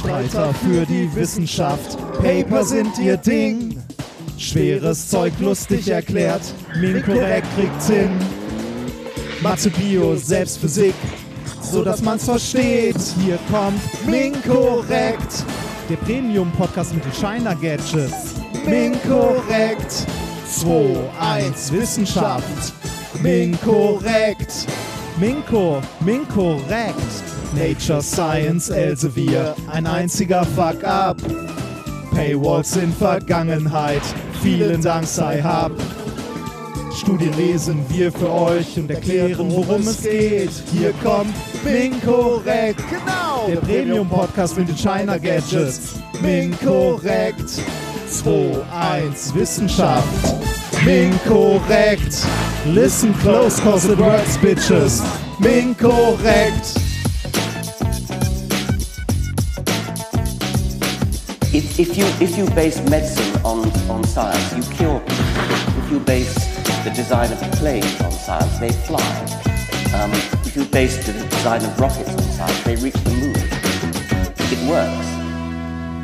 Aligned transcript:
Streiter 0.00 0.54
für 0.54 0.86
die 0.86 1.14
Wissenschaft. 1.14 1.98
Paper 2.22 2.64
sind 2.64 2.98
ihr 2.98 3.18
Ding. 3.18 3.76
Schweres 4.38 5.10
Zeug 5.10 5.34
lustig 5.40 5.88
erklärt. 5.88 6.40
Minkorrekt 6.80 7.46
kriegt's 7.54 7.88
hin. 7.88 8.08
Mathe, 9.42 9.68
Bio, 9.68 10.16
selbst 10.16 10.58
Physik. 10.58 10.94
So 11.60 11.84
dass 11.84 12.00
man's 12.00 12.24
versteht. 12.24 12.96
Hier 13.22 13.38
kommt 13.50 13.82
Minkorrekt. 14.06 15.44
Der 15.90 15.96
Premium-Podcast 15.96 16.94
mit 16.94 17.04
den 17.04 17.12
Shiner 17.12 17.54
Gadgets. 17.54 18.36
Minkorrekt. 18.64 20.06
2, 20.50 20.96
1, 21.20 21.72
Wissenschaft. 21.72 22.72
Minkorrekt. 23.22 24.66
Minko, 25.18 25.82
Minkorrekt. 26.00 27.29
Nature, 27.54 28.02
Science, 28.02 28.70
Elsevier. 28.70 29.54
Ein 29.70 29.86
einziger 29.86 30.44
Fuck-up. 30.44 31.16
Paywalls 32.14 32.76
in 32.76 32.92
Vergangenheit. 32.92 34.02
Vielen 34.42 34.82
Dank, 34.82 35.06
sei 35.06 35.42
hab. 35.42 35.72
Studien 36.94 37.36
lesen 37.36 37.84
wir 37.88 38.12
für 38.12 38.30
euch 38.30 38.76
und 38.76 38.90
erklären, 38.90 39.50
worum 39.50 39.82
es 39.82 40.02
geht. 40.02 40.50
Hier 40.72 40.92
kommt 41.02 41.34
Minkorrekt. 41.64 42.82
Genau. 42.88 43.46
Der 43.48 43.56
Premium-Podcast 43.56 44.56
mit 44.58 44.68
den 44.68 44.76
China 44.76 45.16
Gadgets. 45.16 45.94
Minkorrekt. 46.20 47.48
2, 48.10 48.56
1, 48.72 49.34
Wissenschaft. 49.34 50.06
Minkorrekt. 50.84 52.26
Listen 52.66 53.14
close, 53.20 53.60
cause 53.62 53.90
it 53.90 53.98
works, 53.98 54.36
bitches. 54.38 55.02
Minkorrekt. 55.38 56.89
If, 61.80 61.96
you, 61.96 62.04
if 62.20 62.36
you 62.36 62.44
base 62.54 62.78
medicine 62.90 63.40
on, 63.42 63.60
on 63.88 64.04
science, 64.04 64.54
you 64.54 64.62
cure 64.76 65.00
people. 65.00 65.82
If 65.82 65.90
you 65.90 65.98
base 66.00 66.34
the 66.84 66.90
design 66.90 67.32
of 67.32 67.40
planes 67.52 67.98
on 68.02 68.12
science, 68.12 68.58
they 68.58 68.70
fly. 68.70 69.00
Um, 69.94 70.12
if 70.44 70.54
you 70.54 70.66
base 70.66 70.98
the 71.06 71.14
design 71.14 71.64
of 71.64 71.80
rockets 71.80 72.10
on 72.10 72.20
science, 72.20 72.62
they 72.64 72.76
reach 72.76 72.92
the 73.02 73.12
moon. 73.12 73.34
It 74.52 74.68
works. 74.68 75.06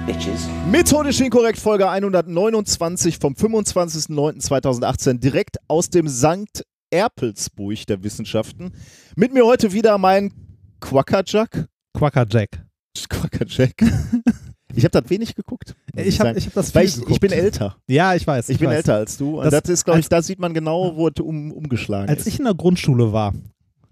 Bitches. 0.07 0.49
Methodisch 0.71 1.21
inkorrekt, 1.21 1.59
Folge 1.59 1.91
129 1.91 3.19
vom 3.19 3.35
25.09.2018, 3.35 5.19
direkt 5.19 5.59
aus 5.69 5.91
dem 5.91 6.09
St. 6.09 6.65
Erpelsburg 6.91 7.87
der 7.87 8.03
Wissenschaften. 8.03 8.73
Mit 9.15 9.35
mir 9.35 9.45
heute 9.45 9.75
wieder 9.75 9.99
mein 9.99 10.33
Quackerjack. 10.81 11.67
Quackerjack. 11.93 12.65
Quackerjack. 13.11 13.75
Ich 14.77 14.85
habe 14.85 15.01
das 15.01 15.11
wenig 15.11 15.35
geguckt. 15.35 15.75
Ich 15.97 16.21
habe 16.21 16.37
ich 16.39 16.47
hab 16.47 16.55
das 16.55 16.75
Weil 16.75 16.83
viel 16.83 16.89
ich, 16.89 16.95
ich 16.97 17.01
geguckt. 17.05 17.21
bin 17.21 17.33
älter. 17.33 17.77
Ja, 17.89 18.15
ich 18.15 18.27
weiß. 18.27 18.49
Ich, 18.51 18.59
bin 18.59 18.69
weiß. 18.69 18.77
älter 18.77 18.95
als 18.97 19.17
du. 19.17 19.39
Und 19.41 19.45
Das- 19.53 19.63
das, 19.63 19.71
ist, 19.71 19.85
glaube 19.85 20.01
ich, 20.01 20.09
da 20.09 20.21
sieht 20.23 20.39
man 20.39 20.53
genau, 20.55 20.95
wo 20.97 21.09
es 21.09 21.15
um, 21.21 21.51
umgeschlagen 21.53 22.09
Als 22.09 22.21
ist. 22.21 22.27
ich 22.29 22.39
in 22.39 22.45
der 22.45 22.55
Grundschule 22.55 23.13
war, 23.13 23.33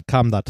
kam 0.06 0.30
das. 0.30 0.42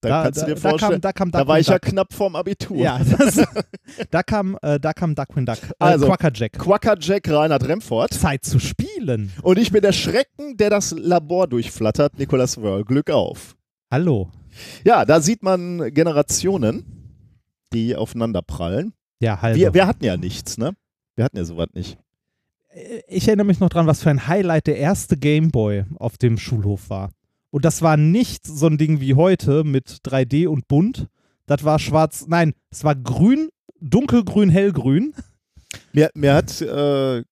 da, 0.00 0.08
da- 0.08 0.22
kannst 0.22 0.36
du 0.36 0.40
da- 0.42 0.46
dir 0.46 0.54
da 0.54 0.60
kam- 0.60 0.70
vorstellen, 0.70 1.00
da 1.00 1.12
kam 1.12 1.30
da 1.32 1.38
Duck 1.40 1.48
war 1.48 1.54
and 1.56 1.60
ich 1.62 1.66
ja 1.68 1.78
Duck. 1.78 1.82
knapp 1.90 2.12
vorm 2.12 2.36
Abitur. 2.36 2.76
Ja, 2.76 3.00
das, 3.02 3.40
da 4.10 4.22
kam, 4.22 4.56
äh, 4.62 4.78
da 4.78 4.92
kam 4.92 5.14
Duckwin 5.16 5.44
Duck. 5.46 5.58
Äh, 5.64 5.72
Also, 5.80 6.06
Quackerjack. 6.06 6.52
Quackerjack 6.52 7.28
Reinhard 7.28 7.66
Remford. 7.68 8.14
Zeit 8.14 8.44
zu 8.44 8.60
spielen. 8.60 9.32
Und 9.42 9.58
ich 9.58 9.72
bin 9.72 9.82
der 9.82 9.92
Schrecken, 9.92 10.56
der 10.56 10.70
das 10.70 10.92
Labor 10.92 11.48
durchflattert. 11.48 12.16
Nicolas 12.18 12.56
Wörl. 12.62 12.84
Glück 12.84 13.10
auf. 13.10 13.56
Hallo. 13.90 14.30
Ja, 14.84 15.04
da 15.04 15.20
sieht 15.20 15.42
man 15.42 15.92
Generationen, 15.92 16.84
die 17.72 17.96
aufeinander 17.96 18.42
prallen. 18.42 18.92
Ja, 19.20 19.42
hallo. 19.42 19.56
Wir, 19.56 19.74
wir 19.74 19.86
hatten 19.86 20.04
ja 20.04 20.16
nichts, 20.16 20.58
ne? 20.58 20.74
Wir 21.16 21.24
hatten 21.24 21.36
ja 21.36 21.44
sowas 21.44 21.68
nicht. 21.74 21.98
Äh, 22.68 23.00
ich 23.08 23.26
erinnere 23.26 23.46
mich 23.46 23.60
noch 23.60 23.68
dran, 23.68 23.86
was 23.86 24.02
für 24.02 24.10
ein 24.10 24.28
Highlight 24.28 24.66
der 24.66 24.78
erste 24.78 25.16
Gameboy 25.16 25.84
auf 25.96 26.18
dem 26.18 26.38
Schulhof 26.38 26.90
war. 26.90 27.10
Und 27.50 27.64
das 27.64 27.82
war 27.82 27.96
nicht 27.96 28.46
so 28.46 28.66
ein 28.66 28.78
Ding 28.78 29.00
wie 29.00 29.14
heute 29.14 29.64
mit 29.64 29.88
3D 30.04 30.46
und 30.46 30.68
bunt. 30.68 31.08
Das 31.46 31.64
war 31.64 31.78
schwarz, 31.78 32.26
nein, 32.28 32.52
es 32.70 32.84
war 32.84 32.94
grün, 32.94 33.48
dunkelgrün, 33.80 34.50
hellgrün. 34.50 35.14
Mir, 35.92 36.10
mir 36.14 36.34
hat 36.34 36.60
äh, 36.60 37.24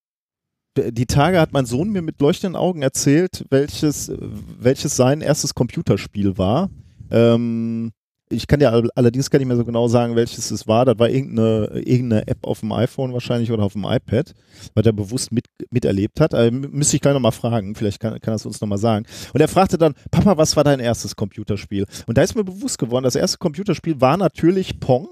die 0.76 1.06
Tage 1.06 1.40
hat 1.40 1.52
mein 1.52 1.66
Sohn 1.66 1.90
mir 1.90 2.02
mit 2.02 2.20
leuchtenden 2.20 2.56
Augen 2.56 2.82
erzählt, 2.82 3.44
welches, 3.50 4.12
welches 4.18 4.96
sein 4.96 5.20
erstes 5.20 5.54
Computerspiel 5.54 6.36
war. 6.38 6.70
Ähm, 7.10 7.92
ich 8.28 8.46
kann 8.46 8.60
ja 8.60 8.70
all- 8.70 8.90
allerdings 8.94 9.30
gar 9.30 9.38
nicht 9.38 9.48
mehr 9.48 9.56
so 9.56 9.64
genau 9.64 9.86
sagen, 9.88 10.16
welches 10.16 10.50
es 10.50 10.66
war. 10.66 10.84
Das 10.84 10.98
war 10.98 11.08
irgendeine, 11.08 11.80
irgendeine 11.84 12.26
App 12.26 12.38
auf 12.42 12.60
dem 12.60 12.72
iPhone 12.72 13.12
wahrscheinlich 13.12 13.52
oder 13.52 13.62
auf 13.62 13.74
dem 13.74 13.84
iPad, 13.84 14.34
weil 14.74 14.84
er 14.86 14.92
bewusst 14.92 15.30
mit, 15.30 15.46
miterlebt 15.70 16.20
hat. 16.20 16.34
Also, 16.34 16.50
müsste 16.52 16.96
ich 16.96 17.02
gleich 17.02 17.14
nochmal 17.14 17.32
fragen, 17.32 17.74
vielleicht 17.74 18.00
kann, 18.00 18.18
kann 18.20 18.32
er 18.32 18.36
es 18.36 18.46
uns 18.46 18.60
nochmal 18.60 18.78
sagen. 18.78 19.06
Und 19.32 19.40
er 19.40 19.48
fragte 19.48 19.78
dann, 19.78 19.94
Papa, 20.10 20.36
was 20.36 20.56
war 20.56 20.64
dein 20.64 20.80
erstes 20.80 21.14
Computerspiel? 21.14 21.86
Und 22.06 22.18
da 22.18 22.22
ist 22.22 22.34
mir 22.34 22.44
bewusst 22.44 22.78
geworden, 22.78 23.04
das 23.04 23.14
erste 23.14 23.38
Computerspiel 23.38 24.00
war 24.00 24.16
natürlich 24.16 24.80
Pong. 24.80 25.08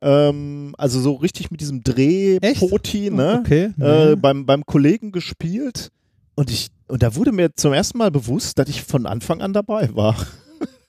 Ähm, 0.00 0.74
also 0.78 1.00
so 1.00 1.14
richtig 1.14 1.50
mit 1.50 1.60
diesem 1.60 1.82
Drehpoti, 1.82 3.10
ne? 3.10 3.40
Okay. 3.40 3.72
äh, 3.80 4.10
nee. 4.10 4.16
beim, 4.16 4.46
beim 4.46 4.64
Kollegen 4.64 5.10
gespielt 5.10 5.90
und 6.34 6.50
ich 6.50 6.68
und 6.86 7.02
da 7.02 7.16
wurde 7.16 7.32
mir 7.32 7.54
zum 7.54 7.72
ersten 7.72 7.98
Mal 7.98 8.10
bewusst, 8.10 8.58
dass 8.58 8.68
ich 8.68 8.82
von 8.82 9.06
Anfang 9.06 9.42
an 9.42 9.52
dabei 9.52 9.94
war. 9.94 10.14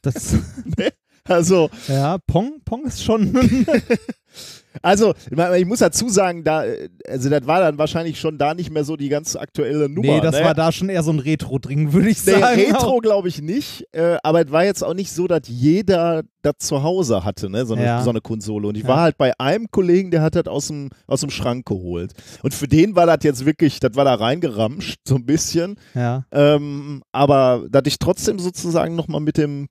Das, 0.02 0.36
Also, 1.30 1.70
ja, 1.88 2.18
Pong, 2.26 2.60
Pong 2.66 2.86
ist 2.86 3.04
schon. 3.04 3.32
also 4.82 5.14
ich 5.58 5.66
muss 5.66 5.80
dazu 5.80 6.10
sagen, 6.10 6.44
da, 6.44 6.64
also 7.08 7.30
das 7.30 7.46
war 7.46 7.60
dann 7.60 7.78
wahrscheinlich 7.78 8.20
schon 8.20 8.38
da 8.40 8.56
nicht 8.56 8.72
mehr 8.72 8.84
so 8.84 8.96
die 8.96 9.10
ganz 9.10 9.36
aktuelle 9.36 9.90
Nummer. 9.90 10.16
nee, 10.16 10.22
das 10.22 10.36
ne? 10.40 10.44
war 10.44 10.56
da 10.56 10.72
schon 10.72 10.90
eher 10.90 11.04
so 11.04 11.12
ein 11.12 11.20
Retro-Ding, 11.20 11.94
würde 11.94 12.10
ich 12.10 12.26
Nee, 12.26 12.32
sagen. 12.40 12.62
Retro 12.62 12.98
glaube 12.98 13.28
ich 13.28 13.42
nicht, 13.44 13.86
äh, 13.92 14.18
aber 14.24 14.44
es 14.46 14.52
war 14.52 14.66
jetzt 14.66 14.84
auch 14.84 14.96
nicht 14.96 15.12
so, 15.12 15.28
dass 15.28 15.42
jeder 15.46 16.24
das 16.42 16.56
zu 16.60 16.82
Hause 16.82 17.24
hatte, 17.24 17.50
ne, 17.50 17.66
so 17.66 17.76
eine, 17.76 17.84
Ja. 17.84 18.02
so 18.02 18.10
eine 18.10 18.22
Konsole. 18.22 18.68
Und 18.68 18.76
ich 18.76 18.84
Ja. 18.84 18.90
war 18.90 19.02
halt 19.02 19.18
bei 19.18 19.34
einem 19.40 19.68
Kollegen, 19.70 20.10
der 20.10 20.22
hat 20.24 20.34
das 20.36 20.48
aus 20.48 20.68
dem, 20.68 20.90
aus 21.06 21.22
dem 21.22 21.30
Schrank 21.30 21.66
geholt. 21.68 22.14
Und 22.42 22.54
für 22.56 22.68
den 22.68 22.96
war 22.96 23.06
das 23.06 23.20
jetzt 23.24 23.46
wirklich, 23.46 23.80
das 23.80 23.96
war 23.96 24.06
da 24.06 24.16
reingeramscht, 24.16 25.00
so 25.08 25.16
ein 25.16 25.26
bisschen. 25.26 25.76
Ja. 25.94 26.26
Ähm, 26.32 27.04
aber 27.12 27.66
dass 27.70 27.84
ich 27.86 28.00
trotzdem 28.00 28.40
sozusagen 28.40 28.96
nochmal 28.96 29.22
mit 29.22 29.38
dem 29.38 29.68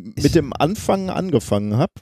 mit 0.00 0.34
dem 0.34 0.52
Anfang 0.52 1.10
angefangen 1.10 1.76
habe. 1.76 1.92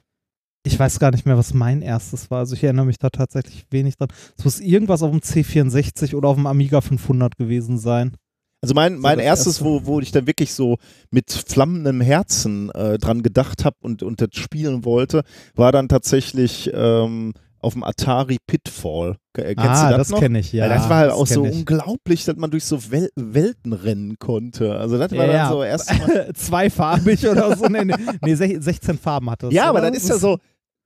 Ich 0.67 0.79
weiß 0.79 0.99
gar 0.99 1.11
nicht 1.11 1.27
mehr, 1.27 1.37
was 1.37 1.53
mein 1.53 1.83
erstes 1.83 2.31
war. 2.31 2.39
Also 2.39 2.55
ich 2.55 2.65
erinnere 2.65 2.87
mich 2.87 2.99
da 2.99 3.11
tatsächlich 3.11 3.67
wenig 3.71 3.97
dran. 3.97 4.09
Es 4.39 4.45
muss 4.45 4.61
irgendwas 4.61 5.03
auf 5.03 5.11
dem 5.11 5.21
C64 5.21 6.15
oder 6.15 6.29
auf 6.29 6.37
dem 6.37 6.47
Amiga 6.47 6.81
500 6.81 7.37
gewesen 7.37 7.79
sein. 7.79 8.17
Also 8.63 8.73
mein, 8.73 8.99
mein 8.99 9.19
das 9.19 9.27
erstes, 9.27 9.47
erste. 9.57 9.65
wo, 9.67 9.85
wo 9.85 10.01
ich 10.01 10.11
dann 10.11 10.27
wirklich 10.27 10.55
so 10.55 10.79
mit 11.11 11.31
flammendem 11.31 12.01
Herzen 12.01 12.71
äh, 12.71 12.97
dran 12.97 13.23
gedacht 13.23 13.67
habe 13.67 13.77
und, 13.83 14.03
und 14.03 14.23
das 14.23 14.31
spielen 14.33 14.87
wollte, 14.87 15.23
war 15.55 15.71
dann 15.71 15.91
tatsächlich 15.91 16.71
ähm, 16.73 17.35
auf 17.65 17.73
dem 17.73 17.83
Atari 17.83 18.39
Pitfall. 18.47 19.17
Äh, 19.37 19.55
Kennst 19.55 19.59
ah, 19.59 19.91
du 19.91 19.99
das, 19.99 20.09
das, 20.09 20.21
kenne 20.21 20.39
ich, 20.39 20.53
ja. 20.53 20.65
Weil 20.65 20.69
das 20.71 20.89
war 20.89 20.97
halt 20.99 21.11
das 21.11 21.19
auch 21.19 21.27
so 21.27 21.45
ich. 21.45 21.53
unglaublich, 21.53 22.25
dass 22.25 22.37
man 22.37 22.51
durch 22.51 22.65
so 22.65 22.91
Wel 22.91 23.11
Welten 23.17 23.73
rennen 23.73 24.19
konnte. 24.19 24.77
Also 24.77 24.99
das 24.99 25.11
war 25.13 25.27
Ja. 25.27 25.33
dann 25.33 25.53
so 25.53 25.63
erst 25.65 25.91
mal. 25.99 26.33
Zweifarbig 26.35 27.27
oder 27.27 27.57
so. 27.57 27.67
Nee, 27.67 27.85
nee, 27.85 27.95
nee, 28.23 28.35
sech- 28.35 28.61
16 28.61 28.99
Farben 28.99 29.29
hatte 29.31 29.49
es. 29.49 29.55
Ja, 29.55 29.65
aber 29.69 29.81
oder? 29.81 29.91
das 29.91 30.03
ist 30.05 30.09
ja 30.11 30.19
so, 30.19 30.39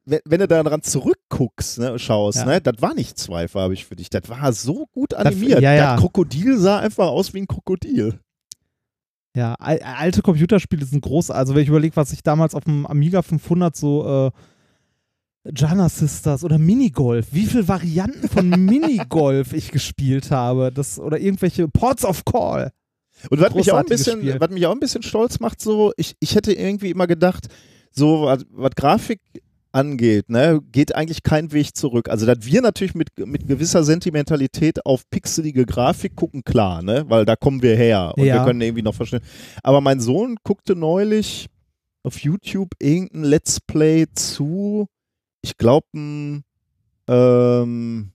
wenn, 0.07 0.21
wenn 0.25 0.41
du 0.41 0.49
daran 0.49 0.81
zurückguckst, 0.83 1.79
ne, 1.81 1.99
schaust, 1.99 2.39
Ja. 2.39 2.45
ne, 2.47 2.61
das 2.63 2.81
war 2.81 2.95
nicht 2.95 3.19
zweifarbig 3.19 3.85
für 3.85 3.97
dich. 3.97 4.09
Das 4.09 4.23
war 4.29 4.53
so 4.55 4.87
gut 4.93 5.13
animiert. 5.13 5.61
ja, 5.61 5.75
ja. 5.75 5.93
Das 5.93 6.01
Krokodil 6.01 6.57
sah 6.57 6.79
einfach 6.79 7.09
aus 7.09 7.35
wie 7.35 7.41
ein 7.41 7.47
Krokodil. 7.47 8.19
Ja, 9.37 9.55
al 9.59 9.79
alte 9.81 10.23
Computerspiele 10.23 10.85
sind 10.85 11.03
groß. 11.03 11.31
Also 11.31 11.55
wenn 11.55 11.63
ich 11.63 11.69
überlege, 11.69 11.95
was 11.97 12.13
ich 12.13 12.23
damals 12.23 12.55
auf 12.55 12.65
dem 12.65 12.87
Amiga 12.87 13.23
500 13.23 13.77
so 13.77 14.29
äh, 14.29 14.31
Jana 15.55 15.89
Sisters 15.89 16.45
oder 16.45 16.59
Minigolf, 16.59 17.29
wie 17.33 17.47
viele 17.47 17.69
Varianten 17.69 18.29
von 18.29 18.49
Minigolf 18.65 19.53
ich 19.53 19.71
gespielt 19.71 20.31
habe, 20.31 20.71
das 20.73 20.99
oder 20.99 21.19
irgendwelche 21.19 21.69
Ports 21.69 22.05
of 22.05 22.25
Call. 22.25 22.71
Und 23.31 23.41
was 23.41 23.55
mich, 23.55 23.73
auch 23.73 23.79
ein 23.79 23.87
bisschen, 23.87 24.21
Spiel. 24.21 24.37
was 24.39 24.51
mich 24.51 24.67
auch 24.67 24.73
ein 24.73 24.81
bisschen 24.81 25.03
stolz 25.03 25.41
macht, 25.41 25.61
so, 25.61 25.93
ich, 25.97 26.15
ich 26.21 26.35
hätte 26.37 26.53
irgendwie 26.53 26.91
immer 26.91 27.07
gedacht, 27.07 27.49
so 27.91 28.23
was, 28.23 28.45
was 28.53 28.71
Grafik 28.77 29.21
angeht, 29.73 30.29
ne, 30.31 30.61
geht 30.73 30.95
eigentlich 30.95 31.23
kein 31.23 31.53
Weg 31.53 31.77
zurück. 31.77 32.09
Also, 32.09 32.27
dass 32.27 32.39
wir 32.47 32.63
natürlich 32.63 32.95
mit, 32.95 33.09
mit 33.19 33.47
gewisser 33.47 33.83
Sentimentalität 33.85 34.87
auf 34.87 35.09
pixelige 35.11 35.67
Grafik 35.67 36.15
gucken, 36.17 36.43
klar, 36.45 36.83
ne, 36.83 37.05
weil 37.09 37.25
da 37.25 37.37
kommen 37.37 37.61
wir 37.63 37.77
her 37.77 38.13
und 38.17 38.25
Ja. 38.25 38.37
wir 38.37 38.45
können 38.45 38.61
irgendwie 38.61 38.83
noch 38.83 38.95
verstehen. 38.95 39.21
Aber 39.63 39.81
mein 39.81 40.01
Sohn 40.01 40.37
guckte 40.45 40.77
neulich 40.77 41.49
auf 42.05 42.21
YouTube 42.21 42.71
irgendein 42.79 43.25
Let's 43.25 43.61
Play 43.61 44.07
zu, 44.15 44.87
ich 45.43 45.57
glaube, 45.57 45.87
ein 45.95 46.45
ähm, 47.09 48.13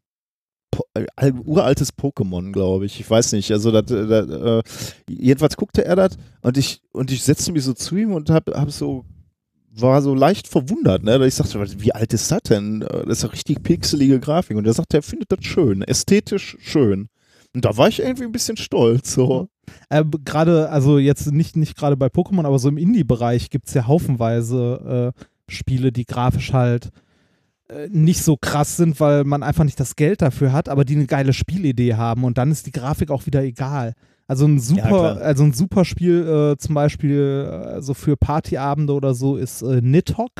äh, 0.93 1.05
al- 1.15 1.39
uraltes 1.39 1.93
Pokémon, 1.93 2.51
glaube 2.51 2.85
ich. 2.85 2.99
Ich 2.99 3.09
weiß 3.09 3.33
nicht. 3.33 3.51
Also 3.51 3.71
das, 3.71 3.91
äh, 3.91 4.07
das, 4.07 4.27
äh, 4.29 4.63
jedenfalls 5.09 5.57
guckte 5.57 5.85
er 5.85 5.95
das 5.95 6.17
und 6.41 6.57
ich 6.57 6.81
und 6.91 7.11
ich 7.11 7.23
setzte 7.23 7.51
mich 7.51 7.63
so 7.63 7.73
zu 7.73 7.95
ihm 7.95 8.13
und 8.13 8.29
habe 8.29 8.53
hab 8.53 8.71
so 8.71 9.05
war 9.75 10.01
so 10.03 10.13
leicht 10.13 10.47
verwundert, 10.47 11.03
ne? 11.03 11.25
Ich 11.25 11.33
sagte, 11.33 11.59
wie 11.81 11.93
alt 11.93 12.13
ist 12.13 12.31
das 12.31 12.43
denn? 12.43 12.81
Das 12.81 13.07
ist 13.07 13.23
ja 13.23 13.29
richtig 13.29 13.63
pixelige 13.63 14.19
Grafik. 14.19 14.55
Und 14.55 14.67
er 14.67 14.73
sagt, 14.73 14.93
er 14.93 15.01
findet 15.01 15.31
das 15.31 15.43
schön, 15.43 15.81
ästhetisch 15.81 16.57
schön. 16.59 17.07
Und 17.55 17.65
da 17.65 17.75
war 17.75 17.87
ich 17.87 17.99
irgendwie 17.99 18.25
ein 18.25 18.31
bisschen 18.31 18.57
stolz. 18.57 19.13
So. 19.13 19.49
Äh, 19.89 20.03
gerade, 20.23 20.69
also 20.69 20.99
jetzt 20.99 21.31
nicht, 21.31 21.55
nicht 21.55 21.75
gerade 21.75 21.97
bei 21.97 22.07
Pokémon, 22.07 22.45
aber 22.45 22.59
so 22.59 22.69
im 22.69 22.77
Indie-Bereich 22.77 23.49
gibt 23.49 23.67
es 23.67 23.73
ja 23.73 23.87
haufenweise 23.87 25.13
äh, 25.15 25.21
Spiele, 25.51 25.91
die 25.91 26.05
grafisch 26.05 26.53
halt 26.53 26.87
äh, 26.87 26.89
nicht 27.89 28.23
so 28.23 28.37
krass 28.37 28.77
sind, 28.77 28.99
weil 28.99 29.23
man 29.23 29.43
einfach 29.43 29.63
nicht 29.63 29.79
das 29.79 29.95
Geld 29.95 30.21
dafür 30.21 30.51
hat, 30.51 30.69
aber 30.69 30.85
die 30.85 30.95
eine 30.95 31.05
geile 31.05 31.33
Spielidee 31.33 31.95
haben 31.95 32.23
und 32.23 32.37
dann 32.37 32.51
ist 32.51 32.65
die 32.65 32.71
Grafik 32.71 33.11
auch 33.11 33.25
wieder 33.25 33.43
egal. 33.43 33.93
Also 34.27 34.45
ein 34.45 34.59
super, 34.59 35.15
ja, 35.15 35.21
also 35.21 35.43
ein 35.43 35.53
super 35.53 35.85
Spiel 35.85 36.27
äh, 36.27 36.57
zum 36.57 36.75
Beispiel 36.75 37.75
äh, 37.77 37.81
so 37.81 37.93
für 37.93 38.15
Partyabende 38.15 38.93
oder 38.93 39.13
so 39.13 39.35
ist 39.35 39.61
äh, 39.61 39.81
Nidhogg. 39.81 40.31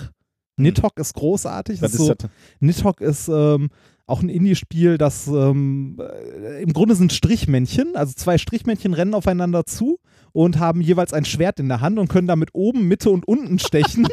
Hm. 0.58 0.64
Nidhogg 0.64 1.00
ist 1.00 1.14
großartig. 1.16 1.82
Was 1.82 1.92
ist 1.92 1.98
so, 2.00 2.14
das? 2.14 2.30
Nidhogg 2.60 3.04
ist 3.04 3.28
ähm, 3.28 3.70
auch 4.06 4.22
ein 4.22 4.30
Indie-Spiel, 4.30 4.98
das 4.98 5.28
ähm, 5.28 5.98
äh, 6.00 6.62
im 6.62 6.74
Grunde 6.74 6.96
sind 6.96 7.14
Strichmännchen, 7.14 7.96
also 7.96 8.14
zwei 8.14 8.38
Strichmännchen 8.38 8.94
rennen 8.94 9.14
aufeinander 9.14 9.66
zu 9.66 10.00
und 10.34 10.60
haben 10.60 10.82
jeweils 10.82 11.14
ein 11.14 11.26
Schwert 11.26 11.60
in 11.60 11.70
der 11.70 11.80
Hand 11.82 11.98
und 12.00 12.10
können 12.10 12.28
damit 12.28 12.50
oben, 12.54 12.88
Mitte 12.88 13.10
und 13.10 13.28
unten 13.28 13.60
stechen. 13.60 14.08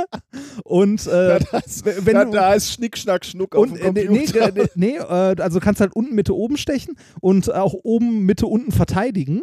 und 0.64 1.06
äh, 1.06 1.28
Ja, 1.30 1.38
das, 1.52 1.84
wenn 1.84 2.14
ja, 2.16 2.24
du- 2.24 2.30
da 2.32 2.52
ist 2.54 2.72
Schnick, 2.72 2.98
Schnack, 2.98 3.24
Schnuck 3.24 3.54
auf 3.56 3.62
und, 3.70 3.78
dem 3.78 3.86
äh, 3.86 3.92
nee, 3.92 4.06
Computer. 4.06 4.52
nee, 4.52 4.66
nee, 4.74 4.96
äh, 4.96 5.40
also 5.40 5.60
kannst 5.60 5.80
halt 5.80 5.94
unten, 5.94 6.14
Mitte, 6.14 6.34
oben 6.36 6.56
stechen 6.56 6.96
und 7.20 7.52
auch 7.52 7.74
oben, 7.82 8.24
Mitte, 8.26 8.46
unten 8.46 8.72
verteidigen. 8.72 9.42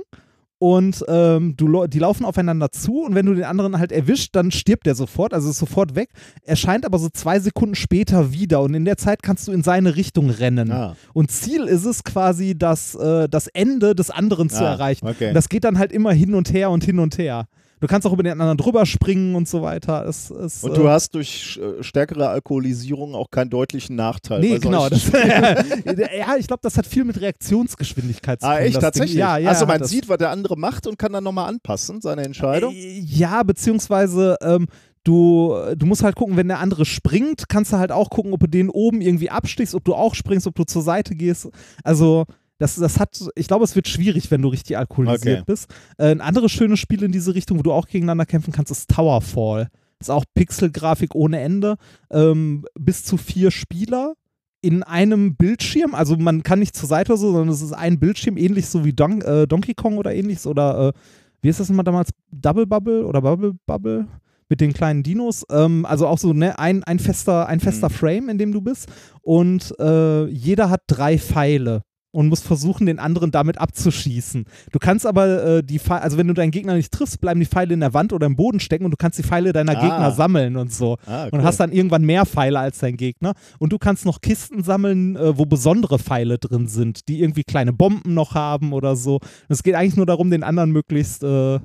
Und 0.62 1.06
ähm, 1.08 1.56
du, 1.56 1.88
die 1.88 2.00
laufen 2.00 2.26
aufeinander 2.26 2.70
zu 2.72 3.04
und 3.04 3.16
wenn 3.16 3.26
du 3.26 3.34
den 3.34 3.46
anderen 3.46 3.80
halt 3.80 3.94
erwischt, 3.94 4.36
dann 4.36 4.52
stirbt 4.52 4.86
der 4.86 4.94
sofort, 4.94 5.34
also 5.34 5.50
ist 5.50 5.58
sofort 5.58 5.96
weg. 5.96 6.10
Erscheint 6.44 6.86
aber 6.86 7.00
so 7.00 7.08
zwei 7.08 7.40
Sekunden 7.40 7.76
später 7.76 8.34
wieder 8.34 8.62
und 8.62 8.74
in 8.74 8.84
der 8.84 8.98
Zeit 8.98 9.24
kannst 9.24 9.48
du 9.48 9.54
in 9.54 9.64
seine 9.64 9.96
Richtung 9.96 10.30
rennen. 10.30 10.70
Ah. 10.72 10.98
Und 11.14 11.32
Ziel 11.32 11.64
ist 11.64 11.86
es 11.86 12.04
quasi, 12.04 12.58
das, 12.58 12.94
äh, 12.96 13.30
das 13.30 13.48
Ende 13.48 13.96
des 13.96 14.10
anderen 14.12 14.50
zu 14.50 14.64
Ah, 14.66 14.72
erreichen. 14.72 15.08
okay. 15.08 15.30
Und 15.30 15.34
das 15.34 15.48
geht 15.48 15.64
dann 15.64 15.80
halt 15.80 15.94
immer 15.94 16.12
hin 16.12 16.36
und 16.36 16.52
her 16.52 16.72
und 16.72 16.84
hin 16.84 17.00
und 17.00 17.18
her. 17.18 17.48
Du 17.80 17.88
kannst 17.88 18.06
auch 18.06 18.14
über 18.14 18.24
den 18.24 18.34
anderen 18.34 18.58
drüber 18.58 18.86
springen 18.86 19.36
und 19.36 19.48
so 19.48 19.62
weiter. 19.62 20.06
Es, 20.06 20.30
es, 20.30 20.64
Und 20.64 20.72
äh, 20.72 20.76
du 20.76 20.90
hast 20.90 21.16
durch 21.16 21.60
äh, 21.62 21.82
stärkere 21.82 22.30
Alkoholisierung 22.30 23.16
auch 23.16 23.32
keinen 23.32 23.50
deutlichen 23.50 23.96
Nachteil. 23.96 24.42
Nee, 24.42 24.60
genau. 24.60 24.90
Das, 24.90 25.10
ja, 25.12 26.36
ich 26.38 26.48
glaube, 26.48 26.60
das 26.62 26.78
hat 26.78 26.86
viel 26.86 27.06
mit 27.06 27.20
Reaktionsgeschwindigkeit 27.22 28.42
zu 28.42 28.48
tun. 28.48 28.56
Ah, 28.56 28.60
echt? 28.60 28.80
Tatsächlich? 28.80 29.18
Ja, 29.18 29.38
ja. 29.38 29.50
also 29.50 29.66
man 29.66 29.84
sieht, 29.84 30.10
was 30.10 30.18
der 30.18 30.30
andere 30.30 30.58
macht 30.58 30.88
und 30.88 30.98
kann 30.98 31.14
dann 31.14 31.24
nochmal 31.24 31.48
anpassen, 31.50 32.02
seine 32.02 32.24
Entscheidung. 32.24 32.74
Äh, 32.74 33.00
Ja, 33.00 33.44
beziehungsweise 33.44 34.38
ähm, 34.42 34.68
du, 35.04 35.56
du 35.76 35.86
musst 35.86 36.04
halt 36.04 36.16
gucken, 36.16 36.38
wenn 36.38 36.48
der 36.48 36.60
andere 36.60 36.86
springt, 36.86 37.50
kannst 37.50 37.74
du 37.74 37.78
halt 37.78 37.92
auch 37.92 38.10
gucken, 38.10 38.34
ob 38.34 38.42
du 38.42 38.48
den 38.48 38.70
oben 38.70 39.02
irgendwie 39.02 39.30
abstichst, 39.30 39.76
ob 39.76 39.84
du 39.86 39.96
auch 39.96 40.16
springst, 40.16 40.48
ob 40.48 40.56
du 40.56 40.64
zur 40.66 40.82
Seite 40.82 41.16
gehst. 41.16 41.50
Also 41.84 42.26
das, 42.60 42.76
das 42.76 43.00
hat, 43.00 43.20
ich 43.36 43.48
glaube, 43.48 43.64
es 43.64 43.76
wird 43.76 43.88
schwierig, 43.88 44.30
wenn 44.30 44.42
du 44.44 44.50
richtig 44.50 44.78
alkoholisiert 44.78 45.40
Okay. 45.42 45.44
bist. 45.48 45.68
Äh, 45.98 46.12
ein 46.12 46.22
anderes 46.22 46.52
schönes 46.52 46.80
Spiel 46.80 47.02
in 47.04 47.12
diese 47.12 47.34
Richtung, 47.34 47.58
wo 47.58 47.64
du 47.64 47.72
auch 47.72 47.88
gegeneinander 47.88 48.26
kämpfen 48.26 48.52
kannst, 48.54 48.72
ist 48.72 48.90
Towerfall. 48.90 49.70
Ist 50.00 50.12
auch 50.12 50.26
Pixelgrafik 50.36 51.16
ohne 51.16 51.40
Ende. 51.40 51.76
Ähm, 52.12 52.66
bis 52.78 53.04
zu 53.04 53.18
vier 53.18 53.50
Spieler 53.52 54.14
in 54.62 54.84
einem 54.84 55.36
Bildschirm. 55.36 55.96
Also 55.96 56.16
man 56.18 56.44
kann 56.44 56.60
nicht 56.60 56.76
zur 56.76 56.88
Seite 56.88 57.14
oder 57.14 57.20
so, 57.20 57.32
sondern 57.32 57.50
es 57.50 57.62
ist 57.62 57.74
ein 57.74 58.00
Bildschirm, 58.00 58.38
ähnlich 58.38 58.68
so 58.68 58.84
wie 58.86 58.94
Don 58.94 59.22
äh, 59.22 59.48
Donkey 59.48 59.74
Kong 59.74 59.98
oder 59.98 60.14
ähnliches. 60.14 60.46
Oder 60.48 60.90
äh, 60.90 61.00
wie 61.42 61.50
ist 61.50 61.60
das 61.62 61.70
immer 61.70 61.84
damals? 61.84 62.10
Double 62.32 62.66
Bubble 62.68 63.06
oder 63.06 63.22
Bubble 63.22 63.54
Bubble? 63.66 64.08
Mit 64.50 64.62
den 64.62 64.74
kleinen 64.74 65.04
Dinos. 65.04 65.46
Ähm, 65.52 65.86
also 65.86 66.08
auch 66.08 66.18
so 66.18 66.34
ne, 66.34 66.58
ein, 66.58 66.84
ein 66.84 67.00
fester, 67.00 67.48
ein 67.48 67.60
fester 67.60 67.88
Mhm. 67.90 67.94
Frame, 67.94 68.30
in 68.30 68.38
dem 68.38 68.52
du 68.52 68.62
bist. 68.62 68.90
Und 69.22 69.74
äh, 69.80 70.26
jeder 70.26 70.70
hat 70.70 70.82
drei 70.88 71.18
Pfeile 71.20 71.84
und 72.12 72.28
muss 72.28 72.42
versuchen, 72.42 72.88
den 72.88 72.98
anderen 72.98 73.30
damit 73.32 73.60
abzuschießen. 73.60 74.46
Du 74.72 74.80
kannst 74.80 75.06
aber 75.06 75.44
äh, 75.58 75.64
die 75.64 75.78
Pfeile, 75.78 76.02
also 76.02 76.18
wenn 76.18 76.28
du 76.28 76.34
deinen 76.34 76.50
Gegner 76.52 76.74
nicht 76.74 76.92
triffst, 76.92 77.22
bleiben 77.22 77.40
die 77.40 77.46
Pfeile 77.46 77.74
in 77.74 77.82
der 77.82 77.94
Wand 77.94 78.14
oder 78.14 78.26
im 78.26 78.36
Boden 78.36 78.60
stecken 78.60 78.86
und 78.86 78.92
du 78.92 78.98
kannst 78.98 79.20
die 79.20 79.24
Pfeile 79.24 79.54
deiner 79.54 79.78
Ah. 79.78 79.82
Gegner 79.82 80.12
sammeln 80.12 80.58
und 80.58 80.74
so. 80.74 80.98
Ah, 81.06 81.28
Und 81.32 81.44
hast 81.44 81.60
dann 81.60 81.72
irgendwann 81.72 82.04
mehr 82.04 82.26
Pfeile 82.26 82.60
als 82.60 82.80
dein 82.80 82.98
Gegner. 82.98 83.34
Und 83.60 83.72
du 83.74 83.78
kannst 83.78 84.06
noch 84.06 84.22
Kisten 84.22 84.64
sammeln, 84.64 85.16
äh, 85.18 85.38
wo 85.38 85.46
besondere 85.46 86.00
Pfeile 86.00 86.40
drin 86.40 86.68
sind, 86.68 87.08
die 87.10 87.22
irgendwie 87.22 87.44
kleine 87.44 87.74
Bomben 87.74 88.14
noch 88.16 88.34
haben 88.34 88.74
oder 88.74 88.96
so. 88.96 89.16
Und 89.18 89.22
es 89.50 89.62
geht 89.62 89.76
eigentlich 89.76 89.96
nur 89.98 90.08
darum, 90.08 90.32
den 90.32 90.44
anderen 90.44 90.72
möglichst 90.72 91.24
äh, 91.24 91.60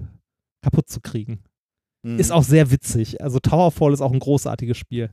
kaputt 0.63 0.89
zu 0.91 1.01
kriegen. 1.01 1.41
Mhm. 2.03 2.19
Ist 2.19 2.33
auch 2.33 2.45
sehr 2.45 2.71
witzig. 2.71 3.23
Also 3.23 3.39
Towerfall 3.39 3.95
ist 3.95 4.03
auch 4.03 4.13
ein 4.13 4.19
großartiges 4.19 4.77
Spiel. 4.77 5.11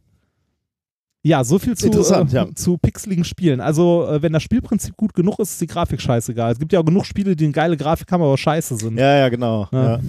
Ja, 1.23 1.43
so 1.43 1.59
viel 1.59 1.77
zu, 1.77 1.87
äh, 1.87 2.25
ja. 2.31 2.47
zu 2.55 2.77
pixeligen 2.77 3.23
Spielen. 3.23 3.61
Also, 3.61 4.07
äh, 4.07 4.21
wenn 4.21 4.33
das 4.33 4.41
Spielprinzip 4.41 4.97
gut 4.97 5.13
genug 5.13 5.39
ist, 5.39 5.51
ist 5.51 5.61
die 5.61 5.67
Grafik 5.67 6.01
scheißegal. 6.01 6.51
Es 6.51 6.59
gibt 6.59 6.73
ja 6.73 6.79
auch 6.79 6.85
genug 6.85 7.05
Spiele, 7.05 7.35
die 7.35 7.43
eine 7.45 7.53
geile 7.53 7.77
Grafik 7.77 8.11
haben, 8.11 8.23
aber 8.23 8.37
scheiße 8.37 8.77
sind. 8.77 8.97
Ja, 8.97 9.17
ja, 9.17 9.29
genau. 9.29 9.67
Ja. 9.71 9.99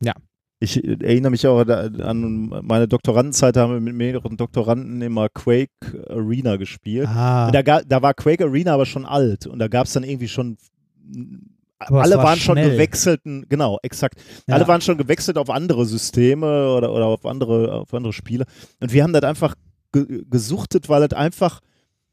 Ja. 0.00 0.14
Ich 0.60 0.82
äh, 0.82 0.96
erinnere 1.02 1.30
mich 1.32 1.46
auch 1.46 1.66
an 1.66 2.48
meine 2.62 2.88
Doktorandenzeit, 2.88 3.56
da 3.56 3.62
haben 3.62 3.74
wir 3.74 3.80
mit 3.80 3.94
mehreren 3.94 4.38
Doktoranden 4.38 5.02
immer 5.02 5.28
Quake 5.28 5.70
Arena 6.08 6.56
gespielt. 6.56 7.08
Ah, 7.08 7.50
da, 7.50 7.82
da 7.82 8.02
war 8.02 8.14
Quake 8.14 8.44
Arena 8.44 8.72
aber 8.72 8.86
schon 8.86 9.04
alt 9.04 9.46
und 9.46 9.58
da 9.58 9.68
gab 9.68 9.86
es 9.86 9.92
dann 9.92 10.04
irgendwie 10.04 10.28
schon. 10.28 10.56
Aber 11.78 12.02
alle 12.02 12.16
war 12.16 12.24
waren 12.24 12.38
schon 12.38 12.56
schnell. 12.56 12.70
gewechselten, 12.70 13.44
genau, 13.50 13.78
exakt. 13.82 14.18
ja. 14.46 14.54
Alle 14.54 14.66
waren 14.66 14.80
schon 14.80 14.96
gewechselt 14.96 15.36
auf 15.36 15.50
andere 15.50 15.84
Systeme 15.84 16.72
oder, 16.72 16.90
oder 16.90 17.06
auf, 17.06 17.26
andere, 17.26 17.74
auf 17.74 17.92
andere 17.92 18.14
Spiele. 18.14 18.46
Und 18.80 18.92
wir 18.92 19.02
haben 19.02 19.12
das 19.12 19.24
einfach 19.24 19.54
ge 19.94 20.24
gesuchtet, 20.28 20.88
weil 20.90 21.02
es 21.04 21.12
einfach 21.14 21.60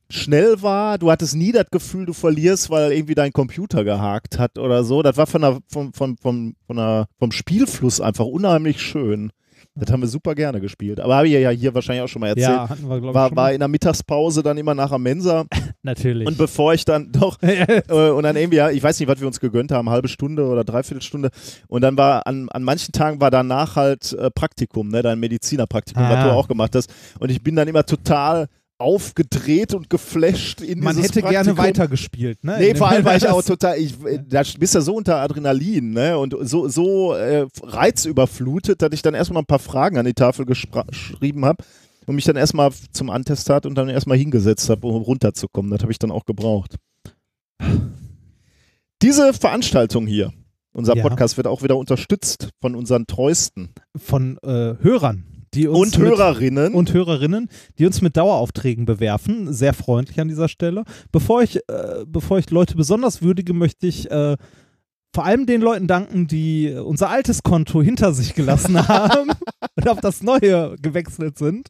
schnell 0.09 0.61
war. 0.61 0.97
Du 0.97 1.11
hattest 1.11 1.35
nie 1.35 1.51
das 1.51 1.67
Gefühl, 1.71 2.05
du 2.05 2.13
verlierst, 2.13 2.69
weil 2.69 2.91
irgendwie 2.91 3.15
dein 3.15 3.33
Computer 3.33 3.83
gehakt 3.83 4.39
hat 4.39 4.57
oder 4.57 4.83
so. 4.83 5.01
Das 5.01 5.17
war 5.17 5.27
von 5.27 5.41
der, 5.41 5.59
vom, 5.67 5.93
vom, 5.93 6.17
vom, 6.17 6.55
von 6.65 6.75
der, 6.75 7.07
vom 7.17 7.31
Spielfluss 7.31 7.99
einfach 7.99 8.25
unheimlich 8.25 8.81
schön. 8.81 9.31
Das 9.73 9.89
haben 9.89 10.01
wir 10.01 10.07
super 10.09 10.35
gerne 10.35 10.59
gespielt. 10.59 10.99
Aber 10.99 11.15
habe 11.15 11.27
ich 11.27 11.33
ja 11.33 11.49
hier 11.49 11.73
wahrscheinlich 11.73 12.03
auch 12.03 12.07
schon 12.09 12.19
mal 12.19 12.27
erzählt. 12.27 12.47
ja, 12.49 12.67
hatten 12.69 12.83
wir, 12.89 12.99
glaube 12.99 13.07
ich, 13.07 13.13
war, 13.13 13.27
schon 13.29 13.37
war 13.37 13.53
in 13.53 13.59
der 13.59 13.69
Mittagspause 13.69 14.43
dann 14.43 14.57
immer 14.57 14.73
nachher 14.75 14.99
Mensa 14.99 15.45
Natürlich. 15.83 16.27
und 16.27 16.37
bevor 16.37 16.73
ich 16.73 16.83
dann 16.83 17.11
doch 17.13 17.41
äh, 17.41 17.81
und 18.11 18.23
dann 18.23 18.35
irgendwie, 18.35 18.57
ja, 18.57 18.69
ich 18.69 18.83
weiß 18.83 18.99
nicht, 18.99 19.07
was 19.07 19.19
wir 19.21 19.27
uns 19.27 19.39
gegönnt 19.39 19.71
haben, 19.71 19.89
halbe 19.89 20.09
Stunde 20.09 20.45
oder 20.45 20.65
dreiviertel 20.65 21.01
Stunde. 21.01 21.29
Und 21.69 21.81
dann 21.81 21.97
war 21.97 22.27
an, 22.27 22.49
an 22.49 22.63
manchen 22.63 22.91
Tagen 22.91 23.21
war 23.21 23.31
danach 23.31 23.77
halt 23.77 24.11
äh, 24.13 24.29
Praktikum, 24.29 24.89
ne, 24.89 25.01
dein 25.03 25.19
Medizinerpraktikum, 25.19 26.03
was 26.03 26.17
Ah. 26.17 26.23
du 26.25 26.31
auch 26.31 26.47
gemacht 26.49 26.75
hast. 26.75 26.93
Und 27.19 27.31
ich 27.31 27.41
bin 27.41 27.55
dann 27.55 27.67
immer 27.69 27.85
total 27.85 28.47
aufgedreht 28.81 29.73
und 29.73 29.89
geflasht 29.89 30.61
in 30.61 30.79
Man 30.79 30.97
hätte 30.97 31.21
gerne 31.21 31.53
Praktikum. 31.53 31.57
weitergespielt, 31.57 32.43
ne? 32.43 32.57
Nee, 32.59 32.75
vor 32.75 32.89
allem 32.89 33.05
war 33.05 33.15
ich 33.15 33.27
auch 33.27 33.41
total, 33.43 33.77
ich, 33.77 33.95
da 34.27 34.43
bist 34.59 34.75
ja 34.75 34.81
so 34.81 34.95
unter 34.95 35.17
Adrenalin, 35.17 35.91
ne, 35.91 36.17
und 36.17 36.35
so, 36.41 36.67
so 36.67 37.13
äh, 37.13 37.47
reizüberflutet, 37.63 38.81
dass 38.81 38.89
ich 38.93 39.01
dann 39.01 39.13
erstmal 39.13 39.43
ein 39.43 39.47
paar 39.47 39.59
Fragen 39.59 39.97
an 39.97 40.05
die 40.05 40.13
Tafel 40.13 40.45
geschrieben 40.45 41.45
habe 41.45 41.63
und 42.07 42.15
mich 42.15 42.25
dann 42.25 42.35
erstmal 42.35 42.71
zum 42.91 43.09
Antestat 43.09 43.65
und 43.65 43.75
dann 43.75 43.87
erstmal 43.89 44.17
hingesetzt 44.17 44.69
habe, 44.69 44.87
um 44.87 45.01
runterzukommen. 45.01 45.71
Das 45.71 45.81
habe 45.81 45.91
ich 45.91 45.99
dann 45.99 46.11
auch 46.11 46.25
gebraucht. 46.25 46.75
Diese 49.01 49.33
Veranstaltung 49.33 50.05
hier, 50.05 50.31
unser 50.73 50.95
Ja. 50.95 51.01
Podcast 51.03 51.37
wird 51.37 51.47
auch 51.47 51.63
wieder 51.63 51.77
unterstützt 51.77 52.49
von 52.61 52.75
unseren 52.75 53.07
treuesten 53.07 53.73
Von 53.95 54.37
äh, 54.43 54.75
Hörern, 54.81 55.25
die 55.53 55.67
uns 55.67 55.95
und 55.97 56.03
mit- 56.03 56.09
Hörerinnen. 56.17 56.73
und 56.73 56.93
Hörerinnen, 56.93 57.49
die 57.77 57.85
uns 57.85 58.01
mit 58.01 58.17
Daueraufträgen 58.17 58.85
bewerfen. 58.85 59.51
Sehr 59.53 59.73
freundlich 59.73 60.19
an 60.19 60.27
dieser 60.27 60.47
Stelle. 60.47 60.83
Bevor 61.11 61.41
ich, 61.43 61.57
äh, 61.67 62.05
bevor 62.07 62.39
ich 62.39 62.49
Leute 62.49 62.75
besonders 62.75 63.21
würdige, 63.21 63.53
möchte 63.53 63.87
ich 63.87 64.09
äh, 64.09 64.37
vor 65.13 65.25
allem 65.25 65.45
den 65.45 65.59
Leuten 65.59 65.87
danken, 65.87 66.27
die 66.27 66.71
unser 66.73 67.09
altes 67.09 67.43
Konto 67.43 67.81
hinter 67.83 68.13
sich 68.13 68.33
gelassen 68.33 68.75
haben 68.87 69.29
und 69.75 69.89
auf 69.89 69.99
das 69.99 70.23
neue 70.23 70.77
gewechselt 70.81 71.37
sind. 71.37 71.67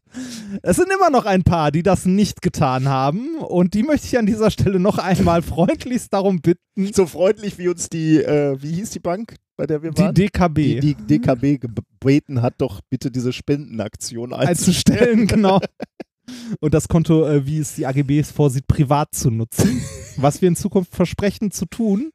Es 0.61 0.75
sind 0.75 0.89
immer 0.95 1.09
noch 1.09 1.25
ein 1.25 1.41
paar, 1.41 1.71
die 1.71 1.81
das 1.81 2.05
nicht 2.05 2.43
getan 2.43 2.87
haben 2.87 3.37
und 3.39 3.73
die 3.73 3.81
möchte 3.81 4.05
ich 4.05 4.19
an 4.19 4.27
dieser 4.27 4.51
Stelle 4.51 4.79
noch 4.79 4.99
einmal 4.99 5.41
freundlichst 5.41 6.13
darum 6.13 6.41
bitten, 6.41 6.93
so 6.93 7.07
freundlich 7.07 7.57
wie 7.57 7.67
uns 7.67 7.89
die, 7.89 8.17
äh, 8.17 8.61
wie 8.61 8.73
hieß 8.73 8.91
die 8.91 8.99
Bank, 8.99 9.37
bei 9.57 9.65
der 9.67 9.83
wir 9.83 9.91
die 9.91 10.01
waren? 10.01 10.13
DKB 10.15 10.55
die, 10.55 10.95
die 10.95 11.19
DKB 11.19 11.59
gebeten 11.59 12.41
hat, 12.41 12.55
doch 12.59 12.81
bitte 12.89 13.11
diese 13.11 13.33
Spendenaktion 13.33 14.33
einzustellen, 14.33 15.27
genau. 15.27 15.59
Und 16.61 16.73
das 16.73 16.87
Konto, 16.87 17.27
äh, 17.27 17.45
wie 17.45 17.57
es 17.59 17.75
die 17.75 17.85
AGBs 17.85 18.31
vorsieht, 18.31 18.67
privat 18.67 19.13
zu 19.13 19.29
nutzen. 19.31 19.81
was 20.17 20.41
wir 20.41 20.47
in 20.47 20.55
Zukunft 20.55 20.95
versprechen 20.95 21.51
zu 21.51 21.65
tun. 21.65 22.11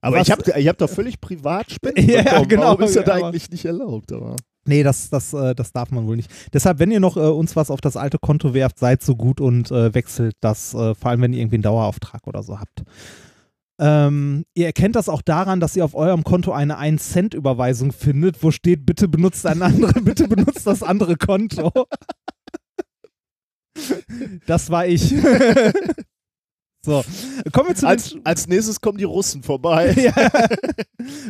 Aber 0.00 0.18
Was- 0.18 0.28
ich 0.28 0.32
habe 0.32 0.60
ich 0.60 0.68
hab 0.68 0.78
doch 0.78 0.90
völlig 0.90 1.20
privat 1.20 1.72
Spenden 1.72 2.08
Ja, 2.08 2.22
bekommen. 2.22 2.48
genau, 2.48 2.62
Warum 2.62 2.82
ist 2.82 2.96
das 2.96 3.08
aber- 3.08 3.26
eigentlich 3.26 3.50
nicht 3.50 3.64
erlaubt? 3.64 4.12
Aber 4.12 4.36
Nee, 4.68 4.82
das, 4.82 5.10
das, 5.10 5.32
äh, 5.32 5.54
das 5.54 5.70
darf 5.72 5.92
man 5.92 6.08
wohl 6.08 6.16
nicht. 6.16 6.28
Deshalb, 6.52 6.80
wenn 6.80 6.90
ihr 6.90 6.98
noch 6.98 7.16
äh, 7.16 7.20
uns 7.20 7.54
was 7.54 7.70
auf 7.70 7.80
das 7.80 7.96
alte 7.96 8.18
Konto 8.18 8.52
werft, 8.52 8.80
seid 8.80 9.00
so 9.00 9.14
gut 9.14 9.40
und 9.40 9.70
äh, 9.70 9.94
wechselt 9.94 10.34
das, 10.40 10.74
äh, 10.74 10.94
vor 10.96 11.10
allem 11.10 11.22
wenn 11.22 11.32
ihr 11.32 11.38
irgendwie 11.40 11.56
einen 11.56 11.62
Dauerauftrag 11.62 12.26
oder 12.26 12.42
so 12.42 12.58
habt. 12.58 12.82
Ähm, 13.78 14.44
ihr 14.54 14.66
erkennt 14.66 14.96
das 14.96 15.08
auch 15.08 15.22
daran, 15.22 15.60
dass 15.60 15.76
ihr 15.76 15.84
auf 15.84 15.94
eurem 15.94 16.24
Konto 16.24 16.52
eine 16.52 16.78
1-Cent-Überweisung 16.78 17.92
findet, 17.92 18.42
wo 18.42 18.50
steht, 18.50 18.86
bitte 18.86 19.06
benutzt 19.06 19.46
ein 19.46 19.60
andere, 19.62 19.92
bitte 20.02 20.28
benutzt 20.28 20.66
das 20.66 20.82
andere 20.82 21.16
Konto. 21.16 21.70
Das 24.46 24.70
war 24.70 24.86
ich. 24.86 25.14
So, 26.86 27.04
kommen 27.52 27.70
wir 27.70 27.74
zu 27.74 27.84
Als, 27.84 28.10
den 28.10 28.24
als 28.24 28.46
nächstes 28.46 28.80
kommen 28.80 28.96
die 28.96 29.02
Russen 29.02 29.42
vorbei. 29.42 29.92
ja. 29.96 30.12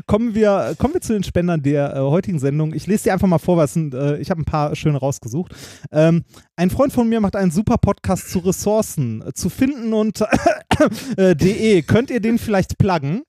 kommen, 0.06 0.34
wir, 0.34 0.74
kommen 0.76 0.92
wir 0.92 1.00
zu 1.00 1.14
den 1.14 1.24
Spendern 1.24 1.62
der 1.62 1.96
äh, 1.96 2.00
heutigen 2.00 2.38
Sendung. 2.38 2.74
Ich 2.74 2.86
lese 2.86 3.04
dir 3.04 3.14
einfach 3.14 3.26
mal 3.26 3.38
vor, 3.38 3.56
was 3.56 3.72
sind, 3.72 3.94
äh, 3.94 4.18
ich 4.18 4.28
habe 4.30 4.42
ein 4.42 4.44
paar 4.44 4.76
schöne 4.76 4.98
rausgesucht. 4.98 5.54
Ähm, 5.90 6.24
ein 6.56 6.68
Freund 6.68 6.92
von 6.92 7.08
mir 7.08 7.22
macht 7.22 7.36
einen 7.36 7.50
super 7.50 7.78
Podcast 7.78 8.30
zu 8.30 8.40
Ressourcen 8.40 9.22
äh, 9.26 9.32
zu 9.32 9.48
finden 9.48 9.94
und 9.94 10.20
äh, 11.16 11.34
de. 11.34 11.80
Könnt 11.80 12.10
ihr 12.10 12.20
den 12.20 12.36
vielleicht 12.36 12.76
pluggen? 12.76 13.22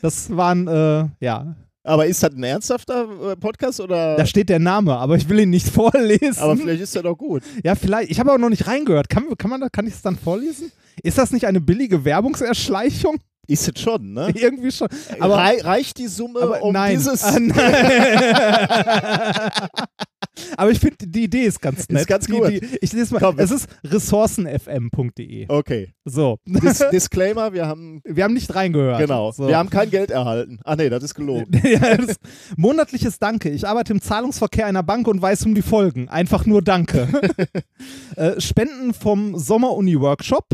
Das 0.00 0.36
waren, 0.36 0.68
äh, 0.68 1.08
ja, 1.18 1.56
Aber 1.82 2.06
ist 2.06 2.22
das 2.22 2.34
ein 2.34 2.44
ernsthafter 2.44 3.32
äh, 3.32 3.36
Podcast 3.36 3.80
oder? 3.80 4.14
da 4.14 4.26
steht 4.26 4.48
der 4.48 4.60
Name, 4.60 4.96
aber 4.96 5.16
ich 5.16 5.28
will 5.28 5.40
ihn 5.40 5.50
nicht 5.50 5.68
vorlesen. 5.74 6.38
aber 6.38 6.56
vielleicht 6.56 6.82
ist 6.82 6.94
er 6.94 7.02
doch 7.02 7.18
gut. 7.18 7.42
ja, 7.64 7.74
vielleicht. 7.74 8.12
Ich 8.12 8.20
habe 8.20 8.30
aber 8.30 8.38
noch 8.38 8.50
nicht 8.50 8.68
reingehört. 8.68 9.08
Kann, 9.08 9.24
kann, 9.36 9.50
man 9.50 9.60
da, 9.60 9.68
kann 9.68 9.88
ich 9.88 9.94
es 9.94 10.02
dann 10.02 10.16
vorlesen? 10.16 10.70
Ist 11.02 11.18
das 11.18 11.32
nicht 11.32 11.46
eine 11.46 11.60
billige 11.60 12.04
Werbungserschleichung? 12.04 13.18
Ist 13.48 13.68
es 13.68 13.80
schon, 13.80 14.12
ne? 14.12 14.30
Irgendwie 14.34 14.70
schon. 14.70 14.88
Aber 15.18 15.36
Rei 15.36 15.60
reicht 15.60 15.98
die 15.98 16.06
Summe, 16.06 16.60
um 16.60 16.72
nein. 16.72 16.96
dieses. 16.96 17.24
Ah, 17.24 17.38
nein. 17.38 17.54
Aber 20.56 20.70
ich 20.70 20.80
finde, 20.80 20.96
die 21.06 21.24
Idee 21.24 21.42
ist 21.42 21.60
ganz 21.60 21.88
nett. 21.88 22.06
ganz 22.06 22.26
die, 22.26 22.32
gut. 22.32 22.48
Die, 22.48 22.60
ich 22.80 22.92
lese 22.92 23.14
mal. 23.14 23.20
Komm. 23.20 23.38
es 23.38 23.50
ist 23.50 23.68
ressourcenfm.de. 23.84 25.46
Okay. 25.48 25.92
So. 26.04 26.38
Dis 26.46 26.82
Disclaimer, 26.92 27.52
wir 27.52 27.66
haben. 27.66 28.00
Wir 28.04 28.24
haben 28.24 28.34
nicht 28.34 28.54
reingehört. 28.54 28.98
Genau. 28.98 29.30
So. 29.32 29.48
Wir 29.48 29.58
haben 29.58 29.70
kein 29.70 29.90
Geld 29.90 30.10
erhalten. 30.10 30.58
Ah, 30.64 30.76
nee, 30.76 30.88
das 30.88 31.02
ist 31.02 31.14
gelogen. 31.14 31.60
ja, 31.64 31.96
das, 31.96 32.16
monatliches 32.56 33.18
Danke. 33.18 33.50
Ich 33.50 33.66
arbeite 33.66 33.92
im 33.92 34.00
Zahlungsverkehr 34.00 34.66
einer 34.66 34.82
Bank 34.82 35.06
und 35.06 35.20
weiß 35.20 35.44
um 35.46 35.54
die 35.54 35.62
Folgen. 35.62 36.08
Einfach 36.08 36.46
nur 36.46 36.62
Danke. 36.62 37.08
äh, 38.16 38.40
Spenden 38.40 38.94
vom 38.94 39.38
Sommeruni-Workshop. 39.38 40.46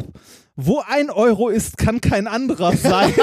Wo 0.60 0.82
ein 0.88 1.08
Euro 1.10 1.50
ist, 1.50 1.78
kann 1.78 2.00
kein 2.00 2.26
anderer 2.26 2.76
sein. 2.76 3.14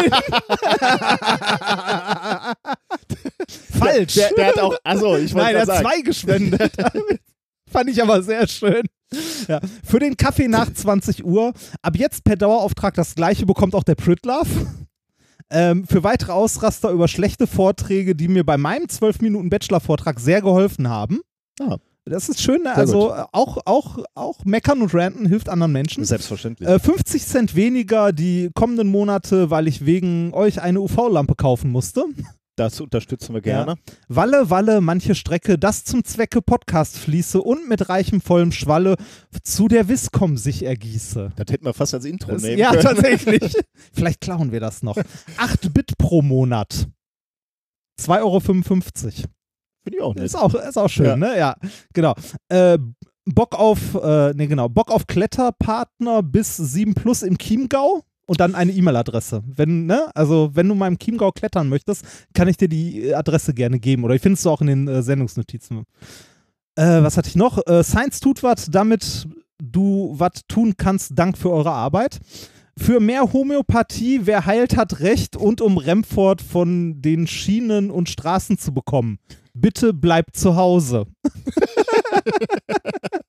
Falsch. 3.80 4.16
Der, 4.16 4.34
der 4.34 4.48
hat 4.48 4.60
auch. 4.60 4.76
Also, 4.84 5.18
ich 5.18 5.34
wollte 5.34 5.46
Nein, 5.46 5.56
er 5.56 5.62
hat 5.62 5.68
sagen. 5.68 5.82
zwei 5.82 6.02
gespendet. 6.02 6.74
Fand 7.72 7.90
ich 7.90 8.02
aber 8.02 8.22
sehr 8.22 8.48
schön. 8.48 8.84
Ja. 9.48 9.60
Für 9.84 10.00
den 10.00 10.18
Kaffee 10.18 10.48
nach 10.48 10.72
20 10.72 11.26
Uhr. 11.26 11.54
Ab 11.82 11.96
jetzt 11.96 12.24
per 12.24 12.36
Dauerauftrag 12.36 12.94
das 12.94 13.16
gleiche 13.16 13.46
bekommt 13.46 13.76
auch 13.76 13.84
der 13.84 13.96
Pritlove. 13.96 14.48
Ähm, 15.52 15.86
für 15.86 16.04
weitere 16.04 16.32
Ausraster 16.32 16.90
über 16.90 17.08
schlechte 17.08 17.48
Vorträge, 17.48 18.16
die 18.16 18.28
mir 18.28 18.44
bei 18.44 18.58
meinem 18.58 18.90
12 18.90 19.22
Minuten 19.22 19.50
Bachelor-Vortrag 19.50 20.20
sehr 20.20 20.42
geholfen 20.42 20.90
haben. 20.90 21.22
Ah. 21.60 21.78
Das 22.08 22.30
ist 22.30 22.40
schön? 22.40 22.62
Sehr 22.64 22.78
also 22.78 23.10
gut. 23.10 23.26
auch, 23.32 23.58
auch, 23.66 23.98
auch 24.14 24.46
meckern 24.46 24.82
und 24.84 24.94
ranten 24.94 25.26
hilft 25.26 25.50
anderen 25.50 25.72
Menschen. 25.72 26.06
Selbstverständlich. 26.06 26.70
Äh, 26.70 26.78
50 26.78 27.26
Cent 27.26 27.56
weniger 27.56 28.14
die 28.14 28.52
kommenden 28.54 28.90
Monate, 28.90 29.50
weil 29.50 29.68
ich 29.68 29.88
wegen 29.88 30.32
euch 30.34 30.62
eine 30.62 30.82
UV-Lampe 30.82 31.34
kaufen 31.34 31.72
musste. 31.72 32.06
Das 32.56 32.80
unterstützen 32.82 33.34
wir 33.34 33.42
gerne. 33.42 33.76
Walle, 34.08 34.50
Walle, 34.50 34.82
manche 34.82 35.16
Strecke, 35.16 35.58
das 35.60 35.84
zum 35.84 36.04
Zwecke 36.04 36.42
Podcast 36.42 36.98
fließe 36.98 37.42
und 37.42 37.68
mit 37.68 37.90
reichem 37.90 38.22
vollem 38.22 38.52
Schwalle 38.52 38.96
zu 39.44 39.68
der 39.68 39.88
Viscom 39.90 40.38
sich 40.38 40.64
ergieße. 40.64 41.34
Das 41.36 41.46
hätten 41.52 41.66
wir 41.66 41.74
fast 41.74 41.94
als 41.94 42.06
Intro 42.06 42.32
Das, 42.32 42.42
nehmen 42.44 42.58
ja, 42.60 42.70
können. 42.72 42.82
tatsächlich. 42.84 43.54
Vielleicht 43.94 44.22
klauen 44.22 44.52
wir 44.52 44.60
das 44.60 44.84
noch. 44.84 44.98
8 45.38 45.74
Bit 45.74 45.98
pro 45.98 46.22
Monat. 46.22 46.88
2,55 48.02 48.22
Euro. 48.22 48.40
Finde 48.42 49.98
ich 49.98 50.02
auch 50.02 50.16
Ist 50.16 50.34
nett. 50.34 50.42
auch, 50.42 50.54
ist 50.56 50.78
auch 50.78 50.90
schön, 50.90 51.06
Ja. 51.06 51.16
ne? 51.18 51.38
Ja, 51.38 51.56
genau. 51.94 52.16
Äh, 52.50 52.78
Bock 53.28 53.56
auf, 53.58 53.96
äh, 53.96 54.34
ne, 54.34 54.48
genau, 54.48 54.70
Bock 54.70 54.92
auf 54.92 55.08
Kletterpartner 55.08 56.22
bis 56.24 56.58
7 56.58 56.94
Plus 56.94 57.24
im 57.24 57.38
Chiemgau 57.38 58.04
und 58.26 58.40
dann 58.40 58.56
eine 58.56 58.72
E-Mail-Adresse. 58.72 59.44
Wenn, 59.46 59.86
ne, 59.86 60.10
also 60.16 60.52
wenn 60.54 60.68
du 60.68 60.76
mal 60.76 60.88
im 60.88 60.98
Chiemgau 60.98 61.32
klettern 61.32 61.70
möchtest, 61.70 62.06
kann 62.34 62.48
ich 62.48 62.58
dir 62.58 62.68
die 62.68 63.14
Adresse 63.14 63.54
gerne 63.54 63.80
geben. 63.80 64.04
Oder 64.04 64.16
ich 64.16 64.22
findest 64.22 64.46
du 64.46 64.50
auch 64.50 64.62
in 64.62 64.68
den 64.68 64.88
äh, 64.88 65.02
Sendungsnotizen. 65.02 65.84
Äh, 66.76 67.04
was 67.04 67.18
hatte 67.18 67.30
ich 67.30 67.36
noch? 67.36 67.66
Äh, 67.68 67.84
Science 67.84 68.20
tut 68.20 68.44
was, 68.44 68.70
damit 68.70 69.28
du 69.62 70.14
was 70.18 70.42
tun 70.48 70.74
kannst. 70.78 71.18
Dank 71.18 71.38
für 71.38 71.52
eure 71.52 71.72
Arbeit. 71.72 72.20
Für 72.78 73.00
mehr 73.00 73.32
Homöopathie, 73.32 74.22
wer 74.26 74.46
heilt, 74.46 74.76
hat 74.76 75.00
Recht 75.00 75.38
und 75.38 75.62
um 75.62 75.78
Remford 75.78 76.42
von 76.42 77.02
den 77.02 77.26
Schienen 77.26 77.90
und 77.90 78.10
Straßen 78.10 78.58
zu 78.58 78.74
bekommen. 78.74 79.18
Bitte 79.54 79.94
bleibt 79.94 80.36
zu 80.36 80.58
Hause. 80.58 81.06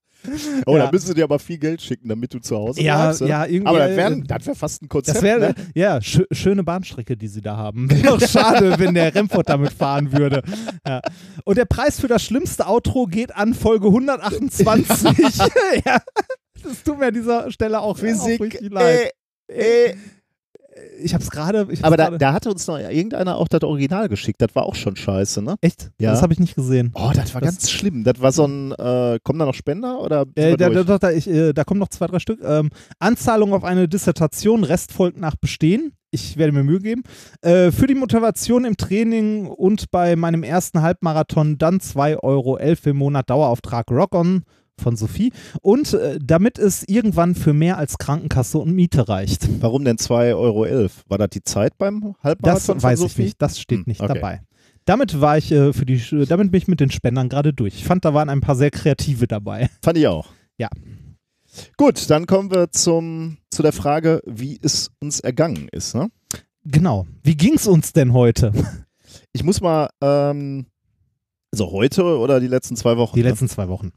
Oh, 0.66 0.76
Ja. 0.76 0.84
da 0.86 0.90
müssen 0.92 1.06
sie 1.06 1.14
dir 1.14 1.24
aber 1.24 1.38
viel 1.38 1.58
Geld 1.58 1.80
schicken, 1.82 2.08
damit 2.08 2.32
du 2.34 2.38
zu 2.38 2.56
Hause 2.56 2.80
Ja, 2.82 3.02
bleibst. 3.02 3.22
oder? 3.22 3.30
ja, 3.30 3.44
irgendwie. 3.46 3.66
Aber 3.68 3.78
das 3.78 3.90
äh, 3.90 3.96
wäre 3.96 4.22
wär 4.46 4.54
fast 4.54 4.82
ein 4.82 4.88
Konzept. 4.88 5.16
das 5.16 5.22
wäre, 5.22 5.40
ne? 5.40 5.54
ja, 5.74 6.00
schö 6.02 6.24
schöne 6.30 6.64
Bahnstrecke, 6.64 7.16
die 7.16 7.28
sie 7.28 7.40
da 7.40 7.56
haben. 7.56 7.90
Wäre 7.90 8.18
doch 8.18 8.20
schade, 8.28 8.78
wenn 8.78 8.94
der 8.94 9.14
Remford 9.14 9.48
damit 9.48 9.72
fahren 9.72 10.12
würde. 10.12 10.42
Ja. 10.86 11.00
Und 11.44 11.58
der 11.58 11.64
Preis 11.64 12.00
für 12.00 12.08
das 12.08 12.22
schlimmste 12.22 12.66
Outro 12.66 13.06
geht 13.06 13.34
an 13.34 13.54
Folge 13.54 13.86
128. 13.88 15.06
ja, 15.86 16.00
das 16.62 16.82
tut 16.84 16.98
mir 16.98 17.06
an 17.06 17.14
dieser 17.14 17.50
Stelle 17.50 17.80
auch, 17.80 17.90
auch 17.90 17.98
Physik. 17.98 18.40
richtig 18.40 18.70
leid. 18.70 19.10
Äh, 19.48 19.88
äh. 19.90 19.96
Ich 21.02 21.14
hab's 21.14 21.30
gerade. 21.30 21.62
ich 21.70 21.78
hab's 21.80 21.84
Aber 21.84 21.96
da, 21.96 22.04
gerade- 22.04 22.18
da 22.18 22.32
hatte 22.32 22.50
uns 22.50 22.66
noch 22.66 22.78
irgendeiner 22.78 23.36
auch 23.36 23.48
das 23.48 23.62
Original 23.62 24.08
geschickt. 24.08 24.40
Das 24.42 24.54
war 24.54 24.64
auch 24.64 24.74
schon 24.74 24.96
scheiße, 24.96 25.42
ne? 25.42 25.56
Echt? 25.60 25.90
Ja. 26.00 26.10
Das 26.12 26.22
habe 26.22 26.32
ich 26.32 26.38
nicht 26.40 26.54
gesehen. 26.54 26.90
Oh, 26.94 27.10
das 27.14 27.34
war 27.34 27.40
Das- 27.40 27.50
ganz 27.50 27.70
schlimm. 27.70 28.04
Das 28.04 28.20
war 28.20 28.32
so 28.32 28.44
ein, 28.46 28.72
äh, 28.72 29.18
kommen 29.22 29.38
da 29.38 29.46
noch 29.46 29.54
Spender 29.54 30.00
oder? 30.00 30.24
Äh, 30.34 30.56
da, 30.56 30.68
da, 30.70 30.98
da, 30.98 31.10
ich, 31.10 31.28
äh, 31.28 31.52
da 31.52 31.64
kommen 31.64 31.80
noch 31.80 31.88
zwei, 31.88 32.06
drei 32.06 32.18
Stück. 32.18 32.40
Ähm, 32.44 32.70
Anzahlung 32.98 33.52
auf 33.52 33.64
eine 33.64 33.88
Dissertation, 33.88 34.64
Rest 34.64 34.92
folgt 34.92 35.18
nach 35.18 35.36
Bestehen. 35.36 35.92
Ich 36.10 36.36
werde 36.38 36.52
mir 36.52 36.62
Mühe 36.62 36.80
geben. 36.80 37.02
Äh, 37.42 37.72
für 37.72 37.86
die 37.86 37.94
Motivation 37.94 38.64
im 38.64 38.76
Training 38.76 39.46
und 39.46 39.90
bei 39.90 40.16
meinem 40.16 40.42
ersten 40.42 40.80
Halbmarathon 40.82 41.58
dann 41.58 41.80
2,11 41.80 42.22
Euro 42.22 42.56
im 42.58 42.96
Monat 42.96 43.28
Dauerauftrag 43.28 43.90
Rock 43.90 44.14
On 44.14 44.42
von 44.80 44.96
Sophie. 44.96 45.32
Und 45.62 45.94
äh, 45.94 46.18
damit 46.22 46.58
es 46.58 46.84
irgendwann 46.86 47.34
für 47.34 47.52
mehr 47.52 47.78
als 47.78 47.98
Krankenkasse 47.98 48.58
und 48.58 48.72
Miete 48.74 49.08
reicht. 49.08 49.48
Warum 49.60 49.84
denn 49.84 49.96
2,11 49.96 50.36
Euro? 50.38 50.66
War 51.08 51.18
das 51.18 51.30
die 51.30 51.42
Zeit 51.42 51.78
beim 51.78 52.00
Das 52.00 52.24
Halbmarathon? 52.24 52.60
von 52.76 52.82
weiß 52.82 53.00
ich 53.00 53.12
Sophie? 53.12 53.22
nicht. 53.22 53.42
Das 53.42 53.58
steht 53.58 53.78
Hm, 53.78 53.84
nicht 53.86 54.00
okay. 54.00 54.14
dabei. 54.14 54.40
Damit 54.84 55.20
war 55.20 55.36
ich 55.36 55.50
äh, 55.50 55.72
für 55.72 55.84
die, 55.84 56.00
damit 56.28 56.52
bin 56.52 56.58
ich 56.58 56.68
mit 56.68 56.78
den 56.80 56.90
Spendern 56.90 57.28
gerade 57.28 57.52
durch. 57.52 57.74
Ich 57.74 57.84
fand, 57.84 58.04
da 58.04 58.14
waren 58.14 58.28
ein 58.28 58.40
paar 58.40 58.54
sehr 58.56 58.70
kreative 58.70 59.26
dabei. 59.26 59.68
Fand 59.82 59.98
ich 59.98 60.06
auch. 60.06 60.28
Ja. 60.58 60.68
Gut, 61.76 62.08
dann 62.10 62.26
kommen 62.26 62.50
wir 62.50 62.70
zum, 62.70 63.38
zu 63.50 63.62
der 63.62 63.72
Frage, 63.72 64.20
wie 64.26 64.58
es 64.62 64.90
uns 65.00 65.20
ergangen 65.20 65.68
ist. 65.72 65.94
Ne? 65.94 66.08
Genau. 66.64 67.06
Wie 67.22 67.34
ging's 67.36 67.66
uns 67.66 67.92
denn 67.92 68.12
heute? 68.12 68.52
Ich 69.32 69.42
muss 69.42 69.60
mal, 69.60 69.88
ähm, 70.02 70.66
also 71.52 71.70
heute 71.72 72.04
oder 72.18 72.38
die 72.40 72.48
letzten 72.48 72.76
zwei 72.76 72.96
Wochen? 72.96 73.16
Die 73.16 73.22
ne? 73.22 73.30
letzten 73.30 73.48
zwei 73.48 73.68
Wochen. 73.68 73.90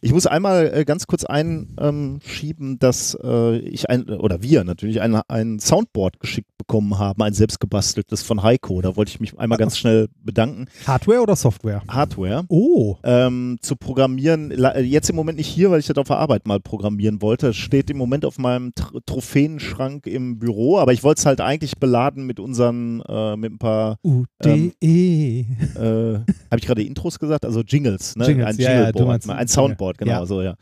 Ich 0.00 0.12
muss 0.12 0.26
einmal 0.26 0.72
äh, 0.72 0.84
ganz 0.84 1.06
kurz 1.06 1.24
einschieben, 1.24 2.78
dass 2.78 3.16
äh, 3.22 3.58
ich 3.58 3.88
ein, 3.88 4.08
oder 4.08 4.42
wir 4.42 4.64
natürlich 4.64 5.00
ein, 5.00 5.14
ein 5.28 5.58
Soundboard 5.58 6.20
geschickt 6.20 6.50
bekommen 6.66 6.98
haben, 6.98 7.22
ein 7.22 7.32
selbstgebasteltes 7.32 8.22
von 8.22 8.42
Heiko. 8.42 8.80
Da 8.82 8.96
wollte 8.96 9.10
ich 9.10 9.20
mich 9.20 9.38
einmal 9.38 9.58
ganz 9.58 9.78
schnell 9.78 10.08
bedanken. 10.22 10.66
Hardware 10.86 11.20
oder 11.22 11.36
Software? 11.36 11.82
Hardware. 11.88 12.44
Oh. 12.48 12.96
Ähm, 13.04 13.58
zu 13.60 13.76
programmieren, 13.76 14.50
äh, 14.50 14.80
jetzt 14.80 15.08
im 15.08 15.16
Moment 15.16 15.38
nicht 15.38 15.46
hier, 15.46 15.70
weil 15.70 15.80
ich 15.80 15.86
das 15.86 15.96
auf 15.96 16.08
der 16.08 16.18
Arbeit 16.18 16.46
mal 16.46 16.58
programmieren 16.60 17.22
wollte. 17.22 17.54
Steht 17.54 17.90
im 17.90 17.96
Moment 17.96 18.24
auf 18.24 18.38
meinem 18.38 18.74
Tr 18.74 19.00
Trophäenschrank 19.06 20.06
im 20.06 20.38
Büro, 20.38 20.78
aber 20.78 20.92
ich 20.92 21.04
wollte 21.04 21.20
es 21.20 21.26
halt 21.26 21.40
eigentlich 21.40 21.78
beladen 21.78 22.26
mit 22.26 22.40
unseren, 22.40 23.00
äh, 23.08 23.36
mit 23.36 23.52
ein 23.52 23.58
paar, 23.58 23.98
UDE. 24.02 24.76
äh, 24.82 25.44
habe 25.76 26.58
ich 26.58 26.66
gerade 26.66 26.82
Intros 26.82 27.18
gesagt? 27.18 27.44
Also 27.44 27.60
Jingles, 27.60 28.16
ne? 28.16 28.26
Jingles, 28.26 28.46
ein 28.48 28.56
ja, 28.58 28.70
ja, 28.70 28.76
Jingleboard, 28.76 29.00
du 29.00 29.06
meinst- 29.06 29.30
ein 29.30 29.48
Soundboard, 29.48 29.98
genau, 29.98 30.12
ja. 30.12 30.26
so, 30.26 30.42
ja. 30.42 30.54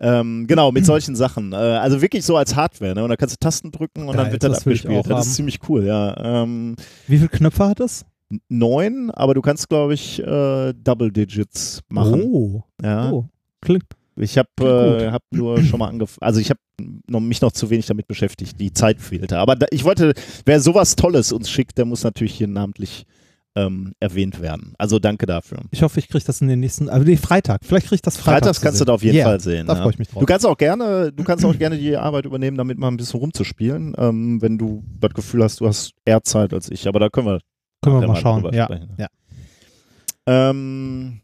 Ähm, 0.00 0.46
genau, 0.48 0.72
mit 0.72 0.84
solchen 0.86 1.14
Sachen. 1.14 1.52
Äh, 1.52 1.56
also 1.56 2.02
wirklich 2.02 2.24
so 2.24 2.36
als 2.36 2.56
Hardware, 2.56 2.94
ne? 2.94 3.04
Und 3.04 3.10
da 3.10 3.16
kannst 3.16 3.36
du 3.36 3.38
Tasten 3.38 3.70
drücken 3.70 4.02
und 4.08 4.16
Geil, 4.16 4.24
dann 4.24 4.32
wird 4.32 4.42
das 4.42 4.50
das 4.52 4.58
abgespielt. 4.60 5.06
Das 5.08 5.26
ist 5.26 5.34
ziemlich 5.34 5.51
cool, 5.68 5.84
ja. 5.84 6.42
Ähm, 6.42 6.76
Wie 7.06 7.16
viele 7.16 7.28
Knöpfe 7.28 7.66
hat 7.66 7.80
es? 7.80 8.04
neun, 8.48 9.10
aber 9.10 9.34
du 9.34 9.42
kannst, 9.42 9.68
glaube 9.68 9.94
ich, 9.94 10.20
äh, 10.20 10.72
Double 10.72 11.12
Digits 11.12 11.82
machen. 11.88 12.22
Oh. 12.22 12.62
Ja. 12.82 13.10
oh. 13.10 13.28
Klingt. 13.60 13.84
Ich 14.16 14.36
habe 14.36 14.48
äh, 14.60 15.10
hab 15.10 15.22
nur 15.30 15.62
schon 15.62 15.78
mal 15.78 15.88
angefangen, 15.88 16.20
also 16.20 16.38
ich 16.38 16.50
habe 16.50 16.60
mich 17.20 17.40
noch 17.40 17.52
zu 17.52 17.70
wenig 17.70 17.86
damit 17.86 18.06
beschäftigt, 18.06 18.60
die 18.60 18.72
Zeit 18.72 19.00
fehlte. 19.00 19.38
Aber 19.38 19.56
da, 19.56 19.66
ich 19.70 19.84
wollte, 19.84 20.12
wer 20.44 20.60
sowas 20.60 20.96
Tolles 20.96 21.32
uns 21.32 21.48
schickt, 21.48 21.78
der 21.78 21.86
muss 21.86 22.04
natürlich 22.04 22.34
hier 22.34 22.48
namentlich 22.48 23.06
ähm, 23.54 23.92
erwähnt 24.00 24.40
werden. 24.40 24.74
Also 24.78 24.98
danke 24.98 25.26
dafür. 25.26 25.58
Ich 25.70 25.82
hoffe, 25.82 25.98
ich 25.98 26.08
kriege 26.08 26.24
das 26.24 26.40
in 26.40 26.48
den 26.48 26.60
nächsten, 26.60 26.88
also 26.88 27.04
nee, 27.06 27.16
Freitag. 27.16 27.60
Vielleicht 27.64 27.86
kriege 27.86 27.96
ich 27.96 28.02
das 28.02 28.16
Freitag. 28.16 28.44
Freitags 28.44 28.60
kannst 28.60 28.80
du 28.80 28.84
da 28.86 28.94
auf 28.94 29.02
jeden 29.02 29.16
Yeah, 29.16 29.26
Fall 29.26 29.40
sehen. 29.40 29.66
Da 29.66 29.74
ja. 29.74 29.82
freue 29.82 29.92
ich 29.92 29.98
mich 29.98 30.08
drauf. 30.08 30.20
Du 30.20 30.26
kannst 30.26 30.46
auch 30.46 30.56
gerne, 30.56 31.12
du 31.12 31.22
kannst 31.24 31.44
auch 31.44 31.56
gerne 31.58 31.76
die 31.78 31.96
Arbeit 31.96 32.24
übernehmen, 32.24 32.56
damit 32.56 32.78
mal 32.78 32.88
ein 32.88 32.96
bisschen 32.96 33.20
rumzuspielen, 33.20 33.94
ähm, 33.98 34.40
wenn 34.40 34.56
du 34.58 34.82
das 35.00 35.12
Gefühl 35.12 35.42
hast, 35.44 35.60
du 35.60 35.66
hast 35.66 35.92
eher 36.04 36.22
Zeit 36.22 36.52
als 36.54 36.70
ich. 36.70 36.88
Aber 36.88 36.98
da 37.00 37.08
können 37.10 37.26
wir, 37.26 37.40
Können 37.82 38.00
wir 38.00 38.08
mal 38.08 38.16
schauen. 38.16 38.42
drüber 38.42 38.56
Ja. 38.56 38.64
sprechen. 38.64 38.94
ja. 38.98 39.08
Ähm, 40.26 41.20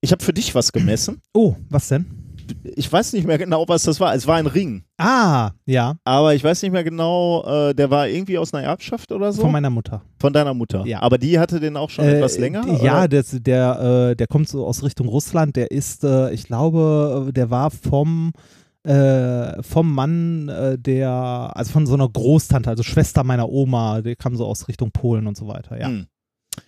ich 0.00 0.12
habe 0.12 0.22
für 0.22 0.32
dich 0.32 0.54
was 0.54 0.72
gemessen. 0.72 1.20
Oh, 1.32 1.56
was 1.70 1.88
denn? 1.88 2.06
Ich 2.76 2.90
weiß 2.92 3.12
nicht 3.12 3.26
mehr 3.26 3.38
genau, 3.38 3.64
was 3.68 3.84
das 3.84 4.00
war. 4.00 4.14
Es 4.14 4.26
war 4.26 4.36
ein 4.36 4.46
Ring. 4.46 4.84
Ah, 4.98 5.50
ja, 5.66 5.94
Aber 6.04 6.34
ich 6.34 6.42
weiß 6.44 6.62
nicht 6.62 6.72
mehr 6.72 6.84
genau, 6.84 7.44
äh, 7.44 7.74
der 7.74 7.90
war 7.90 8.08
irgendwie 8.08 8.38
aus 8.38 8.52
einer 8.54 8.64
Erbschaft 8.66 9.12
oder 9.12 9.32
so. 9.32 9.42
von 9.42 9.52
meiner 9.52 9.70
Mutter. 9.70 10.02
Von 10.20 10.32
deiner 10.32 10.54
Mutter. 10.54 10.84
Ja. 10.86 11.00
Aber 11.02 11.18
die 11.18 11.38
hatte 11.38 11.60
den 11.60 11.76
auch 11.76 11.90
schon 11.90 12.04
Äh, 12.04 12.16
etwas 12.16 12.38
länger? 12.38 12.66
Ja, 12.82 13.06
der, 13.08 13.24
der, 13.32 14.10
äh, 14.10 14.16
der 14.16 14.26
kommt 14.26 14.48
so 14.48 14.66
aus 14.66 14.82
Richtung 14.82 15.08
Russland. 15.08 15.56
Der 15.56 15.70
ist, 15.70 16.04
äh, 16.04 16.32
ich 16.32 16.44
glaube, 16.44 17.26
äh, 17.28 17.32
der 17.32 17.50
war 17.50 17.70
vom, 17.70 18.32
äh, 18.84 19.62
vom 19.62 19.94
Mann 19.94 20.50
der, 20.78 21.52
also 21.54 21.72
von 21.72 21.86
so 21.86 21.94
einer 21.94 22.08
Großtante, 22.08 22.68
also 22.70 22.82
Schwester 22.82 23.24
meiner 23.24 23.48
Oma, 23.48 24.02
der 24.02 24.16
kam 24.16 24.36
so 24.36 24.44
aus 24.46 24.68
Richtung 24.68 24.90
Polen 24.90 25.26
und 25.26 25.36
so 25.36 25.46
weiter, 25.48 25.78
ja. 25.80 25.86
Hm. 25.88 26.06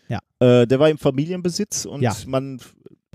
Ja. 0.08 0.18
Äh, 0.40 0.66
der 0.66 0.80
war 0.80 0.90
im 0.90 0.98
Familienbesitz 0.98 1.84
und 1.84 2.02
Ja. 2.02 2.12
man 2.26 2.58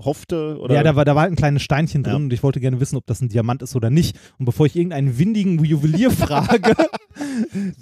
hoffte 0.04 0.58
oder 0.60 0.74
Ja, 0.74 0.82
da 0.82 0.96
war, 0.96 1.04
da 1.04 1.14
war 1.14 1.22
halt 1.22 1.32
ein 1.32 1.36
kleines 1.36 1.62
Steinchen 1.62 2.02
drin 2.02 2.12
Ja. 2.12 2.16
und 2.18 2.32
ich 2.32 2.42
wollte 2.42 2.60
gerne 2.60 2.80
wissen, 2.80 2.96
ob 2.96 3.06
das 3.06 3.20
ein 3.20 3.28
Diamant 3.28 3.62
ist 3.62 3.74
oder 3.76 3.90
nicht. 3.90 4.16
Und 4.38 4.44
bevor 4.46 4.66
ich 4.66 4.76
irgendeinen 4.76 5.18
windigen 5.18 5.62
Juwelier 5.64 6.10
frage, 6.12 6.74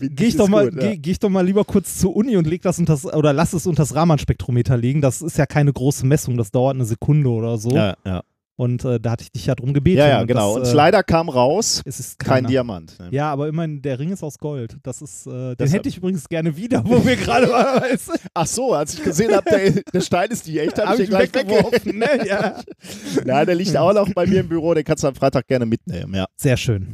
gehe 0.00 0.28
ich, 0.28 0.36
doch 0.36 0.48
mal- 0.48 0.70
gut, 0.70 0.82
ja. 0.82 0.90
geh, 0.90 0.96
geh 0.98 1.10
ich 1.12 1.18
doch 1.18 1.28
mal 1.30 1.44
lieber 1.44 1.64
kurz 1.64 1.98
zur 1.98 2.14
Uni 2.16 2.36
und 2.36 2.46
leg 2.46 2.62
das 2.62 2.78
unters, 2.78 3.04
oder 3.06 3.32
lass 3.32 3.52
es 3.52 3.66
unters 3.66 3.94
Raman-Spektrometer 3.94 4.76
liegen. 4.76 5.00
Das 5.00 5.22
ist 5.22 5.38
ja 5.38 5.46
keine 5.46 5.72
große 5.72 6.06
Messung, 6.06 6.36
das 6.36 6.50
dauert 6.50 6.74
eine 6.74 6.84
Sekunde 6.84 7.30
oder 7.30 7.58
so. 7.58 7.70
Ja, 7.70 7.96
ja. 8.04 8.22
Und 8.60 8.84
äh, 8.84 9.00
da 9.00 9.12
hatte 9.12 9.22
ich 9.22 9.32
dich 9.32 9.46
ja 9.46 9.54
drum 9.54 9.72
gebeten. 9.72 10.00
ja, 10.00 10.08
ja 10.08 10.20
und 10.20 10.26
genau. 10.26 10.58
Das, 10.58 10.68
und 10.68 10.74
äh, 10.74 10.76
leider 10.76 11.02
kam 11.02 11.30
raus, 11.30 11.80
es 11.86 11.98
ist 11.98 12.18
kein 12.18 12.34
keiner. 12.34 12.48
Diamant. 12.48 12.98
Ne? 12.98 13.08
Ja, 13.10 13.32
aber 13.32 13.48
immerhin, 13.48 13.80
der 13.80 13.98
Ring 13.98 14.12
ist 14.12 14.22
aus 14.22 14.36
Gold. 14.36 14.76
Das 14.82 15.00
ist, 15.00 15.26
äh, 15.26 15.30
den 15.30 15.56
Deshalb- 15.56 15.78
hätte 15.78 15.88
ich 15.88 15.96
übrigens 15.96 16.28
gerne 16.28 16.54
wieder, 16.54 16.84
wo 16.84 17.02
wir 17.02 17.16
gerade 17.16 17.48
waren. 17.48 17.82
Ach 18.34 18.46
so, 18.46 18.74
als 18.74 18.92
ich 18.92 19.02
gesehen 19.02 19.32
habe, 19.34 19.48
der, 19.50 19.82
der 19.94 20.00
Stein 20.02 20.28
ist 20.30 20.46
die 20.46 20.58
echt, 20.58 20.76
habe 20.76 20.88
Hab 20.88 20.98
ich 20.98 21.06
den 21.06 21.08
gleich 21.08 21.32
weggeworfen. 21.34 21.98
Ne? 22.00 22.26
Ja. 22.26 22.60
Nein, 23.24 23.46
der 23.46 23.54
liegt 23.54 23.74
auch 23.78 23.94
noch 23.94 24.12
bei 24.12 24.26
mir 24.26 24.40
im 24.40 24.48
Büro, 24.50 24.74
den 24.74 24.84
kannst 24.84 25.04
du 25.04 25.08
am 25.08 25.14
Freitag 25.14 25.46
gerne 25.46 25.64
mitnehmen. 25.64 26.14
Ja. 26.14 26.26
Sehr 26.36 26.58
schön. 26.58 26.86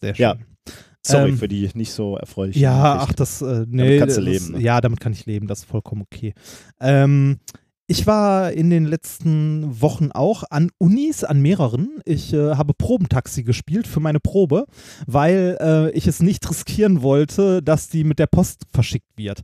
Sehr 0.00 0.16
schön. 0.16 0.22
Ja. 0.22 0.34
Sorry 1.06 1.28
Ähm, 1.28 1.38
für 1.38 1.46
die 1.46 1.70
nicht 1.74 1.92
so 1.92 2.16
erfreuliche 2.16 2.58
Ja, 2.58 2.72
Nachricht. 2.96 3.10
ach, 3.10 3.12
das, 3.14 3.40
äh, 3.40 3.66
nee, 3.68 3.98
kannst 4.00 4.16
du 4.16 4.24
das, 4.24 4.32
leben, 4.32 4.52
ne? 4.56 4.60
Ja, 4.64 4.80
damit 4.80 4.98
kann 4.98 5.12
ich 5.12 5.26
leben, 5.26 5.46
das 5.46 5.60
ist 5.60 5.66
vollkommen 5.66 6.02
okay. 6.02 6.34
Ähm, 6.80 7.38
ich 7.86 8.06
war 8.06 8.52
in 8.52 8.70
den 8.70 8.84
letzten 8.84 9.80
Wochen 9.82 10.10
auch 10.10 10.44
an 10.50 10.70
Unis, 10.78 11.22
an 11.22 11.40
mehreren. 11.40 12.00
Ich 12.04 12.32
äh, 12.32 12.54
habe 12.54 12.72
Probentaxi 12.72 13.42
gespielt 13.42 13.86
für 13.86 14.00
meine 14.00 14.20
Probe, 14.20 14.66
weil 15.06 15.58
äh, 15.60 15.90
ich 15.90 16.06
es 16.06 16.20
nicht 16.20 16.48
riskieren 16.48 17.02
wollte, 17.02 17.62
dass 17.62 17.88
die 17.88 18.04
mit 18.04 18.18
der 18.18 18.26
Post 18.26 18.62
verschickt 18.72 19.10
wird. 19.16 19.42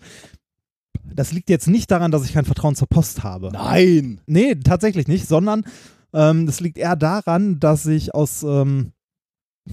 Das 1.04 1.32
liegt 1.32 1.50
jetzt 1.50 1.68
nicht 1.68 1.90
daran, 1.90 2.10
dass 2.10 2.24
ich 2.24 2.32
kein 2.32 2.44
Vertrauen 2.44 2.74
zur 2.74 2.88
Post 2.88 3.22
habe. 3.22 3.50
Nein! 3.52 4.20
Nee, 4.26 4.54
tatsächlich 4.54 5.06
nicht, 5.06 5.26
sondern 5.26 5.64
ähm, 6.12 6.46
das 6.46 6.60
liegt 6.60 6.78
eher 6.78 6.96
daran, 6.96 7.60
dass 7.60 7.86
ich 7.86 8.14
aus, 8.14 8.42
ähm, 8.42 8.92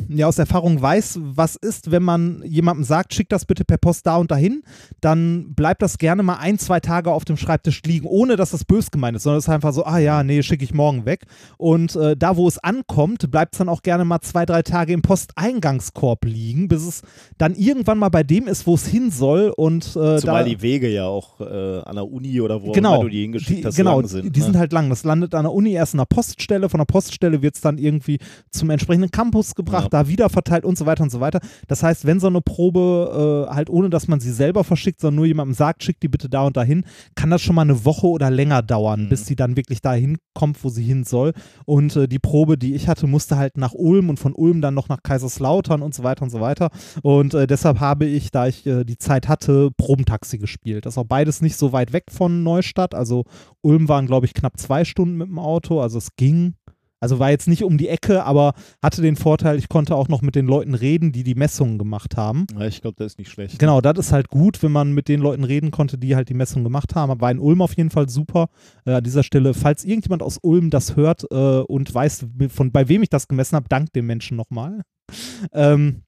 ja, 0.10 0.28
aus 0.28 0.38
Erfahrung 0.38 0.82
weiß, 0.82 1.20
was 1.22 1.56
ist, 1.56 1.92
wenn 1.92 2.04
man 2.04 2.42
jemandem 2.46 2.84
sagt, 2.84 3.14
schick 3.14 3.30
das 3.30 3.46
bitte 3.46 3.66
per 3.66 3.78
Post 3.78 4.08
da 4.08 4.18
und 4.18 4.32
dahin, 4.32 4.64
dann 5.02 5.54
bleibt 5.54 5.82
das 5.82 5.98
gerne 5.98 6.24
mal 6.24 6.36
ein, 6.36 6.60
zwei 6.60 6.80
Tage 6.80 7.12
auf 7.12 7.26
dem 7.26 7.38
Schreibtisch 7.38 7.82
liegen, 7.84 8.08
ohne 8.08 8.36
dass 8.36 8.52
das 8.52 8.66
bös 8.66 8.92
gemeint 8.92 9.18
ist, 9.18 9.24
sondern 9.24 9.40
es 9.40 9.46
ist 9.46 9.50
einfach 9.50 9.74
so, 9.74 9.86
ah 9.86 9.98
ja, 10.00 10.24
nee, 10.24 10.42
schicke 10.44 10.64
ich 10.64 10.74
morgen 10.74 11.06
weg. 11.06 11.26
Und 11.58 11.96
äh, 11.96 12.16
da, 12.16 12.38
wo 12.38 12.48
es 12.48 12.58
ankommt, 12.60 13.30
bleibt 13.32 13.54
es 13.54 13.60
dann 13.60 13.70
auch 13.70 13.82
gerne 13.82 14.06
mal 14.06 14.22
zwei, 14.22 14.46
drei 14.46 14.62
Tage 14.62 14.94
im 14.94 15.02
Posteingangskorb 15.02 16.26
liegen, 16.26 16.68
bis 16.68 16.86
es 16.86 17.02
dann 17.38 17.56
irgendwann 17.56 17.98
mal 17.98 18.10
bei 18.10 18.24
dem 18.24 18.48
ist, 18.48 18.68
wo 18.68 18.76
es 18.76 18.88
hin 18.88 19.12
soll. 19.12 19.54
Und 19.56 19.86
äh, 19.96 20.18
Zumal 20.18 20.44
da, 20.44 20.44
die 20.44 20.62
Wege 20.62 20.90
ja 20.90 21.06
auch 21.06 21.40
äh, 21.42 21.82
an 21.82 21.96
der 21.96 22.08
Uni 22.08 22.40
oder 22.42 22.62
wo 22.62 22.72
auch 22.72 22.74
genau, 22.74 22.96
immer 22.96 23.04
du 23.04 23.10
die 23.10 23.22
hingeschickt 23.22 23.60
die, 23.60 23.66
hast, 23.66 23.76
genau, 23.76 24.00
lang 24.00 24.08
sind. 24.08 24.36
die 24.36 24.40
ne? 24.40 24.46
sind 24.46 24.58
halt 24.58 24.74
lang. 24.74 24.90
Das 24.90 25.04
landet 25.04 25.36
an 25.36 25.44
der 25.44 25.54
Uni 25.54 25.74
erst 25.74 25.94
in 25.94 26.00
der 26.00 26.06
Poststelle, 26.06 26.70
von 26.70 26.80
der 26.80 26.86
Poststelle 26.86 27.42
wird 27.42 27.56
es 27.56 27.62
dann 27.62 27.78
irgendwie 27.78 28.20
zum 28.52 28.70
entsprechenden 28.70 29.12
Campus 29.12 29.56
gebracht, 29.56 29.84
Ja. 29.86 29.87
Da 29.90 30.08
wieder 30.08 30.30
verteilt 30.30 30.66
und 30.66 30.78
so 30.78 30.86
weiter 30.86 31.04
und 31.04 31.10
so 31.12 31.20
weiter. 31.20 31.40
Das 31.68 31.84
heißt, 31.84 32.06
wenn 32.06 32.20
so 32.20 32.28
eine 32.28 32.42
Probe 32.42 33.48
äh, 33.50 33.54
halt 33.54 33.70
ohne, 33.70 33.90
dass 33.90 34.08
man 34.08 34.20
sie 34.20 34.32
selber 34.32 34.64
verschickt, 34.64 35.00
sondern 35.02 35.16
nur 35.18 35.26
jemandem 35.26 35.54
sagt, 35.54 35.84
schick 35.84 36.00
die 36.00 36.08
bitte 36.08 36.30
da 36.30 36.44
und 36.46 36.58
dahin, 36.58 36.84
kann 37.16 37.30
das 37.30 37.42
schon 37.42 37.56
mal 37.56 37.64
eine 37.64 37.86
Woche 37.86 38.08
oder 38.08 38.30
länger 38.32 38.62
dauern, 38.62 39.06
Mhm. 39.06 39.10
bis 39.10 39.26
sie 39.26 39.36
dann 39.36 39.56
wirklich 39.58 39.82
dahin 39.82 40.18
kommt, 40.34 40.64
wo 40.64 40.70
sie 40.70 40.84
hin 40.84 41.04
soll. 41.04 41.34
Und 41.66 41.96
äh, 41.96 42.08
die 42.08 42.20
Probe, 42.20 42.58
die 42.58 42.74
ich 42.76 42.88
hatte, 42.88 43.08
musste 43.08 43.38
halt 43.38 43.58
nach 43.58 43.74
Ulm 43.74 44.10
und 44.10 44.20
von 44.20 44.34
Ulm 44.34 44.62
dann 44.62 44.74
noch 44.74 44.90
nach 44.90 45.04
Kaiserslautern 45.04 45.82
und 45.82 45.94
so 45.94 46.04
weiter 46.04 46.24
und 46.24 46.30
so 46.30 46.40
weiter. 46.42 46.70
Und 47.02 47.34
äh, 47.34 47.48
deshalb 47.48 47.80
habe 47.80 48.06
ich, 48.06 48.32
da 48.32 48.48
ich 48.48 48.66
äh, 48.66 48.84
die 48.84 48.98
Zeit 48.98 49.28
hatte, 49.28 49.70
Probentaxi 49.78 50.38
gespielt. 50.38 50.86
Das 50.86 50.94
ist 50.94 50.98
auch 50.98 51.06
beides 51.06 51.42
nicht 51.42 51.58
so 51.58 51.72
weit 51.72 51.94
weg 51.94 52.06
von 52.12 52.44
Neustadt. 52.44 52.94
Also 52.96 53.24
Ulm 53.62 53.88
waren, 53.90 54.06
glaube 54.08 54.26
ich, 54.26 54.34
knapp 54.34 54.60
zwei 54.60 54.86
Stunden 54.86 55.18
mit 55.18 55.28
dem 55.28 55.40
Auto. 55.40 55.82
Also 55.82 55.98
es 55.98 56.16
ging. 56.16 56.56
Also 57.00 57.20
war 57.20 57.30
jetzt 57.30 57.48
nicht 57.48 57.64
um 57.64 57.78
die 57.78 57.88
Ecke, 57.88 58.24
aber 58.24 58.54
hatte 58.82 59.02
den 59.02 59.16
Vorteil, 59.16 59.58
ich 59.58 59.70
konnte 59.70 59.96
auch 59.96 60.08
noch 60.08 60.22
mit 60.22 60.36
den 60.36 60.48
Leuten 60.48 60.74
reden, 60.74 61.12
die 61.12 61.24
die 61.24 61.36
Messungen 61.36 61.78
gemacht 61.78 62.18
haben. 62.18 62.48
ja, 62.58 62.66
ich 62.66 62.82
glaube, 62.82 62.96
das 62.98 63.14
ist 63.14 63.20
nicht 63.20 63.30
schlecht. 63.30 63.60
Genau, 63.60 63.82
das 63.82 63.98
ist 63.98 64.12
halt 64.12 64.30
gut, 64.30 64.64
wenn 64.64 64.72
man 64.72 64.94
mit 64.94 65.08
den 65.08 65.20
Leuten 65.20 65.44
reden 65.44 65.72
konnte, 65.72 65.98
die 65.98 66.16
halt 66.16 66.30
die 66.30 66.34
Messung 66.34 66.64
gemacht 66.64 66.96
haben. 66.96 67.20
War 67.22 67.32
in 67.32 67.40
Ulm 67.40 67.62
auf 67.62 67.76
jeden 67.76 67.90
Fall 67.90 68.10
super. 68.10 68.48
Äh, 68.86 68.94
an 68.94 69.04
dieser 69.04 69.24
Stelle, 69.24 69.54
falls 69.54 69.84
irgendjemand 69.84 70.24
aus 70.24 70.40
Ulm 70.42 70.70
das 70.70 70.96
hört 70.96 71.26
äh, 71.32 71.36
und 71.36 71.94
weiß, 71.94 72.28
von 72.50 72.72
bei 72.72 72.88
wem 72.90 73.04
ich 73.04 73.10
das 73.10 73.28
gemessen 73.28 73.56
habe, 73.56 73.70
dank 73.70 73.94
dem 73.94 74.08
Menschen 74.08 74.38
nochmal. 74.38 74.82
Ähm, 75.54 76.02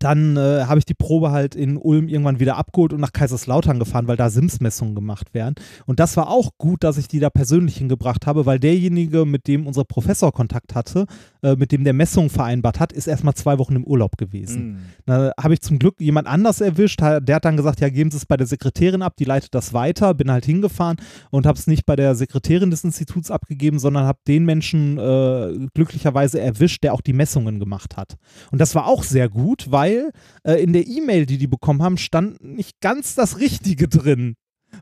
dann 0.00 0.36
äh, 0.36 0.64
habe 0.64 0.78
ich 0.78 0.86
die 0.86 0.94
Probe 0.94 1.30
halt 1.30 1.54
in 1.54 1.76
Ulm 1.76 2.08
irgendwann 2.08 2.40
wieder 2.40 2.56
abgeholt 2.56 2.92
und 2.92 3.00
nach 3.00 3.12
Kaiserslautern 3.12 3.78
gefahren, 3.78 4.08
weil 4.08 4.16
da 4.16 4.30
Sims-Messungen 4.30 4.94
gemacht 4.94 5.34
werden. 5.34 5.54
Und 5.86 6.00
das 6.00 6.16
war 6.16 6.28
auch 6.28 6.52
gut, 6.58 6.82
dass 6.82 6.96
ich 6.96 7.06
die 7.06 7.20
da 7.20 7.30
persönlich 7.30 7.76
hingebracht 7.76 8.26
habe, 8.26 8.46
weil 8.46 8.58
derjenige, 8.58 9.26
mit 9.26 9.46
dem 9.46 9.66
unser 9.66 9.84
Professor 9.84 10.32
Kontakt 10.32 10.74
hatte, 10.74 11.06
äh, 11.42 11.56
mit 11.56 11.72
dem 11.72 11.84
der 11.84 11.92
Messungen 11.92 12.30
vereinbart 12.30 12.80
hat, 12.80 12.92
ist 12.92 13.06
erstmal 13.06 13.34
zwei 13.34 13.58
Wochen 13.58 13.76
im 13.76 13.84
Urlaub 13.84 14.16
gewesen. 14.16 14.72
Mhm. 14.72 14.78
Da 15.06 15.32
habe 15.40 15.54
ich 15.54 15.60
zum 15.60 15.78
Glück 15.78 16.00
jemand 16.00 16.28
anders 16.28 16.60
erwischt. 16.60 17.00
Der 17.00 17.36
hat 17.36 17.44
dann 17.44 17.56
gesagt, 17.56 17.80
ja, 17.80 17.88
geben 17.88 18.10
Sie 18.10 18.16
es 18.16 18.26
bei 18.26 18.36
der 18.36 18.46
Sekretärin 18.46 19.02
ab, 19.02 19.14
die 19.18 19.24
leitet 19.24 19.54
das 19.54 19.72
weiter. 19.72 20.14
Bin 20.14 20.30
halt 20.30 20.44
hingefahren 20.44 20.96
und 21.30 21.46
habe 21.46 21.58
es 21.58 21.66
nicht 21.66 21.86
bei 21.86 21.96
der 21.96 22.14
Sekretärin 22.14 22.70
des 22.70 22.84
Instituts 22.84 23.30
abgegeben, 23.30 23.78
sondern 23.78 24.04
habe 24.04 24.18
den 24.26 24.44
Menschen 24.44 24.98
äh, 24.98 25.68
glücklicherweise 25.74 26.40
erwischt, 26.40 26.84
der 26.84 26.94
auch 26.94 27.00
die 27.00 27.12
Messungen 27.12 27.58
gemacht 27.58 27.96
hat. 27.96 28.16
Und 28.50 28.60
das 28.60 28.74
war 28.74 28.86
auch 28.86 29.02
sehr 29.02 29.28
gut, 29.28 29.70
weil 29.70 30.10
äh, 30.44 30.62
in 30.62 30.72
der 30.72 30.86
E-Mail, 30.86 31.26
die 31.26 31.38
die 31.38 31.46
bekommen 31.46 31.82
haben, 31.82 31.96
stand 31.96 32.42
nicht 32.42 32.80
ganz 32.80 33.14
das 33.14 33.38
Richtige 33.38 33.88
drin, 33.88 34.36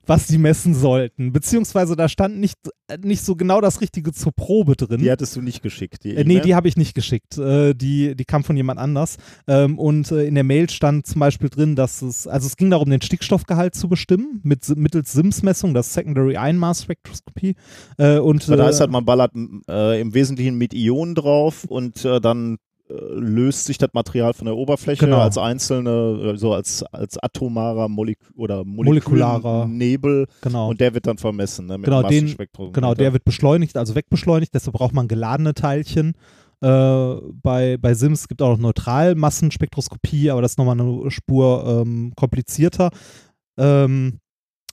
was 0.06 0.26
die 0.26 0.38
messen 0.38 0.74
sollten. 0.74 1.32
Beziehungsweise 1.32 1.96
da 1.96 2.08
stand 2.08 2.38
nicht, 2.38 2.58
äh, 2.88 2.98
nicht 2.98 3.22
so 3.22 3.36
genau 3.36 3.60
das 3.60 3.80
Richtige 3.80 4.12
zur 4.12 4.32
Probe 4.32 4.76
drin. 4.76 5.00
Die 5.00 5.10
hattest 5.10 5.36
du 5.36 5.42
nicht 5.42 5.62
geschickt. 5.62 6.04
Die 6.04 6.16
Äh, 6.16 6.24
nee, 6.24 6.40
die 6.40 6.54
habe 6.54 6.68
ich 6.68 6.76
nicht 6.76 6.94
geschickt. 6.94 7.38
Äh, 7.38 7.74
die, 7.74 8.14
die 8.14 8.24
kam 8.24 8.44
von 8.44 8.56
jemand 8.56 8.80
anders. 8.80 9.16
Ähm, 9.46 9.78
und 9.78 10.10
äh, 10.10 10.24
in 10.24 10.34
der 10.34 10.44
Mail 10.44 10.70
stand 10.70 11.06
zum 11.06 11.20
Beispiel 11.20 11.48
drin, 11.48 11.76
dass 11.76 12.02
es, 12.02 12.26
also 12.26 12.46
es 12.46 12.56
ging 12.56 12.70
darum, 12.70 12.90
den 12.90 13.02
Stickstoffgehalt 13.02 13.74
zu 13.74 13.88
bestimmen, 13.88 14.40
mit, 14.42 14.68
mittels 14.76 15.12
SIMS-Messung, 15.12 15.74
das 15.74 15.92
Secondary 15.94 16.36
Einmaß 16.36 16.82
Spektroskopie. 16.82 17.54
Äh, 17.98 18.18
und, 18.18 18.48
da 18.48 18.66
äh, 18.66 18.70
ist 18.70 18.80
halt, 18.80 18.90
man 18.90 19.04
ballert 19.04 19.32
im 19.34 20.14
Wesentlichen 20.14 20.56
mit 20.56 20.72
Ionen 20.74 21.14
drauf 21.14 21.64
und 21.64 22.04
dann 22.04 22.58
löst 22.88 23.66
sich 23.66 23.78
das 23.78 23.90
Material 23.92 24.32
von 24.32 24.46
der 24.46 24.56
Oberfläche 24.56 25.04
Genau. 25.04 25.18
als 25.18 25.36
einzelne, 25.38 26.36
so 26.38 26.54
als, 26.54 26.82
als 26.84 27.18
atomarer 27.18 27.88
Molek 27.88 28.18
oder 28.34 28.64
Molekularer. 28.64 29.66
Nebel 29.66 30.26
genau. 30.40 30.70
und 30.70 30.80
der 30.80 30.94
wird 30.94 31.06
dann 31.06 31.18
vermessen. 31.18 31.66
Ne, 31.66 31.78
mit 31.78 31.84
Genau, 31.84 32.02
den-. 32.02 32.34
Genau, 32.72 32.94
der 32.94 33.12
wird 33.12 33.24
beschleunigt, 33.24 33.76
also 33.76 33.94
wegbeschleunigt, 33.94 34.54
deshalb 34.54 34.76
braucht 34.76 34.94
man 34.94 35.08
geladene 35.08 35.54
Teilchen. 35.54 36.14
Äh, 36.60 37.14
bei, 37.42 37.76
bei 37.76 37.94
SIMS 37.94 38.26
gibt 38.26 38.42
auch 38.42 38.50
noch 38.56 38.58
Neutralmassenspektroskopie, 38.58 40.30
aber 40.30 40.42
das 40.42 40.52
ist 40.52 40.58
nochmal 40.58 40.80
eine 40.80 41.10
Spur 41.10 41.82
ähm, 41.86 42.12
komplizierter. 42.16 42.90
Ähm, 43.58 44.18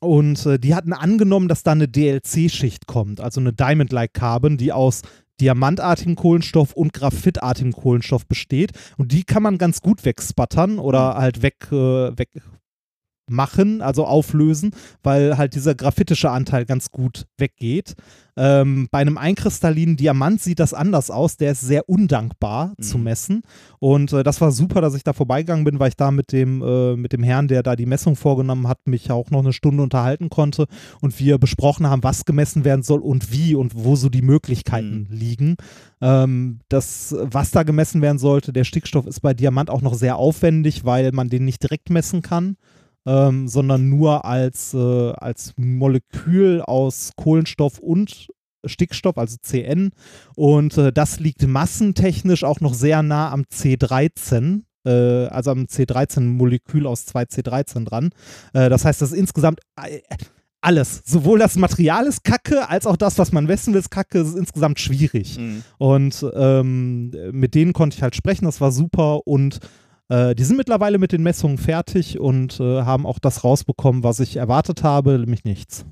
und 0.01 0.45
äh, 0.45 0.59
die 0.59 0.75
hatten 0.75 0.93
angenommen, 0.93 1.47
dass 1.47 1.63
da 1.63 1.71
eine 1.71 1.87
DLC-Schicht 1.87 2.85
kommt, 2.87 3.21
also 3.21 3.39
eine 3.39 3.53
Diamond-like 3.53 4.13
Carbon, 4.13 4.57
die 4.57 4.71
aus 4.71 5.01
diamantartigem 5.41 6.15
Kohlenstoff 6.15 6.73
und 6.73 6.93
graphitartigem 6.93 7.73
Kohlenstoff 7.73 8.25
besteht. 8.25 8.71
Und 8.97 9.11
die 9.11 9.23
kann 9.23 9.43
man 9.43 9.57
ganz 9.57 9.81
gut 9.81 10.05
wegspattern 10.05 10.79
oder 10.79 11.15
halt 11.15 11.41
weg, 11.41 11.67
äh, 11.71 12.17
weg 12.17 12.29
machen, 13.27 13.81
also 13.81 14.05
auflösen, 14.05 14.71
weil 15.03 15.37
halt 15.37 15.55
dieser 15.55 15.75
graphitische 15.75 16.29
Anteil 16.29 16.65
ganz 16.65 16.91
gut 16.91 17.25
weggeht. 17.37 17.95
Ähm, 18.37 18.87
bei 18.91 18.99
einem 18.99 19.17
einkristallinen 19.17 19.95
Diamant 19.95 20.41
sieht 20.41 20.59
das 20.59 20.73
anders 20.73 21.09
aus. 21.09 21.37
Der 21.37 21.51
ist 21.53 21.61
sehr 21.61 21.87
undankbar 21.87 22.73
mhm. 22.77 22.83
zu 22.83 22.97
messen. 22.97 23.43
Und 23.79 24.11
äh, 24.11 24.23
das 24.23 24.41
war 24.41 24.51
super, 24.51 24.81
dass 24.81 24.95
ich 24.95 25.03
da 25.03 25.13
vorbeigegangen 25.13 25.63
bin, 25.63 25.79
weil 25.79 25.89
ich 25.89 25.95
da 25.95 26.11
mit 26.11 26.31
dem, 26.31 26.61
äh, 26.61 26.95
mit 26.97 27.13
dem 27.13 27.23
Herrn, 27.23 27.47
der 27.47 27.63
da 27.63 27.75
die 27.75 27.85
Messung 27.85 28.15
vorgenommen 28.15 28.67
hat, 28.67 28.87
mich 28.87 29.09
auch 29.09 29.31
noch 29.31 29.39
eine 29.39 29.53
Stunde 29.53 29.83
unterhalten 29.83 30.29
konnte 30.29 30.67
und 31.01 31.17
wir 31.19 31.37
besprochen 31.37 31.87
haben, 31.87 32.03
was 32.03 32.25
gemessen 32.25 32.65
werden 32.65 32.83
soll 32.83 32.99
und 32.99 33.31
wie 33.31 33.55
und 33.55 33.73
wo 33.75 33.95
so 33.95 34.09
die 34.09 34.21
Möglichkeiten 34.21 35.07
mhm. 35.09 35.15
liegen. 35.15 35.55
Ähm, 36.01 36.59
das, 36.67 37.15
was 37.17 37.51
da 37.51 37.63
gemessen 37.63 38.01
werden 38.01 38.19
sollte, 38.19 38.51
der 38.51 38.65
Stickstoff 38.65 39.07
ist 39.07 39.21
bei 39.21 39.33
Diamant 39.33 39.69
auch 39.69 39.81
noch 39.81 39.93
sehr 39.93 40.17
aufwendig, 40.17 40.83
weil 40.83 41.13
man 41.13 41.29
den 41.29 41.45
nicht 41.45 41.63
direkt 41.63 41.89
messen 41.89 42.21
kann 42.21 42.57
ähm, 43.05 43.47
sondern 43.47 43.89
nur 43.89 44.25
als, 44.25 44.73
äh, 44.73 45.11
als 45.13 45.53
Molekül 45.57 46.61
aus 46.61 47.11
Kohlenstoff 47.15 47.79
und 47.79 48.27
Stickstoff, 48.65 49.17
also 49.17 49.37
CN. 49.41 49.91
Und 50.35 50.77
äh, 50.77 50.91
das 50.91 51.19
liegt 51.19 51.45
massentechnisch 51.45 52.43
auch 52.43 52.61
noch 52.61 52.73
sehr 52.73 53.03
nah 53.03 53.31
am 53.31 53.43
C13 53.43 54.63
äh, 54.85 55.27
also 55.27 55.51
am 55.51 55.63
C13-Molekül 55.65 56.85
aus 56.85 57.07
2C13 57.07 57.85
dran. 57.85 58.11
Äh, 58.53 58.69
das 58.69 58.85
heißt, 58.85 59.01
das 59.01 59.11
ist 59.11 59.17
insgesamt 59.17 59.59
äh, 59.81 59.99
alles, 60.61 61.03
sowohl 61.05 61.37
das 61.37 61.57
Material 61.57 62.07
ist 62.07 62.23
kacke, 62.23 62.69
als 62.69 62.87
auch 62.87 62.97
das, 62.97 63.19
was 63.19 63.31
man 63.31 63.45
messen 63.45 63.73
will, 63.73 63.79
ist 63.79 63.91
kacke, 63.91 64.19
ist 64.19 64.35
insgesamt 64.35 64.79
schwierig. 64.79 65.37
Mhm. 65.37 65.63
Und 65.77 66.25
ähm, 66.35 67.11
mit 67.31 67.53
denen 67.53 67.73
konnte 67.73 67.97
ich 67.97 68.01
halt 68.01 68.15
sprechen, 68.15 68.45
das 68.45 68.61
war 68.61 68.71
super 68.71 69.27
und 69.27 69.59
äh, 70.09 70.35
die 70.35 70.43
sind 70.43 70.57
mittlerweile 70.57 70.97
mit 70.97 71.11
den 71.11 71.23
Messungen 71.23 71.57
fertig 71.57 72.19
und 72.19 72.59
äh, 72.59 72.83
haben 72.83 73.05
auch 73.05 73.19
das 73.19 73.43
rausbekommen, 73.43 74.03
was 74.03 74.19
ich 74.19 74.37
erwartet 74.37 74.83
habe, 74.83 75.19
nämlich 75.19 75.43
nichts. 75.43 75.85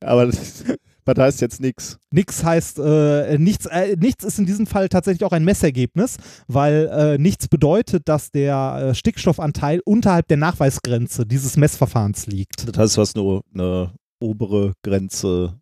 Aber 0.00 0.26
das, 0.26 0.64
was 1.04 1.18
heißt 1.18 1.40
jetzt 1.40 1.60
nichts? 1.60 1.98
Nichts 2.10 2.44
heißt, 2.44 2.78
äh, 2.78 3.36
nichts, 3.38 3.66
äh, 3.66 3.96
nichts 3.98 4.24
ist 4.24 4.38
in 4.38 4.46
diesem 4.46 4.66
Fall 4.66 4.88
tatsächlich 4.88 5.24
auch 5.24 5.32
ein 5.32 5.44
Messergebnis, 5.44 6.16
weil 6.46 6.88
äh, 6.92 7.18
nichts 7.18 7.48
bedeutet, 7.48 8.08
dass 8.08 8.30
der 8.30 8.90
äh, 8.90 8.94
Stickstoffanteil 8.94 9.80
unterhalb 9.84 10.28
der 10.28 10.36
Nachweisgrenze 10.36 11.26
dieses 11.26 11.56
Messverfahrens 11.56 12.26
liegt. 12.26 12.68
Das 12.68 12.78
heißt, 12.78 12.96
du 12.96 13.00
hast 13.00 13.16
nur 13.16 13.42
eine 13.52 13.92
obere 14.20 14.74
Grenze 14.82 15.60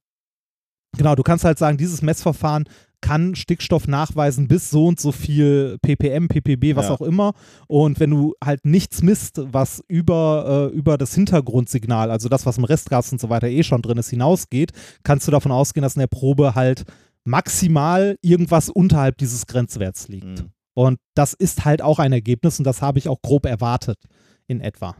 Genau, 0.96 1.14
du 1.14 1.22
kannst 1.22 1.44
halt 1.44 1.59
sagen, 1.59 1.76
dieses 1.76 2.02
Messverfahren 2.02 2.64
kann 3.00 3.34
Stickstoff 3.34 3.87
nachweisen 3.87 4.48
bis 4.48 4.70
so 4.70 4.87
und 4.87 5.00
so 5.00 5.12
viel 5.12 5.78
ppm, 5.82 6.28
ppb, 6.28 6.76
was 6.76 6.87
ja. 6.87 6.94
auch 6.94 7.00
immer. 7.00 7.32
Und 7.66 8.00
wenn 8.00 8.11
du 8.11 8.34
halt 8.42 8.64
nichts 8.64 9.02
misst, 9.02 9.40
was 9.52 9.82
über, 9.88 10.70
äh, 10.72 10.76
über 10.76 10.98
das 10.98 11.14
Hintergrundsignal, 11.14 12.11
also 12.11 12.28
das, 12.28 12.46
was 12.46 12.58
im 12.58 12.64
Restgas 12.64 13.12
und 13.12 13.20
so 13.20 13.30
weiter 13.30 13.48
eh 13.48 13.62
schon 13.62 13.82
drin 13.82 13.98
ist, 13.98 14.11
hinausgeht, 14.11 14.72
kannst 15.02 15.26
du 15.26 15.32
davon 15.32 15.52
ausgehen, 15.52 15.82
dass 15.82 15.96
in 15.96 16.00
der 16.00 16.06
Probe 16.08 16.54
halt 16.54 16.84
maximal 17.24 18.16
irgendwas 18.22 18.68
unterhalb 18.68 19.18
dieses 19.18 19.46
Grenzwerts 19.46 20.08
liegt. 20.08 20.42
Mhm. 20.42 20.50
Und 20.74 20.98
das 21.14 21.34
ist 21.34 21.64
halt 21.64 21.82
auch 21.82 21.98
ein 21.98 22.12
Ergebnis 22.12 22.58
und 22.58 22.64
das 22.64 22.82
habe 22.82 22.98
ich 22.98 23.08
auch 23.08 23.20
grob 23.22 23.46
erwartet 23.46 23.98
in 24.46 24.61
etwa. 24.61 24.96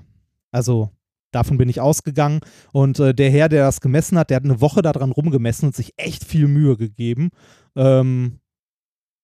Also 0.51 0.91
Davon 1.31 1.59
bin 1.59 1.69
ich 1.69 1.81
ausgegangen. 1.81 2.41
Und 2.73 2.99
äh, 3.01 3.15
der 3.15 3.31
Herr, 3.31 3.49
der 3.49 3.65
das 3.65 3.81
gemessen 3.81 4.19
hat, 4.19 4.31
der 4.31 4.37
hat 4.37 4.45
eine 4.45 4.61
Woche 4.61 4.83
daran 4.83 5.13
rumgemessen 5.13 5.67
und 5.67 5.77
sich 5.77 5.93
echt 5.97 6.25
viel 6.25 6.49
Mühe 6.49 6.77
gegeben. 6.77 7.31
Ähm, 7.79 8.41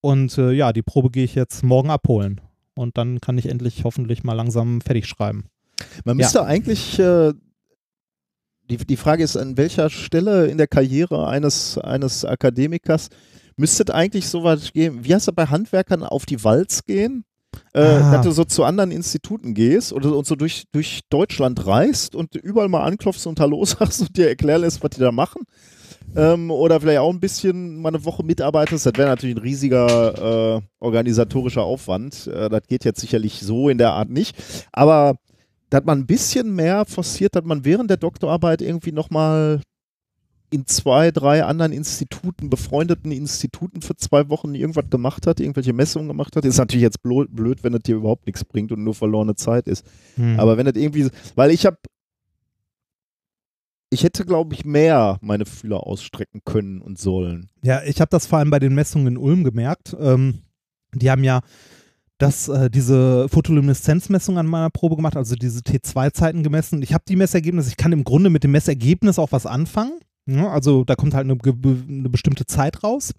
und 0.01 0.39
äh, 0.39 0.53
ja, 0.53 0.73
die 0.73 0.83
Probe 0.83 1.11
gehe 1.11 1.25
ich 1.25 1.35
jetzt 1.35 1.65
morgen 1.65 1.91
abholen. 1.91 2.41
Und 2.77 2.97
dann 2.97 3.21
kann 3.21 3.37
ich 3.37 3.47
endlich 3.47 3.85
hoffentlich 3.85 4.23
mal 4.23 4.35
langsam 4.35 4.81
fertig 4.81 5.07
schreiben. 5.07 5.47
Man 6.05 6.17
müsste 6.17 6.39
ja. 6.39 6.45
eigentlich, 6.45 6.99
äh, 6.99 7.33
die, 8.71 8.77
die 8.79 8.97
Frage 8.97 9.25
ist, 9.25 9.37
an 9.37 9.57
welcher 9.57 9.91
Stelle 9.91 10.47
in 10.47 10.59
der 10.59 10.69
Karriere 10.69 11.27
eines, 11.27 11.79
eines 11.79 12.25
Akademikers 12.25 13.09
müsste 13.57 13.85
es 13.85 13.91
eigentlich 13.91 14.29
so 14.29 14.45
weit 14.45 14.73
gehen, 14.73 15.05
wie 15.05 15.15
heißt 15.15 15.29
das 15.29 15.35
bei 15.35 15.47
Handwerkern 15.47 16.03
auf 16.03 16.27
die 16.27 16.43
Walz 16.43 16.85
gehen? 16.85 17.25
Äh, 17.73 17.83
ah. 17.83 18.17
dass 18.17 18.27
du 18.27 18.33
so 18.33 18.45
zu 18.45 18.65
anderen 18.65 18.91
Instituten 18.91 19.55
gehst 19.55 19.93
oder 19.93 20.17
und 20.17 20.27
so 20.27 20.35
durch, 20.35 20.65
durch 20.73 21.03
Deutschland 21.09 21.65
reist 21.67 22.17
und 22.17 22.35
überall 22.35 22.69
mal 22.69 22.83
anklopfst 22.83 23.27
und 23.27 23.39
Hallo 23.39 23.65
sagst 23.65 24.01
und 24.01 24.17
dir 24.17 24.29
erklären 24.29 24.63
lässt, 24.63 24.83
was 24.83 24.91
die 24.91 25.01
da 25.01 25.13
machen. 25.13 25.43
Ähm, 26.17 26.51
oder 26.51 26.81
vielleicht 26.81 27.01
auch 27.01 27.13
ein 27.13 27.21
bisschen 27.21 27.81
mal 27.81 27.89
eine 27.89 28.05
Woche 28.05 28.23
mitarbeitest. 28.23 28.87
Das 28.87 28.93
wäre 28.97 29.09
natürlich 29.09 29.37
ein 29.37 29.43
riesiger 29.43 30.59
äh, 30.59 30.61
organisatorischer 30.81 31.63
Aufwand. 31.63 32.27
Äh, 32.29 32.49
das 32.49 32.63
geht 32.69 32.85
jetzt 32.85 33.01
sicherlich 33.01 33.41
so 33.41 33.69
in 33.69 33.79
der 33.79 33.93
Art 33.93 34.11
nicht. 34.11 34.37
Aber 34.73 35.17
dass 35.71 35.85
man 35.85 36.01
ein 36.01 36.07
bisschen 36.07 36.55
mehr 36.55 36.85
forciert, 36.85 37.35
dass 37.35 37.45
man 37.45 37.65
während 37.65 37.91
der 37.91 37.97
Doktorarbeit 37.97 38.63
irgendwie 38.63 38.93
nochmal 38.93 39.61
in 40.55 40.67
zwei, 40.67 41.11
drei 41.11 41.43
anderen 41.43 41.73
Instituten, 41.73 42.49
befreundeten 42.49 43.11
Instituten 43.11 43.83
für 43.83 43.97
zwei 43.97 44.29
Wochen 44.29 44.55
irgendwas 44.55 44.89
gemacht 44.89 45.27
hat, 45.27 45.41
irgendwelche 45.41 45.73
Messungen 45.73 46.07
gemacht 46.07 46.37
hat. 46.37 46.45
Ist 46.45 46.59
natürlich 46.59 46.83
jetzt 46.83 47.03
blöd, 47.03 47.65
wenn 47.65 47.73
das 47.73 47.83
dir 47.83 47.97
überhaupt 47.97 48.27
nichts 48.27 48.45
bringt 48.45 48.71
und 48.71 48.85
nur 48.85 48.95
verlorene 48.95 49.35
Zeit 49.35 49.67
ist. 49.67 49.85
Hm. 50.15 50.39
Aber 50.39 50.57
wenn 50.57 50.67
das 50.67 50.77
irgendwie, 50.77 51.09
weil 51.35 51.51
ich 51.51 51.67
habe, 51.67 51.79
ich 53.95 54.05
hätte, 54.05 54.25
glaube 54.27 54.55
ich, 54.55 54.65
mehr 54.65 55.19
meine 55.23 55.47
Fühler 55.47 55.87
ausstrecken 55.87 56.43
können 56.45 56.83
und 56.83 56.99
sollen. 56.99 57.49
Ja, 57.63 57.83
ich 57.85 58.01
habe 58.01 58.11
das 58.11 58.27
vor 58.27 58.39
allem 58.39 58.51
bei 58.51 58.59
den 58.59 58.75
Messungen 58.75 59.07
in 59.07 59.17
Ulm 59.17 59.45
gemerkt. 59.45 59.97
Ähm, 59.99 60.41
die 60.93 61.11
haben 61.11 61.25
ja 61.25 61.41
das, 62.19 62.49
äh, 62.49 62.71
diese 62.71 63.29
Photolumineszenzmessung 63.29 64.37
an 64.39 64.47
meiner 64.47 64.71
Probe 64.71 64.97
gemacht, 64.97 65.17
also 65.17 65.37
diese 65.37 65.61
T2-Zeiten 65.61 66.43
gemessen. 66.43 66.83
Ich 66.83 66.93
habe 66.93 67.05
die 67.09 67.17
Messergebnisse, 67.17 67.71
ich 67.71 67.77
kann 67.77 67.93
im 67.93 68.05
Grunde 68.05 68.31
mit 68.31 68.45
dem 68.45 68.53
Messergebnis 68.53 69.19
auch 69.19 69.33
was 69.33 69.47
anfangen. 69.47 69.99
Ja, 70.27 70.49
also 70.51 70.85
da 70.85 70.97
kommt 70.97 71.15
halt 71.15 71.31
eine, 71.31 71.39
eine, 71.41 72.09
bestimmte 72.09 72.47
Zeit 72.47 72.83
raus. 72.83 73.13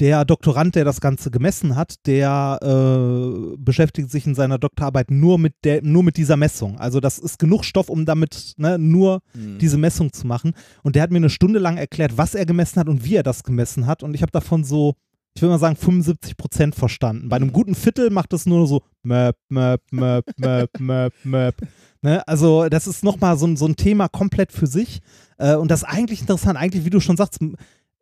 Der 0.00 0.24
Doktorand, 0.24 0.74
der 0.74 0.84
das 0.84 1.00
Ganze 1.00 1.30
gemessen 1.30 1.76
hat, 1.76 2.06
der 2.06 2.58
äh, 2.62 3.56
beschäftigt 3.58 4.10
sich 4.10 4.26
in 4.26 4.34
seiner 4.34 4.58
Doktorarbeit 4.58 5.10
nur 5.10 5.38
mit, 5.38 5.54
der, 5.64 5.82
nur 5.82 6.02
mit 6.02 6.16
dieser 6.16 6.36
Messung. 6.36 6.78
Also 6.78 6.98
das 6.98 7.18
ist 7.18 7.38
genug 7.38 7.64
Stoff, 7.64 7.88
um 7.88 8.06
damit 8.06 8.54
ne, 8.56 8.78
nur 8.78 9.20
mhm. 9.34 9.58
diese 9.58 9.78
Messung 9.78 10.12
zu 10.12 10.26
machen. 10.26 10.54
Und 10.82 10.96
der 10.96 11.02
hat 11.02 11.10
mir 11.10 11.18
eine 11.18 11.30
Stunde 11.30 11.58
lang 11.58 11.76
erklärt, 11.76 12.16
was 12.16 12.34
er 12.34 12.46
gemessen 12.46 12.80
hat 12.80 12.88
und 12.88 13.04
wie 13.04 13.16
er 13.16 13.22
das 13.22 13.44
gemessen 13.44 13.86
hat. 13.86 14.02
Und 14.02 14.14
ich 14.14 14.22
habe 14.22 14.32
davon 14.32 14.64
so, 14.64 14.94
ich 15.34 15.42
würde 15.42 15.52
mal 15.52 15.58
sagen, 15.58 15.76
75 15.76 16.36
Prozent 16.36 16.74
verstanden. 16.74 17.28
Bei 17.28 17.36
einem 17.36 17.48
mhm. 17.48 17.52
guten 17.52 17.74
Viertel 17.74 18.10
macht 18.10 18.32
es 18.32 18.46
nur 18.46 18.66
so 18.66 18.82
Möp, 19.02 19.36
Möp, 19.50 19.82
Möp, 19.90 20.24
Möp, 20.36 20.70
Möp, 20.80 21.12
Möp. 21.24 21.54
Ne? 22.02 22.26
Also 22.26 22.68
das 22.68 22.86
ist 22.86 23.04
nochmal 23.04 23.38
so, 23.38 23.54
so 23.56 23.66
ein 23.66 23.76
Thema 23.76 24.08
komplett 24.08 24.52
für 24.52 24.66
sich. 24.66 25.00
Äh, 25.38 25.54
und 25.54 25.70
das 25.70 25.82
ist 25.82 25.88
eigentlich 25.88 26.20
interessant, 26.20 26.58
eigentlich, 26.58 26.84
wie 26.84 26.90
du 26.90 27.00
schon 27.00 27.16
sagst, 27.16 27.40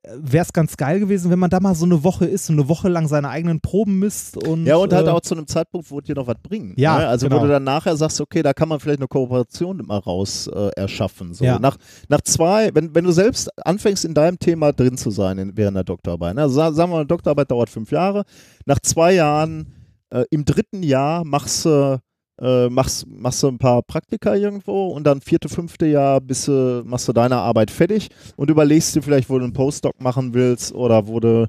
wäre 0.09 0.45
es 0.45 0.53
ganz 0.53 0.77
geil 0.77 0.99
gewesen, 0.99 1.31
wenn 1.31 1.39
man 1.39 1.51
da 1.51 1.61
mal 1.61 1.75
so 1.75 1.85
eine 1.85 2.03
Woche 2.03 2.25
ist 2.25 2.49
und 2.49 2.59
eine 2.59 2.69
Woche 2.69 2.89
lang 2.89 3.07
seine 3.07 3.29
eigenen 3.29 3.61
Proben 3.61 3.99
misst 3.99 4.37
und 4.37 4.65
ja 4.65 4.77
und 4.77 4.93
halt 4.93 5.07
äh, 5.07 5.11
auch 5.11 5.21
zu 5.21 5.35
einem 5.35 5.47
Zeitpunkt, 5.47 5.91
wo 5.91 6.01
dir 6.01 6.15
noch 6.15 6.27
was 6.27 6.37
bringt. 6.43 6.79
Ja, 6.79 6.99
ne? 6.99 7.09
also 7.09 7.29
genau. 7.29 7.41
wo 7.41 7.45
du 7.45 7.53
dann 7.53 7.65
nachher 7.65 7.97
sagst, 7.97 8.21
okay, 8.21 8.43
da 8.43 8.55
kann 8.55 8.69
man 8.69 8.81
vielleicht 8.81 9.01
eine 9.01 9.09
Kooperation 9.09 9.79
immer 9.81 9.99
raus 9.99 10.47
äh, 10.47 10.71
erschaffen. 10.77 11.35
So. 11.35 11.45
Ja. 11.45 11.59
Nach, 11.59 11.77
nach 12.09 12.23
zwei, 12.23 12.75
wenn, 12.75 12.95
wenn 12.95 13.05
du 13.05 13.13
selbst 13.13 13.51
anfängst 13.65 14.05
in 14.05 14.15
deinem 14.15 14.39
Thema 14.39 14.73
drin 14.73 14.97
zu 14.97 15.11
sein 15.11 15.39
in, 15.39 15.57
während 15.57 15.77
der 15.77 15.85
Doktorarbeit, 15.85 16.35
ne? 16.35 16.43
also 16.43 16.55
sagen 16.55 16.91
wir 16.91 16.99
mal, 16.99 17.07
Doktorarbeit 17.07 17.51
dauert 17.51 17.69
fünf 17.69 17.91
Jahre, 17.91 18.25
nach 18.65 18.81
zwei 18.81 19.13
Jahren, 19.13 19.75
äh, 20.11 20.25
im 20.31 20.45
dritten 20.47 20.83
Jahr 20.83 21.25
machst 21.25 21.67
du 21.67 22.01
äh, 22.41 22.69
machst, 22.69 23.07
machst 23.07 23.43
du 23.43 23.49
ein 23.49 23.59
paar 23.59 23.83
Praktika 23.83 24.35
irgendwo 24.35 24.89
und 24.89 25.05
dann 25.05 25.21
vierte, 25.21 25.49
fünfte 25.49 25.87
Jahr 25.87 26.21
bist 26.21 26.49
du, 26.49 26.83
machst 26.85 27.07
du 27.09 27.13
deine 27.13 27.37
Arbeit 27.37 27.71
fertig 27.71 28.09
und 28.37 28.51
überlegst 28.51 28.95
dir 28.95 29.03
vielleicht, 29.03 29.29
wo 29.29 29.39
du 29.39 29.45
einen 29.45 29.53
Postdoc 29.53 30.01
machen 30.01 30.35
willst 30.35 30.73
oder 30.73 31.07
wo 31.07 31.21
du 31.21 31.49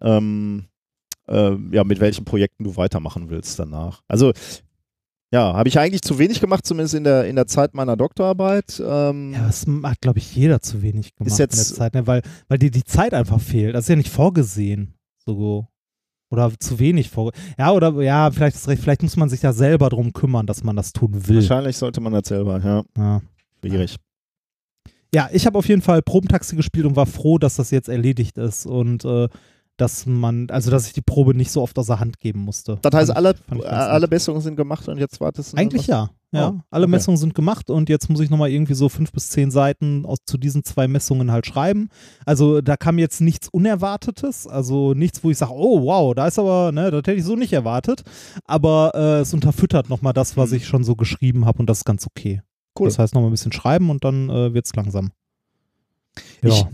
ähm, 0.00 0.64
äh, 1.28 1.56
ja, 1.72 1.84
mit 1.84 2.00
welchen 2.00 2.24
Projekten 2.24 2.64
du 2.64 2.76
weitermachen 2.76 3.30
willst 3.30 3.58
danach. 3.58 4.02
Also 4.08 4.32
ja, 5.32 5.54
habe 5.54 5.68
ich 5.68 5.78
eigentlich 5.78 6.02
zu 6.02 6.18
wenig 6.18 6.40
gemacht, 6.40 6.66
zumindest 6.66 6.94
in 6.94 7.04
der, 7.04 7.26
in 7.26 7.36
der 7.36 7.46
Zeit 7.46 7.72
meiner 7.72 7.96
Doktorarbeit. 7.96 8.82
Ähm, 8.84 9.32
ja, 9.32 9.46
das 9.46 9.64
hat, 9.84 10.00
glaube 10.00 10.18
ich, 10.18 10.34
jeder 10.34 10.60
zu 10.60 10.82
wenig 10.82 11.14
gemacht 11.14 11.38
jetzt, 11.38 11.54
in 11.54 11.58
der 11.58 11.76
Zeit, 11.76 11.94
ne? 11.94 12.06
weil, 12.06 12.22
weil 12.48 12.58
dir 12.58 12.70
die 12.72 12.82
Zeit 12.82 13.14
einfach 13.14 13.40
fehlt. 13.40 13.74
Das 13.76 13.84
ist 13.84 13.90
ja 13.90 13.96
nicht 13.96 14.10
vorgesehen. 14.10 14.94
So 15.24 15.68
oder 16.30 16.52
zu 16.58 16.78
wenig 16.78 17.10
vor. 17.10 17.32
Ja, 17.58 17.72
oder 17.72 18.00
ja, 18.02 18.30
vielleicht 18.30 18.56
ist 18.56 18.68
recht, 18.68 18.82
vielleicht 18.82 19.02
muss 19.02 19.16
man 19.16 19.28
sich 19.28 19.42
ja 19.42 19.52
selber 19.52 19.88
darum 19.88 20.12
kümmern, 20.12 20.46
dass 20.46 20.64
man 20.64 20.76
das 20.76 20.92
tun 20.92 21.28
will. 21.28 21.36
Wahrscheinlich 21.36 21.76
sollte 21.76 22.00
man 22.00 22.12
das 22.12 22.28
selber, 22.28 22.60
ja. 22.64 22.82
ja. 22.96 23.20
Schwierig. 23.60 23.96
Ja, 25.12 25.28
ich 25.32 25.44
habe 25.44 25.58
auf 25.58 25.68
jeden 25.68 25.82
Fall 25.82 26.02
Probentaxi 26.02 26.54
gespielt 26.54 26.86
und 26.86 26.94
war 26.94 27.06
froh, 27.06 27.38
dass 27.38 27.56
das 27.56 27.72
jetzt 27.72 27.88
erledigt 27.88 28.38
ist 28.38 28.64
und 28.64 29.04
äh, 29.04 29.28
dass 29.76 30.06
man, 30.06 30.48
also 30.50 30.70
dass 30.70 30.86
ich 30.86 30.92
die 30.92 31.02
Probe 31.02 31.34
nicht 31.34 31.50
so 31.50 31.62
oft 31.62 31.76
aus 31.78 31.86
der 31.86 31.98
Hand 31.98 32.20
geben 32.20 32.40
musste. 32.40 32.78
Das 32.82 32.94
heißt, 32.94 33.16
alle, 33.16 33.34
alle 33.64 34.06
Besserungen 34.06 34.42
sind 34.42 34.56
gemacht 34.56 34.86
und 34.88 34.98
jetzt 34.98 35.20
wartest 35.20 35.52
du. 35.52 35.56
Eigentlich 35.56 35.86
ja. 35.86 36.10
Ja, 36.32 36.50
Oh, 36.50 36.60
alle 36.70 36.84
okay. 36.84 36.92
Messungen 36.92 37.16
sind 37.18 37.34
gemacht 37.34 37.70
und 37.70 37.88
jetzt 37.88 38.08
muss 38.08 38.20
ich 38.20 38.30
nochmal 38.30 38.50
irgendwie 38.50 38.74
so 38.74 38.88
fünf 38.88 39.10
bis 39.10 39.30
zehn 39.30 39.50
Seiten 39.50 40.06
aus, 40.06 40.18
zu 40.24 40.38
diesen 40.38 40.62
zwei 40.62 40.86
Messungen 40.86 41.32
halt 41.32 41.44
schreiben. 41.46 41.88
Also 42.24 42.60
da 42.60 42.76
kam 42.76 42.98
jetzt 42.98 43.20
nichts 43.20 43.48
Unerwartetes, 43.48 44.46
also 44.46 44.94
nichts, 44.94 45.24
wo 45.24 45.30
ich 45.30 45.38
sage, 45.38 45.52
oh 45.54 45.82
wow, 45.84 46.14
da 46.14 46.28
ist 46.28 46.38
aber, 46.38 46.70
ne, 46.70 46.90
das 46.92 46.98
hätte 46.98 47.14
ich 47.14 47.24
so 47.24 47.34
nicht 47.34 47.52
erwartet. 47.52 48.02
Aber 48.44 48.92
äh, 48.94 49.20
es 49.22 49.34
unterfüttert 49.34 49.88
nochmal 49.88 50.12
das, 50.12 50.36
was 50.36 50.50
Mhm. 50.50 50.56
ich 50.58 50.66
schon 50.68 50.84
so 50.84 50.94
geschrieben 50.94 51.46
habe 51.46 51.58
und 51.58 51.66
das 51.68 51.78
ist 51.78 51.84
ganz 51.84 52.06
okay. 52.06 52.42
Cool. 52.78 52.86
Das 52.86 53.00
heißt 53.00 53.14
nochmal 53.14 53.30
ein 53.30 53.32
bisschen 53.32 53.52
schreiben 53.52 53.90
und 53.90 54.04
dann 54.04 54.30
äh, 54.30 54.54
wird 54.54 54.66
es 54.66 54.74
langsam. 54.76 55.10
Ja. 56.42 56.50
Ich- 56.50 56.64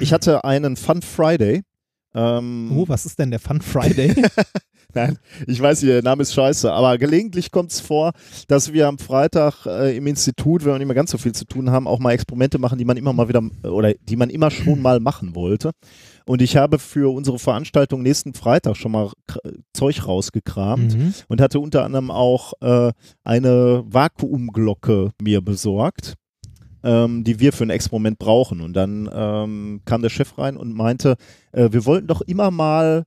Ich 0.00 0.12
hatte 0.12 0.44
einen 0.44 0.76
Fun 0.76 1.02
Friday. 1.02 1.62
Ähm, 2.18 2.72
oh, 2.74 2.84
was 2.88 3.06
ist 3.06 3.18
denn 3.18 3.30
der 3.30 3.38
Fun 3.38 3.60
Friday? 3.60 4.12
Nein, 4.94 5.18
ich 5.46 5.60
weiß, 5.60 5.80
der 5.80 6.02
Name 6.02 6.22
ist 6.22 6.34
scheiße, 6.34 6.72
aber 6.72 6.98
gelegentlich 6.98 7.52
kommt 7.52 7.70
es 7.70 7.78
vor, 7.78 8.12
dass 8.48 8.72
wir 8.72 8.88
am 8.88 8.98
Freitag 8.98 9.66
äh, 9.66 9.96
im 9.96 10.06
Institut, 10.06 10.64
wenn 10.64 10.72
wir 10.72 10.78
nicht 10.78 10.88
mehr 10.88 10.96
ganz 10.96 11.10
so 11.10 11.18
viel 11.18 11.32
zu 11.32 11.44
tun 11.44 11.70
haben, 11.70 11.86
auch 11.86 12.00
mal 12.00 12.12
Experimente 12.12 12.58
machen, 12.58 12.78
die 12.78 12.84
man 12.84 12.96
immer 12.96 13.12
mal 13.12 13.28
wieder 13.28 13.42
oder 13.62 13.92
die 13.94 14.16
man 14.16 14.30
immer 14.30 14.50
schon 14.50 14.82
mal 14.82 14.98
machen 14.98 15.36
wollte. 15.36 15.72
Und 16.26 16.42
ich 16.42 16.56
habe 16.56 16.78
für 16.78 17.14
unsere 17.14 17.38
Veranstaltung 17.38 18.02
nächsten 18.02 18.34
Freitag 18.34 18.76
schon 18.76 18.92
mal 18.92 19.12
Zeug 19.72 20.06
rausgekramt 20.06 20.96
mhm. 20.96 21.14
und 21.28 21.40
hatte 21.40 21.60
unter 21.60 21.84
anderem 21.84 22.10
auch 22.10 22.54
äh, 22.60 22.92
eine 23.24 23.84
Vakuumglocke 23.86 25.10
mir 25.22 25.40
besorgt, 25.40 26.14
ähm, 26.82 27.24
die 27.24 27.40
wir 27.40 27.52
für 27.52 27.64
ein 27.64 27.70
Experiment 27.70 28.18
brauchen. 28.18 28.60
Und 28.60 28.74
dann 28.74 29.08
ähm, 29.12 29.80
kam 29.84 30.02
der 30.02 30.10
Chef 30.10 30.38
rein 30.38 30.56
und 30.56 30.74
meinte, 30.74 31.16
äh, 31.52 31.68
wir 31.72 31.84
wollten 31.84 32.06
doch 32.06 32.20
immer 32.22 32.50
mal 32.50 33.04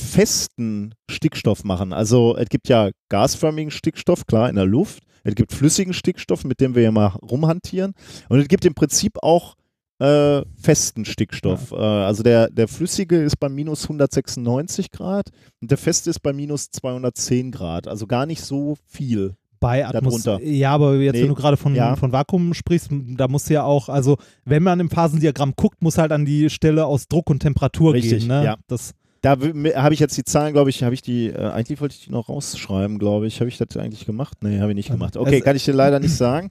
festen 0.00 0.94
Stickstoff 1.08 1.64
machen. 1.64 1.92
Also 1.92 2.36
es 2.36 2.48
gibt 2.48 2.68
ja 2.68 2.90
gasförmigen 3.08 3.70
Stickstoff, 3.70 4.26
klar, 4.26 4.48
in 4.48 4.56
der 4.56 4.66
Luft. 4.66 5.02
Es 5.24 5.34
gibt 5.34 5.52
flüssigen 5.52 5.94
Stickstoff, 5.94 6.44
mit 6.44 6.60
dem 6.60 6.74
wir 6.74 6.82
ja 6.82 6.90
mal 6.90 7.08
rumhantieren. 7.22 7.94
Und 8.28 8.40
es 8.40 8.48
gibt 8.48 8.64
im 8.64 8.74
Prinzip 8.74 9.18
auch 9.22 9.54
äh, 10.00 10.42
festen 10.60 11.04
Stickstoff. 11.04 11.70
Äh, 11.70 11.76
also 11.76 12.22
der, 12.22 12.50
der 12.50 12.66
flüssige 12.66 13.22
ist 13.22 13.36
bei 13.36 13.48
minus 13.48 13.84
196 13.84 14.90
Grad 14.90 15.30
und 15.60 15.70
der 15.70 15.78
feste 15.78 16.10
ist 16.10 16.20
bei 16.20 16.32
minus 16.32 16.70
210 16.70 17.52
Grad. 17.52 17.86
Also 17.86 18.06
gar 18.06 18.26
nicht 18.26 18.42
so 18.42 18.76
viel. 18.84 19.36
Bei 19.62 19.86
Atmos 19.86 20.22
Darunter. 20.22 20.44
Ja, 20.46 20.72
aber 20.72 20.96
jetzt, 20.96 21.14
Nee. 21.14 21.22
wenn 21.22 21.28
du 21.28 21.34
gerade 21.34 21.56
von, 21.56 21.74
Ja. 21.74 21.96
von 21.96 22.12
Vakuum 22.12 22.52
sprichst, 22.52 22.90
da 23.16 23.28
muss 23.28 23.48
ja 23.48 23.64
auch, 23.64 23.88
also 23.88 24.18
wenn 24.44 24.62
man 24.62 24.78
im 24.80 24.90
Phasendiagramm 24.90 25.54
guckt, 25.56 25.80
muss 25.80 25.96
halt 25.96 26.12
an 26.12 26.26
die 26.26 26.50
Stelle 26.50 26.84
aus 26.84 27.08
Druck 27.08 27.30
und 27.30 27.40
Temperatur 27.40 27.94
Richtig, 27.94 28.18
gehen. 28.20 28.28
Ne? 28.28 28.44
ja. 28.44 28.56
Das, 28.68 28.92
Da 29.22 29.30
habe 29.38 29.94
ich 29.94 30.00
jetzt 30.00 30.16
die 30.16 30.24
Zahlen, 30.24 30.52
glaube 30.52 30.68
ich, 30.70 30.82
habe 30.82 30.94
ich 30.94 31.00
die, 31.00 31.28
äh, 31.28 31.38
eigentlich 31.52 31.80
wollte 31.80 31.94
ich 31.94 32.04
die 32.04 32.10
noch 32.10 32.28
rausschreiben, 32.28 32.98
glaube 32.98 33.28
ich. 33.28 33.38
Habe 33.40 33.48
ich 33.48 33.56
das 33.56 33.76
eigentlich 33.76 34.04
gemacht? 34.04 34.36
Nee, 34.42 34.58
habe 34.58 34.72
ich 34.72 34.76
nicht 34.76 34.90
gemacht. 34.90 35.16
Okay, 35.16 35.38
es- 35.38 35.44
kann 35.44 35.54
ich 35.56 35.64
dir 35.64 35.74
leider 35.74 36.00
nicht 36.00 36.14
sagen. 36.16 36.50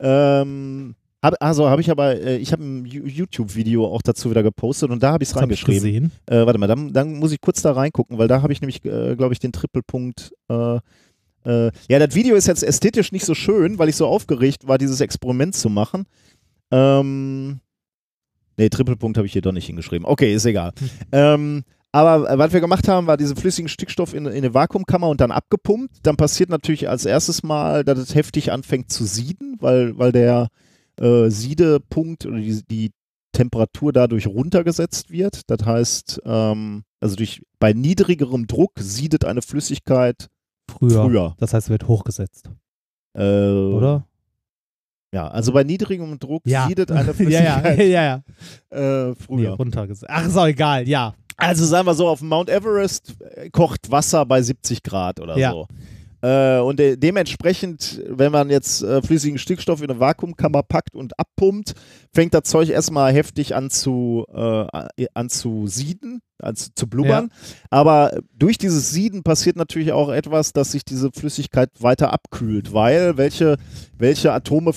Ähm, 0.00 0.94
hab, 1.22 1.34
also 1.40 1.68
habe 1.68 1.82
ich 1.82 1.90
aber, 1.90 2.16
äh, 2.20 2.36
ich 2.38 2.52
habe 2.52 2.64
ein 2.64 2.84
YouTube-Video 2.86 3.86
auch 3.86 4.00
dazu 4.02 4.30
wieder 4.30 4.42
gepostet 4.42 4.90
und 4.90 5.02
da 5.02 5.12
habe 5.12 5.22
ich 5.22 5.28
es 5.28 5.36
ich 5.36 5.40
reingeschrieben. 5.40 6.10
Äh, 6.26 6.46
warte 6.46 6.58
mal, 6.58 6.66
dann, 6.66 6.92
dann 6.92 7.14
muss 7.14 7.30
ich 7.32 7.40
kurz 7.40 7.60
da 7.62 7.72
reingucken, 7.72 8.16
weil 8.18 8.26
da 8.26 8.40
habe 8.42 8.52
ich 8.52 8.60
nämlich, 8.62 8.82
äh, 8.84 9.14
glaube 9.16 9.34
ich, 9.34 9.38
den 9.38 9.52
Trippelpunkt. 9.52 10.32
Äh, 11.44 11.70
ja, 11.88 11.98
das 11.98 12.14
Video 12.14 12.36
ist 12.36 12.46
jetzt 12.46 12.62
ästhetisch 12.62 13.12
nicht 13.12 13.24
so 13.24 13.34
schön, 13.34 13.78
weil 13.78 13.88
ich 13.88 13.96
so 13.96 14.06
aufgeregt 14.06 14.68
war, 14.68 14.78
dieses 14.78 15.00
Experiment 15.00 15.54
zu 15.54 15.70
machen. 15.70 16.06
Ähm, 16.70 17.60
nee, 18.56 18.68
Trippelpunkt 18.68 19.16
habe 19.16 19.26
ich 19.26 19.32
hier 19.32 19.42
doch 19.42 19.52
nicht 19.52 19.66
hingeschrieben. 19.66 20.06
Okay, 20.06 20.34
ist 20.34 20.44
egal. 20.44 20.72
Ähm, 21.12 21.64
aber 21.92 22.30
äh, 22.30 22.38
was 22.38 22.52
wir 22.52 22.60
gemacht 22.60 22.88
haben, 22.88 23.06
war 23.06 23.16
diesen 23.16 23.36
flüssigen 23.36 23.68
Stickstoff 23.68 24.14
in, 24.14 24.26
in 24.26 24.32
eine 24.32 24.54
Vakuumkammer 24.54 25.08
und 25.08 25.20
dann 25.20 25.32
abgepumpt. 25.32 25.98
Dann 26.02 26.16
passiert 26.16 26.50
natürlich 26.50 26.88
als 26.88 27.04
erstes 27.04 27.42
mal, 27.42 27.84
dass 27.84 27.98
es 27.98 28.14
heftig 28.14 28.52
anfängt 28.52 28.92
zu 28.92 29.04
sieden, 29.04 29.56
weil, 29.58 29.98
weil 29.98 30.12
der 30.12 30.48
äh, 31.00 31.30
Siedepunkt 31.30 32.26
oder 32.26 32.38
die, 32.38 32.62
die 32.70 32.90
Temperatur 33.32 33.92
dadurch 33.92 34.26
runtergesetzt 34.26 35.10
wird. 35.10 35.42
Das 35.48 35.64
heißt, 35.64 36.20
ähm, 36.24 36.84
also 37.00 37.16
durch, 37.16 37.42
bei 37.58 37.72
niedrigerem 37.72 38.46
Druck 38.46 38.72
siedet 38.78 39.24
eine 39.24 39.42
Flüssigkeit 39.42 40.28
Früher. 40.70 41.02
früher. 41.04 41.34
Das 41.38 41.52
heißt, 41.54 41.68
wird 41.70 41.86
hochgesetzt, 41.88 42.50
Äh, 43.16 43.50
oder? 43.50 44.06
Ja, 45.12 45.26
also 45.28 45.52
bei 45.52 45.64
niedrigem 45.64 46.18
Druck 46.20 46.42
Ja. 46.46 46.66
siedet 46.68 46.90
eine 46.92 47.08
ja, 47.08 47.12
Flüssigkeit 47.14 47.78
ja, 47.78 47.84
ja, 47.84 48.02
ja. 48.02 48.22
Äh, 48.70 49.08
Nee, 49.08 49.14
früher. 49.16 49.50
runtergesetzt. 49.54 50.08
Ach, 50.08 50.24
ist 50.26 50.36
auch 50.36 50.46
egal, 50.46 50.88
ja. 50.88 51.14
Also 51.36 51.64
sagen 51.64 51.86
wir 51.86 51.94
so, 51.94 52.06
auf 52.08 52.18
dem 52.20 52.28
Mount 52.28 52.48
Everest 52.50 53.14
äh, 53.20 53.50
kocht 53.50 53.90
Wasser 53.90 54.24
bei 54.26 54.40
70 54.42 54.82
Grad 54.82 55.20
oder 55.20 55.36
Ja. 55.38 55.50
so. 55.52 55.66
Äh, 56.22 56.58
und 56.58 56.78
de 56.78 56.96
dementsprechend, 56.96 58.02
wenn 58.06 58.32
man 58.32 58.50
jetzt 58.50 58.82
äh, 58.82 59.00
flüssigen 59.02 59.38
Stickstoff 59.38 59.82
in 59.82 59.90
eine 59.90 60.00
Vakuumkammer 60.00 60.62
packt 60.62 60.94
und 60.94 61.18
abpumpt, 61.18 61.74
fängt 62.12 62.34
das 62.34 62.42
Zeug 62.44 62.68
erstmal 62.68 63.12
heftig 63.12 63.54
an 63.54 63.70
zu, 63.70 64.26
äh, 64.32 65.06
an 65.14 65.28
zu 65.30 65.66
sieden, 65.66 66.20
an 66.38 66.56
zu, 66.56 66.74
zu 66.74 66.88
blubbern. 66.88 67.30
Aber 67.70 68.18
durch 68.34 68.58
dieses 68.58 68.90
Sieden 68.90 69.22
passiert 69.22 69.56
natürlich 69.56 69.92
auch 69.92 70.10
etwas, 70.10 70.52
dass 70.52 70.72
sich 70.72 70.84
diese 70.84 71.10
Flüssigkeit 71.12 71.70
weiter 71.80 72.12
abkühlt, 72.12 72.72
weil 72.74 73.16
welche, 73.16 73.56
welche 73.96 74.32
Atome 74.32 74.72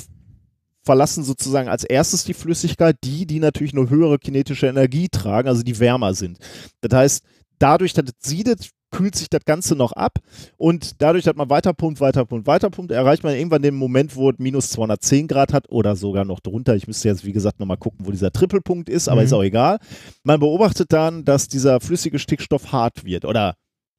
verlassen 0.83 1.23
sozusagen 1.23 1.69
als 1.69 1.83
erstes 1.83 2.23
die 2.23 2.33
Flüssigkeit, 2.33 2.97
die, 3.03 3.25
die 3.25 3.39
natürlich 3.39 3.73
eine 3.73 3.89
höhere 3.89 4.19
kinetische 4.19 4.67
Energie 4.67 5.07
tragen, 5.09 5.47
also 5.47 5.63
die 5.63 5.79
wärmer 5.79 6.13
sind. 6.13 6.37
Das 6.81 6.97
heißt, 6.97 7.23
dadurch, 7.57 7.93
dass 7.93 8.05
es 8.05 8.29
siedet, 8.29 8.69
kühlt 8.93 9.15
sich 9.15 9.29
das 9.29 9.43
Ganze 9.43 9.75
noch 9.75 9.91
ab 9.91 10.19
und 10.57 11.01
dadurch, 11.01 11.25
dass 11.25 11.35
man 11.35 11.49
weiter 11.49 11.73
pumpt, 11.73 11.99
weiter 11.99 12.23
pumpt, 12.25 12.47
weiter 12.47 12.69
pumpt, 12.69 12.91
erreicht 12.91 13.23
man 13.23 13.35
irgendwann 13.35 13.61
den 13.61 13.75
Moment, 13.75 14.15
wo 14.15 14.29
es 14.29 14.37
minus 14.39 14.69
210 14.69 15.27
Grad 15.27 15.51
hat 15.51 15.69
oder 15.69 15.95
sogar 15.97 16.23
noch 16.23 16.39
drunter. 16.39 16.75
Ich 16.75 16.87
müsste 16.87 17.09
jetzt, 17.09 17.25
wie 17.25 17.33
gesagt, 17.33 17.59
nochmal 17.59 17.77
gucken, 17.77 18.05
wo 18.05 18.11
dieser 18.11 18.31
Trippelpunkt 18.31 18.87
ist, 18.87 19.09
aber 19.09 19.21
Mhm. 19.21 19.25
ist 19.25 19.33
auch 19.33 19.43
egal. 19.43 19.79
Man 20.23 20.39
beobachtet 20.39 20.93
dann, 20.93 21.25
dass 21.25 21.47
dieser 21.49 21.81
flüssige 21.81 22.19
Stickstoff 22.19 22.71
hart 22.71 23.03
wird 23.03 23.25
oder 23.25 23.55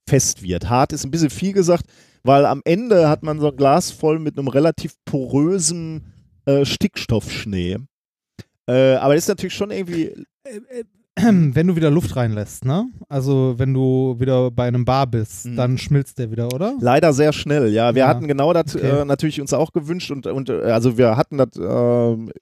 fest 0.09 0.42
wird. 0.42 0.70
Hart 0.70 0.92
ist 0.92 1.04
ein 1.04 1.11
bisschen 1.11 1.30
viel 1.30 1.52
gesagt, 1.52 1.87
weil 2.22 2.46
am 2.46 2.62
Ende 2.64 3.09
hat 3.09 3.22
man 3.22 3.40
so 3.40 3.50
ein 3.50 3.57
Glas 3.57 3.90
voll 3.90 4.18
mit 4.18 4.38
einem 4.38 4.48
relativ 4.48 4.94
porösen 5.04 6.12
äh, 6.46 6.64
Stickstoffschnee. 6.64 7.78
Äh, 8.66 8.94
aber 8.94 9.14
das 9.14 9.24
ist 9.24 9.28
natürlich 9.28 9.54
schon 9.54 9.70
irgendwie 9.70 10.07
Äh, 10.44 10.57
äh, 10.68 10.85
Wenn 11.16 11.66
du 11.68 11.77
wieder 11.77 11.90
Luft 11.90 12.16
reinlässt, 12.16 12.64
ne? 12.64 12.87
Also 13.09 13.55
wenn 13.57 13.72
du 13.72 14.16
wieder 14.18 14.50
bei 14.50 14.66
einem 14.66 14.85
Bar 14.85 15.07
bist, 15.07 15.46
Mhm. 15.46 15.57
dann 15.57 15.79
schmilzt 15.79 16.18
der 16.18 16.31
wieder, 16.33 16.48
oder? 16.53 16.77
Leider 16.81 17.12
sehr 17.12 17.33
schnell, 17.33 17.72
ja. 17.72 17.94
Wir 17.94 18.00
Ja, 18.00 18.09
hatten 18.09 18.27
genau 18.27 18.53
das 18.53 18.74
okay. 18.74 19.03
äh, 19.03 19.05
natürlich 19.05 19.40
uns 19.40 19.53
auch 19.53 19.72
gewünscht 19.72 20.11
und, 20.11 20.27
und 20.27 20.48
äh, 20.48 20.62
also 20.62 20.98
wir 20.98 21.16
hatten 21.16 21.38
das, 21.38 21.57
äh, 21.57 22.33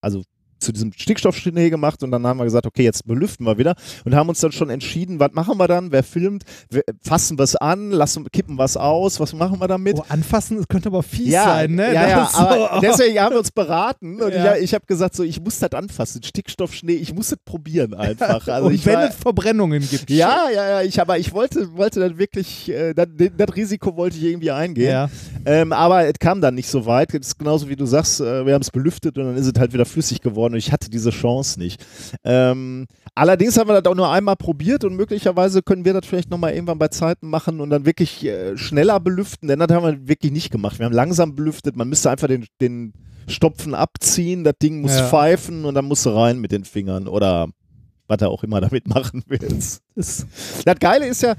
also 0.00 0.22
zu 0.58 0.72
diesem 0.72 0.92
Stickstoffschnee 0.92 1.70
gemacht 1.70 2.02
und 2.02 2.10
dann 2.10 2.26
haben 2.26 2.38
wir 2.38 2.44
gesagt, 2.44 2.66
okay, 2.66 2.82
jetzt 2.84 3.06
belüften 3.06 3.46
wir 3.46 3.58
wieder 3.58 3.74
und 4.04 4.14
haben 4.14 4.28
uns 4.28 4.40
dann 4.40 4.52
schon 4.52 4.70
entschieden, 4.70 5.20
was 5.20 5.32
machen 5.32 5.58
wir 5.58 5.68
dann, 5.68 5.92
wer 5.92 6.02
filmt, 6.02 6.44
wir, 6.70 6.82
fassen 7.02 7.38
wir 7.38 7.44
es 7.44 7.56
an, 7.56 7.90
lassen, 7.90 8.26
kippen 8.32 8.58
was 8.58 8.76
aus, 8.76 9.20
was 9.20 9.32
machen 9.32 9.60
wir 9.60 9.68
damit? 9.68 9.96
Oh, 9.98 10.04
anfassen, 10.08 10.58
es 10.58 10.68
könnte 10.68 10.88
aber 10.88 11.02
fies 11.02 11.32
ja, 11.32 11.44
sein, 11.44 11.74
ne? 11.74 11.92
ja, 11.94 12.08
ja, 12.08 12.20
Das 12.20 12.34
aber 12.34 12.70
so, 12.74 12.80
deswegen 12.80 13.18
haben 13.20 13.32
wir 13.32 13.38
uns 13.38 13.50
beraten 13.50 14.20
und 14.20 14.32
Ja. 14.32 14.56
ich, 14.56 14.64
ich 14.64 14.74
habe 14.74 14.86
gesagt, 14.86 15.14
so, 15.16 15.22
ich 15.22 15.40
muss 15.40 15.58
das 15.58 15.72
anfassen, 15.72 16.22
Stickstoffschnee, 16.22 16.94
ich 16.94 17.14
muss 17.14 17.28
das 17.28 17.38
probieren 17.44 17.94
einfach. 17.94 18.46
Also 18.54 18.68
Und 18.68 18.86
wenn 18.86 18.94
war, 18.94 19.08
es 19.08 19.14
Verbrennungen 19.16 19.80
gibt. 19.88 20.10
ja, 20.10 20.48
ja, 20.54 20.68
ja, 20.68 20.82
ich, 20.82 21.00
aber 21.00 21.18
ich 21.18 21.32
wollte, 21.32 21.74
wollte 21.76 22.00
dann 22.00 22.18
wirklich, 22.18 22.70
äh, 22.70 22.94
das, 22.94 23.08
das 23.36 23.56
Risiko 23.56 23.96
wollte 23.96 24.16
ich 24.16 24.24
irgendwie 24.24 24.50
eingehen. 24.50 24.90
Ja. 24.90 25.10
Ähm, 25.44 25.72
aber 25.72 26.06
es 26.06 26.14
kam 26.18 26.40
dann 26.40 26.54
nicht 26.54 26.68
so 26.68 26.86
weit. 26.86 27.12
Es 27.14 27.28
ist 27.28 27.38
genauso 27.38 27.68
wie 27.68 27.76
du 27.76 27.84
sagst, 27.86 28.20
äh, 28.20 28.46
wir 28.46 28.54
haben 28.54 28.62
es 28.62 28.70
belüftet 28.70 29.18
und 29.18 29.24
dann 29.24 29.36
ist 29.36 29.46
es 29.46 29.52
halt 29.58 29.72
wieder 29.72 29.84
flüssig 29.84 30.20
geworden 30.20 30.53
und 30.54 30.58
ich 30.58 30.72
hatte 30.72 30.88
diese 30.88 31.10
Chance 31.10 31.58
nicht. 31.58 31.84
Ähm, 32.24 32.86
allerdings 33.14 33.58
haben 33.58 33.68
wir 33.68 33.80
das 33.80 33.90
auch 33.90 33.96
nur 33.96 34.10
einmal 34.10 34.36
probiert 34.36 34.84
und 34.84 34.94
möglicherweise 34.96 35.62
können 35.62 35.84
wir 35.84 35.92
das 35.92 36.06
vielleicht 36.06 36.30
nochmal 36.30 36.52
irgendwann 36.54 36.78
bei 36.78 36.88
Zeiten 36.88 37.28
machen 37.28 37.60
und 37.60 37.70
dann 37.70 37.84
wirklich 37.86 38.24
äh, 38.24 38.56
schneller 38.56 39.00
belüften, 39.00 39.48
denn 39.48 39.58
das 39.58 39.68
haben 39.70 39.84
wir 39.84 40.08
wirklich 40.08 40.32
nicht 40.32 40.50
gemacht. 40.50 40.78
Wir 40.78 40.86
haben 40.86 40.92
langsam 40.94 41.34
belüftet, 41.34 41.76
man 41.76 41.88
müsste 41.88 42.10
einfach 42.10 42.28
den, 42.28 42.46
den 42.60 42.92
Stopfen 43.28 43.74
abziehen, 43.74 44.44
das 44.44 44.54
Ding 44.62 44.80
muss 44.80 44.96
Ja. 44.96 45.08
pfeifen 45.08 45.64
und 45.64 45.74
dann 45.74 45.84
musst 45.86 46.06
du 46.06 46.10
rein 46.10 46.40
mit 46.40 46.52
den 46.52 46.64
Fingern 46.64 47.08
oder 47.08 47.48
was 48.06 48.20
er 48.20 48.28
auch 48.28 48.44
immer 48.44 48.60
damit 48.60 48.86
machen 48.94 49.22
willst. 49.26 49.82
Ist, 49.94 50.26
Das 50.64 50.78
Geile 50.78 51.06
ist 51.06 51.22
ja, 51.22 51.34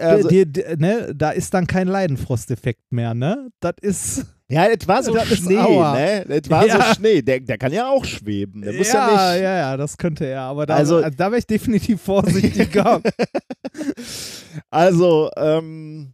also, 0.00 0.28
die, 0.28 0.50
die, 0.50 0.64
ne, 0.76 1.12
da 1.14 1.30
ist 1.30 1.54
dann 1.54 1.66
kein 1.66 1.88
Leidenfrosteffekt 1.88 2.90
mehr, 2.90 3.14
ne? 3.14 3.48
Das 3.60 3.74
ist. 3.80 4.26
Ja, 4.52 4.66
es 4.66 4.86
war 4.86 5.02
so 5.02 5.14
Das 5.14 5.26
Schnee, 5.28 5.56
Aua. 5.56 5.94
ne? 5.94 6.24
Es 6.28 6.50
war 6.50 6.66
Ja. 6.66 6.76
so 6.88 6.94
Schnee. 6.96 7.22
Der, 7.22 7.40
der 7.40 7.56
kann 7.56 7.72
ja 7.72 7.88
auch 7.88 8.04
schweben. 8.04 8.60
Der 8.60 8.74
muss 8.74 8.92
ja, 8.92 9.08
ja, 9.08 9.32
nicht. 9.32 9.42
ja, 9.42 9.56
ja, 9.56 9.76
das 9.78 9.96
könnte 9.96 10.26
er. 10.26 10.42
Aber 10.42 10.66
da, 10.66 10.74
Also- 10.74 10.96
also, 10.96 11.08
da 11.16 11.30
wäre 11.30 11.38
ich 11.38 11.46
definitiv 11.46 12.00
vorsichtiger. 12.02 13.00
Also, 14.70 15.30
ähm, 15.36 16.12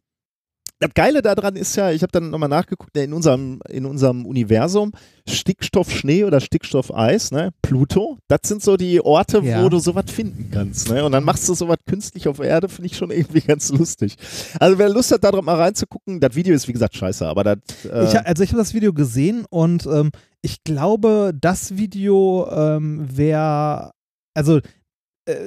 Das 0.81 0.91
Geile 0.95 1.23
daran 1.23 1.57
ist 1.57 1.75
ja, 1.75 1.91
ich 1.91 2.03
habe 2.03 2.13
dann 2.13 2.31
nochmal 2.31 2.49
nachgeguckt, 2.49 2.97
in 2.97 3.13
unserem, 3.13 3.61
in 3.69 3.85
unserem 3.85 4.25
Universum 4.27 4.93
Stickstoff 5.29 5.91
Schnee 5.91 6.23
oder 6.25 6.41
Stickstoff 6.41 6.95
Eis, 6.95 7.33
ne? 7.33 7.51
Pluto, 7.63 8.19
das 8.29 8.41
sind 8.45 8.63
so 8.63 8.77
die 8.77 9.01
Orte, 9.01 9.41
Ja. 9.41 9.65
wo 9.65 9.69
du 9.69 9.81
sowas 9.81 10.05
finden 10.09 10.51
kannst. 10.53 10.89
Ne? 10.89 11.05
Und 11.05 11.13
dann 11.13 11.25
machst 11.25 11.49
du 11.49 11.55
sowas 11.55 11.79
künstlich 11.87 12.29
auf 12.29 12.39
Erde, 12.39 12.69
finde 12.69 12.87
ich 12.87 12.97
schon 12.97 13.11
irgendwie 13.11 13.41
ganz 13.47 13.71
lustig. 13.71 14.15
Also 14.61 14.79
wer 14.79 14.89
Lust 14.89 15.11
hat, 15.11 15.25
da 15.25 15.33
mal 15.43 15.57
reinzugucken, 15.57 16.21
das 16.21 16.37
Video 16.37 16.55
ist 16.55 16.69
wie 16.69 16.73
gesagt 16.73 16.95
scheiße, 16.97 17.27
aber 17.27 17.43
das. 17.43 17.59
Äh, 17.85 18.05
Ich, 18.05 18.19
also 18.21 18.43
ich 18.45 18.51
habe 18.51 18.63
das 18.63 18.73
Video 18.73 18.93
gesehen 18.93 19.47
und 19.51 19.85
ähm, 19.87 20.11
ich 20.43 20.63
glaube, 20.63 21.33
das 21.39 21.77
Video 21.77 22.49
ähm, 22.53 23.05
wäre, 23.17 23.91
also 24.35 24.61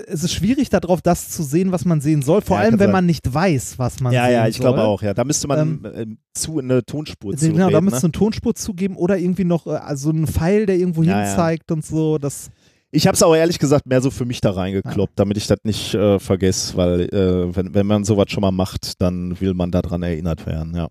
es 0.07 0.23
ist 0.23 0.33
schwierig 0.33 0.69
darauf, 0.69 1.01
das 1.01 1.29
zu 1.29 1.43
sehen, 1.43 1.71
was 1.71 1.85
man 1.85 2.01
sehen 2.01 2.21
soll, 2.21 2.41
vor 2.41 2.57
Ja, 2.57 2.63
allem 2.63 2.73
wenn 2.73 2.87
sein. 2.87 2.91
man 2.91 3.05
nicht 3.05 3.33
weiß, 3.33 3.79
was 3.79 3.99
man 3.99 4.13
ja, 4.13 4.25
sehen 4.25 4.33
ja, 4.33 4.47
ich 4.47 4.57
soll. 4.57 4.65
glaube 4.67 4.81
auch, 4.83 5.01
ja. 5.01 5.13
Da 5.13 5.23
müsste 5.23 5.47
man 5.47 5.83
ähm, 5.95 6.17
zu 6.33 6.59
eine 6.59 6.83
Tonspur 6.85 7.35
zu 7.35 7.51
Genau, 7.51 7.69
da 7.69 7.81
müsste 7.81 7.99
ne? 7.99 8.03
eine 8.05 8.11
Tonspur 8.11 8.53
zugeben 8.55 8.95
oder 8.95 9.17
irgendwie 9.17 9.43
noch 9.45 9.67
äh, 9.67 9.71
also 9.71 10.09
einen 10.09 10.27
Pfeil, 10.27 10.65
der 10.65 10.77
irgendwo 10.77 11.03
Ja, 11.03 11.17
hin 11.19 11.25
ja. 11.27 11.35
zeigt 11.35 11.71
und 11.71 11.85
so. 11.85 12.17
Das, 12.17 12.49
Ich 12.91 13.07
habe 13.07 13.15
es 13.15 13.23
aber 13.23 13.37
ehrlich 13.37 13.57
gesagt 13.59 13.85
mehr 13.87 14.01
so 14.01 14.11
für 14.11 14.25
mich 14.25 14.41
da 14.41 14.51
reingekloppt, 14.51 15.13
damit 15.17 15.37
ich 15.37 15.47
das 15.47 15.59
nicht 15.63 15.93
äh, 15.95 16.19
vergesse, 16.19 16.75
weil 16.77 17.01
äh, 17.13 17.55
wenn, 17.55 17.73
wenn 17.73 17.87
man 17.87 18.03
sowas 18.03 18.25
schon 18.29 18.41
mal 18.41 18.51
macht, 18.51 19.01
dann 19.01 19.39
will 19.41 19.53
man 19.53 19.71
daran 19.71 20.03
erinnert 20.03 20.45
werden, 20.45 20.75
ja. 20.75 20.87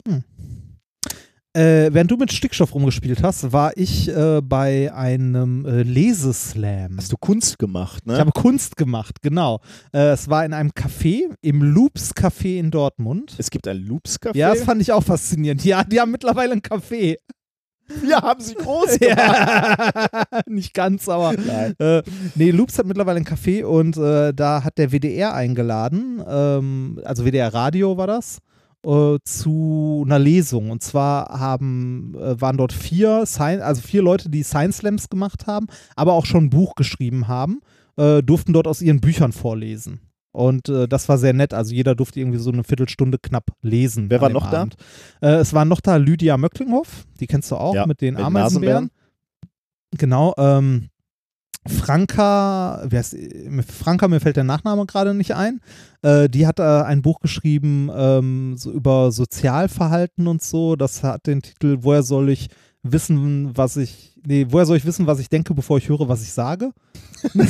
Äh, 1.55 1.93
während 1.93 2.11
du 2.11 2.17
mit 2.17 2.33
Stickstoff 2.33 2.75
rumgespielt 2.75 3.23
hast, 3.23 3.53
war 3.53 3.77
ich 3.77 4.09
äh, 4.09 4.41
bei 4.41 4.93
einem 4.95 5.65
äh, 5.67 5.83
Leseslam. 5.83 6.97
Hast 6.97 7.13
du 7.13 7.17
Kunst 7.17 7.59
gemacht, 7.59 8.07
ne? 8.07 8.15
Ich 8.15 8.21
habe 8.21 8.33
Kunst 8.33 8.77
gemacht, 8.77 9.21
genau. 9.23 9.61
Äh, 9.93 10.11
es 10.11 10.29
war 10.29 10.45
in 10.45 10.53
einem 10.53 10.71
Café, 10.71 11.23
im 11.41 11.63
Loops 11.63 12.15
Café 12.15 12.59
in 12.59 12.71
Dortmund. 12.71 13.35
es 13.39 13.51
gibt 13.51 13.67
ein 13.67 13.79
Loops-Café. 13.79 14.37
Ja, 14.37 14.55
das 14.55 14.63
fand 14.63 14.81
ich 14.81 14.93
auch 14.93 15.03
faszinierend. 15.03 15.65
Ja, 15.65 15.83
die 15.83 16.01
haben 16.01 16.13
mittlerweile 16.13 16.53
ein 16.53 16.63
Café. 16.63 17.17
Wir 18.03 18.19
haben 18.19 18.41
sie 18.41 18.55
groß 18.55 18.99
gemacht. 19.01 19.19
Ja, 19.19 20.25
nicht 20.47 20.75
ganz, 20.75 21.09
aber. 21.09 21.33
Nein. 21.33 21.75
Äh, 21.79 22.03
nee, 22.37 22.51
Loops 22.51 22.79
hat 22.79 22.87
mittlerweile 22.87 23.19
ein 23.19 23.27
Café 23.27 23.65
und 23.65 23.97
äh, 23.97 24.33
da 24.33 24.63
hat 24.63 24.79
der 24.79 24.93
WDR 24.93 25.35
eingeladen, 25.35 26.23
ähm, 26.29 27.01
also 27.05 27.25
WDR 27.25 27.53
Radio 27.53 27.97
war 27.97 28.07
das, 28.07 28.39
äh, 28.85 29.19
zu 29.25 30.03
einer 30.07 30.19
Lesung. 30.19 30.71
Und 30.71 30.83
zwar 30.83 31.39
haben, 31.39 32.15
äh, 32.15 32.41
waren 32.41 32.57
dort 32.57 32.73
vier, 32.73 33.25
Sci 33.27 33.43
also 33.61 33.83
vier 33.83 34.03
Leute, 34.03 34.31
die 34.31 34.43
Science 34.43 34.79
Slams 34.79 35.09
gemacht 35.09 35.47
haben, 35.47 35.67
aber 35.97 36.13
auch 36.15 36.27
schon 36.27 36.45
ein 36.45 36.51
Buch 36.51 36.75
geschrieben 36.75 37.29
haben, 37.29 37.61
äh, 37.97 38.23
durften 38.23 38.53
dort 38.53 38.67
aus 38.67 38.83
ihren 38.83 39.01
Büchern 39.01 39.33
vorlesen. 39.33 40.01
Und 40.33 40.69
äh, 40.69 40.87
das 40.87 41.09
war 41.09 41.19
sehr 41.19 41.33
nett. 41.33 41.53
Also 41.53 41.75
jeder 41.75 41.95
durfte 41.95 42.21
irgendwie 42.21 42.39
so 42.39 42.53
eine 42.53 42.63
Viertelstunde 42.63 43.19
knapp 43.19 43.51
lesen. 43.63 44.11
Wer 44.11 44.21
war 44.21 44.29
noch 44.29 44.51
da? 44.51 44.63
Abend. 44.63 44.77
Äh, 45.21 45.37
es 45.37 45.53
war 45.53 45.65
noch 45.65 45.81
da 45.81 45.97
Lydia 45.97 46.37
Möcklinghoff, 46.37 47.07
die 47.19 47.27
kennst 47.27 47.51
du 47.51 47.57
auch 47.57 47.75
Ja, 47.75 47.87
mit 47.87 48.01
den 48.01 48.15
mit 48.15 48.25
Ameisenbären. 48.25 48.91
Genau. 49.97 50.35
Ähm, 50.39 50.90
Franka, 51.71 52.83
wer 52.85 53.01
ist, 53.01 53.17
Franka, 53.69 54.09
mir 54.09 54.21
fällt 54.21 54.37
der 54.37 54.45
Nachname 54.45 54.87
gerade 54.87 55.15
nicht 55.15 55.35
ein. 55.35 55.61
Äh, 56.03 56.29
die 56.29 56.47
hat 56.47 56.59
äh, 56.59 56.63
ein 56.63 57.03
Buch 57.03 57.21
geschrieben 57.21 57.91
ähm, 57.95 58.57
so 58.57 58.71
über 58.73 59.13
Sozialverhalten 59.13 60.27
und 60.27 60.43
so. 60.43 60.77
Das 60.77 61.03
hat 61.03 61.27
den 61.27 61.43
Titel 61.43 61.79
Woher 61.81 62.03
soll 62.03 62.31
ich 62.31 62.49
wissen, 62.83 63.57
was 63.57 63.77
ich. 63.77 64.17
Nee, 64.27 64.47
woher 64.51 64.67
soll 64.67 64.77
ich 64.77 64.85
wissen, 64.85 65.07
was 65.07 65.21
ich 65.21 65.29
denke, 65.29 65.55
bevor 65.55 65.79
ich 65.79 65.89
höre, 65.89 66.09
was 66.09 66.23
ich 66.23 66.33
sage? 66.33 66.73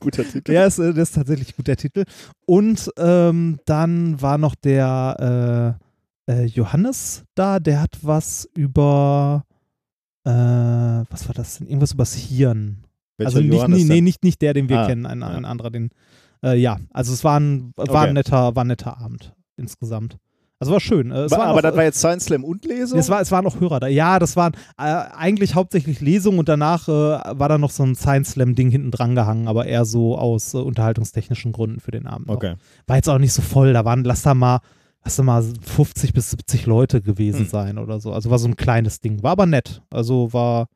Guter 0.00 0.24
Titel. 0.24 0.52
ja, 0.52 0.64
ist, 0.64 0.78
äh, 0.78 0.94
das 0.94 1.10
ist 1.10 1.14
tatsächlich 1.16 1.56
gut 1.56 1.66
der 1.66 1.76
Titel. 1.76 2.04
Und 2.46 2.90
ähm, 2.96 3.58
dann 3.66 4.20
war 4.22 4.38
noch 4.38 4.54
der 4.54 5.76
äh, 6.28 6.32
äh, 6.32 6.44
Johannes 6.44 7.24
da, 7.34 7.58
der 7.58 7.80
hat 7.80 7.98
was 8.02 8.48
über 8.54 9.44
äh, 10.24 10.30
was 10.30 11.26
war 11.26 11.34
das 11.34 11.58
denn? 11.58 11.66
Irgendwas 11.66 11.92
übers 11.92 12.14
Hirn. 12.14 12.84
Welcher 13.18 13.36
also 13.36 13.40
nicht, 13.40 13.68
nee, 13.68 13.84
nee, 13.84 14.00
nicht, 14.00 14.24
nicht 14.24 14.40
der, 14.40 14.54
den 14.54 14.68
wir 14.68 14.78
Ah, 14.80 14.86
kennen, 14.86 15.04
ein, 15.06 15.20
ja. 15.20 15.28
ein 15.28 15.44
anderer, 15.44 15.70
den 15.70 15.90
äh, 16.42 16.56
ja, 16.56 16.78
also 16.92 17.12
es 17.12 17.24
war 17.24 17.38
ein, 17.38 17.72
war 17.76 17.88
Okay. 17.88 17.96
ein 18.08 18.14
netter, 18.14 18.54
war 18.56 18.64
ein 18.64 18.68
netter 18.68 18.98
Abend 18.98 19.34
insgesamt. 19.56 20.16
Also 20.60 20.72
war 20.72 20.80
schön. 20.80 21.10
Äh, 21.12 21.22
es 21.22 21.32
aber 21.32 21.54
noch, 21.54 21.62
das 21.62 21.76
war 21.76 21.84
jetzt 21.84 21.98
Science 21.98 22.24
Slam 22.24 22.42
und 22.44 22.64
Lesung? 22.64 22.98
es, 22.98 23.08
war, 23.08 23.20
es 23.20 23.30
waren 23.30 23.44
noch 23.44 23.60
Hörer 23.60 23.78
da. 23.80 23.86
Ja, 23.86 24.18
das 24.18 24.34
waren 24.36 24.54
äh, 24.76 24.82
eigentlich 24.82 25.54
hauptsächlich 25.54 26.00
Lesungen 26.00 26.38
und 26.40 26.48
danach 26.48 26.88
äh, 26.88 26.92
war 26.92 27.48
da 27.48 27.58
noch 27.58 27.70
so 27.70 27.84
ein 27.84 27.94
Science 27.94 28.30
Slam-Ding 28.32 28.70
hinten 28.70 28.90
dran 28.90 29.14
gehangen, 29.14 29.46
aber 29.46 29.66
eher 29.66 29.84
so 29.84 30.16
aus 30.18 30.54
äh, 30.54 30.58
unterhaltungstechnischen 30.58 31.52
Gründen 31.52 31.78
für 31.80 31.90
den 31.92 32.06
Abend. 32.06 32.28
okay. 32.28 32.54
War 32.88 32.96
jetzt 32.96 33.08
auch 33.08 33.18
nicht 33.18 33.32
so 33.32 33.42
voll, 33.42 33.72
da 33.72 33.84
waren, 33.84 34.02
lass 34.04 34.22
da 34.22 34.34
mal, 34.34 34.58
lass 35.04 35.14
da 35.16 35.22
mal 35.22 35.44
50 35.62 36.12
bis 36.12 36.30
70 36.30 36.66
Leute 36.66 37.02
gewesen 37.02 37.40
Hm. 37.40 37.46
sein 37.48 37.78
oder 37.78 38.00
so. 38.00 38.12
Also 38.12 38.30
war 38.30 38.38
so 38.40 38.48
ein 38.48 38.56
kleines 38.56 39.00
Ding. 39.00 39.22
War 39.22 39.32
aber 39.32 39.46
nett. 39.46 39.82
Also 39.90 40.32
war. 40.32 40.66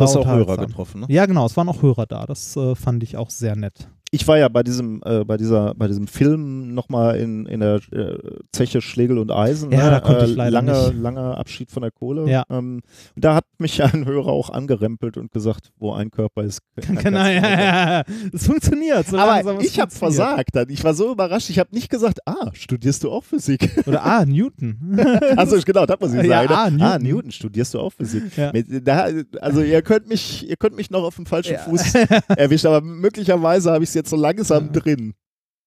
Du 0.00 0.04
hast 0.04 0.16
auch 0.16 0.26
Hörer 0.26 0.56
getroffen, 0.56 1.02
ne? 1.02 1.06
Ja, 1.08 1.26
genau, 1.26 1.46
es 1.46 1.56
waren 1.56 1.68
auch 1.68 1.82
Hörer 1.82 2.06
da. 2.06 2.26
Das 2.26 2.56
äh, 2.56 2.74
fand 2.74 3.02
ich 3.02 3.16
auch 3.16 3.30
sehr 3.30 3.56
nett. 3.56 3.88
Ich 4.12 4.26
war 4.26 4.36
ja 4.38 4.48
bei 4.48 4.64
diesem, 4.64 5.00
äh, 5.04 5.24
bei 5.24 5.36
dieser, 5.36 5.72
bei 5.76 5.86
diesem 5.86 6.08
Film 6.08 6.74
nochmal 6.74 7.16
in, 7.18 7.46
in 7.46 7.60
der 7.60 7.80
äh, 7.92 8.18
Zeche 8.50 8.80
Schlegel 8.80 9.18
und 9.18 9.30
Eisen. 9.30 9.70
Ja, 9.70 9.84
ne? 9.84 9.90
da 9.92 10.00
konnte 10.00 10.24
ich 10.24 10.32
äh, 10.32 10.34
leider 10.34 10.50
lange, 10.50 10.72
nicht. 10.72 10.94
Langer 11.00 11.38
Abschied 11.38 11.70
von 11.70 11.82
der 11.82 11.92
Kohle. 11.92 12.28
Ja. 12.28 12.42
Ähm, 12.50 12.82
und 13.14 13.24
da 13.24 13.36
hat 13.36 13.44
mich 13.58 13.80
ein 13.84 14.04
Hörer 14.06 14.26
auch 14.26 14.50
angerempelt 14.50 15.16
und 15.16 15.30
gesagt, 15.30 15.70
wo 15.78 15.92
ein 15.92 16.10
Körper 16.10 16.42
ist. 16.42 16.60
kein 16.74 16.96
Genau, 16.96 17.20
ja, 17.20 17.30
ja, 17.30 17.60
ja. 17.60 18.04
Es 18.32 18.46
funktioniert. 18.46 19.06
So 19.06 19.14
langsam, 19.16 19.54
Aber 19.56 19.60
es 19.64 19.70
ich 19.70 19.78
habe 19.78 19.92
versagt 19.92 20.56
dann. 20.56 20.68
Ich 20.70 20.82
war 20.82 20.94
so 20.94 21.12
überrascht. 21.12 21.48
Ich 21.48 21.60
habe 21.60 21.70
nicht 21.72 21.88
gesagt, 21.88 22.18
ah, 22.26 22.50
studierst 22.52 23.04
du 23.04 23.12
auch 23.12 23.22
Physik? 23.22 23.70
Oder 23.86 24.04
ah, 24.04 24.24
Newton. 24.26 24.98
also 25.36 25.56
genau, 25.64 25.86
das 25.86 26.00
muss 26.00 26.14
ich 26.14 26.24
Ja, 26.24 26.48
sagen. 26.48 26.52
ah, 26.52 26.68
ne? 26.70 26.76
Newton. 26.76 26.82
Ah, 26.82 26.98
Newton, 26.98 27.30
studierst 27.30 27.74
du 27.74 27.78
auch 27.78 27.92
Physik? 27.92 28.36
Ja. 28.36 28.52
Da, 28.82 29.08
also 29.40 29.60
ihr 29.62 29.82
könnt 29.82 30.08
mich, 30.08 30.48
ihr 30.48 30.56
könnt 30.56 30.74
mich 30.74 30.90
noch 30.90 31.04
auf 31.04 31.14
dem 31.14 31.26
falschen 31.26 31.52
Ja. 31.52 31.58
Fuß 31.60 31.94
erwischen, 32.36 32.66
aber 32.66 32.80
möglicherweise 32.80 33.70
habe 33.70 33.84
ich 33.84 33.90
es 33.90 33.99
jetzt 34.00 34.10
so 34.10 34.16
langsam 34.16 34.66
Ja. 34.66 34.72
drin. 34.72 35.14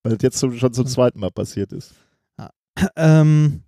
Weil 0.04 0.14
es 0.14 0.22
jetzt 0.22 0.38
so, 0.40 0.52
schon 0.52 0.74
zum 0.74 0.86
zweiten 0.86 1.20
Mal 1.20 1.32
passiert 1.32 1.72
ist. 1.72 1.94
ähm, 2.96 3.62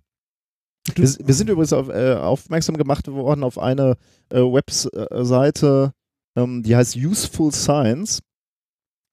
du, 0.94 1.02
Wir, 1.02 1.26
wir 1.26 1.34
sind 1.34 1.48
übrigens 1.48 1.72
auf, 1.72 1.88
äh, 1.88 2.14
aufmerksam 2.14 2.76
gemacht 2.76 3.06
worden 3.08 3.44
auf 3.44 3.58
eine 3.58 3.96
äh, 4.30 4.40
Webseite, 4.40 5.92
ähm, 6.36 6.62
die 6.62 6.74
heißt 6.76 6.96
Useful 6.96 7.52
Science. 7.52 8.20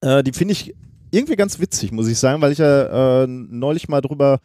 Äh, 0.02 0.24
die 0.24 0.34
finde 0.34 0.54
ich 0.54 0.74
irgendwie 1.12 1.36
ganz 1.36 1.60
witzig, 1.60 1.92
muss 1.92 2.08
ich 2.08 2.18
sagen, 2.18 2.42
weil 2.42 2.52
ich 2.52 2.58
ja 2.58 3.24
äh, 3.24 3.28
neulich 3.28 3.88
mal 3.88 4.02
drüber 4.02 4.40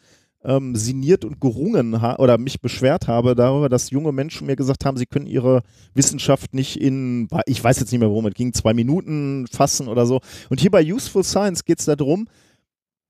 ähm, 0.45 0.77
sinniert 0.77 1.25
und 1.25 1.41
gerungen 1.41 2.01
habe 2.01 2.23
oder 2.23 2.39
mich 2.39 2.61
beschwert 2.61 3.09
habe 3.09 3.35
darüber, 3.35 3.69
dass 3.69 3.91
junge 3.91 4.13
Menschen 4.13 4.47
mir 4.47 4.57
gesagt 4.57 4.85
haben, 4.85 4.97
sie 4.97 5.07
können 5.07 5.27
ihre 5.27 5.63
Wissenschaft 5.95 6.55
nicht 6.55 6.81
in, 6.81 7.29
ich 7.47 7.63
weiß 7.63 7.81
jetzt 7.81 7.91
nicht 7.91 8.01
mehr, 8.01 8.11
worum 8.11 8.27
es 8.27 8.35
ging, 8.35 8.53
zwei 8.53 8.75
Minuten 8.75 9.47
fassen 9.49 9.89
oder 9.89 10.07
so. 10.07 10.21
Und 10.49 10.61
hier 10.61 10.71
bei 10.71 10.85
Useful 10.85 11.25
Science 11.25 11.65
geht 11.65 11.81
es 11.81 11.87
darum, 11.87 12.29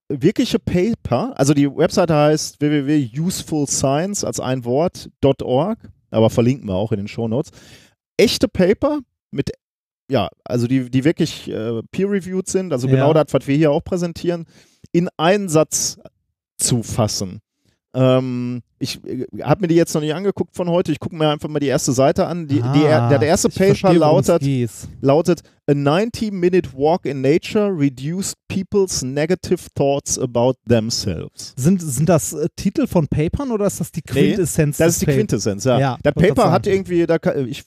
wirkliche 0.09 0.59
Paper, 0.59 1.39
also 1.39 1.53
die 1.53 1.69
Webseite 1.69 2.15
heißt 2.15 2.61
www.usefulscience 2.61 4.25
als 4.25 4.41
ein 4.41 4.65
Wort.org, 4.65 5.79
aber 6.11 6.31
verlinken 6.31 6.67
wir 6.67 6.75
auch 6.75 6.93
in 6.93 6.99
den 6.99 7.09
Shownotes. 7.09 7.51
Echte 8.17 8.49
Paper 8.49 9.01
mit, 9.31 9.51
ja, 10.11 10.29
also 10.45 10.67
die, 10.67 10.91
die 10.91 11.05
wirklich 11.05 11.49
äh, 11.51 11.83
peer-reviewed 11.93 12.49
sind, 12.49 12.73
also 12.73 12.89
Ja. 12.89 12.95
genau 12.95 13.13
das, 13.13 13.27
was 13.33 13.47
wir 13.47 13.57
hier 13.57 13.71
auch 13.71 13.85
präsentieren, 13.85 14.47
in 14.93 15.11
einen 15.19 15.51
Satz 15.51 15.99
zu 16.59 16.83
fassen. 16.83 17.41
Ähm, 17.95 18.61
ich 18.79 19.03
äh, 19.05 19.27
habe 19.43 19.63
mir 19.63 19.69
die 19.69 19.75
jetzt 19.75 19.95
noch 19.95 20.03
nicht 20.03 20.15
angeguckt 20.15 20.55
von 20.55 20.69
heute. 20.69 20.93
Ich 20.93 21.01
gucke 21.01 21.17
mir 21.17 21.31
einfach 21.31 21.49
mal 21.49 21.59
die 21.59 21.67
erste 21.69 21.93
Seite 21.93 22.27
an. 22.27 22.47
Die, 22.47 22.57
die, 22.57 22.63
ah, 22.63 23.09
der, 23.09 23.19
der 23.19 23.29
erste 23.29 23.49
Paper 23.49 23.95
lautet, 23.95 24.43
lautet 25.01 25.43
A 25.69 25.73
90-minute 25.73 26.75
walk 26.75 27.07
in 27.07 27.23
nature 27.23 27.71
reduced 27.71 28.37
people's 28.49 29.03
negative 29.03 29.69
thoughts 29.75 30.19
about 30.19 30.55
themselves. 30.69 31.55
Sind, 31.57 31.81
sind 31.81 32.09
das 32.09 32.35
äh, 32.35 32.49
Titel 32.57 32.87
von 32.87 33.09
Papern 33.09 33.51
oder 33.51 33.67
ist 33.67 33.81
das 33.81 33.91
die 33.91 34.03
Nee, 34.13 34.29
Quintessenz 34.33 34.77
Das 34.77 34.87
des 34.87 34.97
ist 34.97 35.03
die? 35.03 35.07
Quintessenz, 35.07 35.65
ja. 35.65 35.79
Ja, 35.81 35.99
das 36.03 36.15
Paper 36.15 36.53
hat 36.53 36.67
irgendwie, 36.67 37.07
da 37.07 37.19
kann, 37.19 37.49
ich, 37.49 37.65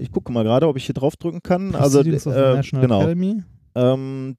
ich 0.00 0.10
gucke 0.10 0.32
mal 0.32 0.44
gerade, 0.44 0.66
ob 0.66 0.76
ich 0.76 0.86
hier 0.86 0.94
draufdrücken 0.94 1.42
kann. 1.42 1.74
Also, 1.74 1.98
Proceedings 1.98 2.24
the 2.24 2.30
äh, 2.30 2.54
National 2.54 2.82
genau. 2.86 3.00
Academy. 3.00 3.42
Ähm, 3.74 4.36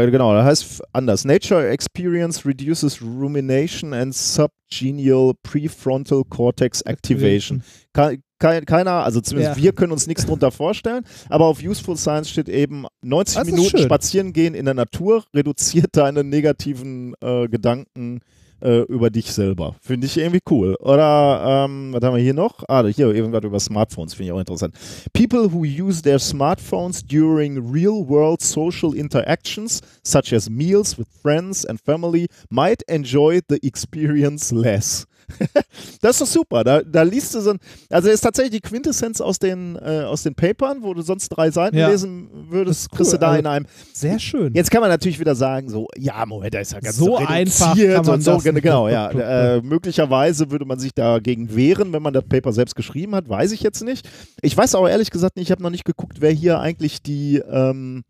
ja, 0.00 0.10
genau, 0.10 0.32
das 0.34 0.44
heißt 0.44 0.82
anders. 0.92 1.24
Nature 1.24 1.68
experience 1.68 2.44
reduces 2.46 3.00
rumination 3.02 3.92
and 3.94 4.14
subgenial 4.14 5.32
prefrontal 5.42 6.22
cortex 6.28 6.82
activation. 6.82 7.62
Ke 7.92 8.18
kei- 8.38 8.60
keiner, 8.62 9.04
also 9.04 9.20
zumindest 9.20 9.56
Ja. 9.58 9.62
wir 9.62 9.72
können 9.72 9.92
uns 9.92 10.06
nichts 10.06 10.26
drunter 10.26 10.50
vorstellen, 10.50 11.04
aber 11.28 11.46
auf 11.46 11.62
Useful 11.62 11.96
Science 11.96 12.28
steht 12.30 12.48
eben 12.48 12.86
90 13.02 13.36
Das 13.36 13.46
Minuten 13.46 13.78
spazieren 13.78 14.32
gehen 14.32 14.54
in 14.54 14.64
der 14.64 14.74
Natur 14.74 15.24
reduziert 15.34 15.90
deine 15.92 16.24
negativen 16.24 17.14
äh, 17.22 17.46
Gedanken 17.48 18.20
äh, 18.62 18.82
über 18.82 19.10
dich 19.10 19.32
selber. 19.32 19.74
Finde 19.80 20.06
ich 20.06 20.16
irgendwie 20.16 20.40
cool. 20.50 20.74
Oder 20.76 21.66
ähm, 21.66 21.92
was 21.92 22.02
haben 22.02 22.16
wir 22.16 22.22
hier 22.22 22.34
noch? 22.34 22.62
Ah, 22.68 22.84
hier 22.86 23.08
irgendwas 23.14 23.44
über 23.44 23.60
Smartphones, 23.60 24.14
finde 24.14 24.26
ich 24.28 24.32
auch 24.32 24.38
interessant. 24.38 24.74
People 25.12 25.52
who 25.52 25.64
use 25.64 26.02
their 26.02 26.18
smartphones 26.18 27.04
during 27.06 27.58
real-world 27.72 28.40
social 28.40 28.94
interactions, 28.94 29.80
such 30.04 30.32
as 30.32 30.48
meals 30.48 30.98
with 30.98 31.08
friends 31.22 31.64
and 31.64 31.80
family, 31.80 32.28
might 32.50 32.82
enjoy 32.88 33.40
the 33.48 33.58
experience 33.62 34.52
less. 34.52 35.06
das 36.00 36.12
ist 36.16 36.20
doch 36.20 36.26
super. 36.26 36.64
Da, 36.64 36.82
da 36.82 37.02
liest 37.02 37.34
du 37.34 37.40
so 37.40 37.50
ein, 37.50 37.58
also 37.90 38.08
ist 38.08 38.20
tatsächlich 38.20 38.60
die 38.62 38.68
Quintessenz 38.68 39.20
aus 39.20 39.38
den, 39.38 39.76
äh, 39.76 40.02
aus 40.04 40.22
den 40.22 40.34
Papern, 40.34 40.78
wo 40.82 40.94
du 40.94 41.02
sonst 41.02 41.28
drei 41.30 41.50
Seiten 41.50 41.76
Ja. 41.76 41.88
lesen 41.88 42.28
würdest, 42.50 42.88
cool. 42.92 42.96
kriegst 42.98 43.12
du 43.12 43.18
da 43.18 43.28
Also, 43.28 43.38
in 43.40 43.46
einem. 43.46 43.66
Sehr 43.92 44.18
schön. 44.18 44.54
Jetzt 44.54 44.70
kann 44.70 44.80
man 44.80 44.90
natürlich 44.90 45.18
wieder 45.20 45.34
sagen, 45.34 45.68
so, 45.68 45.88
ja, 45.96 46.24
Moment, 46.26 46.54
da 46.54 46.60
ist 46.60 46.72
ja 46.72 46.80
ganz 46.80 46.96
So 46.96 47.16
einfach 47.16 47.76
kann 47.76 48.04
man 48.04 48.14
und 48.14 48.20
so, 48.22 48.32
das 48.38 48.44
genau, 48.44 48.88
ja. 48.88 49.10
Äh, 49.10 49.62
möglicherweise 49.62 50.50
würde 50.50 50.64
man 50.64 50.78
sich 50.78 50.92
dagegen 50.94 51.54
wehren, 51.54 51.92
wenn 51.92 52.02
man 52.02 52.12
das 52.12 52.24
Paper 52.24 52.52
selbst 52.52 52.74
geschrieben 52.76 53.14
hat, 53.14 53.28
weiß 53.28 53.52
ich 53.52 53.62
jetzt 53.62 53.82
nicht. 53.82 54.08
Ich 54.40 54.56
weiß 54.56 54.74
auch 54.74 54.88
ehrlich 54.88 55.10
gesagt 55.10 55.36
nicht, 55.36 55.46
ich 55.46 55.50
habe 55.52 55.62
noch 55.62 55.70
nicht 55.70 55.84
geguckt, 55.84 56.20
wer 56.20 56.30
hier 56.30 56.60
eigentlich 56.60 57.02
die, 57.02 57.36
ähm, 57.38 58.04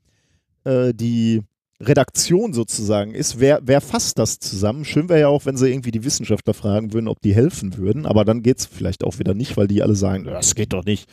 äh, 0.64 0.92
die 0.94 1.42
Redaktion 1.82 2.52
sozusagen 2.52 3.12
ist. 3.12 3.40
Wer, 3.40 3.60
wer 3.64 3.80
fasst 3.80 4.18
das 4.18 4.38
zusammen? 4.38 4.84
Schön 4.84 5.08
wäre 5.08 5.20
ja 5.20 5.28
auch, 5.28 5.46
wenn 5.46 5.56
sie 5.56 5.68
irgendwie 5.68 5.90
die 5.90 6.04
Wissenschaftler 6.04 6.54
fragen 6.54 6.92
würden, 6.92 7.08
ob 7.08 7.20
die 7.20 7.34
helfen 7.34 7.76
würden, 7.76 8.06
aber 8.06 8.24
dann 8.24 8.42
geht 8.42 8.60
es 8.60 8.66
vielleicht 8.66 9.04
auch 9.04 9.18
wieder 9.18 9.34
nicht, 9.34 9.56
weil 9.56 9.66
die 9.66 9.82
alle 9.82 9.96
sagen, 9.96 10.24
das 10.24 10.54
geht 10.54 10.72
doch 10.72 10.84
nicht. 10.84 11.08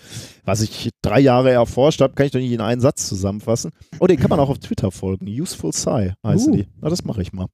Was 0.45 0.61
ich 0.61 0.89
drei 1.01 1.20
Jahre 1.20 1.51
erforscht 1.51 2.01
habe, 2.01 2.13
kann 2.13 2.28
ich 2.28 2.32
doch 2.32 2.39
nicht 2.39 2.51
in 2.51 2.61
einen 2.61 2.82
Satz 2.82 3.07
zusammenfassen. 3.07 3.72
Oh, 3.99 4.07
den 4.07 4.20
kann 4.20 4.30
man 4.30 4.39
auch 4.39 4.49
auf 4.49 4.59
Twitter 4.59 4.91
folgen. 4.91 5.28
Useful 5.28 5.74
Sci 5.74 6.13
heißen 6.24 6.53
Uh. 6.53 6.57
die. 6.57 6.67
Na, 6.82 6.89
das 6.89 7.03
mache 7.03 7.22
ich 7.22 7.34
mal. 7.34 7.47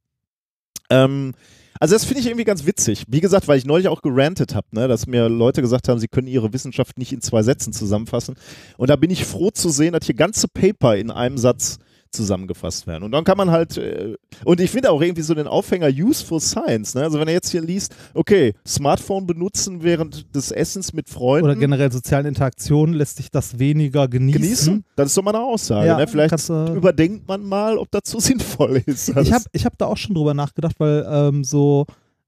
Ähm, 0.90 1.34
also 1.80 1.96
das 1.96 2.06
finde 2.06 2.22
ich 2.22 2.28
irgendwie 2.28 2.46
ganz 2.46 2.66
witzig. 2.66 3.04
Wie 3.08 3.20
gesagt, 3.20 3.48
weil 3.48 3.58
ich 3.58 3.66
neulich 3.66 3.90
auch 3.90 4.02
gerantet 4.02 4.56
habe, 4.56 4.68
ne, 4.72 4.88
dass 4.88 5.08
mir 5.08 5.28
Leute 5.28 5.62
gesagt 5.62 5.90
haben, 5.90 6.00
sie 6.00 6.08
können 6.08 6.28
ihre 6.28 6.54
Wissenschaft 6.54 6.98
nicht 6.98 7.12
in 7.12 7.22
zwei 7.22 7.44
Sätzen 7.44 7.74
zusammenfassen. 7.74 8.36
Und 8.78 8.90
da 8.90 8.96
bin 8.96 9.10
ich 9.10 9.26
froh 9.26 9.52
zu 9.52 9.70
sehen, 9.70 9.94
dass 9.94 10.06
hier 10.06 10.16
ganze 10.16 10.48
Paper 10.48 10.96
in 10.96 11.12
einem 11.12 11.38
Satz 11.38 11.80
zusammengefasst 12.16 12.88
werden. 12.88 13.04
Und 13.04 13.12
dann 13.12 13.24
kann 13.24 13.38
man 13.38 13.52
halt, 13.52 13.78
äh, 13.78 14.16
und 14.44 14.60
ich 14.60 14.72
finde 14.72 14.92
auch 14.92 15.02
irgendwie 15.02 15.22
so 15.22 15.34
den 15.34 15.48
Aufhänger 15.48 15.88
Useful 15.88 16.40
Science. 16.40 16.96
Ne? 16.96 17.04
Also 17.04 17.20
wenn 17.20 17.28
er 17.28 17.34
jetzt 17.34 17.52
hier 17.52 17.62
liest, 17.62 17.96
okay, 18.14 18.54
Smartphone 18.68 19.28
benutzen 19.28 19.84
während 19.84 20.34
des 20.36 20.52
Essens 20.52 20.94
mit 20.94 21.10
Freunden. 21.10 21.46
Oder 21.46 21.56
generell 21.56 21.92
sozialen 21.92 22.26
Interaktionen 22.26 22.96
lässt 22.96 23.18
sich 23.18 23.30
das 23.30 23.60
weniger 23.60 24.08
genießen. 24.08 24.42
genießen, 24.42 24.86
das 24.96 25.08
ist 25.08 25.18
doch 25.18 25.24
mal 25.24 25.36
eine 25.36 25.44
Aussage. 25.44 25.88
Ja, 25.88 25.98
ne? 25.98 26.08
Vielleicht 26.08 26.30
kannst 26.30 26.50
du- 26.50 26.74
überdenkt 26.76 27.28
man 27.28 27.44
mal, 27.44 27.78
ob 27.78 27.92
das 27.92 28.04
so 28.06 28.20
sinnvoll 28.20 28.82
ist. 28.86 29.10
Ich 29.10 29.32
habe 29.34 29.46
ich 29.52 29.66
hab 29.66 29.78
da 29.78 29.86
auch 29.86 29.98
schon 29.98 30.16
drüber 30.16 30.34
nachgedacht, 30.34 30.76
weil 30.80 31.06
ähm, 31.10 31.44
so, 31.44 31.86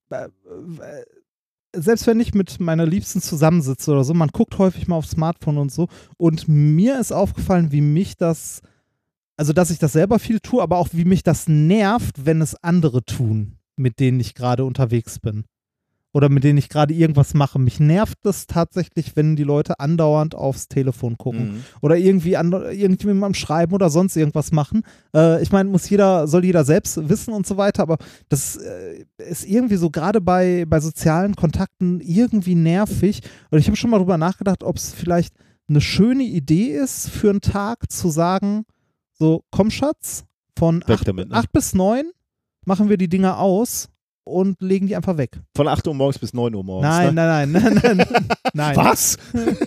äh, 0.09 0.25
äh, 0.25 0.29
selbst 1.75 2.07
wenn 2.07 2.19
ich 2.19 2.33
mit 2.33 2.59
meiner 2.59 2.85
Liebsten 2.85 3.21
zusammensitze 3.21 3.91
oder 3.91 4.03
so, 4.03 4.13
man 4.13 4.29
guckt 4.29 4.57
häufig 4.57 4.87
mal 4.87 4.95
aufs 4.95 5.11
Smartphone 5.11 5.57
und 5.57 5.71
so. 5.71 5.87
Und 6.17 6.47
mir 6.47 6.99
ist 6.99 7.11
aufgefallen, 7.11 7.71
wie 7.71 7.81
mich 7.81 8.17
das, 8.17 8.61
also 9.37 9.53
dass 9.53 9.69
ich 9.71 9.79
das 9.79 9.93
selber 9.93 10.19
viel 10.19 10.39
tue, 10.39 10.61
aber 10.61 10.77
auch 10.77 10.89
wie 10.91 11.05
mich 11.05 11.23
das 11.23 11.47
nervt, 11.47 12.25
wenn 12.25 12.41
es 12.41 12.55
andere 12.63 13.03
tun, 13.05 13.53
mit 13.75 13.99
denen 13.99 14.19
ich 14.19 14.33
gerade 14.35 14.65
unterwegs 14.65 15.19
bin. 15.19 15.45
Oder 16.13 16.29
mit 16.29 16.43
denen 16.43 16.57
ich 16.57 16.69
gerade 16.69 16.95
irgendwas 16.95 17.35
mache. 17.35 17.59
Mich 17.59 17.79
nervt 17.79 18.25
es 18.25 18.47
tatsächlich, 18.47 19.15
wenn 19.15 19.35
die 19.35 19.43
Leute 19.43 19.79
andauernd 19.79 20.33
aufs 20.33 20.67
Telefon 20.67 21.17
gucken 21.17 21.47
Mhm. 21.49 21.63
oder 21.81 21.95
irgendwie 21.97 22.37
an 22.37 22.51
irgendwie 22.51 23.11
am 23.11 23.33
Schreiben 23.35 23.73
oder 23.73 23.91
sonst 23.91 24.15
irgendwas 24.15 24.51
machen. 24.51 24.81
Äh, 25.13 25.43
ich 25.43 25.51
meine, 25.51 25.69
muss 25.69 25.87
jeder, 25.87 26.25
soll 26.27 26.43
jeder 26.45 26.63
selbst 26.63 27.07
wissen 27.09 27.33
und 27.33 27.45
so 27.45 27.57
weiter, 27.57 27.83
aber 27.83 27.97
das 28.29 28.55
äh, 28.55 29.05
ist 29.17 29.45
irgendwie 29.45 29.75
so 29.75 29.91
gerade 29.91 30.19
bei, 30.19 30.65
bei 30.67 30.79
sozialen 30.79 31.35
Kontakten 31.35 31.99
irgendwie 31.99 32.55
nervig. 32.55 33.21
Und 33.51 33.59
ich 33.59 33.67
habe 33.67 33.75
schon 33.75 33.91
mal 33.91 33.99
drüber 33.99 34.17
nachgedacht, 34.17 34.63
ob 34.63 34.77
es 34.77 34.93
vielleicht 34.93 35.35
eine 35.69 35.81
schöne 35.81 36.23
Idee 36.23 36.71
ist, 36.71 37.09
für 37.09 37.29
einen 37.29 37.41
Tag 37.41 37.91
zu 37.91 38.09
sagen, 38.09 38.63
so, 39.19 39.43
komm 39.51 39.71
Schatz, 39.71 40.25
von 40.57 40.81
Weg 40.87 40.99
8 40.99 41.07
damit, 41.07 41.29
ne? 41.29 41.43
bis 41.51 41.73
9 41.73 42.11
machen 42.65 42.89
wir 42.89 42.97
die 42.97 43.07
Dinger 43.07 43.39
aus 43.39 43.89
und 44.27 44.61
legen 44.61 44.87
die 44.87 44.95
einfach 44.95 45.17
weg. 45.17 45.39
Von 45.55 45.67
8 45.67 45.87
Uhr 45.87 45.93
morgens 45.93 46.19
bis 46.19 46.33
9 46.33 46.53
Uhr 46.53 46.63
morgens. 46.63 46.89
Nein, 46.89 47.15
ne? 47.15 47.25
nein, 47.25 47.51
nein, 47.51 47.79
nein, 47.81 47.97
nein, 47.97 48.27
nein. 48.53 48.75
Was? 48.75 49.17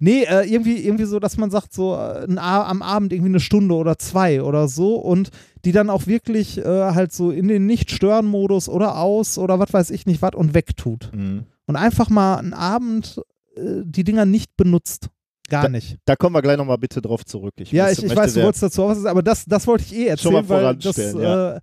Nee, 0.00 0.22
äh, 0.22 0.50
irgendwie, 0.50 0.78
irgendwie 0.78 1.04
so, 1.04 1.20
dass 1.20 1.36
man 1.36 1.50
sagt, 1.50 1.74
so 1.74 1.94
äh, 1.94 2.26
am 2.38 2.80
Abend 2.80 3.12
irgendwie 3.12 3.30
eine 3.30 3.40
Stunde 3.40 3.74
oder 3.74 3.98
zwei 3.98 4.42
oder 4.42 4.68
so 4.68 4.96
und 4.96 5.30
die 5.66 5.72
dann 5.72 5.90
auch 5.90 6.06
wirklich 6.06 6.58
äh, 6.58 6.64
halt 6.64 7.12
so 7.12 7.30
in 7.30 7.48
den 7.48 7.66
Nicht-Stören-Modus 7.66 8.70
oder 8.70 8.96
aus 8.98 9.36
oder 9.36 9.58
was 9.58 9.72
weiß 9.72 9.90
ich 9.90 10.06
nicht 10.06 10.22
was 10.22 10.34
und 10.34 10.54
wegtut. 10.54 11.10
Mhm. 11.14 11.44
Und 11.66 11.76
einfach 11.76 12.08
mal 12.08 12.36
einen 12.36 12.54
Abend 12.54 13.20
äh, 13.56 13.82
die 13.84 14.04
Dinger 14.04 14.24
nicht 14.24 14.56
benutzt. 14.56 15.10
Gar 15.48 15.68
nicht. 15.68 15.96
Da 16.04 16.16
kommen 16.16 16.34
wir 16.34 16.42
gleich 16.42 16.56
nochmal 16.56 16.78
bitte 16.78 17.00
drauf 17.00 17.24
zurück. 17.24 17.54
Ich 17.58 17.72
Ja, 17.72 17.84
muss- 17.88 17.98
ich, 17.98 18.04
ich 18.04 18.16
weiß, 18.16 18.34
du 18.34 18.42
wolltest 18.42 18.62
dazu 18.62 18.82
auch 18.84 18.88
was 18.90 18.98
sagen, 18.98 19.08
aber 19.10 19.22
das, 19.22 19.44
das 19.44 19.66
wollte 19.66 19.84
ich 19.84 19.94
eh 19.94 20.16
Schon 20.16 20.32
mal 20.32 20.38
erzählen, 20.40 20.48
weil 20.64 20.74
das, 20.76 20.94
voranstellen, 20.96 21.20
ja. 21.22 21.56
äh, 21.56 21.60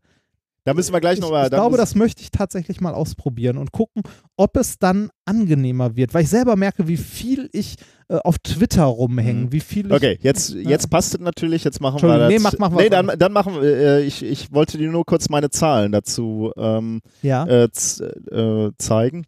Da 0.66 0.74
müssen 0.74 0.94
wir 0.94 1.02
gleich 1.02 1.16
ich, 1.16 1.22
nochmal. 1.22 1.46
ich 1.46 1.52
glaube, 1.52 1.76
das 1.76 1.94
möchte 1.96 2.22
ich 2.22 2.32
tatsächlich 2.32 2.80
mal 2.80 2.94
ausprobieren 2.94 3.58
und 3.58 3.72
gucken, 3.74 4.02
ob 4.38 4.56
es 4.56 4.80
dann 4.80 5.10
angenehmer 5.26 5.96
wird, 5.98 6.14
weil 6.14 6.24
ich 6.24 6.30
selber 6.30 6.56
merke, 6.56 6.88
wie 6.88 6.96
viel 6.98 7.50
ich 7.52 7.76
äh, 8.08 8.16
auf 8.16 8.38
Twitter 8.40 8.84
rumhänge, 8.84 9.46
Mhm. 9.48 9.52
wie 9.52 9.60
viel 9.60 9.88
ich 9.88 9.92
Okay, 9.94 10.20
jetzt, 10.22 10.54
jetzt 10.54 10.90
passt 10.90 11.16
es 11.16 11.20
natürlich. 11.20 11.64
Jetzt 11.66 11.82
machen 11.82 12.02
wir 12.02 12.18
das. 12.18 12.30
nee, 12.30 12.40
mach- 12.40 12.58
machen 12.60 12.76
wir 12.78 12.84
nee, 12.84 12.90
dann, 12.90 13.12
dann 13.18 13.32
machen 13.34 13.56
wir. 13.56 13.64
Äh, 13.64 14.04
ich, 14.04 14.24
ich 14.24 14.52
wollte 14.54 14.78
dir 14.78 14.90
nur 14.90 15.06
kurz 15.06 15.28
meine 15.30 15.50
Zahlen 15.50 15.92
dazu 15.92 16.52
ähm, 16.58 17.02
ja. 17.22 17.46
äh, 17.46 17.70
z- 17.72 18.02
äh, 18.32 18.72
zeigen. 18.78 19.26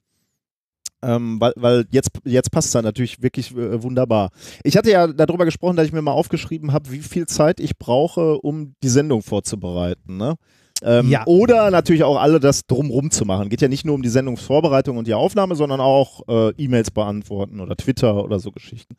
Ähm, 1.05 1.39
weil, 1.39 1.53
weil 1.55 1.85
jetzt, 1.91 2.09
jetzt 2.23 2.51
passt 2.51 2.67
es 2.67 2.73
dann 2.73 2.83
natürlich 2.83 3.21
wirklich 3.21 3.55
äh, 3.55 3.83
wunderbar. 3.83 4.31
Ich 4.63 4.75
hatte 4.75 4.89
ja 4.89 5.05
darüber 5.05 5.45
gesprochen, 5.45 5.75
dass 5.75 5.85
ich 5.85 5.93
mir 5.93 6.01
mal 6.01 6.11
aufgeschrieben 6.11 6.73
habe, 6.73 6.91
wie 6.91 6.99
viel 6.99 7.27
Zeit 7.27 7.59
ich 7.59 7.77
brauche, 7.77 8.39
um 8.39 8.73
die 8.81 8.89
Sendung 8.89 9.21
vorzubereiten. 9.21 10.17
Ne? 10.17 10.35
Ähm, 10.81 11.09
Ja. 11.09 11.23
Oder 11.27 11.69
natürlich 11.69 12.03
auch 12.03 12.19
alle 12.19 12.39
das 12.39 12.65
drumrum 12.65 13.11
zu 13.11 13.23
machen. 13.23 13.49
Geht 13.49 13.61
ja 13.61 13.67
nicht 13.67 13.85
nur 13.85 13.93
um 13.93 14.01
die 14.01 14.09
Sendungsvorbereitung 14.09 14.97
und 14.97 15.05
die 15.05 15.13
Aufnahme, 15.13 15.55
sondern 15.55 15.79
auch 15.79 16.23
äh, 16.27 16.49
E-Mails 16.57 16.89
beantworten 16.89 17.59
oder 17.59 17.75
Twitter 17.75 18.23
oder 18.23 18.39
so 18.39 18.51
Geschichten. 18.51 18.95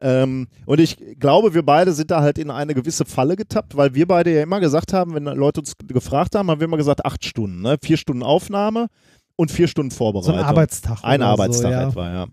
Ähm, 0.00 0.48
und 0.66 0.80
ich 0.80 0.96
glaube, 1.20 1.54
wir 1.54 1.62
beide 1.62 1.92
sind 1.92 2.10
da 2.10 2.20
halt 2.20 2.38
in 2.38 2.50
eine 2.50 2.74
gewisse 2.74 3.04
Falle 3.04 3.36
getappt, 3.36 3.76
weil 3.76 3.94
wir 3.94 4.08
beide 4.08 4.34
ja 4.34 4.42
immer 4.42 4.58
gesagt 4.58 4.92
haben, 4.92 5.14
wenn 5.14 5.24
Leute 5.24 5.60
uns 5.60 5.74
gefragt 5.86 6.34
haben, 6.34 6.50
haben 6.50 6.60
wir 6.60 6.66
immer 6.66 6.76
gesagt, 6.76 7.04
acht 7.04 7.24
Stunden, 7.24 7.62
ne? 7.62 7.76
Vier 7.80 7.96
Stunden 7.96 8.24
Aufnahme 8.24 8.88
und 9.36 9.50
vier 9.50 9.68
Stunden 9.68 9.90
So 9.90 9.96
Vorbereitung. 9.98 10.34
ein 10.38 10.44
Arbeitstag. 10.44 10.98
Ein 11.02 11.22
Arbeitstag 11.22 11.72
so, 11.72 11.78
ja. 11.80 11.88
etwa, 11.88 12.12
ja. 12.12 12.26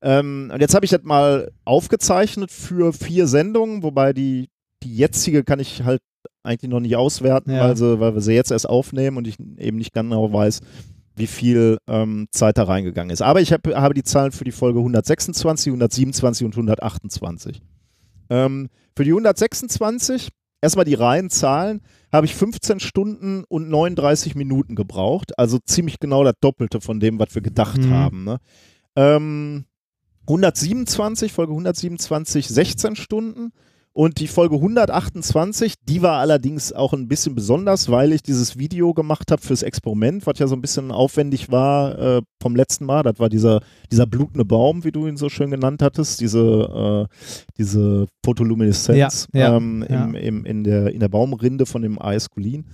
Ähm, 0.00 0.50
und 0.54 0.60
jetzt 0.60 0.74
habe 0.74 0.84
ich 0.84 0.90
das 0.90 1.02
mal 1.02 1.50
aufgezeichnet 1.64 2.50
für 2.50 2.92
vier 2.92 3.26
Sendungen, 3.26 3.82
wobei 3.82 4.12
die, 4.12 4.48
die 4.82 4.94
jetzige 4.96 5.42
kann 5.44 5.58
ich 5.60 5.82
halt 5.82 6.00
eigentlich 6.44 6.70
noch 6.70 6.80
nicht 6.80 6.96
auswerten, 6.96 7.50
Ja. 7.52 7.62
weil, 7.64 7.76
sie, 7.76 7.98
weil 8.00 8.14
wir 8.14 8.20
sie 8.20 8.32
jetzt 8.32 8.50
erst 8.52 8.68
aufnehmen 8.68 9.16
und 9.16 9.26
ich 9.26 9.36
eben 9.58 9.76
nicht 9.76 9.92
genau 9.92 10.32
weiß, 10.32 10.60
wie 11.16 11.26
viel 11.26 11.78
ähm, 11.88 12.28
Zeit 12.30 12.58
da 12.58 12.62
reingegangen 12.62 13.10
ist. 13.10 13.22
Aber 13.22 13.40
ich 13.40 13.52
hab, 13.52 13.66
habe 13.66 13.92
die 13.94 14.04
Zahlen 14.04 14.30
für 14.30 14.44
die 14.44 14.52
Folge 14.52 14.78
126, 14.78 15.70
127 15.72 16.44
und 16.46 16.52
128. 16.54 17.60
Ähm, 18.30 18.68
für 18.96 19.04
die 19.04 19.10
126, 19.10 20.28
erstmal 20.60 20.84
die 20.84 20.94
reinen 20.94 21.28
Zahlen, 21.28 21.80
habe 22.12 22.26
ich 22.26 22.34
15 22.34 22.80
Stunden 22.80 23.44
und 23.48 23.68
39 23.68 24.34
Minuten 24.34 24.74
gebraucht. 24.74 25.38
Also 25.38 25.58
ziemlich 25.58 25.98
genau 26.00 26.24
das 26.24 26.34
Doppelte 26.40 26.80
von 26.80 27.00
dem, 27.00 27.18
was 27.18 27.34
wir 27.34 27.42
gedacht 27.42 27.78
Mhm. 27.78 27.90
haben. 27.90 28.24
Ne? 28.24 28.38
Ähm, 28.96 29.64
127, 30.26 31.32
Folge 31.32 31.52
127, 31.52 32.48
16 32.48 32.96
Stunden. 32.96 33.52
Und 33.98 34.20
die 34.20 34.28
Folge 34.28 34.54
128, 34.54 35.74
die 35.82 36.02
war 36.02 36.18
allerdings 36.20 36.72
auch 36.72 36.92
ein 36.92 37.08
bisschen 37.08 37.34
besonders, 37.34 37.90
weil 37.90 38.12
ich 38.12 38.22
dieses 38.22 38.56
Video 38.56 38.94
gemacht 38.94 39.32
habe 39.32 39.42
fürs 39.42 39.64
Experiment, 39.64 40.24
was 40.24 40.38
ja 40.38 40.46
so 40.46 40.54
ein 40.54 40.60
bisschen 40.60 40.92
aufwendig 40.92 41.50
war 41.50 41.98
äh, 41.98 42.22
vom 42.40 42.54
letzten 42.54 42.86
Mal. 42.86 43.02
Das 43.02 43.18
war 43.18 43.28
dieser, 43.28 43.60
dieser 43.90 44.06
blutende 44.06 44.44
Baum, 44.44 44.84
wie 44.84 44.92
du 44.92 45.08
ihn 45.08 45.16
so 45.16 45.28
schön 45.28 45.50
genannt 45.50 45.82
hattest, 45.82 46.20
diese, 46.20 47.08
äh, 47.10 47.42
diese 47.58 48.06
Photolumineszenz 48.24 49.26
Ja, 49.32 49.40
ja, 49.40 49.56
ähm, 49.56 49.84
ja. 49.88 50.04
Im, 50.04 50.14
im, 50.14 50.44
in, 50.44 50.62
der, 50.62 50.92
in 50.92 51.00
der 51.00 51.08
Baumrinde 51.08 51.66
von 51.66 51.82
dem 51.82 52.00
Aeskulin. 52.00 52.66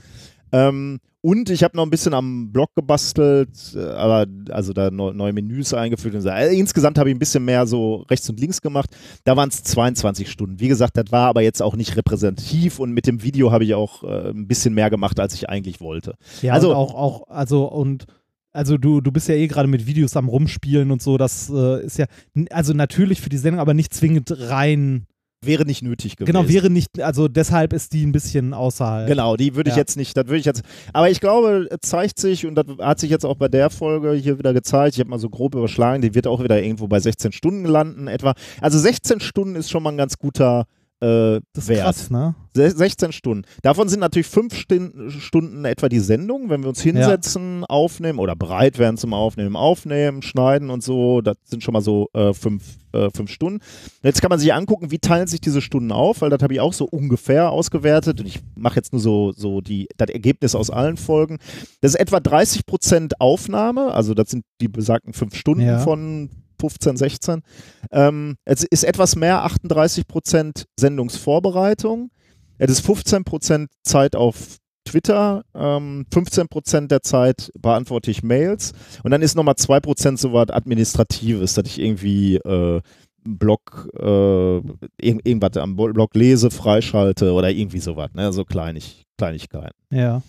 Ähm, 0.52 1.00
und 1.24 1.48
ich 1.48 1.64
habe 1.64 1.74
noch 1.74 1.84
ein 1.84 1.90
bisschen 1.90 2.12
am 2.12 2.52
Blog 2.52 2.68
gebastelt, 2.74 3.48
äh, 3.74 3.78
aber 3.80 4.26
also 4.50 4.74
da 4.74 4.90
neu, 4.90 5.12
neue 5.14 5.32
Menüs 5.32 5.72
eingefügt 5.72 6.14
und 6.14 6.20
so. 6.20 6.28
Also 6.28 6.54
insgesamt 6.54 6.98
habe 6.98 7.08
ich 7.08 7.16
ein 7.16 7.18
bisschen 7.18 7.46
mehr 7.46 7.66
so 7.66 8.04
rechts 8.10 8.28
und 8.28 8.38
links 8.38 8.60
gemacht. 8.60 8.90
Da 9.24 9.34
waren 9.34 9.48
es 9.48 9.62
22 9.62 10.30
Stunden. 10.30 10.60
Wie 10.60 10.68
gesagt, 10.68 10.98
das 10.98 11.06
war 11.10 11.28
aber 11.28 11.40
jetzt 11.40 11.62
auch 11.62 11.76
nicht 11.76 11.96
repräsentativ 11.96 12.78
und 12.78 12.92
mit 12.92 13.06
dem 13.06 13.22
Video 13.22 13.52
habe 13.52 13.64
ich 13.64 13.72
auch 13.74 14.04
äh, 14.04 14.30
ein 14.32 14.46
bisschen 14.46 14.74
mehr 14.74 14.90
gemacht, 14.90 15.18
als 15.18 15.32
ich 15.32 15.48
eigentlich 15.48 15.80
wollte. 15.80 16.14
Ja, 16.42 16.52
Also- 16.52 16.74
auch, 16.74 16.94
auch, 16.94 17.28
also 17.28 17.64
und 17.64 18.04
also 18.52 18.76
du, 18.76 19.00
du 19.00 19.10
bist 19.10 19.26
ja 19.28 19.34
eh 19.34 19.48
gerade 19.48 19.66
mit 19.66 19.86
Videos 19.86 20.16
am 20.18 20.28
Rumspielen 20.28 20.90
und 20.90 21.00
so, 21.02 21.16
das 21.16 21.50
äh, 21.50 21.84
ist 21.86 21.96
ja, 21.98 22.04
also 22.50 22.74
natürlich 22.74 23.20
für 23.22 23.30
die 23.30 23.38
Sendung, 23.38 23.60
aber 23.60 23.72
nicht 23.74 23.92
zwingend 23.94 24.30
rein. 24.50 25.06
Wäre 25.46 25.64
nicht 25.64 25.82
nötig 25.82 26.16
gewesen. 26.16 26.32
Genau, 26.32 26.48
wäre 26.48 26.70
nicht, 26.70 27.00
also 27.00 27.28
deshalb 27.28 27.72
ist 27.72 27.92
die 27.92 28.04
ein 28.06 28.12
bisschen 28.12 28.54
außerhalb. 28.54 29.06
Genau, 29.08 29.36
die 29.36 29.54
würde 29.54 29.70
ich 29.70 29.76
Ja. 29.76 29.80
jetzt 29.80 29.96
nicht, 29.96 30.16
das 30.16 30.26
würde 30.26 30.38
ich 30.38 30.44
jetzt, 30.46 30.62
aber 30.92 31.10
ich 31.10 31.20
glaube, 31.20 31.68
zeigt 31.80 32.18
sich 32.18 32.46
und 32.46 32.54
das 32.54 32.66
hat 32.80 33.00
sich 33.00 33.10
jetzt 33.10 33.24
auch 33.24 33.36
bei 33.36 33.48
der 33.48 33.70
Folge 33.70 34.12
hier 34.14 34.38
wieder 34.38 34.52
gezeigt, 34.52 34.94
ich 34.94 35.00
habe 35.00 35.10
mal 35.10 35.18
so 35.18 35.28
grob 35.30 35.54
überschlagen, 35.54 36.02
die 36.02 36.14
wird 36.14 36.26
auch 36.26 36.42
wieder 36.42 36.62
irgendwo 36.62 36.86
bei 36.88 37.00
16 37.00 37.32
Stunden 37.32 37.64
landen 37.66 38.06
etwa. 38.08 38.34
Also 38.60 38.78
16 38.78 39.20
Stunden 39.20 39.56
ist 39.56 39.70
schon 39.70 39.82
mal 39.82 39.90
ein 39.90 39.96
ganz 39.96 40.16
guter 40.18 40.66
äh, 41.00 41.40
Das 41.52 41.64
ist 41.64 41.68
wert. 41.68 41.82
krass, 41.84 42.10
ne? 42.10 42.34
Se- 42.54 42.70
16 42.70 43.12
Stunden. 43.12 43.42
Davon 43.62 43.88
sind 43.88 44.00
natürlich 44.00 44.28
fünf 44.28 44.54
Stin- 44.56 45.10
Stunden 45.10 45.64
etwa 45.64 45.88
die 45.88 45.98
Sendung, 45.98 46.48
wenn 46.50 46.62
wir 46.62 46.68
uns 46.68 46.80
hinsetzen, 46.80 47.64
aufnehmen 47.64 48.18
oder 48.20 48.36
bereit 48.36 48.78
werden 48.78 48.96
zum 48.96 49.12
Aufnehmen, 49.12 49.56
aufnehmen, 49.56 50.22
schneiden 50.22 50.70
und 50.70 50.82
so. 50.82 51.20
Das 51.20 51.36
sind 51.44 51.62
schon 51.64 51.72
mal 51.74 51.82
so 51.82 52.08
äh, 52.14 52.32
fünf, 52.32 52.62
äh, 52.94 53.10
fünf 53.14 53.30
Stunden. 53.30 53.60
Jetzt 54.02 54.22
kann 54.22 54.30
man 54.30 54.38
sich 54.38 54.54
angucken, 54.54 54.90
wie 54.90 54.98
teilen 54.98 55.26
sich 55.26 55.40
diese 55.40 55.60
Stunden 55.60 55.92
auf, 55.92 56.20
weil 56.22 56.30
das 56.30 56.42
habe 56.42 56.54
ich 56.54 56.60
auch 56.60 56.72
so 56.72 56.84
ungefähr 56.86 57.50
ausgewertet 57.50 58.20
und 58.20 58.26
ich 58.26 58.40
mache 58.54 58.76
jetzt 58.76 58.92
nur 58.92 59.00
so, 59.02 59.32
so 59.32 59.60
die, 59.60 59.88
das 59.96 60.08
Ergebnis 60.10 60.54
aus 60.54 60.70
allen 60.70 60.96
Folgen. 60.96 61.38
Das 61.80 61.92
ist 61.92 62.00
etwa 62.00 62.20
30 62.20 62.66
Prozent 62.66 63.20
Aufnahme, 63.20 63.92
also 63.92 64.14
das 64.14 64.30
sind 64.30 64.44
die 64.60 64.68
besagten 64.68 65.12
fünf 65.12 65.34
Stunden 65.36 65.64
Ja. 65.66 65.78
von 65.80 66.30
15, 66.60 66.96
16. 66.96 67.42
Ähm, 67.90 68.36
es 68.44 68.64
ist 68.64 68.84
etwas 68.84 69.16
mehr, 69.16 69.42
38 69.42 70.06
Prozent 70.06 70.66
Sendungsvorbereitung. 70.78 72.10
Es 72.58 72.70
ist 72.70 72.80
15 72.86 73.24
Prozent 73.24 73.70
Zeit 73.82 74.14
auf 74.16 74.58
Twitter, 74.84 75.44
ähm, 75.54 76.06
15 76.12 76.48
Prozent 76.48 76.90
der 76.90 77.02
Zeit 77.02 77.50
beantworte 77.58 78.10
ich 78.10 78.22
Mails 78.22 78.72
und 79.02 79.10
dann 79.10 79.22
ist 79.22 79.34
nochmal 79.34 79.56
2 79.56 79.80
Prozent 79.80 80.18
so 80.18 80.32
was 80.32 80.50
Administratives, 80.50 81.54
dass 81.54 81.66
ich 81.66 81.80
irgendwie 81.80 82.36
äh, 82.36 82.80
Blog, 83.26 83.88
äh, 83.98 84.04
irg 84.04 84.76
irgendwas 84.98 85.56
am 85.56 85.76
Blog 85.76 86.14
lese, 86.14 86.50
freischalte 86.50 87.32
oder 87.32 87.50
irgendwie 87.50 87.80
sowas, 87.80 88.10
ne? 88.14 88.32
so 88.32 88.44
Kleinig 88.44 89.06
Kleinigkeiten. 89.16 89.74
Ja. 89.90 90.22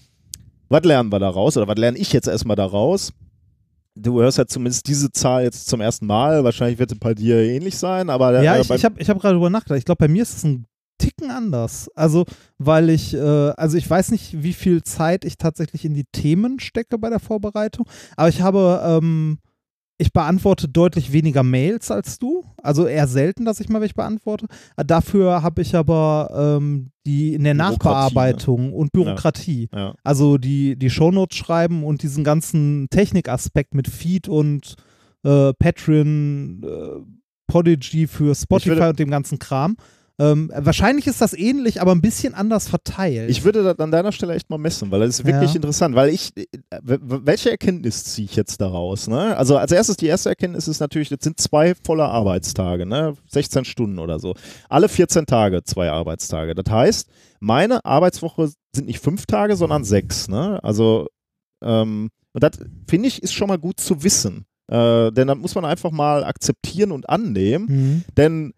Was 0.69 0.83
lernen 0.83 1.11
wir 1.11 1.19
daraus 1.19 1.57
oder 1.57 1.67
was 1.67 1.77
lerne 1.77 1.97
ich 1.97 2.13
jetzt 2.13 2.27
erstmal 2.27 2.55
daraus? 2.55 3.11
Du 3.95 4.21
hörst 4.21 4.37
ja 4.37 4.45
zumindest 4.45 4.87
diese 4.87 5.11
Zahl 5.11 5.43
jetzt 5.43 5.67
zum 5.67 5.79
ersten 5.79 6.05
Mal. 6.05 6.43
Wahrscheinlich 6.43 6.79
wird 6.79 6.91
es 6.91 6.99
bei 6.99 7.13
dir 7.13 7.37
ähnlich 7.37 7.77
sein, 7.77 8.09
aber 8.09 8.41
Ja, 8.41 8.55
äh, 8.55 8.61
ich, 8.61 8.69
ich 8.69 8.83
habe 8.85 8.99
ich 8.99 9.09
hab 9.09 9.19
gerade 9.19 9.35
drüber 9.35 9.49
nachgedacht. 9.49 9.79
Ich 9.79 9.85
glaube, 9.85 9.99
bei 9.99 10.07
mir 10.07 10.23
ist 10.23 10.37
es 10.37 10.43
ein 10.43 10.65
Ticken 10.97 11.31
anders. 11.31 11.89
Also, 11.95 12.25
weil 12.57 12.89
ich, 12.89 13.13
äh, 13.13 13.19
also 13.19 13.77
ich 13.77 13.89
weiß 13.89 14.11
nicht, 14.11 14.43
wie 14.43 14.53
viel 14.53 14.83
Zeit 14.83 15.25
ich 15.25 15.37
tatsächlich 15.37 15.85
in 15.85 15.93
die 15.93 16.05
Themen 16.11 16.59
stecke 16.59 16.97
bei 16.97 17.09
der 17.09 17.19
Vorbereitung, 17.19 17.87
aber 18.15 18.29
ich 18.29 18.41
habe, 18.41 18.81
ähm, 18.83 19.39
ich 19.97 20.11
beantworte 20.11 20.67
deutlich 20.67 21.13
weniger 21.13 21.43
Mails 21.43 21.89
als 21.89 22.19
du. 22.19 22.43
Also 22.61 22.85
eher 22.85 23.07
selten, 23.07 23.45
dass 23.45 23.61
ich 23.61 23.69
mal 23.69 23.79
welche 23.79 23.93
beantworte. 23.93 24.47
Dafür 24.75 25.41
habe 25.41 25.61
ich 25.61 25.73
aber 25.73 26.57
ähm, 26.59 26.91
die 27.05 27.33
in 27.33 27.45
der 27.45 27.53
Bürokratie, 27.53 27.77
Nachbearbeitung 27.77 28.73
und 28.73 28.91
Bürokratie. 28.91 29.69
ja. 29.73 29.95
Also 30.03 30.37
die, 30.37 30.75
die 30.77 30.89
Shownotes 30.89 31.37
schreiben 31.37 31.83
und 31.85 32.03
diesen 32.03 32.25
ganzen 32.25 32.87
Technikaspekt 32.89 33.73
mit 33.73 33.87
Feed 33.87 34.27
und 34.27 34.75
äh, 35.23 35.53
Patreon, 35.53 36.61
äh, 36.63 37.01
Podigy 37.47 38.07
für 38.07 38.35
Spotify 38.35 38.69
würde- 38.71 38.89
und 38.89 38.99
dem 38.99 39.09
ganzen 39.09 39.39
Kram. 39.39 39.77
Ähm, 40.17 40.49
wahrscheinlich 40.55 41.07
ist 41.07 41.19
das 41.19 41.33
ähnlich, 41.33 41.81
aber 41.81 41.91
ein 41.91 41.99
bisschen 42.01 42.33
anders 42.33 42.69
verteilt. 42.69 43.29
Ich 43.29 43.43
würde 43.43 43.63
das 43.63 43.79
an 43.79 43.91
deiner 43.91 44.13
Stelle 44.13 44.33
echt 44.33 44.49
mal 44.49 44.57
messen, 44.57 44.89
weil 44.89 45.01
das 45.01 45.19
ist 45.19 45.25
wirklich 45.25 45.49
Ja. 45.51 45.55
interessant, 45.57 45.93
weil 45.95 46.09
ich, 46.09 46.31
äh, 46.37 46.45
welche 46.79 47.51
Erkenntnis 47.51 48.05
ziehe 48.05 48.25
ich 48.25 48.35
jetzt 48.37 48.61
daraus? 48.61 49.07
Ne? 49.07 49.35
Also 49.35 49.57
als 49.57 49.73
erstes, 49.73 49.97
die 49.97 50.05
erste 50.05 50.29
Erkenntnis 50.29 50.69
ist 50.69 50.79
natürlich, 50.79 51.09
das 51.09 51.19
sind 51.21 51.39
zwei 51.41 51.75
volle 51.75 52.05
Arbeitstage, 52.05 52.85
ne? 52.85 53.15
16 53.27 53.65
Stunden 53.65 53.99
oder 53.99 54.19
so. 54.19 54.35
Alle 54.69 54.87
14 54.87 55.25
Tage 55.25 55.63
zwei 55.63 55.89
Arbeitstage. 55.91 56.55
Das 56.55 56.71
heißt, 56.71 57.09
meine 57.41 57.83
Arbeitswoche 57.83 58.51
sind 58.73 58.87
nicht 58.87 58.99
fünf 58.99 59.25
Tage, 59.25 59.57
sondern 59.57 59.83
sechs. 59.83 60.29
Ne? 60.29 60.63
Also, 60.63 61.07
ähm, 61.61 62.09
und 62.33 62.43
das 62.43 62.51
finde 62.89 63.07
ich 63.09 63.21
ist 63.21 63.33
schon 63.33 63.49
mal 63.49 63.57
gut 63.59 63.81
zu 63.81 64.01
wissen. 64.03 64.45
Äh, 64.71 65.11
denn 65.11 65.27
dann 65.27 65.39
muss 65.39 65.55
man 65.55 65.65
einfach 65.65 65.91
mal 65.91 66.23
akzeptieren 66.23 66.91
und 66.91 67.09
annehmen. 67.09 67.65
Mhm. 67.69 68.03
Denn 68.17 68.53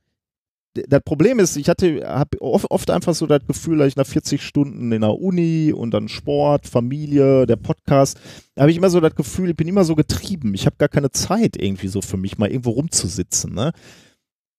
das 0.87 1.01
Problem 1.03 1.39
ist, 1.39 1.57
ich 1.57 1.69
hatte 1.69 2.07
habe 2.07 2.41
oft, 2.41 2.89
einfach 2.89 3.15
so 3.15 3.25
das 3.27 3.45
Gefühl, 3.45 3.77
dass 3.77 3.87
ich 3.87 3.95
nach 3.95 4.05
40 4.05 4.41
Stunden 4.41 4.91
in 4.91 5.01
der 5.01 5.19
Uni 5.19 5.73
und 5.73 5.91
dann 5.91 6.07
Sport, 6.07 6.67
Familie, 6.67 7.45
der 7.45 7.55
Podcast, 7.55 8.19
da 8.55 8.61
habe 8.61 8.71
ich 8.71 8.77
immer 8.77 8.89
so 8.89 8.99
das 8.99 9.15
Gefühl, 9.15 9.49
ich 9.49 9.55
bin 9.55 9.67
immer 9.67 9.83
so 9.83 9.95
getrieben. 9.95 10.53
Ich 10.53 10.65
habe 10.65 10.77
gar 10.77 10.89
keine 10.89 11.11
Zeit 11.11 11.55
irgendwie 11.57 11.87
so 11.87 12.01
für 12.01 12.17
mich 12.17 12.37
mal 12.37 12.49
irgendwo 12.49 12.71
rumzusitzen. 12.71 13.53
Ne? 13.53 13.71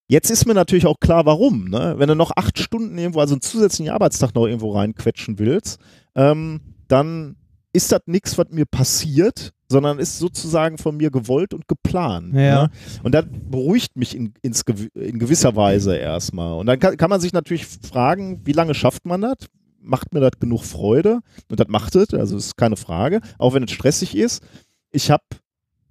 Jetzt 0.08 0.30
ist 0.30 0.46
mir 0.46 0.54
natürlich 0.54 0.86
auch 0.86 1.00
klar, 1.00 1.26
warum. 1.26 1.68
Ne? 1.68 1.94
Wenn 1.98 2.08
du 2.08 2.14
noch 2.14 2.32
acht 2.36 2.58
Stunden 2.58 2.96
irgendwo, 2.96 3.20
also 3.20 3.34
einen 3.34 3.42
zusätzlichen 3.42 3.92
Arbeitstag 3.92 4.34
noch 4.34 4.46
irgendwo 4.46 4.72
reinquetschen 4.72 5.38
willst, 5.38 5.80
ähm, 6.14 6.60
dann 6.88 7.36
ist 7.72 7.92
das 7.92 8.00
nichts, 8.06 8.38
was 8.38 8.46
mir 8.50 8.66
passiert, 8.66 9.52
sondern 9.68 9.98
ist 9.98 10.18
sozusagen 10.18 10.78
von 10.78 10.96
mir 10.96 11.10
gewollt 11.10 11.52
und 11.52 11.68
geplant. 11.68 12.34
Ja. 12.34 12.64
Ne? 12.64 12.70
Und 13.02 13.12
das 13.12 13.26
beruhigt 13.28 13.96
mich 13.96 14.16
in, 14.16 14.32
ins, 14.42 14.62
in 14.94 15.18
gewisser 15.18 15.56
Weise 15.56 15.96
erstmal. 15.96 16.54
Und 16.54 16.66
dann 16.66 16.78
kann, 16.78 16.96
kann 16.96 17.10
man 17.10 17.20
sich 17.20 17.32
natürlich 17.32 17.66
fragen, 17.66 18.40
wie 18.44 18.52
lange 18.52 18.74
schafft 18.74 19.04
man 19.04 19.20
das? 19.20 19.36
Macht 19.80 20.12
mir 20.14 20.20
das 20.20 20.32
genug 20.40 20.64
Freude? 20.64 21.20
Und 21.50 21.60
das 21.60 21.68
macht 21.68 21.94
es, 21.96 22.14
also 22.14 22.36
ist 22.36 22.56
keine 22.56 22.76
Frage, 22.76 23.20
auch 23.38 23.54
wenn 23.54 23.64
es 23.64 23.70
stressig 23.70 24.16
ist. 24.16 24.42
Ich 24.90 25.10
habe 25.10 25.24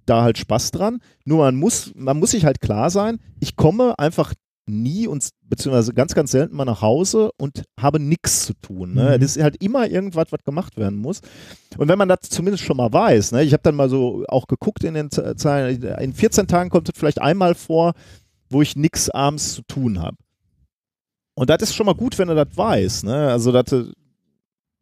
da 0.06 0.22
halt 0.22 0.38
Spaß 0.38 0.72
dran. 0.72 1.00
Nur 1.24 1.38
man 1.38 1.56
muss, 1.56 1.92
man 1.94 2.18
muss 2.18 2.32
sich 2.32 2.44
halt 2.44 2.60
klar 2.60 2.90
sein, 2.90 3.18
ich 3.40 3.56
komme 3.56 3.98
einfach 3.98 4.34
nie 4.68 5.06
und 5.06 5.28
beziehungsweise 5.42 5.94
ganz, 5.94 6.14
ganz 6.14 6.30
selten 6.30 6.56
mal 6.56 6.64
nach 6.64 6.82
Hause 6.82 7.30
und 7.36 7.64
habe 7.80 7.98
nichts 8.00 8.46
zu 8.46 8.54
tun. 8.54 8.94
Ne? 8.94 9.16
Mhm. 9.16 9.20
Das 9.20 9.36
ist 9.36 9.42
halt 9.42 9.62
immer 9.62 9.88
irgendwas, 9.88 10.26
was 10.30 10.44
gemacht 10.44 10.76
werden 10.76 10.98
muss. 10.98 11.20
Und 11.76 11.88
wenn 11.88 11.98
man 11.98 12.08
das 12.08 12.20
zumindest 12.22 12.64
schon 12.64 12.76
mal 12.76 12.92
weiß, 12.92 13.32
ne? 13.32 13.42
ich 13.42 13.52
habe 13.52 13.62
dann 13.62 13.74
mal 13.74 13.88
so 13.88 14.24
auch 14.28 14.46
geguckt 14.46 14.84
in 14.84 14.94
den 14.94 15.10
Zahlen, 15.10 15.82
in 15.82 16.12
14 16.12 16.46
Tagen 16.46 16.70
kommt 16.70 16.88
es 16.88 16.98
vielleicht 16.98 17.20
einmal 17.20 17.54
vor, 17.54 17.94
wo 18.50 18.62
ich 18.62 18.76
nichts 18.76 19.10
abends 19.10 19.54
zu 19.54 19.62
tun 19.62 20.00
habe. 20.00 20.16
Und 21.34 21.50
das 21.50 21.62
ist 21.62 21.74
schon 21.74 21.86
mal 21.86 21.94
gut, 21.94 22.18
wenn 22.18 22.28
du 22.28 22.34
das 22.34 22.56
weißt. 22.56 23.04
Ne? 23.04 23.28
Also, 23.30 23.52
dass 23.52 23.66
du, 23.66 23.92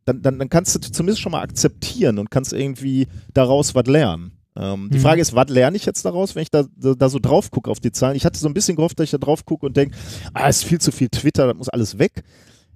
dann, 0.07 0.23
dann, 0.23 0.39
dann 0.39 0.49
kannst 0.49 0.75
du 0.75 0.81
zumindest 0.81 1.21
schon 1.21 1.33
mal 1.33 1.43
akzeptieren 1.43 2.19
und 2.19 2.31
kannst 2.31 2.53
irgendwie 2.53 3.09
daraus 3.35 3.75
was 3.75 3.87
lernen. 3.87 4.36
Ähm, 4.59 4.89
Die 4.93 4.99
Mhm. 4.99 5.03
Frage 5.03 5.21
ist, 5.21 5.35
was 5.35 5.49
lerne 5.49 5.77
ich 5.77 5.85
jetzt 5.85 6.05
daraus, 6.05 6.35
wenn 6.35 6.43
ich 6.43 6.51
da, 6.51 6.65
da, 6.77 6.95
da 6.95 7.09
so 7.09 7.19
drauf 7.19 7.51
gucke 7.51 7.71
auf 7.71 7.81
die 7.81 7.93
Zahlen? 7.93 8.17
Ich 8.17 8.25
hatte 8.25 8.39
so 8.39 8.49
ein 8.49 8.55
bisschen 8.55 8.77
gehofft, 8.77 8.99
dass 8.99 9.05
ich 9.05 9.11
da 9.11 9.19
drauf 9.19 9.45
gucke 9.45 9.67
und 9.67 9.77
denke, 9.77 9.97
ah, 10.35 10.49
ist 10.49 10.65
viel 10.65 10.81
zu 10.81 10.93
viel 10.93 11.09
Twitter, 11.09 11.47
das 11.47 11.57
muss 11.57 11.69
alles 11.69 11.99
weg. 11.99 12.23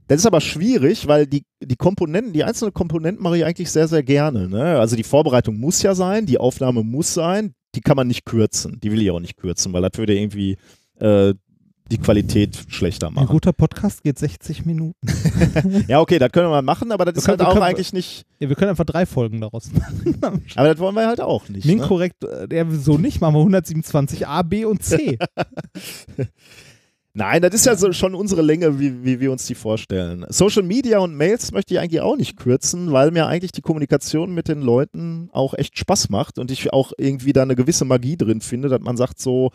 Das 0.09 0.19
ist 0.19 0.27
aber 0.27 0.41
schwierig, 0.41 1.07
weil 1.07 1.27
die, 1.27 1.45
die 1.63 1.77
Komponenten, 1.77 2.33
die 2.33 2.43
einzelnen 2.43 2.75
Komponenten 2.75 3.23
mache 3.23 3.39
ich 3.39 3.45
eigentlich 3.45 3.71
sehr, 3.71 3.87
sehr 3.87 4.03
gerne. 4.03 4.49
Ne? 4.49 4.79
Also 4.81 4.97
die 4.97 5.05
Vorbereitung 5.05 5.57
muss 5.59 5.83
ja 5.83 5.95
sein, 5.95 6.27
die 6.27 6.39
Aufnahme 6.39 6.83
muss 6.83 7.15
sein, 7.15 7.55
die 7.77 7.81
kann 7.81 7.97
man 7.97 8.09
nicht 8.09 8.25
kürzen. 8.25 8.81
Die 8.83 8.91
will 8.91 9.01
ich 9.01 9.11
auch 9.13 9.21
nicht 9.21 9.37
kürzen, 9.37 9.73
weil 9.73 9.83
das 9.83 9.93
würde 9.97 10.19
irgendwie 10.19 10.57
äh, 10.99 11.33
die 11.91 11.99
Qualität 11.99 12.57
schlechter 12.69 13.09
Ein 13.09 13.15
machen. 13.15 13.27
guter 13.29 13.53
Podcast 13.53 14.03
geht 14.03 14.19
60 14.19 14.65
Minuten. 14.67 14.95
Ja, 15.89 16.01
okay, 16.01 16.19
das 16.19 16.31
können 16.33 16.47
wir 16.47 16.51
mal 16.51 16.63
machen, 16.63 16.93
aber 16.93 17.05
das 17.05 17.15
Wir 17.15 17.19
ist 17.19 17.29
halt 17.29 17.39
können- 17.39 17.47
wir 17.47 17.51
auch 17.51 17.55
können- 17.55 17.65
eigentlich 17.65 17.93
nicht, 17.93 18.25
Ja, 18.39 18.49
wir 18.49 18.57
können 18.57 18.71
einfach 18.71 18.85
drei 18.85 19.07
Folgen 19.07 19.41
daraus 19.41 19.71
machen. 19.73 20.19
aber 20.57 20.69
das 20.69 20.79
wollen 20.79 20.95
wir 20.95 21.07
halt 21.07 21.21
auch 21.21 21.49
nicht. 21.49 21.65
Ne? 21.67 21.75
Minkorrekt, 21.75 22.25
äh, 22.25 22.47
der 22.49 22.71
so 22.71 22.99
nicht, 22.99 23.21
machen 23.21 23.35
wir 23.35 23.41
127 23.41 24.27
A, 24.27 24.43
B 24.43 24.65
und 24.65 24.83
C. 24.83 25.19
Nein, 27.13 27.43
das 27.43 27.55
ist 27.55 27.67
ja 27.67 27.75
so 27.75 27.93
schon 27.93 28.15
unsere 28.15 28.41
Länge, 28.41 28.79
wie, 28.79 29.05
wie 29.05 29.19
wir 29.19 29.33
uns 29.33 29.45
die 29.47 29.57
vorstellen. 29.57 30.25
Social 30.29 30.63
Media 30.63 31.01
und 31.01 31.17
Mails 31.17 31.51
möchte 31.51 31.75
ich 31.75 31.81
eigentlich 31.81 32.01
auch 32.03 32.17
nicht 32.17 32.37
kürzen, 32.37 32.93
weil 32.93 33.11
mir 33.11 33.27
eigentlich 33.27 33.51
die 33.51 33.63
Kommunikation 33.63 34.33
mit 34.33 34.47
den 34.47 34.63
Leuten 34.63 35.29
auch 35.33 35.55
echt 35.55 35.77
Spaß 35.77 36.09
macht 36.11 36.39
und 36.39 36.53
ich 36.53 36.73
auch 36.73 36.93
irgendwie 36.99 37.33
da 37.33 37.43
eine 37.43 37.57
gewisse 37.57 37.85
Magie 37.85 38.17
drin 38.17 38.41
finde, 38.41 38.69
dass 38.69 38.81
man 38.81 38.97
sagt 38.97 39.19
so, 39.21 39.51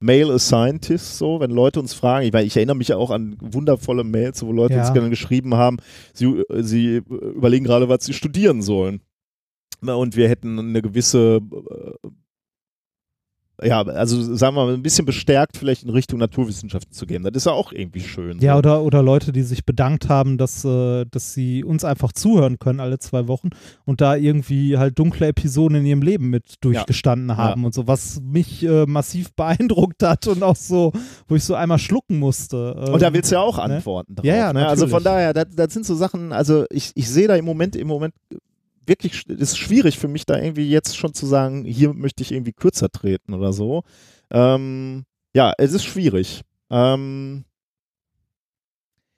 Mail 0.00 0.30
a 0.30 0.38
Scientist, 0.38 1.18
so, 1.18 1.40
wenn 1.40 1.50
Leute 1.50 1.78
uns 1.78 1.92
fragen, 1.92 2.26
ich, 2.26 2.32
meine, 2.32 2.46
ich 2.46 2.56
erinnere 2.56 2.76
mich 2.76 2.88
ja 2.88 2.96
auch 2.96 3.10
an 3.10 3.36
wundervolle 3.40 4.02
Mails, 4.02 4.42
wo 4.42 4.50
Leute 4.50 4.74
Ja. 4.74 4.80
uns 4.80 4.92
gerne 4.94 5.10
geschrieben 5.10 5.54
haben, 5.54 5.76
sie, 6.14 6.42
sie 6.60 7.02
überlegen 7.06 7.64
gerade, 7.66 7.88
was 7.88 8.04
sie 8.04 8.14
studieren 8.14 8.62
sollen. 8.62 9.02
Und 9.82 10.16
wir 10.16 10.28
hätten 10.28 10.58
eine 10.58 10.82
gewisse 10.82 11.40
äh, 11.40 11.89
ja, 13.62 13.82
also 13.82 14.34
sagen 14.34 14.56
wir 14.56 14.64
mal, 14.64 14.74
ein 14.74 14.82
bisschen 14.82 15.06
bestärkt 15.06 15.56
vielleicht 15.56 15.82
in 15.82 15.90
Richtung 15.90 16.18
Naturwissenschaften 16.18 16.92
zu 16.92 17.06
gehen. 17.06 17.22
Das 17.22 17.32
ist 17.34 17.46
ja 17.46 17.52
auch 17.52 17.72
irgendwie 17.72 18.00
schön. 18.00 18.38
Ja, 18.40 18.54
so. 18.54 18.58
oder, 18.58 18.82
oder 18.82 19.02
Leute, 19.02 19.32
die 19.32 19.42
sich 19.42 19.64
bedankt 19.64 20.08
haben, 20.08 20.38
dass, 20.38 20.64
äh, 20.64 21.04
dass 21.10 21.34
sie 21.34 21.64
uns 21.64 21.84
einfach 21.84 22.12
zuhören 22.12 22.58
können 22.58 22.80
alle 22.80 22.98
zwei 22.98 23.28
Wochen 23.28 23.50
und 23.84 24.00
da 24.00 24.16
irgendwie 24.16 24.78
halt 24.78 24.98
dunkle 24.98 25.28
Episoden 25.28 25.78
in 25.78 25.86
ihrem 25.86 26.02
Leben 26.02 26.30
mit 26.30 26.54
durchgestanden 26.60 27.36
haben 27.36 27.64
und 27.64 27.74
so, 27.74 27.86
was 27.86 28.20
mich 28.20 28.62
äh, 28.62 28.86
massiv 28.86 29.32
beeindruckt 29.36 30.02
hat 30.02 30.26
und 30.26 30.42
auch 30.42 30.56
so, 30.56 30.92
wo 31.28 31.36
ich 31.36 31.44
so 31.44 31.54
einmal 31.54 31.78
schlucken 31.78 32.18
musste. 32.18 32.76
Ähm, 32.86 32.94
Und 32.94 33.02
da 33.02 33.12
willst 33.12 33.30
du 33.30 33.36
ja 33.36 33.42
auch 33.42 33.56
ne? 33.58 33.76
Antworten 33.76 34.14
drauf. 34.14 34.24
Ja, 34.24 34.36
ja, 34.36 34.52
ne? 34.52 34.66
Also 34.66 34.86
von 34.86 35.02
daher, 35.02 35.32
das, 35.32 35.46
das 35.54 35.72
sind 35.72 35.86
so 35.86 35.94
Sachen, 35.94 36.32
also 36.32 36.64
ich, 36.70 36.92
ich 36.94 37.08
sehe 37.08 37.28
da 37.28 37.36
im 37.36 37.44
Moment, 37.44 37.76
im 37.76 37.88
Moment 37.88 38.14
wirklich, 38.86 39.26
ist 39.28 39.58
schwierig 39.58 39.98
für 39.98 40.08
mich 40.08 40.26
da 40.26 40.38
irgendwie 40.38 40.68
jetzt 40.68 40.96
schon 40.96 41.14
zu 41.14 41.26
sagen, 41.26 41.64
hier 41.64 41.92
möchte 41.92 42.22
ich 42.22 42.32
irgendwie 42.32 42.52
kürzer 42.52 42.90
treten 42.90 43.34
oder 43.34 43.52
so. 43.52 43.82
Ähm, 44.30 45.04
ja, 45.34 45.52
es 45.58 45.72
ist 45.72 45.84
schwierig. 45.84 46.42
Ähm, 46.70 47.44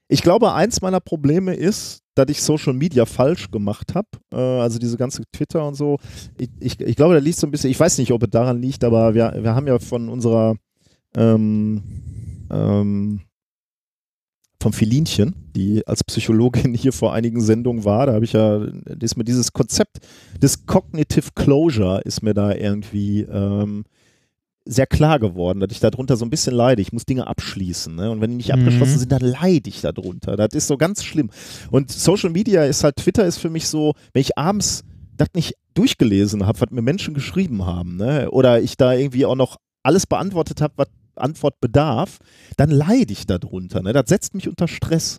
ich 0.09 0.23
glaube, 0.23 0.53
eins 0.53 0.83
meiner 0.83 1.01
Probleme 1.01 1.55
ist, 1.55 2.03
dass 2.15 2.29
ich 2.29 2.43
Social 2.43 2.75
Media 2.75 3.07
falsch 3.07 3.51
gemacht 3.51 3.95
habe. 3.95 4.09
Äh, 4.31 4.37
also 4.37 4.79
diese 4.79 4.99
ganze 4.99 5.23
Twitter 5.33 5.67
und 5.67 5.75
so. 5.75 5.99
Ich, 6.39 6.51
ich, 6.61 6.81
ich 6.81 6.97
glaube, 6.97 7.15
da 7.15 7.21
liegt 7.21 7.39
so 7.39 7.47
ein 7.47 7.51
bisschen, 7.51 7.71
ich 7.71 7.81
weiß 7.81 7.99
nicht, 7.99 8.13
ob 8.13 8.23
es 8.23 8.31
daran 8.31 8.61
liegt, 8.61 8.85
aber 8.85 9.15
wir, 9.15 9.33
wir 9.41 9.55
haben 9.55 9.67
ja 9.67 9.79
von 9.79 10.09
unserer 10.09 10.57
ähm, 11.17 11.83
ähm, 12.51 13.23
vom 14.63 14.73
Filinchen, 14.73 15.35
die 15.55 15.87
als 15.87 16.03
Psychologin 16.05 16.75
hier 16.83 16.93
vor 16.93 17.13
einigen 17.13 17.41
Sendungen 17.41 17.85
war. 17.85 18.07
Da 18.07 18.15
habe 18.15 18.25
ich 18.25 18.33
ja, 18.33 18.65
ist 19.01 19.17
mir 19.17 19.25
dieses 19.25 19.53
Konzept 19.53 19.99
des 20.41 20.67
Cognitive 20.67 21.31
Closure 21.35 22.01
ist 22.05 22.23
mir 22.23 22.33
da 22.35 22.55
irgendwie 22.55 23.23
ähm, 23.23 23.85
sehr 24.65 24.87
klar 24.87 25.19
geworden, 25.19 25.59
dass 25.59 25.73
ich 25.73 25.81
darunter 25.81 26.17
so 26.17 26.25
ein 26.25 26.31
bisschen 26.31 26.55
leide. 26.55 26.81
Ich 26.81 26.93
muss 26.93 27.05
Dinge 27.05 27.27
abschließen. 27.27 27.95
Ne? 27.95 28.11
Und 28.11 28.21
wenn 28.21 28.31
die 28.31 28.37
nicht 28.37 28.53
Mhm. 28.55 28.61
abgeschlossen 28.61 28.99
sind, 29.01 29.11
dann 29.13 29.23
leide 29.23 29.69
ich 29.69 29.81
darunter. 29.81 30.37
Das 30.37 30.51
ist 30.55 30.69
so 30.69 30.77
ganz 30.77 31.03
schlimm. 31.03 31.31
Und 31.71 31.91
Social 31.91 32.31
Media 32.31 32.65
ist 32.65 32.85
halt, 32.85 32.97
Twitter 32.97 33.27
ist 33.27 33.39
für 33.39 33.51
mich 33.51 33.67
so, 33.67 33.95
wenn 34.13 34.21
ich 34.23 34.39
abends 34.39 34.85
das 35.17 35.29
nicht 35.35 35.55
durchgelesen 35.75 36.47
habe, 36.47 36.61
was 36.61 36.71
mir 36.71 36.83
Menschen 36.83 37.13
geschrieben 37.15 37.67
haben, 37.67 37.97
ne? 37.97 38.31
oder 38.31 38.61
ich 38.63 38.77
da 38.77 38.93
irgendwie 38.95 39.27
auch 39.27 39.35
noch 39.35 39.57
alles 39.83 40.07
beantwortet 40.07 40.61
habe, 40.61 40.75
was 40.77 40.89
Antwort 41.17 41.61
bedarf, 41.61 42.19
dann 42.57 42.71
leide 42.71 43.13
ich 43.13 43.27
darunter. 43.27 43.83
Ne? 43.83 43.93
Das 43.93 44.05
setzt 44.09 44.35
mich 44.35 44.49
unter 44.49 44.69
Stress. 44.69 45.19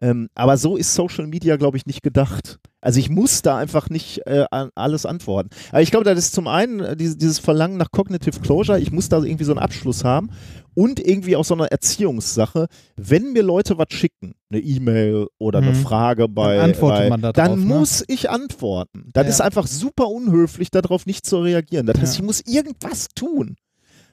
Ähm, 0.00 0.28
aber 0.34 0.56
so 0.58 0.76
ist 0.76 0.92
Social 0.94 1.26
Media, 1.28 1.56
glaube 1.56 1.76
ich, 1.76 1.86
nicht 1.86 2.02
gedacht. 2.02 2.58
Also 2.80 2.98
ich 2.98 3.08
muss 3.08 3.40
da 3.42 3.56
einfach 3.56 3.88
nicht 3.88 4.26
äh, 4.26 4.44
alles 4.74 5.06
antworten. 5.06 5.48
Aber 5.70 5.80
ich 5.80 5.90
glaube, 5.90 6.04
das 6.04 6.18
ist 6.18 6.34
zum 6.34 6.48
einen 6.48 6.80
äh, 6.80 6.96
dieses, 6.96 7.38
Verlangen 7.38 7.78
nach 7.78 7.90
Cognitive 7.92 8.40
Closure, 8.40 8.78
ich 8.78 8.90
muss 8.92 9.08
da 9.08 9.22
irgendwie 9.22 9.44
so 9.44 9.52
einen 9.52 9.60
Abschluss 9.60 10.04
haben 10.04 10.30
und 10.74 10.98
irgendwie 11.00 11.36
auch 11.36 11.44
so 11.44 11.54
eine 11.54 11.70
Erziehungssache. 11.70 12.66
Wenn 12.96 13.32
mir 13.32 13.42
Leute 13.42 13.78
was 13.78 13.86
schicken, 13.90 14.34
eine 14.50 14.60
E-Mail 14.60 15.28
oder 15.38 15.60
eine 15.60 15.70
Mhm. 15.70 15.76
Frage 15.76 16.28
bei, 16.28 16.60
antwortet 16.60 17.04
bei 17.04 17.08
man 17.08 17.22
da 17.22 17.32
dann 17.32 17.46
drauf, 17.50 17.58
ne? 17.60 17.64
muss 17.64 18.04
ich 18.08 18.28
antworten. 18.28 19.08
Das 19.14 19.24
Ja. 19.24 19.30
ist 19.30 19.40
einfach 19.40 19.66
super 19.68 20.08
unhöflich, 20.08 20.70
darauf 20.70 21.06
nicht 21.06 21.24
zu 21.24 21.38
reagieren. 21.38 21.86
Das 21.86 21.98
heißt, 22.00 22.14
Ja. 22.16 22.20
ich 22.20 22.26
muss 22.26 22.40
irgendwas 22.44 23.06
tun. 23.14 23.56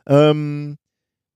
Ähm, 0.07 0.77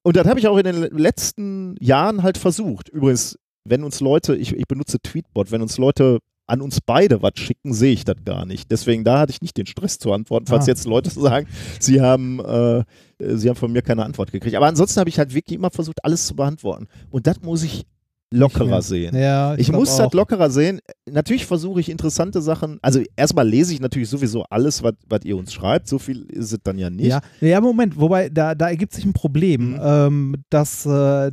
und 0.06 0.16
das 0.16 0.28
habe 0.28 0.39
ich 0.39 0.47
auch 0.47 0.58
in 0.58 0.64
den 0.64 0.76
letzten 0.97 1.76
Jahren 1.82 2.24
halt 2.24 2.38
versucht. 2.38 2.89
Übrigens, 2.89 3.38
wenn 3.68 3.84
uns 3.84 3.99
Leute, 3.99 4.36
ich, 4.36 4.56
ich 4.56 4.68
benutze 4.68 4.99
Tweetbot, 5.01 5.51
wenn 5.51 5.62
uns 5.62 5.78
Leute 5.78 6.20
an 6.47 6.62
uns 6.62 6.80
beide 6.80 7.24
was 7.24 7.32
schicken, 7.38 7.74
sehe 7.74 7.91
ich 7.93 8.06
das 8.06 8.18
gar 8.24 8.45
nicht. 8.45 8.70
Deswegen 8.70 9.03
da 9.03 9.18
hatte 9.18 9.32
ich 9.32 9.41
nicht 9.41 9.58
den 9.58 9.66
Stress 9.66 9.97
zu 9.97 10.14
antworten, 10.14 10.45
falls 10.45 10.66
Ah. 10.66 10.68
jetzt 10.68 10.86
Leute 10.86 11.10
sagen, 11.10 11.47
sie 11.80 12.01
haben, 12.01 12.39
äh, 12.39 12.84
sie 13.18 13.49
haben 13.49 13.56
von 13.56 13.72
mir 13.72 13.82
keine 13.82 14.06
Antwort 14.06 14.32
gekriegt. 14.32 14.56
Aber 14.56 14.68
ansonsten 14.68 14.99
habe 14.99 15.10
ich 15.10 15.18
halt 15.18 15.34
wirklich 15.34 15.58
immer 15.58 15.72
versucht, 15.72 16.06
alles 16.06 16.28
zu 16.28 16.36
beantworten. 16.36 16.88
Und 17.10 17.26
das 17.26 17.41
muss 17.41 17.64
ich 17.64 17.86
lockerer 18.32 18.82
sehen. 18.82 19.15
Ja, 19.15 19.55
Ich 19.55 19.67
glaub 19.67 19.80
muss 19.80 19.95
das 19.95 20.11
lockerer 20.13 20.49
sehen. 20.49 20.80
Natürlich 21.09 21.45
versuche 21.45 21.80
ich 21.80 21.89
interessante 21.89 22.41
Sachen. 22.41 22.80
Also 22.82 23.01
erstmal 23.15 23.47
lese 23.47 23.73
ich 23.73 23.80
natürlich 23.80 24.09
sowieso 24.09 24.43
alles, 24.49 24.84
was 24.84 24.93
was 25.07 25.21
ihr 25.23 25.38
uns 25.38 25.53
schreibt. 25.53 25.88
So 25.88 25.99
viel 25.99 26.23
ist 26.32 26.51
es 26.51 26.59
dann 26.63 26.78
ja 26.78 26.89
nicht. 26.89 27.07
Ja, 27.07 27.21
ja, 27.41 27.61
Moment, 27.61 27.97
wobei 27.97 28.30
da, 28.30 28.55
da 28.55 28.69
ergibt 28.69 28.93
sich 28.93 29.05
ein 29.05 29.13
Problem, 29.13 29.73
Mhm. 29.73 29.80
ähm, 29.84 30.36
dass 30.49 30.86
äh, 30.86 31.32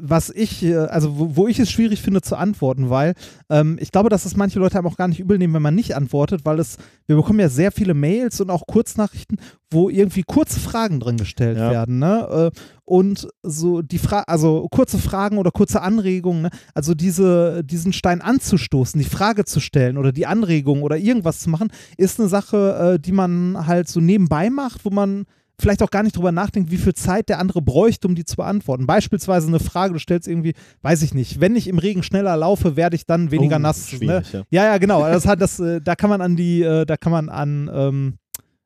was 0.00 0.28
ich, 0.28 0.62
äh, 0.62 0.76
also 0.76 1.18
wo, 1.18 1.36
wo 1.36 1.48
ich 1.48 1.58
es 1.58 1.70
schwierig 1.70 2.02
finde 2.02 2.20
zu 2.20 2.36
antworten, 2.36 2.90
weil 2.90 3.14
ähm, 3.48 3.78
ich 3.80 3.90
glaube, 3.90 4.10
dass 4.10 4.26
es 4.26 4.36
manche 4.36 4.58
Leute 4.58 4.76
einem 4.78 4.86
auch 4.86 4.96
gar 4.98 5.08
nicht 5.08 5.20
übel 5.20 5.38
nehmen, 5.38 5.54
wenn 5.54 5.62
man 5.62 5.74
nicht 5.74 5.96
antwortet, 5.96 6.42
weil 6.44 6.58
es, 6.58 6.76
wir 7.06 7.16
bekommen 7.16 7.40
ja 7.40 7.48
sehr 7.48 7.72
viele 7.72 7.94
Mails 7.94 8.40
und 8.42 8.50
auch 8.50 8.66
Kurznachrichten, 8.66 9.38
wo 9.70 9.88
irgendwie 9.88 10.24
kurze 10.24 10.60
Fragen 10.60 11.00
drin 11.00 11.16
gestellt 11.16 11.56
Ja. 11.56 11.70
werden, 11.70 11.98
ne? 11.98 12.50
Äh, 12.54 12.58
und 12.84 13.28
so 13.42 13.80
die 13.80 13.98
Frage, 13.98 14.28
also 14.28 14.68
kurze 14.70 14.98
Fragen 14.98 15.38
oder 15.38 15.50
kurze 15.50 15.80
Anregungen, 15.80 16.42
ne? 16.42 16.50
also 16.74 16.94
diese, 16.94 17.64
diesen 17.64 17.94
Stein 17.94 18.20
anzustoßen, 18.20 19.00
die 19.00 19.08
Frage 19.08 19.46
zu 19.46 19.60
stellen 19.60 19.96
oder 19.96 20.12
die 20.12 20.26
Anregung 20.26 20.82
oder 20.82 20.98
irgendwas 20.98 21.40
zu 21.40 21.48
machen, 21.48 21.68
ist 21.96 22.20
eine 22.20 22.28
Sache, 22.28 22.96
äh, 22.96 23.00
die 23.00 23.12
man 23.12 23.66
halt 23.66 23.88
so 23.88 24.00
nebenbei 24.00 24.50
macht, 24.50 24.84
wo 24.84 24.90
man 24.90 25.24
vielleicht 25.62 25.82
auch 25.82 25.90
gar 25.90 26.02
nicht 26.02 26.16
drüber 26.16 26.32
nachdenkt, 26.32 26.70
wie 26.70 26.76
viel 26.76 26.92
Zeit 26.94 27.28
der 27.30 27.38
andere 27.38 27.62
bräuchte, 27.62 28.06
um 28.06 28.14
die 28.14 28.24
zu 28.26 28.36
beantworten. 28.36 28.86
Beispielsweise 28.86 29.48
eine 29.48 29.60
Frage, 29.60 29.94
du 29.94 29.98
stellst 29.98 30.28
irgendwie, 30.28 30.52
weiß 30.82 31.02
ich 31.02 31.14
nicht, 31.14 31.40
wenn 31.40 31.56
ich 31.56 31.68
im 31.68 31.78
Regen 31.78 32.02
schneller 32.02 32.36
laufe, 32.36 32.76
werde 32.76 32.96
ich 32.96 33.06
dann 33.06 33.30
weniger 33.30 33.56
Oh, 33.56 33.60
nass. 33.60 33.90
Ne? 34.00 34.22
ja. 34.32 34.42
Ja, 34.50 34.64
ja, 34.64 34.78
genau. 34.78 35.00
Das 35.00 35.26
hat 35.26 35.40
das, 35.40 35.58
äh, 35.60 35.80
da 35.80 35.94
kann 35.94 36.10
man 36.10 36.20
an 36.20 36.36
die, 36.36 36.62
äh, 36.62 36.84
da 36.84 36.96
kann 36.98 37.12
man 37.12 37.28
an, 37.30 37.70
ähm, 37.72 38.14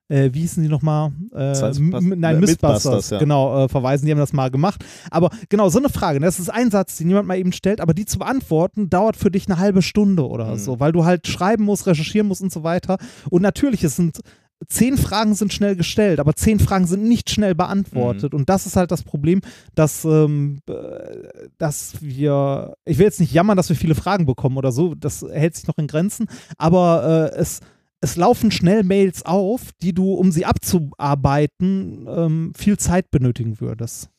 äh, 0.08 0.30
wie 0.32 0.40
hießen 0.40 0.62
die 0.62 0.68
nochmal? 0.68 1.10
Äh, 1.34 1.52
nein, 1.52 2.36
äh, 2.36 2.40
Mythbusters, 2.40 2.40
Mythbusters, 2.40 3.10
ja. 3.10 3.18
genau, 3.18 3.64
äh, 3.64 3.68
verweisen, 3.68 4.06
die 4.06 4.12
haben 4.12 4.18
das 4.20 4.32
mal 4.32 4.50
gemacht. 4.52 4.84
Aber 5.10 5.30
genau, 5.48 5.68
so 5.68 5.78
eine 5.80 5.88
Frage, 5.88 6.20
das 6.20 6.38
ist 6.38 6.48
ein 6.48 6.70
Satz, 6.70 6.96
den 6.96 7.08
jemand 7.08 7.26
mal 7.26 7.36
eben 7.38 7.50
stellt, 7.52 7.80
aber 7.80 7.92
die 7.92 8.04
zu 8.04 8.18
beantworten, 8.20 8.88
dauert 8.88 9.16
für 9.16 9.30
dich 9.32 9.48
eine 9.48 9.58
halbe 9.58 9.82
Stunde 9.82 10.26
oder 10.28 10.52
Mhm. 10.52 10.58
so, 10.58 10.78
weil 10.80 10.92
du 10.92 11.04
halt 11.04 11.26
schreiben 11.26 11.64
musst, 11.64 11.86
recherchieren 11.88 12.28
musst 12.28 12.40
und 12.40 12.52
so 12.52 12.62
weiter. 12.62 12.98
Und 13.30 13.42
natürlich, 13.42 13.82
es 13.82 13.96
sind 13.96 14.20
zehn 14.68 14.96
Fragen 14.96 15.34
sind 15.34 15.52
schnell 15.52 15.76
gestellt, 15.76 16.18
aber 16.18 16.34
zehn 16.34 16.58
Fragen 16.58 16.86
sind 16.86 17.04
nicht 17.04 17.30
schnell 17.30 17.54
beantwortet. 17.54 18.32
Und 18.34 18.48
das 18.48 18.66
ist 18.66 18.76
halt 18.76 18.90
das 18.90 19.02
Problem, 19.02 19.40
dass, 19.74 20.04
ähm, 20.04 20.60
äh, 20.68 21.48
dass 21.58 22.00
wir, 22.00 22.74
ich 22.84 22.98
will 22.98 23.06
jetzt 23.06 23.20
nicht 23.20 23.32
jammern, 23.32 23.56
dass 23.56 23.68
wir 23.68 23.76
viele 23.76 23.94
Fragen 23.94 24.26
bekommen 24.26 24.56
oder 24.56 24.72
so, 24.72 24.94
das 24.94 25.22
hält 25.22 25.56
sich 25.56 25.66
noch 25.66 25.78
in 25.78 25.86
Grenzen, 25.86 26.26
aber 26.56 27.32
äh, 27.34 27.38
es, 27.38 27.60
es 28.00 28.16
laufen 28.16 28.50
schnell 28.50 28.82
Mails 28.82 29.24
auf, 29.24 29.72
die 29.82 29.92
du, 29.92 30.14
um 30.14 30.32
sie 30.32 30.44
abzuarbeiten, 30.44 32.06
ähm, 32.08 32.52
viel 32.56 32.78
Zeit 32.78 33.10
benötigen 33.10 33.60
würdest. 33.60 34.10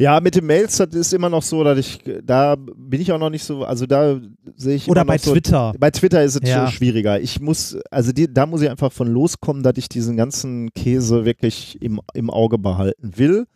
Ja, 0.00 0.20
mit 0.20 0.36
den 0.36 0.46
Mails, 0.46 0.76
das 0.76 0.94
ist 0.94 1.12
immer 1.12 1.28
noch 1.28 1.42
so, 1.42 1.64
dass 1.64 1.76
ich, 1.76 1.98
da 2.22 2.54
bin 2.56 3.00
ich 3.00 3.10
auch 3.10 3.18
noch 3.18 3.30
nicht 3.30 3.42
so, 3.42 3.64
also 3.64 3.84
da 3.84 4.20
sehe 4.54 4.76
ich 4.76 4.88
Oder 4.88 5.04
bei 5.04 5.18
so, 5.18 5.32
Twitter. 5.32 5.74
Bei 5.78 5.90
Twitter 5.90 6.22
ist 6.22 6.36
es 6.40 6.48
Ja. 6.48 6.66
schon 6.66 6.72
schwieriger. 6.76 7.20
Ich 7.20 7.40
muss, 7.40 7.76
also 7.90 8.12
die, 8.12 8.32
da 8.32 8.46
muss 8.46 8.62
ich 8.62 8.70
einfach 8.70 8.92
von 8.92 9.08
loskommen, 9.08 9.64
dass 9.64 9.74
ich 9.76 9.88
diesen 9.88 10.16
ganzen 10.16 10.72
Käse 10.72 11.24
wirklich 11.24 11.82
im, 11.82 12.00
im 12.14 12.30
Auge 12.30 12.58
behalten 12.58 13.16
will. 13.16 13.46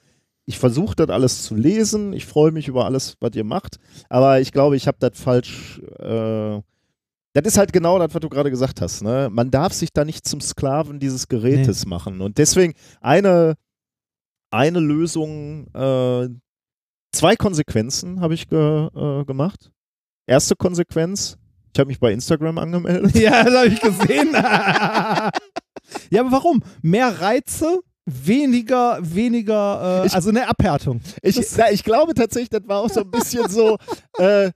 Ich 0.45 0.59
versuche 0.59 0.97
das 0.97 1.09
alles 1.11 1.45
zu 1.45 1.55
lesen. 1.55 2.12
Ich 2.12 2.26
freue 2.26 2.51
mich 2.51 2.66
über 2.66 2.86
alles, 2.86 3.16
was 3.20 3.36
ihr 3.36 3.45
macht. 3.45 3.76
Aber 4.09 4.40
ich 4.40 4.51
glaube, 4.51 4.74
ich 4.74 4.88
habe 4.88 4.97
das 4.99 5.12
falsch. 5.14 5.80
Äh, 6.01 6.61
das 7.34 7.45
ist 7.45 7.57
halt 7.57 7.72
genau 7.72 8.01
das, 8.01 8.12
was 8.12 8.20
du 8.20 8.28
gerade 8.28 8.51
gesagt 8.51 8.80
hast. 8.80 9.03
Ne? 9.03 9.28
Man 9.30 9.53
darf 9.53 9.72
sich 9.72 9.93
da 9.93 10.05
nicht 10.05 10.26
zum 10.26 10.40
Sklaven 10.40 10.99
dieses 10.99 11.28
Gerätes 11.28 11.86
machen. 11.86 12.20
Und 12.20 12.36
deswegen 12.38 12.74
eine, 13.01 13.55
eine 14.53 14.80
Lösung, 14.80 15.66
äh, 15.74 16.28
zwei 17.12 17.36
Konsequenzen 17.36 18.20
habe 18.20 18.34
ich 18.34 18.48
ge, 18.48 18.86
äh, 18.94 19.24
gemacht. 19.24 19.70
Erste 20.26 20.55
Konsequenz, 20.57 21.36
ich 21.74 21.78
habe 21.80 21.88
mich 21.88 21.98
bei 22.00 22.12
Instagram 22.12 22.59
angemeldet. 22.59 23.14
Ja, 23.16 23.42
das 23.44 23.55
habe 23.55 23.68
ich 23.68 23.80
gesehen. 23.80 24.32
ja, 26.11 26.20
aber 26.20 26.32
warum? 26.32 26.62
Mehr 26.82 27.20
Reize, 27.20 27.80
weniger, 28.07 28.98
weniger, 29.00 30.03
äh, 30.03 30.07
Ich- 30.07 30.14
also 30.14 30.30
eine 30.30 30.48
Abhärtung. 30.48 31.00
Ich, 31.22 31.38
na, 31.57 31.70
ich 31.70 31.82
glaube 31.84 32.14
tatsächlich, 32.14 32.50
das 32.50 32.62
war 32.66 32.80
auch 32.80 32.90
so 32.90 33.00
ein 33.00 33.11
bisschen 33.11 33.48
so. 33.48 33.76
Äh, 34.18 34.50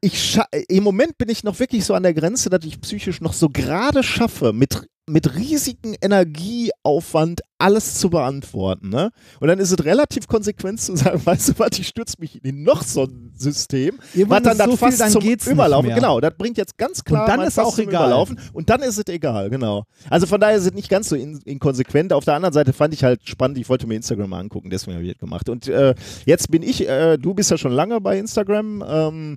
ich 0.00 0.38
Im 0.68 0.84
Moment 0.84 1.16
bin 1.16 1.30
ich 1.30 1.44
noch 1.44 1.58
wirklich 1.58 1.82
so 1.84 1.94
an 1.94 2.02
der 2.02 2.12
Grenze, 2.12 2.50
dass 2.50 2.62
ich 2.64 2.78
psychisch 2.80 3.22
noch 3.22 3.32
so 3.32 3.48
gerade 3.48 4.02
schaffe, 4.02 4.52
mit, 4.52 4.86
mit 5.06 5.36
riesigem 5.36 5.94
Energieaufwand 6.00 7.42
alles 7.58 7.98
zu 7.98 8.08
beantworten. 8.08 8.88
Ne? 8.88 9.10
Und 9.40 9.48
dann 9.48 9.58
ist 9.58 9.70
es 9.70 9.84
relativ 9.84 10.26
konsequent 10.26 10.80
zu 10.80 10.96
sagen, 10.96 11.20
weißt 11.24 11.50
du 11.50 11.52
was, 11.58 11.78
ich 11.78 11.88
stürze 11.88 12.16
mich 12.18 12.42
in 12.44 12.62
noch 12.62 12.82
so 12.82 13.04
ein 13.04 13.32
System, 13.36 13.98
was 14.26 14.42
dann 14.42 14.58
das 14.58 14.66
so 14.66 14.76
viel, 14.76 14.78
fast 14.78 15.00
dann 15.00 15.10
zum 15.10 15.52
Überlaufen. 15.52 15.94
Genau, 15.94 16.20
das 16.20 16.34
bringt 16.36 16.56
jetzt 16.56 16.78
ganz 16.78 17.04
klar 17.04 17.22
Und 17.22 17.28
dann 17.28 17.46
ist 17.46 17.58
auch 17.58 17.78
egal. 17.78 18.06
Überlaufen. 18.06 18.40
Und 18.52 18.70
dann 18.70 18.80
ist 18.82 18.98
es 18.98 19.06
egal, 19.12 19.50
genau. 19.50 19.84
Also 20.08 20.26
von 20.26 20.40
daher 20.40 20.56
ist 20.56 20.66
es 20.66 20.72
nicht 20.72 20.88
ganz 20.88 21.08
so 21.08 21.16
in, 21.16 21.38
inkonsequent. 21.44 22.12
Auf 22.12 22.24
der 22.24 22.34
anderen 22.34 22.54
Seite 22.54 22.72
fand 22.72 22.94
ich 22.94 23.04
halt 23.04 23.28
spannend, 23.28 23.58
ich 23.58 23.68
wollte 23.68 23.86
mir 23.86 23.96
Instagram 23.96 24.30
mal 24.30 24.40
angucken, 24.40 24.70
deswegen 24.70 24.96
habe 24.96 25.04
ich 25.04 25.12
das 25.12 25.20
gemacht. 25.20 25.48
Und 25.48 25.68
äh, 25.68 25.94
jetzt 26.24 26.50
bin 26.50 26.62
ich, 26.62 26.88
äh, 26.88 27.18
du 27.18 27.34
bist 27.34 27.50
ja 27.50 27.58
schon 27.58 27.72
lange 27.72 28.00
bei 28.00 28.18
Instagram, 28.18 28.84
ähm, 28.86 29.36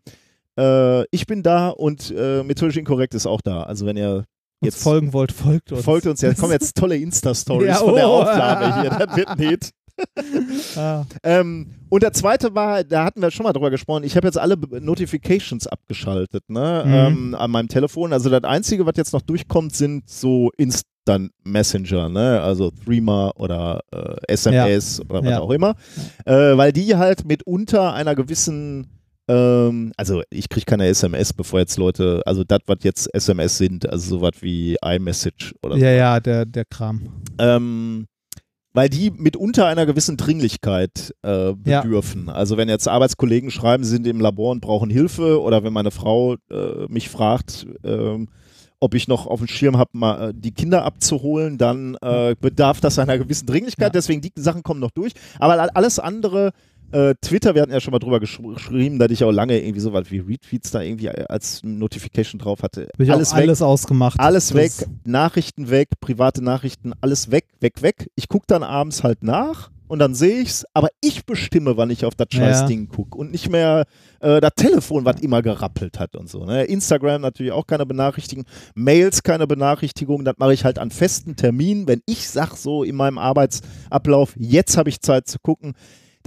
äh, 0.58 1.04
ich 1.12 1.28
bin 1.28 1.44
da 1.44 1.70
und 1.70 2.14
äh, 2.16 2.44
methodisch 2.44 2.78
inkorrekt 2.78 3.14
ist 3.14 3.26
auch 3.26 3.42
da. 3.42 3.64
Also 3.64 3.86
wenn 3.86 3.98
ihr 3.98 4.26
Uns 4.62 4.74
jetzt 4.74 4.84
folgen 4.84 5.14
wollt, 5.14 5.32
folgt 5.32 5.72
uns. 5.72 5.84
folgt 5.84 6.08
uns, 6.08 6.22
jetzt 6.22 6.40
kommen 6.40 6.52
jetzt 6.54 6.76
tolle 6.76 6.98
Insta-Stories 6.98 7.68
Ja, 7.70 7.76
von 7.76 7.94
der 7.96 8.08
oh. 8.10 8.22
Aufnahme 8.22 8.82
hier, 8.82 8.90
das 9.06 9.16
wird 9.18 9.40
nicht. 9.40 9.72
Ah. 10.76 11.06
Ähm, 11.24 11.72
und 11.90 12.04
der 12.04 12.14
zweite 12.14 12.54
war, 12.54 12.84
da 12.84 13.04
hatten 13.04 13.20
wir 13.20 13.32
schon 13.32 13.46
mal 13.46 13.52
drüber 13.54 13.72
gesprochen, 13.72 14.04
ich 14.04 14.16
habe 14.16 14.28
jetzt 14.28 14.38
alle 14.38 14.56
Notifications 14.56 15.66
abgeschaltet 15.66 16.44
ne, 16.50 16.84
Mhm. 16.86 16.94
ähm, 16.94 17.36
an 17.36 17.50
meinem 17.50 17.68
Telefon. 17.68 18.14
Also 18.14 18.30
das 18.30 18.44
Einzige, 18.44 18.86
was 18.86 18.94
jetzt 18.96 19.12
noch 19.14 19.24
durchkommt, 19.24 19.76
sind 19.76 20.08
so 20.08 20.52
Instant 20.56 21.32
Messenger, 21.44 22.10
ne? 22.10 22.40
also 22.42 22.70
Threema 22.70 23.32
oder 23.38 23.82
äh, 23.92 24.18
SMS 24.34 25.02
oder 25.02 25.24
was 25.24 25.32
Ja. 25.32 25.40
auch 25.40 25.50
immer, 25.50 25.74
äh, 26.26 26.56
weil 26.56 26.72
die 26.72 26.96
halt 26.96 27.26
mitunter 27.26 27.94
einer 27.96 28.14
gewissen 28.14 28.86
ähm, 29.28 29.92
also 29.98 30.22
ich 30.30 30.50
kriege 30.50 30.66
keine 30.66 30.86
SMS, 30.88 31.34
bevor 31.34 31.60
jetzt 31.60 31.78
Leute, 31.78 32.22
also 32.26 32.44
das, 32.44 32.60
was 32.68 32.78
jetzt 32.84 33.14
SMS 33.14 33.58
sind, 33.58 33.90
also 33.90 34.18
sowas 34.18 34.34
wie 34.42 34.78
iMessage 34.84 35.54
oder 35.64 35.76
so. 35.76 35.82
Ja, 35.82 35.92
ja, 35.92 36.20
der, 36.20 36.46
der 36.46 36.66
Kram. 36.66 37.22
Ähm, 37.40 38.08
weil 38.74 38.90
die 38.90 39.10
mitunter 39.10 39.66
einer 39.66 39.86
gewissen 39.86 40.18
Dringlichkeit 40.18 41.14
äh, 41.24 41.54
Ja. 41.66 41.82
bedürfen. 41.82 42.30
Also 42.30 42.58
wenn 42.58 42.70
jetzt 42.70 42.88
Arbeitskollegen 42.88 43.50
schreiben, 43.52 43.84
sie 43.84 43.90
sind 43.92 44.06
im 44.08 44.20
Labor 44.22 44.52
und 44.52 44.62
brauchen 44.62 44.90
Hilfe 44.90 45.42
oder 45.42 45.64
wenn 45.64 45.74
meine 45.74 45.92
Frau 45.92 46.36
äh, 46.52 46.86
mich 46.88 47.10
fragt, 47.10 47.66
ähm, 47.84 48.30
ob 48.80 48.94
ich 48.94 49.08
noch 49.08 49.26
auf 49.26 49.40
dem 49.40 49.48
Schirm 49.48 49.78
habe, 49.78 49.90
mal 49.94 50.30
äh, 50.30 50.34
die 50.36 50.52
Kinder 50.52 50.86
abzuholen, 50.86 51.58
dann 51.58 51.96
äh, 52.04 52.36
bedarf 52.40 52.80
das 52.80 53.00
einer 53.00 53.18
gewissen 53.18 53.48
Dringlichkeit. 53.48 53.88
Ja. 53.88 53.90
Deswegen 53.90 54.22
die 54.22 54.32
Sachen 54.36 54.62
kommen 54.62 54.80
noch 54.80 54.92
durch. 54.92 55.14
Aber 55.40 55.76
alles 55.76 55.98
andere 55.98 56.52
Äh, 56.92 57.16
Twitter, 57.22 57.54
wir 57.54 57.62
hatten 57.62 57.72
ja 57.72 57.82
schon 57.82 57.92
mal 57.92 58.00
drüber 58.00 58.20
gesch 58.20 58.40
geschrieben, 58.42 58.98
dass 58.98 59.12
ich 59.12 59.24
auch 59.24 59.32
lange 59.32 59.60
irgendwie 59.60 59.82
so 59.82 59.92
was 59.92 60.10
wie 60.10 60.20
Retweets 60.20 60.72
da 60.72 60.82
irgendwie 60.82 61.10
als 61.10 61.62
Notification 61.64 62.40
drauf 62.40 62.64
hatte. 62.64 62.88
Ich 62.98 63.12
alles 63.12 63.34
weg. 63.34 63.42
alles 63.42 63.62
ausgemacht. 63.62 64.20
Alles 64.20 64.54
weg, 64.54 64.72
Nachrichten 65.04 65.70
weg, 65.70 65.90
private 66.00 66.42
Nachrichten, 66.42 66.94
alles 67.02 67.30
weg, 67.30 67.46
weg, 67.60 67.82
weg. 67.82 68.10
Ich 68.16 68.30
gucke 68.30 68.46
dann 68.48 68.64
abends 68.64 69.04
halt 69.04 69.22
nach 69.22 69.70
und 69.88 70.00
dann 70.00 70.14
sehe 70.14 70.42
ich's, 70.42 70.66
aber 70.74 70.90
ich 71.02 71.26
bestimme, 71.26 71.78
wann 71.78 71.90
ich 71.90 72.06
auf 72.06 72.16
das 72.16 72.28
scheiß 72.32 72.70
Ja. 72.70 72.86
Gucke 72.86 73.18
und 73.18 73.32
nicht 73.32 73.50
mehr 73.50 73.86
äh, 74.20 74.40
das 74.40 74.52
Telefon, 74.56 75.06
was 75.06 75.22
immer 75.22 75.42
gerappelt 75.42 76.00
hat 76.00 76.16
und 76.16 76.30
so. 76.30 76.46
Ne? 76.46 76.66
Instagram 76.66 77.22
natürlich 77.22 77.52
auch 77.52 77.68
keine 77.68 77.86
Benachrichtigung, 77.86 78.46
Mails 78.76 79.24
keine 79.24 79.48
Benachrichtigung, 79.48 80.26
das 80.26 80.36
mache 80.38 80.54
ich 80.54 80.66
halt 80.66 80.80
an 80.80 80.92
festen 80.92 81.36
Terminen, 81.36 81.88
wenn 81.88 82.02
ich 82.06 82.30
sag 82.30 82.56
so 82.56 82.84
in 82.84 82.96
meinem 82.96 83.18
Arbeitsablauf, 83.18 84.34
jetzt 84.38 84.78
habe 84.78 84.90
ich 84.90 85.02
Zeit 85.02 85.28
zu 85.28 85.40
gucken. 85.40 85.74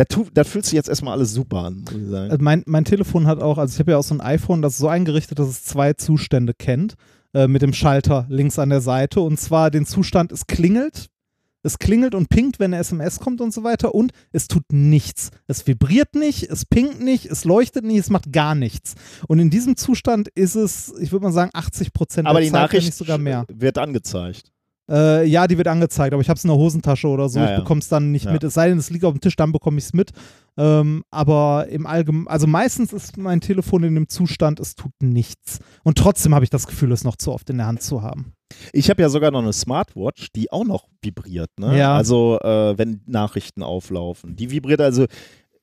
Das, 0.01 0.07
tu- 0.09 0.27
das 0.33 0.49
fühlt 0.49 0.65
sich 0.65 0.73
jetzt 0.75 0.89
erstmal 0.89 1.13
alles 1.13 1.33
super 1.35 1.59
an, 1.65 1.81
muss 1.85 1.93
ich 1.95 2.09
sagen. 2.09 2.31
Äh, 2.31 2.39
Mein, 2.41 2.63
mein 2.67 2.85
Telefon 2.87 3.27
hat 3.27 3.43
auch, 3.43 3.59
also 3.59 3.75
ich 3.75 3.79
habe 3.81 3.91
ja 3.91 3.99
auch 3.99 4.03
so 4.03 4.15
ein 4.15 4.21
iPhone, 4.23 4.63
das 4.63 4.73
ist 4.75 4.79
so 4.79 4.89
eingerichtet, 4.89 5.39
dass 5.39 5.49
es 5.49 5.65
zwei 5.65 5.93
Zustände 5.93 6.55
kennt, 6.55 6.95
äh, 7.35 7.47
mit 7.47 7.61
dem 7.61 7.73
Schalter 7.75 8.25
links 8.31 8.59
an 8.59 8.71
der 8.71 8.81
Seite. 8.81 9.21
Und 9.21 9.39
zwar 9.39 9.71
den 9.71 9.85
Zustand, 9.85 10.33
es 10.33 10.47
klingelt, 10.47 11.09
es 11.63 11.79
klingelt 11.79 12.15
und 12.15 12.31
pinkt, 12.31 12.59
wenn 12.59 12.73
eine 12.73 12.81
SMS 12.81 13.21
kommt 13.21 13.43
und 13.43 13.53
so 13.53 13.63
weiter. 13.63 13.95
Und 13.95 14.13
es 14.33 14.49
tut 14.49 14.65
nichts. 14.73 15.31
Es 15.47 15.67
vibriert 15.67 16.15
nicht, 16.15 16.45
es 16.45 16.65
pinkt 16.65 17.01
nicht, 17.03 17.27
es 17.27 17.45
leuchtet 17.45 17.85
nicht, 17.85 17.99
es 17.99 18.09
macht 18.09 18.33
gar 18.33 18.55
nichts. 18.55 18.95
Und 19.29 19.39
in 19.39 19.51
diesem 19.51 19.77
Zustand 19.77 20.29
ist 20.29 20.55
es, 20.55 20.95
ich 20.99 21.13
würde 21.13 21.25
mal 21.27 21.33
sagen, 21.33 21.51
80 21.53 21.93
Prozent 21.93 22.27
der 22.27 22.31
Zeit, 22.47 22.53
wenn 22.55 22.61
Nachricht 22.63 22.87
nicht 22.87 22.97
sogar 22.97 23.19
mehr. 23.19 23.45
wird 23.53 23.77
angezeigt. 23.77 24.51
Äh, 24.91 25.25
ja, 25.27 25.47
die 25.47 25.57
wird 25.57 25.69
angezeigt, 25.69 26.13
aber 26.13 26.21
ich 26.21 26.29
habe 26.29 26.37
es 26.37 26.45
in 26.45 26.49
der 26.49 26.57
Hosentasche 26.57 27.07
oder 27.07 27.29
so. 27.29 27.39
Ja, 27.39 27.45
ich 27.45 27.51
ja. 27.53 27.59
bekomme 27.61 27.81
es 27.81 27.89
dann 27.89 28.11
nicht 28.11 28.25
Ja. 28.25 28.33
mit. 28.33 28.43
Es 28.43 28.55
sei 28.55 28.69
denn, 28.69 28.79
es 28.79 28.91
liegt 28.91 29.05
auf 29.05 29.15
dem 29.15 29.21
Tisch, 29.21 29.37
dann 29.37 29.53
bekomme 29.53 29.79
ich 29.79 29.85
es 29.85 29.93
mit. 29.93 30.11
Ähm, 30.59 31.05
aber 31.11 31.69
im 31.69 31.87
Allgemeinen, 31.87 32.27
also 32.29 32.47
meistens 32.49 32.93
ist 32.93 33.17
mein 33.17 33.41
Telefon 33.41 33.85
in 33.85 33.95
dem 33.95 34.09
Zustand, 34.09 34.59
es 34.59 34.75
tut 34.75 34.93
nichts. 35.01 35.61
Und 35.85 35.97
trotzdem 35.97 36.35
habe 36.35 36.45
ich 36.45 36.51
das 36.51 36.67
Gefühl, 36.67 36.91
es 36.93 37.05
noch 37.05 37.17
zu 37.17 37.33
oft 37.33 37.49
in 37.51 37.59
der 37.59 37.67
Hand 37.69 37.83
zu 37.83 38.03
haben. 38.03 38.33
Ich 38.73 38.91
habe 38.91 39.01
ja 39.01 39.09
sogar 39.09 39.31
noch 39.31 39.43
eine 39.43 39.53
Smartwatch, 39.53 40.33
die 40.35 40.51
auch 40.51 40.65
noch 40.65 40.89
vibriert. 41.03 41.51
Ne? 41.59 41.79
Ja. 41.79 41.95
Also 41.97 42.41
äh, 42.41 42.77
wenn 42.77 43.01
Nachrichten 43.07 43.63
auflaufen. 43.63 44.35
Die 44.35 44.51
vibriert 44.51 44.81
also. 44.81 45.07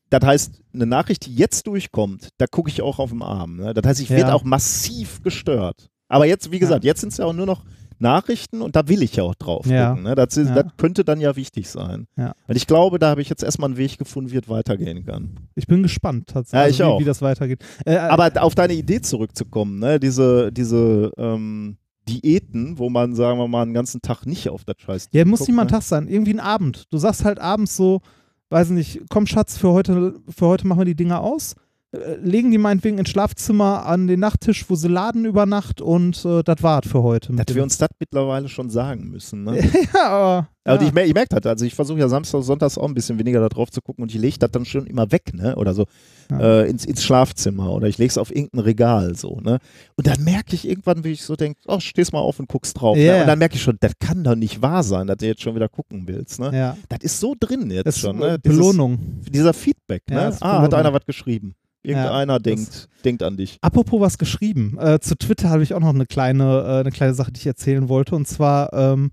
Das 0.09 0.23
heißt, 0.23 0.61
eine 0.73 0.85
Nachricht, 0.85 1.25
die 1.25 1.35
jetzt 1.35 1.67
durchkommt, 1.67 2.29
da 2.37 2.47
gucke 2.47 2.69
ich 2.69 2.81
auch 2.81 2.97
auf 2.97 3.09
dem 3.09 3.21
Arm. 3.21 3.57
Ne? 3.57 3.73
Das 3.73 3.85
heißt, 3.85 3.99
ich 3.99 4.07
Ja. 4.07 4.15
werde 4.15 4.33
auch 4.33 4.45
massiv 4.45 5.21
gestört. 5.21 5.89
Aber 6.07 6.25
jetzt, 6.25 6.49
wie 6.49 6.59
gesagt, 6.59 6.85
jetzt 6.85 7.01
sind 7.01 7.11
es 7.11 7.17
ja 7.17 7.25
auch 7.25 7.33
nur 7.33 7.45
noch 7.45 7.65
Nachrichten 7.99 8.61
und 8.61 8.75
da 8.75 8.87
will 8.87 9.01
ich 9.01 9.15
ja 9.15 9.23
auch 9.23 9.35
drauf 9.35 9.65
Ja. 9.65 9.89
gucken. 9.89 10.03
Ne? 10.03 10.15
Das, 10.15 10.35
Ja. 10.35 10.43
das 10.63 10.73
könnte 10.77 11.03
dann 11.03 11.19
ja 11.19 11.35
wichtig 11.35 11.69
sein. 11.69 12.07
Ja. 12.17 12.33
Und 12.47 12.55
ich 12.55 12.67
glaube, 12.67 12.99
da 12.99 13.09
habe 13.09 13.21
ich 13.21 13.29
jetzt 13.29 13.43
erstmal 13.43 13.69
einen 13.69 13.77
Weg 13.77 13.97
gefunden, 13.97 14.31
wie 14.31 14.37
es 14.37 14.47
weitergehen 14.49 15.05
kann. 15.05 15.39
Ich 15.55 15.67
bin 15.67 15.83
gespannt, 15.83 16.27
tatsächlich, 16.27 16.77
Ja, 16.77 16.89
ich 16.89 16.95
wie, 16.97 17.01
wie 17.01 17.05
das 17.05 17.21
weitergeht. 17.21 17.63
Äh, 17.85 17.97
Aber 17.97 18.31
auf 18.43 18.55
deine 18.55 18.73
Idee 18.73 19.01
zurückzukommen, 19.01 19.79
ne? 19.79 19.99
diese, 19.99 20.51
diese 20.51 21.11
ähm, 21.17 21.77
Diäten, 22.07 22.77
wo 22.77 22.89
man, 22.89 23.15
sagen 23.15 23.37
wir 23.39 23.47
mal, 23.47 23.63
einen 23.63 23.73
ganzen 23.73 24.01
Tag 24.01 24.25
nicht 24.25 24.49
auf 24.49 24.63
das 24.63 24.75
Scheiß 24.79 25.09
Ja, 25.11 25.25
muss 25.25 25.39
guckt, 25.39 25.49
nicht 25.49 25.55
mal 25.55 25.63
ein 25.63 25.67
ne? 25.67 25.71
Tag 25.71 25.81
sein, 25.83 26.07
irgendwie 26.07 26.33
ein 26.33 26.39
Abend. 26.39 26.85
Du 26.91 26.97
sagst 26.97 27.25
halt 27.25 27.39
abends 27.39 27.75
so, 27.75 28.01
weiß 28.49 28.69
nicht, 28.69 29.01
komm 29.09 29.25
Schatz, 29.27 29.57
für 29.57 29.71
heute, 29.73 30.13
für 30.29 30.47
heute 30.47 30.65
machen 30.67 30.79
wir 30.79 30.85
die 30.85 30.95
Dinger 30.95 31.21
aus. 31.21 31.55
Äh, 31.93 32.15
Legen 32.21 32.51
die 32.51 32.57
meinetwegen 32.57 32.97
ins 32.97 33.09
Schlafzimmer 33.09 33.85
an 33.85 34.07
den 34.07 34.19
Nachttisch, 34.19 34.69
wo 34.69 34.75
sie 34.75 34.89
laden 34.89 35.23
über 35.23 35.45
Nacht 35.45 35.79
und 35.79 36.23
äh, 36.25 36.43
das 36.43 36.61
war's 36.61 36.85
für 36.87 37.01
heute. 37.01 37.31
dem- 37.31 37.55
wir 37.55 37.63
uns 37.63 37.77
das 37.77 37.89
mittlerweile 37.99 38.49
schon 38.49 38.69
sagen 38.69 39.09
müssen. 39.09 39.43
Ne? 39.45 39.59
ja, 39.93 40.03
aber. 40.09 40.49
Aber 40.65 40.81
ja. 40.81 40.87
ich, 40.87 40.93
mer 40.93 41.05
ich 41.05 41.13
merke 41.13 41.33
das, 41.33 41.45
also 41.45 41.63
ich 41.63 41.73
versuche 41.75 41.99
ja 41.99 42.09
Samstag, 42.09 42.43
Sonntags 42.43 42.77
auch 42.77 42.89
ein 42.89 42.93
bisschen 42.93 43.17
weniger 43.17 43.39
da 43.39 43.47
drauf 43.47 43.71
zu 43.71 43.79
gucken 43.81 44.01
und 44.03 44.13
ich 44.13 44.19
lege 44.19 44.37
das 44.37 44.51
dann 44.51 44.65
schon 44.65 44.85
immer 44.85 45.13
weg, 45.13 45.33
ne? 45.33 45.55
Oder 45.55 45.73
so 45.73 45.85
Ja. 46.29 46.39
äh, 46.63 46.69
ins, 46.69 46.83
ins 46.83 47.05
Schlafzimmer 47.05 47.71
oder 47.71 47.87
ich 47.87 47.97
lege 47.97 48.09
es 48.09 48.17
auf 48.17 48.35
irgendein 48.35 48.59
Regal 48.59 49.15
so, 49.15 49.39
ne? 49.39 49.59
Und 49.95 50.07
dann 50.07 50.21
merke 50.25 50.55
ich 50.55 50.67
irgendwann, 50.67 51.05
wie 51.05 51.11
ich 51.13 51.23
so 51.23 51.37
denke, 51.37 51.61
oh, 51.67 51.79
stehst 51.79 52.11
mal 52.11 52.19
auf 52.19 52.37
und 52.41 52.49
guckst 52.49 52.81
drauf. 52.81 52.97
Ja. 52.97 53.13
Ne? 53.15 53.21
Und 53.21 53.27
dann 53.27 53.39
merke 53.39 53.55
ich 53.55 53.61
schon, 53.61 53.77
das 53.79 53.93
kann 53.97 54.25
doch 54.25 54.35
nicht 54.35 54.61
wahr 54.61 54.83
sein, 54.83 55.07
dass 55.07 55.15
du 55.17 55.25
jetzt 55.27 55.41
schon 55.41 55.55
wieder 55.55 55.69
gucken 55.69 56.05
willst, 56.05 56.37
ne? 56.41 56.51
ja. 56.53 56.75
Das 56.89 56.99
ist 57.01 57.21
so 57.21 57.33
drin 57.39 57.71
jetzt 57.71 57.85
Das 57.85 57.99
schon, 57.99 58.17
ne? 58.17 58.37
Dieses- 58.37 58.57
Belohnung. 58.57 58.99
dieser 59.31 59.53
Feedback, 59.53 60.03
ne? 60.09 60.35
ah, 60.41 60.61
hat 60.63 60.73
einer 60.73 60.91
was 60.91 61.05
geschrieben. 61.05 61.55
Irgendeiner 61.87 62.39
denkt, 62.39 62.89
denkt 63.05 63.23
an 63.23 63.37
dich. 63.37 63.57
Apropos 63.61 64.01
was 64.01 64.17
geschrieben. 64.17 64.77
Äh, 64.79 64.99
zu 64.99 65.17
Twitter 65.17 65.49
habe 65.49 65.63
ich 65.63 65.73
auch 65.73 65.79
noch 65.79 65.93
eine 65.93 66.05
kleine, 66.05 66.63
äh, 66.65 66.79
eine 66.81 66.91
kleine 66.91 67.13
Sache, 67.13 67.31
die 67.31 67.39
ich 67.39 67.47
erzählen 67.47 67.89
wollte. 67.89 68.15
Und 68.15 68.27
zwar 68.27 68.73
ähm, 68.73 69.11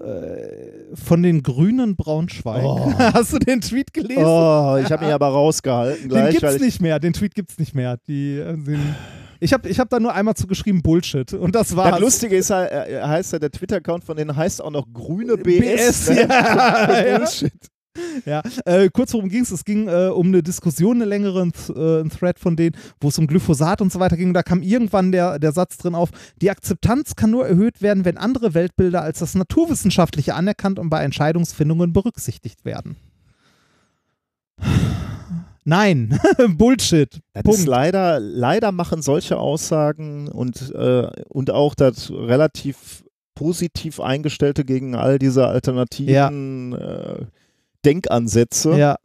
äh, 0.00 0.94
von 0.94 1.22
den 1.22 1.42
Grünen 1.42 1.96
Braunschweig. 1.96 2.64
Oh. 2.64 2.92
Hast 2.98 3.32
du 3.32 3.38
den 3.38 3.60
Tweet 3.60 3.92
gelesen? 3.92 4.24
Oh, 4.24 4.76
ich 4.82 4.90
habe 4.90 5.04
mich 5.04 5.14
aber 5.14 5.28
rausgehalten 5.28 6.02
den 6.02 6.08
gleich, 6.08 6.24
weil 6.24 6.32
gibt's 6.32 6.54
ich, 6.56 6.60
nicht 6.62 6.80
mehr. 6.80 6.98
Den 6.98 7.12
Tweet 7.12 7.34
gibt's 7.34 7.58
nicht 7.58 7.74
mehr. 7.74 7.98
Die, 8.08 8.38
äh, 8.38 8.56
den, 8.56 8.80
ich 9.40 9.52
habe 9.52 9.68
ich 9.68 9.78
hab 9.78 9.90
da 9.90 10.00
nur 10.00 10.14
einmal 10.14 10.34
zu 10.34 10.46
geschrieben 10.46 10.82
Bullshit. 10.82 11.32
Und 11.34 11.54
das 11.54 11.76
war's. 11.76 11.92
Das 11.92 12.00
Lustige 12.00 12.36
ist, 12.36 12.50
halt, 12.50 12.72
äh, 12.72 13.02
heißt 13.02 13.34
ja, 13.34 13.38
der 13.38 13.50
Twitter-Account 13.50 14.02
von 14.02 14.16
denen 14.16 14.34
heißt 14.34 14.62
auch 14.62 14.70
noch 14.70 14.86
grüne 14.92 15.36
BS. 15.36 16.06
BS, 16.06 16.10
ne? 16.10 16.20
ja, 16.28 17.02
ja. 17.06 17.18
Bullshit. 17.18 17.52
Ja, 18.34 18.42
äh, 18.64 18.88
kurz 18.90 19.12
worum 19.12 19.28
ging 19.28 19.42
es? 19.42 19.50
Es 19.50 19.64
ging 19.64 19.88
äh, 19.88 20.08
um 20.08 20.28
eine 20.28 20.42
Diskussion, 20.42 20.96
eine 20.96 21.04
längere 21.04 21.42
ein 21.42 21.52
äh, 21.74 22.08
Thread 22.08 22.38
von 22.38 22.56
denen, 22.56 22.76
wo 23.00 23.08
es 23.08 23.18
um 23.18 23.26
Glyphosat 23.26 23.82
und 23.82 23.92
so 23.92 24.00
weiter 24.00 24.16
ging. 24.16 24.32
Da 24.32 24.42
kam 24.42 24.62
irgendwann 24.62 25.12
der, 25.12 25.38
der 25.38 25.52
Satz 25.52 25.76
drin 25.76 25.94
auf, 25.94 26.10
die 26.40 26.50
Akzeptanz 26.50 27.16
kann 27.16 27.30
nur 27.30 27.46
erhöht 27.46 27.82
werden, 27.82 28.04
wenn 28.04 28.16
andere 28.16 28.54
Weltbilder 28.54 29.02
als 29.02 29.18
das 29.18 29.34
Naturwissenschaftliche 29.34 30.34
anerkannt 30.34 30.78
und 30.78 30.88
bei 30.90 31.02
Entscheidungsfindungen 31.02 31.92
berücksichtigt 31.92 32.64
werden. 32.64 32.96
Nein, 35.64 36.18
Bullshit. 36.56 37.20
Das 37.32 37.40
ist 37.40 37.44
Punkt. 37.44 37.66
leider, 37.66 38.20
leider 38.20 38.72
machen 38.72 39.02
solche 39.02 39.38
Aussagen 39.38 40.28
und, 40.28 40.72
äh, 40.74 41.08
und 41.28 41.50
auch 41.50 41.74
das 41.74 42.10
relativ 42.10 43.04
positiv 43.34 44.00
eingestellte 44.00 44.64
gegen 44.64 44.94
all 44.94 45.18
diese 45.18 45.46
alternativen 45.48 46.74
äh, 46.74 47.26
Denkansätze, 47.84 48.76
Ja, 48.78 48.96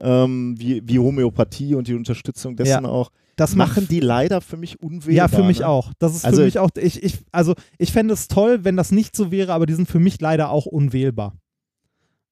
ähm, 0.00 0.54
wie, 0.58 0.82
wie 0.86 0.98
Homöopathie 0.98 1.74
und 1.74 1.88
die 1.88 1.94
Unterstützung 1.94 2.56
dessen 2.56 2.86
auch, 2.86 3.10
das 3.36 3.54
machen 3.56 3.88
die 3.88 4.00
leider 4.00 4.40
für 4.42 4.56
mich 4.58 4.80
unwählbar. 4.82 5.12
Ja, 5.14 5.28
für 5.28 5.42
mich 5.42 5.60
ne? 5.60 5.68
auch. 5.68 5.92
Das 5.98 6.14
ist 6.14 6.24
Also- 6.26 6.38
für 6.38 6.44
mich 6.44 6.58
auch. 6.58 6.68
Ich, 6.76 7.02
ich, 7.02 7.18
also 7.32 7.54
ich 7.78 7.90
fände 7.92 8.12
es 8.14 8.28
toll, 8.28 8.64
wenn 8.64 8.76
das 8.76 8.92
nicht 8.92 9.16
so 9.16 9.30
wäre, 9.30 9.52
aber 9.54 9.64
die 9.66 9.72
sind 9.74 9.88
für 9.88 9.98
mich 10.00 10.20
leider 10.20 10.50
auch 10.50 10.66
unwählbar. 10.66 11.34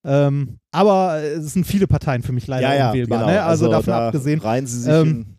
Ähm, 0.05 0.59
aber 0.71 1.21
es 1.23 1.53
sind 1.55 1.67
viele 1.67 1.87
Parteien 1.87 2.23
für 2.23 2.33
mich 2.33 2.47
leider 2.47 2.69
Ja, 2.69 2.75
ja, 2.79 2.89
unwählbar. 2.91 3.19
genau. 3.21 3.31
Ne? 3.33 3.43
Also, 3.43 3.69
davon 3.71 3.87
da 3.93 4.07
abgesehen. 4.09 4.41
Reihen 4.41 4.67
sie 4.67 4.81
sich 4.81 4.93
Ähm, 4.93 5.35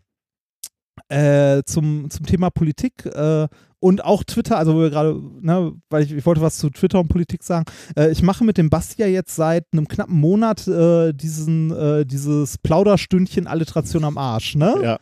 Äh, 1.08 1.62
zum, 1.66 2.08
zum 2.10 2.26
Thema 2.26 2.50
Politik 2.50 3.04
äh, 3.06 3.48
und 3.80 4.04
auch 4.04 4.22
Twitter, 4.24 4.58
also 4.58 4.74
wo 4.74 4.80
wir 4.80 4.90
gerade, 4.90 5.20
ne, 5.40 5.72
weil 5.88 6.04
ich, 6.04 6.12
ich 6.12 6.26
wollte 6.26 6.42
was 6.42 6.58
zu 6.58 6.70
Twitter 6.70 7.00
und 7.00 7.08
Politik 7.08 7.42
sagen. 7.42 7.64
Äh, 7.96 8.10
ich 8.10 8.22
mache 8.22 8.44
mit 8.44 8.58
dem 8.58 8.70
Basti 8.70 9.00
ja 9.00 9.08
jetzt 9.08 9.34
seit 9.34 9.64
einem 9.72 9.88
knappen 9.88 10.18
Monat 10.18 10.68
äh, 10.68 11.12
diesen, 11.12 11.70
äh, 11.72 12.04
dieses 12.04 12.58
Plauderstündchen 12.58 13.46
Alliteration 13.46 14.04
am 14.04 14.18
Arsch, 14.18 14.54
ne? 14.54 14.74
ja. 14.82 14.98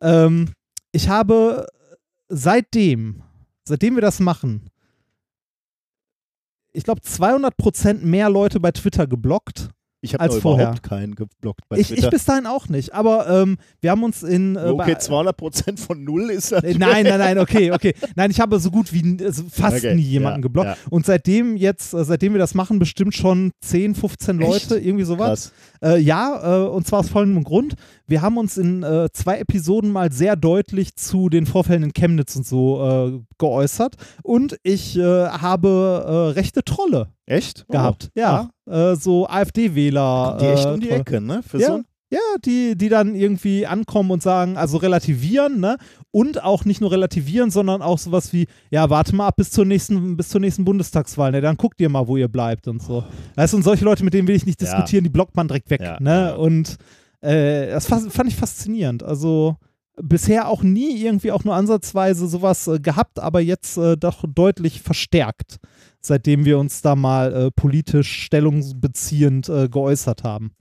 Ähm, 0.00 0.52
ich 0.92 1.08
habe 1.08 1.66
seitdem, 2.28 3.22
seitdem 3.64 3.96
wir 3.96 4.02
das 4.02 4.20
machen, 4.20 4.70
ich 6.72 6.84
glaube 6.84 7.00
200% 7.00 8.04
mehr 8.04 8.30
Leute 8.30 8.60
bei 8.60 8.70
Twitter 8.70 9.06
geblockt. 9.06 9.70
Ich 10.02 10.14
habe 10.14 10.26
noch 10.26 10.40
vorher. 10.40 10.64
überhaupt 10.68 10.82
keinen 10.82 11.14
geblockt 11.14 11.68
bei 11.68 11.76
Ich, 11.78 11.90
ich 11.92 12.08
bis 12.08 12.24
dahin 12.24 12.46
auch 12.46 12.68
nicht, 12.68 12.94
aber 12.94 13.28
ähm, 13.28 13.58
wir 13.80 13.90
haben 13.90 14.02
uns 14.02 14.22
in. 14.22 14.56
Äh, 14.56 14.60
okay, 14.60 14.94
bei- 14.94 14.98
200% 14.98 15.78
von 15.78 16.02
null 16.04 16.30
ist 16.30 16.52
das. 16.52 16.64
Äh, 16.64 16.74
Nein, 16.78 17.04
nein, 17.04 17.18
nein, 17.18 17.38
okay, 17.38 17.70
okay. 17.70 17.94
Nein, 18.16 18.30
ich 18.30 18.40
habe 18.40 18.58
so 18.60 18.70
gut 18.70 18.92
wie 18.94 19.18
also 19.22 19.42
fast 19.50 19.76
Okay, 19.78 19.94
nie 19.94 20.00
jemanden 20.02 20.38
ja, 20.38 20.42
geblockt. 20.42 20.68
ja. 20.68 20.76
Und 20.88 21.04
seitdem 21.04 21.54
jetzt, 21.56 21.92
äh, 21.92 22.02
seitdem 22.04 22.32
wir 22.32 22.38
das 22.38 22.54
machen, 22.54 22.78
bestimmt 22.78 23.14
schon 23.14 23.50
10, 23.60 23.94
15 23.94 24.40
Echt? 24.40 24.48
Leute, 24.70 24.82
irgendwie 24.82 25.04
sowas. 25.04 25.52
Äh, 25.82 25.98
ja, 25.98 26.64
äh, 26.64 26.68
und 26.68 26.86
zwar 26.86 27.00
aus 27.00 27.10
folgendem 27.10 27.44
Grund. 27.44 27.74
Wir 28.06 28.22
haben 28.22 28.38
uns 28.38 28.56
in 28.56 28.82
äh, 28.82 29.08
zwei 29.12 29.38
Episoden 29.38 29.92
mal 29.92 30.10
sehr 30.12 30.34
deutlich 30.36 30.96
zu 30.96 31.28
den 31.28 31.44
Vorfällen 31.46 31.82
in 31.82 31.92
Chemnitz 31.92 32.34
und 32.36 32.46
so 32.46 33.22
geäußert. 33.38 33.96
Und 34.22 34.56
ich 34.62 34.96
habe 34.96 36.32
rechte 36.36 36.64
Trolle 36.64 37.08
Echt? 37.26 37.64
Oh. 37.68 37.72
gehabt. 37.72 38.10
Ja, 38.14 38.50
Äh, 38.70 38.96
so 38.96 39.26
AfD-Wähler. 39.28 40.38
Die 40.40 40.46
echt 40.46 40.66
äh, 40.66 40.72
um 40.72 40.80
die. 40.80 40.90
Ecke, 40.90 41.20
ne? 41.20 41.42
Für 41.42 41.58
Ja. 41.58 41.68
so 41.68 41.80
Ja, 42.12 42.18
die, 42.44 42.76
die 42.76 42.88
dann 42.88 43.14
irgendwie 43.14 43.66
ankommen 43.66 44.10
und 44.10 44.20
sagen, 44.22 44.56
also 44.56 44.78
relativieren, 44.78 45.60
ne? 45.60 45.76
Und 46.10 46.42
auch 46.42 46.64
nicht 46.64 46.80
nur 46.80 46.90
relativieren, 46.90 47.50
sondern 47.52 47.82
auch 47.82 47.98
sowas 47.98 48.32
wie, 48.32 48.48
ja, 48.70 48.90
warte 48.90 49.14
mal 49.14 49.28
ab 49.28 49.36
bis 49.36 49.50
zur 49.52 49.64
nächsten, 49.64 50.16
bis 50.16 50.28
zur 50.28 50.40
nächsten 50.40 50.64
Bundestagswahl, 50.64 51.30
ne? 51.30 51.40
Dann 51.40 51.56
guckt 51.56 51.80
ihr 51.80 51.88
mal, 51.88 52.08
wo 52.08 52.16
ihr 52.16 52.26
bleibt 52.28 52.66
und 52.66 52.82
so. 52.82 53.04
Weißt 53.36 53.52
du, 53.52 53.58
und 53.58 53.62
solche 53.62 53.84
Leute, 53.84 54.02
mit 54.04 54.12
denen 54.14 54.26
will 54.26 54.34
ich 54.34 54.44
nicht 54.46 54.60
Ja. 54.60 54.66
diskutieren, 54.66 55.04
die 55.04 55.10
blockt 55.10 55.36
man 55.36 55.46
direkt 55.46 55.70
weg, 55.70 55.80
Ja, 55.82 55.98
ne? 56.00 56.30
ja. 56.30 56.34
Und 56.34 56.76
äh, 57.20 57.68
das 57.70 57.86
fand 57.86 58.26
ich 58.26 58.34
faszinierend. 58.36 59.04
Also 59.04 59.56
bisher 60.02 60.48
auch 60.48 60.62
nie 60.64 60.96
irgendwie 61.04 61.30
auch 61.30 61.44
nur 61.44 61.54
ansatzweise 61.54 62.26
sowas 62.26 62.66
äh, 62.66 62.80
gehabt, 62.80 63.20
aber 63.20 63.40
jetzt 63.40 63.76
äh, 63.76 63.96
doch 63.96 64.24
deutlich 64.26 64.80
verstärkt, 64.82 65.58
seitdem 66.00 66.44
wir 66.44 66.58
uns 66.58 66.82
da 66.82 66.96
mal 66.96 67.32
äh, 67.32 67.50
politisch 67.50 68.24
stellungsbeziehend 68.24 69.48
äh, 69.48 69.68
geäußert 69.68 70.24
haben. 70.24 70.52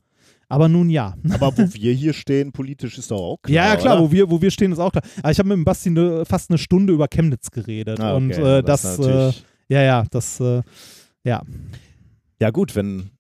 Aber 0.49 0.67
nun 0.67 0.89
ja. 0.89 1.15
Aber 1.29 1.55
wo 1.57 1.73
wir 1.73 1.93
hier 1.93 2.13
stehen, 2.13 2.51
politisch 2.51 2.97
ist 2.97 3.11
doch 3.11 3.21
auch 3.21 3.37
klar. 3.41 3.53
Ja, 3.53 3.73
ja, 3.73 3.75
klar, 3.79 3.95
oder? 3.95 4.03
wo 4.03 4.11
wir, 4.11 4.29
wo 4.29 4.41
wir 4.41 4.51
stehen, 4.51 4.71
ist 4.71 4.79
auch 4.79 4.91
klar. 4.91 5.03
Aber 5.21 5.31
ich 5.31 5.39
habe 5.39 5.49
mit 5.49 5.57
dem 5.57 5.65
Basti 5.65 5.91
ne, 5.91 6.25
fast 6.25 6.49
eine 6.49 6.57
Stunde 6.57 6.91
über 6.91 7.07
Chemnitz 7.07 7.51
geredet. 7.51 7.99
Ah, 7.99 8.15
okay. 8.15 8.23
Und 8.23 8.31
äh, 8.31 8.63
das, 8.63 8.83
ist 8.83 8.99
äh, 8.99 9.31
ja, 9.69 9.83
ja, 9.83 10.03
das, 10.09 10.39
äh, 10.39 10.63
ja. 11.23 11.43
ja, 12.41 12.49
gut, 12.49 12.75
wenn. 12.75 13.11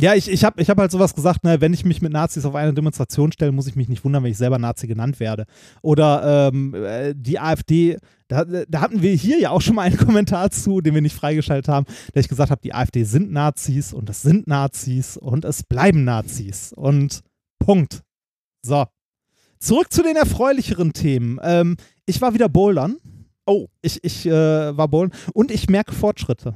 Ja, 0.00 0.14
ich, 0.14 0.28
ich 0.28 0.42
habe 0.42 0.60
ich 0.60 0.68
hab 0.68 0.78
halt 0.78 0.90
sowas 0.90 1.14
gesagt, 1.14 1.44
ne, 1.44 1.60
wenn 1.60 1.74
ich 1.74 1.84
mich 1.84 2.02
mit 2.02 2.12
Nazis 2.12 2.44
auf 2.44 2.56
eine 2.56 2.72
Demonstration 2.72 3.30
stelle, 3.30 3.52
muss 3.52 3.68
ich 3.68 3.76
mich 3.76 3.88
nicht 3.88 4.04
wundern, 4.04 4.24
wenn 4.24 4.32
ich 4.32 4.38
selber 4.38 4.58
Nazi 4.58 4.88
genannt 4.88 5.20
werde. 5.20 5.44
Oder 5.82 6.50
ähm, 6.52 6.74
äh, 6.74 7.14
die 7.14 7.38
AfD, 7.38 7.98
da, 8.32 8.64
da 8.68 8.80
hatten 8.80 9.02
wir 9.02 9.12
hier 9.14 9.38
ja 9.38 9.50
auch 9.50 9.60
schon 9.60 9.76
mal 9.76 9.82
einen 9.82 9.96
Kommentar 9.96 10.50
zu, 10.50 10.80
den 10.80 10.94
wir 10.94 11.02
nicht 11.02 11.16
freigeschaltet 11.16 11.68
haben, 11.68 11.86
der 12.14 12.20
ich 12.20 12.28
gesagt 12.28 12.50
habe, 12.50 12.60
die 12.62 12.74
AfD 12.74 13.04
sind 13.04 13.32
Nazis 13.32 13.92
und 13.92 14.08
es 14.08 14.22
sind 14.22 14.46
Nazis 14.46 15.16
und 15.16 15.44
es 15.44 15.62
bleiben 15.62 16.04
Nazis. 16.04 16.72
Und 16.72 17.20
Punkt. 17.58 18.02
So. 18.64 18.86
Zurück 19.58 19.92
zu 19.92 20.02
den 20.02 20.16
erfreulicheren 20.16 20.92
Themen. 20.92 21.38
Ähm, 21.42 21.76
ich 22.06 22.20
war 22.20 22.34
wieder 22.34 22.48
bouldern. 22.48 22.96
Oh. 23.46 23.68
Ich, 23.82 24.02
ich 24.02 24.26
äh, 24.26 24.76
war 24.76 24.88
bouldern 24.88 25.16
und 25.34 25.50
ich 25.50 25.68
merke 25.68 25.92
Fortschritte. 25.92 26.54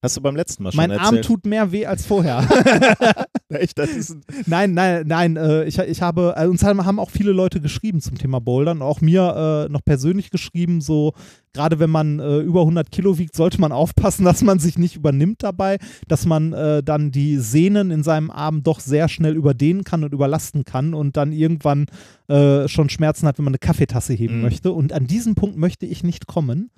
Hast 0.00 0.16
du 0.16 0.20
beim 0.20 0.36
letzten 0.36 0.62
Mal 0.62 0.70
schon 0.70 0.76
Mein 0.76 0.92
Arm 0.92 1.16
erzählt? 1.16 1.24
tut 1.24 1.44
mehr 1.46 1.72
weh 1.72 1.84
als 1.84 2.06
vorher. 2.06 2.46
Echt, 3.48 3.78
das 3.78 3.90
ist 3.90 4.10
ein 4.10 4.20
Nein, 4.46 4.72
nein, 4.74 5.04
nein. 5.06 5.36
Äh, 5.36 5.64
ich, 5.64 5.78
ich 5.78 6.02
habe, 6.02 6.34
äh, 6.36 6.46
uns 6.46 6.62
haben, 6.62 6.84
haben 6.84 7.00
auch 7.00 7.10
viele 7.10 7.32
Leute 7.32 7.60
geschrieben 7.60 8.00
zum 8.00 8.16
Thema 8.16 8.40
Bouldern, 8.40 8.80
auch 8.80 9.00
mir 9.00 9.66
äh, 9.68 9.72
noch 9.72 9.84
persönlich 9.84 10.30
geschrieben, 10.30 10.80
so 10.80 11.14
gerade 11.52 11.80
wenn 11.80 11.90
man 11.90 12.20
äh, 12.20 12.38
über 12.38 12.60
100 12.60 12.92
Kilo 12.92 13.18
wiegt, 13.18 13.34
sollte 13.34 13.60
man 13.60 13.72
aufpassen, 13.72 14.24
dass 14.24 14.42
man 14.42 14.60
sich 14.60 14.78
nicht 14.78 14.94
übernimmt 14.94 15.42
dabei, 15.42 15.78
dass 16.06 16.26
man 16.26 16.52
äh, 16.52 16.82
dann 16.84 17.10
die 17.10 17.38
Sehnen 17.38 17.90
in 17.90 18.04
seinem 18.04 18.30
Arm 18.30 18.62
doch 18.62 18.78
sehr 18.78 19.08
schnell 19.08 19.34
überdehnen 19.34 19.82
kann 19.82 20.04
und 20.04 20.12
überlasten 20.12 20.64
kann 20.64 20.94
und 20.94 21.16
dann 21.16 21.32
irgendwann 21.32 21.86
äh, 22.28 22.68
schon 22.68 22.88
Schmerzen 22.88 23.26
hat, 23.26 23.38
wenn 23.38 23.44
man 23.44 23.52
eine 23.54 23.58
Kaffeetasse 23.58 24.12
heben 24.12 24.36
Mhm. 24.36 24.42
möchte. 24.42 24.70
Und 24.72 24.92
an 24.92 25.08
diesen 25.08 25.34
Punkt 25.34 25.56
möchte 25.56 25.86
ich 25.86 26.04
nicht 26.04 26.28
kommen. 26.28 26.70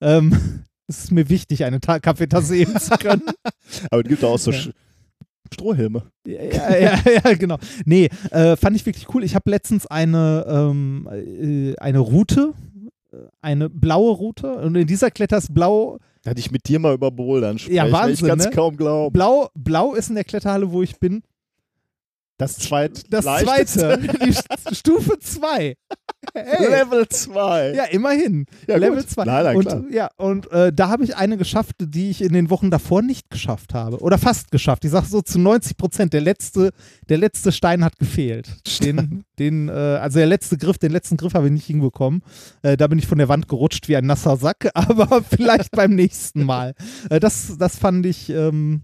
Ähm, 0.00 0.62
es 0.88 1.04
ist 1.04 1.12
mir 1.12 1.28
wichtig, 1.28 1.64
eine 1.64 1.80
Ta 1.80 1.98
Kaffeetasse 2.00 2.54
heben 2.54 2.78
zu 2.80 2.90
können. 2.98 3.22
Aber 3.90 4.02
es 4.02 4.08
gibt 4.08 4.24
auch 4.24 4.38
so 4.38 4.50
Ja. 4.50 4.58
Strohhelme. 5.52 6.02
Ja, 6.26 6.76
ja, 6.76 6.98
ja, 7.24 7.34
genau. 7.34 7.56
Nee, 7.86 8.10
äh, 8.30 8.54
fand 8.56 8.76
ich 8.76 8.84
wirklich 8.84 9.12
cool. 9.14 9.24
Ich 9.24 9.34
habe 9.34 9.48
letztens 9.50 9.86
eine, 9.86 10.44
ähm, 10.46 11.08
äh, 11.10 11.74
eine 11.78 12.00
Route, 12.00 12.52
äh, 13.12 13.16
eine 13.40 13.70
blaue 13.70 14.12
Route 14.14 14.52
und 14.56 14.74
in 14.76 14.86
dieser 14.86 15.10
Kletter 15.10 15.38
ist 15.38 15.54
blau, 15.54 15.98
Da 16.22 16.30
hatte 16.32 16.40
ich 16.40 16.50
mit 16.50 16.68
dir 16.68 16.78
mal 16.78 16.92
über 16.94 17.10
Bouldern 17.10 17.58
sprechen. 17.58 17.76
Ja, 17.76 17.90
Wahnsinn, 17.90 18.26
Ich 18.26 18.28
kann 18.28 18.38
es 18.40 18.44
ne? 18.46 18.50
kaum 18.52 18.76
glauben. 18.76 19.12
blau, 19.14 19.48
blau 19.54 19.94
ist 19.94 20.10
in 20.10 20.16
der 20.16 20.24
Kletterhalle, 20.24 20.70
wo 20.70 20.82
ich 20.82 20.98
bin, 20.98 21.22
Das 22.36 22.56
zweit 22.58 23.10
das 23.10 23.24
zweite, 23.24 23.98
die 23.98 24.32
St- 24.34 24.74
Stufe 24.74 25.18
2. 25.18 25.76
Hey. 26.34 26.68
Level 26.68 27.08
2. 27.08 27.74
Ja, 27.74 27.84
immerhin. 27.84 28.46
Ja, 28.66 28.76
Level 28.76 29.00
gut. 29.00 29.10
2. 29.10 29.24
Nein, 29.24 29.44
nein, 29.44 29.56
und, 29.56 29.66
klar. 29.66 29.82
Ja, 29.90 30.10
und 30.16 30.50
äh, 30.52 30.72
da 30.72 30.88
habe 30.88 31.04
ich 31.04 31.16
eine 31.16 31.36
geschafft, 31.36 31.76
die 31.80 32.10
ich 32.10 32.22
in 32.22 32.32
den 32.32 32.50
Wochen 32.50 32.70
davor 32.70 33.02
nicht 33.02 33.30
geschafft 33.30 33.74
habe. 33.74 33.98
Oder 33.98 34.18
fast 34.18 34.50
geschafft. 34.50 34.84
Ich 34.84 34.90
sage 34.90 35.06
so 35.06 35.22
zu 35.22 35.38
90 35.38 35.76
Prozent. 35.76 36.12
Der 36.12 36.20
letzte, 36.20 36.70
der 37.08 37.18
letzte 37.18 37.52
Stein 37.52 37.84
hat 37.84 37.98
gefehlt. 37.98 38.48
Den, 38.82 39.24
den, 39.38 39.68
äh, 39.68 39.72
also 39.72 40.18
der 40.18 40.26
letzte 40.26 40.56
Griff, 40.56 40.78
den 40.78 40.92
letzten 40.92 41.16
Griff 41.16 41.34
habe 41.34 41.46
ich 41.46 41.52
nicht 41.52 41.66
hinbekommen. 41.66 42.22
Äh, 42.62 42.76
da 42.76 42.86
bin 42.86 42.98
ich 42.98 43.06
von 43.06 43.18
der 43.18 43.28
Wand 43.28 43.48
gerutscht 43.48 43.88
wie 43.88 43.96
ein 43.96 44.06
nasser 44.06 44.36
Sack, 44.36 44.70
aber 44.74 45.22
vielleicht 45.22 45.72
beim 45.72 45.94
nächsten 45.94 46.44
Mal. 46.44 46.74
Äh, 47.10 47.20
das, 47.20 47.56
das 47.58 47.76
fand 47.76 48.06
ich. 48.06 48.30
Ähm, 48.30 48.82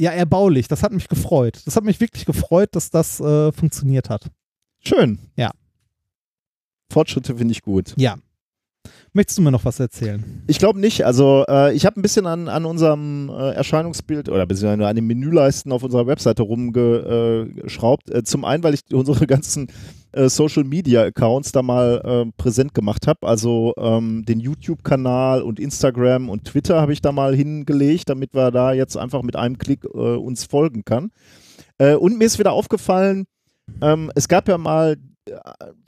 ja, 0.00 0.12
erbaulich. 0.12 0.66
Das 0.66 0.82
hat 0.82 0.92
mich 0.92 1.08
gefreut. 1.08 1.60
Das 1.66 1.76
hat 1.76 1.84
mich 1.84 2.00
wirklich 2.00 2.24
gefreut, 2.24 2.70
dass 2.72 2.88
das 2.88 3.20
äh, 3.20 3.52
funktioniert 3.52 4.08
hat. 4.08 4.30
Schön. 4.82 5.18
Ja. 5.36 5.50
Fortschritte 6.90 7.36
finde 7.36 7.52
ich 7.52 7.62
gut. 7.62 7.94
Ja. 7.96 8.16
Möchtest 9.12 9.38
du 9.38 9.42
mir 9.42 9.50
noch 9.50 9.64
was 9.64 9.80
erzählen? 9.80 10.44
Ich 10.46 10.58
glaube 10.58 10.78
nicht. 10.78 11.04
Also 11.04 11.44
äh, 11.48 11.74
ich 11.74 11.84
habe 11.84 11.98
ein 11.98 12.02
bisschen 12.02 12.26
an, 12.26 12.48
an 12.48 12.64
unserem 12.64 13.28
äh, 13.28 13.50
Erscheinungsbild 13.54 14.28
oder 14.28 14.46
beziehungsweise 14.46 14.88
an 14.88 14.94
den 14.94 15.06
Menüleisten 15.06 15.72
auf 15.72 15.82
unserer 15.82 16.06
Webseite 16.06 16.42
rumgeschraubt. 16.42 18.08
Äh, 18.10 18.22
zum 18.22 18.44
einen, 18.44 18.62
weil 18.62 18.74
ich 18.74 18.82
unsere 18.92 19.26
ganzen 19.26 19.66
äh, 20.12 20.28
Social 20.28 20.62
Media 20.62 21.02
Accounts 21.02 21.50
da 21.50 21.62
mal 21.62 22.00
äh, 22.04 22.32
präsent 22.36 22.72
gemacht 22.72 23.08
habe. 23.08 23.26
Also 23.26 23.74
ähm, 23.78 24.24
den 24.26 24.38
YouTube-Kanal 24.38 25.42
und 25.42 25.58
Instagram 25.58 26.28
und 26.28 26.44
Twitter 26.44 26.80
habe 26.80 26.92
ich 26.92 27.02
da 27.02 27.10
mal 27.10 27.34
hingelegt, 27.34 28.08
damit 28.08 28.32
wir 28.32 28.52
da 28.52 28.72
jetzt 28.72 28.96
einfach 28.96 29.22
mit 29.22 29.34
einem 29.34 29.58
Klick 29.58 29.84
äh, 29.84 29.88
uns 29.88 30.44
folgen 30.44 30.84
kann. 30.84 31.10
Äh, 31.78 31.94
und 31.94 32.16
mir 32.16 32.26
ist 32.26 32.38
wieder 32.38 32.52
aufgefallen, 32.52 33.26
ähm, 33.80 34.12
es 34.14 34.28
gab 34.28 34.48
ja 34.48 34.58
mal 34.58 34.92
äh, 34.92 34.96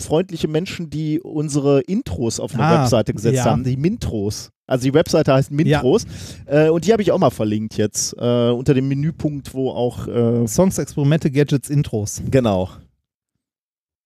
freundliche 0.00 0.48
Menschen, 0.48 0.90
die 0.90 1.20
unsere 1.20 1.80
Intros 1.80 2.40
auf 2.40 2.54
eine 2.54 2.64
Ah, 2.64 2.82
Webseite 2.82 3.12
gesetzt 3.12 3.36
ja. 3.36 3.44
haben, 3.46 3.64
die 3.64 3.76
Mintros. 3.76 4.50
Also 4.66 4.84
die 4.84 4.94
Webseite 4.94 5.34
heißt 5.34 5.50
Mintros 5.50 6.06
äh, 6.46 6.68
und 6.68 6.86
die 6.86 6.92
habe 6.92 7.02
ich 7.02 7.12
auch 7.12 7.18
mal 7.18 7.30
verlinkt 7.30 7.76
jetzt 7.76 8.14
äh, 8.18 8.50
unter 8.50 8.74
dem 8.74 8.88
Menüpunkt, 8.88 9.52
wo 9.54 9.70
auch 9.70 10.06
äh, 10.06 10.46
Songs, 10.46 10.78
Experimente, 10.78 11.30
Gadgets, 11.30 11.68
Intros. 11.68 12.22
genau 12.30 12.70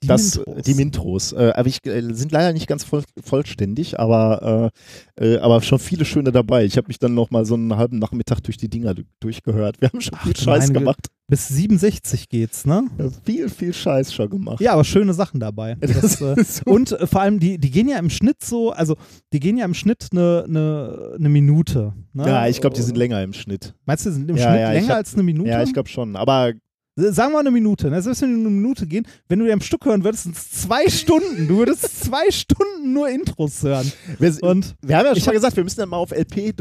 Die 0.02 0.08
das 0.08 0.36
Intros. 0.36 0.62
die 0.64 0.74
Mintros. 0.74 1.32
Äh, 1.32 1.52
aber 1.56 1.68
ich 1.68 1.84
äh, 1.86 2.02
sind 2.12 2.30
leider 2.30 2.52
nicht 2.52 2.66
ganz 2.66 2.84
voll, 2.84 3.02
vollständig, 3.24 3.98
aber 3.98 4.70
äh, 5.18 5.34
äh, 5.34 5.38
aber 5.38 5.62
schon 5.62 5.78
viele 5.78 6.04
schöne 6.04 6.32
dabei. 6.32 6.64
Ich 6.64 6.76
habe 6.76 6.88
mich 6.88 6.98
dann 6.98 7.14
noch 7.14 7.30
mal 7.30 7.46
so 7.46 7.54
einen 7.54 7.76
halben 7.76 7.98
Nachmittag 7.98 8.40
durch 8.40 8.56
die 8.58 8.68
Dinger 8.68 8.94
du- 8.94 9.04
durchgehört. 9.20 9.80
Wir 9.80 9.88
haben 9.88 10.00
schon 10.02 10.12
Ach, 10.18 10.24
viel 10.24 10.36
Scheiß 10.36 10.64
meine 10.68 10.72
gemacht. 10.80 11.06
Bis 11.28 11.48
67 11.48 12.28
geht's, 12.28 12.66
ne? 12.66 12.84
Ja, 12.98 13.08
viel 13.24 13.48
viel 13.48 13.72
Scheiß 13.72 14.12
schon 14.14 14.30
gemacht. 14.30 14.60
Ja, 14.60 14.74
aber 14.74 14.84
schöne 14.84 15.12
Sachen 15.14 15.40
dabei. 15.40 15.76
Das, 15.80 16.20
äh, 16.20 16.36
so- 16.44 16.70
und 16.70 16.92
äh, 16.92 17.06
vor 17.06 17.22
allem, 17.22 17.40
die, 17.40 17.58
die 17.58 17.70
gehen 17.70 17.88
ja 17.88 17.98
im 17.98 18.10
Schnitt 18.10 18.44
so, 18.44 18.70
also 18.72 18.96
die 19.32 19.40
gehen 19.40 19.56
ja 19.56 19.64
im 19.64 19.74
Schnitt 19.74 20.08
eine 20.12 20.44
ne, 20.46 21.14
ne 21.18 21.28
Minute. 21.28 21.94
Ne? 22.12 22.26
ja, 22.28 22.46
ich 22.48 22.60
glaube, 22.60 22.76
die 22.76 22.82
sind 22.82 22.96
länger 22.96 23.22
im 23.22 23.32
Schnitt. 23.32 23.74
Meinst 23.86 24.04
du, 24.06 24.10
die 24.10 24.16
sind 24.16 24.30
im 24.30 24.36
Ja, 24.36 24.50
Schnitt 24.50 24.60
ja, 24.60 24.72
länger 24.72 24.88
hab- 24.90 24.96
als 24.96 25.14
eine 25.14 25.22
Minute? 25.22 25.48
Ja, 25.50 25.62
ich 25.62 25.72
glaube 25.72 25.88
schon. 25.88 26.14
Aber 26.16 26.52
Sagen 26.98 27.32
wir 27.34 27.40
eine 27.40 27.50
Minute. 27.50 27.90
Ne? 27.90 28.00
Selbst 28.00 28.22
wenn 28.22 28.30
die 28.34 28.40
eine 28.40 28.48
Minute 28.48 28.86
gehen, 28.86 29.06
wenn 29.28 29.38
du 29.38 29.44
die 29.44 29.52
am 29.52 29.60
Stück 29.60 29.84
hören 29.84 30.02
würdest, 30.02 30.22
sind 30.22 30.34
es 30.34 30.50
zwei 30.50 30.88
Stunden. 30.90 31.46
Du 31.46 31.58
würdest 31.58 32.04
zwei 32.04 32.30
Stunden 32.30 32.94
nur 32.94 33.10
Intros 33.10 33.62
hören. 33.62 33.92
wir, 34.18 34.34
Und 34.42 34.74
wir 34.80 34.96
haben 34.96 35.04
ja 35.04 35.10
schon 35.10 35.18
ich 35.18 35.26
mal 35.26 35.32
gesagt, 35.32 35.56
wir 35.56 35.64
müssen 35.64 35.80
dann 35.80 35.90
mal 35.90 35.98
auf 35.98 36.10
LP 36.10 36.38
äh, 36.38 36.54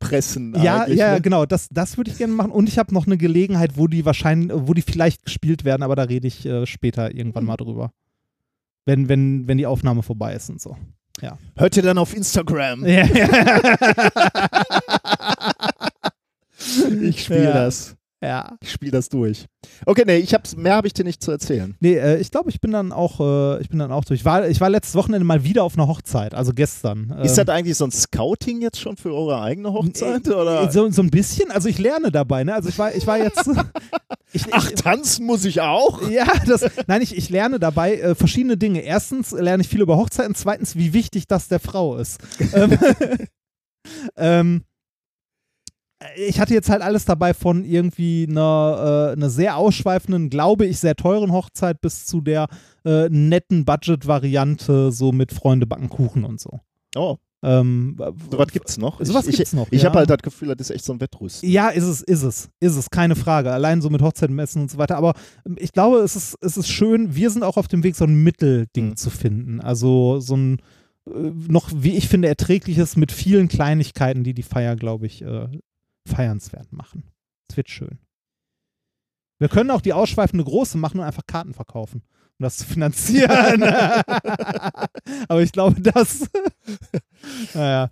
pressen. 0.00 0.54
ja, 0.60 0.88
ja, 0.88 1.12
ne? 1.14 1.20
genau, 1.20 1.46
das, 1.46 1.68
das 1.70 1.96
würde 1.96 2.10
ich 2.10 2.18
gerne 2.18 2.32
machen. 2.32 2.50
Und 2.50 2.68
ich 2.68 2.78
habe 2.78 2.92
noch 2.92 3.06
eine 3.06 3.16
Gelegenheit, 3.16 3.76
wo 3.76 3.86
die 3.86 4.04
wahrscheinlich, 4.04 4.50
wo 4.52 4.74
die 4.74 4.82
vielleicht 4.82 5.24
gespielt 5.24 5.64
werden, 5.64 5.84
aber 5.84 5.94
da 5.94 6.02
rede 6.02 6.26
ich 6.26 6.44
äh, 6.44 6.66
später 6.66 7.14
irgendwann 7.14 7.42
Hm. 7.42 7.46
mal 7.46 7.56
drüber. 7.56 7.92
Wenn, 8.86 9.08
wenn, 9.08 9.46
wenn 9.46 9.56
die 9.58 9.66
Aufnahme 9.66 10.02
vorbei 10.02 10.34
ist 10.34 10.50
und 10.50 10.60
so. 10.60 10.76
Hört 11.56 11.76
ihr 11.76 11.82
dann 11.84 11.96
auf 11.98 12.12
Instagram? 12.14 12.84
Ja, 12.84 13.06
Ich 17.00 17.22
spiele 17.24 17.44
Ja. 17.44 17.52
das. 17.52 17.94
Ja. 18.26 18.56
Ich 18.60 18.70
spiele 18.72 18.92
das 18.92 19.08
durch. 19.08 19.46
Okay, 19.84 20.04
nee, 20.06 20.16
ich 20.16 20.34
hab's, 20.34 20.56
mehr 20.56 20.74
habe 20.74 20.86
ich 20.86 20.92
dir 20.92 21.04
nicht 21.04 21.22
zu 21.22 21.30
erzählen. 21.30 21.74
Nee, 21.80 21.94
äh, 21.96 22.18
ich 22.18 22.30
glaube, 22.30 22.50
ich 22.50 22.60
bin 22.60 22.72
dann 22.72 22.92
auch, 22.92 23.20
äh, 23.20 23.60
ich 23.60 23.68
bin 23.68 23.78
dann 23.78 23.92
auch 23.92 24.04
durch. 24.04 24.20
Ich 24.20 24.24
war, 24.24 24.48
ich 24.48 24.60
war 24.60 24.70
letztes 24.70 24.94
Wochenende 24.94 25.24
mal 25.24 25.44
wieder 25.44 25.64
auf 25.64 25.74
einer 25.76 25.88
Hochzeit, 25.88 26.34
also 26.34 26.52
gestern. 26.52 27.10
Ist 27.22 27.38
Ähm, 27.38 27.46
das 27.46 27.54
eigentlich 27.54 27.76
so 27.76 27.84
ein 27.84 27.90
Scouting 27.92 28.60
jetzt 28.62 28.80
schon 28.80 28.96
für 28.96 29.12
eure 29.14 29.40
eigene 29.40 29.72
Hochzeit? 29.72 30.28
Oder? 30.28 30.70
so, 30.70 30.90
so 30.90 31.02
ein 31.02 31.10
bisschen, 31.10 31.50
also 31.50 31.68
ich 31.68 31.78
lerne 31.78 32.10
dabei, 32.10 32.44
ne? 32.44 32.54
Also 32.54 32.68
ich 32.68 32.78
war, 32.78 32.94
ich 32.94 33.06
war 33.06 33.18
jetzt. 33.18 33.48
ich, 34.32 34.44
Ach, 34.52 34.70
tanzen 34.72 35.26
muss 35.26 35.44
ich 35.44 35.60
auch? 35.60 36.08
ja, 36.08 36.26
das, 36.46 36.66
nein, 36.86 37.02
ich, 37.02 37.16
ich 37.16 37.30
lerne 37.30 37.58
dabei 37.58 37.96
äh, 37.96 38.14
verschiedene 38.14 38.56
Dinge. 38.56 38.80
Erstens 38.80 39.32
lerne 39.32 39.62
ich 39.62 39.68
viel 39.68 39.80
über 39.80 39.96
Hochzeiten, 39.96 40.34
zweitens, 40.34 40.76
wie 40.76 40.92
wichtig 40.92 41.26
das 41.26 41.48
der 41.48 41.60
Frau 41.60 41.96
ist. 41.96 42.18
ähm, 42.52 42.78
ähm, 44.16 44.62
ich 46.16 46.38
hatte 46.40 46.52
jetzt 46.54 46.68
halt 46.68 46.82
alles 46.82 47.04
dabei 47.06 47.32
von 47.34 47.64
irgendwie 47.64 48.26
einer, 48.28 49.10
äh, 49.10 49.12
einer 49.16 49.30
sehr 49.30 49.56
ausschweifenden, 49.56 50.28
glaube 50.30 50.66
ich, 50.66 50.78
sehr 50.78 50.94
teuren 50.94 51.32
Hochzeit 51.32 51.80
bis 51.80 52.04
zu 52.06 52.20
der 52.20 52.48
äh, 52.84 53.08
netten 53.08 53.64
Budget-Variante, 53.64 54.92
so 54.92 55.12
mit 55.12 55.32
Freunde 55.32 55.66
backen 55.66 55.88
Kuchen 55.88 56.24
und 56.24 56.40
so. 56.40 56.60
Oh, 56.96 57.16
Ähm, 57.42 57.96
sowas 58.30 58.48
gibt's 58.52 58.78
noch. 58.78 59.00
Sowas 59.04 59.26
ich, 59.26 59.36
gibt's 59.36 59.52
noch, 59.52 59.68
Ich 59.70 59.82
ja. 59.82 59.88
habe 59.88 59.98
halt 60.00 60.10
das 60.10 60.18
Gefühl, 60.18 60.54
das 60.54 60.68
ist 60.68 60.74
echt 60.74 60.84
so 60.84 60.92
ein 60.92 61.00
Wettrüsten. 61.00 61.48
Ja, 61.48 61.68
ist 61.68 61.84
es, 61.84 62.02
ist 62.02 62.22
es, 62.22 62.48
ist 62.60 62.76
es, 62.76 62.90
keine 62.90 63.14
Frage. 63.16 63.52
Allein 63.52 63.80
so 63.82 63.90
mit 63.90 64.02
Hochzeitenmessen 64.02 64.62
und 64.62 64.70
so 64.70 64.78
weiter. 64.78 64.96
Aber 64.96 65.14
ähm, 65.46 65.56
ich 65.58 65.72
glaube, 65.72 65.98
es 65.98 66.16
ist, 66.16 66.36
es 66.40 66.56
ist 66.56 66.68
schön, 66.68 67.14
wir 67.14 67.30
sind 67.30 67.42
auch 67.42 67.56
auf 67.56 67.68
dem 67.68 67.82
Weg, 67.84 67.96
so 67.96 68.04
ein 68.04 68.22
Mittelding 68.22 68.90
Mhm. 68.90 68.96
zu 68.96 69.10
finden. 69.10 69.60
Also 69.60 70.20
so 70.20 70.36
ein 70.36 70.58
äh, 71.08 71.30
noch, 71.48 71.70
wie 71.74 71.96
ich 71.96 72.08
finde, 72.08 72.28
erträgliches 72.28 72.96
mit 72.96 73.12
vielen 73.12 73.48
Kleinigkeiten, 73.48 74.24
die 74.24 74.34
die 74.34 74.42
Feier, 74.42 74.74
glaube 74.76 75.06
ich, 75.06 75.22
äh, 75.22 75.48
feiernswert 76.06 76.72
machen. 76.72 77.04
Es 77.48 77.56
wird 77.56 77.68
schön. 77.70 77.98
Wir 79.38 79.48
können 79.48 79.70
auch 79.70 79.82
die 79.82 79.92
ausschweifende 79.92 80.44
große 80.44 80.78
machen 80.78 80.98
und 81.00 81.04
einfach 81.06 81.26
Karten 81.26 81.52
verkaufen, 81.52 82.02
um 82.38 82.42
das 82.44 82.56
zu 82.56 82.64
finanzieren. 82.72 83.62
Aber 85.28 85.42
ich 85.42 85.52
glaube, 85.52 85.80
das, 85.80 86.28
naja, 87.54 87.90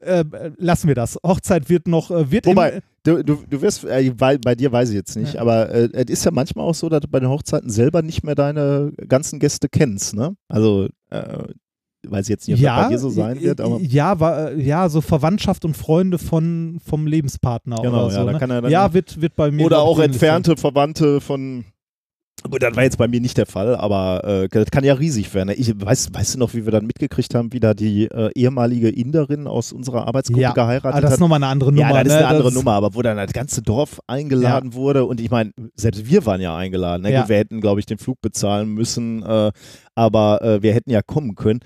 äh, 0.00 0.24
lassen 0.56 0.88
wir 0.88 0.94
das. 0.94 1.18
Hochzeit 1.24 1.68
wird 1.68 1.86
noch, 1.88 2.10
äh, 2.10 2.30
wird 2.30 2.46
Wobei, 2.46 2.80
du, 3.04 3.22
du, 3.22 3.44
du 3.48 3.60
wirst, 3.62 3.84
äh, 3.84 4.10
bei, 4.10 4.38
bei 4.38 4.54
dir 4.54 4.72
weiß 4.72 4.88
ich 4.90 4.94
jetzt 4.94 5.16
nicht, 5.16 5.34
Ja. 5.34 5.42
aber 5.42 5.68
äh, 5.70 5.90
es 5.92 6.10
ist 6.10 6.24
ja 6.24 6.30
manchmal 6.30 6.64
auch 6.66 6.74
so, 6.74 6.88
dass 6.88 7.00
du 7.00 7.08
bei 7.08 7.20
den 7.20 7.28
Hochzeiten 7.28 7.70
selber 7.70 8.00
nicht 8.02 8.22
mehr 8.24 8.34
deine 8.34 8.92
ganzen 9.08 9.40
Gäste 9.40 9.68
kennst, 9.68 10.14
ne? 10.14 10.36
Also, 10.48 10.88
äh, 11.10 11.48
weiß 12.06 12.28
jetzt 12.28 12.46
nicht, 12.48 12.58
ob 12.58 12.64
das 12.64 12.82
bei 12.84 12.88
dir 12.90 12.98
so 12.98 13.10
sein 13.10 13.40
wird, 13.40 13.60
aber. 13.60 13.80
ja, 13.80 14.20
war, 14.20 14.52
äh, 14.52 14.62
ja, 14.62 14.88
so 14.88 15.00
Verwandtschaft 15.00 15.64
und 15.64 15.76
Freunde 15.76 16.18
von, 16.18 16.78
vom 16.84 17.06
Lebenspartner 17.06 17.76
Genau, 17.82 18.04
oder 18.06 18.10
so. 18.10 18.18
ja, 18.26 18.32
ne? 18.32 18.38
kann 18.38 18.50
er 18.50 18.62
dann- 18.62 18.70
ja, 18.70 18.92
wird, 18.94 19.20
wird 19.20 19.34
bei 19.36 19.50
mir. 19.50 19.66
Oder 19.66 19.80
auch 19.80 19.98
entfernte 19.98 20.56
Verwandte 20.56 21.20
von. 21.20 21.64
Gut, 22.48 22.62
das 22.62 22.76
war 22.76 22.84
jetzt 22.84 22.98
bei 22.98 23.08
mir 23.08 23.20
nicht 23.20 23.36
der 23.36 23.46
Fall, 23.46 23.74
aber 23.74 24.22
äh, 24.44 24.48
das 24.48 24.70
kann 24.70 24.84
ja 24.84 24.94
riesig 24.94 25.34
werden. 25.34 25.52
Ich 25.56 25.72
weiß, 25.76 26.10
weißt 26.14 26.36
du 26.36 26.38
noch, 26.38 26.54
wie 26.54 26.64
wir 26.64 26.70
dann 26.70 26.86
mitgekriegt 26.86 27.34
haben, 27.34 27.52
wie 27.52 27.58
da 27.58 27.74
die 27.74 28.04
äh, 28.04 28.30
ehemalige 28.36 28.88
Inderin 28.90 29.48
aus 29.48 29.72
unserer 29.72 30.06
Arbeitsgruppe 30.06 30.40
Ja, 30.42 30.50
sein. 30.50 30.54
geheiratet 30.54 30.94
Ah, 30.94 31.00
das 31.00 31.10
ist 31.10 31.14
hat? 31.14 31.20
nochmal 31.20 31.38
eine 31.42 31.48
andere 31.48 31.72
Nummer. 31.72 31.88
ja, 31.90 32.04
das 32.04 32.12
ist 32.12 32.12
ne? 32.12 32.18
eine 32.18 32.28
andere 32.28 32.44
Das- 32.44 32.54
Nummer, 32.54 32.72
aber 32.74 32.94
wo 32.94 33.02
dann 33.02 33.16
das 33.16 33.32
ganze 33.32 33.60
Dorf 33.60 33.98
eingeladen 34.06 34.72
wurde 34.74 35.04
und 35.04 35.20
ich 35.20 35.32
meine, 35.32 35.50
selbst 35.74 36.06
wir 36.08 36.24
waren 36.26 36.40
ja 36.40 36.56
eingeladen. 36.56 37.02
Ne? 37.02 37.12
Ja. 37.12 37.28
Wir 37.28 37.36
hätten, 37.38 37.60
glaube 37.60 37.80
ich, 37.80 37.86
den 37.86 37.98
Flug 37.98 38.20
bezahlen 38.20 38.72
müssen, 38.72 39.24
äh, 39.24 39.50
aber 39.96 40.40
äh, 40.40 40.62
wir 40.62 40.72
hätten 40.74 40.90
ja 40.92 41.02
kommen 41.02 41.34
können. 41.34 41.58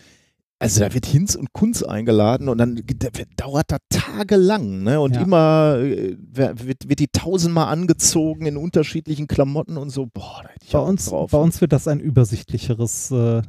Also 0.62 0.80
da 0.80 0.94
wird 0.94 1.06
Hinz 1.06 1.34
und 1.34 1.52
Kunz 1.52 1.82
eingeladen 1.82 2.48
und 2.48 2.58
dann 2.58 2.76
da 2.76 3.08
wird- 3.14 3.28
dauert 3.36 3.70
das 3.70 3.80
tagelang, 3.90 4.82
ne? 4.82 5.00
Und 5.00 5.16
Ja. 5.16 5.22
immer 5.22 5.76
äh, 5.78 6.16
wird, 6.18 6.88
wird 6.88 6.98
die 7.00 7.08
tausendmal 7.08 7.66
angezogen 7.72 8.46
in 8.46 8.56
unterschiedlichen 8.56 9.26
Klamotten 9.26 9.76
und 9.76 9.90
so. 9.90 10.06
Boah, 10.06 10.40
da 10.44 10.48
hätte 10.50 10.64
ich 10.66 10.72
Bei 10.72 10.78
auch 10.78 10.88
uns, 10.88 11.06
drauf. 11.06 11.30
bei 11.32 11.38
uns 11.38 11.60
wird 11.60 11.72
das 11.72 11.88
ein 11.88 12.00
übersichtlicheres, 12.00 13.10
äh, 13.10 13.42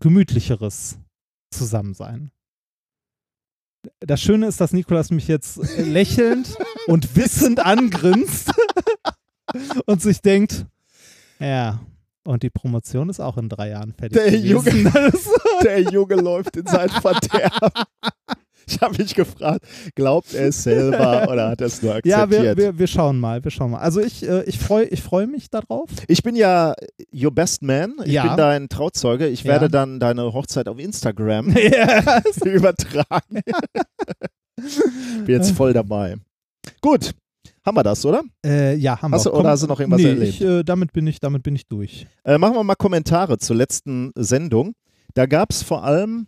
gemütlicheres 0.00 0.98
Zusammensein. 1.50 2.30
Das 4.00 4.20
Schöne 4.20 4.46
ist, 4.46 4.60
dass 4.60 4.72
Nikolas 4.72 5.10
mich 5.10 5.28
jetzt 5.28 5.56
lächelnd 5.78 6.56
und 6.86 7.16
wissend 7.16 7.60
angrinst 7.64 8.50
und 9.86 10.00
sich 10.00 10.20
denkt, 10.22 10.66
ja, 11.38 11.80
und 12.26 12.42
die 12.42 12.50
Promotion 12.50 13.08
ist 13.08 13.20
auch 13.20 13.36
in 13.36 13.48
drei 13.48 13.70
Jahren 13.70 13.92
fertig. 13.92 14.18
Der 14.18 14.30
gewesen. 14.30 14.90
Das- 14.92 15.28
Der 15.64 15.80
Junge 15.80 16.16
läuft 16.16 16.56
in 16.56 16.66
sein 16.66 16.88
Verderben. 16.90 17.70
Ich 18.66 18.80
habe 18.80 18.96
mich 18.96 19.14
gefragt, 19.14 19.62
glaubt 19.94 20.32
er 20.32 20.48
es 20.48 20.62
selber 20.62 21.28
oder 21.30 21.50
hat 21.50 21.60
er 21.60 21.66
es 21.66 21.82
nur 21.82 21.96
akzeptiert? 21.96 22.16
ja, 22.18 22.30
wir, 22.30 22.56
wir, 22.56 22.78
wir 22.78 22.86
schauen 22.86 23.20
mal, 23.20 23.44
wir 23.44 23.50
schauen 23.50 23.72
mal. 23.72 23.80
Also 23.80 24.00
ich, 24.00 24.26
äh, 24.26 24.42
ich 24.44 24.58
freue 24.58 24.86
ich 24.86 25.02
freu 25.02 25.26
mich 25.26 25.50
darauf. 25.50 25.90
Ich 26.08 26.22
bin 26.22 26.34
ja 26.34 26.74
your 27.14 27.30
best 27.30 27.60
man. 27.62 27.92
Ich 28.06 28.12
Ja. 28.12 28.26
bin 28.26 28.38
dein 28.38 28.70
Trauzeuge. 28.70 29.28
Ich 29.28 29.44
Ja. 29.44 29.52
werde 29.52 29.68
dann 29.68 30.00
deine 30.00 30.32
Hochzeit 30.32 30.66
auf 30.68 30.78
Instagram 30.78 31.54
ja. 31.54 32.22
übertragen. 32.46 33.42
bin 34.56 35.26
jetzt 35.34 35.50
voll 35.50 35.74
dabei. 35.74 36.16
Gut, 36.80 37.10
haben 37.64 37.76
wir 37.76 37.82
das, 37.82 38.04
oder? 38.04 38.22
Äh, 38.44 38.76
ja, 38.76 39.00
haben 39.00 39.12
Hast 39.12 39.26
wir. 39.26 39.32
du- 39.32 39.38
oder 39.38 39.50
hast 39.50 39.62
du 39.62 39.66
noch 39.66 39.80
irgendwas 39.80 40.02
nee, 40.02 40.08
erlebt? 40.08 40.34
Ich, 40.34 40.40
äh, 40.42 40.62
damit, 40.62 40.92
bin 40.92 41.06
ich, 41.06 41.20
damit 41.20 41.42
bin 41.42 41.54
ich 41.54 41.66
durch. 41.66 42.06
Äh, 42.24 42.38
machen 42.38 42.54
wir 42.54 42.64
mal 42.64 42.74
Kommentare 42.74 43.38
zur 43.38 43.56
letzten 43.56 44.12
Sendung. 44.16 44.74
Da 45.14 45.26
gab 45.26 45.50
es 45.50 45.62
vor 45.62 45.84
allem 45.84 46.26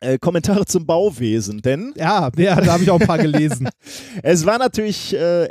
äh, 0.00 0.18
Kommentare 0.18 0.64
zum 0.66 0.86
Bauwesen, 0.86 1.62
denn 1.62 1.94
Ja, 1.96 2.30
ja 2.36 2.60
da 2.60 2.72
habe 2.72 2.82
ich 2.82 2.90
auch 2.90 3.00
ein 3.00 3.06
paar 3.06 3.18
gelesen. 3.18 3.68
Es 4.22 4.44
war 4.44 4.58
natürlich, 4.58 5.14
äh, 5.14 5.48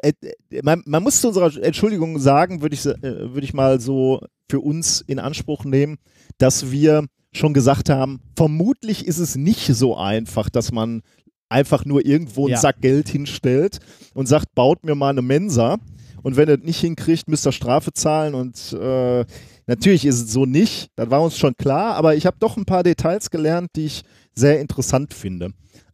man, 0.64 0.84
man 0.86 1.04
muss 1.04 1.22
zu 1.22 1.30
unserer 1.30 1.56
Entschuldigung 1.64 2.20
sagen, 2.20 2.62
würde 2.62 2.76
ich, 2.76 2.86
äh, 2.86 3.34
würd 3.34 3.44
ich 3.44 3.54
mal 3.54 3.80
so 3.80 4.22
für 4.50 4.60
uns 4.60 5.02
in 5.02 5.20
Anspruch 5.20 5.66
nehmen, 5.66 5.98
dass 6.38 6.72
wir 6.72 7.06
schon 7.32 7.54
gesagt 7.54 7.90
haben, 7.90 8.22
vermutlich 8.36 9.06
ist 9.08 9.20
es 9.20 9.36
nicht 9.36 9.68
so 9.68 9.96
einfach, 9.96 10.50
dass 10.50 10.72
man 10.72 11.02
einfach 11.50 11.84
nur 11.86 12.06
irgendwo 12.06 12.46
einen 12.46 12.54
Ja. 12.54 12.60
Sack 12.60 12.82
Geld 12.82 13.10
hinstellt 13.10 13.80
und 14.14 14.28
sagt, 14.28 14.54
baut 14.56 14.86
mir 14.86 14.96
mal 14.96 15.10
eine 15.10 15.22
Mensa. 15.22 15.78
Und 16.22 16.36
wenn 16.36 16.50
ihr 16.50 16.58
das 16.58 16.66
nicht 16.66 16.80
hinkriegt, 16.82 17.28
müsst 17.28 17.48
ihr 17.48 17.52
Strafe 17.52 17.94
zahlen. 17.94 18.36
Und 18.36 18.74
äh, 18.74 19.26
natürlich 19.68 20.06
ist 20.06 20.22
es 20.22 20.32
so 20.34 20.46
nicht. 20.46 20.90
Das 20.96 21.10
war 21.10 21.22
uns 21.22 21.38
schon 21.38 21.56
klar. 21.56 21.96
Aber 21.96 22.16
ich 22.16 22.26
habe 22.26 22.38
doch 22.40 22.58
ein 22.58 22.66
paar 22.66 22.84
Details 22.84 23.30
gelernt, 23.30 23.70
die 23.76 23.86
ich 23.86 24.02
sehr 24.36 24.60
interessant 24.60 25.14
finde. 25.14 25.52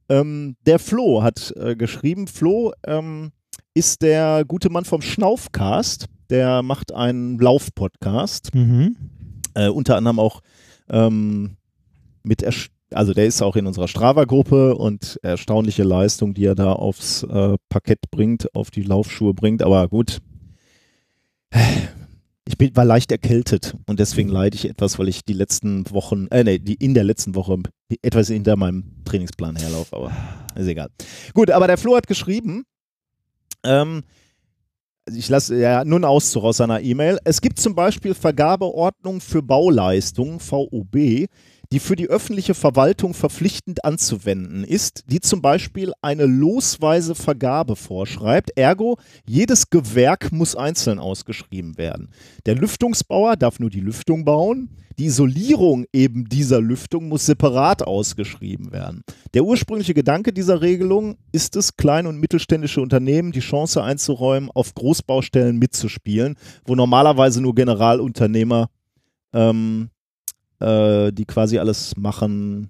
Ähm, 0.10 0.56
der 0.66 0.80
Flo 0.80 1.24
hat 1.24 1.54
äh, 1.58 1.76
geschrieben, 1.76 2.28
Flo 2.28 2.74
ähm, 2.86 3.32
ist 3.74 4.02
der 4.02 4.44
gute 4.48 4.70
Mann 4.70 4.86
vom 4.86 5.02
Schnaufcast. 5.02 6.08
Der 6.32 6.64
macht 6.64 6.92
einen 6.94 7.38
Lauf-Podcast. 7.38 8.54
Mhm. 8.56 8.96
Äh, 9.54 9.70
unter 9.70 9.96
anderem 9.96 10.20
auch 10.20 10.42
ähm, 10.90 11.58
mit, 12.24 12.44
ersch- 12.44 12.70
also 12.92 13.14
der 13.14 13.26
ist 13.26 13.42
auch 13.42 13.56
in 13.56 13.68
unserer 13.68 13.88
Strava-Gruppe 13.88 14.76
und 14.76 15.20
erstaunliche 15.24 15.84
Leistung, 15.84 16.34
die 16.34 16.46
er 16.46 16.56
da 16.56 16.74
aufs 16.74 17.24
äh, 17.24 17.58
Parkett 17.70 18.12
bringt, 18.12 18.54
auf 18.56 18.72
die 18.72 18.84
Laufschuhe 18.84 19.34
bringt. 19.34 19.64
Aber 19.64 19.88
gut, 19.88 20.20
ich 22.48 22.58
bin, 22.58 22.76
war 22.76 22.86
leicht 22.86 23.12
erkältet 23.12 23.76
und 23.88 24.00
deswegen 24.00 24.30
leide 24.30 24.56
ich 24.56 24.70
etwas, 24.70 25.00
weil 25.00 25.08
ich 25.08 25.26
die 25.26 25.34
letzten 25.34 25.90
Wochen, 25.92 26.28
äh, 26.28 26.44
nee, 26.44 26.60
die 26.60 26.76
in 26.76 26.94
der 26.94 27.04
letzten 27.04 27.36
Woche 27.36 27.58
etwas 28.02 28.28
hinter 28.28 28.56
meinem 28.56 28.84
Trainingsplan 29.06 29.56
herlaufe, 29.56 29.96
aber 29.96 30.12
ist 30.56 30.68
egal. 30.68 30.90
Gut, 31.34 31.50
aber 31.50 31.68
der 31.68 31.78
Flo 31.78 31.96
hat 31.96 32.08
geschrieben, 32.08 32.66
ähm, 33.64 34.04
ich 35.12 35.30
lasse 35.30 35.60
ja 35.60 35.82
einen 35.82 36.06
Auszug 36.06 36.44
aus 36.44 36.58
seiner 36.58 36.82
E-Mail. 36.82 37.20
Es 37.24 37.42
gibt 37.42 37.60
zum 37.60 37.76
Beispiel 37.76 38.14
Vergabeordnungen 38.14 39.22
für 39.22 39.44
Bauleistungen, 39.44 40.40
VOB, 40.40 41.28
die 41.72 41.80
für 41.80 41.96
die 41.96 42.08
öffentliche 42.08 42.54
Verwaltung 42.54 43.14
verpflichtend 43.14 43.84
anzuwenden 43.86 44.64
ist, 44.64 45.04
die 45.08 45.20
zum 45.20 45.42
Beispiel 45.42 45.94
eine 46.02 46.26
losweise 46.26 47.16
Vergabe 47.16 47.76
vorschreibt. 47.76 48.52
Ergo, 48.58 48.98
jedes 49.28 49.70
Gewerk 49.70 50.32
muss 50.32 50.56
einzeln 50.56 51.00
ausgeschrieben 51.00 51.78
werden. 51.78 52.10
Der 52.46 52.56
Lüftungsbauer 52.56 53.36
darf 53.36 53.60
nur 53.60 53.70
die 53.70 53.82
Lüftung 53.82 54.26
bauen. 54.26 54.70
Die 54.98 55.06
Isolierung 55.06 55.86
eben 55.92 56.30
dieser 56.30 56.62
Lüftung 56.62 57.10
muss 57.10 57.26
separat 57.26 57.84
ausgeschrieben 57.84 58.72
werden. 58.72 59.04
Der 59.34 59.44
ursprüngliche 59.44 59.94
Gedanke 59.94 60.32
dieser 60.32 60.62
Regelung 60.62 61.18
ist 61.34 61.58
es, 61.58 61.76
kleine 61.76 62.08
und 62.08 62.20
mittelständische 62.20 62.80
Unternehmen 62.80 63.34
die 63.34 63.42
Chance 63.42 63.84
einzuräumen, 63.84 64.50
auf 64.54 64.74
Großbaustellen 64.74 65.58
mitzuspielen, 65.58 66.38
wo 66.66 66.76
normalerweise 66.76 67.42
nur 67.42 67.56
Generalunternehmer, 67.56 68.70
ähm, 69.34 69.90
äh, 70.60 71.12
die 71.12 71.26
quasi 71.26 71.58
alles 71.60 71.96
machen, 71.98 72.70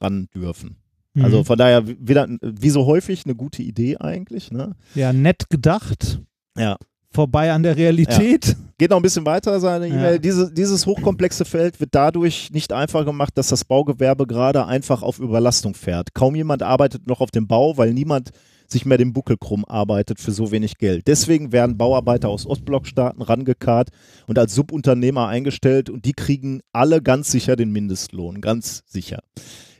ran 0.00 0.28
dürfen. 0.34 0.76
Mhm. 1.14 1.24
Also 1.24 1.44
von 1.44 1.58
daher 1.58 1.86
wieder, 1.86 2.28
wie 2.40 2.70
so 2.70 2.86
häufig, 2.86 3.24
eine 3.24 3.34
gute 3.34 3.62
Idee 3.62 3.96
eigentlich. 3.98 4.50
Ne? 4.50 4.74
ja, 4.94 5.12
nett 5.12 5.48
gedacht. 5.50 6.20
Ja. 6.56 6.76
Vorbei 7.10 7.52
an 7.52 7.62
der 7.62 7.76
Realität. 7.76 8.56
Geht 8.78 8.90
noch 8.90 8.96
ein 8.96 9.02
bisschen 9.02 9.26
weiter, 9.26 9.60
seine 9.60 9.86
Ja. 9.86 9.94
E-Mail. 9.94 10.18
Diese, 10.18 10.50
dieses 10.50 10.86
hochkomplexe 10.86 11.44
Feld 11.44 11.78
wird 11.78 11.94
dadurch 11.94 12.50
nicht 12.52 12.72
einfach 12.72 13.04
gemacht, 13.04 13.36
dass 13.36 13.48
das 13.48 13.66
Baugewerbe 13.66 14.26
gerade 14.26 14.64
einfach 14.66 15.02
auf 15.02 15.18
Überlastung 15.18 15.74
fährt. 15.74 16.14
Kaum 16.14 16.34
jemand 16.34 16.62
arbeitet 16.62 17.06
noch 17.06 17.20
auf 17.20 17.30
dem 17.30 17.46
Bau, 17.46 17.76
weil 17.76 17.92
niemand 17.92 18.30
sich 18.72 18.84
mehr 18.84 18.98
den 18.98 19.12
Buckel 19.12 19.36
krumm 19.38 19.64
arbeitet 19.64 20.20
für 20.20 20.32
so 20.32 20.50
wenig 20.50 20.78
Geld. 20.78 21.06
Deswegen 21.06 21.52
werden 21.52 21.78
Bauarbeiter 21.78 22.28
aus 22.28 22.46
Ostblockstaaten 22.46 23.22
rangekarrt 23.22 23.90
und 24.26 24.38
als 24.38 24.54
Subunternehmer 24.54 25.28
eingestellt 25.28 25.90
und 25.90 26.04
die 26.04 26.12
kriegen 26.12 26.60
alle 26.72 27.02
ganz 27.02 27.30
sicher 27.30 27.54
den 27.56 27.70
Mindestlohn, 27.70 28.40
ganz 28.40 28.82
sicher. 28.86 29.20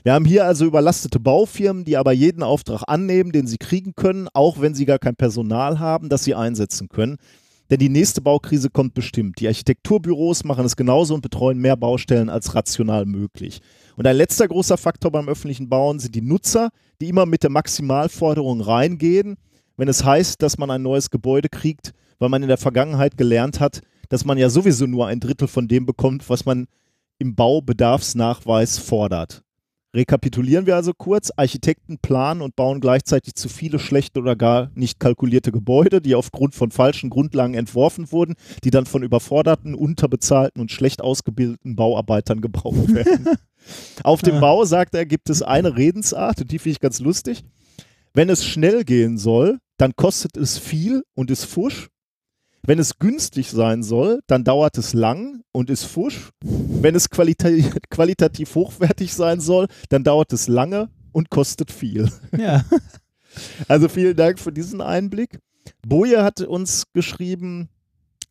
Wir 0.04 0.14
haben 0.14 0.24
hier 0.24 0.44
also 0.44 0.64
überlastete 0.64 1.20
Baufirmen, 1.20 1.84
die 1.84 1.96
aber 1.96 2.12
jeden 2.12 2.42
Auftrag 2.42 2.82
annehmen, 2.88 3.30
den 3.30 3.46
sie 3.46 3.58
kriegen 3.58 3.94
können, 3.94 4.28
auch 4.34 4.60
wenn 4.60 4.74
sie 4.74 4.84
gar 4.84 4.98
kein 4.98 5.14
Personal 5.14 5.78
haben, 5.78 6.08
das 6.08 6.24
sie 6.24 6.34
einsetzen 6.34 6.88
können. 6.88 7.18
Denn 7.72 7.78
die 7.78 7.88
nächste 7.88 8.20
Baukrise 8.20 8.68
kommt 8.68 8.92
bestimmt. 8.92 9.40
Die 9.40 9.46
Architekturbüros 9.46 10.44
machen 10.44 10.66
es 10.66 10.76
genauso 10.76 11.14
und 11.14 11.22
betreuen 11.22 11.56
mehr 11.56 11.74
Baustellen 11.74 12.28
als 12.28 12.54
rational 12.54 13.06
möglich. 13.06 13.62
Und 13.96 14.06
ein 14.06 14.14
letzter 14.14 14.46
großer 14.46 14.76
Faktor 14.76 15.10
beim 15.10 15.26
öffentlichen 15.26 15.70
Bauen 15.70 15.98
sind 15.98 16.14
die 16.14 16.20
Nutzer, 16.20 16.68
die 17.00 17.08
immer 17.08 17.24
mit 17.24 17.42
der 17.42 17.48
Maximalforderung 17.48 18.60
reingehen, 18.60 19.38
wenn 19.78 19.88
es 19.88 20.04
heißt, 20.04 20.42
dass 20.42 20.58
man 20.58 20.70
ein 20.70 20.82
neues 20.82 21.08
Gebäude 21.08 21.48
kriegt, 21.48 21.94
weil 22.18 22.28
man 22.28 22.42
in 22.42 22.48
der 22.48 22.58
Vergangenheit 22.58 23.16
gelernt 23.16 23.58
hat, 23.58 23.80
dass 24.10 24.26
man 24.26 24.36
ja 24.36 24.50
sowieso 24.50 24.86
nur 24.86 25.06
ein 25.06 25.20
Drittel 25.20 25.48
von 25.48 25.66
dem 25.66 25.86
bekommt, 25.86 26.28
was 26.28 26.44
man 26.44 26.66
im 27.18 27.34
Baubedarfsnachweis 27.34 28.76
fordert. 28.76 29.44
Rekapitulieren 29.94 30.64
wir 30.66 30.74
also 30.74 30.92
kurz. 30.94 31.30
Architekten 31.36 31.98
planen 31.98 32.40
und 32.40 32.56
bauen 32.56 32.80
gleichzeitig 32.80 33.34
zu 33.34 33.48
viele 33.50 33.78
schlechte 33.78 34.20
oder 34.20 34.36
gar 34.36 34.70
nicht 34.74 34.98
kalkulierte 34.98 35.52
Gebäude, 35.52 36.00
die 36.00 36.14
aufgrund 36.14 36.54
von 36.54 36.70
falschen 36.70 37.10
Grundlagen 37.10 37.54
entworfen 37.54 38.10
wurden, 38.10 38.34
die 38.64 38.70
dann 38.70 38.86
von 38.86 39.02
überforderten, 39.02 39.74
unterbezahlten 39.74 40.62
und 40.62 40.70
schlecht 40.70 41.02
ausgebildeten 41.02 41.76
Bauarbeitern 41.76 42.40
gebraucht 42.40 42.88
werden. 42.94 43.28
Auf 44.02 44.22
dem 44.22 44.34
Ja. 44.36 44.40
Bau, 44.40 44.64
sagt 44.64 44.94
er, 44.94 45.04
gibt 45.04 45.28
es 45.28 45.42
eine 45.42 45.76
Redensart 45.76 46.40
und 46.40 46.50
die 46.50 46.58
finde 46.58 46.72
ich 46.72 46.80
ganz 46.80 46.98
lustig. 46.98 47.44
Wenn 48.14 48.30
es 48.30 48.44
schnell 48.44 48.84
gehen 48.84 49.18
soll, 49.18 49.58
dann 49.76 49.94
kostet 49.96 50.36
es 50.36 50.58
viel 50.58 51.02
und 51.14 51.30
ist 51.30 51.44
fusch. 51.44 51.88
Wenn 52.64 52.78
es 52.78 52.98
günstig 52.98 53.50
sein 53.50 53.82
soll, 53.82 54.20
dann 54.28 54.44
dauert 54.44 54.78
es 54.78 54.94
lang 54.94 55.42
und 55.50 55.68
ist 55.68 55.84
fusch. 55.84 56.30
Wenn 56.42 56.94
es 56.94 57.10
qualita 57.10 57.48
qualitativ 57.90 58.54
hochwertig 58.54 59.12
sein 59.14 59.40
soll, 59.40 59.66
dann 59.88 60.04
dauert 60.04 60.32
es 60.32 60.46
lange 60.46 60.88
und 61.12 61.30
kostet 61.30 61.70
viel. 61.70 62.10
Ja. 62.38 62.64
Also 63.66 63.88
vielen 63.88 64.14
Dank 64.14 64.38
für 64.38 64.52
diesen 64.52 64.82
Einblick. 64.82 65.38
Boje 65.86 66.22
hat 66.22 66.42
uns 66.42 66.84
geschrieben 66.92 67.70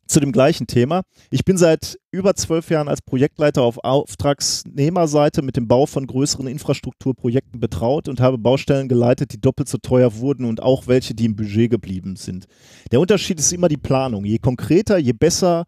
zu 0.06 0.20
dem 0.20 0.32
gleichen 0.32 0.66
Thema. 0.66 1.02
Ich 1.30 1.44
bin 1.44 1.56
seit 1.56 1.98
über 2.10 2.34
zwölf 2.34 2.70
Jahren 2.70 2.88
als 2.88 3.02
Projektleiter 3.02 3.62
auf 3.62 3.78
Auftragsnehmerseite 3.82 5.42
mit 5.42 5.56
dem 5.56 5.68
Bau 5.68 5.86
von 5.86 6.06
größeren 6.06 6.46
Infrastrukturprojekten 6.46 7.60
betraut 7.60 8.08
und 8.08 8.20
habe 8.20 8.38
Baustellen 8.38 8.88
geleitet, 8.88 9.32
die 9.32 9.40
doppelt 9.40 9.68
so 9.68 9.78
teuer 9.78 10.16
wurden 10.16 10.44
und 10.44 10.62
auch 10.62 10.86
welche, 10.86 11.14
die 11.14 11.24
im 11.24 11.36
Budget 11.36 11.70
geblieben 11.70 12.16
sind. 12.16 12.46
Der 12.90 13.00
Unterschied 13.00 13.38
ist 13.38 13.52
immer 13.52 13.68
die 13.68 13.76
Planung. 13.76 14.24
Je 14.24 14.38
konkreter, 14.38 14.98
je 14.98 15.12
besser, 15.12 15.64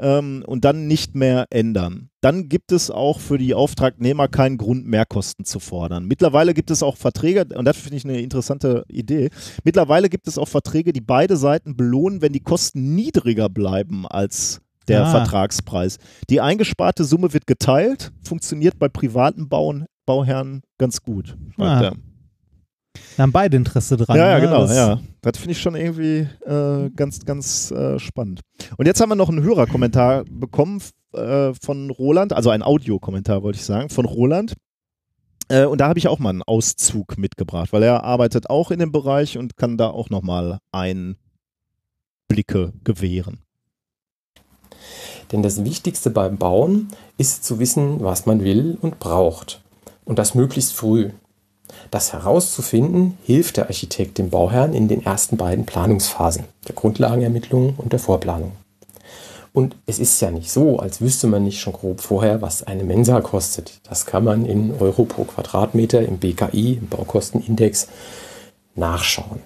ähm, 0.00 0.42
und 0.46 0.64
dann 0.64 0.86
nicht 0.86 1.14
mehr 1.14 1.46
ändern. 1.50 2.10
Dann 2.20 2.48
gibt 2.48 2.72
es 2.72 2.90
auch 2.90 3.20
für 3.20 3.38
die 3.38 3.54
Auftragnehmer 3.54 4.28
keinen 4.28 4.58
Grund, 4.58 4.86
Mehrkosten 4.86 5.44
zu 5.44 5.60
fordern. 5.60 6.06
Mittlerweile 6.06 6.54
gibt 6.54 6.70
es 6.70 6.82
auch 6.82 6.96
Verträge, 6.96 7.46
und 7.54 7.64
das 7.64 7.76
finde 7.76 7.96
ich 7.96 8.04
eine 8.04 8.20
interessante 8.20 8.84
Idee, 8.88 9.30
mittlerweile 9.64 10.08
gibt 10.08 10.26
es 10.28 10.38
auch 10.38 10.48
Verträge, 10.48 10.92
die 10.92 11.00
beide 11.00 11.36
Seiten 11.36 11.76
belohnen, 11.76 12.22
wenn 12.22 12.32
die 12.32 12.40
Kosten 12.40 12.94
niedriger 12.94 13.48
bleiben 13.48 14.06
als 14.06 14.60
der 14.88 15.04
Ah. 15.04 15.10
Vertragspreis. 15.10 15.98
Die 16.28 16.40
eingesparte 16.40 17.04
Summe 17.04 17.32
wird 17.32 17.46
geteilt, 17.46 18.12
funktioniert 18.26 18.78
bei 18.78 18.88
privaten 18.88 19.48
Bauen, 19.48 19.86
Bauherren 20.06 20.62
ganz 20.78 21.02
gut. 21.02 21.36
Ah. 21.58 21.92
Da 23.16 23.24
haben 23.24 23.32
beide 23.32 23.56
Interesse 23.56 23.96
dran. 23.96 24.16
Ja, 24.16 24.28
ja, 24.30 24.34
ne? 24.36 24.40
genau, 24.46 24.62
Das- 24.62 24.76
ja. 24.76 25.00
Das 25.22 25.36
finde 25.36 25.52
ich 25.52 25.60
schon 25.60 25.74
irgendwie 25.74 26.26
äh, 26.46 26.88
ganz, 26.96 27.24
ganz 27.26 27.70
äh, 27.70 27.98
spannend. 27.98 28.40
Und 28.78 28.86
jetzt 28.86 29.00
haben 29.00 29.10
wir 29.10 29.16
noch 29.16 29.28
einen 29.28 29.42
Hörerkommentar 29.42 30.24
bekommen 30.30 30.80
äh, 31.12 31.52
von 31.60 31.90
Roland, 31.90 32.32
also 32.32 32.48
ein 32.50 32.62
Audiokommentar 32.62 33.42
wollte 33.42 33.58
ich 33.58 33.64
sagen, 33.66 33.90
von 33.90 34.06
Roland. 34.06 34.54
Äh, 35.48 35.66
und 35.66 35.78
da 35.80 35.88
habe 35.88 35.98
ich 35.98 36.08
auch 36.08 36.18
mal 36.20 36.30
einen 36.30 36.42
Auszug 36.42 37.18
mitgebracht, 37.18 37.72
weil 37.72 37.82
er 37.82 38.04
arbeitet 38.04 38.48
auch 38.48 38.70
in 38.70 38.78
dem 38.78 38.92
Bereich 38.92 39.36
und 39.36 39.56
kann 39.58 39.76
da 39.76 39.88
auch 39.90 40.08
nochmal 40.08 40.58
Einblicke 40.72 42.72
gewähren. 42.84 43.40
Denn 45.32 45.42
das 45.42 45.64
Wichtigste 45.64 46.10
beim 46.10 46.38
Bauen 46.38 46.88
ist 47.18 47.44
zu 47.44 47.58
wissen, 47.58 48.00
was 48.00 48.26
man 48.26 48.42
will 48.42 48.78
und 48.80 48.98
braucht. 48.98 49.62
Und 50.04 50.18
das 50.18 50.34
möglichst 50.34 50.72
früh. 50.72 51.10
Das 51.90 52.12
herauszufinden 52.12 53.18
hilft 53.24 53.56
der 53.56 53.66
Architekt 53.66 54.18
dem 54.18 54.30
Bauherrn 54.30 54.74
in 54.74 54.88
den 54.88 55.04
ersten 55.04 55.36
beiden 55.36 55.66
Planungsphasen, 55.66 56.44
der 56.68 56.74
Grundlagenermittlung 56.74 57.74
und 57.76 57.92
der 57.92 57.98
Vorplanung. 57.98 58.52
Und 59.52 59.76
es 59.86 59.98
ist 59.98 60.20
ja 60.20 60.30
nicht 60.30 60.50
so, 60.50 60.78
als 60.78 61.00
wüsste 61.00 61.26
man 61.26 61.42
nicht 61.42 61.60
schon 61.60 61.72
grob 61.72 62.00
vorher, 62.00 62.40
was 62.40 62.62
eine 62.62 62.84
Mensa 62.84 63.20
kostet. 63.20 63.80
Das 63.88 64.06
kann 64.06 64.22
man 64.22 64.46
in 64.46 64.72
Euro 64.78 65.04
pro 65.04 65.24
Quadratmeter 65.24 66.02
im 66.02 66.18
BKI, 66.18 66.74
im 66.74 66.88
Baukostenindex, 66.88 67.88
nachschauen. 68.76 69.40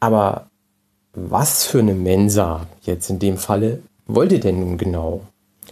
Aber 0.00 0.46
was 1.12 1.64
für 1.64 1.80
eine 1.80 1.94
Mensa 1.94 2.66
jetzt 2.82 3.10
in 3.10 3.18
dem 3.18 3.36
Falle 3.36 3.82
wollt 4.06 4.32
ihr 4.32 4.40
denn 4.40 4.60
nun 4.60 4.78
genau? 4.78 5.22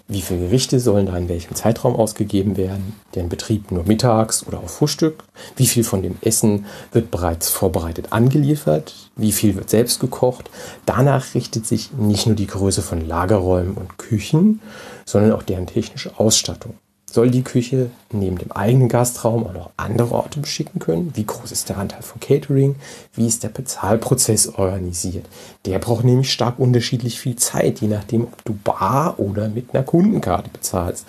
Wie 0.09 0.23
viele 0.23 0.41
Gerichte 0.41 0.79
sollen 0.79 1.07
da 1.07 1.17
in 1.17 1.29
welchem 1.29 1.57
Zeitraum 1.57 1.97
ausgegeben 1.97 2.57
werden? 2.57 2.95
Deren 3.17 3.29
Betrieb 3.29 3.73
nur 3.73 3.85
mittags 3.85 4.47
oder 4.47 4.61
auf 4.61 4.71
Frühstück? 4.71 5.25
Wie 5.57 5.67
viel 5.67 5.83
von 5.83 6.01
dem 6.01 6.17
Essen 6.21 6.67
wird 6.93 7.11
bereits 7.11 7.49
vorbereitet 7.49 8.13
angeliefert? 8.13 8.95
Wie 9.17 9.33
viel 9.33 9.57
wird 9.57 9.69
selbst 9.69 9.99
gekocht? 9.99 10.49
Danach 10.87 11.35
richtet 11.35 11.67
sich 11.67 11.91
nicht 11.93 12.27
nur 12.27 12.37
die 12.37 12.47
Größe 12.47 12.83
von 12.83 13.01
Lagerräumen 13.05 13.75
und 13.75 13.99
Küchen, 13.99 14.61
sondern 15.05 15.33
auch 15.33 15.43
deren 15.43 15.67
technische 15.67 16.17
Ausstattung. 16.21 16.75
Soll 17.17 17.31
die 17.31 17.45
Küche 17.45 17.89
neben 18.13 18.37
dem 18.37 18.53
eigenen 18.53 18.91
Gastraum 18.91 19.47
auch 19.47 19.55
noch 19.55 19.71
andere 19.79 20.13
Orte 20.13 20.39
beschicken 20.39 20.81
können? 20.81 21.13
Wie 21.15 21.25
groß 21.25 21.51
ist 21.51 21.71
der 21.71 21.79
Anteil 21.79 22.03
von 22.03 22.21
Catering? 22.21 22.75
Wie 23.15 23.27
ist 23.27 23.43
der 23.43 23.49
Bezahlprozess 23.49 24.49
organisiert? 24.49 25.25
Der 25.65 25.79
braucht 25.79 26.05
nämlich 26.05 26.31
stark 26.31 26.59
unterschiedlich 26.59 27.19
viel 27.19 27.37
Zeit, 27.37 27.81
je 27.81 27.89
nachdem, 27.89 28.25
ob 28.25 28.45
du 28.45 28.53
bar 28.53 29.19
oder 29.19 29.49
mit 29.49 29.73
einer 29.73 29.83
Kundenkarte 29.83 30.51
bezahlst. 30.51 31.07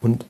Und 0.00 0.24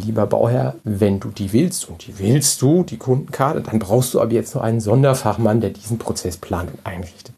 lieber 0.00 0.26
Bauherr, 0.26 0.76
wenn 0.84 1.20
du 1.20 1.28
die 1.28 1.52
willst, 1.52 1.88
und 1.88 2.06
die 2.06 2.18
willst 2.18 2.60
du, 2.62 2.82
die 2.82 2.96
Kundenkarte, 2.96 3.60
dann 3.60 3.78
brauchst 3.78 4.14
du 4.14 4.20
aber 4.20 4.32
jetzt 4.32 4.54
nur 4.54 4.64
einen 4.64 4.80
Sonderfachmann, 4.80 5.60
der 5.60 5.70
diesen 5.70 5.98
Prozess 5.98 6.36
plant 6.36 6.70
und 6.72 6.84
einrichtet. 6.84 7.34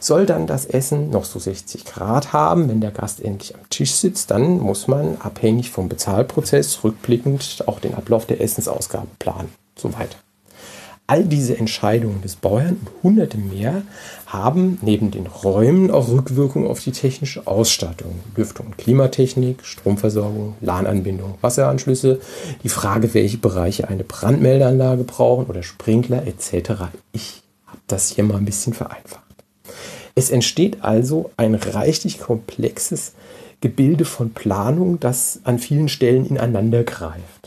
Soll 0.00 0.26
dann 0.26 0.46
das 0.46 0.66
Essen 0.66 1.10
noch 1.10 1.24
so 1.24 1.38
60 1.38 1.84
Grad 1.86 2.32
haben, 2.32 2.68
wenn 2.68 2.80
der 2.80 2.90
Gast 2.90 3.22
endlich 3.22 3.54
am 3.54 3.68
Tisch 3.70 3.92
sitzt, 3.92 4.30
dann 4.30 4.58
muss 4.58 4.86
man 4.86 5.16
abhängig 5.20 5.70
vom 5.70 5.88
Bezahlprozess 5.88 6.84
rückblickend 6.84 7.64
auch 7.66 7.80
den 7.80 7.94
Ablauf 7.94 8.26
der 8.26 8.40
Essensausgabe 8.40 9.08
planen. 9.18 9.48
So 9.76 9.92
weiter. 9.94 10.16
All 11.06 11.24
diese 11.24 11.58
Entscheidungen 11.58 12.22
des 12.22 12.36
Bauherrn 12.36 12.78
und 12.80 12.88
hunderte 13.02 13.36
mehr 13.36 13.82
haben 14.24 14.78
neben 14.80 15.10
den 15.10 15.26
Räumen 15.26 15.90
auch 15.90 16.08
Rückwirkungen 16.08 16.66
auf 16.66 16.80
die 16.80 16.92
technische 16.92 17.46
Ausstattung. 17.46 18.20
Lüftung 18.34 18.66
und 18.66 18.78
Klimatechnik, 18.78 19.66
Stromversorgung, 19.66 20.54
LAN-Anbindung, 20.62 21.34
Wasseranschlüsse, 21.42 22.20
die 22.62 22.70
Frage, 22.70 23.12
welche 23.12 23.36
Bereiche 23.36 23.88
eine 23.88 24.02
Brandmeldeanlage 24.02 25.04
brauchen 25.04 25.44
oder 25.44 25.62
Sprinkler 25.62 26.26
etc. 26.26 26.84
Ich 27.12 27.42
habe 27.66 27.80
das 27.86 28.08
hier 28.08 28.24
mal 28.24 28.38
ein 28.38 28.46
bisschen 28.46 28.72
vereinfacht. 28.72 29.22
Es 30.14 30.30
entsteht 30.30 30.82
also 30.82 31.32
ein 31.36 31.54
reichlich 31.54 32.18
komplexes 32.18 33.12
Gebilde 33.60 34.06
von 34.06 34.32
Planung, 34.32 35.00
das 35.00 35.40
an 35.44 35.58
vielen 35.58 35.90
Stellen 35.90 36.24
ineinander 36.24 36.82
greift. 36.82 37.43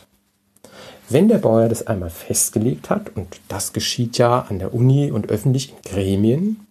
Wenn 1.10 1.30
der 1.30 1.38
Bauherr 1.38 1.70
das 1.70 1.88
einmal 1.88 2.10
festgelegt 2.10 2.90
hat, 2.90 3.16
und 3.16 3.40
das 3.48 3.72
geschieht 3.72 4.18
ja 4.18 4.42
an 4.42 4.60
der 4.60 4.74
Uni 4.74 5.12
und 5.12 5.30
öffentlich 5.30 5.70
in 5.72 5.92
Gremien, 5.92 6.68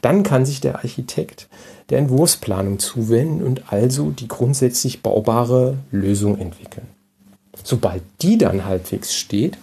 dann 0.00 0.22
kann 0.22 0.46
sich 0.46 0.60
der 0.60 0.76
Architekt 0.76 1.48
der 1.90 1.98
Entwurfsplanung 1.98 2.78
zuwenden 2.78 3.44
und 3.44 3.72
also 3.72 4.10
die 4.10 4.28
grundsätzlich 4.28 5.02
baubare 5.02 5.76
Lösung 5.90 6.38
entwickeln. 6.38 6.86
Sobald 7.62 8.02
die 8.22 8.38
dann 8.38 8.64
halbwegs 8.64 9.14
steht, 9.14 9.58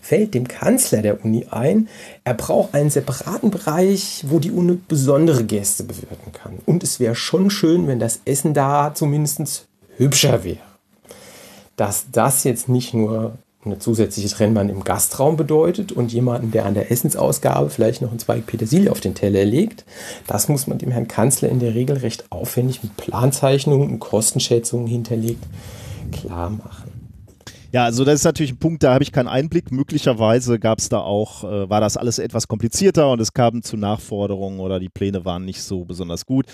fällt 0.00 0.34
dem 0.34 0.46
Kanzler 0.46 1.02
der 1.02 1.24
Uni 1.24 1.46
ein, 1.50 1.88
er 2.24 2.34
braucht 2.34 2.74
einen 2.74 2.90
separaten 2.90 3.50
Bereich, 3.50 4.24
wo 4.28 4.38
die 4.38 4.50
Uni 4.50 4.78
besondere 4.88 5.44
Gäste 5.44 5.84
bewirten 5.84 6.32
kann. 6.32 6.58
Und 6.66 6.82
es 6.82 7.00
wäre 7.00 7.14
schon 7.14 7.50
schön, 7.50 7.86
wenn 7.86 7.98
das 7.98 8.20
Essen 8.24 8.54
da 8.54 8.94
zumindest 8.94 9.66
hübscher 9.96 10.44
wäre. 10.44 10.71
Dass 11.82 12.12
das 12.12 12.44
jetzt 12.44 12.68
nicht 12.68 12.94
nur 12.94 13.38
eine 13.64 13.76
zusätzliche 13.76 14.28
Trennwand 14.28 14.70
im 14.70 14.84
Gastraum 14.84 15.36
bedeutet 15.36 15.90
und 15.90 16.12
jemanden, 16.12 16.52
der 16.52 16.64
an 16.64 16.74
der 16.74 16.92
Essensausgabe 16.92 17.70
vielleicht 17.70 18.02
noch 18.02 18.12
ein 18.12 18.20
Zweig 18.20 18.46
Petersilie 18.46 18.88
auf 18.88 19.00
den 19.00 19.16
Teller 19.16 19.44
legt, 19.44 19.84
das 20.28 20.48
muss 20.48 20.68
man 20.68 20.78
dem 20.78 20.92
Herrn 20.92 21.08
Kanzler 21.08 21.48
in 21.48 21.58
der 21.58 21.74
Regel 21.74 21.96
recht 21.96 22.24
aufwendig 22.30 22.84
mit 22.84 22.96
Planzeichnungen 22.96 23.90
und 23.90 23.98
Kostenschätzungen 23.98 24.86
hinterlegt 24.86 25.42
klar 26.12 26.50
machen. 26.50 26.92
Ja, 27.72 27.82
also 27.82 28.04
das 28.04 28.20
ist 28.20 28.24
natürlich 28.24 28.52
ein 28.52 28.60
Punkt, 28.60 28.84
da 28.84 28.94
habe 28.94 29.02
ich 29.02 29.10
keinen 29.10 29.26
Einblick. 29.26 29.72
Möglicherweise 29.72 30.60
gab 30.60 30.78
es 30.78 30.88
da 30.88 31.00
auch, 31.00 31.42
äh, 31.42 31.68
war 31.68 31.80
das 31.80 31.96
alles 31.96 32.20
etwas 32.20 32.46
komplizierter 32.46 33.10
und 33.10 33.20
es 33.20 33.32
kam 33.32 33.60
zu 33.60 33.76
Nachforderungen 33.76 34.60
oder 34.60 34.78
die 34.78 34.88
Pläne 34.88 35.24
waren 35.24 35.44
nicht 35.44 35.60
so 35.60 35.84
besonders 35.84 36.26
gut. 36.26 36.46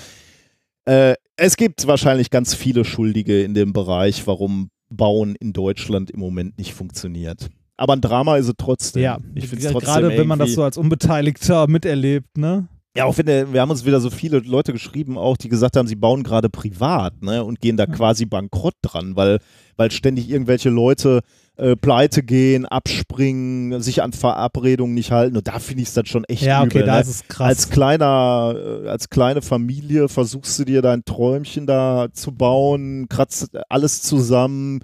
Äh, 0.87 1.17
es 1.37 1.59
gibt 1.59 1.87
wahrscheinlich 1.87 2.31
ganz 2.31 2.55
viele 2.55 2.87
Schuldige 2.87 3.43
in 3.43 3.53
dem 3.53 3.75
Bereich, 3.75 4.27
warum 4.27 4.71
Bauen 4.91 5.35
in 5.37 5.53
Deutschland 5.53 6.11
im 6.11 6.21
Moment 6.21 6.59
nicht 6.59 6.75
funktioniert. 6.75 7.49
Aber 7.77 7.93
ein 7.93 8.01
Drama 8.01 8.37
ist 8.37 8.49
es 8.49 8.55
trotzdem. 8.59 9.03
Ja, 9.03 9.19
ich 9.35 9.49
find's 9.49 9.65
trotzdem 9.67 9.81
gerade 9.81 10.09
wenn 10.09 10.27
man 10.27 10.39
das 10.39 10.55
so 10.55 10.63
als 10.63 10.77
Unbeteiligter 10.77 11.69
miterlebt, 11.69 12.37
ne? 12.37 12.69
Ja, 12.97 13.05
auch 13.05 13.17
wenn 13.17 13.27
der, 13.27 13.53
wir 13.53 13.61
haben 13.61 13.71
uns 13.71 13.85
wieder 13.85 14.01
so 14.01 14.11
viele 14.11 14.39
Leute 14.41 14.73
geschrieben, 14.73 15.17
auch 15.19 15.37
die 15.37 15.49
gesagt 15.49 15.77
haben, 15.77 15.87
sie 15.87 15.95
bauen 15.95 16.25
gerade 16.25 16.49
privat, 16.49 17.23
ne, 17.23 17.45
und 17.45 17.61
gehen 17.61 17.77
da 17.77 17.87
quasi 17.87 18.27
bankrott 18.27 18.75
dran, 18.83 19.15
weil, 19.15 19.39
weil 19.77 19.93
ständig 19.93 20.29
irgendwelche 20.29 20.71
Leute 20.71 21.21
äh, 21.59 21.77
pleite 21.77 22.23
gehen, 22.23 22.67
abspringen, 22.67 23.83
sich 23.83 24.03
an 24.03 24.13
Verabredungen 24.13 24.95
nicht 24.95 25.11
halten. 25.11 25.37
Und 25.37 25.49
da 25.49 25.59
finde 25.59 25.83
ich 25.83 25.89
es 25.89 25.95
dann 25.95 26.07
schon 26.07 26.25
echt 26.25 26.43
Ja, 26.43 26.63
okay, 26.63 26.79
übel. 26.79 26.87
da 26.87 26.95
ne? 26.95 27.01
ist 27.01 27.09
es 27.09 27.29
krass. 27.29 27.49
Als 27.49 27.71
kleiner, 27.71 28.55
äh, 28.85 28.89
als 28.89 29.09
kleine 29.09 29.43
Familie 29.43 30.09
versuchst 30.09 30.59
du 30.59 30.65
dir 30.65 30.83
dein 30.83 31.05
Träumchen 31.05 31.67
da 31.67 32.09
zu 32.13 32.33
bauen, 32.33 33.09
kratzt 33.09 33.51
alles 33.69 34.03
zusammen, 34.03 34.81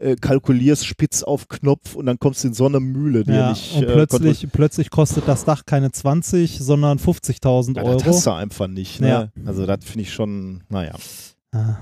äh, 0.00 0.16
kalkulierst 0.16 0.86
spitz 0.86 1.22
auf 1.22 1.48
Knopf 1.48 1.94
und 1.94 2.06
dann 2.06 2.18
kommst 2.18 2.44
du 2.44 2.48
in 2.48 2.54
so 2.54 2.66
eine 2.66 2.80
Mühle, 2.80 3.24
die 3.24 3.32
ja, 3.32 3.50
nicht 3.50 3.74
und 3.76 3.84
äh, 3.84 3.86
plötzlich, 3.86 4.46
plötzlich 4.52 4.90
kostet 4.90 5.26
das 5.26 5.44
Dach 5.44 5.64
keine 5.64 5.90
20, 5.90 6.58
sondern 6.58 6.98
50.000 6.98 7.76
ja, 7.76 7.82
Euro. 7.82 7.98
das 7.98 8.06
hast 8.06 8.26
du 8.26 8.32
einfach 8.32 8.68
nicht. 8.68 9.00
Ne? 9.00 9.08
Ja. 9.08 9.28
Also 9.46 9.66
das 9.66 9.82
finde 9.82 10.02
ich 10.02 10.12
schon, 10.12 10.62
naja. 10.68 10.94
Ah. 11.52 11.76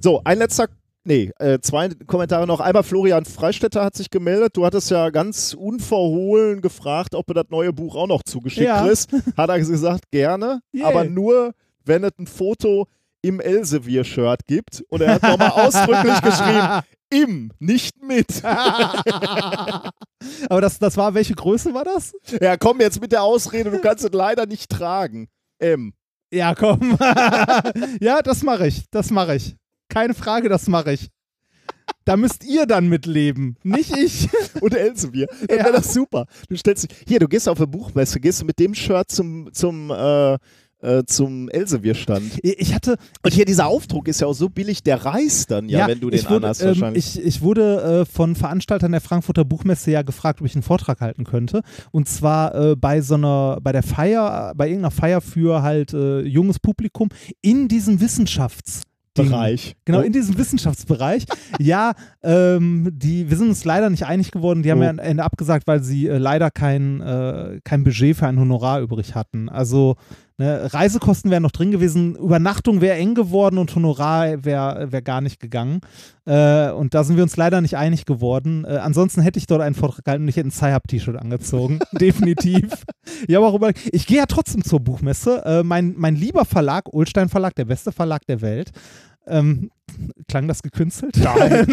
So, 0.00 0.22
ein 0.24 0.38
letzter 0.38 0.68
Nee, 1.04 1.32
äh, 1.38 1.58
zwei 1.60 1.88
Kommentare 2.06 2.46
noch. 2.46 2.60
Einmal 2.60 2.82
Florian 2.82 3.24
Freistetter 3.24 3.82
hat 3.84 3.96
sich 3.96 4.10
gemeldet. 4.10 4.56
Du 4.56 4.66
hattest 4.66 4.90
ja 4.90 5.08
ganz 5.10 5.54
unverhohlen 5.54 6.60
gefragt, 6.60 7.14
ob 7.14 7.26
du 7.26 7.32
das 7.32 7.46
neue 7.48 7.72
Buch 7.72 7.96
auch 7.96 8.06
noch 8.06 8.22
zugeschickt 8.22 8.66
Ja. 8.66 8.84
kriegst. 8.86 9.10
Hat 9.36 9.48
er 9.48 9.58
gesagt, 9.58 10.10
gerne, 10.10 10.60
Yay. 10.72 10.84
aber 10.84 11.04
nur, 11.04 11.52
wenn 11.84 12.04
es 12.04 12.12
ein 12.18 12.26
Foto 12.26 12.86
im 13.22 13.40
Elsevier-Shirt 13.40 14.46
gibt. 14.46 14.84
Und 14.88 15.00
er 15.00 15.14
hat 15.14 15.22
nochmal 15.22 15.50
ausdrücklich 15.50 16.20
geschrieben, 16.22 16.80
im, 17.10 17.52
nicht 17.58 18.02
mit. 18.04 18.44
Aber 20.48 20.60
das, 20.60 20.78
das 20.78 20.96
war, 20.96 21.14
welche 21.14 21.34
Größe 21.34 21.74
war 21.74 21.84
das? 21.84 22.12
Ja, 22.40 22.56
komm 22.56 22.80
jetzt 22.80 23.00
mit 23.00 23.12
der 23.12 23.22
Ausrede, 23.22 23.70
du 23.70 23.80
kannst 23.80 24.04
es 24.04 24.12
leider 24.12 24.46
nicht 24.46 24.70
tragen. 24.70 25.28
M. 25.58 25.92
Ja, 26.32 26.54
komm. 26.54 26.96
ja, 28.00 28.22
das 28.22 28.42
mache 28.42 28.68
ich. 28.68 28.84
Das 28.90 29.10
mache 29.10 29.36
ich. 29.36 29.56
Keine 29.90 30.14
Frage, 30.14 30.48
das 30.48 30.66
mache 30.68 30.92
ich. 30.92 31.08
Da 32.04 32.16
müsst 32.16 32.44
ihr 32.44 32.66
dann 32.66 32.88
mitleben, 32.88 33.56
nicht 33.62 33.94
ich. 33.96 34.28
und 34.62 34.74
Elsevier. 34.74 35.26
Dann 35.48 35.58
Ja. 35.58 35.64
wäre 35.66 35.74
das 35.76 35.92
super. 35.92 36.26
Du 36.48 36.56
stellst 36.56 36.84
dich, 36.90 36.96
hier, 37.06 37.18
du 37.18 37.28
gehst 37.28 37.48
auf 37.48 37.58
eine 37.58 37.66
Buchmesse, 37.66 38.18
gehst 38.20 38.40
du 38.40 38.46
mit 38.46 38.58
dem 38.58 38.74
Shirt 38.74 39.10
zum, 39.10 39.52
zum, 39.52 39.90
äh, 39.90 40.34
äh, 40.82 41.04
zum 41.04 41.48
Elsevier-Stand. 41.50 42.38
Ich 42.42 42.74
hatte, 42.74 42.96
Und 43.22 43.34
hier 43.34 43.44
dieser 43.44 43.66
Aufdruck 43.66 44.08
ist 44.08 44.20
ja 44.22 44.26
auch 44.28 44.32
so 44.34 44.48
billig, 44.48 44.82
der 44.82 45.04
reißt 45.04 45.50
dann 45.50 45.68
ja, 45.68 45.86
wenn 45.86 46.00
du 46.00 46.08
den 46.08 46.22
wurde, 46.24 46.36
anhast 46.36 46.62
ähm, 46.62 46.68
wahrscheinlich. 46.68 47.18
ich, 47.18 47.24
ich 47.24 47.42
wurde 47.42 48.06
äh, 48.08 48.10
von 48.10 48.34
Veranstaltern 48.34 48.92
der 48.92 49.02
Frankfurter 49.02 49.44
Buchmesse 49.44 49.90
ja 49.90 50.00
gefragt, 50.02 50.40
ob 50.40 50.46
ich 50.46 50.54
einen 50.54 50.62
Vortrag 50.62 51.00
halten 51.00 51.24
könnte. 51.24 51.60
Und 51.90 52.08
zwar 52.08 52.54
äh, 52.54 52.76
bei 52.76 53.02
so 53.02 53.14
einer, 53.14 53.58
bei 53.62 53.72
der 53.72 53.82
Feier, 53.82 54.54
bei 54.56 54.68
irgendeiner 54.68 54.90
Feier 54.92 55.20
für 55.20 55.62
halt 55.62 55.92
äh, 55.92 56.20
junges 56.22 56.58
Publikum 56.58 57.08
in 57.42 57.68
diesem 57.68 57.98
Wissenschafts- 57.98 58.82
Bereich. 59.14 59.74
Genau, 59.84 60.00
in 60.00 60.12
diesem 60.12 60.38
Wissenschaftsbereich. 60.38 61.24
ja, 61.58 61.92
ähm, 62.22 62.88
die, 62.92 63.28
wir 63.28 63.36
sind 63.36 63.48
uns 63.48 63.64
leider 63.64 63.90
nicht 63.90 64.04
einig 64.06 64.30
geworden. 64.30 64.62
Die 64.62 64.70
haben 64.70 64.78
Oh. 64.80 64.84
ja 64.84 64.90
am 64.90 64.98
Ende 64.98 65.24
abgesagt, 65.24 65.66
weil 65.66 65.82
sie 65.82 66.06
äh, 66.06 66.18
leider 66.18 66.50
kein, 66.50 67.00
äh, 67.00 67.60
kein 67.64 67.82
Budget 67.84 68.16
für 68.16 68.26
ein 68.26 68.38
Honorar 68.38 68.80
übrig 68.80 69.14
hatten. 69.14 69.48
Also 69.48 69.96
ne, 70.40 70.72
Reisekosten 70.72 71.30
wären 71.30 71.42
noch 71.42 71.50
drin 71.50 71.70
gewesen, 71.70 72.16
Übernachtung 72.16 72.80
wäre 72.80 72.96
eng 72.96 73.14
geworden 73.14 73.58
und 73.58 73.74
Honorar 73.76 74.44
wäre 74.44 74.90
wär 74.90 75.02
gar 75.02 75.20
nicht 75.20 75.38
gegangen. 75.38 75.80
Äh, 76.24 76.70
und 76.70 76.94
da 76.94 77.04
sind 77.04 77.16
wir 77.16 77.22
uns 77.22 77.36
leider 77.36 77.60
nicht 77.60 77.76
einig 77.76 78.06
geworden. 78.06 78.64
Äh, 78.64 78.78
ansonsten 78.78 79.20
hätte 79.20 79.38
ich 79.38 79.46
dort 79.46 79.60
einen 79.60 79.74
Vortrag 79.74 80.04
gehalten 80.04 80.24
und 80.24 80.28
ich 80.28 80.36
hätte 80.36 80.48
ein 80.48 80.52
Sci-Hub-T-Shirt 80.52 81.16
angezogen. 81.16 81.78
Definitiv. 81.92 82.84
Ich 83.28 83.34
habe 83.34 83.46
auch 83.46 83.54
überlegt, 83.54 83.90
ich 83.92 84.06
gehe 84.06 84.16
ja 84.16 84.26
trotzdem 84.26 84.64
zur 84.64 84.80
Buchmesse. 84.80 85.42
Äh, 85.44 85.62
mein, 85.62 85.94
mein 85.96 86.16
lieber 86.16 86.44
Verlag, 86.44 86.92
Ulstein 86.92 87.28
Verlag, 87.28 87.54
der 87.54 87.66
beste 87.66 87.92
Verlag 87.92 88.26
der 88.26 88.40
Welt, 88.40 88.70
ähm, 89.26 89.70
klang 90.28 90.48
das 90.48 90.62
gekünstelt? 90.62 91.16
Nein. 91.22 91.66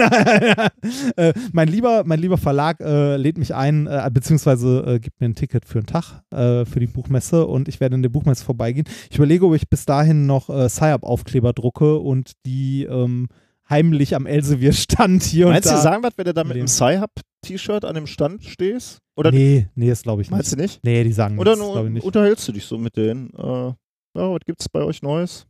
äh, 1.16 1.34
mein, 1.54 1.68
lieber, 1.68 2.04
mein 2.06 2.20
lieber 2.20 2.38
Verlag 2.38 2.80
äh, 2.80 3.18
lädt 3.18 3.38
mich 3.38 3.54
ein, 3.56 3.88
äh, 3.88 4.10
beziehungsweise 4.12 4.84
äh, 4.88 5.00
gibt 5.00 5.20
mir 5.20 5.28
ein 5.30 5.36
Ticket 5.36 5.66
für 5.66 5.80
einen 5.80 5.88
Tag 5.88 6.22
äh, 6.32 6.66
für 6.66 6.80
die 6.80 6.88
Buchmesse 6.88 7.46
und 7.46 7.68
ich 7.68 7.80
werde 7.80 7.96
in 7.96 8.02
der 8.02 8.10
Buchmesse 8.10 8.44
vorbeigehen. 8.44 8.88
Ich 9.10 9.18
überlege, 9.18 9.46
ob 9.46 9.56
ich 9.56 9.70
bis 9.70 9.86
dahin 9.86 10.26
noch 10.26 10.50
äh, 10.50 10.70
Sci-Up-Aufkleber 10.70 11.54
drucke 11.54 11.98
und 11.98 12.34
die 12.46 12.84
ähm, 12.84 13.28
heimlich 13.70 14.16
am 14.16 14.26
Elsevier-Stand 14.26 15.24
hier 15.24 15.48
Meinst 15.48 15.68
und 15.68 15.72
du, 15.74 15.76
da. 15.78 15.82
sagen 15.82 16.04
was, 16.04 16.14
wenn 16.18 16.26
du 16.26 16.34
da 16.34 16.44
mit 16.44 16.58
einem 16.58 16.68
Sci-Hub-T-Shirt 16.68 17.86
an 17.86 17.96
dem 17.96 18.08
Stand 18.08 18.44
stehst? 18.44 19.00
Oder 19.16 19.32
nee, 19.32 19.68
nee, 19.76 19.90
das 19.90 20.04
glaube 20.04 20.22
ich 20.22 20.30
meinst 20.30 20.56
nicht. 20.56 20.60
du 20.60 20.62
nicht? 20.62 20.84
Nee, 20.84 21.04
die 21.04 21.12
sagen 21.12 21.40
Oder 21.40 21.56
nichts, 21.56 21.74
nur 21.74 21.84
nicht. 21.90 22.04
unterhältst 22.06 22.48
du 22.48 22.52
dich 22.52 22.66
so 22.66 22.78
mit 22.78 22.96
denen? 22.98 23.32
Äh, 23.36 23.74
ja, 24.14 24.32
was 24.32 24.40
gibt's 24.46 24.70
bei 24.70 24.84
euch 24.84 25.02
Neues? 25.02 25.47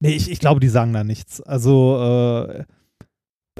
Nee, 0.00 0.12
ich, 0.12 0.30
ich 0.30 0.38
glaube, 0.38 0.60
die 0.60 0.68
sagen 0.68 0.92
da 0.92 1.04
nichts. 1.04 1.40
Also 1.40 1.98
äh, 2.00 2.64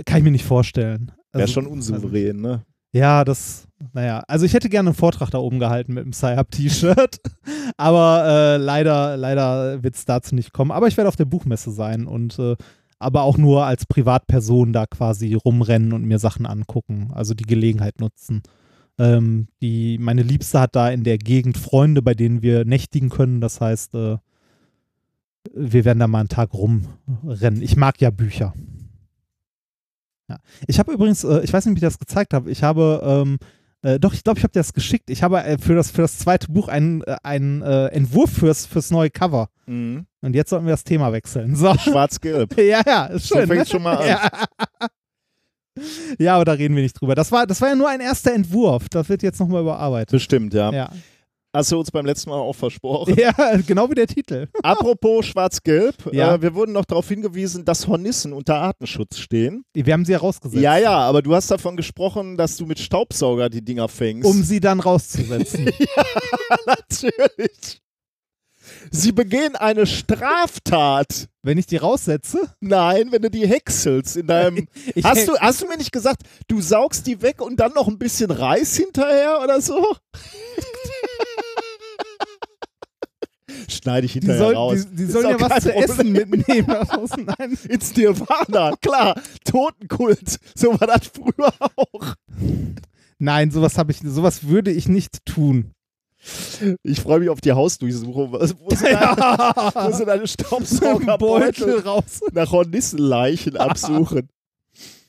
kann 0.04 0.18
ich 0.18 0.24
mir 0.24 0.30
nicht 0.30 0.44
vorstellen. 0.44 1.12
Wäre 1.32 1.42
Also, 1.42 1.54
schon 1.54 1.66
unsouverän, 1.66 2.40
ne? 2.40 2.64
Ja, 2.92 3.24
das, 3.24 3.68
naja, 3.92 4.22
also 4.28 4.46
ich 4.46 4.54
hätte 4.54 4.70
gerne 4.70 4.90
einen 4.90 4.96
Vortrag 4.96 5.30
da 5.30 5.38
oben 5.38 5.58
gehalten 5.58 5.92
mit 5.92 6.04
dem 6.04 6.12
Sci-Up-T-Shirt, 6.14 7.20
aber 7.76 8.24
äh, 8.26 8.56
leider, 8.56 9.16
leider 9.16 9.82
wird 9.82 9.94
es 9.94 10.06
dazu 10.06 10.34
nicht 10.34 10.52
kommen. 10.52 10.70
Aber 10.70 10.88
ich 10.88 10.96
werde 10.96 11.08
auf 11.08 11.16
der 11.16 11.26
Buchmesse 11.26 11.70
sein 11.70 12.06
und 12.06 12.38
äh, 12.38 12.56
aber 12.98 13.22
auch 13.22 13.36
nur 13.36 13.64
als 13.64 13.86
Privatperson 13.86 14.72
da 14.72 14.86
quasi 14.86 15.34
rumrennen 15.34 15.92
und 15.92 16.04
mir 16.04 16.18
Sachen 16.18 16.46
angucken, 16.46 17.10
also 17.12 17.34
die 17.34 17.44
Gelegenheit 17.44 18.00
nutzen. 18.00 18.42
Ähm, 18.98 19.48
die, 19.62 19.98
meine 19.98 20.22
Liebste 20.22 20.58
hat 20.58 20.74
da 20.74 20.90
in 20.90 21.04
der 21.04 21.18
Gegend 21.18 21.58
Freunde, 21.58 22.02
bei 22.02 22.14
denen 22.14 22.42
wir 22.42 22.64
nächtigen 22.64 23.10
können. 23.10 23.40
Das 23.40 23.60
heißt, 23.60 23.94
äh, 23.94 24.16
wir 25.54 25.84
werden 25.84 25.98
da 25.98 26.06
mal 26.06 26.20
einen 26.20 26.28
Tag 26.28 26.52
rumrennen. 26.54 27.62
Ich 27.62 27.76
mag 27.76 28.00
ja 28.00 28.10
Bücher. 28.10 28.54
Ja. 30.28 30.38
Ich 30.66 30.78
habe 30.78 30.92
übrigens, 30.92 31.24
äh, 31.24 31.40
ich 31.42 31.52
weiß 31.52 31.66
nicht, 31.66 31.74
wie 31.74 31.78
ich 31.78 31.82
das 31.82 31.98
gezeigt 31.98 32.34
habe, 32.34 32.50
ich 32.50 32.62
habe, 32.62 33.00
ähm, 33.02 33.38
äh, 33.82 33.98
doch, 33.98 34.12
ich 34.12 34.24
glaube, 34.24 34.38
ich 34.38 34.44
habe 34.44 34.52
dir 34.52 34.60
das 34.60 34.72
geschickt. 34.74 35.08
Ich 35.08 35.22
habe 35.22 35.42
äh, 35.42 35.56
für, 35.58 35.74
das, 35.74 35.90
für 35.90 36.02
das 36.02 36.18
zweite 36.18 36.48
Buch 36.52 36.68
einen, 36.68 37.02
äh, 37.02 37.16
einen 37.22 37.62
äh, 37.62 37.86
Entwurf 37.86 38.30
fürs, 38.32 38.66
fürs 38.66 38.90
neue 38.90 39.10
Cover. 39.10 39.48
Mhm. 39.66 40.06
Und 40.20 40.34
jetzt 40.34 40.50
sollten 40.50 40.66
wir 40.66 40.72
das 40.72 40.84
Thema 40.84 41.12
wechseln. 41.12 41.54
So. 41.56 41.74
Schwarz-Gelb. 41.78 42.56
ja, 42.58 42.82
ja, 42.86 43.06
ist 43.06 43.28
So 43.28 43.36
schön. 43.36 43.46
fängt's 43.46 43.68
ne? 43.68 43.72
schon 43.72 43.82
mal 43.82 43.96
an. 43.96 44.06
Ja. 44.06 44.30
ja, 46.18 46.34
aber 46.34 46.44
da 46.44 46.52
reden 46.52 46.74
wir 46.74 46.82
nicht 46.82 47.00
drüber. 47.00 47.14
Das 47.14 47.30
war, 47.32 47.46
das 47.46 47.60
war 47.60 47.68
ja 47.68 47.74
nur 47.74 47.88
ein 47.88 48.00
erster 48.00 48.34
Entwurf. 48.34 48.88
Das 48.88 49.08
wird 49.08 49.22
jetzt 49.22 49.38
nochmal 49.38 49.62
überarbeitet. 49.62 50.10
Bestimmt, 50.10 50.52
ja. 50.54 50.72
Ja. 50.72 50.90
Hast 51.54 51.72
du 51.72 51.78
uns 51.78 51.90
beim 51.90 52.04
letzten 52.04 52.28
Mal 52.30 52.36
auch 52.36 52.52
versprochen. 52.54 53.16
ja, 53.18 53.32
genau 53.66 53.88
wie 53.90 53.94
der 53.94 54.06
Titel. 54.06 54.48
Apropos 54.62 55.24
Schwarz-Gelb, 55.26 56.12
Ja. 56.12 56.34
äh, 56.34 56.42
wir 56.42 56.54
wurden 56.54 56.72
noch 56.72 56.84
darauf 56.84 57.08
hingewiesen, 57.08 57.64
dass 57.64 57.86
Hornissen 57.88 58.34
unter 58.34 58.56
Artenschutz 58.56 59.16
stehen. 59.18 59.64
Wir 59.72 59.92
haben 59.94 60.04
sie 60.04 60.12
ja 60.12 60.18
rausgesetzt. 60.18 60.62
Ja, 60.62 60.76
ja, 60.76 60.92
aber 60.98 61.22
du 61.22 61.34
hast 61.34 61.50
davon 61.50 61.76
gesprochen, 61.76 62.36
dass 62.36 62.56
du 62.58 62.66
mit 62.66 62.78
Staubsauger 62.78 63.48
die 63.48 63.64
Dinger 63.64 63.88
fängst. 63.88 64.28
Um 64.28 64.42
sie 64.42 64.60
dann 64.60 64.80
rauszusetzen. 64.80 65.70
Natürlich. 66.66 67.80
Sie 68.90 69.12
begehen 69.12 69.56
eine 69.56 69.86
Straftat. 69.86 71.28
Wenn 71.42 71.56
ich 71.56 71.64
die 71.66 71.76
raussetze, 71.78 72.52
Nein, 72.60 73.10
wenn 73.10 73.22
du 73.22 73.30
die 73.30 73.46
häckselst 73.46 74.18
in 74.18 74.26
deinem. 74.26 74.66
ich 74.94 75.02
hast, 75.04 75.26
du, 75.26 75.38
hast 75.38 75.62
du 75.62 75.66
mir 75.66 75.78
nicht 75.78 75.92
gesagt, 75.92 76.22
du 76.48 76.60
saugst 76.60 77.06
die 77.06 77.22
weg 77.22 77.40
und 77.40 77.58
dann 77.58 77.72
noch 77.72 77.88
ein 77.88 77.98
bisschen 77.98 78.30
Reis 78.30 78.76
hinterher 78.76 79.40
oder 79.42 79.62
so? 79.62 79.82
Schneide 83.68 84.06
ich 84.06 84.12
die, 84.12 84.20
hinterher 84.20 84.38
soll, 84.38 84.54
raus. 84.54 84.86
die, 84.90 84.96
die 84.96 85.04
sollen 85.06 85.30
ja 85.30 85.40
was 85.40 85.62
zu 85.62 85.74
essen 85.74 86.12
mitnehmen. 86.12 86.66
daraus. 86.66 87.10
Nein. 87.16 87.58
Ins 87.68 87.96
Nirvana, 87.96 88.76
klar. 88.80 89.20
Totenkult. 89.44 90.38
So 90.54 90.78
war 90.80 90.86
das 90.86 91.08
früher 91.08 91.52
auch. 91.76 92.14
Nein, 93.18 93.50
sowas 93.50 93.78
habe 93.78 93.92
ich, 93.92 93.98
sowas 94.04 94.44
würde 94.46 94.70
ich 94.70 94.88
nicht 94.88 95.24
tun. 95.24 95.72
Ich 96.82 97.00
freue 97.00 97.20
mich 97.20 97.28
auf 97.28 97.40
die 97.40 97.52
Hausdurchsuchung. 97.52 98.32
Wo 98.32 98.44
sind, 98.44 98.92
deine, 98.92 99.16
wo 99.16 99.92
sind 99.92 100.08
deine 100.08 100.20
Beutel 100.22 100.26
Staubsaugerbeutel 100.28 101.80
raus. 101.80 102.20
nach 102.32 102.50
Hornissenleichen 102.50 103.56
absuchen? 103.58 104.28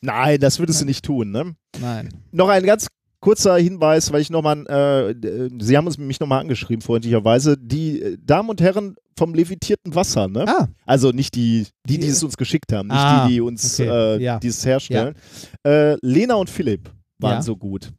Nein, 0.01 0.39
das 0.39 0.59
würdest 0.59 0.81
du 0.81 0.85
nicht 0.85 1.03
tun, 1.03 1.31
ne? 1.31 1.55
Nein. 1.79 2.09
Noch 2.31 2.47
ein 2.49 2.63
ganz 2.63 2.87
kurzer 3.19 3.57
Hinweis, 3.57 4.11
weil 4.11 4.21
ich 4.21 4.29
nochmal, 4.29 4.65
äh, 4.67 5.49
Sie 5.61 5.75
haben 5.77 5.87
uns 5.87 5.97
mich 5.97 6.19
nochmal 6.19 6.41
angeschrieben, 6.41 6.81
freundlicherweise. 6.81 7.57
Die 7.57 8.01
äh, 8.01 8.17
Damen 8.23 8.49
und 8.49 8.61
Herren 8.61 8.95
vom 9.17 9.33
levitierten 9.33 9.93
Wasser, 9.95 10.27
ne? 10.27 10.45
Ah, 10.47 10.67
Also 10.85 11.11
nicht 11.11 11.35
die, 11.35 11.67
die, 11.85 11.99
die 11.99 12.07
es 12.07 12.23
uns 12.23 12.37
geschickt 12.37 12.71
haben, 12.71 12.87
nicht 12.87 12.97
Ah, 12.97 13.27
die, 13.27 13.33
die 13.33 13.41
uns 13.41 13.79
okay, 13.79 13.89
äh, 14.17 14.21
ja. 14.23 14.39
dieses 14.39 14.65
herstellen. 14.65 15.15
Äh, 15.65 15.97
Lena 16.01 16.35
und 16.35 16.49
Philipp 16.49 16.89
waren 17.19 17.33
Ja. 17.33 17.41
so 17.41 17.57
gut. 17.57 17.91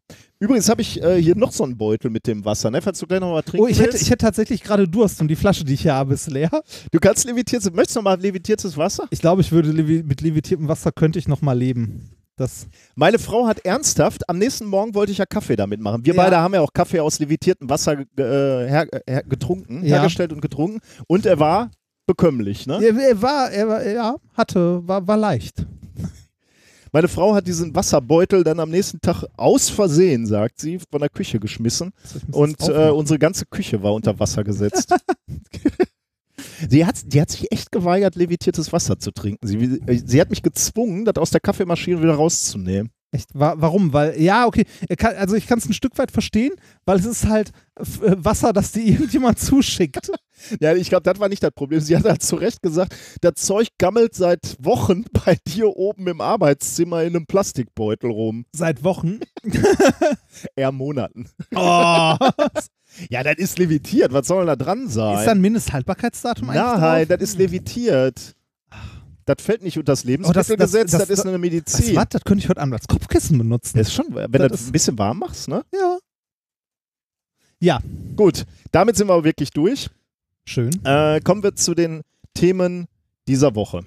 Übrigens 0.42 0.70
habe 0.70 0.80
ich 0.80 1.02
äh, 1.02 1.20
hier 1.20 1.36
noch 1.36 1.52
so 1.52 1.64
einen 1.64 1.76
Beutel 1.76 2.10
mit 2.10 2.26
dem 2.26 2.42
Wasser, 2.46 2.70
ne? 2.70 2.80
Falls 2.80 2.98
du 2.98 3.06
gleich 3.06 3.20
noch 3.20 3.32
mal 3.32 3.42
trinken 3.42 3.66
oh, 3.66 3.68
ich 3.68 3.78
hätte, 3.78 3.98
ich 3.98 4.06
hätte 4.08 4.24
tatsächlich 4.24 4.62
gerade 4.62 4.88
Durst 4.88 5.20
und 5.20 5.28
die 5.28 5.36
Flasche, 5.36 5.64
die 5.64 5.74
ich 5.74 5.82
hier 5.82 5.92
habe, 5.92 6.14
ist 6.14 6.30
leer. 6.30 6.50
du 6.90 6.98
kannst 6.98 7.26
levitiertes, 7.26 7.70
möchtest 7.72 7.96
du 7.96 7.98
noch 8.00 8.04
mal 8.04 8.18
levitiertes 8.18 8.78
Wasser? 8.78 9.04
Ich 9.10 9.20
glaube, 9.20 9.42
ich 9.42 9.52
würde 9.52 9.70
levi 9.70 10.02
mit 10.02 10.22
levitiertem 10.22 10.66
Wasser 10.68 10.92
könnte 10.92 11.18
ich 11.18 11.28
noch 11.28 11.42
mal 11.42 11.52
leben. 11.52 12.08
Das, 12.40 12.66
Meine 12.94 13.18
Frau 13.18 13.46
hat 13.46 13.66
ernsthaft, 13.66 14.26
am 14.26 14.38
nächsten 14.38 14.64
Morgen 14.64 14.94
wollte 14.94 15.12
ich 15.12 15.18
ja 15.18 15.26
Kaffee 15.26 15.56
damit 15.56 15.78
machen. 15.78 16.06
Wir 16.06 16.14
Ja. 16.14 16.22
beide 16.22 16.38
haben 16.38 16.54
ja 16.54 16.62
auch 16.62 16.72
Kaffee 16.72 16.98
aus 17.00 17.18
levitiertem 17.18 17.68
Wasser 17.68 17.98
äh, 18.00 18.04
her, 18.16 18.86
getrunken, 19.28 19.84
Ja. 19.84 19.98
hergestellt 19.98 20.32
und 20.32 20.40
getrunken. 20.40 20.80
Und 21.06 21.26
er 21.26 21.38
war 21.38 21.70
bekömmlich, 22.06 22.66
ne? 22.66 22.82
er, 22.82 22.96
er 22.96 23.20
war, 23.20 23.50
er 23.50 23.68
war, 23.68 23.86
ja, 23.86 24.16
hatte, 24.32 24.80
war, 24.88 25.06
war 25.06 25.18
leicht. 25.18 25.66
Meine 26.92 27.08
Frau 27.08 27.34
hat 27.34 27.46
diesen 27.46 27.74
Wasserbeutel 27.74 28.42
dann 28.42 28.58
am 28.58 28.70
nächsten 28.70 29.02
Tag 29.02 29.22
aus 29.36 29.68
Versehen, 29.68 30.26
sagt 30.26 30.60
sie, 30.60 30.78
von 30.90 31.00
der 31.00 31.10
Küche 31.10 31.38
geschmissen. 31.38 31.92
Und 32.32 32.58
äh, 32.68 32.88
unsere 32.88 33.18
ganze 33.18 33.44
Küche 33.44 33.82
war 33.82 33.92
unter 33.92 34.18
Wasser 34.18 34.42
gesetzt. 34.44 34.94
sie, 36.68 36.86
hat, 36.86 36.96
die 37.12 37.20
hat 37.20 37.30
sich 37.30 37.50
echt 37.52 37.72
geweigert, 37.72 38.16
levitiertes 38.16 38.72
Wasser 38.72 38.98
zu 38.98 39.10
trinken. 39.10 39.46
Sie, 39.46 39.80
sie 40.04 40.20
hat 40.20 40.30
mich 40.30 40.42
gezwungen, 40.42 41.04
das 41.04 41.16
aus 41.16 41.30
der 41.30 41.40
Kaffeemaschine 41.40 42.02
wieder 42.02 42.14
rauszunehmen. 42.14 42.90
Echt? 43.12 43.30
Wa 43.34 43.54
warum? 43.56 43.92
Weil, 43.92 44.20
ja, 44.20 44.46
okay, 44.46 44.64
kann, 44.96 45.16
also 45.16 45.34
ich 45.34 45.48
kann 45.48 45.58
es 45.58 45.68
ein 45.68 45.72
Stück 45.72 45.98
weit 45.98 46.12
verstehen, 46.12 46.52
weil 46.84 46.98
es 46.98 47.06
ist 47.06 47.26
halt 47.26 47.50
äh, 47.76 47.82
Wasser, 48.18 48.52
das 48.52 48.70
dir 48.70 48.84
irgendjemand 48.86 49.40
zuschickt. 49.40 50.12
Ja, 50.60 50.74
ich 50.74 50.88
glaube, 50.88 51.02
das 51.02 51.18
war 51.18 51.28
nicht 51.28 51.42
das 51.42 51.50
Problem. 51.50 51.80
Sie 51.80 51.96
hat 51.96 52.04
halt 52.04 52.22
zu 52.22 52.36
Recht 52.36 52.62
gesagt, 52.62 52.94
das 53.20 53.34
Zeug 53.34 53.68
gammelt 53.78 54.14
seit 54.14 54.56
Wochen 54.60 55.04
bei 55.24 55.36
dir 55.46 55.76
oben 55.76 56.06
im 56.06 56.20
Arbeitszimmer 56.20 57.02
in 57.02 57.16
einem 57.16 57.26
Plastikbeutel 57.26 58.10
rum. 58.10 58.44
Seit 58.52 58.84
Wochen. 58.84 59.18
Eher 60.56 60.72
Monaten. 60.72 61.28
Oh. 61.54 62.14
Ja, 63.08 63.22
das 63.22 63.36
ist 63.36 63.58
levitiert. 63.58 64.12
Was 64.12 64.26
soll 64.26 64.46
da 64.46 64.56
dran 64.56 64.88
sein? 64.88 65.18
Ist 65.18 65.26
da 65.26 65.30
ein 65.32 65.40
Mindesthaltbarkeitsdatum 65.40 66.50
eigentlich 66.50 66.80
Nein, 66.80 67.08
das 67.08 67.20
ist 67.20 67.38
levitiert. 67.38 68.34
Das 69.26 69.36
fällt 69.44 69.62
nicht 69.62 69.78
unter 69.78 69.92
das 69.92 70.00
Oh, 70.00 70.02
das- 70.02 70.04
Lebensmittelgesetz, 70.04 70.90
das, 70.90 71.00
das- 71.00 71.08
das- 71.08 71.18
ist 71.20 71.24
eine 71.24 71.32
Weißt 71.34 71.40
Medizin. 71.40 71.94
du 71.94 71.96
was? 71.96 72.06
Das 72.10 72.24
könnte 72.24 72.42
ich 72.44 72.48
heute 72.48 72.60
Abend 72.60 72.74
als 72.74 72.88
Kopfkissen 72.88 73.38
benutzen. 73.38 73.78
Das 73.78 73.88
ist 73.88 73.94
schon, 73.94 74.06
wenn 74.14 74.30
du 74.32 74.48
Das 74.48 74.66
ein 74.66 74.72
bisschen 74.72 74.98
warm 74.98 75.18
machst, 75.20 75.48
ne? 75.48 75.64
ja. 75.72 75.98
Ja, 77.62 77.78
Gut, 78.16 78.44
damit 78.72 78.96
sind 78.96 79.08
wir 79.08 79.12
aber 79.14 79.24
wirklich 79.24 79.50
durch. 79.50 79.88
schön. 80.44 80.70
Äh, 80.84 81.20
kommen 81.20 81.42
wir 81.42 81.54
zu 81.54 81.74
den 81.74 82.02
Themen 82.34 82.86
dieser 83.28 83.54
Woche. 83.54 83.82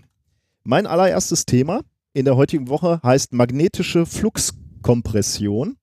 Mein 0.64 0.85
allererstes 0.88 1.45
Thema 1.45 1.81
in 2.14 2.26
der 2.26 2.35
heutigen 2.38 2.68
Woche 2.69 2.99
heißt 3.03 3.34
magnetische 3.34 4.06
Fluxkompression. 4.06 5.77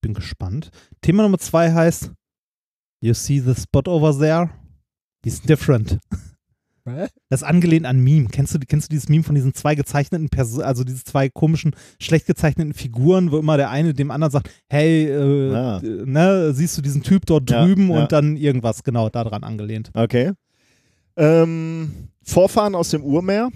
Bin 0.00 0.14
gespannt. 0.14 0.70
Thema 1.02 1.22
Nummer 1.24 1.38
zwei 1.38 1.72
heißt 1.72 2.10
You 3.00 3.14
see 3.14 3.40
the 3.40 3.54
spot 3.54 3.88
over 3.88 4.12
there? 4.18 4.50
He's 5.24 5.40
different. 5.40 5.98
Das 7.28 7.42
ist 7.42 7.44
angelehnt 7.44 7.86
an 7.86 8.00
Meme. 8.00 8.26
Kennst 8.28 8.54
du, 8.54 8.58
kennst 8.58 8.88
du 8.88 8.90
dieses 8.90 9.08
Meme 9.08 9.22
von 9.22 9.34
diesen 9.34 9.54
zwei 9.54 9.74
gezeichneten 9.74 10.28
Personen, 10.28 10.64
also 10.64 10.82
diese 10.82 11.04
zwei 11.04 11.28
komischen, 11.28 11.76
schlecht 12.00 12.26
gezeichneten 12.26 12.74
Figuren, 12.74 13.30
wo 13.30 13.38
immer 13.38 13.56
der 13.56 13.70
eine 13.70 13.94
dem 13.94 14.10
anderen 14.10 14.32
sagt, 14.32 14.50
hey, 14.68 15.06
äh, 15.06 15.54
Ah. 15.54 15.80
ne, 15.82 16.52
siehst 16.52 16.76
du 16.78 16.82
diesen 16.82 17.02
Typ 17.02 17.26
dort 17.26 17.48
Ja, 17.50 17.64
drüben 17.64 17.90
ja. 17.90 18.02
und 18.02 18.12
dann 18.12 18.36
irgendwas 18.36 18.82
genau 18.82 19.08
daran 19.08 19.44
angelehnt. 19.44 19.90
Okay. 19.94 20.32
Ähm, 21.16 22.08
Vorfahren 22.24 22.74
aus 22.74 22.88
dem 22.90 23.04
Urmeer. 23.04 23.50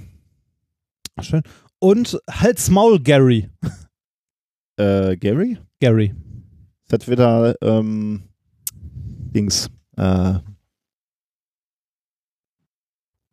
Schön. 1.21 1.43
Und 1.81 2.19
Hals 2.31 2.71
Maul 2.71 3.01
Gary. 3.01 3.49
Äh, 4.77 5.17
Gary? 5.17 5.59
Gary. 5.81 6.15
Das 6.89 7.01
hat 7.01 7.09
wieder 7.09 7.55
ähm, 7.63 8.23
Dings. 9.35 9.69
Äh, 9.97 10.35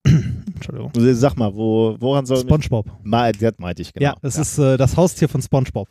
Entschuldigung. 0.03 0.91
sag 1.15 1.37
mal, 1.37 1.53
wo, 1.53 1.95
woran 1.99 2.25
soll. 2.25 2.39
SpongeBob. 2.39 2.85
Ma, 3.03 3.31
das 3.31 3.53
meinte 3.57 3.81
ich, 3.81 3.93
genau. 3.93 4.11
Ja, 4.11 4.15
das 4.21 4.37
ist 4.37 4.57
äh, 4.57 4.77
das 4.77 4.97
Haustier 4.97 5.29
von 5.29 5.41
SpongeBob. 5.41 5.89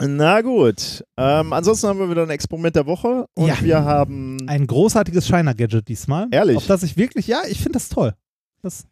Na 0.00 0.40
gut. 0.42 1.04
Ähm, 1.16 1.52
ansonsten 1.52 1.88
haben 1.88 1.98
wir 1.98 2.08
wieder 2.08 2.22
ein 2.22 2.30
Experiment 2.30 2.76
der 2.76 2.86
Woche 2.86 3.26
und 3.34 3.48
Ja. 3.48 3.60
wir 3.60 3.84
haben. 3.84 4.38
Ein 4.48 4.66
großartiges 4.66 5.26
Shiner-Gadget 5.26 5.88
diesmal. 5.88 6.28
Ehrlich? 6.30 6.56
Auf 6.56 6.66
das 6.66 6.84
ich 6.84 6.96
wirklich, 6.96 7.26
ja, 7.26 7.42
ich 7.48 7.58
finde 7.58 7.72
das 7.72 7.88
toll. 7.88 8.14
Das, 8.62 8.86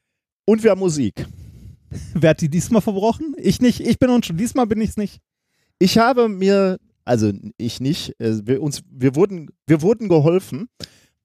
Und 0.44 0.62
wir 0.64 0.72
haben 0.72 0.80
Musik. 0.80 1.26
wer 2.14 2.30
hat 2.30 2.40
die 2.40 2.48
diesmal 2.48 2.82
verbrochen? 2.82 3.34
Ich 3.38 3.60
nicht. 3.60 3.80
Ich 3.80 3.98
bin 4.00 4.10
uns 4.10 4.26
schon. 4.26 4.36
Diesmal 4.36 4.66
bin 4.66 4.80
ich 4.80 4.90
es 4.90 4.96
nicht. 4.96 5.20
Ich 5.78 5.98
habe 5.98 6.28
mir, 6.28 6.78
also 7.06 7.32
ich 7.56 7.80
nicht, 7.80 8.18
äh, 8.20 8.46
wir, 8.46 8.60
uns, 8.62 8.82
wir, 8.90 9.14
wurden, 9.14 9.48
wir 9.66 9.80
wurden 9.80 10.08
geholfen. 10.08 10.68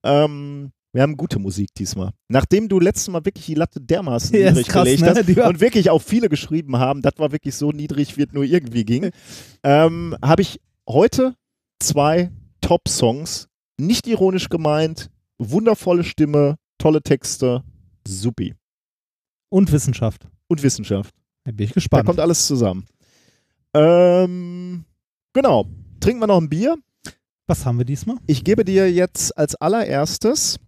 Ähm, 0.04 0.72
wir 0.92 1.02
haben 1.02 1.16
gute 1.16 1.38
Musik 1.38 1.70
diesmal. 1.74 2.10
Nachdem 2.28 2.68
du 2.68 2.78
letztes 2.78 3.08
Mal 3.08 3.24
wirklich 3.24 3.46
die 3.46 3.54
Latte 3.54 3.80
dermaßen 3.80 4.34
Ja, 4.38 4.50
niedrig 4.50 4.68
krass, 4.68 4.84
gelegt 4.84 5.02
ne? 5.02 5.14
hast 5.14 5.36
war- 5.36 5.48
und 5.48 5.60
wirklich 5.60 5.90
auch 5.90 6.02
viele 6.02 6.28
geschrieben 6.28 6.76
haben, 6.78 7.02
das 7.02 7.14
war 7.16 7.32
wirklich 7.32 7.54
so 7.54 7.72
niedrig, 7.72 8.16
wie 8.16 8.22
es 8.22 8.32
nur 8.32 8.44
irgendwie 8.44 8.84
ging, 8.84 9.10
ähm, 9.62 10.16
habe 10.22 10.42
ich 10.42 10.60
heute 10.88 11.34
zwei 11.80 12.30
Top-Songs, 12.60 13.48
nicht 13.78 14.06
ironisch 14.06 14.48
gemeint, 14.48 15.10
wundervolle 15.38 16.04
Stimme, 16.04 16.56
tolle 16.78 17.02
Texte, 17.02 17.64
supi. 18.06 18.54
Und 19.48 19.72
Wissenschaft. 19.72 20.28
Und 20.48 20.62
Wissenschaft. 20.62 21.14
Da 21.44 21.52
bin 21.52 21.64
ich 21.64 21.70
Da 21.70 21.74
gespannt. 21.74 22.06
kommt 22.06 22.20
alles 22.20 22.46
zusammen. 22.46 22.86
Ähm, 23.74 24.84
genau. 25.32 25.66
Trinken 26.00 26.20
wir 26.20 26.26
noch 26.26 26.40
ein 26.40 26.48
Bier. 26.48 26.76
Was 27.46 27.64
haben 27.66 27.78
wir 27.78 27.84
diesmal? 27.84 28.16
Ich 28.26 28.44
gebe 28.44 28.64
dir 28.64 28.90
jetzt 28.90 29.36
als 29.36 29.54
allererstes. 29.56 30.58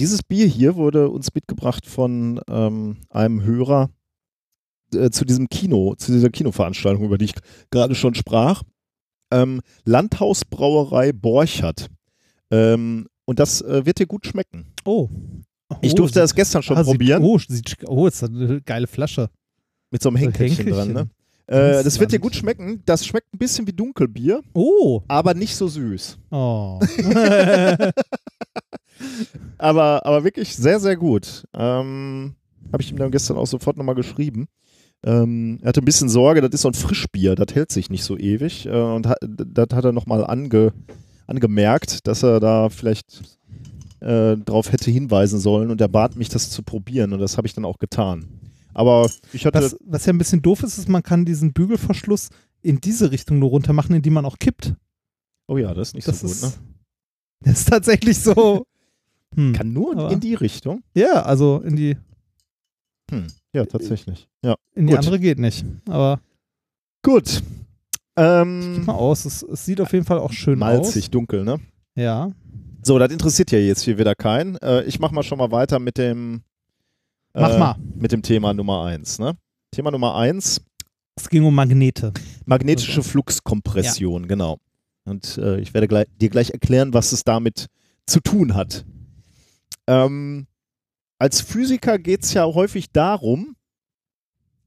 Dieses 0.00 0.22
Bier 0.22 0.46
hier 0.46 0.74
wurde 0.76 1.08
uns 1.10 1.34
mitgebracht 1.34 1.86
von 1.86 2.40
ähm, 2.48 2.98
einem 3.10 3.42
Hörer 3.42 3.90
äh, 4.94 5.10
zu 5.10 5.24
diesem 5.24 5.48
Kino, 5.48 5.94
zu 5.96 6.12
dieser 6.12 6.30
Kinoveranstaltung, 6.30 7.04
über 7.04 7.18
die 7.18 7.26
ich 7.26 7.34
gerade 7.70 7.94
schon 7.94 8.14
sprach. 8.14 8.62
Ähm, 9.30 9.60
Landhausbrauerei 9.84 11.12
Borchert. 11.12 11.88
Ähm, 12.50 13.06
und 13.24 13.38
das 13.38 13.62
äh, 13.62 13.86
wird 13.86 13.98
dir 13.98 14.06
gut 14.06 14.26
schmecken. 14.26 14.72
Oh. 14.84 15.08
Ich 15.80 15.92
oh, 15.92 15.96
durfte 15.96 16.14
sieht- 16.18 16.22
das 16.24 16.34
gestern 16.34 16.62
schon 16.62 16.76
ah, 16.76 16.84
sieht- 16.84 16.92
probieren. 16.92 17.22
Oh, 17.22 17.38
sieht, 17.38 17.76
oh, 17.86 18.06
ist 18.06 18.22
eine 18.24 18.60
geile 18.62 18.86
Flasche. 18.86 19.30
Mit 19.90 20.02
so 20.02 20.08
einem 20.08 20.16
So 20.16 20.22
Henkelchen 20.24 20.66
dran. 20.66 20.88
Henkelchen. 20.88 20.94
Ne? 20.94 21.10
Äh, 21.52 21.84
das 21.84 22.00
wird 22.00 22.12
dir 22.12 22.18
gut 22.18 22.34
schmecken. 22.34 22.82
Das 22.86 23.04
schmeckt 23.06 23.32
ein 23.34 23.38
bisschen 23.38 23.66
wie 23.66 23.72
Dunkelbier, 23.72 24.40
Oh. 24.54 25.02
aber 25.08 25.34
nicht 25.34 25.54
so 25.56 25.68
süß. 25.68 26.18
Oh. 26.30 26.78
Aber, 29.58 30.04
aber 30.06 30.24
wirklich 30.24 30.54
sehr, 30.56 30.80
sehr 30.80 30.96
gut. 30.96 31.44
Ähm, 31.54 32.34
Habe 32.72 32.82
ich 32.82 32.90
ihm 32.90 32.96
dann 32.98 33.10
gestern 33.10 33.36
auch 33.36 33.46
sofort 33.46 33.76
nochmal 33.76 33.94
geschrieben. 33.94 34.46
Ähm, 35.04 35.58
er 35.62 35.68
hatte 35.68 35.82
ein 35.82 35.84
bisschen 35.84 36.08
Sorge, 36.08 36.40
das 36.40 36.50
ist 36.52 36.62
so 36.62 36.68
ein 36.68 36.74
Frischbier, 36.74 37.34
das 37.34 37.54
hält 37.54 37.72
sich 37.72 37.90
nicht 37.90 38.04
so 38.04 38.16
ewig. 38.16 38.66
Äh, 38.66 38.70
und 38.70 39.06
hat, 39.08 39.18
das 39.22 39.66
hat 39.74 39.84
er 39.84 39.92
nochmal 39.92 40.24
ange, 40.24 40.72
angemerkt, 41.26 42.06
dass 42.06 42.22
er 42.22 42.38
da 42.40 42.68
vielleicht 42.68 43.22
äh, 44.00 44.36
drauf 44.36 44.70
hätte 44.72 44.90
hinweisen 44.90 45.40
sollen. 45.40 45.70
Und 45.70 45.80
er 45.80 45.88
bat 45.88 46.16
mich, 46.16 46.28
das 46.28 46.50
zu 46.50 46.62
probieren. 46.62 47.12
Und 47.12 47.18
das 47.20 47.36
habe 47.36 47.46
ich 47.46 47.54
dann 47.54 47.64
auch 47.64 47.78
getan. 47.78 48.26
Aber 48.74 49.10
ich 49.32 49.44
hatte. 49.46 49.60
was, 49.62 49.76
was 49.84 50.06
ja 50.06 50.12
ein 50.12 50.18
bisschen 50.18 50.42
doof 50.42 50.62
ist, 50.62 50.78
ist, 50.78 50.88
man 50.88 51.02
kann 51.02 51.24
diesen 51.24 51.52
Bügelverschluss 51.52 52.30
in 52.62 52.80
diese 52.80 53.10
Richtung 53.10 53.38
nur 53.38 53.50
runter 53.50 53.72
machen, 53.72 53.94
in 53.94 54.02
die 54.02 54.10
man 54.10 54.24
auch 54.24 54.38
kippt. 54.38 54.74
oh 55.48 55.58
ja, 55.58 55.74
das 55.74 55.88
ist 55.88 55.94
nicht 55.94 56.08
Das 56.08 56.20
so 56.20 56.26
gut, 56.26 56.36
ist, 56.36 56.42
ne? 56.42 56.52
das 57.40 57.58
ist 57.60 57.68
tatsächlich 57.68 58.18
so. 58.18 58.66
Hm. 59.34 59.54
Kann 59.54 59.72
nur 59.72 59.96
Aber- 59.96 60.12
in 60.12 60.20
die 60.20 60.34
Richtung. 60.34 60.82
Ja, 60.94 61.22
also 61.22 61.60
in 61.64 61.74
die, 61.74 61.96
Hm. 63.10 63.26
Ja, 63.54 63.64
tatsächlich. 63.64 64.28
Ja. 64.44 64.56
in 64.74 64.86
die 64.86 64.90
Gut. 64.90 64.98
andere 64.98 65.18
geht 65.18 65.38
nicht. 65.38 65.64
Aber 65.88 66.20
Gut. 67.02 67.42
Ähm, 68.14 68.72
gib 68.76 68.86
mal 68.86 68.92
aus, 68.92 69.24
es, 69.24 69.42
es 69.42 69.64
sieht 69.64 69.80
auf 69.80 69.90
jeden 69.94 70.04
Fall 70.04 70.18
auch 70.18 70.32
schön 70.32 70.58
malzig, 70.58 71.10
dunkel, 71.10 71.44
ne? 71.44 71.54
aus. 71.54 71.60
Ja. 71.96 72.30
So, 72.82 72.98
das 72.98 73.10
interessiert 73.10 73.50
ja 73.52 73.58
jetzt 73.58 73.80
hier 73.82 73.96
wieder 73.96 74.14
keinen. 74.14 74.56
Äh, 74.56 74.82
ich 74.84 74.98
mach 75.00 75.12
mal 75.12 75.22
schon 75.22 75.38
mal 75.38 75.50
weiter 75.50 75.78
mit 75.78 75.96
dem 75.96 76.42
Mach 77.34 77.50
äh, 77.50 77.58
mal. 77.58 77.76
mit 77.94 78.12
dem 78.12 78.22
Thema 78.22 78.52
Nummer 78.52 78.84
eins. 78.84 79.18
Ne? 79.18 79.36
Thema 79.70 79.90
Nummer 79.90 80.16
eins, 80.16 80.60
Es 81.16 81.28
ging 81.28 81.44
um 81.44 81.54
Magnete. 81.54 82.12
magnetische 82.44 83.02
Fluxkompression, 83.02 84.28
genau. 84.28 84.58
Und 85.04 85.38
äh, 85.38 85.58
ich 85.60 85.74
werde 85.74 85.88
gleich, 85.88 86.06
dir 86.20 86.28
gleich 86.28 86.50
erklären, 86.50 86.94
was 86.94 87.12
es 87.12 87.24
damit 87.24 87.66
zu 88.06 88.20
tun 88.20 88.54
hat. 88.54 88.84
Ähm, 89.86 90.46
als 91.18 91.40
Physiker 91.40 91.98
geht 91.98 92.24
es 92.24 92.34
ja 92.34 92.44
häufig 92.44 92.90
darum, 92.92 93.56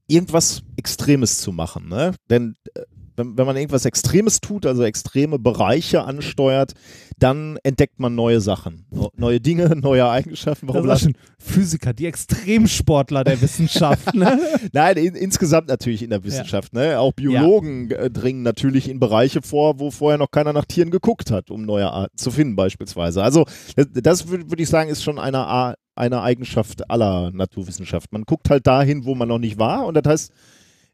irgendwas 0.08 0.62
Extremes 0.76 1.40
zu 1.40 1.52
machen. 1.52 1.88
Ne? 1.88 2.14
Denn 2.28 2.56
äh, 2.74 2.82
wenn, 3.16 3.36
wenn 3.36 3.46
man 3.46 3.56
irgendwas 3.56 3.84
Extremes 3.84 4.40
tut, 4.40 4.66
also 4.66 4.82
extreme 4.82 5.38
Bereiche 5.38 6.04
ansteuert, 6.04 6.74
dann 7.18 7.58
entdeckt 7.62 7.98
man 7.98 8.14
neue 8.14 8.40
Sachen, 8.40 8.84
neue 9.16 9.40
Dinge, 9.40 9.74
neue 9.76 10.08
Eigenschaften. 10.08 10.68
Warum 10.68 10.86
Das 10.86 11.00
schon 11.00 11.16
Physiker, 11.38 11.92
die 11.92 12.06
Extremsportler 12.06 13.24
der 13.24 13.40
Wissenschaft. 13.40 14.14
ne? 14.14 14.38
Nein, 14.72 14.96
in, 14.96 15.14
insgesamt 15.14 15.68
natürlich 15.68 16.02
in 16.02 16.10
der 16.10 16.24
Wissenschaft. 16.24 16.74
Ne? 16.74 16.98
Auch 17.00 17.12
Biologen 17.12 17.90
äh, 17.90 18.10
dringen 18.10 18.42
natürlich 18.42 18.88
in 18.88 19.00
Bereiche 19.00 19.40
vor, 19.42 19.80
wo 19.80 19.90
vorher 19.90 20.18
noch 20.18 20.30
keiner 20.30 20.52
nach 20.52 20.66
Tieren 20.66 20.90
geguckt 20.90 21.30
hat, 21.30 21.50
um 21.50 21.62
neue 21.62 21.90
Arten 21.90 22.16
zu 22.16 22.30
finden 22.30 22.56
beispielsweise. 22.56 23.22
Also 23.22 23.46
das, 23.76 23.86
das 23.92 24.28
würde 24.28 24.50
würd 24.50 24.60
ich 24.60 24.68
sagen, 24.68 24.90
ist 24.90 25.02
schon 25.02 25.18
eine, 25.18 25.74
eine 25.94 26.22
Eigenschaft 26.22 26.90
aller 26.90 27.30
Naturwissenschaft. 27.30 28.12
Man 28.12 28.24
guckt 28.24 28.50
halt 28.50 28.66
dahin, 28.66 29.04
wo 29.04 29.14
man 29.14 29.28
noch 29.28 29.38
nicht 29.38 29.58
war 29.58 29.86
und 29.86 29.94
das 29.94 30.04
heißt 30.06 30.32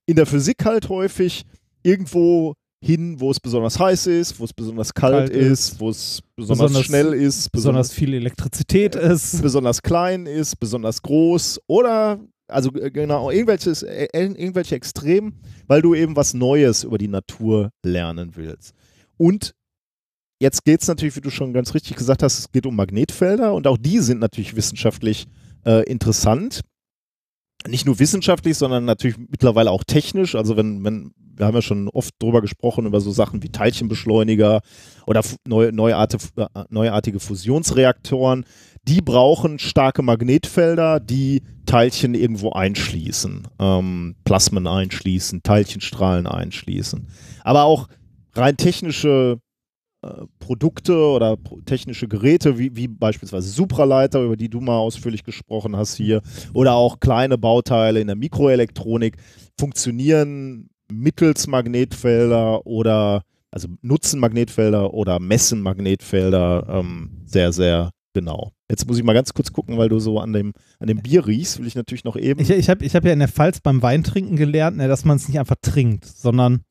in 0.06 0.16
der 0.16 0.26
Physik 0.26 0.64
halt 0.64 0.88
häufig 0.88 1.44
irgendwo 1.82 2.54
hin, 2.84 3.20
wo 3.20 3.30
es 3.30 3.38
besonders 3.38 3.78
heiß 3.78 4.08
ist, 4.08 4.40
wo 4.40 4.44
es 4.44 4.52
besonders 4.52 4.92
kalt, 4.92 5.30
Kalt 5.30 5.30
ist, 5.30 5.78
wo 5.78 5.90
es 5.90 6.20
besonders, 6.34 6.66
Besonders- 6.68 6.84
schnell 6.86 7.12
ist, 7.14 7.52
Besonders 7.52 7.92
viel 7.92 8.12
Elektrizität 8.14 8.94
ist. 8.96 9.40
besonders 9.42 9.82
klein 9.82 10.26
ist, 10.26 10.56
besonders 10.58 11.00
groß 11.02 11.60
oder 11.68 12.20
also 12.48 12.70
äh, 12.74 12.90
genau 12.90 13.30
irgendwelches, 13.30 13.82
äh, 13.84 14.08
irgendwelche 14.12 14.74
Extremen, 14.74 15.38
weil 15.68 15.80
du 15.80 15.94
eben 15.94 16.16
was 16.16 16.34
Neues 16.34 16.82
über 16.84 16.98
die 16.98 17.08
Natur 17.08 17.70
lernen 17.84 18.32
willst. 18.34 18.74
Und 19.16 19.54
jetzt 20.40 20.64
geht 20.64 20.82
es 20.82 20.88
natürlich, 20.88 21.14
wie 21.16 21.20
du 21.20 21.30
schon 21.30 21.52
ganz 21.52 21.72
richtig 21.74 21.96
gesagt 21.96 22.22
hast, 22.24 22.38
es 22.40 22.50
geht 22.50 22.66
um 22.66 22.74
Magnetfelder 22.74 23.54
und 23.54 23.66
auch 23.68 23.78
die 23.78 24.00
sind 24.00 24.18
natürlich 24.20 24.56
wissenschaftlich 24.56 25.28
äh, 25.64 25.84
interessant. 25.88 26.60
Nicht 27.68 27.86
nur 27.86 27.98
wissenschaftlich, 27.98 28.56
sondern 28.56 28.84
natürlich 28.84 29.16
mittlerweile 29.18 29.70
auch 29.70 29.84
technisch. 29.84 30.34
Also 30.34 30.56
wenn, 30.56 30.84
wenn, 30.84 31.12
wir 31.36 31.46
haben 31.46 31.54
ja 31.54 31.62
schon 31.62 31.88
oft 31.88 32.14
drüber 32.20 32.40
gesprochen, 32.40 32.86
über 32.86 33.00
so 33.00 33.10
Sachen 33.10 33.42
wie 33.42 33.50
Teilchenbeschleuniger 33.50 34.60
oder 35.06 35.22
neu, 35.46 35.70
neuartige, 35.72 36.24
äh, 36.36 36.64
neuartige 36.70 37.20
Fusionsreaktoren. 37.20 38.44
Die 38.88 39.00
brauchen 39.00 39.58
starke 39.58 40.02
Magnetfelder, 40.02 40.98
die 40.98 41.42
Teilchen 41.66 42.14
irgendwo 42.14 42.50
einschließen, 42.50 43.46
ähm, 43.60 44.16
Plasmen 44.24 44.66
einschließen, 44.66 45.42
Teilchenstrahlen 45.42 46.26
einschließen. 46.26 47.06
Aber 47.44 47.62
auch 47.62 47.88
rein 48.34 48.56
technische 48.56 49.40
äh, 50.02 50.26
Produkte 50.38 50.96
oder 50.96 51.36
technische 51.64 52.08
Geräte, 52.08 52.58
wie, 52.58 52.74
wie 52.76 52.88
beispielsweise 52.88 53.48
Supraleiter, 53.48 54.22
über 54.22 54.36
die 54.36 54.48
du 54.48 54.60
mal 54.60 54.76
ausführlich 54.76 55.22
gesprochen 55.24 55.76
hast 55.76 55.94
hier, 55.94 56.22
oder 56.54 56.74
auch 56.74 57.00
kleine 57.00 57.38
Bauteile 57.38 58.00
in 58.00 58.08
der 58.08 58.16
Mikroelektronik, 58.16 59.16
funktionieren 59.58 60.70
mittels 60.90 61.46
Magnetfelder 61.46 62.66
oder 62.66 63.22
also 63.52 63.68
nutzen 63.82 64.18
Magnetfelder 64.18 64.92
oder 64.92 65.20
messen 65.20 65.60
Magnetfelder 65.60 66.66
ähm, 66.68 67.22
sehr, 67.26 67.52
sehr 67.52 67.90
genau. 68.14 68.52
Jetzt 68.70 68.86
muss 68.86 68.98
ich 68.98 69.04
mal 69.04 69.12
ganz 69.12 69.34
kurz 69.34 69.52
gucken, 69.52 69.78
weil 69.78 69.88
du 69.88 69.98
so 69.98 70.18
an 70.18 70.32
dem, 70.32 70.52
an 70.78 70.86
dem 70.86 71.02
Bier 71.02 71.26
riechst, 71.26 71.58
will 71.58 71.66
ich 71.66 71.74
natürlich 71.74 72.04
noch 72.04 72.16
eben. 72.16 72.40
Ich, 72.40 72.50
ich 72.50 72.70
habe 72.70 72.84
ich 72.84 72.96
hab 72.96 73.04
ja 73.04 73.12
in 73.12 73.18
der 73.18 73.28
Pfalz 73.28 73.60
beim 73.60 73.82
Weintrinken 73.82 74.36
gelernt, 74.36 74.78
ne, 74.78 74.88
dass 74.88 75.04
man 75.04 75.16
es 75.16 75.28
nicht 75.28 75.38
einfach 75.38 75.56
trinkt, 75.60 76.06
sondern 76.06 76.62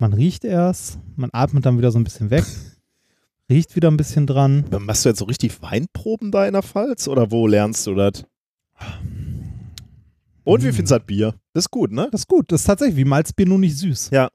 man 0.00 0.12
riecht 0.12 0.44
erst, 0.44 0.98
man 1.16 1.30
atmet 1.32 1.66
dann 1.66 1.78
wieder 1.78 1.92
so 1.92 1.98
ein 1.98 2.04
bisschen 2.04 2.30
weg, 2.30 2.44
riecht 3.50 3.76
wieder 3.76 3.90
ein 3.90 3.96
bisschen 3.96 4.26
dran. 4.26 4.64
Machst 4.80 5.04
du 5.04 5.10
jetzt 5.10 5.18
so 5.18 5.26
richtig 5.26 5.62
Weinproben 5.62 6.30
da 6.30 6.46
in 6.46 6.54
der 6.54 6.62
Pfalz 6.62 7.06
oder 7.06 7.30
wo 7.30 7.46
lernst 7.46 7.86
du 7.86 7.94
das? 7.94 8.24
Und 10.44 10.62
wie 10.64 10.72
findest 10.72 10.92
du 10.92 10.98
das 10.98 11.06
Bier? 11.06 11.34
Das 11.52 11.64
ist 11.64 11.70
gut, 11.70 11.92
ne? 11.92 12.08
Das 12.10 12.22
ist 12.22 12.28
gut. 12.28 12.50
Das 12.50 12.62
ist 12.62 12.66
tatsächlich 12.66 12.96
wie 12.96 13.04
Malzbier, 13.04 13.46
nur 13.46 13.58
nicht 13.58 13.76
süß. 13.76 14.10
Ja. 14.10 14.28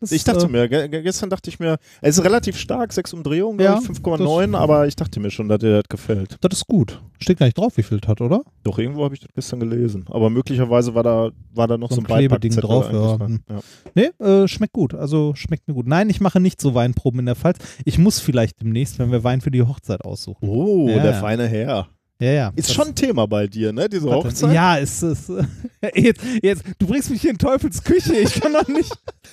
Das, 0.00 0.12
ich 0.12 0.24
dachte 0.24 0.46
äh, 0.46 0.48
mir, 0.48 0.68
gestern 0.68 1.30
dachte 1.30 1.48
ich 1.48 1.58
mir, 1.58 1.78
es 2.02 2.18
ist 2.18 2.24
relativ 2.24 2.58
stark, 2.58 2.92
6 2.92 3.14
Umdrehungen, 3.14 3.58
ja, 3.60 3.78
5,9, 3.78 4.56
aber 4.56 4.86
ich 4.86 4.96
dachte 4.96 5.20
mir 5.20 5.30
schon, 5.30 5.48
dass 5.48 5.60
dir 5.60 5.80
das 5.80 5.88
gefällt. 5.88 6.36
Das 6.40 6.58
ist 6.58 6.66
gut. 6.66 7.00
Steht 7.20 7.38
gar 7.38 7.46
nicht 7.46 7.56
drauf, 7.56 7.76
wie 7.76 7.82
viel 7.82 8.00
das 8.00 8.08
hat, 8.08 8.20
oder? 8.20 8.42
Doch, 8.64 8.78
irgendwo 8.78 9.04
habe 9.04 9.14
ich 9.14 9.20
das 9.20 9.30
gestern 9.34 9.60
gelesen. 9.60 10.04
Aber 10.10 10.30
möglicherweise 10.30 10.94
war 10.94 11.02
da, 11.02 11.30
war 11.54 11.68
da 11.68 11.78
noch 11.78 11.90
so, 11.90 11.96
so 11.96 12.00
ein, 12.02 12.06
ein 12.10 12.18
Klebeding 12.18 12.52
drauf. 12.56 12.92
Ja. 12.92 13.16
ja. 13.16 13.60
Nee, 13.94 14.24
äh, 14.24 14.48
schmeckt 14.48 14.72
gut. 14.72 14.94
Also 14.94 15.34
schmeckt 15.36 15.68
mir 15.68 15.74
gut. 15.74 15.86
Nein, 15.86 16.10
ich 16.10 16.20
mache 16.20 16.40
nicht 16.40 16.60
so 16.60 16.74
Weinproben 16.74 17.20
in 17.20 17.26
der 17.26 17.36
Pfalz. 17.36 17.58
Ich 17.84 17.98
muss 17.98 18.18
vielleicht 18.18 18.60
demnächst, 18.60 18.98
wenn 18.98 19.10
wir 19.12 19.24
Wein 19.24 19.40
für 19.40 19.50
die 19.50 19.62
Hochzeit 19.62 20.04
aussuchen. 20.04 20.48
Oh, 20.48 20.88
ja, 20.88 21.02
der 21.02 21.14
feine 21.14 21.46
Herr. 21.46 21.88
Ja, 22.20 22.30
ja. 22.30 22.52
Ist 22.56 22.72
schon 22.72 22.88
ein 22.88 22.94
Thema 22.94 23.26
bei 23.26 23.46
dir, 23.46 23.72
ne? 23.72 23.88
Diese 23.88 24.08
Hochzeit? 24.08 24.52
Ja, 24.52 24.76
ist 24.76 25.02
es. 25.02 25.32
Jetzt, 25.94 26.22
jetzt, 26.42 26.64
du 26.78 26.86
bringst 26.86 27.10
mich 27.10 27.20
hier 27.20 27.30
in 27.30 27.38
Teufels 27.38 27.84
Küche. 27.84 28.14
Ich 28.14 28.40
kann 28.40 28.54
doch 28.54 28.68
nicht. 28.68 28.92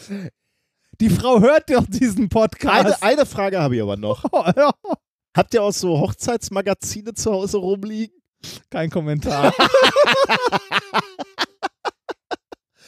Die 1.01 1.09
Frau 1.09 1.41
hört 1.41 1.69
doch 1.71 1.85
diesen 1.87 2.29
Podcast. 2.29 2.85
Eine, 2.85 3.01
eine 3.01 3.25
Frage 3.25 3.59
habe 3.59 3.75
ich 3.75 3.81
aber 3.81 3.97
noch. 3.97 4.23
Habt 5.35 5.53
ihr 5.55 5.63
auch 5.63 5.73
so 5.73 5.99
Hochzeitsmagazine 5.99 7.15
zu 7.15 7.31
Hause 7.31 7.57
rumliegen? 7.57 8.15
Kein 8.69 8.91
Kommentar. 8.91 9.51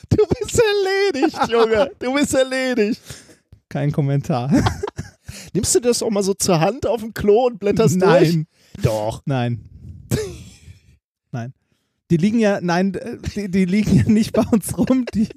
du 0.09 0.27
bist 0.27 0.61
erledigt, 0.61 1.39
Junge. 1.49 1.89
Du 1.97 2.13
bist 2.13 2.35
erledigt. 2.35 3.01
Kein 3.67 3.91
Kommentar. 3.91 4.51
Nimmst 5.53 5.73
du 5.73 5.79
das 5.79 6.03
auch 6.03 6.11
mal 6.11 6.21
so 6.21 6.35
zur 6.35 6.59
Hand 6.59 6.85
auf 6.85 7.01
dem 7.01 7.15
Klo 7.15 7.47
und 7.47 7.59
blätterst 7.59 7.97
Nein. 7.97 8.19
durch? 8.19 8.35
Nein. 8.35 8.47
Doch. 8.83 9.23
Nein. 9.25 9.67
Nein. 11.31 11.53
Die 12.11 12.17
liegen 12.17 12.37
ja, 12.37 12.59
nein, 12.61 12.95
die, 13.35 13.49
die 13.49 13.65
liegen 13.65 13.95
ja 13.95 14.03
nicht 14.03 14.33
bei 14.33 14.43
uns 14.51 14.77
rum. 14.77 15.05
Die, 15.15 15.29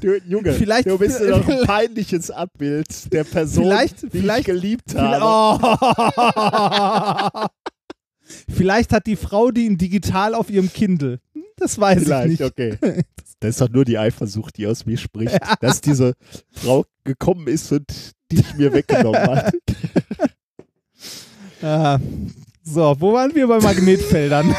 Du, 0.00 0.16
Junge, 0.26 0.52
vielleicht, 0.54 0.88
du 0.88 0.98
bist 0.98 1.20
doch 1.28 1.46
ein 1.46 1.66
peinliches 1.66 2.30
Abbild 2.30 3.12
der 3.12 3.24
Person, 3.24 3.64
vielleicht, 3.64 4.02
die 4.02 4.20
vielleicht, 4.20 4.40
ich 4.40 4.46
geliebt 4.46 4.94
habe. 4.94 5.58
Oh. 7.40 7.48
vielleicht 8.54 8.92
hat 8.92 9.06
die 9.06 9.16
Frau 9.16 9.50
die 9.50 9.66
in 9.66 9.76
digital 9.76 10.34
auf 10.34 10.50
ihrem 10.50 10.72
Kindle. 10.72 11.20
Das 11.56 11.78
weiß 11.78 12.04
vielleicht, 12.04 12.32
ich 12.32 12.40
nicht. 12.40 12.50
okay. 12.50 12.78
Das 13.40 13.50
ist 13.50 13.60
doch 13.60 13.68
nur 13.68 13.84
die 13.84 13.98
Eifersucht, 13.98 14.56
die 14.56 14.66
aus 14.66 14.86
mir 14.86 14.96
spricht, 14.96 15.34
ja. 15.34 15.56
dass 15.60 15.82
diese 15.82 16.14
Frau 16.50 16.86
gekommen 17.02 17.46
ist 17.46 17.70
und 17.72 17.84
dich 18.32 18.54
mir 18.54 18.72
weggenommen 18.72 19.20
hat. 19.20 19.54
Ah. 21.60 21.98
So, 22.62 22.96
wo 22.98 23.12
waren 23.12 23.34
wir 23.34 23.46
bei 23.46 23.58
Magnetfeldern? 23.58 24.54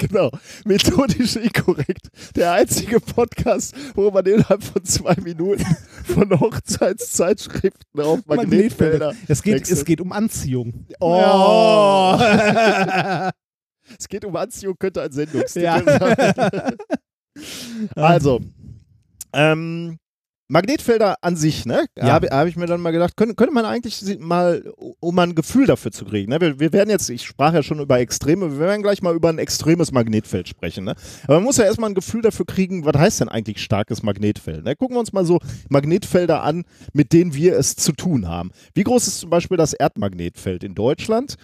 Genau, 0.00 0.30
methodisch 0.64 1.36
inkorrekt. 1.36 2.08
Der 2.34 2.52
einzige 2.52 3.00
Podcast, 3.00 3.74
wo 3.94 4.10
man 4.10 4.24
innerhalb 4.24 4.64
von 4.64 4.82
zwei 4.82 5.14
Minuten 5.16 5.66
von 6.04 6.40
Hochzeitszeitschriften 6.40 8.00
auf 8.00 8.24
Magnetfelder. 8.24 9.14
Es 9.28 9.42
geht, 9.42 9.70
es 9.70 9.84
geht 9.84 10.00
um 10.00 10.12
Anziehung. 10.12 10.86
Oh! 11.00 12.16
es 13.98 14.08
geht 14.08 14.24
um 14.24 14.34
Anziehung, 14.36 14.76
könnte 14.78 15.02
ein 15.02 15.12
Sendungstitel 15.12 15.66
ja. 15.66 15.82
sein. 15.84 16.76
also, 17.94 18.40
ähm, 19.34 19.98
Magnetfelder 20.50 21.16
an 21.22 21.36
sich, 21.36 21.64
ne? 21.64 21.86
Ja. 21.96 22.08
Habe 22.08 22.28
hab 22.30 22.46
ich 22.48 22.56
mir 22.56 22.66
dann 22.66 22.80
mal 22.80 22.90
gedacht, 22.90 23.16
könnte, 23.16 23.36
könnte 23.36 23.54
man 23.54 23.64
eigentlich 23.64 24.18
mal, 24.18 24.72
um 24.98 25.14
mal 25.14 25.28
ein 25.28 25.36
Gefühl 25.36 25.66
dafür 25.66 25.92
zu 25.92 26.04
kriegen, 26.04 26.30
ne? 26.30 26.40
Wir, 26.40 26.58
wir, 26.58 26.72
werden 26.72 26.90
jetzt, 26.90 27.08
ich 27.08 27.24
sprach 27.24 27.54
ja 27.54 27.62
schon 27.62 27.78
über 27.78 28.00
Extreme, 28.00 28.58
wir 28.58 28.58
werden 28.58 28.82
gleich 28.82 29.00
mal 29.00 29.14
über 29.14 29.28
ein 29.28 29.38
extremes 29.38 29.92
Magnetfeld 29.92 30.48
sprechen, 30.48 30.84
ne? 30.84 30.96
Aber 31.24 31.34
man 31.34 31.44
muss 31.44 31.56
ja 31.56 31.64
erstmal 31.64 31.90
ein 31.90 31.94
Gefühl 31.94 32.22
dafür 32.22 32.46
kriegen, 32.46 32.84
was 32.84 32.96
heißt 32.96 33.20
denn 33.20 33.28
eigentlich 33.28 33.62
starkes 33.62 34.02
Magnetfeld? 34.02 34.64
Ne? 34.64 34.74
Gucken 34.74 34.96
wir 34.96 35.00
uns 35.00 35.12
mal 35.12 35.24
so 35.24 35.38
Magnetfelder 35.68 36.42
an, 36.42 36.64
mit 36.92 37.12
denen 37.12 37.32
wir 37.34 37.56
es 37.56 37.76
zu 37.76 37.92
tun 37.92 38.28
haben. 38.28 38.50
Wie 38.74 38.82
groß 38.82 39.06
ist 39.06 39.20
zum 39.20 39.30
Beispiel 39.30 39.56
das 39.56 39.72
Erdmagnetfeld 39.72 40.64
in 40.64 40.74
Deutschland? 40.74 41.36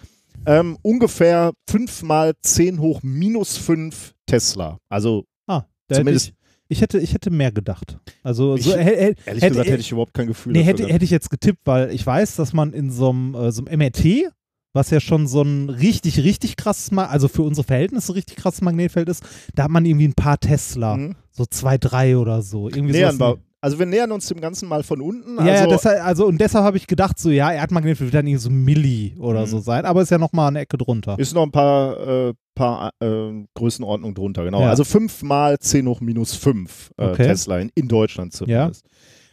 Ähm, 0.45 0.77
ungefähr 0.81 1.53
5 1.69 2.03
mal 2.03 2.33
10 2.41 2.79
hoch 2.79 3.01
minus 3.03 3.57
5 3.57 4.13
Tesla. 4.25 4.79
Also 4.89 5.25
ah, 5.47 5.63
zumindest 5.91 6.33
ich 6.69 6.81
hätte, 6.81 6.99
ich 6.99 7.13
hätte 7.13 7.29
mehr 7.29 7.51
gedacht. 7.51 7.97
Also 8.23 8.55
ich, 8.55 8.63
so, 8.63 8.73
ehrlich 8.73 9.17
hätte, 9.25 9.49
gesagt 9.49 9.69
hätte 9.69 9.79
ich 9.79 9.91
überhaupt 9.91 10.13
kein 10.13 10.27
Gefühl. 10.27 10.53
Nee, 10.53 10.63
hätte, 10.63 10.87
hätte 10.87 11.05
ich 11.05 11.11
jetzt 11.11 11.29
getippt, 11.29 11.61
weil 11.65 11.91
ich 11.91 12.05
weiß, 12.05 12.35
dass 12.35 12.53
man 12.53 12.73
in 12.73 12.91
so 12.91 13.09
einem, 13.09 13.35
äh, 13.35 13.51
so 13.51 13.65
einem 13.65 13.79
MRT, 13.79 14.31
was 14.73 14.89
ja 14.89 14.99
schon 14.99 15.27
so 15.27 15.41
ein 15.41 15.69
richtig, 15.69 16.19
richtig 16.23 16.55
krasses, 16.55 16.95
also 16.97 17.27
für 17.27 17.43
unsere 17.43 17.65
Verhältnisse 17.65 18.15
richtig 18.15 18.35
krasses 18.37 18.61
Magnetfeld 18.61 19.09
ist, 19.09 19.23
da 19.55 19.63
hat 19.63 19.71
man 19.71 19.85
irgendwie 19.85 20.07
ein 20.07 20.13
paar 20.13 20.39
Tesla, 20.39 20.97
mhm. 20.97 21.15
so 21.31 21.45
zwei, 21.45 21.77
drei 21.77 22.17
oder 22.17 22.41
so. 22.41 22.69
Irgendwie 22.69 22.93
Nähern 22.93 23.19
wir, 23.19 23.37
also 23.59 23.79
wir 23.79 23.87
nähern 23.87 24.11
uns 24.11 24.27
dem 24.27 24.39
Ganzen 24.39 24.69
mal 24.69 24.83
von 24.83 25.01
unten. 25.01 25.39
Also 25.39 25.49
ja, 25.49 25.55
ja, 25.61 25.67
deshalb, 25.67 26.05
also 26.05 26.27
und 26.27 26.39
deshalb 26.39 26.63
habe 26.63 26.77
ich 26.77 26.85
gedacht, 26.85 27.17
so 27.17 27.31
ja, 27.31 27.51
Erdmagnet 27.51 27.99
wird 27.99 28.13
dann 28.13 28.27
irgendwie 28.27 28.43
so 28.43 28.49
Milli 28.49 29.15
oder 29.19 29.41
mhm. 29.41 29.47
so 29.47 29.59
sein, 29.59 29.85
aber 29.85 30.01
ist 30.01 30.11
ja 30.11 30.19
nochmal 30.19 30.49
eine 30.49 30.59
Ecke 30.59 30.77
drunter. 30.77 31.17
Ist 31.17 31.33
noch 31.33 31.43
ein 31.43 31.51
paar, 31.51 31.97
äh, 32.07 32.33
paar 32.57 32.91
äh, 32.99 33.45
Größenordnungen 33.53 34.15
drunter, 34.15 34.43
genau. 34.43 34.61
Ja. 34.61 34.69
Also 34.69 34.83
5 34.83 35.23
mal 35.23 35.57
10 35.59 35.87
hoch 35.87 36.01
minus 36.01 36.35
5 36.35 36.91
äh, 36.97 37.05
okay. 37.05 37.23
Tesla 37.27 37.59
in, 37.59 37.71
in, 37.75 37.87
Deutschland 37.87 38.33
zumindest. 38.33 38.85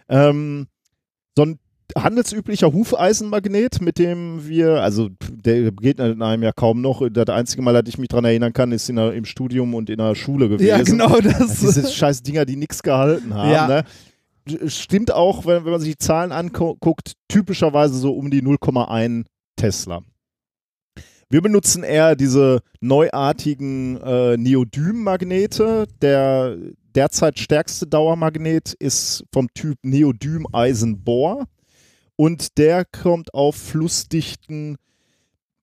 Ja. 0.09 0.31
Ähm, 0.31 0.67
so 1.37 1.45
ein 1.45 1.59
handelsüblicher 1.97 2.73
Hufeisenmagnet, 2.73 3.81
mit 3.81 3.99
dem 3.99 4.47
wir, 4.47 4.83
also 4.83 5.11
der 5.31 5.71
geht 5.73 5.99
in 6.01 6.23
einem 6.23 6.43
ja 6.43 6.53
kaum 6.53 6.81
noch. 6.81 7.09
Das 7.11 7.29
einzige 7.29 7.63
Mal, 7.63 7.73
dass 7.73 7.89
ich 7.89 7.99
mich 7.99 8.09
daran 8.09 8.25
erinnern 8.25 8.53
kann, 8.53 8.73
ist 8.73 8.89
in 8.89 8.97
der, 8.97 9.13
im 9.13 9.25
Studium 9.25 9.75
und 9.75 9.91
in 9.91 9.99
der 9.99 10.15
Schule 10.15 10.49
gewesen. 10.49 10.67
Ja, 10.67 10.83
genau 10.83 11.21
das. 11.21 11.61
Diese 11.61 11.89
scheiß 11.91 12.23
Dinger, 12.23 12.45
die 12.45 12.57
nichts 12.57 12.83
gehalten 12.83 13.35
haben. 13.35 13.51
Ja. 13.51 13.67
Ne? 13.67 13.85
stimmt 14.67 15.13
auch, 15.13 15.47
wenn, 15.47 15.65
wenn 15.65 15.73
man 15.73 15.81
sich 15.81 15.93
die 15.93 15.99
Zahlen 15.99 16.33
anguckt, 16.33 17.15
typischerweise 17.29 17.95
so 17.95 18.13
um 18.13 18.31
die 18.31 18.43
0,1 18.43 19.25
Tesla. 19.57 20.03
Wir 21.31 21.41
benutzen 21.41 21.83
eher 21.83 22.17
diese 22.17 22.61
neuartigen 22.81 24.01
äh, 24.01 24.37
Neodym-Magnete. 24.37 25.87
Der 26.01 26.57
derzeit 26.95 27.39
stärkste 27.39 27.87
Dauermagnet 27.87 28.75
ist 28.75 29.25
vom 29.33 29.49
Typ 29.55 29.79
Neodym-Eisenbohr 29.83 31.47
und 32.17 32.59
der 32.59 32.85
kommt 32.85 33.35
auf 33.35 33.57
Flussdichten 33.57 34.77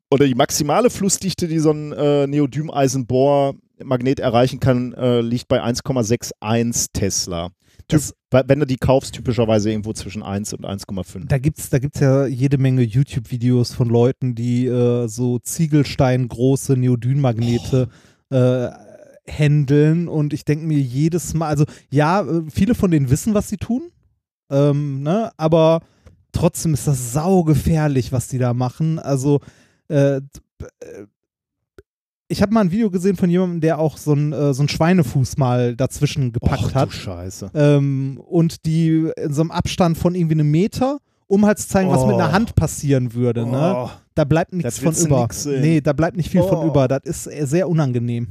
oder 0.10 0.26
die 0.26 0.36
maximale 0.36 0.90
Flussdichte, 0.90 1.48
die 1.48 1.60
so 1.60 1.72
ein 1.72 1.94
äh, 1.94 2.28
Neodym-Eisenbohr-Magnet 2.28 4.20
erreichen 4.20 4.60
kann, 4.60 4.94
äh, 4.94 5.22
liegt 5.22 5.48
bei 5.48 5.64
1,61 5.64 6.88
Tesla. 6.92 7.52
Das, 7.92 8.14
wenn 8.30 8.60
du 8.60 8.66
die 8.66 8.78
kaufst, 8.78 9.14
typischerweise 9.14 9.70
irgendwo 9.70 9.94
zwischen 9.94 10.24
1 10.24 10.54
und 10.54 10.66
1,5. 10.66 11.28
Da 11.28 11.38
gibt 11.38 11.60
es 11.60 11.70
da 11.70 11.80
gibt's 11.80 12.00
ja 12.00 12.26
jede 12.26 12.58
Menge 12.58 12.82
YouTube-Videos 12.82 13.74
von 13.74 13.90
Leuten, 13.90 14.36
die 14.36 14.68
äh, 14.68 15.08
so 15.08 15.40
Ziegelstein-große 15.40 16.78
Neodynmagnete 16.78 17.90
oh. 18.30 18.36
äh, 18.36 18.72
handeln 19.30 20.08
und 20.08 20.34
ich 20.34 20.46
denke 20.46 20.66
mir 20.66 20.80
jedes 20.80 21.34
Mal, 21.34 21.48
also 21.48 21.66
ja, 21.90 22.22
äh, 22.22 22.44
viele 22.50 22.76
von 22.76 22.92
denen 22.92 23.10
wissen, 23.10 23.34
was 23.34 23.50
sie 23.50 23.58
tun, 23.58 23.92
ähm, 24.50 25.04
ne? 25.04 25.32
aber 25.38 25.82
trotzdem 26.32 26.74
ist 26.74 26.88
das 26.88 27.14
saugefährlich, 27.14 28.12
was 28.12 28.28
die 28.28 28.38
da 28.38 28.54
machen. 28.54 29.00
Also 29.00 29.40
äh, 29.88 30.22
ich 32.32 32.41
habe 32.41 32.53
mal 32.53 32.62
ein 32.62 32.72
Video 32.72 32.90
gesehen 32.90 33.16
von 33.18 33.30
jemandem, 33.30 33.62
der 33.62 33.78
auch 33.80 33.98
so 33.98 34.14
einen 34.14 34.32
äh, 34.34 34.53
so 34.53 34.66
Schweinefuß 34.68 35.38
mal 35.38 35.76
dazwischen 35.76 36.32
gepackt 36.32 36.64
Och, 36.64 36.74
hat. 36.76 36.90
du 36.90 36.94
Scheiße. 36.94 37.52
Ähm, 37.53 38.20
und 38.26 38.66
die 38.66 39.12
in 39.18 39.34
so 39.34 39.41
einem 39.41 39.52
Abstand 39.52 39.98
von 39.98 40.16
irgendwie 40.16 40.36
einem 40.36 40.49
Meter, 40.49 40.99
um 41.28 41.45
halt 41.45 41.60
zu 41.60 41.68
zeigen, 41.68 41.90
was 41.90 42.06
mit 42.06 42.16
einer 42.16 42.30
Oh. 42.30 42.32
Hand 42.34 42.56
passieren 42.56 43.14
würde. 43.14 43.45
Ne? 43.45 43.74
Oh. 43.76 43.90
Da 44.16 44.24
bleibt 44.26 44.53
nichts 44.53 44.80
von 44.80 44.94
über. 44.95 45.22
nix 45.24 45.44
sehen. 45.44 45.62
Nee, 45.62 45.82
da 45.82 45.94
bleibt 45.94 46.18
nicht 46.18 46.30
viel 46.30 46.41
von 46.44 46.58
Oh. 46.60 46.68
über. 46.68 46.88
Das 46.88 47.03
ist 47.26 47.49
sehr 47.49 47.70
unangenehm. 47.70 48.28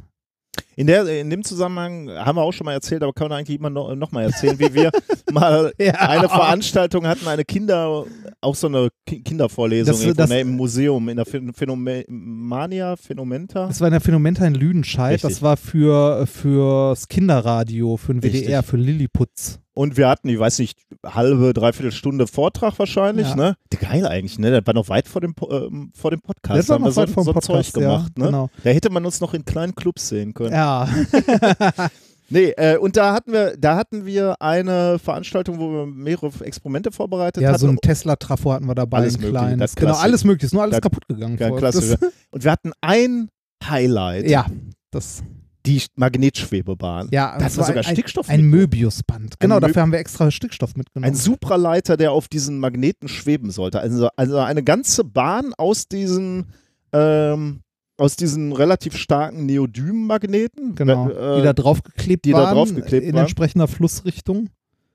In, 0.76 0.86
der, 0.86 1.06
in 1.20 1.28
dem 1.30 1.44
Zusammenhang 1.44 2.08
haben 2.10 2.36
wir 2.36 2.42
auch 2.42 2.52
schon 2.52 2.64
mal 2.64 2.72
erzählt, 2.72 3.02
aber 3.02 3.12
kann 3.12 3.28
man 3.28 3.38
eigentlich 3.38 3.58
immer 3.58 3.68
noch, 3.70 3.94
noch 3.94 4.12
mal 4.12 4.22
erzählen, 4.24 4.58
wie 4.58 4.72
wir 4.72 4.90
mal 5.32 5.72
Ja. 5.78 5.92
eine 5.94 6.28
Veranstaltung 6.28 7.06
hatten, 7.06 7.28
eine 7.28 7.44
Kinder, 7.44 8.04
auch 8.40 8.54
so 8.54 8.66
eine 8.66 8.88
Ki- 9.06 9.20
Kindervorlesung 9.22 9.94
Das- 10.06 10.14
das- 10.16 10.30
ne, 10.30 10.40
im 10.40 10.56
Museum, 10.56 11.08
in 11.10 11.16
der 11.16 11.26
Phän- 11.26 11.52
Phänomania, 11.54 12.96
Phänomenta. 12.96 13.66
Das 13.66 13.80
war 13.80 13.88
in 13.88 13.92
der 13.92 14.00
Phänomenta 14.00 14.46
in 14.46 14.54
Lüdenscheid. 14.54 15.14
Richtig. 15.14 15.30
Das 15.30 15.42
war 15.42 15.56
für 15.56 16.26
fürs 16.26 17.08
Kinderradio, 17.08 17.96
für 17.96 18.14
den 18.14 18.22
WDR, 18.22 18.58
Richtig. 18.60 18.70
für 18.70 18.76
Lilliputz. 18.76 19.60
Und 19.72 19.96
wir 19.96 20.08
hatten, 20.08 20.28
ich 20.28 20.38
weiß 20.38 20.58
nicht, 20.58 20.78
halbe, 21.06 21.52
dreiviertel 21.54 21.92
Stunde 21.92 22.26
Vortrag 22.26 22.78
wahrscheinlich, 22.78 23.28
Ja. 23.28 23.36
ne? 23.36 23.56
Geil 23.80 24.04
eigentlich, 24.06 24.38
ne? 24.38 24.50
Das 24.50 24.66
war 24.66 24.74
noch 24.74 24.88
weit 24.88 25.06
vor 25.08 25.20
dem, 25.20 25.34
ähm, 25.48 25.92
vor 25.94 26.10
dem 26.10 26.20
Podcast. 26.20 26.58
Das 26.58 26.68
war 26.68 26.74
haben 26.74 26.82
wir 26.84 26.88
noch 26.90 26.96
weit 26.96 27.08
so, 27.08 27.14
vor 27.14 27.22
dem 27.22 27.26
so 27.26 27.32
Podcast, 27.32 27.72
Zeug 27.72 27.82
gemacht, 27.82 28.12
ja, 28.16 28.24
ne? 28.24 28.30
genau. 28.30 28.50
Da 28.64 28.70
hätte 28.70 28.90
man 28.90 29.04
uns 29.06 29.20
noch 29.20 29.32
in 29.32 29.44
kleinen 29.44 29.74
Clubs 29.74 30.08
sehen 30.08 30.34
können. 30.34 30.52
Ja. 30.54 30.88
Nee, 32.32 32.50
äh, 32.56 32.76
und 32.76 32.96
da 32.96 33.12
hatten 33.12 33.32
wir, 33.32 33.56
da 33.56 33.74
hatten 33.74 34.06
wir 34.06 34.40
eine 34.40 35.00
Veranstaltung, 35.00 35.58
wo 35.58 35.68
wir 35.72 35.86
mehrere 35.86 36.30
Experimente 36.44 36.92
vorbereitet 36.92 37.42
Ja, 37.42 37.48
hatten. 37.48 37.58
so 37.58 37.66
ein 37.66 37.76
Tesla-Trafo 37.78 38.52
hatten 38.52 38.66
wir 38.66 38.76
dabei, 38.76 38.98
Alles 38.98 39.16
ein 39.16 39.22
Mögliche, 39.22 39.32
kleines. 39.46 39.72
das 39.72 39.74
Genau, 39.74 39.94
alles 39.96 40.22
möglich. 40.22 40.44
Ist 40.44 40.52
nur 40.52 40.62
alles 40.62 40.74
Ja, 40.76 40.80
kaputt 40.80 41.08
gegangen. 41.08 41.36
Ja, 41.40 41.50
klasse. 41.50 41.98
Und 42.30 42.44
wir 42.44 42.52
hatten 42.52 42.70
ein 42.82 43.30
Highlight, 43.68 44.28
ja, 44.30 44.46
das, 44.92 45.24
die 45.66 45.82
Magnetschwebebahn. 45.96 47.08
ja, 47.10 47.32
da 47.38 47.40
wir 47.50 47.56
war 47.56 47.66
sogar 47.66 47.84
ein, 47.86 47.92
Stickstoff 47.92 48.28
ein. 48.28 48.42
Möbiusband. 48.42 49.38
Genau, 49.40 49.56
Mö- 49.56 49.60
dafür 49.60 49.82
haben 49.82 49.92
wir 49.92 49.98
extra 49.98 50.30
Stickstoff 50.30 50.74
mitgenommen. 50.76 51.12
Ein 51.12 51.16
Supraleiter, 51.16 51.96
der 51.96 52.12
auf 52.12 52.28
diesen 52.28 52.58
Magneten 52.58 53.08
schweben 53.08 53.50
sollte. 53.50 53.80
Also, 53.80 54.08
also 54.16 54.38
eine 54.38 54.62
ganze 54.62 55.04
Bahn 55.04 55.52
aus 55.58 55.86
diesen, 55.88 56.46
ähm, 56.92 57.60
aus 57.98 58.16
diesen 58.16 58.52
relativ 58.52 58.96
starken 58.96 59.44
Neodym-Magneten. 59.46 60.74
genau, 60.74 61.10
Äh, 61.10 61.36
die 61.38 61.42
da 61.44 61.52
draufgeklebt 61.52 62.24
die 62.24 62.30
da 62.32 62.38
waren, 62.38 62.54
draufgeklebt 62.56 63.04
in 63.06 63.14
waren. 63.14 63.22
entsprechender 63.24 63.68
Flussrichtung. 63.68 64.48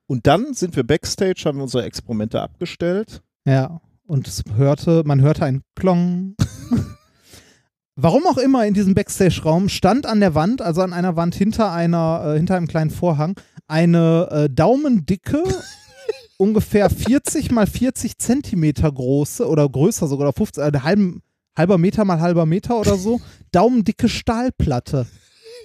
und 0.07 0.25
dann 0.27 0.53
sind 0.53 0.75
wir 0.75 0.83
backstage, 0.83 1.43
haben 1.45 1.57
wir 1.57 1.63
unsere 1.63 1.83
Experimente 1.83 2.41
abgestellt. 2.41 3.21
Ja, 3.45 3.81
und 4.07 4.27
es 4.27 4.43
hörte, 4.55 5.03
man 5.05 5.21
hörte 5.21 5.45
ein 5.45 5.61
Klong. 5.75 6.35
Warum 7.97 8.27
auch 8.27 8.37
immer 8.37 8.65
in 8.65 8.73
diesem 8.73 8.93
Backstage-Raum 8.93 9.69
stand 9.69 10.05
an 10.05 10.19
der 10.19 10.35
Wand, 10.35 10.61
also 10.61 10.81
an 10.81 10.91
einer 10.91 11.15
Wand 11.15 11.33
hinter 11.33 11.71
einer, 11.71 12.23
äh, 12.25 12.37
hinter 12.37 12.57
einem 12.57 12.67
kleinen 12.67 12.89
Vorhang, 12.89 13.39
eine 13.67 14.27
äh, 14.31 14.49
daumendicke, 14.53 15.41
ungefähr 16.37 16.89
40 16.89 17.51
mal 17.51 17.67
40 17.67 18.17
Zentimeter 18.17 18.91
große 18.91 19.47
oder 19.47 19.69
größer 19.69 20.07
sogar, 20.07 20.27
oder 20.27 20.33
50, 20.33 20.61
äh, 20.61 20.79
halben, 20.81 21.21
halber 21.55 21.77
Meter 21.77 22.03
mal 22.03 22.19
halber 22.19 22.45
Meter 22.45 22.77
oder 22.77 22.97
so, 22.97 23.21
daumendicke 23.53 24.09
Stahlplatte. 24.09 25.07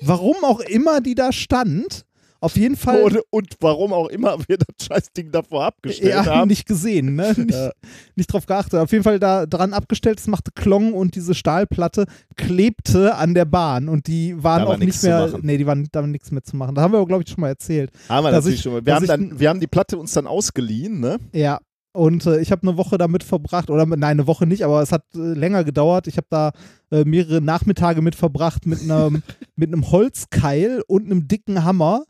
Warum 0.00 0.36
auch 0.44 0.60
immer 0.60 1.00
die 1.00 1.16
da 1.16 1.32
stand, 1.32 2.04
auf 2.40 2.56
jeden 2.56 2.76
Fall. 2.76 3.02
Und, 3.02 3.18
und 3.30 3.56
warum 3.60 3.92
auch 3.92 4.08
immer 4.08 4.38
wir 4.48 4.56
das 4.58 4.86
Scheißding 4.86 5.30
davor 5.30 5.64
abgestellt 5.66 6.10
ja, 6.14 6.24
haben. 6.34 6.48
nicht 6.48 6.66
gesehen, 6.66 7.14
ne? 7.14 7.34
Nicht, 7.36 7.50
Ja. 7.50 7.70
nicht 8.16 8.32
drauf 8.32 8.46
geachtet. 8.46 8.80
Auf 8.80 8.90
jeden 8.92 9.04
Fall 9.04 9.18
da 9.18 9.46
dran 9.46 9.72
abgestellt, 9.74 10.18
es 10.20 10.26
machte 10.26 10.50
Klong 10.52 10.92
und 10.94 11.14
diese 11.14 11.34
Stahlplatte 11.34 12.06
klebte 12.36 13.14
an 13.14 13.34
der 13.34 13.44
Bahn 13.44 13.88
und 13.88 14.06
die 14.06 14.42
waren 14.42 14.62
Da 14.62 14.68
war 14.68 14.74
auch 14.74 14.78
nichts 14.78 15.02
nicht 15.02 15.10
mehr, 15.10 15.32
nee, 15.42 15.58
die 15.58 15.66
waren 15.66 15.86
da 15.92 16.00
war 16.00 16.06
nichts 16.06 16.30
mehr 16.30 16.42
zu 16.42 16.56
machen. 16.56 16.74
Da 16.74 16.82
haben 16.82 16.92
wir 16.92 16.98
aber, 16.98 17.06
glaube 17.06 17.22
ich, 17.24 17.30
schon 17.30 17.40
mal 17.42 17.48
erzählt. 17.48 17.90
Haben 18.08 18.24
wir 18.24 18.32
natürlich 18.32 18.56
ich- 18.56 18.62
schon 18.62 18.72
mal. 18.72 18.84
Wir 18.86 18.94
haben, 18.94 19.06
dann, 19.06 19.38
wir 19.38 19.48
haben 19.48 19.60
die 19.60 19.66
Platte 19.66 19.98
uns 19.98 20.12
dann 20.12 20.26
ausgeliehen, 20.26 21.00
ne? 21.00 21.18
Ja. 21.32 21.58
Und 21.92 22.24
äh, 22.26 22.40
ich 22.40 22.52
habe 22.52 22.62
eine 22.68 22.76
Woche 22.76 22.98
damit 22.98 23.24
verbracht, 23.24 23.68
oder 23.68 23.84
nein, 23.84 24.04
eine 24.04 24.28
Woche 24.28 24.46
nicht, 24.46 24.64
aber 24.64 24.80
es 24.80 24.92
hat 24.92 25.02
äh, 25.16 25.18
länger 25.18 25.64
gedauert. 25.64 26.06
Ich 26.06 26.16
habe 26.18 26.26
da 26.30 26.52
äh, 26.92 27.04
mehrere 27.04 27.40
Nachmittage 27.40 28.00
mit 28.00 28.14
verbracht 28.14 28.64
mit 28.64 28.80
einem 28.80 29.22
mit 29.56 29.72
einem 29.72 29.90
Holzkeil 29.90 30.82
und 30.86 31.06
einem 31.06 31.26
dicken 31.26 31.64
Hammer, 31.64 32.04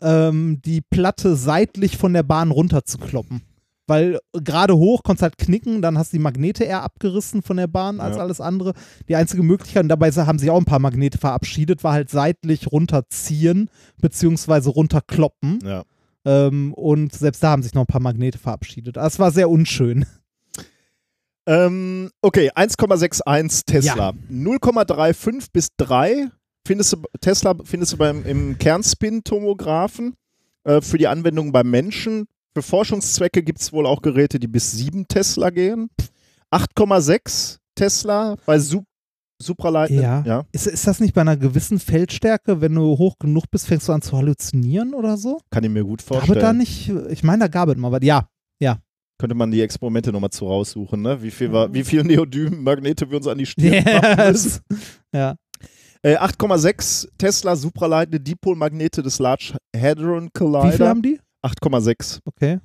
ähm, 0.00 0.60
die 0.64 0.80
Platte 0.82 1.36
seitlich 1.36 1.96
von 1.96 2.12
der 2.12 2.22
Bahn 2.22 2.50
runter 2.50 2.84
zu 2.84 2.98
kloppen. 2.98 3.42
Weil 3.88 4.18
gerade 4.32 4.76
hoch 4.76 5.04
konntest 5.04 5.22
halt 5.22 5.38
knicken, 5.38 5.80
dann 5.80 5.96
hast 5.96 6.12
du 6.12 6.16
die 6.16 6.22
Magnete 6.22 6.64
eher 6.64 6.82
abgerissen 6.82 7.42
von 7.42 7.56
der 7.56 7.68
Bahn 7.68 8.00
als 8.00 8.16
Ja. 8.16 8.22
alles 8.22 8.40
andere. 8.40 8.72
Die 9.08 9.14
einzige 9.14 9.44
Möglichkeit, 9.44 9.84
und 9.84 9.88
dabei 9.88 10.10
haben 10.10 10.40
sich 10.40 10.50
auch 10.50 10.58
ein 10.58 10.64
paar 10.64 10.80
Magnete 10.80 11.18
verabschiedet, 11.18 11.84
war 11.84 11.92
halt 11.92 12.10
seitlich 12.10 12.72
runterziehen, 12.72 13.70
beziehungsweise 14.00 14.70
runterkloppen. 14.70 15.60
Ja. 15.64 15.84
Ähm, 16.24 16.74
und 16.74 17.12
selbst 17.14 17.40
da 17.44 17.50
haben 17.50 17.62
sich 17.62 17.74
noch 17.74 17.82
ein 17.82 17.86
paar 17.86 18.00
Magnete 18.00 18.38
verabschiedet. 18.38 18.96
Das 18.96 19.20
war 19.20 19.30
sehr 19.30 19.48
unschön. 19.48 20.04
Ähm, 21.46 22.10
okay, 22.22 22.50
1,61 22.52 23.62
Tesla. 23.66 24.12
0,35 24.30 25.46
bis 25.52 25.68
3 25.76 26.26
findest 26.66 26.92
du, 26.92 27.02
Tesla 27.20 27.54
findest 27.64 27.92
du 27.94 27.96
beim, 27.96 28.24
im 28.24 28.58
Kernspin-Tomographen 28.58 30.14
äh, 30.64 30.80
für 30.80 30.98
die 30.98 31.06
Anwendung 31.06 31.52
beim 31.52 31.70
Menschen. 31.70 32.26
Für 32.54 32.62
Forschungszwecke 32.62 33.42
gibt 33.42 33.60
es 33.60 33.72
wohl 33.72 33.86
auch 33.86 34.02
Geräte, 34.02 34.38
die 34.38 34.48
bis 34.48 34.72
7 34.72 35.08
Tesla 35.08 35.50
gehen. 35.50 35.88
8,6 36.52 37.58
Tesla 37.74 38.36
bei 38.44 38.58
Sup 38.58 38.84
Supraleitenden. 39.38 40.02
Ja. 40.02 40.22
ja. 40.24 40.44
Ist, 40.52 40.66
ist 40.66 40.86
das 40.86 40.98
nicht 40.98 41.12
bei 41.12 41.20
einer 41.20 41.36
gewissen 41.36 41.78
Feldstärke, 41.78 42.62
wenn 42.62 42.74
du 42.74 42.96
hoch 42.96 43.18
genug 43.18 43.44
bist, 43.50 43.66
fängst 43.66 43.86
du 43.86 43.92
an 43.92 44.00
zu 44.00 44.16
halluzinieren 44.16 44.94
oder 44.94 45.18
so? 45.18 45.40
Kann 45.50 45.62
ich 45.62 45.68
mir 45.68 45.84
gut 45.84 45.98
Gab 45.98 46.20
vorstellen. 46.20 46.40
da 46.40 46.52
nicht, 46.54 46.90
ich 47.10 47.22
meine, 47.22 47.40
da 47.40 47.48
gab 47.48 47.68
es 47.68 47.76
mal 47.76 47.92
was. 47.92 48.00
Ja, 48.02 48.28
Könnte 49.18 49.34
man 49.34 49.50
die 49.50 49.62
Experimente 49.62 50.12
nochmal 50.12 50.30
zu 50.30 50.46
raussuchen, 50.46 51.00
ne? 51.00 51.22
Wie 51.22 51.30
viel, 51.30 51.50
war, 51.50 51.72
wie 51.72 51.84
viel 51.84 52.04
Neodym-Magnete 52.04 53.10
wir 53.10 53.16
uns 53.16 53.26
an 53.26 53.38
die 53.38 53.46
Stirn 53.46 53.82
machen 53.84 54.30
müssen. 54.30 54.60
Yes. 54.68 54.78
ja. 55.14 55.36
Äh, 56.06 56.18
8,6 56.18 57.08
Tesla 57.18 57.56
supraleitende 57.56 58.20
Dipolmagnete 58.20 59.02
des 59.02 59.18
Large 59.18 59.56
Hadron 59.76 60.26
Wie 60.26 60.38
viel 60.38 60.50
Collider. 60.52 60.88
haben 60.88 61.02
die? 61.02 61.18
8,6. 61.42 62.20
Okay. 62.24 62.60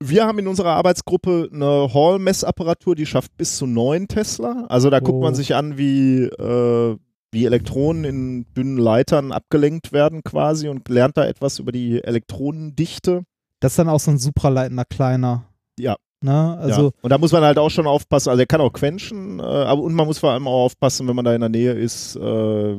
Wir 0.00 0.26
haben 0.26 0.38
in 0.38 0.46
unserer 0.46 0.72
Arbeitsgruppe 0.74 1.48
eine 1.50 1.88
Hall-Messapparatur, 1.94 2.94
die 2.94 3.06
schafft 3.06 3.34
bis 3.38 3.56
zu 3.56 3.66
9 3.66 4.08
Tesla. 4.08 4.66
Also 4.68 4.90
da 4.90 5.00
guckt 5.00 5.16
Oh. 5.16 5.22
man 5.22 5.34
sich 5.34 5.54
an, 5.54 5.78
wie, 5.78 6.24
äh, 6.24 6.96
wie 7.32 7.44
Elektronen 7.46 8.04
in 8.04 8.46
dünnen 8.54 8.76
Leitern 8.76 9.32
abgelenkt 9.32 9.92
werden 9.92 10.22
quasi 10.22 10.68
und 10.68 10.86
lernt 10.90 11.16
da 11.16 11.24
etwas 11.24 11.58
über 11.58 11.72
die 11.72 12.04
Elektronendichte. 12.04 13.22
Das 13.60 13.72
ist 13.72 13.78
dann 13.78 13.88
auch 13.88 14.00
so 14.00 14.10
ein 14.10 14.18
supraleitender 14.18 14.84
kleiner. 14.84 15.46
Ja. 15.78 15.96
Ne? 16.22 16.56
Also, 16.58 16.82
ja. 16.86 16.90
Und 17.02 17.10
da 17.10 17.18
muss 17.18 17.32
man 17.32 17.42
halt 17.44 17.58
auch 17.58 17.70
schon 17.70 17.86
aufpassen. 17.86 18.30
Also 18.30 18.38
der 18.38 18.46
kann 18.46 18.60
auch 18.60 18.72
quenchen, 18.72 19.38
äh, 19.38 19.42
aber 19.42 19.82
und 19.82 19.94
man 19.94 20.06
muss 20.06 20.18
vor 20.18 20.30
allem 20.32 20.46
auch 20.48 20.64
aufpassen, 20.64 21.06
wenn 21.06 21.14
man 21.16 21.24
da 21.24 21.34
in 21.34 21.40
der 21.40 21.50
Nähe 21.50 21.72
ist. 21.72 22.16
Äh, 22.16 22.76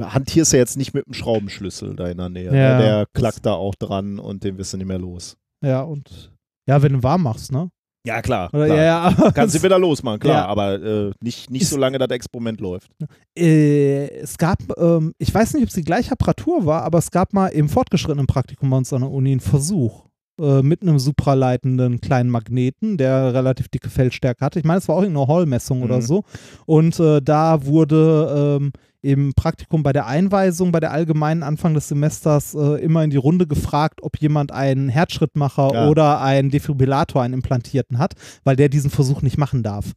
hantierst 0.00 0.52
du 0.52 0.56
jetzt 0.56 0.76
nicht 0.76 0.94
mit 0.94 1.06
dem 1.06 1.14
Schraubenschlüssel 1.14 1.94
da 1.96 2.08
in 2.08 2.18
der 2.18 2.28
Nähe. 2.28 2.46
Ja, 2.46 2.76
ne? 2.78 2.82
Der 2.82 3.06
klackt 3.12 3.44
da 3.46 3.52
auch 3.54 3.74
dran 3.74 4.18
und 4.18 4.42
den 4.44 4.58
wirst 4.58 4.72
du 4.72 4.76
nicht 4.78 4.86
mehr 4.86 4.98
los. 4.98 5.36
ja, 5.62 5.82
und 5.82 6.30
ja, 6.66 6.80
wenn 6.80 6.92
du 6.92 7.02
warm 7.02 7.24
machst, 7.24 7.50
ne? 7.52 7.70
Ja, 8.06 8.20
klar. 8.22 8.48
Oder, 8.52 8.66
klar. 8.66 8.78
ja, 9.18 9.30
Kannst 9.32 9.54
du 9.56 9.62
wieder 9.62 9.78
losmachen, 9.78 10.18
klar, 10.20 10.34
Ja. 10.44 10.46
aber 10.46 10.74
äh, 10.82 11.12
nicht, 11.20 11.50
nicht 11.50 11.68
so 11.68 11.76
lange 11.76 11.98
das 11.98 12.08
Experiment 12.10 12.60
läuft. 12.60 12.90
äh, 13.36 14.08
es 14.18 14.38
gab, 14.38 14.58
ähm, 14.78 15.12
ich 15.18 15.32
weiß 15.32 15.54
nicht, 15.54 15.62
ob 15.62 15.68
es 15.68 15.74
die 15.74 15.82
gleiche 15.84 16.12
Apparatur 16.12 16.66
war, 16.66 16.82
aber 16.82 16.98
es 16.98 17.10
gab 17.10 17.32
mal 17.32 17.48
im 17.48 17.68
fortgeschrittenen 17.68 18.26
Praktikum 18.26 18.70
bei 18.70 18.76
uns 18.76 18.92
an 18.92 19.02
der 19.02 19.10
Uni 19.10 19.32
einen 19.32 19.40
Versuch 19.40 20.04
äh, 20.40 20.62
mit 20.62 20.82
einem 20.82 20.98
supraleitenden 20.98 22.00
kleinen 22.00 22.30
Magneten, 22.30 22.96
der 22.96 23.34
relativ 23.34 23.68
dicke 23.68 23.90
Feldstärke 23.90 24.44
hatte. 24.44 24.58
Ich 24.58 24.64
meine, 24.64 24.78
es 24.78 24.88
war 24.88 24.96
auch 24.96 25.02
irgendeine 25.02 25.28
Hall-Messung 25.28 25.82
oder 25.82 25.96
Mhm. 25.98 26.02
so. 26.02 26.24
Und 26.66 26.98
äh, 27.00 27.20
da 27.22 27.64
wurde 27.66 28.58
ähm, 28.60 28.72
im 29.04 29.32
Praktikum 29.34 29.82
bei 29.82 29.92
der 29.92 30.06
Einweisung, 30.06 30.70
bei 30.72 30.78
der 30.80 30.92
allgemeinen 30.92 31.42
Anfang 31.42 31.74
des 31.74 31.88
Semesters 31.88 32.54
äh, 32.54 32.80
immer 32.82 33.02
in 33.02 33.10
die 33.10 33.16
Runde 33.16 33.46
gefragt, 33.48 34.00
ob 34.02 34.16
jemand 34.18 34.52
einen 34.52 34.88
Herzschrittmacher 34.88 35.70
Ja. 35.74 35.88
oder 35.88 36.20
einen 36.20 36.50
Defibrillator, 36.50 37.20
einen 37.22 37.34
implantierten 37.34 37.98
hat, 37.98 38.14
weil 38.44 38.54
der 38.56 38.68
diesen 38.68 38.90
Versuch 38.90 39.20
nicht 39.22 39.38
machen 39.38 39.62
darf. 39.62 39.92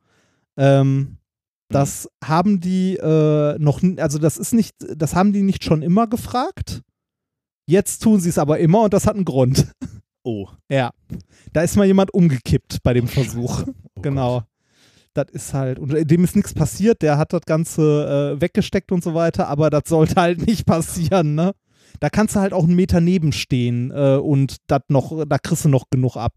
Ähm, 0.58 1.18
das 1.70 2.10
haben 2.24 2.60
die 2.62 2.96
äh, 2.98 3.58
noch, 3.60 3.82
also 3.98 4.18
das 4.20 4.38
ist 4.38 4.54
nicht, 4.54 4.76
das 4.96 5.16
haben 5.16 5.34
die 5.34 5.42
nicht 5.44 5.64
schon 5.64 5.82
immer 5.82 6.08
gefragt. 6.08 6.82
Jetzt 7.68 8.04
tun 8.04 8.20
sie 8.20 8.30
es 8.30 8.38
aber 8.38 8.60
immer 8.60 8.84
und 8.84 8.94
das 8.94 9.08
hat 9.08 9.16
einen 9.16 9.26
Grund. 9.26 9.72
Oh. 10.26 10.48
Ja. 10.70 10.90
Da 11.54 11.62
ist 11.62 11.78
mal 11.78 11.86
jemand 11.86 12.14
umgekippt 12.14 12.80
bei 12.84 12.94
dem 12.94 13.08
Versuch. 13.08 13.64
Oh 13.98 14.02
genau. 14.02 14.44
Das 15.14 15.28
ist 15.32 15.54
halt, 15.54 15.80
und 15.80 15.94
dem 16.12 16.26
ist 16.26 16.36
nichts 16.36 16.54
passiert, 16.54 17.02
der 17.02 17.18
hat 17.18 17.32
das 17.32 17.44
Ganze 17.46 18.36
äh, 18.36 18.42
weggesteckt 18.42 18.92
und 18.92 19.02
so 19.02 19.14
weiter, 19.14 19.48
aber 19.48 19.70
das 19.70 19.84
sollte 19.88 20.16
halt 20.20 20.46
nicht 20.46 20.66
passieren, 20.66 21.34
ne? 21.36 21.54
Da 22.02 22.10
kannst 22.10 22.36
du 22.36 22.42
halt 22.42 22.52
auch 22.52 22.66
einen 22.66 22.76
Meter 22.76 23.00
nebenstehen 23.00 23.92
äh, 23.92 24.18
und 24.18 24.58
das 24.68 24.82
noch, 24.90 25.24
da 25.26 25.38
kriegst 25.38 25.64
du 25.64 25.70
noch 25.70 25.86
genug 25.90 26.18
ab. 26.18 26.34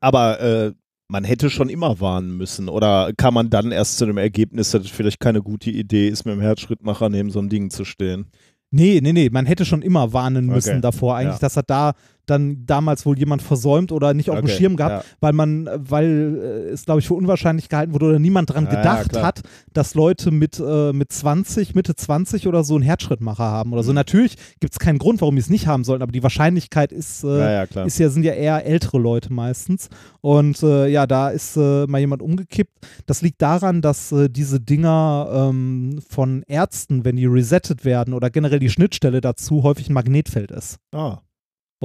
Aber 0.00 0.40
äh, 0.40 0.72
man 1.08 1.24
hätte 1.24 1.50
schon 1.50 1.68
immer 1.68 2.00
warnen 2.00 2.38
müssen. 2.38 2.70
Oder 2.70 3.12
kann 3.14 3.34
man 3.34 3.50
dann 3.50 3.70
erst 3.70 3.98
zu 3.98 4.06
dem 4.06 4.16
Ergebnis, 4.16 4.70
dass 4.70 4.84
es 4.84 4.90
vielleicht 4.90 5.20
keine 5.20 5.42
gute 5.42 5.70
Idee 5.70 6.08
ist, 6.08 6.24
mit 6.24 6.34
dem 6.34 6.40
Herzschrittmacher 6.40 7.10
neben 7.10 7.28
so 7.30 7.38
einem 7.40 7.50
Ding 7.50 7.68
zu 7.68 7.84
stehen? 7.84 8.30
Nee, 8.70 9.00
nee, 9.02 9.12
nee, 9.12 9.28
man 9.30 9.44
hätte 9.44 9.66
schon 9.66 9.82
immer 9.82 10.14
warnen 10.14 10.46
müssen 10.46 10.70
Okay. 10.70 10.80
davor 10.80 11.16
eigentlich, 11.16 11.34
Ja. 11.34 11.40
dass 11.40 11.56
hat 11.58 11.68
da 11.68 11.92
dann 12.26 12.64
damals 12.66 13.04
wohl 13.06 13.18
jemand 13.18 13.42
versäumt 13.42 13.92
oder 13.92 14.14
nicht 14.14 14.30
auf 14.30 14.36
dem 14.36 14.44
Okay, 14.46 14.54
Schirm 14.56 14.76
gehabt, 14.76 15.04
ja. 15.04 15.10
weil 15.20 15.32
man, 15.32 15.68
weil 15.76 16.40
äh, 16.42 16.70
es 16.70 16.84
glaube 16.84 17.00
ich 17.00 17.06
für 17.06 17.14
unwahrscheinlich 17.14 17.68
gehalten 17.68 17.92
wurde 17.92 18.06
oder 18.06 18.18
niemand 18.18 18.50
dran 18.52 18.64
Ja, 18.66 18.72
ja, 18.72 18.78
gedacht 18.78 19.08
klar. 19.10 19.24
hat, 19.24 19.42
dass 19.72 19.94
Leute 19.94 20.30
mit, 20.30 20.58
äh, 20.58 20.92
mit 20.92 21.12
20, 21.12 21.74
Mitte 21.74 21.94
20 21.94 22.46
oder 22.46 22.64
so 22.64 22.74
einen 22.74 22.82
Herzschrittmacher 22.84 23.44
haben 23.44 23.72
oder 23.72 23.82
so. 23.82 23.90
Mhm. 23.92 23.96
Natürlich 23.96 24.36
gibt 24.60 24.72
es 24.72 24.78
keinen 24.78 24.98
Grund, 24.98 25.20
warum 25.20 25.34
die 25.36 25.40
es 25.40 25.50
nicht 25.50 25.66
haben 25.66 25.84
sollten, 25.84 26.02
aber 26.02 26.12
die 26.12 26.22
Wahrscheinlichkeit 26.22 26.92
ist, 26.92 27.24
äh, 27.24 27.38
Ja, 27.38 27.64
ja, 27.64 27.82
ist 27.84 27.98
ja, 27.98 28.08
sind 28.08 28.22
ja 28.24 28.32
eher 28.32 28.64
ältere 28.64 28.98
Leute 28.98 29.32
meistens. 29.32 29.88
Und 30.20 30.62
äh, 30.62 30.88
ja, 30.88 31.06
da 31.06 31.28
ist 31.30 31.56
äh, 31.56 31.86
mal 31.86 31.98
jemand 31.98 32.22
umgekippt. 32.22 32.72
Das 33.06 33.20
liegt 33.22 33.42
daran, 33.42 33.82
dass 33.82 34.12
äh, 34.12 34.28
diese 34.30 34.60
Dinger 34.60 35.28
ähm, 35.50 36.00
von 36.08 36.42
Ärzten, 36.46 37.04
wenn 37.04 37.16
die 37.16 37.26
resettet 37.26 37.84
werden 37.84 38.14
oder 38.14 38.30
generell 38.30 38.58
die 38.58 38.70
Schnittstelle 38.70 39.20
dazu, 39.20 39.62
häufig 39.62 39.88
ein 39.90 39.94
Magnetfeld 39.94 40.50
ist. 40.50 40.78
Ah. 40.92 41.18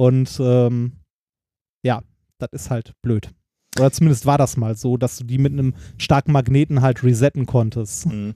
Und 0.00 0.40
ähm, 0.40 0.92
ja, 1.82 2.00
das 2.38 2.48
ist 2.52 2.70
halt 2.70 2.94
blöd. 3.02 3.28
Oder 3.78 3.92
zumindest 3.92 4.24
war 4.24 4.38
das 4.38 4.56
mal 4.56 4.74
so, 4.74 4.96
dass 4.96 5.18
du 5.18 5.24
die 5.24 5.36
mit 5.36 5.52
einem 5.52 5.74
starken 5.98 6.32
Magneten 6.32 6.80
halt 6.80 7.04
resetten 7.04 7.44
konntest. 7.44 8.06
Mhm. 8.06 8.32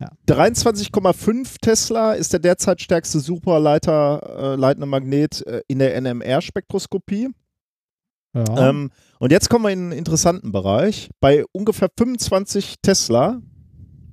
Ja. 0.00 0.10
23,5 0.26 1.54
Tesla 1.60 2.14
ist 2.14 2.32
der 2.32 2.40
derzeit 2.40 2.80
stärkste 2.80 3.20
Superleiter 3.20 4.54
äh, 4.54 4.56
leitende 4.56 4.88
Magnet 4.88 5.46
äh, 5.46 5.62
in 5.68 5.78
der 5.78 6.00
NMR-Spektroskopie. 6.00 7.28
Ja. 8.34 8.70
Ähm, 8.70 8.90
und 9.20 9.30
jetzt 9.30 9.48
kommen 9.48 9.64
wir 9.64 9.70
in 9.70 9.78
einen 9.78 9.92
interessanten 9.92 10.50
Bereich. 10.50 11.10
Bei 11.20 11.44
ungefähr 11.52 11.90
25 11.96 12.74
Tesla 12.82 13.40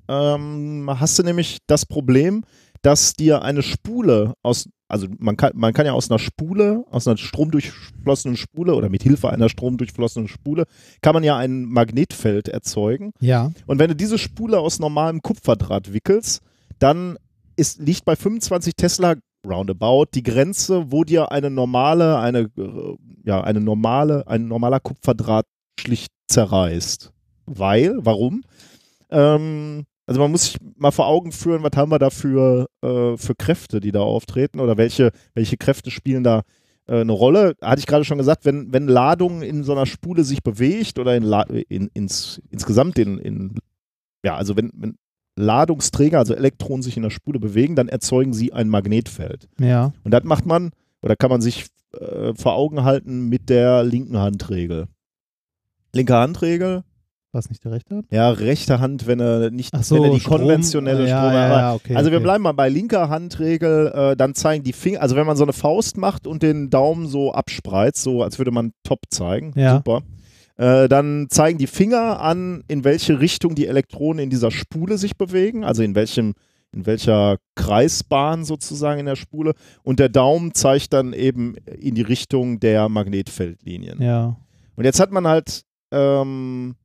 ähm, 0.08 0.88
hast 0.88 1.18
du 1.18 1.24
nämlich 1.24 1.58
das 1.66 1.88
Problem, 1.88 2.44
dass 2.82 3.14
dir 3.14 3.42
eine 3.42 3.62
Spule 3.62 4.34
aus, 4.42 4.70
also 4.88 5.08
man 5.18 5.38
kann, 5.38 5.52
man 5.56 5.74
kann 5.74 5.86
ja 5.86 5.94
aus 5.94 6.10
einer 6.10 6.20
Spule, 6.20 6.86
aus 6.90 7.08
einer 7.08 7.18
stromdurchflossenen 7.18 8.38
Spule 8.38 8.76
oder 8.76 8.90
mit 8.90 9.04
Hilfe 9.04 9.30
einer 9.30 9.50
stromdurchflossenen 9.50 10.28
Spule, 10.28 10.66
kann 11.02 11.14
man 11.14 11.24
ja 11.24 11.38
ein 11.38 11.66
Magnetfeld 11.66 12.48
erzeugen. 12.48 13.12
ja. 13.20 13.52
Und 13.66 13.80
wenn 13.80 13.90
du 13.90 13.96
diese 13.96 14.18
Spule 14.18 14.60
aus 14.60 14.80
normalem 14.80 15.22
Kupferdraht 15.22 15.94
wickelst, 15.94 16.42
dann 16.80 17.18
ist, 17.56 17.80
liegt 17.80 18.06
bei 18.06 18.16
25 18.16 18.76
Tesla 18.76 19.16
roundabout 19.46 20.08
die 20.14 20.24
Grenze, 20.24 20.92
wo 20.92 21.04
dir 21.04 21.32
eine 21.32 21.50
normale, 21.50 22.20
eine, 22.20 22.50
äh, 22.58 22.96
ja, 23.26 23.42
eine 23.42 23.62
normale, 23.62 24.28
ein 24.28 24.48
normaler 24.48 24.80
Kupferdraht 24.80 25.46
schlicht 25.80 26.12
zerreißt. 26.28 27.12
Weil, 27.46 27.98
warum? 28.02 28.44
Ähm, 29.10 29.86
also 30.10 30.22
man 30.22 30.32
muss 30.32 30.46
sich 30.46 30.58
mal 30.76 30.90
vor 30.90 31.06
Augen 31.06 31.32
führen, 31.32 31.62
was 31.62 31.74
haben 31.76 31.92
wir 31.92 32.00
da 32.00 32.10
für, 32.10 32.68
äh, 32.82 33.16
für 33.16 33.36
Kräfte, 33.36 33.80
die 33.80 33.92
da 33.92 34.00
auftreten 34.00 34.60
oder 34.60 34.76
welche, 34.76 35.12
welche 35.36 35.56
Kräfte 35.56 35.92
spielen 35.92 36.24
da 36.24 36.42
äh, 36.88 37.02
eine 37.02 37.12
Rolle. 37.12 37.54
Hatte 37.62 37.78
ich 37.78 37.86
gerade 37.86 38.04
schon 38.04 38.18
gesagt, 38.18 38.44
wenn, 38.44 38.74
wenn 38.74 38.88
Ladung 38.88 39.44
in 39.44 39.64
so 39.64 39.72
einer 39.72 39.86
Spule 39.86 40.24
sich 40.24 40.42
bewegt 40.42 40.98
oder 40.98 41.16
in, 41.16 41.32
in, 41.70 41.92
ins, 41.94 42.42
insgesamt 42.50 42.98
in, 42.98 43.20
in, 43.20 43.60
ja, 44.26 44.36
also 44.36 44.58
wenn, 44.58 44.72
wenn 44.74 44.98
Ladungsträger, 45.36 46.18
also 46.18 46.34
Elektronen 46.34 46.82
sich 46.82 46.98
in 46.98 47.04
der 47.04 47.12
Spule 47.12 47.40
bewegen, 47.40 47.76
dann 47.76 47.88
erzeugen 47.88 48.34
sie 48.34 48.52
ein 48.52 48.68
Magnetfeld. 48.68 49.48
Ja. 49.60 49.94
Und 50.04 50.10
das 50.12 50.24
macht 50.24 50.48
man, 50.48 50.72
oder 51.04 51.16
kann 51.16 51.30
man 51.30 51.42
sich 51.42 51.68
äh, 51.94 52.34
vor 52.34 52.56
Augen 52.56 52.84
halten 52.84 53.30
mit 53.30 53.48
der 53.48 53.84
linken 53.84 54.18
Handregel. 54.18 54.88
Linke 55.94 56.16
Handregel, 56.16 56.84
War 57.32 57.40
es 57.40 57.50
nicht 57.50 57.64
der 57.64 57.72
rechte? 57.74 58.02
ja, 58.10 58.30
rechte 58.32 58.80
Hand, 58.80 59.06
wenn 59.06 59.20
er 59.20 59.52
nicht, 59.52 59.76
so, 59.84 59.96
wenn 59.96 60.04
er 60.06 60.10
die 60.12 60.20
Strom- 60.20 60.40
konventionelle 60.40 61.08
ja, 61.08 61.20
Strom, 61.20 61.34
ja, 61.34 61.50
ja, 61.50 61.74
okay, 61.76 61.96
also 61.96 62.10
wir 62.10 62.18
okay. 62.18 62.24
bleiben 62.24 62.44
mal 62.44 62.54
bei 62.54 62.70
linker 62.70 63.08
Handregel, 63.10 63.92
äh, 63.94 64.16
dann 64.16 64.34
zeigen 64.34 64.64
die 64.64 64.74
Finger, 64.74 65.02
also 65.02 65.16
wenn 65.16 65.28
man 65.28 65.38
so 65.38 65.44
eine 65.44 65.54
Faust 65.54 65.98
macht 65.98 66.26
und 66.26 66.42
den 66.42 66.70
Daumen 66.72 67.08
so 67.08 67.32
abspreizt, 67.32 68.02
so 68.02 68.24
als 68.24 68.40
würde 68.40 68.50
man 68.52 68.72
Top 68.84 69.02
zeigen, 69.12 69.54
Ja. 69.56 69.76
super. 69.78 70.02
Äh, 70.58 70.90
dann 70.90 71.28
zeigen 71.30 71.58
die 71.60 71.68
Finger 71.68 72.20
an, 72.20 72.64
in 72.68 72.84
welche 72.84 73.20
Richtung 73.22 73.54
die 73.56 73.68
Elektronen 73.68 74.24
in 74.24 74.30
dieser 74.30 74.52
Spule 74.52 74.98
sich 74.98 75.16
bewegen, 75.16 75.64
also 75.64 75.84
in 75.84 75.94
welchem, 75.96 76.34
in 76.74 76.86
welcher 76.86 77.38
Kreisbahn 77.56 78.44
sozusagen 78.44 79.00
in 79.00 79.06
der 79.06 79.16
Spule. 79.16 79.54
Und 79.84 80.00
der 80.00 80.10
Daumen 80.10 80.54
zeigt 80.56 80.92
dann 80.94 81.14
eben 81.14 81.56
in 81.80 81.96
die 81.96 82.02
Richtung 82.02 82.60
der 82.60 82.90
Magnetfeldlinien. 82.90 84.02
Ja. 84.02 84.36
Und 84.76 84.84
jetzt 84.84 85.00
hat 85.00 85.12
man 85.12 85.28
halt, 85.28 85.62
ähm, 85.92 86.76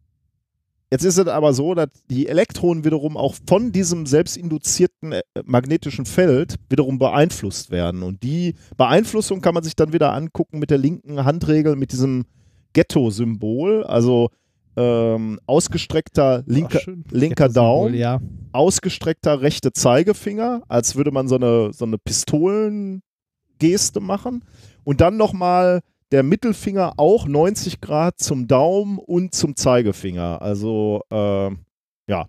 jetzt 0.94 1.04
ist 1.04 1.18
es 1.18 1.26
aber 1.26 1.52
so, 1.52 1.74
dass 1.74 1.88
die 2.08 2.28
Elektronen 2.28 2.84
wiederum 2.84 3.16
auch 3.16 3.34
von 3.48 3.72
diesem 3.72 4.06
selbstinduzierten 4.06 5.10
äh, 5.10 5.22
magnetischen 5.44 6.06
Feld 6.06 6.54
wiederum 6.70 7.00
beeinflusst 7.00 7.72
werden. 7.72 8.04
Und 8.04 8.22
die 8.22 8.54
Beeinflussung 8.76 9.40
kann 9.40 9.54
man 9.54 9.64
sich 9.64 9.74
dann 9.74 9.92
wieder 9.92 10.12
angucken 10.12 10.60
mit 10.60 10.70
der 10.70 10.78
linken 10.78 11.24
Handregel, 11.24 11.74
mit 11.74 11.90
diesem 11.90 12.26
Ghetto-Symbol, 12.74 13.82
also 13.82 14.28
ähm, 14.76 15.40
ausgestreckter 15.46 16.44
linker, 16.46 16.78
Ach, 16.82 17.10
linker 17.10 17.48
Daumen, 17.48 17.94
Ja. 17.94 18.20
ausgestreckter 18.52 19.40
rechte 19.40 19.72
Zeigefinger, 19.72 20.62
als 20.68 20.94
würde 20.94 21.10
man 21.10 21.26
so 21.26 21.34
eine, 21.34 21.72
so 21.72 21.86
eine 21.86 21.98
Pistolengeste 21.98 23.02
machen. 24.00 24.44
Und 24.84 25.00
dann 25.00 25.16
nochmal 25.16 25.80
der 26.14 26.22
Mittelfinger 26.22 26.92
auch 26.96 27.26
90 27.26 27.80
Grad 27.80 28.20
zum 28.20 28.46
Daumen 28.46 28.98
und 28.98 29.34
zum 29.34 29.56
Zeigefinger. 29.56 30.40
Also 30.40 31.02
äh, 31.10 31.50
ja, 32.08 32.28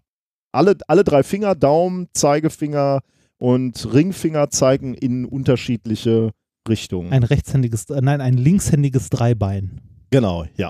alle, 0.51 0.75
alle 0.87 1.03
drei 1.03 1.21
Finger, 1.21 1.53
Daumen, 1.53 2.07
Zeigefinger 2.15 3.01
und 3.37 3.93
Ringfinger 3.93 4.49
zeigen 4.49 4.95
in 4.95 5.25
unterschiedliche 5.25 6.31
Richtungen. 6.67 7.13
Ein 7.13 7.21
rechtshändiges, 7.21 7.87
äh, 7.91 8.01
nein, 8.01 8.21
ein 8.21 8.37
linkshändiges 8.37 9.11
Dreibein. 9.11 9.81
Genau, 10.09 10.45
ja. 10.57 10.69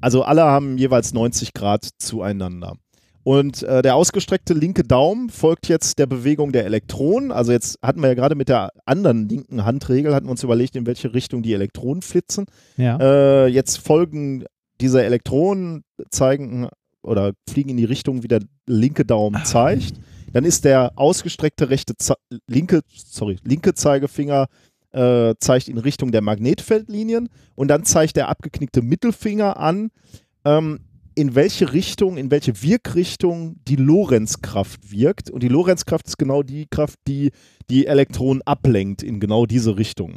Also 0.00 0.22
alle 0.22 0.44
haben 0.44 0.78
jeweils 0.78 1.12
90 1.12 1.52
Grad 1.52 1.86
zueinander. 1.98 2.78
Und 3.24 3.62
äh, 3.62 3.80
der 3.80 3.96
ausgestreckte 3.96 4.52
linke 4.52 4.82
Daumen 4.82 5.30
folgt 5.30 5.66
jetzt 5.68 5.98
der 5.98 6.06
Bewegung 6.06 6.52
der 6.52 6.66
Elektronen. 6.66 7.32
Also 7.32 7.52
jetzt 7.52 7.78
hatten 7.82 8.00
wir 8.00 8.08
ja 8.08 8.14
gerade 8.14 8.34
mit 8.34 8.50
der 8.50 8.70
anderen 8.84 9.28
linken 9.28 9.64
Handregel, 9.64 10.14
hatten 10.14 10.26
wir 10.26 10.30
uns 10.30 10.42
überlegt, 10.42 10.76
in 10.76 10.86
welche 10.86 11.14
Richtung 11.14 11.42
die 11.42 11.54
Elektronen 11.54 12.02
flitzen. 12.02 12.44
Ja. 12.76 12.98
Äh, 13.00 13.46
jetzt 13.46 13.78
folgen 13.78 14.44
diese 14.80 15.02
Elektronen, 15.02 15.84
zeigen 16.10 16.68
oder 17.02 17.32
fliegen 17.48 17.70
in 17.70 17.78
die 17.78 17.84
Richtung, 17.84 18.22
wie 18.22 18.28
der 18.28 18.40
linke 18.66 19.06
Daumen 19.06 19.42
zeigt. 19.44 19.94
Dann 20.32 20.44
ist 20.44 20.66
der 20.66 20.92
ausgestreckte 20.96 21.70
rechte, 21.70 21.94
Ze 21.96 22.14
linke, 22.46 22.80
sorry, 22.94 23.38
linke 23.42 23.72
Zeigefinger 23.72 24.48
äh, 24.92 25.34
zeigt 25.38 25.68
in 25.68 25.78
Richtung 25.78 26.12
der 26.12 26.20
Magnetfeldlinien 26.22 27.28
und 27.54 27.68
dann 27.68 27.84
zeigt 27.84 28.16
der 28.16 28.28
abgeknickte 28.28 28.82
Mittelfinger 28.82 29.56
an, 29.56 29.90
ähm, 30.44 30.80
in 31.14 31.34
welche 31.34 31.72
Richtung, 31.72 32.16
in 32.16 32.30
welche 32.30 32.62
Wirkrichtung 32.62 33.56
die 33.66 33.76
Lorenzkraft 33.76 34.90
wirkt. 34.90 35.30
Und 35.30 35.42
die 35.42 35.48
Lorenzkraft 35.48 36.06
ist 36.06 36.18
genau 36.18 36.42
die 36.42 36.66
Kraft, 36.66 36.98
die 37.06 37.30
die 37.70 37.86
Elektronen 37.86 38.42
ablenkt 38.42 39.02
in 39.02 39.20
genau 39.20 39.46
diese 39.46 39.76
Richtung. 39.76 40.14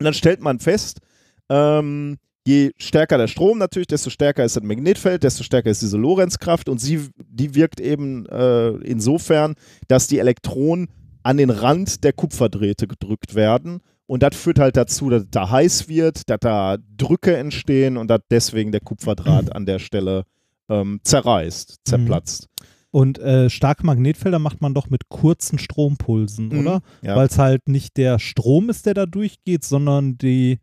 Und 0.00 0.04
dann 0.04 0.14
stellt 0.14 0.40
man 0.40 0.58
fest, 0.60 1.00
ähm, 1.48 2.16
je 2.46 2.72
stärker 2.78 3.18
der 3.18 3.28
Strom 3.28 3.58
natürlich, 3.58 3.88
desto 3.88 4.10
stärker 4.10 4.44
ist 4.44 4.56
das 4.56 4.62
Magnetfeld, 4.62 5.22
desto 5.22 5.42
stärker 5.42 5.70
ist 5.70 5.82
diese 5.82 5.98
Lorenzkraft 5.98 6.68
und 6.68 6.78
sie, 6.78 7.08
die 7.18 7.54
wirkt 7.54 7.80
eben 7.80 8.26
äh, 8.26 8.70
insofern, 8.78 9.54
dass 9.88 10.06
die 10.06 10.18
Elektronen 10.18 10.88
an 11.22 11.36
den 11.36 11.50
Rand 11.50 12.02
der 12.02 12.12
Kupferdrähte 12.12 12.86
gedrückt 12.86 13.34
werden. 13.34 13.80
Und 14.10 14.24
das 14.24 14.34
führt 14.34 14.58
halt 14.58 14.76
dazu, 14.76 15.08
dass 15.08 15.24
da 15.30 15.50
heiß 15.50 15.88
wird, 15.88 16.28
dass 16.28 16.38
da 16.40 16.78
Drücke 16.96 17.36
entstehen 17.36 17.96
und 17.96 18.08
dass 18.08 18.20
deswegen 18.28 18.72
der 18.72 18.80
Kupferdraht 18.80 19.52
an 19.54 19.66
der 19.66 19.78
Stelle 19.78 20.24
ähm, 20.68 20.98
zerreißt, 21.04 21.78
zerplatzt. 21.84 22.48
Und 22.90 23.20
äh, 23.20 23.48
starke 23.50 23.86
Magnetfelder 23.86 24.40
macht 24.40 24.60
man 24.62 24.74
doch 24.74 24.90
mit 24.90 25.08
kurzen 25.10 25.60
Strompulsen, 25.60 26.48
Mhm, 26.48 26.58
oder? 26.58 26.80
ja. 27.02 27.14
Weil 27.14 27.28
es 27.28 27.38
halt 27.38 27.68
nicht 27.68 27.96
der 27.98 28.18
Strom 28.18 28.68
ist, 28.68 28.86
der 28.86 28.94
da 28.94 29.06
durchgeht, 29.06 29.62
sondern 29.64 30.18
die 30.18 30.58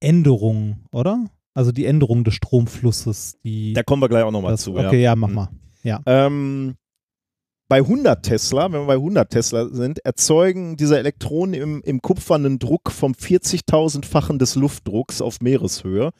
Änderung, 0.00 0.80
oder? 0.90 1.24
Also 1.54 1.70
die 1.70 1.86
Änderung 1.86 2.24
des 2.24 2.34
Stromflusses. 2.34 3.36
Die, 3.44 3.74
Da 3.74 3.84
kommen 3.84 4.02
wir 4.02 4.08
gleich 4.08 4.24
auch 4.24 4.32
nochmal 4.32 4.58
zu. 4.58 4.76
okay, 4.76 5.02
ja, 5.02 5.14
mach 5.14 5.28
Mhm. 5.28 5.34
mal. 5.34 5.48
Ähm, 6.06 6.74
bei 7.68 7.78
100 7.78 8.22
Tesla, 8.22 8.72
wenn 8.72 8.80
wir 8.80 8.86
bei 8.86 8.94
100 8.94 9.30
Tesla 9.30 9.68
sind, 9.68 9.98
erzeugen 10.04 10.76
diese 10.76 10.98
Elektronen 10.98 11.54
im, 11.54 11.82
im 11.82 12.00
Kupfer 12.00 12.34
einen 12.34 12.58
Druck 12.58 12.90
vom 12.90 13.12
40.000-fachen 13.12 14.38
des 14.38 14.54
Luftdrucks 14.54 15.20
auf 15.20 15.40
Meereshöhe. 15.40 16.10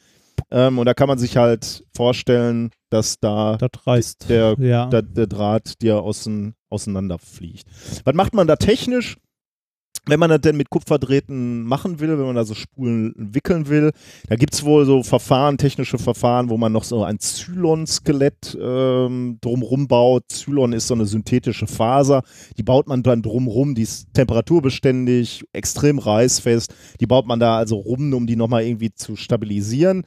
Ähm, 0.50 0.78
und 0.78 0.86
da 0.86 0.94
kann 0.94 1.08
man 1.08 1.18
sich 1.18 1.36
halt 1.36 1.84
vorstellen, 1.96 2.70
dass 2.90 3.18
da 3.18 3.56
der, 4.28 4.56
ja. 4.58 4.86
der, 4.86 5.02
der 5.02 5.26
Draht 5.26 5.82
dir 5.82 6.02
außen, 6.02 6.54
auseinanderfliegt. 6.68 7.66
Was 8.04 8.14
macht 8.14 8.34
man 8.34 8.46
da 8.46 8.56
technisch? 8.56 9.16
Wenn 10.06 10.20
man 10.20 10.30
das 10.30 10.40
denn 10.40 10.56
mit 10.56 10.70
Kupferdrähten 10.70 11.64
machen 11.64 12.00
will, 12.00 12.18
wenn 12.18 12.26
man 12.26 12.36
da 12.36 12.44
so 12.44 12.54
Spulen 12.54 13.14
wickeln 13.16 13.68
will, 13.68 13.92
da 14.28 14.36
gibt 14.36 14.54
es 14.54 14.64
wohl 14.64 14.84
so 14.84 15.02
Verfahren, 15.02 15.58
technische 15.58 15.98
Verfahren, 15.98 16.48
wo 16.48 16.56
man 16.56 16.72
noch 16.72 16.84
so 16.84 17.04
ein 17.04 17.18
Zylon-Skelett 17.18 18.56
ähm, 18.60 19.38
drumrum 19.40 19.88
baut. 19.88 20.24
Zylon 20.28 20.72
ist 20.72 20.86
so 20.86 20.94
eine 20.94 21.06
synthetische 21.06 21.66
Faser, 21.66 22.22
die 22.56 22.62
baut 22.62 22.86
man 22.88 23.02
dann 23.02 23.22
drumrum, 23.22 23.74
die 23.74 23.82
ist 23.82 24.12
temperaturbeständig, 24.14 25.44
extrem 25.52 25.98
reißfest. 25.98 26.74
Die 27.00 27.06
baut 27.06 27.26
man 27.26 27.40
da 27.40 27.56
also 27.58 27.76
rum, 27.76 28.12
um 28.14 28.26
die 28.26 28.36
nochmal 28.36 28.64
irgendwie 28.64 28.92
zu 28.94 29.16
stabilisieren. 29.16 30.04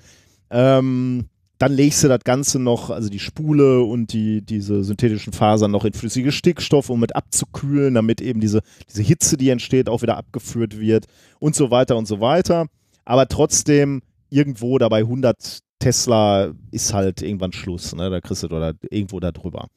Ähm, 0.49 1.26
dann 1.62 1.74
legst 1.74 2.04
du 2.04 2.08
das 2.08 2.24
Ganze 2.24 2.58
noch, 2.58 2.90
also 2.90 3.10
die 3.10 3.20
Spule 3.20 3.82
und 3.82 4.14
die, 4.14 4.42
diese 4.42 4.84
synthetischen 4.84 5.32
Fasern 5.32 5.70
noch 5.70 5.86
in 5.86 5.94
flüssige 5.94 6.32
Stickstoff, 6.32 6.90
um 6.90 7.00
mit 7.00 7.16
abzukühlen, 7.16 7.94
damit 7.94 8.20
eben 8.20 8.40
diese, 8.40 8.62
diese 8.90 9.04
Hitze, 9.04 9.38
die 9.38 9.50
entsteht, 9.50 9.88
auch 9.88 10.02
wieder 10.02 10.18
abgeführt 10.18 10.80
wird 10.80 11.06
und 11.40 11.54
so 11.54 11.70
weiter 11.70 11.98
und 11.98 12.08
so 12.08 12.20
weiter. 12.20 12.66
Aber 13.06 13.28
trotzdem 13.28 14.02
irgendwo 14.32 14.80
dabei 14.80 15.00
100 15.02 15.60
Tesla 15.78 16.52
ist 16.72 16.96
halt 16.96 17.22
irgendwann 17.22 17.52
Schluss, 17.52 17.96
ne? 17.96 18.10
da 18.10 18.22
kriegst 18.22 18.42
du 18.42 18.48
oder 18.48 18.74
irgendwo 18.90 19.20
da 19.20 19.32
drüber. 19.32 19.68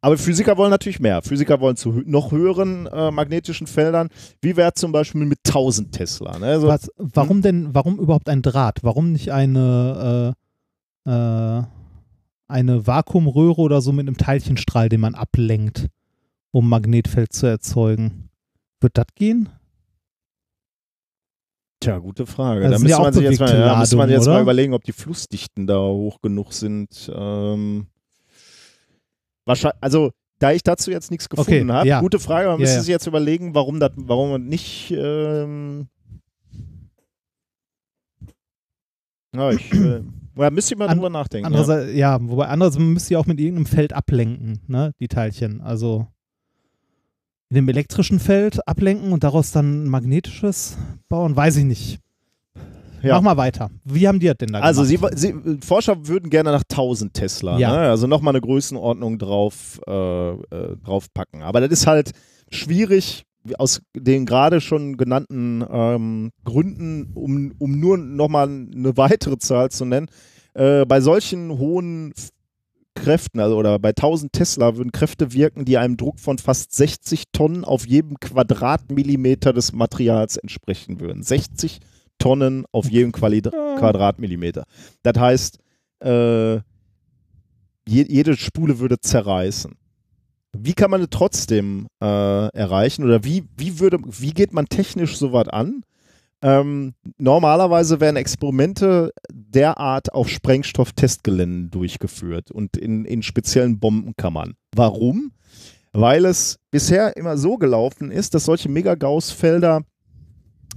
Aber 0.00 0.18
Physiker 0.18 0.56
wollen 0.56 0.70
natürlich 0.70 0.98
mehr. 0.98 1.22
Physiker 1.22 1.60
wollen 1.60 1.76
zu 1.76 2.02
noch 2.04 2.32
höheren 2.32 2.86
äh, 2.86 3.12
magnetischen 3.12 3.68
Feldern. 3.68 4.08
Wie 4.40 4.56
wäre 4.56 4.72
zum 4.74 4.90
Beispiel 4.90 5.24
mit 5.24 5.38
1000 5.46 5.92
Tesla? 5.92 6.38
Ne? 6.38 6.46
Also, 6.46 6.66
Was, 6.66 6.88
warum 6.96 7.42
denn, 7.42 7.74
warum 7.74 7.98
überhaupt 7.98 8.28
ein 8.28 8.42
Draht? 8.42 8.78
Warum 8.82 9.12
nicht 9.12 9.30
eine, 9.30 10.34
äh, 10.34 10.47
äh, 11.08 11.62
eine 12.48 12.86
Vakuumröhre 12.86 13.60
oder 13.60 13.80
so 13.80 13.92
mit 13.92 14.06
einem 14.06 14.16
Teilchenstrahl, 14.16 14.88
den 14.88 15.00
man 15.00 15.14
ablenkt, 15.14 15.88
um 16.50 16.68
Magnetfeld 16.68 17.32
zu 17.32 17.46
erzeugen? 17.46 18.30
Wird 18.80 18.96
das 18.96 19.06
gehen? 19.14 19.48
Tja, 21.80 21.98
gute 21.98 22.26
Frage. 22.26 22.62
Das 22.62 22.72
da 22.72 22.78
müsste 22.78 22.90
ja 22.90 23.00
man 23.02 23.12
sich 23.12 23.22
jetzt, 23.22 23.40
mal, 23.40 23.58
ja, 23.58 23.76
müsste 23.78 23.96
man 23.96 24.10
jetzt 24.10 24.26
mal 24.26 24.32
oder? 24.32 24.42
überlegen, 24.42 24.74
ob 24.74 24.82
die 24.82 24.92
Flussdichten 24.92 25.66
da 25.66 25.78
hoch 25.78 26.20
genug 26.20 26.52
sind. 26.52 27.10
Ähm, 27.14 27.86
wahrscheinlich, 29.44 29.78
also 29.80 30.10
da 30.40 30.52
ich 30.52 30.62
dazu 30.62 30.90
jetzt 30.90 31.10
nichts 31.10 31.28
gefunden 31.28 31.50
Okay, 31.70 31.72
habe, 31.72 31.88
ja. 31.88 32.00
gute 32.00 32.18
Frage, 32.18 32.48
man 32.48 32.58
Ja, 32.58 32.62
müsste 32.62 32.80
sich 32.80 32.88
jetzt 32.88 33.06
überlegen, 33.06 33.54
warum 33.54 33.78
das, 33.80 33.92
warum 33.96 34.30
man 34.30 34.46
nicht 34.46 34.90
ähm, 34.96 35.88
ja, 39.34 39.50
ich, 39.50 39.72
äh, 39.72 40.02
ja, 40.38 40.50
müsste 40.50 40.74
ich 40.74 40.78
mal 40.78 40.88
drüber 40.88 41.10
nachdenken. 41.10 41.44
Ja. 41.44 41.46
Andererseits, 41.58 41.94
ja. 41.96 42.18
wobei 42.20 42.46
andererseits 42.48 42.78
man 42.78 42.92
müsste 42.92 43.14
ja 43.14 43.20
auch 43.20 43.26
mit 43.26 43.38
irgendeinem 43.40 43.66
Feld 43.66 43.92
ablenken, 43.92 44.60
ne, 44.66 44.92
die 45.00 45.08
Teilchen. 45.08 45.60
Also 45.60 46.06
in 47.50 47.54
dem 47.56 47.68
elektrischen 47.68 48.20
Feld 48.20 48.66
ablenken 48.68 49.12
und 49.12 49.24
daraus 49.24 49.52
dann 49.52 49.84
ein 49.84 49.88
magnetisches 49.88 50.76
bauen, 51.08 51.34
weiß 51.34 51.56
ich 51.56 51.64
nicht. 51.64 51.98
Ja. 53.02 53.14
Mach 53.14 53.22
mal 53.22 53.36
weiter. 53.36 53.70
Wie 53.84 54.08
haben 54.08 54.18
die 54.18 54.26
das 54.26 54.38
denn 54.38 54.52
da 54.52 54.58
Also 54.60 54.82
gemacht? 54.84 55.16
sie, 55.16 55.32
sie, 55.44 55.58
Forscher 55.64 56.08
würden 56.08 56.30
gerne 56.30 56.50
nach 56.50 56.64
1000 56.68 57.14
Tesla, 57.14 57.56
Ja. 57.58 57.70
ne? 57.70 57.78
also 57.90 58.06
nochmal 58.06 58.32
eine 58.32 58.40
Größenordnung 58.40 59.18
drauf, 59.18 59.80
äh, 59.86 60.30
äh, 60.32 60.76
draufpacken. 60.84 61.42
Aber 61.42 61.60
das 61.60 61.70
ist 61.70 61.86
halt 61.86 62.10
schwierig 62.50 63.24
aus 63.56 63.80
den 63.94 64.26
gerade 64.26 64.60
schon 64.60 64.96
genannten 64.96 65.64
ähm, 65.70 66.30
Gründen, 66.44 67.12
um, 67.14 67.52
um 67.58 67.78
nur 67.78 67.98
nochmal 67.98 68.48
eine 68.48 68.96
weitere 68.96 69.38
Zahl 69.38 69.70
zu 69.70 69.84
nennen. 69.84 70.08
Äh, 70.54 70.84
bei 70.86 71.00
solchen 71.00 71.58
hohen 71.58 72.12
Kräften, 72.94 73.40
also 73.40 73.56
oder 73.56 73.78
bei 73.78 73.90
1000 73.90 74.32
Tesla 74.32 74.76
würden 74.76 74.92
Kräfte 74.92 75.32
wirken, 75.32 75.64
die 75.64 75.78
einem 75.78 75.96
Druck 75.96 76.18
von 76.18 76.38
fast 76.38 76.74
60 76.74 77.24
Tonnen 77.32 77.64
auf 77.64 77.86
jedem 77.86 78.18
Quadratmillimeter 78.18 79.52
des 79.52 79.72
Materials 79.72 80.36
entsprechen 80.36 81.00
würden. 81.00 81.22
60 81.22 81.78
Tonnen 82.18 82.64
auf 82.72 82.90
jedem 82.90 83.12
Quali 83.12 83.40
Quadratmillimeter. 83.40 84.64
Das 85.02 85.18
heißt, 85.18 85.58
äh, 86.00 86.56
je, 86.56 86.62
jede 87.86 88.36
Spule 88.36 88.80
würde 88.80 88.98
zerreißen. 89.00 89.76
Wie 90.56 90.72
kann 90.72 90.90
man 90.90 91.02
es 91.02 91.08
trotzdem 91.10 91.88
äh, 92.02 92.06
erreichen 92.06 93.04
oder 93.04 93.24
wie, 93.24 93.44
wie, 93.56 93.80
würde, 93.80 93.98
wie 94.04 94.32
geht 94.32 94.52
man 94.52 94.66
technisch 94.66 95.16
sowas 95.16 95.48
an? 95.48 95.82
Ähm, 96.40 96.94
normalerweise 97.18 98.00
werden 98.00 98.16
Experimente 98.16 99.12
derart 99.32 100.12
auf 100.14 100.28
Sprengstofftestgeländen 100.28 101.70
durchgeführt 101.70 102.50
und 102.50 102.76
in, 102.76 103.04
in 103.04 103.22
speziellen 103.22 103.80
Bombenkammern. 103.80 104.54
Warum? 104.74 105.32
Weil 105.92 106.24
es 106.24 106.58
bisher 106.70 107.16
immer 107.16 107.36
so 107.36 107.56
gelaufen 107.56 108.10
ist, 108.12 108.34
dass 108.34 108.44
solche 108.44 108.68
Megagauss-Felder 108.68 109.82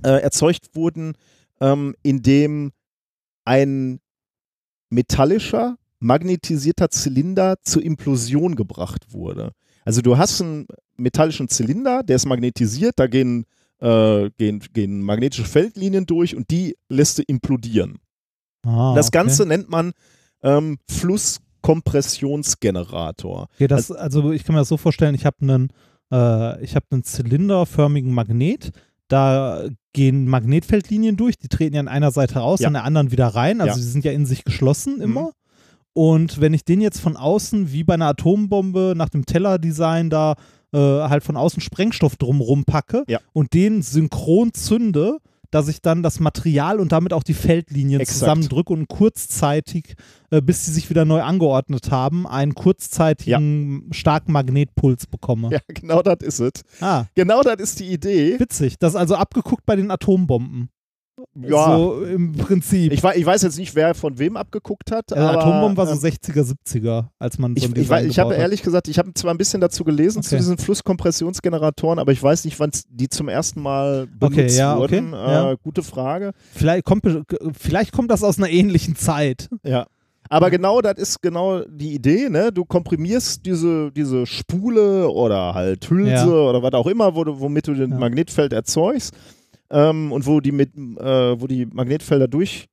äh, 0.03 0.21
erzeugt 0.21 0.75
wurden, 0.75 1.13
ähm, 1.59 1.95
indem 2.01 2.71
ein 3.45 3.99
metallischer, 4.89 5.77
magnetisierter 6.01 6.89
Zylinder 6.89 7.55
zur 7.61 7.83
Implosion 7.83 8.55
gebracht 8.55 9.13
wurde. 9.13 9.51
Also 9.85 10.01
du 10.01 10.17
hast 10.17 10.41
einen 10.41 10.65
metallischen 10.97 11.47
Zylinder, 11.47 12.03
der 12.03 12.17
ist 12.17 12.25
magnetisiert, 12.25 12.95
da 12.97 13.07
gehen, 13.07 13.45
äh, 13.79 14.29
gehen, 14.37 14.61
gehen 14.73 15.01
magnetische 15.01 15.45
Feldlinien 15.45 16.05
durch 16.05 16.35
und 16.35 16.49
die 16.51 16.75
lässt 16.89 17.19
du 17.19 17.23
implodieren. 17.23 17.99
Ah, 18.65 18.93
das 18.95 19.07
okay. 19.07 19.17
Ganze 19.19 19.45
nennt 19.45 19.69
man 19.69 19.93
ähm, 20.43 20.77
Flusskompressionsgenerator. 20.89 23.47
Okay, 23.55 23.67
das, 23.67 23.91
also 23.91 24.31
ich 24.31 24.43
kann 24.43 24.55
mir 24.55 24.61
das 24.61 24.69
so 24.69 24.77
vorstellen, 24.77 25.15
ich 25.15 25.25
habe 25.25 25.37
einen, 25.41 25.69
äh, 26.11 26.63
ich 26.63 26.75
habe 26.75 26.85
einen 26.91 27.03
zylinderförmigen 27.03 28.13
Magnet, 28.13 28.71
da 29.07 29.65
gehen 29.93 30.25
Magnetfeldlinien 30.27 31.17
durch, 31.17 31.37
die 31.37 31.47
treten 31.49 31.75
ja 31.75 31.79
an 31.81 31.87
einer 31.87 32.11
Seite 32.11 32.39
raus, 32.39 32.59
Ja. 32.61 32.67
an 32.67 32.73
der 32.73 32.83
anderen 32.85 33.11
wieder 33.11 33.27
rein, 33.27 33.61
also 33.61 33.77
Ja. 33.77 33.83
sie 33.83 33.89
sind 33.91 34.05
ja 34.05 34.11
in 34.11 34.25
sich 34.25 34.43
geschlossen 34.45 34.97
Mhm. 34.97 35.03
Und 35.93 36.39
wenn 36.39 36.53
ich 36.53 36.63
den 36.63 36.79
jetzt 36.81 36.99
von 37.01 37.17
außen, 37.17 37.71
wie 37.71 37.83
bei 37.83 37.95
einer 37.95 38.07
Atombombe, 38.07 38.93
nach 38.95 39.09
dem 39.09 39.25
Teller-Design 39.25 40.09
da 40.09 40.35
äh, 40.73 40.77
halt 40.77 41.23
von 41.23 41.35
außen 41.35 41.61
Sprengstoff 41.61 42.15
drumrum 42.15 42.63
packe 42.63 43.03
Ja. 43.07 43.19
und 43.33 43.53
den 43.53 43.81
synchron 43.81 44.53
zünde, 44.53 45.17
dass 45.49 45.67
ich 45.67 45.81
dann 45.81 46.01
das 46.01 46.21
Material 46.21 46.79
und 46.79 46.93
damit 46.93 47.11
auch 47.11 47.23
die 47.23 47.33
Feldlinien 47.33 47.99
Exakt. 47.99 48.19
zusammendrücke 48.19 48.71
und 48.71 48.87
kurzzeitig, 48.87 49.95
äh, 50.29 50.41
bis 50.41 50.65
sie 50.65 50.71
sich 50.71 50.89
wieder 50.89 51.03
neu 51.03 51.21
angeordnet 51.23 51.91
haben, 51.91 52.25
einen 52.25 52.55
kurzzeitigen 52.55 53.89
starken 53.91 54.31
Magnetpuls 54.31 55.07
bekomme. 55.07 55.49
Ja, 55.51 55.59
genau 55.67 56.01
das 56.01 56.19
ist 56.21 56.39
es. 56.39 56.51
Ah, 56.79 57.05
Genau 57.15 57.41
das 57.41 57.59
ist 57.59 57.81
die 57.81 57.91
Idee. 57.91 58.39
witzig. 58.39 58.79
Das 58.79 58.93
ist 58.93 58.95
also 58.99 59.15
abgeguckt 59.15 59.65
bei 59.65 59.75
den 59.75 59.91
Atombomben. 59.91 60.69
Ja, 61.35 61.77
So 61.77 62.03
im 62.03 62.31
Prinzip. 62.31 62.91
ich, 62.93 63.03
ich 63.03 63.25
weiß 63.25 63.41
jetzt 63.43 63.57
nicht, 63.57 63.75
wer 63.75 63.93
von 63.93 64.17
wem 64.17 64.37
abgeguckt 64.37 64.91
hat. 64.91 65.11
ja, 65.11 65.17
aber, 65.29 65.39
Atombomben 65.39 65.77
war 65.77 65.85
so 65.87 65.93
ähm, 66.07 66.13
60er, 66.13 66.53
70er, 66.65 67.05
als 67.19 67.37
man 67.37 67.55
so 67.55 67.57
Ich, 67.57 67.65
ein 67.91 68.03
ich, 68.05 68.11
ich 68.11 68.19
habe 68.19 68.33
ehrlich 68.35 68.63
gesagt, 68.63 68.87
ich 68.87 68.97
habe 68.97 69.13
zwar 69.13 69.31
ein 69.33 69.37
bisschen 69.37 69.61
dazu 69.61 69.83
gelesen 69.83 70.23
zu 70.23 70.29
Okay. 70.35 70.37
diesen 70.37 70.57
Flusskompressionsgeneratoren, 70.57 71.99
aber 71.99 72.11
ich 72.11 72.21
weiß 72.23 72.45
nicht, 72.45 72.59
wann 72.59 72.71
die 72.89 73.09
zum 73.09 73.27
ersten 73.29 73.61
Mal 73.61 74.07
benutzt 74.07 74.39
Okay, 74.39 74.57
ja, 74.57 74.77
okay, 74.77 74.81
wurden. 75.01 75.11
ja. 75.13 75.51
Äh, 75.51 75.57
gute 75.63 75.83
Frage. 75.83 76.31
Vielleicht 76.53 76.85
kommt, 76.85 77.03
vielleicht 77.57 77.91
kommt 77.91 78.09
das 78.11 78.23
aus 78.23 78.37
einer 78.37 78.49
ähnlichen 78.49 78.95
Zeit. 78.95 79.49
Ja. 79.63 79.85
Aber 80.29 80.49
genau 80.49 80.79
das 80.81 80.93
ist 80.97 81.21
genau 81.21 81.59
die 81.65 81.93
Idee, 81.93 82.29
ne? 82.29 82.51
Du 82.53 82.63
komprimierst 82.63 83.45
diese, 83.45 83.91
diese 83.91 84.25
Spule 84.25 85.09
oder 85.09 85.53
halt 85.53 85.89
Hülse 85.89 86.11
Ja. 86.11 86.25
oder 86.49 86.63
was 86.63 86.71
auch 86.73 86.87
immer, 86.87 87.13
wo 87.15 87.23
womit 87.25 87.67
du 87.67 87.73
den 87.73 87.91
Ja. 87.91 87.97
Magnetfeld 87.97 88.53
erzeugst 88.53 89.13
ähm, 89.71 90.11
und 90.11 90.25
wo 90.27 90.39
die 90.41 90.51
mit 90.51 90.75
äh, 90.75 91.41
wo 91.41 91.47
die 91.47 91.65
Magnetfelder 91.65 92.27
durchfließen. 92.27 92.67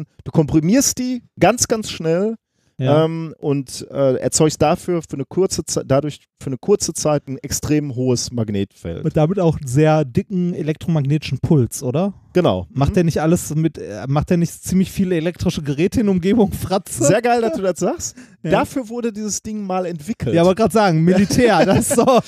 Ähm, 0.00 0.06
du 0.24 0.30
komprimierst 0.32 0.98
die 0.98 1.22
ganz, 1.38 1.68
ganz 1.68 1.90
schnell 1.90 2.36
Ja. 2.78 3.04
ähm, 3.04 3.34
und 3.38 3.86
äh, 3.90 4.14
erzeugst 4.16 4.62
dafür 4.62 5.02
für 5.02 5.14
eine 5.14 5.24
kurze 5.28 5.64
Zeit, 5.64 5.84
dadurch 5.86 6.20
für 6.42 6.46
eine 6.46 6.56
kurze 6.56 6.94
Zeit 6.94 7.28
ein 7.28 7.36
extrem 7.38 7.94
hohes 7.94 8.32
Magnetfeld. 8.32 9.04
Und 9.04 9.16
damit 9.18 9.38
auch 9.38 9.58
einen 9.58 9.66
sehr 9.66 10.04
dicken 10.06 10.54
elektromagnetischen 10.54 11.40
Puls, 11.40 11.82
oder? 11.82 12.14
genau. 12.32 12.66
Macht 12.72 12.90
Mhm. 12.90 12.94
der 12.94 13.04
nicht 13.04 13.20
alles 13.20 13.54
mit, 13.54 13.76
äh, 13.76 14.06
macht 14.08 14.30
der 14.30 14.36
nicht 14.38 14.52
ziemlich 14.64 14.90
viele 14.90 15.14
elektrische 15.16 15.62
Geräte 15.62 16.00
in 16.00 16.06
der 16.06 16.14
Umgebung, 16.14 16.52
Fratze? 16.52 17.04
Sehr 17.04 17.20
geil, 17.20 17.42
dass 17.42 17.54
du 17.54 17.62
das 17.62 17.78
sagst. 17.80 18.16
Ja. 18.42 18.52
Dafür 18.52 18.88
wurde 18.88 19.12
dieses 19.12 19.42
Ding 19.42 19.66
mal 19.66 19.84
entwickelt. 19.84 20.34
Ja, 20.34 20.40
aber 20.40 20.54
gerade 20.54 20.72
sagen, 20.72 21.02
Militär, 21.04 21.66
das 21.66 21.80
ist 21.90 21.96
so. 21.96 22.20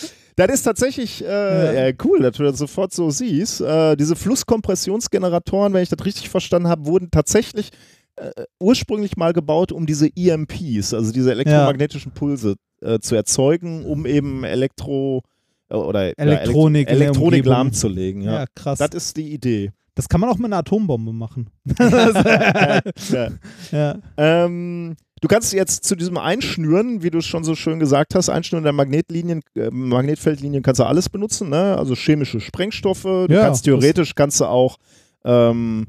Das 0.47 0.57
ist 0.57 0.63
tatsächlich 0.63 1.25
äh, 1.25 1.89
ja. 1.89 1.95
cool, 2.05 2.21
dass 2.21 2.37
du 2.37 2.43
das 2.43 2.59
sofort 2.59 2.93
so 2.93 3.11
siehst. 3.11 3.61
Äh, 3.61 3.97
diese 3.97 4.17
Flusskompressionsgeneratoren, 4.17 5.73
wenn 5.73 5.83
ich 5.83 5.89
das 5.89 6.05
richtig 6.05 6.29
verstanden 6.29 6.69
habe, 6.69 6.87
wurden 6.87 7.11
tatsächlich 7.11 7.71
äh, 8.17 8.31
ursprünglich 8.61 9.17
mal 9.17 9.33
gebaut, 9.33 9.73
um 9.73 9.87
diese 9.87 10.09
EMPs, 10.15 10.95
also 10.95 11.13
diese 11.13 11.31
elektromagnetischen 11.31 12.13
Pulse, 12.13 12.57
äh, 12.81 12.99
zu 12.99 13.15
erzeugen, 13.15 13.85
um 13.85 14.07
eben 14.07 14.45
Elektro 14.45 15.23
äh, 15.71 15.75
oder 15.75 16.19
Elektronik 16.19 16.89
der 16.89 16.97
Elektronik 16.97 17.45
lahmzulegen. 17.45 18.23
Ja. 18.23 18.41
Ja, 18.41 18.45
krass. 18.55 18.79
Das 18.79 18.91
ist 18.91 19.17
die 19.17 19.33
Idee. 19.33 19.73
Das 19.95 20.09
kann 20.09 20.21
man 20.21 20.31
auch 20.31 20.39
mit 20.39 20.47
einer 20.47 20.59
Atombombe 20.59 21.13
machen. 21.13 21.51
ja. 21.79 22.83
ja. 23.71 23.99
Ähm, 24.17 24.97
du 25.23 25.29
kannst 25.29 25.55
jetzt 25.55 25.85
zu 25.85 25.97
diesem 25.97 26.19
Einschnüren, 26.19 27.03
wie 27.03 27.11
du 27.11 27.17
es 27.19 27.27
schon 27.27 27.45
so 27.45 27.55
schön 27.55 27.79
gesagt 27.79 28.15
hast, 28.15 28.29
Einschnüren 28.29 28.65
der 28.65 28.75
Magnetlinien, 28.75 29.41
äh, 29.55 29.71
Magnetfeldlinien 29.71 30.63
kannst 30.63 30.81
du 30.81 30.85
alles 30.85 31.09
benutzen, 31.09 31.49
ne? 31.49 31.79
Also 31.79 31.95
chemische 31.95 32.41
Sprengstoffe. 32.41 33.05
Du 33.05 33.29
Ja, 33.31 33.45
kannst 33.45 33.65
theoretisch 33.65 34.15
kannst 34.15 34.41
du 34.41 34.45
auch 34.45 34.77
ähm, 35.25 35.87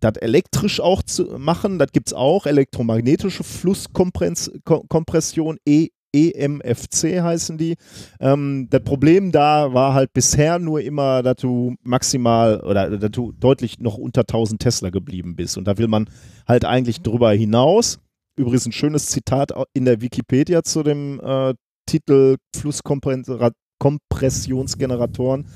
das 0.00 0.16
elektrisch 0.18 0.78
auch 0.80 1.02
zu 1.02 1.24
machen. 1.38 1.80
Das 1.80 1.90
gibt 1.90 2.06
es 2.08 2.12
auch. 2.12 2.46
Elektromagnetische 2.46 3.42
Flusskompression, 3.42 5.56
e 5.66 5.88
EMFC 6.12 7.20
heißen 7.20 7.58
die. 7.58 7.74
Ähm, 8.20 8.68
das 8.70 8.84
Problem 8.84 9.32
da 9.32 9.74
war 9.74 9.92
halt 9.92 10.12
bisher 10.14 10.58
nur 10.58 10.80
immer, 10.80 11.22
dass 11.22 11.36
du 11.36 11.74
maximal 11.82 12.60
oder 12.60 12.96
dass 12.96 13.10
du 13.10 13.32
deutlich 13.32 13.80
noch 13.80 13.98
unter 13.98 14.22
1000 14.22 14.62
Tesla 14.62 14.88
geblieben 14.90 15.36
bist. 15.36 15.58
Und 15.58 15.66
da 15.66 15.76
will 15.76 15.88
man 15.88 16.08
halt 16.46 16.64
eigentlich 16.64 17.02
drüber 17.02 17.32
hinaus. 17.32 17.98
Übrigens 18.36 18.66
ein 18.66 18.72
schönes 18.72 19.06
Zitat 19.06 19.52
in 19.72 19.84
der 19.86 20.00
Wikipedia 20.00 20.62
zu 20.62 20.82
dem 20.82 21.20
äh, 21.20 21.54
Titel 21.86 22.36
Flusskompressionsgeneratoren. 22.54 25.46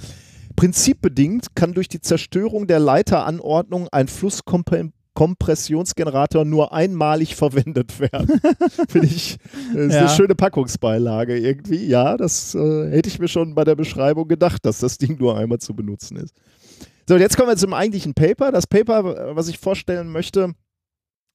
Prinzipbedingt 0.57 1.55
kann 1.55 1.75
durch 1.75 1.89
die 1.89 2.01
Zerstörung 2.01 2.67
der 2.67 2.81
Leiteranordnung 2.81 3.89
ein 3.93 4.09
Flusskompressionsgenerator 4.09 6.45
nur 6.45 6.73
einmalig 6.73 7.37
verwendet 7.37 8.01
werden. 8.01 8.41
Finde 8.89 9.07
ich, 9.07 9.37
das 9.75 9.87
ist 9.87 9.93
Ja. 9.95 10.01
eine 10.01 10.09
schöne 10.11 10.35
Packungsbeilage 10.35 11.39
irgendwie. 11.39 11.87
Ja, 11.87 12.17
das 12.17 12.55
äh, 12.55 12.91
hätte 12.91 13.09
ich 13.09 13.19
mir 13.19 13.29
schon 13.29 13.55
bei 13.55 13.65
der 13.65 13.77
Beschreibung 13.77 14.29
gedacht, 14.29 14.65
dass 14.67 14.81
das 14.81 14.99
Ding 14.99 15.19
nur 15.19 15.37
einmal 15.39 15.59
zu 15.59 15.75
benutzen 15.75 16.17
ist. 16.17 16.35
So, 17.09 17.17
jetzt 17.17 17.37
kommen 17.37 17.49
wir 17.49 17.57
zum 17.57 17.73
eigentlichen 17.75 18.15
Paper. 18.15 18.53
Das 18.53 18.67
Paper, 18.67 19.35
was 19.37 19.49
ich 19.49 19.59
vorstellen 19.59 20.11
möchte, 20.13 20.53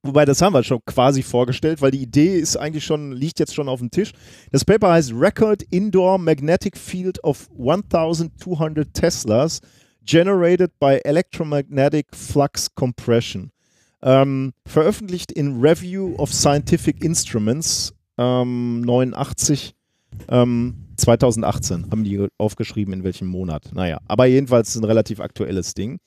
wobei 0.06 0.26
das 0.26 0.42
haben 0.42 0.54
wir 0.54 0.64
schon 0.64 0.80
quasi 0.86 1.24
vorgestellt, 1.24 1.82
weil 1.82 1.92
die 1.92 2.02
Idee 2.02 2.38
ist 2.38 2.58
eigentlich 2.58 2.86
schon, 2.86 3.12
liegt 3.12 3.40
jetzt 3.40 3.56
schon 3.56 3.70
auf 3.70 3.80
dem 3.80 3.92
Tisch. 3.92 4.12
Das 4.52 4.64
Paper 4.66 4.92
heißt 4.92 5.14
Record 5.14 5.64
Indoor 5.72 6.18
Magnetic 6.18 6.78
Field 6.78 7.24
of 7.24 7.50
1200 7.58 8.94
Teslas 8.94 9.62
Generated 10.06 10.72
by 10.80 11.00
Electromagnetic 11.04 12.08
Flux 12.16 12.74
Compression. 12.76 13.52
Ähm, 14.04 14.54
veröffentlicht 14.68 15.32
in 15.32 15.60
Review 15.62 16.16
of 16.18 16.32
Scientific 16.32 17.04
Instruments 17.04 17.94
ähm, 18.18 18.82
89 18.82 19.74
ähm, 20.30 20.76
2018 20.98 21.92
haben 21.92 22.04
die 22.04 22.28
aufgeschrieben, 22.38 22.94
in 22.94 23.04
welchem 23.04 23.28
Monat. 23.28 23.72
Naja, 23.74 24.00
aber 24.08 24.26
jedenfalls 24.26 24.76
ein 24.76 24.84
relativ 24.84 25.20
aktuelles 25.20 25.74
Ding. 25.74 26.00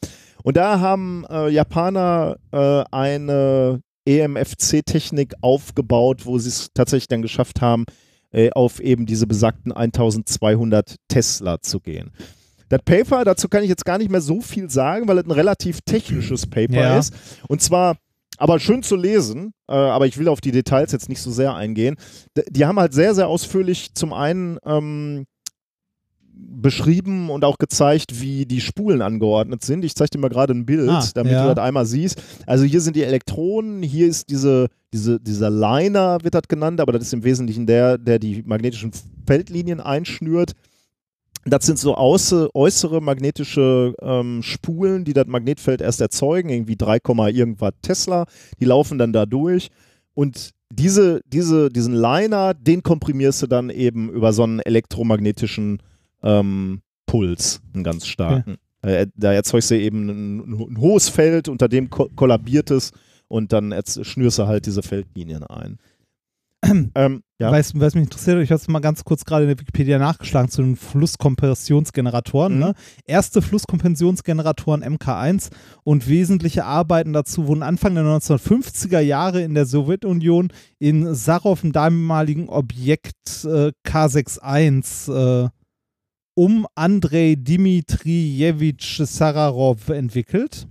Und 0.43 0.57
da 0.57 0.81
haben 0.81 1.25
äh, 1.29 1.49
Japaner 1.49 2.37
äh, 2.53 2.85
eine 2.91 3.83
EMFC-Technik 4.09 5.35
aufgebaut, 5.41 6.25
wo 6.27 6.39
sie 6.39 6.49
es 6.49 6.69
tatsächlich 6.75 7.09
dann 7.09 7.23
geschafft 7.23 7.61
haben, 7.61 7.85
äh, 8.31 8.51
auf 8.51 8.81
eben 8.81 9.07
diese 9.07 9.27
besagten 9.27 9.73
1200 9.73 10.97
Tesla 11.09 11.61
zu 11.61 11.81
gehen. 11.81 12.11
Das 12.69 12.81
Paper, 12.85 13.25
dazu 13.25 13.49
kann 13.49 13.63
ich 13.63 13.69
jetzt 13.71 13.85
gar 13.87 13.97
nicht 13.99 14.11
mehr 14.11 14.21
so 14.21 14.41
viel 14.41 14.69
sagen, 14.69 15.09
weil 15.09 15.19
es 15.19 15.25
ein 15.25 15.31
relativ 15.31 15.81
technisches 15.83 16.47
Paper 16.47 16.75
Ja. 16.83 16.99
ist. 16.99 17.15
Und 17.49 17.63
zwar, 17.63 17.97
aber 18.37 18.61
schön 18.61 18.83
zu 18.83 18.95
lesen, 18.97 19.53
äh, 19.69 19.73
aber 19.73 20.07
ich 20.07 20.19
will 20.19 20.29
auf 20.29 20.41
die 20.43 20.53
Details 20.53 20.93
jetzt 20.93 21.09
nicht 21.09 21.23
so 21.23 21.31
sehr 21.31 21.55
eingehen. 21.55 21.97
D 22.37 22.43
die 22.51 22.67
haben 22.67 22.79
halt 22.79 22.93
sehr, 22.93 23.15
sehr 23.15 23.29
ausführlich 23.29 23.95
zum 23.95 24.13
einen 24.13 24.59
ähm, 24.67 25.25
beschrieben 26.39 27.31
und 27.31 27.45
auch 27.45 27.59
gezeigt, 27.59 28.21
wie 28.21 28.47
die 28.47 28.61
Spulen 28.61 29.03
angeordnet 29.03 29.65
sind. 29.65 29.85
Ich 29.85 29.95
zeige 29.95 30.11
dir 30.11 30.19
mal 30.19 30.29
gerade 30.29 30.55
ein 30.55 30.67
Bild, 30.67 30.89
Ah, 30.89 31.05
damit 31.15 31.33
ja. 31.33 31.49
du 31.49 31.55
das 31.55 31.65
einmal 31.65 31.87
siehst. 31.87 32.21
Also 32.47 32.65
hier 32.65 32.81
sind 32.81 32.97
die 32.97 33.03
Elektronen, 33.05 33.83
hier 33.83 34.07
ist 34.09 34.31
diese, 34.31 34.69
diese, 34.93 35.21
dieser 35.21 35.51
Liner, 35.51 36.19
wird 36.23 36.35
das 36.35 36.49
genannt, 36.49 36.81
aber 36.81 36.93
das 36.93 37.03
ist 37.05 37.13
im 37.13 37.25
Wesentlichen 37.25 37.67
der, 37.67 37.99
der 37.99 38.19
die 38.19 38.43
magnetischen 38.45 38.93
Feldlinien 39.27 39.81
einschnürt. 39.81 40.53
Das 41.45 41.65
sind 41.65 41.79
so 41.79 41.97
äußere 41.97 43.01
magnetische 43.01 43.95
ähm, 44.03 44.43
Spulen, 44.43 45.05
die 45.05 45.13
das 45.15 45.27
Magnetfeld 45.27 45.81
erst 45.81 46.01
erzeugen, 46.01 46.51
irgendwie 46.51 46.77
3, 46.77 46.99
irgendwas 47.31 47.73
Tesla. 47.83 48.27
Die 48.61 48.65
laufen 48.65 48.99
dann 48.99 49.13
da 49.13 49.25
durch. 49.25 49.71
Und 50.15 50.51
diese, 50.71 51.21
diese, 51.27 51.71
diesen 51.71 51.95
Liner, 51.95 52.53
den 52.53 52.83
komprimierst 52.83 53.43
du 53.43 53.47
dann 53.47 53.71
eben 53.71 54.11
über 54.11 54.33
so 54.33 54.43
einen 54.43 54.61
elektromagnetischen 54.61 55.81
ähm, 56.23 56.83
Puls, 57.07 57.61
einen 57.75 57.85
ganz 57.85 58.07
starken. 58.07 58.59
Äh, 58.83 59.07
da 59.17 59.33
erzeugst 59.33 59.71
du 59.71 59.79
eben 59.79 60.09
ein, 60.09 60.39
ein 60.53 60.79
hohes 60.79 61.09
Feld, 61.09 61.49
unter 61.49 61.69
dem 61.69 61.91
ko 61.91 62.09
kollabiert 62.15 62.71
es 62.71 62.93
und 63.27 63.53
dann 63.53 63.75
schnürst 63.87 64.39
du 64.39 64.47
halt 64.47 64.67
diese 64.67 64.83
Feldlinien 64.83 65.45
ein. 65.45 65.79
ähm, 66.95 67.23
ja. 67.41 67.53
Weißt 67.53 67.75
du, 67.75 67.81
was 67.81 67.95
mich 67.95 68.05
interessiert, 68.05 68.43
ich 68.43 68.51
habe 68.51 68.61
es 68.61 68.67
mal 68.67 68.81
ganz 68.81 69.05
kurz 69.05 69.25
gerade 69.25 69.45
in 69.45 69.49
der 69.49 69.61
Wikipedia 69.61 69.99
nachgeschlagen 69.99 70.51
zu 70.51 70.61
den 70.61 70.75
Flusskompressionsgeneratoren. 70.75 72.55
Mhm. 72.55 72.59
Ne? 72.59 72.75
Erste 73.05 73.43
Flusskompressionsgeneratoren 73.43 74.83
MK1 74.83 75.51
und 75.85 76.09
wesentliche 76.09 76.65
Arbeiten 76.65 77.13
dazu 77.13 77.47
wurden 77.47 77.63
Anfang 77.63 77.95
der 77.95 78.05
1950er 78.05 78.99
Jahre 78.99 79.43
in 79.43 79.55
der 79.55 79.67
Sowjetunion 79.67 80.53
in 80.81 81.15
Sarov, 81.15 81.61
dem 81.61 81.71
damaligen 81.71 82.49
Objekt 82.49 83.45
äh, 83.45 83.71
K61, 83.87 85.45
äh, 85.45 85.49
um 86.39 86.69
Andrei 86.77 87.35
Dmitrijewitsch 87.37 89.03
Sararov 89.03 89.89
entwickelt. 89.89 90.69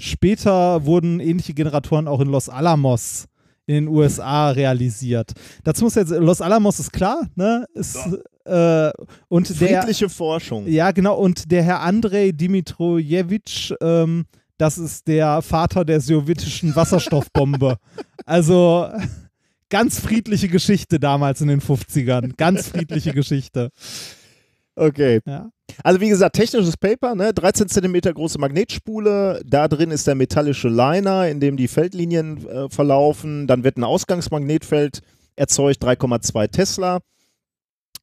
Später 0.00 0.86
wurden 0.86 1.20
ähnliche 1.20 1.52
Generatoren 1.52 2.08
auch 2.08 2.20
in 2.20 2.28
Los 2.28 2.48
Alamos 2.48 3.26
in 3.66 3.74
den 3.74 3.88
USA 3.88 4.48
realisiert. 4.52 5.32
Dazu 5.64 5.84
muss 5.84 5.96
jetzt, 5.96 6.12
Los 6.12 6.40
Alamos 6.40 6.80
ist 6.80 6.94
klar, 6.94 7.28
ne? 7.34 7.66
Ist, 7.74 7.98
äh, 8.46 8.90
und 9.28 9.60
der, 9.60 9.82
Friedliche 9.82 10.08
Forschung. 10.08 10.66
ja, 10.66 10.92
genau, 10.92 11.18
und 11.18 11.52
der 11.52 11.62
Herr 11.62 11.80
Andrei 11.80 12.32
Dimitrojewitsch, 12.32 13.74
ähm, 13.82 14.24
das 14.56 14.78
ist 14.78 15.06
der 15.08 15.42
Vater 15.42 15.84
der 15.84 16.00
sowjetischen 16.00 16.74
Wasserstoffbombe. 16.74 17.76
also 18.24 18.88
ganz 19.68 20.00
friedliche 20.00 20.48
Geschichte 20.48 20.98
damals 20.98 21.42
in 21.42 21.48
den 21.48 21.60
50ern. 21.60 22.34
Ganz 22.38 22.68
friedliche 22.68 23.12
Geschichte. 23.12 23.68
Okay. 24.74 25.20
Ja. 25.26 25.50
Also 25.84 26.00
wie 26.00 26.08
gesagt, 26.08 26.36
technisches 26.36 26.76
Paper, 26.76 27.14
ne? 27.14 27.32
13 27.32 27.68
Zentimeter 27.68 28.12
große 28.12 28.38
Magnetspule, 28.38 29.42
da 29.46 29.68
drin 29.68 29.90
ist 29.90 30.06
der 30.06 30.14
metallische 30.14 30.68
Liner, 30.68 31.28
in 31.28 31.40
dem 31.40 31.56
die 31.56 31.68
Feldlinien 31.68 32.46
äh, 32.46 32.68
verlaufen, 32.68 33.46
dann 33.46 33.64
wird 33.64 33.76
ein 33.76 33.84
Ausgangsmagnetfeld 33.84 35.00
erzeugt, 35.36 35.82
3,2 35.82 36.50
Tesla. 36.50 37.00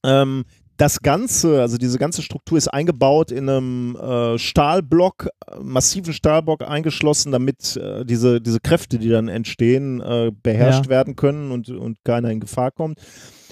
Ähm, 0.03 0.45
das 0.77 1.01
Ganze, 1.01 1.59
also 1.61 1.77
diese 1.77 1.99
ganze 1.99 2.21
Struktur 2.21 2.57
ist 2.57 2.69
eingebaut 2.69 3.31
in 3.31 3.49
einem 3.49 3.95
äh, 3.97 4.37
Stahlblock, 4.39 5.27
massiven 5.61 6.13
Stahlblock 6.13 6.61
eingeschlossen, 6.61 7.33
damit 7.33 7.75
äh, 7.75 8.05
diese, 8.05 8.39
diese 8.39 8.61
Kräfte, 8.61 8.97
die 8.97 9.09
dann 9.09 9.27
entstehen, 9.27 9.99
äh, 9.99 10.31
beherrscht 10.41 10.85
Ja. 10.85 10.89
werden 10.89 11.17
können 11.17 11.51
und, 11.51 11.69
und 11.69 11.97
keiner 12.05 12.29
in 12.29 12.39
Gefahr 12.39 12.71
kommt. 12.71 12.99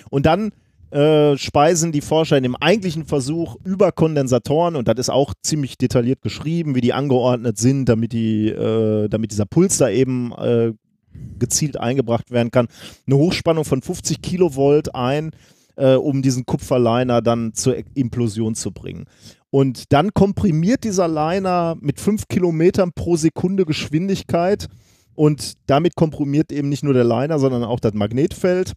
Und 0.10 0.26
dann 0.26 0.52
äh, 0.92 1.38
speisen 1.38 1.92
die 1.92 2.02
Forscher 2.02 2.38
in 2.38 2.44
dem 2.44 2.56
eigentlichen 2.56 3.06
Versuch 3.06 3.58
über 3.64 3.92
Kondensatoren, 3.92 4.76
und 4.76 4.88
das 4.88 4.98
ist 4.98 5.10
auch 5.10 5.34
ziemlich 5.42 5.78
detailliert 5.78 6.22
geschrieben, 6.22 6.76
wie 6.76 6.82
die 6.82 6.94
angeordnet 6.94 7.58
sind, 7.58 7.86
damit, 7.90 8.14
die, 8.14 8.50
äh, 8.50 9.10
damit 9.10 9.32
dieser 9.32 9.46
Puls 9.46 9.78
da 9.78 9.90
eben 9.90 10.32
äh, 10.34 10.74
gezielt 11.40 11.78
eingebracht 11.78 12.32
werden 12.32 12.52
kann, 12.52 12.68
eine 13.06 13.18
Hochspannung 13.18 13.66
von 13.66 13.82
50 13.82 14.22
Kilovolt 14.22 14.96
ein, 14.96 15.32
äh, 15.76 15.96
um 15.96 16.22
diesen 16.22 16.46
Kupferliner 16.46 17.22
dann 17.22 17.54
zur 17.54 17.76
Implosion 17.96 18.56
zu 18.56 18.72
bringen. 18.72 19.06
Und 19.50 19.92
dann 19.94 20.14
komprimiert 20.14 20.84
dieser 20.84 21.08
Liner 21.08 21.76
mit 21.80 22.00
5 22.00 22.28
Kilometern 22.28 22.92
pro 22.94 23.16
Sekunde 23.16 23.66
Geschwindigkeit 23.66 24.68
und 25.16 25.54
damit 25.68 25.96
komprimiert 25.96 26.52
eben 26.52 26.70
nicht 26.70 26.84
nur 26.84 26.94
der 26.94 27.06
Liner, 27.06 27.40
sondern 27.40 27.64
auch 27.64 27.80
das 27.80 27.94
Magnetfeld. 27.94 28.74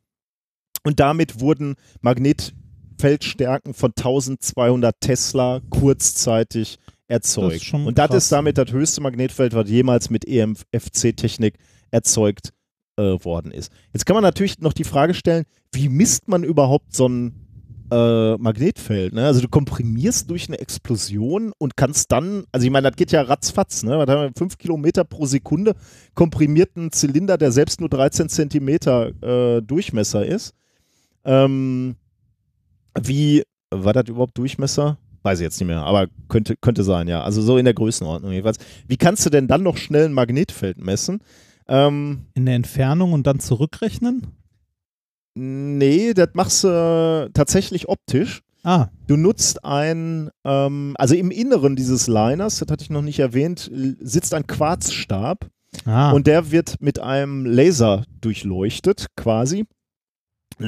Und 0.83 1.01
damit 1.01 1.41
wurden 1.41 1.75
Magnetfeldstärken 2.01 3.75
von 3.75 3.93
1200 3.97 4.95
Tesla 5.01 5.61
kurzzeitig 5.71 6.79
erzeugt. 7.09 7.73
Das 7.73 7.87
und 7.87 7.99
das 7.99 8.09
krass. 8.09 8.25
ist 8.25 8.33
damit 8.33 8.57
das 8.57 8.73
höchste 8.73 9.01
Magnetfeld, 9.03 9.55
was 9.55 9.69
jemals 9.69 10.11
mit 10.11 10.27
EMFC-Technik 10.27 11.59
erzeugt 11.91 12.53
äh, 12.97 13.03
worden 13.25 13.51
ist. 13.51 13.73
Jetzt 13.93 14.07
kann 14.07 14.15
man 14.15 14.23
natürlich 14.23 14.61
noch 14.61 14.73
die 14.73 14.85
Frage 14.85 15.15
stellen, 15.15 15.45
wie 15.73 15.89
misst 15.89 16.29
man 16.29 16.45
überhaupt 16.45 16.95
so 16.95 17.09
ein 17.09 17.35
äh, 17.91 18.37
Magnetfeld? 18.37 19.13
Ne? 19.13 19.27
Also 19.27 19.41
du 19.41 19.49
komprimierst 19.49 20.31
durch 20.31 20.49
eine 20.49 20.61
Explosion 20.61 21.53
und 21.59 21.77
kannst 21.77 22.13
dann, 22.13 22.45
also 22.53 22.65
ich 22.65 22.71
meine, 22.71 22.89
das 22.89 22.97
geht 22.97 23.13
ja 23.13 23.23
ratzfatz, 23.23 23.83
ne? 23.83 23.99
Was 23.99 24.09
haben 24.09 24.23
wir, 24.23 24.33
5 24.37 24.59
Kilometer 24.59 25.05
pro 25.05 25.27
Sekunde 25.27 25.75
komprimierten 26.15 26.93
Zylinder, 26.93 27.37
der 27.39 27.53
selbst 27.53 27.81
nur 27.81 27.89
13 27.89 28.29
Zentimeter 28.29 29.11
äh, 29.23 29.63
Durchmesser 29.63 30.25
ist. 30.25 30.55
Ähm, 31.25 31.97
wie, 33.01 33.43
war 33.71 33.93
das 33.93 34.09
überhaupt 34.09 34.37
Durchmesser? 34.39 34.99
Weiß 35.23 35.39
ich 35.39 35.45
jetzt 35.45 35.61
nicht 35.61 35.69
mehr, 35.69 35.83
aber 35.83 36.07
könnte, 36.29 36.57
könnte 36.57 36.83
sein, 36.83 37.07
ja. 37.07 37.23
Also 37.23 37.43
so 37.43 37.59
in 37.59 37.67
der 37.67 37.75
Größenordnung 37.75 38.33
jedenfalls. 38.33 38.59
Wie 38.89 38.97
kannst 38.97 39.27
du 39.27 39.31
denn 39.31 39.49
dann 39.49 39.63
noch 39.63 39.77
schnell 39.77 40.07
ein 40.07 40.15
Magnetfeld 40.15 40.79
messen? 40.79 41.21
Ähm, 41.69 42.27
In 42.35 42.47
der 42.47 42.55
Entfernung 42.55 43.13
und 43.13 43.27
dann 43.27 43.41
zurückrechnen? 43.41 44.27
nee, 45.35 46.13
das 46.13 46.31
machst 46.35 46.65
du 46.65 47.31
tatsächlich 47.33 47.89
optisch. 47.89 48.41
Ah, 48.63 48.89
Du 49.07 49.17
nutzt 49.17 49.65
ein, 49.65 50.31
ähm, 50.45 50.95
also 50.99 51.15
im 51.15 51.31
Inneren 51.31 51.77
dieses 51.77 52.09
Liners, 52.09 52.59
das 52.59 52.71
hatte 52.71 52.85
ich 52.85 52.91
noch 52.91 53.01
nicht 53.03 53.19
erwähnt, 53.21 53.71
sitzt 54.01 54.35
ein 54.35 54.47
Quarzstab 54.47 55.49
ah. 55.87 56.11
und 56.11 56.27
der 56.27 56.51
wird 56.51 56.77
mit 56.81 56.99
einem 56.99 57.47
Laser 57.47 58.05
durchleuchtet 58.21 59.07
quasi. 59.17 59.65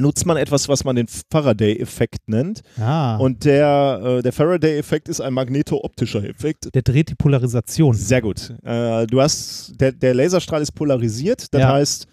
Nutzt 0.01 0.27
man 0.27 0.37
etwas, 0.37 0.69
was 0.69 0.85
man 0.85 0.97
den 0.97 1.07
Faraday-Effekt 1.31 2.29
nennt. 2.29 2.63
ah. 2.81 3.17
Und 3.19 3.45
der, 3.45 4.01
äh, 4.19 4.23
der 4.23 4.33
Faraday-Effekt 4.33 5.09
ist 5.09 5.21
ein 5.21 5.33
magneto-optischer 5.35 6.25
Effekt. 6.25 6.75
der 6.75 6.83
dreht 6.83 7.11
die 7.11 7.15
Polarisation. 7.15 7.95
Sehr 7.95 8.23
gut. 8.23 8.55
Äh, 8.65 9.07
du 9.07 9.21
hast, 9.21 9.75
der, 9.81 9.93
der 9.93 10.15
Laserstrahl 10.15 10.63
ist 10.63 10.73
polarisiert, 10.73 11.53
das 11.53 11.61
Ja. 11.61 11.73
heißt 11.73 12.07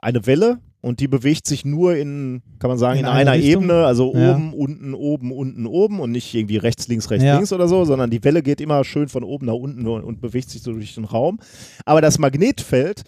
eine 0.00 0.26
Welle 0.26 0.58
und 0.82 1.00
die 1.00 1.08
bewegt 1.08 1.46
sich 1.46 1.64
nur 1.64 1.96
in, 1.96 2.42
kann 2.60 2.68
man 2.68 2.78
sagen, 2.78 2.98
In 3.00 3.06
in, 3.06 3.10
eine 3.10 3.30
einer 3.32 3.42
Richtung? 3.42 3.62
Ebene, 3.64 3.86
also 3.86 4.14
Ja. 4.14 4.34
oben, 4.34 4.52
unten, 4.52 4.94
oben, 4.94 5.32
unten, 5.32 5.66
oben 5.66 6.00
und 6.00 6.12
nicht 6.12 6.32
irgendwie 6.34 6.58
rechts, 6.58 6.86
links, 6.86 7.10
rechts, 7.10 7.24
Ja. 7.24 7.34
links 7.36 7.52
oder 7.52 7.66
so, 7.66 7.84
sondern 7.84 8.10
die 8.10 8.22
Welle 8.22 8.42
geht 8.42 8.60
immer 8.60 8.84
schön 8.84 9.08
von 9.08 9.24
oben 9.24 9.46
nach 9.46 9.54
unten 9.54 9.86
und, 9.86 10.04
und 10.04 10.20
bewegt 10.20 10.50
sich 10.50 10.62
so 10.62 10.72
durch 10.72 10.94
den 10.94 11.04
Raum. 11.04 11.40
Aber 11.84 12.00
das 12.00 12.18
Magnetfeld, 12.18 13.02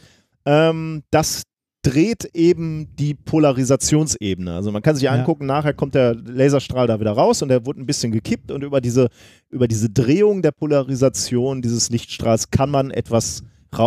ähm, 0.47 1.03
das 1.11 1.43
dreht 1.83 2.25
eben 2.35 2.89
die 2.97 3.15
Polarisationsebene. 3.15 4.53
Also 4.53 4.73
man 4.73 4.83
kann 4.83 4.97
sich 4.97 5.05
Ja. 5.05 5.13
angucken, 5.13 5.47
nachher 5.47 5.73
kommt 5.75 5.95
der 5.95 6.15
Laserstrahl 6.15 6.87
da 6.87 6.99
wieder 7.01 7.13
raus 7.13 7.41
und 7.43 7.49
der 7.49 7.65
wurde 7.67 7.81
ein 7.81 7.87
bisschen 7.87 8.11
gekippt 8.13 8.51
und 8.51 8.63
über 8.65 8.81
diese, 8.81 9.09
über 9.51 9.69
diese 9.69 9.89
Drehung 9.89 10.43
der 10.43 10.51
Polarisation 10.53 11.63
dieses 11.63 11.91
Lichtstrahls 11.91 12.51
kann 12.51 12.71
man 12.71 12.91
etwas 12.91 13.43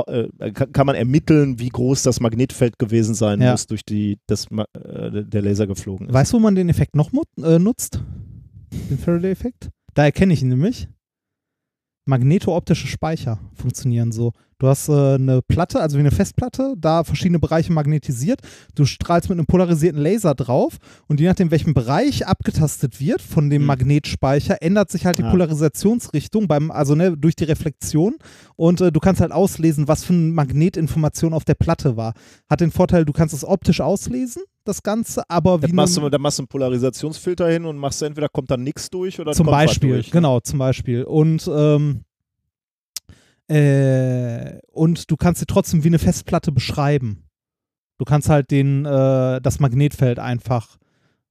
äh, 0.08 0.28
kann, 0.54 0.86
man 0.86 0.96
ermitteln, 0.96 1.58
wie 1.60 1.70
groß 1.70 2.04
das 2.04 2.20
Magnetfeld 2.20 2.78
gewesen 2.78 3.16
sein 3.16 3.42
Ja. 3.42 3.52
muss, 3.52 3.66
durch 3.66 3.84
die 3.84 4.20
das, 4.28 4.46
äh, 4.74 5.24
der 5.26 5.42
Laser 5.42 5.66
geflogen 5.66 6.08
ist. 6.08 6.14
Weißt 6.14 6.32
du, 6.34 6.38
wo 6.38 6.42
man 6.42 6.54
den 6.54 6.70
Effekt 6.70 6.96
noch 6.96 7.12
äh, 7.44 7.58
nutzt? 7.58 8.00
Den 8.92 9.00
Faraday-Effekt? 9.00 9.70
Da 9.96 10.04
erkenne 10.06 10.34
ich 10.34 10.44
ihn 10.44 10.50
nämlich. 10.50 10.88
Magneto-optische 12.06 12.88
Speicher 12.88 13.40
funktionieren 13.56 14.12
so. 14.12 14.34
Du 14.62 14.68
hast 14.68 14.90
äh, 14.90 15.16
eine 15.16 15.42
Platte, 15.42 15.80
also 15.80 15.98
wie 15.98 16.02
eine 16.02 16.12
Festplatte, 16.12 16.76
da 16.78 17.04
verschiedene 17.04 17.40
Bereiche 17.40 17.74
magnetisiert. 17.74 18.42
Du 18.76 18.86
strahlst 18.86 19.28
mit 19.28 19.40
einem 19.40 19.48
polarisierten 19.48 20.00
Laser 20.00 20.36
drauf 20.36 20.78
und 21.08 21.20
je 21.20 21.26
nachdem, 21.26 21.50
welchem 21.50 21.74
Bereich 21.74 22.28
abgetastet 22.28 23.00
wird 23.00 23.24
von 23.24 23.50
dem 23.50 23.64
Hm. 23.64 23.66
Magnetspeicher, 23.66 24.62
ändert 24.62 24.92
sich 24.92 25.08
halt 25.08 25.18
die 25.18 25.24
Ah. 25.24 25.32
Polarisationsrichtung 25.32 26.48
beim, 26.48 26.70
also 26.70 26.94
ne, 26.94 27.18
durch 27.18 27.36
die 27.36 27.46
Reflexion 27.46 28.18
und 28.56 28.82
äh, 28.82 28.92
du 28.92 29.00
kannst 29.00 29.20
halt 29.20 29.32
auslesen, 29.32 29.88
was 29.88 30.04
für 30.04 30.14
eine 30.14 30.32
Magnetinformation 30.32 31.34
auf 31.34 31.44
der 31.44 31.56
Platte 31.56 31.98
war. 31.98 32.14
Hat 32.48 32.62
den 32.62 32.70
Vorteil, 32.70 33.04
du 33.04 33.14
kannst 33.14 33.34
es 33.34 33.44
optisch 33.44 33.82
auslesen, 33.82 34.44
das 34.64 34.84
Ganze, 34.84 35.24
aber 35.28 35.64
wie 35.64 35.70
da 35.70 35.74
machst, 35.74 35.98
du, 35.98 36.08
da 36.08 36.20
machst 36.20 36.38
du 36.38 36.44
einen 36.44 36.50
Polarisationsfilter 36.50 37.50
hin 37.50 37.66
und 37.66 37.78
machst 37.78 38.04
entweder 38.04 38.30
kommt 38.30 38.52
da 38.52 38.58
nichts 38.58 38.92
durch 38.92 39.20
oder 39.20 39.32
zum 39.32 39.48
Beispiel, 39.48 39.94
durch, 39.94 40.06
ne? 40.06 40.12
genau, 40.12 40.40
zum 40.40 40.60
Beispiel. 40.60 41.04
Und, 41.04 41.50
ähm, 41.52 42.02
äh, 43.52 44.60
und 44.72 45.12
du 45.12 45.18
kannst 45.18 45.40
sie 45.40 45.46
trotzdem 45.46 45.84
wie 45.84 45.90
eine 45.90 46.00
Festplatte 46.00 46.52
beschreiben. 46.52 47.26
Du 47.98 48.06
kannst 48.06 48.30
halt 48.30 48.50
den, 48.50 48.86
äh, 48.86 49.42
das 49.42 49.60
Magnetfeld 49.60 50.20
einfach 50.20 50.78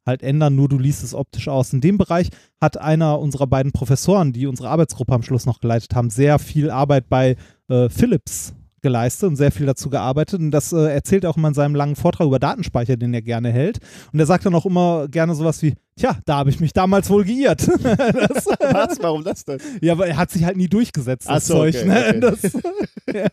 halt 0.06 0.22
ändern, 0.22 0.54
nur 0.54 0.68
du 0.68 0.78
liest 0.78 1.02
es 1.02 1.14
optisch 1.14 1.48
aus. 1.48 1.72
In 1.72 1.80
dem 1.80 1.98
Bereich 1.98 2.28
hat 2.60 2.76
einer 2.76 3.18
unserer 3.20 3.46
beiden 3.46 3.72
Professoren, 3.72 4.32
die 4.32 4.46
unsere 4.46 4.68
Arbeitsgruppe 4.68 5.14
am 5.14 5.22
Schluss 5.22 5.46
noch 5.46 5.60
geleitet 5.60 5.94
haben, 5.94 6.10
sehr 6.10 6.38
viel 6.38 6.70
Arbeit 6.70 7.08
bei 7.08 7.36
äh, 7.68 7.88
Philips 7.88 8.54
geleistet 8.82 9.28
und 9.28 9.36
sehr 9.36 9.52
viel 9.52 9.66
dazu 9.66 9.90
gearbeitet. 9.90 10.40
Und 10.40 10.50
das 10.50 10.72
äh, 10.72 10.92
erzählt 10.92 11.24
er 11.24 11.30
auch 11.30 11.36
immer 11.36 11.48
in 11.48 11.54
seinem 11.54 11.74
langen 11.74 11.96
Vortrag 11.96 12.26
über 12.26 12.38
Datenspeicher, 12.38 12.96
den 12.96 13.12
er 13.14 13.22
gerne 13.22 13.50
hält. 13.52 13.78
Und 14.12 14.18
er 14.20 14.26
sagt 14.26 14.46
dann 14.46 14.54
auch 14.54 14.66
immer 14.66 15.08
gerne 15.08 15.34
sowas 15.34 15.62
wie, 15.62 15.74
tja, 15.96 16.18
da 16.24 16.36
habe 16.36 16.50
ich 16.50 16.60
mich 16.60 16.72
damals 16.72 17.10
wohl 17.10 17.24
geirrt. 17.24 17.68
das, 17.82 18.46
Was? 18.72 18.98
Warum 19.02 19.24
das 19.24 19.44
denn? 19.44 19.58
ja, 19.80 19.92
aber 19.92 20.06
er 20.06 20.16
hat 20.16 20.30
sich 20.30 20.44
halt 20.44 20.56
nie 20.56 20.68
durchgesetzt, 20.68 21.28
das 21.28 21.42
Ach 21.44 21.46
so, 21.46 21.54
Zeug. 21.54 21.76
okay, 21.76 21.86
ne? 21.86 22.06
okay. 22.08 22.20
Das, 22.20 22.52
ja. 23.14 23.26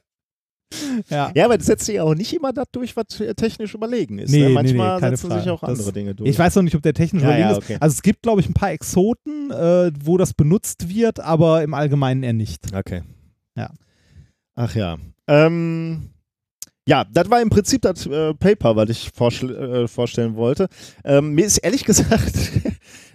ja. 1.10 1.32
Ja, 1.34 1.46
aber 1.46 1.58
das 1.58 1.68
setzt 1.68 1.86
sich 1.86 2.00
auch 2.02 2.14
nicht 2.14 2.34
immer 2.34 2.52
das 2.52 2.66
durch, 2.74 2.98
was 2.98 3.06
technisch 3.38 3.74
überlegen 3.74 4.20
ist. 4.20 4.32
Nee, 4.32 4.40
ne? 4.42 4.48
nee, 4.50 4.54
Manchmal 4.54 4.96
nee, 4.96 5.00
keine 5.02 5.16
setzen 5.16 5.30
Frage. 5.30 5.42
sich 5.44 5.50
auch 5.52 5.62
Das- 5.62 5.70
andere 5.70 5.94
Dinge 5.94 6.14
durch. 6.14 6.30
Ich 6.30 6.38
weiß 6.38 6.56
noch 6.56 6.64
nicht, 6.64 6.76
ob 6.76 6.82
der 6.82 6.94
technisch 6.94 7.24
Ja, 7.24 7.30
überlegen 7.30 7.50
ja, 7.50 7.58
ist. 7.58 7.64
okay. 7.64 7.78
Also 7.80 7.94
es 7.94 8.02
gibt, 8.02 8.22
glaube 8.24 8.42
ich, 8.42 8.50
ein 8.50 8.54
paar 8.54 8.72
Exoten, 8.72 9.50
äh, 9.52 9.92
wo 10.04 10.18
das 10.18 10.34
benutzt 10.34 10.90
wird, 10.90 11.22
aber 11.22 11.64
im 11.64 11.74
Allgemeinen 11.74 12.22
eher 12.24 12.34
nicht. 12.34 12.76
Okay. 12.76 13.02
Ja. 13.56 13.70
Ach 14.56 14.76
ja. 14.76 14.98
Ähm, 15.28 16.10
ja, 16.88 17.04
das 17.04 17.30
war 17.30 17.42
im 17.42 17.50
Prinzip 17.50 17.82
das 17.82 18.06
äh, 18.06 18.34
Paper, 18.34 18.76
was 18.78 18.90
ich 18.90 19.10
äh, 19.20 19.88
vorstellen 19.88 20.36
wollte. 20.36 20.68
Ähm, 21.04 21.34
mir 21.34 21.46
ist 21.46 21.58
ehrlich 21.58 21.84
gesagt, 21.86 22.34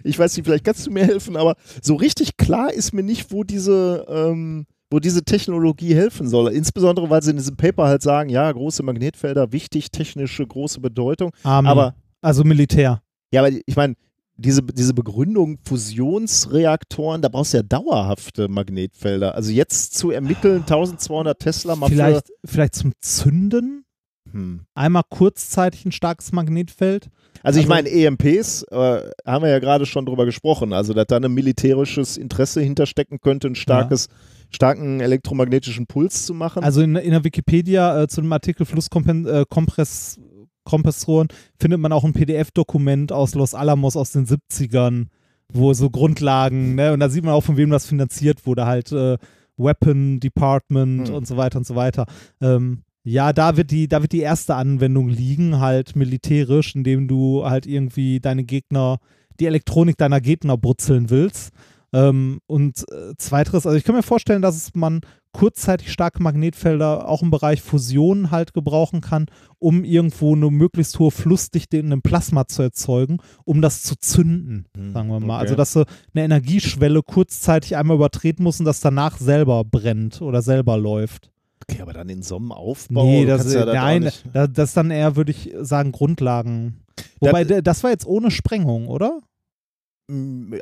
ich 0.03 0.19
weiß 0.19 0.37
nicht, 0.37 0.45
vielleicht 0.45 0.63
kannst 0.63 0.85
du 0.85 0.91
mir 0.91 1.05
helfen, 1.05 1.35
aber 1.35 1.55
so 1.81 1.95
richtig 1.95 2.37
klar 2.37 2.71
ist 2.71 2.93
mir 2.93 3.03
nicht, 3.03 3.31
wo 3.31 3.43
diese, 3.43 4.05
ähm, 4.07 4.67
wo 4.91 4.99
diese 4.99 5.23
Technologie 5.23 5.95
helfen 5.95 6.27
soll. 6.27 6.51
Insbesondere, 6.53 7.09
weil 7.09 7.23
sie 7.23 7.31
in 7.31 7.37
diesem 7.37 7.57
Paper 7.57 7.85
halt 7.87 8.03
sagen, 8.03 8.29
ja, 8.29 8.51
große 8.51 8.83
Magnetfelder, 8.83 9.51
wichtig, 9.51 9.89
technische, 9.89 10.45
große 10.45 10.79
Bedeutung. 10.79 11.31
Army, 11.41 11.67
Aber 11.67 11.95
also 12.21 12.43
Militär. 12.43 13.01
ja, 13.31 13.41
aber 13.43 13.51
ich 13.65 13.75
meine, 13.75 13.95
diese, 14.35 14.63
diese 14.63 14.93
Begründung 14.93 15.59
Fusionsreaktoren, 15.63 17.21
da 17.21 17.29
brauchst 17.29 17.53
du 17.53 17.57
ja 17.57 17.63
dauerhafte 17.63 18.47
Magnetfelder. 18.47 19.35
Also 19.35 19.51
jetzt 19.51 19.95
zu 19.95 20.11
ermitteln, 20.11 20.61
1200 20.61 21.39
Tesla 21.39 21.75
mal 21.75 21.89
Vielleicht, 21.89 22.31
vielleicht 22.43 22.75
zum 22.75 22.93
Zünden. 22.99 23.85
Hm. 24.31 24.61
Einmal 24.73 25.03
kurzzeitig 25.09 25.85
ein 25.85 25.91
starkes 25.91 26.31
Magnetfeld. 26.31 27.09
Also 27.43 27.59
ich 27.59 27.65
Also- 27.65 27.75
meine, 27.75 27.89
EMPs, 27.89 28.63
äh, 28.71 29.11
haben 29.25 29.43
wir 29.43 29.49
ja 29.49 29.59
gerade 29.59 29.85
schon 29.85 30.05
drüber 30.05 30.25
gesprochen, 30.25 30.73
also 30.73 30.93
dass 30.93 31.07
da 31.07 31.17
ein 31.17 31.31
militärisches 31.33 32.17
Interesse 32.17 32.61
hinterstecken 32.61 33.19
könnte, 33.21 33.47
ein 33.47 33.55
starkes, 33.55 34.07
starken 34.49 35.01
elektromagnetischen 35.01 35.85
Puls 35.85 36.25
zu 36.25 36.33
machen. 36.33 36.63
Also 36.63 36.81
in, 36.81 36.95
in 36.95 37.11
der 37.11 37.23
Wikipedia 37.23 38.03
äh, 38.03 38.07
zu 38.07 38.21
dem 38.21 38.31
Artikel 38.31 38.65
Flusskompress 38.65 40.19
Kompressoren 40.63 41.27
findet 41.59 41.79
man 41.79 41.91
auch 41.91 42.03
ein 42.03 42.13
PDF-Dokument 42.13 43.11
aus 43.11 43.35
Los 43.35 43.53
Alamos 43.53 43.95
aus 43.95 44.11
den 44.11 44.25
70ern, 44.25 45.07
wo 45.51 45.73
so 45.73 45.89
Grundlagen, 45.89 46.75
ne, 46.75 46.93
und 46.93 46.99
da 46.99 47.09
sieht 47.09 47.23
man 47.23 47.33
auch, 47.33 47.43
von 47.43 47.57
wem 47.57 47.69
das 47.69 47.85
finanziert 47.85 48.45
wurde, 48.45 48.65
halt 48.65 48.91
äh, 48.91 49.17
Weapon 49.57 50.19
Department 50.19 51.09
Hm. 51.09 51.15
und 51.15 51.27
so 51.27 51.37
weiter 51.37 51.57
und 51.59 51.67
so 51.67 51.75
weiter. 51.75 52.05
Ähm, 52.41 52.83
ja, 53.03 53.33
da 53.33 53.57
wird 53.57 53.71
die, 53.71 53.87
da 53.87 54.01
wird 54.01 54.13
die 54.13 54.21
erste 54.21 54.55
Anwendung 54.55 55.09
liegen, 55.09 55.59
halt 55.59 55.95
militärisch, 55.95 56.73
indem 56.75 57.07
du 57.07 57.45
halt 57.45 57.65
irgendwie 57.65 58.19
deine 58.19 58.45
Gegner, 58.45 58.99
die 59.39 59.45
Elektronik 59.45 59.97
deiner 59.97 60.21
Gegner 60.21 60.57
brutzeln 60.57 61.09
willst. 61.09 61.51
Ähm, 61.93 62.39
und 62.47 62.83
äh, 62.91 63.13
zweiteres, 63.17 63.65
also 63.67 63.77
ich 63.77 63.83
kann 63.83 63.95
mir 63.95 64.03
vorstellen, 64.03 64.41
dass 64.41 64.71
man 64.73 65.01
kurzzeitig 65.31 65.91
starke 65.91 66.21
Magnetfelder 66.21 67.07
auch 67.07 67.21
im 67.23 67.31
Bereich 67.31 67.61
Fusion 67.61 68.29
halt 68.31 68.53
gebrauchen 68.53 69.01
kann, 69.01 69.25
um 69.59 69.83
irgendwo 69.83 70.35
eine 70.35 70.49
möglichst 70.51 70.99
hohe 70.99 71.11
Flussdichte 71.11 71.77
in 71.77 71.87
einem 71.91 72.01
Plasma 72.01 72.47
zu 72.47 72.61
erzeugen, 72.63 73.17
um 73.45 73.61
das 73.61 73.81
zu 73.83 73.95
zünden, 73.95 74.65
Hm, 74.75 74.93
sagen 74.93 75.09
wir 75.09 75.19
mal. 75.19 75.35
okay. 75.35 75.41
Also, 75.43 75.55
dass 75.55 75.73
du 75.73 75.85
eine 76.13 76.23
Energieschwelle 76.25 77.01
kurzzeitig 77.03 77.75
einmal 77.77 77.95
übertreten 77.97 78.43
musst 78.43 78.59
und 78.59 78.65
das 78.65 78.79
danach 78.79 79.17
selber 79.17 79.63
brennt 79.63 80.21
oder 80.21 80.41
selber 80.41 80.77
läuft. 80.77 81.31
okay, 81.67 81.81
aber 81.81 81.93
dann 81.93 82.09
in 82.09 82.21
so 82.21 82.35
einem 82.37 82.51
Aufbau. 82.51 83.03
Nee, 83.05 83.25
das, 83.25 83.51
ja 83.53 83.65
nein, 83.65 84.09
das 84.33 84.49
ist 84.69 84.77
dann 84.77 84.91
eher, 84.91 85.15
würde 85.15 85.31
ich 85.31 85.51
sagen, 85.61 85.91
Grundlagen. 85.91 86.81
Wobei, 87.19 87.43
Das- 87.43 87.63
das 87.63 87.83
war 87.83 87.89
jetzt 87.91 88.05
ohne 88.05 88.29
Sprengung, 88.31 88.87
oder? 88.87 89.19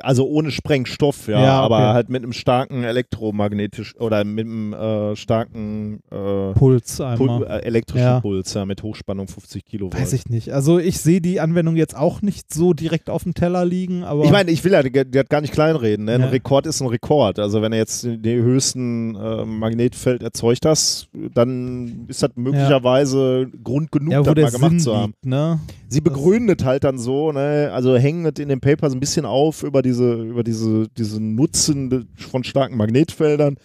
Also 0.02 0.26
ohne 0.28 0.52
Sprengstoff, 0.52 1.26
ja, 1.26 1.42
Ja, 1.42 1.60
aber 1.60 1.76
okay. 1.78 1.84
halt 1.94 2.08
mit 2.10 2.22
einem 2.22 2.32
starken 2.32 2.84
elektromagnetisch 2.84 3.96
oder 3.98 4.22
mit 4.22 4.46
einem 4.46 4.72
äh, 4.72 5.16
starken 5.16 6.00
äh, 6.12 6.52
Puls 6.54 6.98
Pul 7.16 7.44
äh, 7.48 7.58
elektrischen 7.64 8.04
Ja. 8.04 8.20
Puls, 8.20 8.54
ja, 8.54 8.64
mit 8.64 8.82
Hochspannung 8.84 9.26
50 9.26 9.64
Kilovolt. 9.64 10.00
Weiß 10.00 10.12
ich 10.12 10.26
nicht. 10.28 10.52
Also 10.52 10.78
ich 10.78 11.00
sehe 11.00 11.20
die 11.20 11.40
Anwendung 11.40 11.74
jetzt 11.74 11.96
auch 11.96 12.22
nicht 12.22 12.54
so 12.54 12.72
direkt 12.72 13.10
auf 13.10 13.24
dem 13.24 13.34
Teller 13.34 13.64
liegen, 13.64 14.04
aber 14.04 14.24
Ich 14.24 14.30
meine, 14.30 14.50
ich 14.52 14.62
will 14.62 14.72
ja 14.72 14.78
hat 15.20 15.30
gar 15.30 15.40
nicht 15.40 15.52
kleinreden. 15.52 16.04
Ne? 16.04 16.12
Ein 16.14 16.20
Ja. 16.20 16.26
Rekord 16.28 16.66
ist 16.66 16.80
ein 16.80 16.86
Rekord. 16.86 17.38
Also 17.40 17.62
wenn 17.62 17.72
er 17.72 17.78
jetzt 17.78 18.04
den 18.04 18.42
höchsten 18.42 19.16
äh, 19.16 19.44
Magnetfeld 19.44 20.22
erzeugt 20.22 20.66
hast, 20.66 21.08
dann 21.34 22.04
ist 22.06 22.22
das 22.22 22.30
möglicherweise 22.36 23.50
Grund 23.64 23.90
genug, 23.90 24.12
ja, 24.12 24.22
das 24.22 24.34
mal 24.44 24.50
gemacht 24.52 24.70
Sinn 24.70 24.80
zu 24.80 24.96
haben. 24.96 25.12
liegt, 25.12 25.26
ne? 25.26 25.60
Sie 25.92 26.00
begründet 26.00 26.64
halt 26.64 26.84
dann 26.84 26.96
so, 26.96 27.32
ne, 27.32 27.70
also 27.70 27.96
hängen 27.96 28.24
es 28.24 28.40
in 28.40 28.48
dem 28.48 28.62
Paper 28.62 28.88
so 28.88 28.96
ein 28.96 29.00
bisschen 29.00 29.26
auf 29.26 29.62
über 29.62 29.82
diese, 29.82 30.14
über 30.14 30.42
diese, 30.42 30.88
diese 30.96 31.22
Nutzen 31.22 32.08
von 32.16 32.44
starken 32.44 32.78
Magnetfeldern. 32.78 33.56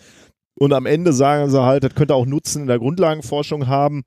Und 0.59 0.73
am 0.73 0.85
Ende 0.85 1.13
sagen 1.13 1.49
sie 1.49 1.61
halt, 1.61 1.85
das 1.85 1.95
könnte 1.95 2.15
auch 2.15 2.25
Nutzen 2.25 2.63
in 2.63 2.67
der 2.67 2.79
Grundlagenforschung 2.79 3.67
haben. 3.67 4.03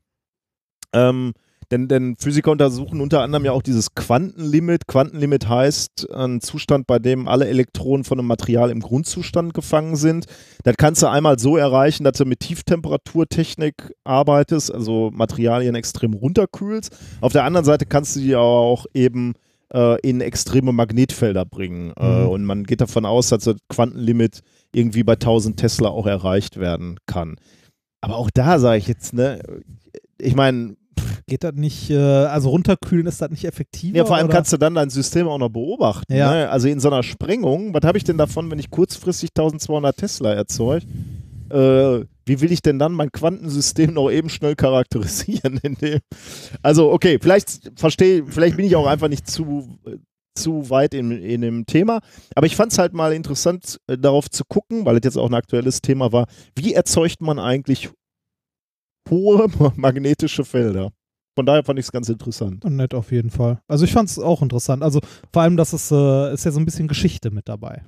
Ähm, 0.93 1.33
denn, 1.71 1.89
denn 1.89 2.17
Physiker 2.17 2.51
untersuchen 2.51 3.01
unter 3.01 3.21
anderem 3.23 3.45
ja 3.45 3.53
auch 3.53 3.63
dieses 3.63 3.95
Quantenlimit. 3.95 4.87
Quantenlimit 4.87 5.49
heißt 5.49 6.11
ein 6.13 6.41
Zustand, 6.41 6.87
bei 6.87 6.99
dem 6.99 7.29
alle 7.29 7.47
Elektronen 7.49 8.05
von 8.05 8.19
einem 8.19 8.27
Material 8.29 8.71
im 8.71 8.81
Grundzustand 8.81 9.55
gefangen 9.55 9.97
sind. 9.97 10.27
Das 10.65 10.77
kannst 10.77 11.03
du 11.03 11.07
einmal 11.09 11.39
so 11.39 11.57
erreichen, 11.57 12.05
dass 12.05 12.19
du 12.19 12.25
mit 12.25 12.41
Tieftemperaturtechnik 12.41 13.93
arbeitest, 14.05 14.73
also 14.75 15.11
Materialien 15.13 15.75
extrem 15.75 16.15
runterkühlst. 16.15 16.97
Auf 17.21 17.33
der 17.33 17.45
anderen 17.45 17.65
Seite 17.65 17.87
kannst 17.87 18.17
du 18.17 18.21
die 18.21 18.37
auch 18.37 18.87
eben 18.95 19.35
äh, 19.73 20.01
in 20.01 20.21
extreme 20.21 20.73
Magnetfelder 20.73 21.45
bringen. 21.45 21.93
Äh, 21.97 22.25
Mhm. 22.25 22.29
und 22.29 22.45
man 22.45 22.65
geht 22.65 22.81
davon 22.81 23.07
aus, 23.07 23.29
dass 23.29 23.45
das 23.45 23.57
Quantenlimit 23.69 24.41
irgendwie 24.73 25.05
bei 25.05 25.15
1000 25.17 25.57
Tesla 25.59 25.89
auch 25.89 26.07
erreicht 26.07 26.59
werden 26.59 26.99
kann. 27.07 27.37
Aber 28.01 28.17
auch 28.17 28.31
da 28.33 28.59
sage 28.59 28.79
ich 28.79 28.89
jetzt, 28.89 29.13
ne, 29.13 29.41
ich 30.19 30.35
meine, 30.35 30.77
Geht 31.31 31.45
das 31.45 31.55
nicht, 31.55 31.91
äh, 31.91 31.97
also 31.97 32.49
runterkühlen 32.49 33.07
ist 33.07 33.23
das 33.23 33.31
nicht 33.31 33.45
effektiver? 33.45 33.97
ja, 33.97 34.05
vor 34.05 34.17
allem 34.17 34.27
oder? 34.27 34.35
kannst 34.35 34.53
du 34.53 34.57
dann 34.57 34.75
dein 34.75 34.91
System 34.91 35.29
auch 35.29 35.39
noch 35.39 35.49
beobachten. 35.49 36.13
Ja. 36.13 36.33
Ne? 36.33 36.51
Also 36.51 36.67
in 36.67 36.81
so 36.81 36.91
einer 36.91 37.05
Sprengung, 37.05 37.73
was 37.73 37.83
habe 37.85 37.97
ich 37.99 38.03
denn 38.03 38.19
davon, 38.19 38.51
wenn 38.51 38.59
ich 38.59 38.69
kurzfristig 38.69 39.31
1200 39.31 39.97
Tesla 39.97 40.33
erzeuge? 40.33 40.85
Äh, 41.51 42.05
wie 42.27 42.41
will 42.41 42.51
ich 42.51 42.63
denn 42.63 42.81
dann 42.81 42.91
mein 42.91 43.13
Quantensystem 43.13 43.95
noch 43.95 44.11
eben 44.11 44.29
schnell 44.29 44.57
charakterisieren? 44.57 45.61
Also, 46.63 46.91
okay, 46.91 47.19
vielleicht 47.23 47.71
verstehe, 47.77 48.25
vielleicht 48.27 48.57
bin 48.57 48.67
ich 48.67 48.75
auch 48.75 48.87
einfach 48.87 49.09
nicht 49.09 49.31
zu, 49.31 49.79
äh, 49.87 49.99
zu 50.35 50.69
weit 50.69 50.95
in, 50.95 51.13
in 51.13 51.43
dem 51.43 51.65
Thema. 51.65 52.01
Aber 52.35 52.49
ich 52.49 52.57
fand 52.57 52.73
es 52.73 52.79
halt 52.79 52.93
mal 52.93 53.13
interessant, 53.13 53.81
äh, 53.87 53.97
darauf 53.97 54.29
zu 54.29 54.43
gucken, 54.45 54.85
weil 54.85 54.97
es 54.97 55.05
jetzt 55.05 55.17
auch 55.17 55.29
ein 55.29 55.35
aktuelles 55.35 55.81
Thema 55.81 56.11
war, 56.11 56.27
wie 56.57 56.75
erzeugt 56.75 57.21
man 57.21 57.39
eigentlich 57.39 57.89
hohe 59.09 59.47
magnetische 59.77 60.45
Felder? 60.45 60.91
Von 61.41 61.47
daher 61.47 61.65
fand 61.65 61.79
ich 61.79 61.87
es 61.87 61.91
ganz 61.93 62.07
interessant. 62.11 62.63
Nett 62.65 62.93
auf 62.93 63.11
jeden 63.13 63.31
Fall. 63.31 63.63
Also 63.67 63.87
ich 63.87 63.93
fand 63.93 64.11
es 64.11 64.19
auch 64.19 64.43
interessant. 64.43 64.83
Also 64.83 65.01
vor 65.33 65.41
allem, 65.41 65.57
dass 65.57 65.73
es 65.73 65.91
äh, 65.91 66.35
ist 66.35 66.45
ja 66.45 66.51
so 66.51 66.61
ein 66.61 66.67
bisschen 66.67 66.87
Geschichte 66.87 67.31
mit 67.31 67.49
dabei. 67.49 67.83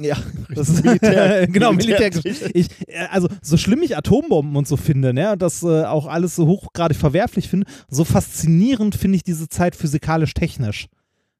Ja, 0.00 0.16
Das 0.54 0.68
ist 0.70 0.82
genau, 1.52 1.74
Militärgeschichte. 1.74 2.50
Ich, 2.54 2.68
äh, 2.88 3.06
also 3.10 3.28
so 3.42 3.58
schlimm 3.58 3.82
ich 3.82 3.98
Atombomben 3.98 4.56
und 4.56 4.66
so 4.66 4.78
finde, 4.78 5.12
ne, 5.12 5.32
und 5.32 5.42
das 5.42 5.62
äh, 5.62 5.84
auch 5.84 6.06
alles 6.06 6.36
so 6.36 6.46
hochgradig 6.46 6.96
verwerflich 6.96 7.50
finde, 7.50 7.66
so 7.90 8.04
faszinierend 8.04 8.94
finde 8.94 9.16
ich 9.16 9.24
diese 9.24 9.50
Zeit 9.50 9.76
physikalisch-technisch. 9.76 10.86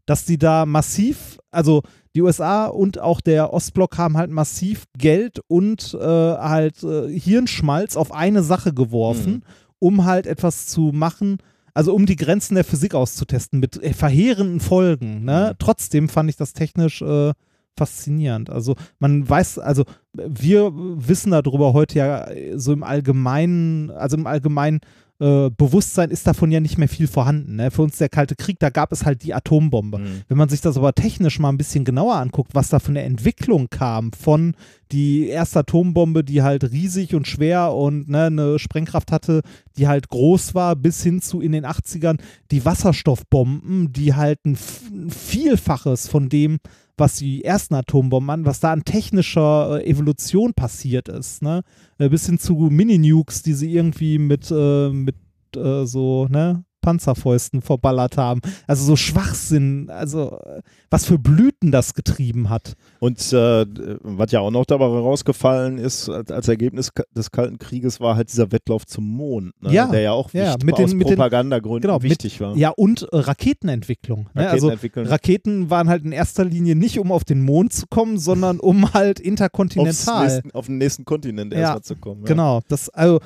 Dass 0.05 0.27
die 0.27 0.37
da 0.37 0.67
massiv, 0.67 1.39
also 1.51 1.81
die 2.15 2.21
USA 2.21 2.67
und 2.67 2.99
auch 2.99 3.23
der 3.23 3.55
Ostblock 3.55 3.97
haben 3.97 4.19
halt 4.19 4.31
massiv 4.31 4.85
Geld 4.99 5.41
und 5.49 5.97
äh, 5.99 6.07
halt 6.07 6.83
äh, 6.83 7.09
Hirnschmalz 7.19 7.97
auf 7.97 8.13
eine 8.13 8.43
Sache 8.43 8.75
geworfen, 8.75 9.33
Mhm. 9.37 9.43
Um 9.81 10.05
halt 10.05 10.29
etwas 10.29 10.69
zu 10.69 10.93
machen, 10.95 11.39
also 11.75 11.95
um 11.95 12.07
die 12.07 12.17
Grenzen 12.17 12.55
der 12.55 12.65
Physik 12.65 12.95
auszutesten 12.95 13.59
mit 13.59 13.83
äh, 13.83 13.93
verheerenden 13.93 14.61
Folgen. 14.61 15.25
Ne? 15.25 15.51
Mhm. 15.51 15.57
Trotzdem 15.59 16.09
fand 16.09 16.31
ich 16.31 16.37
das 16.37 16.53
technisch 16.53 17.03
äh, 17.03 17.33
faszinierend. 17.77 18.51
Also 18.51 18.77
man 18.99 19.29
weiß, 19.29 19.59
also 19.59 19.85
wir 20.13 20.73
wissen 20.75 21.33
darüber 21.33 21.73
heute 21.73 21.99
ja 21.99 22.29
äh, 22.29 22.59
so 22.59 22.73
im 22.73 22.83
Allgemeinen, 22.83 23.91
also 23.91 24.17
im 24.17 24.27
Allgemeinen 24.27 24.81
äh, 25.21 25.51
Bewusstsein 25.51 26.11
ist 26.11 26.27
davon 26.27 26.51
ja 26.51 26.61
nicht 26.61 26.79
mehr 26.79 26.89
viel 26.89 27.07
vorhanden. 27.07 27.57
Ne? 27.57 27.71
Für 27.71 27.83
uns 27.83 27.99
der 27.99 28.09
Kalte 28.09 28.37
Krieg, 28.37 28.59
da 28.59 28.71
gab 28.71 28.91
es 28.91 29.05
halt 29.05 29.23
die 29.23 29.35
Atombombe. 29.35 29.99
Mhm. 29.99 30.23
Wenn 30.29 30.39
man 30.39 30.49
sich 30.49 30.63
das 30.63 30.77
aber 30.77 30.95
technisch 30.95 31.39
mal 31.39 31.51
ein 31.51 31.59
bisschen 31.59 31.85
genauer 31.85 32.17
anguckt, 32.17 32.55
was 32.55 32.71
da 32.71 32.79
für 32.79 32.89
eine 32.89 33.03
Entwicklung 33.03 33.69
kam 33.69 34.13
von 34.13 34.55
die 34.93 35.29
erste 35.29 35.61
Atombombe, 35.61 36.25
die 36.25 36.43
halt 36.43 36.65
riesig 36.73 37.15
und 37.15 37.29
schwer 37.29 37.75
und 37.75 38.09
ne, 38.09 38.25
eine 38.25 38.59
Sprengkraft 38.59 39.13
hatte, 39.13 39.43
die 39.77 39.87
halt 39.87 40.09
groß 40.09 40.55
war, 40.55 40.75
bis 40.75 41.03
hin 41.03 41.21
zu 41.21 41.41
in 41.41 41.53
den 41.53 41.67
80ern 41.67 42.19
die 42.51 42.65
Wasserstoffbomben, 42.65 43.93
die 43.93 44.15
halt 44.15 44.45
ein 44.47 44.57
Vielfaches 44.57 46.09
von 46.09 46.29
dem, 46.29 46.59
was 47.01 47.17
die 47.17 47.45
ersten 47.45 47.75
Atombomben 47.75 48.31
an, 48.31 48.45
was 48.45 48.61
da 48.61 48.73
an 48.73 48.85
technischer 48.85 49.81
äh, 49.81 49.91
Evolution 49.91 50.55
passiert 50.55 51.09
ist, 51.09 51.43
ne? 51.43 51.63
Äh, 51.99 52.09
bis 52.11 52.27
hin 52.27 52.39
zu 52.39 52.55
Mini-Nukes, 52.55 53.43
die 53.43 53.55
sie 53.55 53.75
irgendwie 53.75 54.19
mit, 54.19 54.51
äh, 54.51 54.91
mit 54.91 55.17
äh, 55.57 55.85
so, 55.87 56.29
ne? 56.29 56.65
Panzerfäusten 56.81 57.63
verballert 57.63 58.17
haben. 58.17 58.41
Also 58.67 58.85
so 58.85 58.97
Schwachsinn, 58.97 59.91
also 59.91 60.39
äh, 60.45 60.63
was 60.91 61.05
für 61.07 61.19
Blüten 61.19 61.71
das 61.71 61.95
getrieben 61.95 62.49
hat. 62.51 62.75
Und 62.99 63.33
äh, 63.33 63.67
was 64.03 64.33
ja 64.33 64.41
auch 64.41 64.51
noch 64.51 64.65
dabei 64.67 64.87
rausgefallen 64.87 65.79
ist, 65.79 66.09
als 66.09 66.31
als 66.31 66.49
Ergebnis 66.49 66.91
des 67.15 67.31
Kalten 67.31 67.59
Krieges, 67.59 68.01
war 68.01 68.17
halt 68.17 68.31
dieser 68.33 68.51
Wettlauf 68.53 68.87
zum 68.87 69.07
Mond, 69.07 69.53
ne? 69.63 69.73
Ja, 69.73 69.87
der 69.87 70.01
ja 70.01 70.13
auch 70.13 70.33
ja, 70.33 70.57
mit 70.65 70.79
den- 70.79 70.85
aus 70.87 70.95
mit 70.95 71.09
den- 71.09 71.17
Propagandagründen 71.17 71.83
genau, 71.83 71.99
mit- 71.99 72.05
wichtig 72.11 72.41
war. 72.41 72.57
Ja, 72.57 72.71
und 72.71 73.03
äh, 73.13 73.17
Raketenentwicklung. 73.17 74.29
Ne? 74.35 74.47
Raketen 74.47 74.99
Also. 74.99 75.11
Raketen 75.11 75.71
waren 75.71 75.89
halt 75.89 76.05
in 76.05 76.13
erster 76.13 76.45
Linie 76.45 76.77
nicht, 76.77 76.99
um 76.99 77.13
auf 77.13 77.25
den 77.25 77.43
Mond 77.43 77.73
zu 77.73 77.87
kommen, 77.89 78.19
sondern 78.19 78.59
um 78.61 78.93
halt 78.95 79.21
interkontinental. 79.21 80.27
nächsten, 80.27 80.51
auf 80.53 80.67
den 80.67 80.79
nächsten 80.79 81.05
Kontinent 81.05 81.53
Ja, 81.53 81.61
erstmal 81.61 81.83
zu 81.83 81.97
kommen. 81.97 82.23
Ja. 82.23 82.27
Genau, 82.29 82.61
das 82.69 82.89
also 82.91 83.21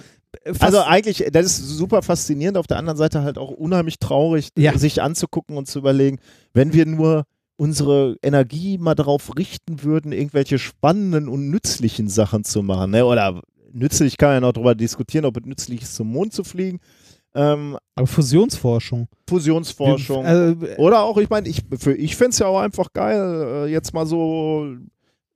Also 0.61 0.81
eigentlich, 0.83 1.25
das 1.33 1.47
ist 1.47 1.69
super 1.69 2.03
faszinierend, 2.03 2.57
auf 2.59 2.67
der 2.67 2.79
anderen 2.79 2.97
Seite 2.99 3.23
halt 3.23 3.39
auch 3.39 3.51
unheimlich 3.51 3.99
traurig, 3.99 4.49
Ja. 4.57 4.77
sich 4.79 5.03
anzugucken 5.03 5.57
und 5.57 5.67
zu 5.67 5.79
überlegen, 5.79 6.19
wenn 6.53 6.73
wir 6.73 6.87
nur 6.87 7.25
unsere 7.57 8.17
Energie 8.23 8.79
mal 8.79 8.95
darauf 8.95 9.37
richten 9.37 9.83
würden, 9.85 10.13
irgendwelche 10.13 10.59
spannenden 10.59 11.29
und 11.29 11.51
nützlichen 11.51 12.09
Sachen 12.09 12.43
zu 12.45 12.63
machen. 12.63 12.91
Ne? 12.91 13.05
Oder 13.07 13.41
nützlich 13.73 14.17
kann 14.17 14.29
man 14.31 14.35
ja 14.37 14.41
noch 14.41 14.53
darüber 14.53 14.75
diskutieren, 14.75 15.25
ob 15.25 15.37
es 15.37 15.45
nützlich 15.47 15.83
ist, 15.83 15.95
zum 15.95 16.11
Mond 16.11 16.33
zu 16.33 16.43
fliegen. 16.45 16.81
Ähm, 17.37 17.77
aber 17.95 18.07
Fusionsforschung. 18.07 19.09
Fusionsforschung. 19.29 20.25
Wir- 20.25 20.71
äh, 20.73 20.77
Oder 20.79 21.03
auch, 21.03 21.17
ich 21.19 21.29
meine, 21.31 21.49
ich, 21.49 21.63
für- 21.79 21.95
ich 21.95 22.17
fände 22.17 22.31
es 22.31 22.39
ja 22.39 22.47
auch 22.47 22.61
einfach 22.61 22.93
geil, 22.93 23.67
äh, 23.67 23.73
jetzt 23.73 23.93
mal 23.95 24.07
so 24.07 24.67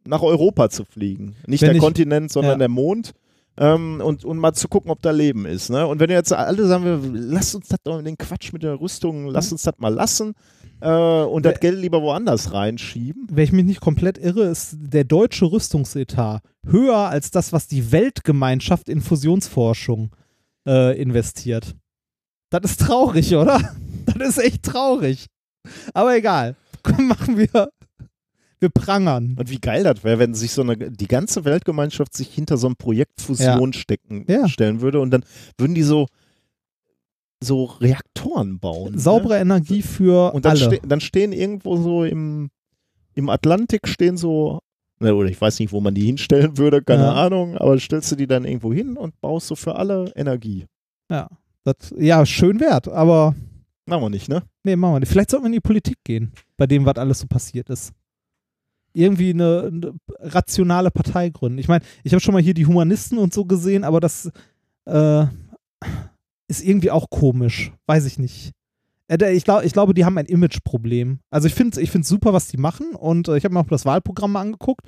nach 0.06 0.22
Europa 0.22 0.70
zu 0.70 0.84
fliegen. 0.84 1.34
Nicht 1.46 1.62
der 1.62 1.72
ich- 1.72 1.80
Kontinent, 1.80 2.30
sondern 2.32 2.52
ja. 2.54 2.58
der 2.58 2.68
Mond. 2.68 3.12
Ähm, 3.60 4.00
und, 4.00 4.24
und 4.24 4.38
mal 4.38 4.52
zu 4.52 4.68
gucken, 4.68 4.90
ob 4.90 5.02
da 5.02 5.10
Leben 5.10 5.44
ist. 5.44 5.68
Ne? 5.68 5.84
Und 5.84 5.98
wenn 5.98 6.10
jetzt 6.10 6.32
alle 6.32 6.66
sagen, 6.66 6.84
wir, 6.84 7.00
lasst 7.12 7.56
uns 7.56 7.66
das 7.68 7.80
doch 7.82 8.00
den 8.00 8.16
Quatsch 8.16 8.52
mit 8.52 8.62
der 8.62 8.80
Rüstung, 8.80 9.26
lasst 9.26 9.50
uns 9.50 9.62
das 9.62 9.74
mal 9.78 9.92
lassen 9.92 10.34
äh, 10.80 10.88
und 10.88 11.44
das 11.44 11.58
Geld 11.58 11.78
lieber 11.78 12.00
woanders 12.00 12.52
reinschieben. 12.52 13.26
wenn 13.30 13.44
ich 13.44 13.52
mich 13.52 13.64
nicht 13.64 13.80
komplett 13.80 14.16
irre, 14.16 14.44
ist 14.44 14.76
der 14.78 15.02
deutsche 15.04 15.46
Rüstungsetat 15.46 16.42
höher 16.64 16.96
als 16.96 17.32
das, 17.32 17.52
was 17.52 17.66
die 17.66 17.90
Weltgemeinschaft 17.90 18.88
in 18.88 19.00
Fusionsforschung 19.00 20.14
äh, 20.66 21.00
investiert. 21.00 21.74
Das 22.50 22.62
ist 22.64 22.80
traurig, 22.80 23.34
oder? 23.34 23.60
Das 24.18 24.30
ist 24.30 24.38
echt 24.38 24.62
traurig. 24.62 25.26
Aber 25.92 26.16
egal. 26.16 26.56
Machen 26.98 27.36
wir. 27.36 27.68
Wir 28.60 28.68
prangern. 28.70 29.36
Und 29.38 29.50
wie 29.50 29.60
geil 29.60 29.84
das 29.84 30.02
wäre, 30.04 30.18
wenn 30.18 30.34
sich 30.34 30.52
so 30.52 30.62
eine, 30.62 30.76
die 30.76 31.06
ganze 31.06 31.44
Weltgemeinschaft 31.44 32.14
sich 32.16 32.28
hinter 32.34 32.56
so 32.56 32.66
einem 32.66 32.76
Projekt 32.76 33.20
Fusion 33.20 33.72
stecken, 33.72 34.24
Ja. 34.28 34.48
stellen 34.48 34.80
würde 34.80 35.00
und 35.00 35.10
dann 35.10 35.24
würden 35.58 35.74
die 35.74 35.82
so, 35.84 36.06
so 37.42 37.64
Reaktoren 37.64 38.58
bauen. 38.58 38.94
ne? 38.94 38.98
Saubere 38.98 39.38
Energie 39.38 39.82
für 39.82 40.32
Und 40.34 40.44
dann, 40.44 40.52
alle. 40.56 40.60
ste 40.76 40.80
dann 40.86 41.00
stehen 41.00 41.32
irgendwo 41.32 41.76
so 41.76 42.04
im, 42.04 42.50
im 43.14 43.28
Atlantik 43.28 43.86
stehen 43.86 44.16
so, 44.16 44.58
ne, 44.98 45.14
oder 45.14 45.28
ich 45.28 45.40
weiß 45.40 45.60
nicht, 45.60 45.70
wo 45.72 45.80
man 45.80 45.94
die 45.94 46.04
hinstellen 46.04 46.58
würde, 46.58 46.82
keine 46.82 47.04
Ja. 47.04 47.12
Ahnung, 47.14 47.56
aber 47.56 47.78
stellst 47.78 48.10
du 48.10 48.16
die 48.16 48.26
dann 48.26 48.44
irgendwo 48.44 48.72
hin 48.72 48.96
und 48.96 49.20
baust 49.20 49.46
so 49.46 49.54
für 49.54 49.76
alle 49.76 50.12
Energie. 50.16 50.66
Ja, 51.10 51.28
das, 51.64 51.94
ja, 51.96 52.26
schön 52.26 52.58
wert, 52.60 52.88
aber 52.88 53.34
Machen 53.86 54.02
wir 54.02 54.10
nicht, 54.10 54.28
ne? 54.28 54.42
nee, 54.64 54.76
machen 54.76 54.94
wir 54.96 55.00
nicht. 55.00 55.08
Vielleicht 55.10 55.30
sollten 55.30 55.44
wir 55.44 55.48
in 55.48 55.52
die 55.54 55.60
Politik 55.60 55.96
gehen, 56.04 56.32
bei 56.58 56.66
dem, 56.66 56.84
was 56.84 56.96
alles 56.96 57.20
so 57.20 57.26
passiert 57.26 57.70
ist. 57.70 57.92
Irgendwie 58.92 59.30
eine, 59.30 59.70
eine 59.72 59.94
rationale 60.20 60.90
Partei 60.90 61.28
gründen. 61.28 61.58
Ich 61.58 61.68
meine, 61.68 61.84
ich 62.02 62.12
habe 62.12 62.20
schon 62.20 62.34
mal 62.34 62.42
hier 62.42 62.54
die 62.54 62.66
Humanisten 62.66 63.18
und 63.18 63.32
so 63.32 63.44
gesehen, 63.44 63.84
aber 63.84 64.00
das 64.00 64.30
äh, 64.86 65.26
ist 66.48 66.64
irgendwie 66.64 66.90
auch 66.90 67.10
komisch. 67.10 67.72
Weiß 67.86 68.06
ich 68.06 68.18
nicht. 68.18 68.52
Äh, 69.08 69.34
Ich, 69.34 69.44
glaub, 69.44 69.62
ich 69.62 69.72
glaube, 69.72 69.94
die 69.94 70.04
haben 70.04 70.18
ein 70.18 70.26
Imageproblem. 70.26 71.20
Also 71.30 71.46
ich 71.46 71.54
finde 71.54 71.76
es 71.76 71.82
ich 71.82 71.90
find's 71.90 72.08
super, 72.08 72.32
was 72.32 72.48
die 72.48 72.56
machen 72.56 72.94
und 72.94 73.28
äh, 73.28 73.36
ich 73.36 73.44
habe 73.44 73.54
mir 73.54 73.60
auch 73.60 73.66
das 73.68 73.84
Wahlprogramm 73.84 74.32
mal 74.32 74.40
angeguckt. 74.40 74.86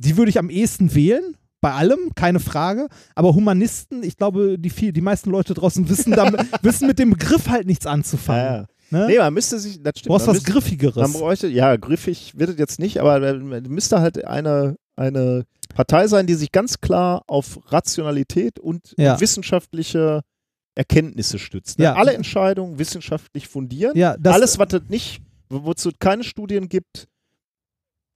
Die 0.00 0.16
würde 0.16 0.30
ich 0.30 0.38
am 0.38 0.50
ehesten 0.50 0.94
wählen. 0.94 1.34
Bei 1.60 1.72
allem, 1.72 1.98
keine 2.14 2.38
Frage. 2.38 2.86
Aber 3.16 3.34
Humanisten, 3.34 4.04
ich 4.04 4.16
glaube, 4.16 4.60
die, 4.60 4.70
viel, 4.70 4.92
die 4.92 5.00
meisten 5.00 5.30
Leute 5.30 5.54
draußen 5.54 5.88
wissen, 5.88 6.12
damit, 6.12 6.40
wissen 6.62 6.86
mit 6.86 7.00
dem 7.00 7.10
Begriff 7.10 7.48
halt 7.48 7.66
nichts 7.66 7.84
anzufangen. 7.84 8.66
Ne? 8.90 9.06
Nee, 9.08 9.18
man 9.18 9.34
müsste 9.34 9.58
sich, 9.58 9.82
das 9.82 9.92
du 9.94 9.98
stimmt. 10.00 10.10
brauchst 10.12 10.26
man 10.26 10.36
was 10.36 10.42
müsste- 10.42 10.52
Man 10.52 10.60
Griffigeres. 10.62 11.12
bräuchte, 11.12 11.48
ja, 11.48 11.76
griffig 11.76 12.32
wird 12.38 12.50
es 12.50 12.58
jetzt 12.58 12.78
nicht, 12.78 12.98
aber 13.00 13.20
man 13.38 13.62
müsste 13.64 14.00
halt 14.00 14.24
eine, 14.24 14.76
eine 14.96 15.44
Partei 15.74 16.06
sein, 16.08 16.26
die 16.26 16.34
sich 16.34 16.50
ganz 16.52 16.80
klar 16.80 17.22
auf 17.26 17.58
Rationalität 17.72 18.58
und 18.58 18.94
Ja. 18.96 19.20
wissenschaftliche 19.20 20.22
Erkenntnisse 20.74 21.38
stützt. 21.38 21.78
Ne? 21.78 21.84
Ja. 21.86 21.94
Alle 21.94 22.14
Entscheidungen 22.14 22.78
wissenschaftlich 22.78 23.48
fundieren. 23.48 23.96
Ja, 23.96 24.16
Alles, 24.24 24.58
was 24.58 24.72
es 24.72 24.82
nicht, 24.88 25.20
wo- 25.50 25.64
wozu 25.64 25.88
es 25.90 25.94
keine 25.98 26.24
Studien 26.24 26.68
gibt, 26.68 27.08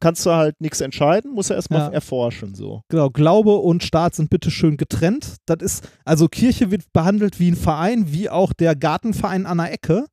kannst 0.00 0.24
du 0.26 0.30
halt 0.32 0.60
nichts 0.60 0.80
entscheiden, 0.80 1.32
musst 1.32 1.50
du 1.50 1.54
erstmal 1.54 1.82
Ja. 1.82 1.88
erforschen. 1.90 2.54
So. 2.54 2.82
Genau, 2.88 3.10
Glaube 3.10 3.56
und 3.56 3.82
Staat 3.84 4.14
sind 4.16 4.30
bitte 4.30 4.50
schön 4.50 4.76
getrennt. 4.76 5.36
Das 5.46 5.58
ist, 5.60 5.88
also 6.04 6.28
Kirche 6.28 6.70
wird 6.70 6.92
behandelt 6.92 7.38
wie 7.38 7.50
ein 7.50 7.56
Verein, 7.56 8.12
wie 8.12 8.28
auch 8.28 8.52
der 8.52 8.74
Gartenverein 8.74 9.46
an 9.46 9.58
der 9.58 9.72
Ecke. 9.72 10.06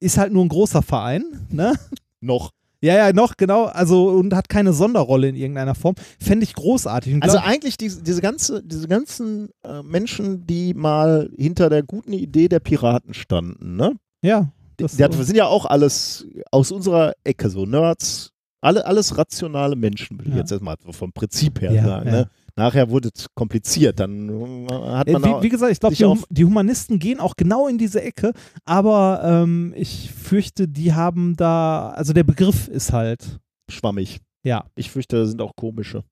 Ist 0.00 0.18
halt 0.18 0.32
nur 0.32 0.44
ein 0.44 0.48
großer 0.48 0.82
Verein, 0.82 1.24
ne? 1.50 1.74
Noch. 2.20 2.50
Ja, 2.82 2.94
ja, 2.96 3.12
noch, 3.12 3.36
genau. 3.36 3.64
Also, 3.66 4.08
und 4.08 4.32
hat 4.34 4.48
keine 4.48 4.72
Sonderrolle 4.72 5.28
in 5.28 5.36
irgendeiner 5.36 5.74
Form. 5.74 5.96
Fände 6.18 6.44
ich 6.44 6.54
großartig. 6.54 7.22
Also 7.22 7.36
glaub, 7.36 7.46
eigentlich 7.46 7.76
diese, 7.76 8.02
diese, 8.02 8.22
ganze, 8.22 8.62
diese 8.62 8.88
ganzen 8.88 9.50
äh, 9.62 9.82
Menschen, 9.82 10.46
die 10.46 10.72
mal 10.72 11.28
hinter 11.36 11.68
der 11.68 11.82
guten 11.82 12.14
Idee 12.14 12.48
der 12.48 12.60
Piraten 12.60 13.12
standen, 13.12 13.76
ne? 13.76 13.92
ja. 14.22 14.50
Die, 14.78 14.84
Das, 14.84 14.96
die 14.96 15.02
äh, 15.02 15.12
sind 15.24 15.36
ja 15.36 15.44
auch 15.44 15.66
alles 15.66 16.26
aus 16.50 16.72
unserer 16.72 17.12
Ecke, 17.22 17.50
so 17.50 17.66
Nerds, 17.66 18.32
alle, 18.62 18.86
alles 18.86 19.18
rationale 19.18 19.76
Menschen, 19.76 20.18
will 20.18 20.28
ich 20.28 20.32
Ja. 20.32 20.38
jetzt 20.38 20.50
erstmal 20.52 20.76
so 20.82 20.92
vom 20.92 21.12
Prinzip 21.12 21.60
her 21.60 21.72
Ja, 21.72 21.84
sagen. 21.84 22.06
ja. 22.06 22.12
Ne? 22.12 22.30
Nachher 22.56 22.90
wurde 22.90 23.10
es 23.14 23.26
kompliziert, 23.34 24.00
dann 24.00 24.66
äh, 24.68 24.72
hat 24.72 25.08
Äh, 25.08 25.12
man 25.12 25.24
auch, 25.24 25.40
wie, 25.40 25.44
wie 25.44 25.48
gesagt, 25.48 25.72
ich 25.72 25.80
glaube, 25.80 25.94
die, 25.96 26.04
Hum- 26.04 26.24
die 26.30 26.44
Humanisten 26.44 26.98
gehen 26.98 27.20
auch 27.20 27.34
genau 27.36 27.68
in 27.68 27.78
diese 27.78 28.02
Ecke, 28.02 28.32
aber 28.64 29.20
ähm, 29.24 29.72
ich 29.76 30.10
fürchte, 30.12 30.68
die 30.68 30.92
haben 30.92 31.36
da, 31.36 31.90
also 31.90 32.12
der 32.12 32.24
Begriff 32.24 32.68
ist 32.68 32.92
halt, 32.92 33.38
schwammig. 33.70 34.20
ja. 34.42 34.64
Ich 34.74 34.90
fürchte, 34.90 35.16
da 35.16 35.26
sind 35.26 35.40
auch 35.40 35.54
komische. 35.56 36.02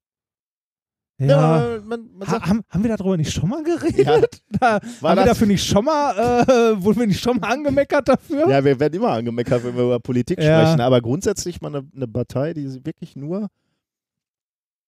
Ja. 1.21 1.75
äh, 1.75 1.79
man, 1.81 2.07
man 2.17 2.27
Ha, 2.29 2.47
haben, 2.47 2.61
haben 2.69 2.81
wir 2.83 2.95
darüber 2.95 3.17
nicht 3.17 3.33
schon 3.33 3.49
mal 3.49 3.61
geredet? 3.61 4.05
ja, 4.05 4.21
Da, 4.59 4.79
haben 4.79 5.17
wir 5.19 5.25
dafür 5.25 5.47
nicht 5.47 5.65
schon 5.65 5.83
mal, 5.83 6.13
äh, 6.47 6.81
wurden 6.81 6.99
wir 7.01 7.07
nicht 7.07 7.19
schon 7.21 7.37
mal 7.37 7.51
angemeckert 7.51 8.07
dafür? 8.07 8.49
ja, 8.49 8.63
wir 8.63 8.79
werden 8.79 8.93
immer 8.93 9.09
angemeckert, 9.09 9.63
wenn 9.65 9.75
wir 9.75 9.83
über 9.83 9.99
Politik 9.99 10.41
Ja. 10.41 10.61
sprechen, 10.63 10.79
aber 10.79 11.01
grundsätzlich 11.01 11.59
mal 11.59 11.75
eine, 11.75 11.85
eine 11.93 12.07
Partei, 12.07 12.53
die 12.53 12.85
wirklich 12.85 13.17
nur 13.17 13.49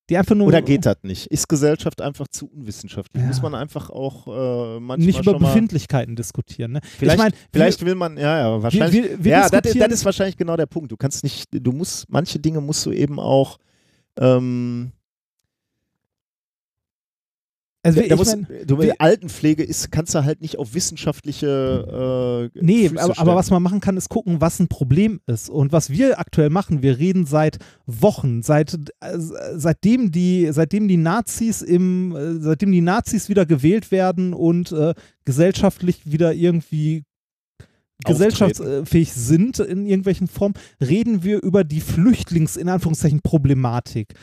Die 0.10 0.18
einfach 0.18 0.36
nur 0.36 0.48
Oder 0.48 0.62
geht 0.62 0.86
das 0.86 0.98
nicht? 1.04 1.28
Ist 1.28 1.48
Gesellschaft 1.48 2.02
einfach 2.02 2.28
zu 2.28 2.48
unwissenschaftlich? 2.48 3.22
Ja. 3.22 3.28
Muss 3.28 3.42
man 3.42 3.56
einfach 3.56 3.90
auch 3.90 4.28
äh, 4.28 4.80
manchmal 4.80 4.98
nicht 5.06 5.22
über 5.22 5.40
Befindlichkeiten 5.40 6.16
diskutieren. 6.16 6.74
Ne? 6.74 6.82
Vielleicht, 6.84 7.18
ich 7.18 7.24
mein, 7.24 7.34
vielleicht 7.54 7.86
will 7.86 7.96
man, 7.96 8.18
ja, 8.18 8.40
ja, 8.40 8.64
wahrscheinlich. 8.64 9.04
wir, 9.04 9.24
wir 9.24 9.32
ja, 9.32 9.50
das, 9.50 9.74
das 9.74 9.92
ist 9.92 10.06
wahrscheinlich 10.06 10.36
genau 10.36 10.58
der 10.58 10.66
Punkt. 10.66 10.92
Du 10.92 10.98
kannst 10.98 11.24
nicht, 11.24 11.48
du 11.52 11.72
musst, 11.72 12.10
manche 12.10 12.40
Dinge 12.40 12.60
musst 12.60 12.86
du 12.86 12.92
eben 12.92 13.20
auch, 13.20 13.58
ähm, 14.20 14.92
also 17.84 18.00
ich 18.00 18.16
musst, 18.16 18.36
mein, 18.36 18.68
du, 18.68 18.80
wir- 18.80 18.96
Altenpflege 19.00 19.64
ist, 19.64 19.92
kannst 19.92 20.14
du 20.14 20.24
halt 20.24 20.42
nicht 20.42 20.60
auf 20.60 20.74
wissenschaftliche 20.76 22.50
äh, 22.54 22.60
Nee, 22.62 22.90
Füße 22.90 23.02
aber, 23.02 23.20
aber 23.20 23.36
was 23.36 23.50
man 23.50 23.64
machen 23.64 23.80
kann, 23.80 23.98
ist 23.98 24.10
gucken, 24.10 24.40
was 24.40 24.60
ein 24.60 24.68
Problem 24.68 25.20
ist. 25.26 25.50
Und 25.50 25.72
was 25.72 25.90
wir 25.90 26.20
aktuell 26.20 26.50
machen, 26.50 26.84
wir 26.84 27.00
reden 27.00 27.26
seit 27.26 27.58
Wochen, 27.88 28.44
seit, 28.44 28.76
äh, 29.00 29.18
seitdem, 29.18 30.12
die, 30.12 30.50
seitdem 30.52 30.88
die 30.88 30.98
Nazis 30.98 31.62
im, 31.62 32.16
äh, 32.16 32.40
seitdem 32.40 32.72
die 32.72 32.82
Nazis 32.82 33.30
wieder 33.30 33.46
gewählt 33.46 33.92
werden 33.92 34.34
und 34.34 34.72
äh, 34.72 34.94
gesellschaftlich 35.26 36.12
wieder 36.12 36.34
irgendwie 36.34 37.04
gesellschaftsfähig 38.04 39.14
sind 39.14 39.60
in 39.60 39.86
irgendwelchen 39.86 40.28
Formen, 40.28 40.56
reden 40.80 41.24
wir 41.24 41.42
über 41.44 41.64
die 41.64 41.82
Flüchtlings, 41.82 42.58
in 42.58 42.70
Anführungszeichen, 42.70 43.22
Problematik. 43.22 44.16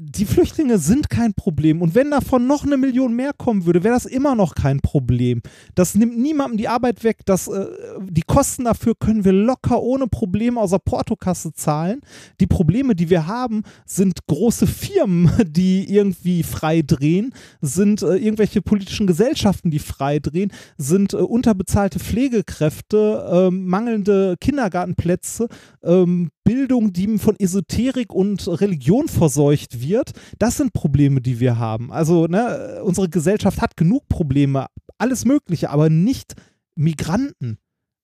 Die 0.00 0.26
Flüchtlinge 0.26 0.78
sind 0.78 1.08
kein 1.08 1.34
Problem. 1.34 1.80
Und 1.82 1.94
wenn 1.94 2.10
davon 2.10 2.46
noch 2.46 2.64
eine 2.64 2.76
Million 2.76 3.14
mehr 3.14 3.32
kommen 3.32 3.64
würde, 3.64 3.84
wäre 3.84 3.94
das 3.94 4.06
immer 4.06 4.34
noch 4.34 4.54
kein 4.54 4.80
Problem. 4.80 5.40
Das 5.74 5.94
nimmt 5.94 6.18
niemandem 6.18 6.58
die 6.58 6.68
Arbeit 6.68 7.04
weg. 7.04 7.18
Das, 7.24 7.48
äh, 7.48 7.66
die 8.08 8.22
Kosten 8.22 8.64
dafür 8.64 8.94
können 8.98 9.24
wir 9.24 9.32
locker 9.32 9.82
ohne 9.82 10.06
Probleme 10.06 10.60
aus 10.60 10.70
der 10.70 10.78
Portokasse 10.78 11.52
zahlen. 11.52 12.00
Die 12.40 12.46
Probleme, 12.46 12.94
die 12.94 13.08
wir 13.08 13.26
haben, 13.26 13.62
sind 13.86 14.26
große 14.26 14.66
Firmen, 14.66 15.30
die 15.46 15.92
irgendwie 15.92 16.42
frei 16.42 16.82
drehen, 16.82 17.32
sind 17.60 18.02
äh, 18.02 18.16
irgendwelche 18.16 18.62
politischen 18.62 19.06
Gesellschaften, 19.06 19.70
die 19.70 19.78
frei 19.78 20.18
drehen, 20.18 20.52
sind 20.76 21.14
äh, 21.14 21.16
unterbezahlte 21.16 21.98
Pflegekräfte, 21.98 23.28
ähm, 23.32 23.66
mangelnde 23.66 24.36
Kindergartenplätze, 24.40 25.48
ähm, 25.82 26.30
Bildung, 26.48 26.94
die 26.94 27.18
von 27.18 27.36
Esoterik 27.38 28.14
und 28.14 28.48
Religion 28.48 29.06
verseucht 29.08 29.82
wird. 29.82 30.12
Das 30.38 30.56
sind 30.56 30.72
Probleme, 30.72 31.20
die 31.20 31.40
wir 31.40 31.58
haben. 31.58 31.92
Also 31.92 32.26
ne, 32.26 32.80
unsere 32.82 33.10
Gesellschaft 33.10 33.60
hat 33.60 33.76
genug 33.76 34.08
Probleme, 34.08 34.66
alles 34.96 35.26
Mögliche, 35.26 35.68
aber 35.68 35.90
nicht 35.90 36.36
Migranten. 36.74 37.58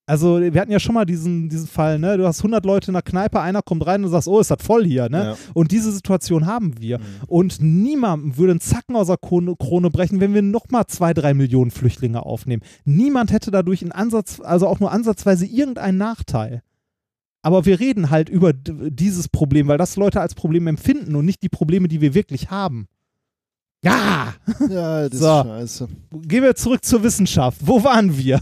Also 0.06 0.42
wir 0.42 0.60
hatten 0.60 0.72
ja 0.72 0.78
schon 0.78 0.94
mal 0.94 1.06
diesen, 1.06 1.48
diesen 1.48 1.66
Fall, 1.66 1.98
ne? 1.98 2.18
Du 2.18 2.26
hast 2.26 2.40
100 2.40 2.66
Leute 2.66 2.88
in 2.88 2.92
der 2.92 3.00
Kneipe, 3.00 3.40
einer 3.40 3.62
kommt 3.62 3.86
rein 3.86 4.04
und 4.04 4.10
sagst, 4.10 4.28
oh, 4.28 4.38
ist 4.38 4.50
das 4.50 4.62
voll 4.62 4.84
hier, 4.84 5.08
ne? 5.08 5.24
Ja. 5.24 5.36
Und 5.54 5.72
diese 5.72 5.90
Situation 5.90 6.44
haben 6.44 6.78
wir. 6.78 6.98
Mhm. 6.98 7.04
Und 7.26 7.62
niemandem 7.62 8.36
würde 8.36 8.52
ein 8.52 8.60
Zacken 8.60 8.94
aus 8.94 9.06
der 9.06 9.16
Krone, 9.16 9.56
Krone 9.56 9.88
brechen, 9.88 10.20
wenn 10.20 10.34
wir 10.34 10.42
nochmal 10.42 10.84
zwei, 10.88 11.14
drei 11.14 11.32
Millionen 11.32 11.70
Flüchtlinge 11.70 12.26
aufnehmen. 12.26 12.62
Niemand 12.84 13.32
hätte 13.32 13.50
dadurch 13.50 13.80
in 13.80 13.92
Ansatz, 13.92 14.40
also 14.40 14.66
auch 14.66 14.80
nur 14.80 14.92
ansatzweise 14.92 15.46
irgendeinen 15.46 15.96
Nachteil. 15.96 16.62
Aber 17.44 17.66
wir 17.66 17.78
reden 17.78 18.08
halt 18.08 18.30
über 18.30 18.54
dieses 18.54 19.28
Problem, 19.28 19.68
weil 19.68 19.76
das 19.76 19.96
Leute 19.96 20.18
als 20.22 20.34
Problem 20.34 20.66
empfinden 20.66 21.14
und 21.14 21.26
nicht 21.26 21.42
die 21.42 21.50
Probleme, 21.50 21.88
die 21.88 22.00
wir 22.00 22.14
wirklich 22.14 22.50
haben. 22.50 22.88
Ja! 23.84 24.34
Ja, 24.70 25.08
das 25.10 25.18
So. 25.18 25.40
ist 25.40 25.46
scheiße. 25.46 25.88
Gehen 26.22 26.42
wir 26.42 26.56
zurück 26.56 26.82
zur 26.82 27.02
Wissenschaft. 27.02 27.58
Wo 27.60 27.84
waren 27.84 28.16
wir? 28.16 28.40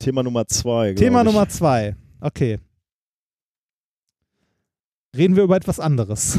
Thema 0.00 0.24
Nummer 0.24 0.48
zwei. 0.48 0.94
Thema 0.94 1.20
ich. 1.20 1.26
Nummer 1.26 1.48
zwei. 1.48 1.94
Okay. 2.20 2.58
Reden 5.16 5.36
wir 5.36 5.44
über 5.44 5.54
etwas 5.56 5.78
anderes. 5.78 6.36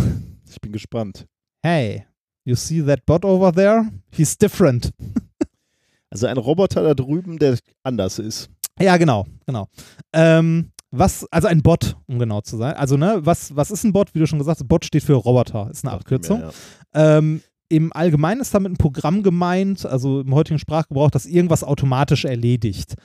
Ich 0.49 0.60
bin 0.60 0.74
gespannt. 0.74 1.28
Hey, 1.64 2.06
you 2.44 2.56
see 2.56 2.82
that 2.84 3.06
bot 3.06 3.24
over 3.24 3.53
there? 3.53 3.90
He's 4.11 4.38
different. 4.38 4.91
Also 6.10 6.28
ein 6.28 6.38
Roboter 6.38 6.84
da 6.84 6.94
drüben, 6.94 7.40
der 7.40 7.57
anders 7.84 8.19
ist. 8.19 8.49
Ja, 8.80 8.98
genau, 8.98 9.26
genau. 9.45 9.68
Ähm, 10.14 10.72
was, 10.91 11.26
also 11.31 11.47
ein 11.47 11.61
Bot, 11.61 11.97
um 12.07 12.19
genau 12.19 12.41
zu 12.41 12.57
sein. 12.57 12.73
Also, 12.76 12.97
ne, 12.97 13.19
was, 13.23 13.55
was 13.55 13.72
ist 13.72 13.84
ein 13.84 13.93
Bot? 13.93 14.14
Wie 14.14 14.19
du 14.19 14.27
schon 14.27 14.39
gesagt 14.39 14.59
hast, 14.59 14.68
Bot 14.68 14.85
steht 14.85 15.03
für 15.03 15.14
Roboter, 15.14 15.69
ist 15.69 15.85
eine 15.85 15.93
Abkürzung. 15.93 16.39
Ja, 16.39 16.51
ja. 16.95 17.18
Ähm, 17.18 17.41
Im 17.69 17.91
Allgemeinen 17.93 18.41
ist 18.41 18.53
damit 18.53 18.72
ein 18.72 18.77
Programm 18.77 19.23
gemeint, 19.23 19.85
also 19.85 20.22
im 20.22 20.34
heutigen 20.34 20.59
Sprachgebrauch, 20.59 21.11
das 21.11 21.26
irgendwas 21.26 21.64
automatisch 21.64 22.26
erledigt. 22.26 22.95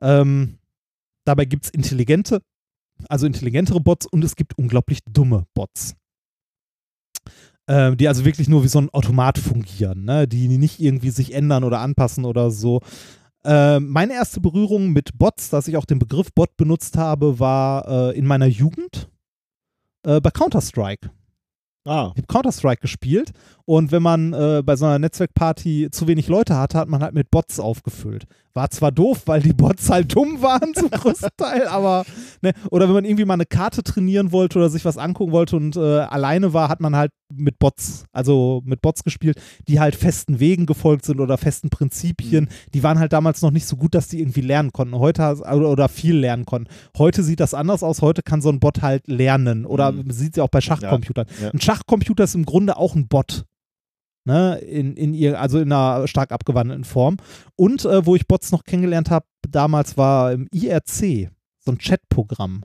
Ähm, 0.00 0.58
dabei 1.24 1.44
gibt 1.44 1.66
es 1.66 1.70
intelligente, 1.70 2.42
also 3.08 3.26
intelligentere 3.26 3.80
Bots 3.80 4.06
und 4.06 4.24
es 4.24 4.34
gibt 4.34 4.58
unglaublich 4.58 4.98
dumme 5.08 5.46
Bots. 5.54 5.94
Ähm, 7.68 7.96
die 7.96 8.08
also 8.08 8.24
wirklich 8.24 8.48
nur 8.48 8.64
wie 8.64 8.68
so 8.68 8.80
ein 8.80 8.90
Automat 8.90 9.38
fungieren, 9.38 10.04
ne? 10.04 10.26
die 10.26 10.48
nicht 10.48 10.80
irgendwie 10.80 11.10
sich 11.10 11.32
ändern 11.32 11.62
oder 11.62 11.78
anpassen 11.78 12.24
oder 12.24 12.50
so. 12.50 12.80
Ähm, 13.44 13.88
meine 13.88 14.12
erste 14.12 14.40
Berührung 14.40 14.90
mit 14.90 15.16
Bots, 15.18 15.48
dass 15.50 15.66
ich 15.68 15.76
auch 15.76 15.86
den 15.86 15.98
Begriff 15.98 16.32
Bot 16.34 16.56
benutzt 16.56 16.98
habe, 16.98 17.38
war 17.38 17.88
äh, 18.12 18.18
in 18.18 18.26
meiner 18.26 18.46
Jugend 18.46 19.08
äh, 20.06 20.20
bei 20.20 20.30
Counter-Strike. 20.30 21.10
Ah, 21.86 22.12
Ich 22.14 22.22
habe 22.22 22.26
Counter-Strike 22.28 22.82
gespielt 22.82 23.30
und 23.64 23.90
wenn 23.90 24.02
man 24.02 24.34
äh, 24.34 24.62
bei 24.62 24.76
so 24.76 24.84
einer 24.84 24.98
Netzwerkparty 24.98 25.88
zu 25.90 26.06
wenig 26.06 26.28
Leute 26.28 26.54
hatte, 26.58 26.76
hat 26.76 26.88
man 26.90 27.02
halt 27.02 27.14
mit 27.14 27.30
Bots 27.30 27.58
aufgefüllt. 27.58 28.26
War 28.52 28.68
zwar 28.68 28.92
doof, 28.92 29.22
weil 29.24 29.40
die 29.40 29.54
Bots 29.54 29.88
halt 29.88 30.14
dumm 30.14 30.42
waren 30.42 30.74
zum 30.74 30.90
größten 30.90 31.30
Teil, 31.38 31.66
aber 31.66 32.04
ne, 32.42 32.52
oder 32.70 32.86
wenn 32.86 32.94
man 32.94 33.04
irgendwie 33.06 33.24
mal 33.24 33.34
eine 33.34 33.46
Karte 33.46 33.82
trainieren 33.82 34.30
wollte 34.32 34.58
oder 34.58 34.68
sich 34.68 34.84
was 34.84 34.98
angucken 34.98 35.32
wollte 35.32 35.56
und 35.56 35.76
äh, 35.76 36.00
alleine 36.00 36.52
war, 36.52 36.68
hat 36.68 36.80
man 36.80 36.94
halt 36.94 37.12
mit 37.32 37.58
Bots, 37.58 38.04
also 38.12 38.62
mit 38.64 38.80
Bots 38.82 39.04
gespielt, 39.04 39.40
die 39.68 39.80
halt 39.80 39.94
festen 39.96 40.40
Wegen 40.40 40.66
gefolgt 40.66 41.04
sind 41.04 41.20
oder 41.20 41.38
festen 41.38 41.70
Prinzipien. 41.70 42.48
Die 42.74 42.82
waren 42.82 42.98
halt 42.98 43.12
damals 43.12 43.42
noch 43.42 43.50
nicht 43.50 43.66
so 43.66 43.76
gut, 43.76 43.94
dass 43.94 44.08
die 44.08 44.20
irgendwie 44.20 44.40
lernen 44.40 44.72
konnten. 44.72 44.94
Heute 44.98 45.22
has- 45.22 45.40
oder, 45.42 45.88
viel 45.88 46.16
lernen 46.16 46.44
konnten. 46.44 46.68
Heute 46.98 47.22
sieht 47.22 47.40
das 47.40 47.54
anders 47.54 47.82
aus. 47.82 48.02
Heute 48.02 48.22
kann 48.22 48.42
so 48.42 48.48
ein 48.50 48.60
Bot 48.60 48.82
halt 48.82 49.06
lernen 49.08 49.64
oder 49.66 49.92
Mhm. 49.92 50.10
sieht 50.10 50.34
sie 50.34 50.40
auch 50.40 50.48
bei 50.48 50.60
Schachcomputern. 50.60 51.26
ja. 51.40 51.50
Ein 51.50 51.60
Schachcomputer 51.60 52.24
ist 52.24 52.34
im 52.34 52.44
Grunde 52.44 52.76
auch 52.76 52.94
ein 52.94 53.08
Bot. 53.08 53.44
Ne, 54.26 54.58
in, 54.58 54.96
in 54.96 55.14
ihr, 55.14 55.40
also 55.40 55.58
in 55.60 55.72
einer 55.72 56.06
stark 56.06 56.30
abgewandelten 56.30 56.84
Form. 56.84 57.16
Und 57.56 57.86
äh, 57.86 58.04
wo 58.04 58.16
ich 58.16 58.28
Bots 58.28 58.52
noch 58.52 58.64
kennengelernt 58.64 59.10
habe, 59.10 59.24
damals 59.48 59.96
war 59.96 60.32
im 60.32 60.46
IRC, 60.52 61.30
so 61.58 61.72
ein 61.72 61.78
Chatprogramm. 61.78 62.64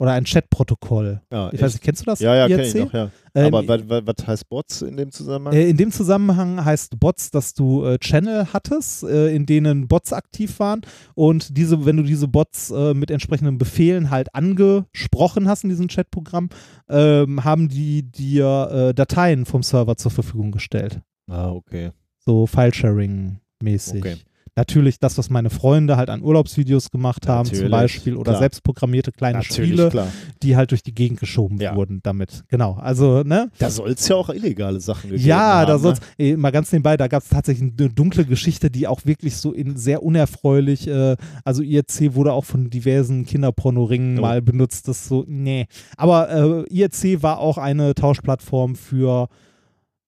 Oder 0.00 0.12
ein 0.12 0.24
Chatprotokoll. 0.24 1.20
ja, 1.30 1.52
Ich 1.52 1.60
weiß 1.60 1.74
nicht, 1.74 1.82
kennst 1.84 2.00
du 2.00 2.06
das? 2.06 2.20
ja, 2.20 2.34
ja, 2.34 2.48
kenne 2.48 2.62
IRC? 2.62 2.74
ich 2.74 2.84
noch, 2.86 2.92
ja. 2.94 3.10
Ähm, 3.34 3.54
Aber 3.54 4.06
was 4.06 4.26
heißt 4.26 4.48
Bots 4.48 4.80
in 4.80 4.96
dem 4.96 5.12
Zusammenhang? 5.12 5.52
äh, 5.52 5.68
in 5.68 5.76
dem 5.76 5.92
Zusammenhang 5.92 6.64
heißt 6.64 6.98
Bots, 6.98 7.30
dass 7.30 7.52
du 7.52 7.84
äh, 7.84 7.98
Channel 7.98 8.46
hattest, 8.52 9.02
äh, 9.04 9.34
in 9.34 9.44
denen 9.44 9.88
Bots 9.88 10.14
aktiv 10.14 10.58
waren 10.58 10.80
und 11.14 11.54
diese, 11.56 11.84
wenn 11.84 11.98
du 11.98 12.02
diese 12.02 12.28
Bots 12.28 12.70
äh, 12.70 12.94
mit 12.94 13.10
entsprechenden 13.10 13.58
Befehlen 13.58 14.08
halt 14.10 14.34
angesprochen 14.34 15.46
hast 15.48 15.64
in 15.64 15.70
diesem 15.70 15.88
Chatprogramm, 15.88 16.48
ähm, 16.88 17.44
haben 17.44 17.68
die 17.68 18.02
dir 18.10 18.70
äh, 18.90 18.94
Dateien 18.94 19.44
vom 19.44 19.62
Server 19.62 19.96
zur 19.96 20.10
Verfügung 20.10 20.50
gestellt. 20.50 21.00
ah, 21.30 21.50
okay. 21.52 21.90
So 22.24 22.46
File-Sharing-mäßig. 22.46 23.98
Okay. 24.00 24.16
Natürlich 24.56 24.98
das, 24.98 25.16
was 25.18 25.30
meine 25.30 25.50
Freunde 25.50 25.96
halt 25.96 26.10
an 26.10 26.22
Urlaubsvideos 26.22 26.90
gemacht 26.90 27.28
haben, 27.28 27.46
zum 27.46 27.54
Natürlich, 27.56 27.70
Beispiel, 27.70 28.14
oder 28.16 28.32
klar. 28.32 28.38
selbstprogrammierte 28.40 29.12
kleine 29.12 29.38
Natürlich, 29.38 29.70
Spiele, 29.72 29.88
klar. 29.90 30.08
die 30.42 30.56
halt 30.56 30.70
durch 30.70 30.82
die 30.82 30.94
Gegend 30.94 31.20
geschoben 31.20 31.58
Ja. 31.60 31.74
wurden 31.76 32.00
damit. 32.02 32.44
Genau. 32.48 32.74
Also, 32.74 33.22
ne? 33.22 33.50
Da 33.58 33.70
soll 33.70 33.90
es 33.90 34.06
ja 34.08 34.16
auch 34.16 34.28
illegale 34.30 34.80
Sachen 34.80 35.10
gegeben 35.10 35.28
Ja, 35.28 35.38
haben. 35.60 35.66
da 35.68 35.72
ne? 35.74 35.78
soll's, 35.78 36.00
eh, 36.18 36.36
mal 36.36 36.50
ganz 36.50 36.72
nebenbei, 36.72 36.96
da 36.96 37.06
gab 37.08 37.22
es 37.22 37.28
tatsächlich 37.28 37.72
eine 37.78 37.90
dunkle 37.90 38.24
Geschichte, 38.24 38.70
die 38.70 38.86
auch 38.86 39.04
wirklich 39.04 39.36
so 39.36 39.52
in 39.52 39.76
sehr 39.76 40.02
unerfreulich, 40.02 40.86
äh, 40.88 41.16
also 41.44 41.62
IRC 41.62 42.14
wurde 42.14 42.32
auch 42.32 42.44
von 42.44 42.70
diversen 42.70 43.24
Kinderpornoringen 43.24 44.18
Oh. 44.18 44.22
mal 44.22 44.42
benutzt, 44.42 44.88
das 44.88 45.06
so, 45.08 45.24
nee. 45.26 45.66
Aber 45.96 46.66
äh, 46.68 46.74
IRC 46.74 47.22
war 47.22 47.38
auch 47.38 47.58
eine 47.58 47.94
Tauschplattform 47.94 48.74
für 48.76 49.28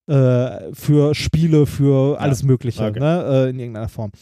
äh, 0.06 0.72
für 0.72 1.14
Spiele, 1.14 1.66
für 1.66 2.20
alles 2.20 2.42
Mögliche, 2.42 2.84
okay. 2.84 3.00
ne, 3.00 3.24
äh, 3.46 3.50
in 3.50 3.58
irgendeiner 3.58 3.88
Form. 3.88 4.12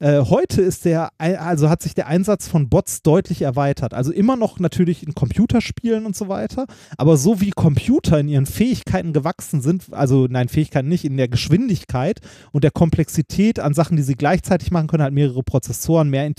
Äh, 0.00 0.24
heute 0.24 0.62
ist 0.62 0.86
der, 0.86 1.10
also 1.18 1.68
hat 1.68 1.82
sich 1.82 1.94
der 1.94 2.06
Einsatz 2.06 2.48
von 2.48 2.70
Bots 2.70 3.02
deutlich 3.02 3.42
erweitert. 3.42 3.92
Also 3.92 4.12
immer 4.12 4.34
noch 4.34 4.58
natürlich 4.58 5.06
in 5.06 5.14
Computerspielen 5.14 6.06
und 6.06 6.16
so 6.16 6.28
weiter, 6.28 6.66
aber 6.96 7.18
so 7.18 7.42
wie 7.42 7.50
Computer 7.50 8.18
in 8.18 8.28
ihren 8.28 8.46
Fähigkeiten 8.46 9.12
gewachsen 9.12 9.60
sind, 9.60 9.92
also 9.92 10.26
nein, 10.26 10.48
Fähigkeiten 10.48 10.88
nicht, 10.88 11.04
in 11.04 11.18
der 11.18 11.28
Geschwindigkeit 11.28 12.20
und 12.50 12.64
der 12.64 12.70
Komplexität 12.70 13.60
an 13.60 13.74
Sachen, 13.74 13.98
die 13.98 14.02
sie 14.02 14.14
gleichzeitig 14.14 14.70
machen 14.70 14.86
können, 14.86 15.02
halt 15.02 15.12
mehrere 15.12 15.42
Prozessoren, 15.42 16.08
mehr, 16.08 16.32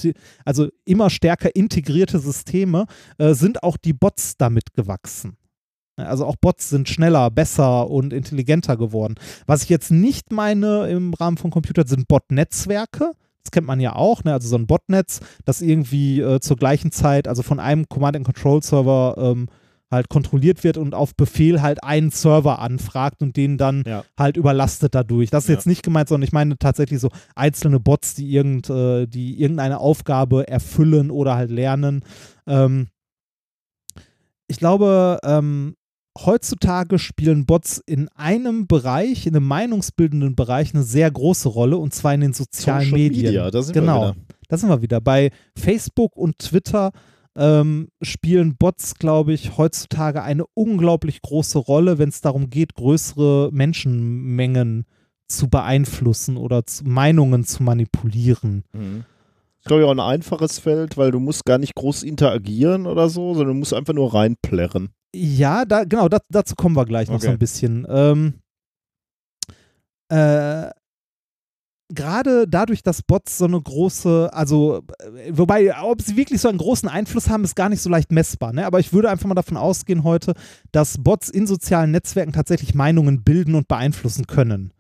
also 0.44 0.70
immer 0.86 1.12
stärker 1.12 1.56
integrierte 1.56 2.18
Systeme, 2.18 2.88
äh, 3.20 3.36
sind 3.36 3.62
auch 3.62 3.78
die 3.78 3.94
Bots 3.94 4.38
damit 4.38 4.74
gewachsen. 4.74 5.38
Also 5.98 6.26
auch 6.26 6.36
Bots 6.36 6.70
sind 6.70 6.90
schneller, 6.90 7.30
besser 7.30 7.90
und 7.90 8.14
intelligenter 8.14 8.78
geworden. 8.78 9.16
Was 9.46 9.64
ich 9.64 9.70
jetzt 9.70 9.92
nicht 9.92 10.32
meine 10.32 10.90
im 10.90 11.14
Rahmen 11.14 11.38
von 11.38 11.52
Computern 11.52 11.88
sind 11.88 12.08
Bot-Netzwerke. 12.08 13.12
Das 13.44 13.52
kennt 13.52 13.68
man 13.68 13.80
ja 13.80 13.96
auch, 13.96 14.24
ne? 14.24 14.34
also 14.34 14.48
so 14.48 14.56
ein 14.56 14.68
Botnetz, 14.68 15.20
das 15.46 15.62
irgendwie 15.62 16.22
äh, 16.22 16.40
zur 16.40 16.58
gleichen 16.58 16.92
Zeit, 16.92 17.28
also 17.28 17.42
von 17.42 17.60
einem 17.60 17.90
Command-and-Control-Server 17.90 19.16
ähm, 19.18 19.48
halt 19.90 20.10
kontrolliert 20.10 20.64
wird 20.64 20.78
und 20.78 20.94
auf 20.96 21.16
Befehl 21.16 21.62
halt 21.62 21.84
einen 21.84 22.12
Server 22.12 22.60
anfragt 22.60 23.22
und 23.22 23.36
den 23.36 23.58
dann 23.58 23.84
Ja. 23.86 24.06
halt 24.18 24.38
überlastet 24.38 24.94
dadurch. 24.96 25.32
Das 25.32 25.44
ist 25.46 25.50
Ja. 25.50 25.56
jetzt 25.56 25.66
nicht 25.68 25.84
gemeint, 25.84 26.08
sondern 26.08 26.26
ich 26.26 26.32
meine 26.32 26.58
tatsächlich 26.58 27.00
so 27.00 27.10
einzelne 27.36 27.80
Bots, 27.80 28.14
die, 28.14 28.32
irgend, 28.32 28.70
äh, 28.70 29.06
die 29.08 29.42
irgendeine 29.42 29.80
Aufgabe 29.80 30.48
erfüllen 30.48 31.10
oder 31.12 31.36
halt 31.36 31.50
lernen. 31.52 32.06
Ähm, 32.48 32.88
ich 34.48 34.58
glaube, 34.58 35.20
ähm, 35.24 35.76
heutzutage 36.26 37.00
spielen 37.00 37.46
Bots 37.46 37.82
in 37.86 38.10
einem 38.10 38.68
Bereich, 38.68 39.26
in 39.26 39.36
einem 39.36 39.48
meinungsbildenden 39.48 40.36
Bereich, 40.36 40.74
eine 40.74 40.84
sehr 40.84 41.10
große 41.10 41.50
Rolle 41.50 41.78
und 41.78 41.94
zwar 41.94 42.14
in 42.14 42.22
den 42.22 42.34
sozialen 42.34 42.86
Social 42.86 42.98
Medien. 42.98 43.26
Media, 43.26 43.52
da 43.52 43.62
sind 43.62 43.74
genau, 43.74 44.02
wir 44.02 44.16
wieder. 44.16 44.26
da 44.48 44.58
sind 44.58 44.70
wir 44.70 44.82
wieder. 44.82 45.02
Bei 45.02 45.32
Facebook 45.58 46.16
und 46.16 46.40
Twitter 46.40 46.92
ähm, 47.36 47.90
spielen 48.02 48.56
Bots, 48.58 48.96
glaube 48.96 49.34
ich, 49.34 49.58
heutzutage 49.58 50.24
eine 50.24 50.46
unglaublich 50.54 51.22
große 51.22 51.60
Rolle, 51.60 51.98
wenn 51.98 52.10
es 52.10 52.22
darum 52.22 52.50
geht, 52.50 52.74
größere 52.76 53.50
Menschenmengen 53.52 54.86
zu 55.28 55.50
beeinflussen 55.50 56.38
oder 56.38 56.66
zu, 56.66 56.84
Meinungen 56.86 57.46
zu 57.46 57.64
manipulieren. 57.64 58.64
Mhm. 58.74 59.06
Ich 59.60 59.66
glaube 59.66 59.84
ja 59.84 59.88
auch 59.88 59.92
ein 59.92 60.00
einfaches 60.00 60.60
Feld, 60.60 60.98
weil 60.98 61.12
du 61.12 61.20
musst 61.20 61.46
gar 61.46 61.60
nicht 61.60 61.76
groß 61.76 62.04
interagieren 62.04 62.88
oder 62.88 63.10
so, 63.10 63.34
sondern 63.34 63.54
du 63.54 63.60
musst 63.60 63.74
einfach 63.74 63.94
nur 63.94 64.14
reinplärren. 64.14 64.90
Ja, 65.14 65.66
da, 65.66 65.84
genau, 65.84 66.08
da, 66.10 66.20
dazu 66.30 66.56
kommen 66.56 66.76
wir 66.76 66.86
gleich 66.86 67.10
noch 67.10 67.20
so 67.20 67.28
Okay. 67.28 67.34
ein 67.34 67.40
bisschen. 67.40 67.86
Ähm, 67.90 68.34
äh, 70.10 70.70
Gerade 71.94 72.48
dadurch, 72.48 72.84
dass 72.84 73.02
Bots 73.02 73.38
so 73.38 73.44
eine 73.44 73.60
große, 73.62 74.30
also, 74.32 74.82
äh, 75.00 75.32
wobei, 75.32 75.78
ob 75.82 76.02
sie 76.02 76.16
wirklich 76.16 76.40
so 76.40 76.48
einen 76.48 76.58
großen 76.58 76.88
Einfluss 76.88 77.28
haben, 77.28 77.44
ist 77.44 77.56
gar 77.58 77.68
nicht 77.68 77.82
so 77.82 77.90
leicht 77.90 78.14
messbar. 78.14 78.54
Ne? 78.54 78.66
Aber 78.66 78.80
ich 78.80 78.94
würde 78.94 79.10
einfach 79.10 79.28
mal 79.28 79.36
davon 79.36 79.58
ausgehen 79.58 80.06
heute, 80.06 80.34
dass 80.72 80.98
Bots 81.04 81.28
in 81.28 81.48
sozialen 81.48 81.92
Netzwerken 81.92 82.32
tatsächlich 82.32 82.74
Meinungen 82.76 83.24
bilden 83.24 83.56
und 83.56 83.68
beeinflussen 83.68 84.26
können. 84.26 84.72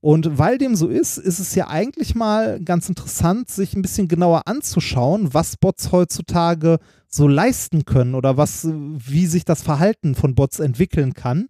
Und 0.00 0.38
weil 0.38 0.58
dem 0.58 0.76
so 0.76 0.86
ist, 0.86 1.16
ist 1.16 1.40
es 1.40 1.56
ja 1.56 1.66
eigentlich 1.68 2.14
mal 2.14 2.60
ganz 2.62 2.88
interessant, 2.88 3.50
sich 3.50 3.74
ein 3.74 3.82
bisschen 3.82 4.06
genauer 4.06 4.42
anzuschauen, 4.46 5.34
was 5.34 5.56
Bots 5.56 5.90
heutzutage 5.90 6.78
so 7.14 7.28
leisten 7.28 7.84
können 7.84 8.14
oder 8.14 8.36
was, 8.36 8.66
wie 8.68 9.26
sich 9.26 9.44
das 9.44 9.62
Verhalten 9.62 10.14
von 10.14 10.34
Bots 10.34 10.58
entwickeln 10.58 11.14
kann. 11.14 11.46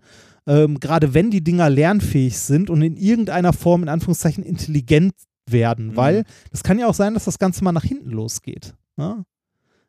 Ähm, 0.46 0.78
gerade 0.78 1.14
wenn 1.14 1.30
die 1.30 1.42
Dinger 1.42 1.70
lernfähig 1.70 2.38
sind 2.38 2.68
und 2.68 2.82
in 2.82 2.96
irgendeiner 2.96 3.54
Form, 3.54 3.82
in 3.82 3.88
Anführungszeichen, 3.88 4.44
intelligent 4.44 5.14
werden. 5.48 5.88
Mhm. 5.88 5.96
Weil 5.96 6.24
es 6.52 6.62
kann 6.62 6.78
ja 6.78 6.86
auch 6.86 6.94
sein, 6.94 7.14
dass 7.14 7.24
das 7.24 7.38
Ganze 7.38 7.64
mal 7.64 7.72
nach 7.72 7.84
hinten 7.84 8.10
losgeht. 8.10 8.74
Ne? 8.96 9.24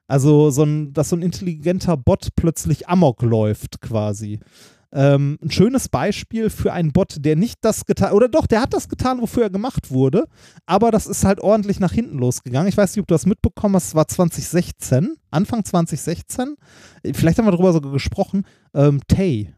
Also, 0.07 0.51
so 0.51 0.63
ein, 0.63 0.93
dass 0.93 1.09
so 1.09 1.15
ein 1.17 1.21
intelligenter 1.21 1.97
Bot 1.97 2.29
plötzlich 2.35 2.87
Amok 2.87 3.21
läuft, 3.23 3.81
quasi. 3.81 4.39
Ähm, 4.95 5.37
ein 5.43 5.51
schönes 5.51 5.89
Beispiel 5.89 6.49
für 6.49 6.71
einen 6.71 6.93
Bot, 6.93 7.17
der 7.19 7.35
nicht 7.35 7.57
das 7.61 7.85
getan, 7.85 8.13
oder 8.13 8.29
doch, 8.29 8.47
der 8.47 8.61
hat 8.61 8.73
das 8.73 8.87
getan, 8.87 9.19
wofür 9.19 9.43
er 9.43 9.49
gemacht 9.49 9.91
wurde, 9.91 10.25
aber 10.65 10.89
das 10.89 11.05
ist 11.05 11.25
halt 11.25 11.41
ordentlich 11.41 11.81
nach 11.81 11.91
hinten 11.91 12.17
losgegangen. 12.17 12.69
Ich 12.69 12.77
weiß 12.77 12.95
nicht, 12.95 13.01
ob 13.01 13.07
du 13.07 13.13
das 13.13 13.25
mitbekommen 13.25 13.75
hast, 13.75 13.89
es 13.89 13.95
war 13.95 14.07
2016, 14.07 15.17
Anfang 15.31 15.65
2016, 15.65 16.55
vielleicht 17.13 17.37
haben 17.37 17.45
wir 17.45 17.51
darüber 17.51 17.73
sogar 17.73 17.91
gesprochen, 17.91 18.45
ähm, 18.73 19.01
Tay. 19.09 19.53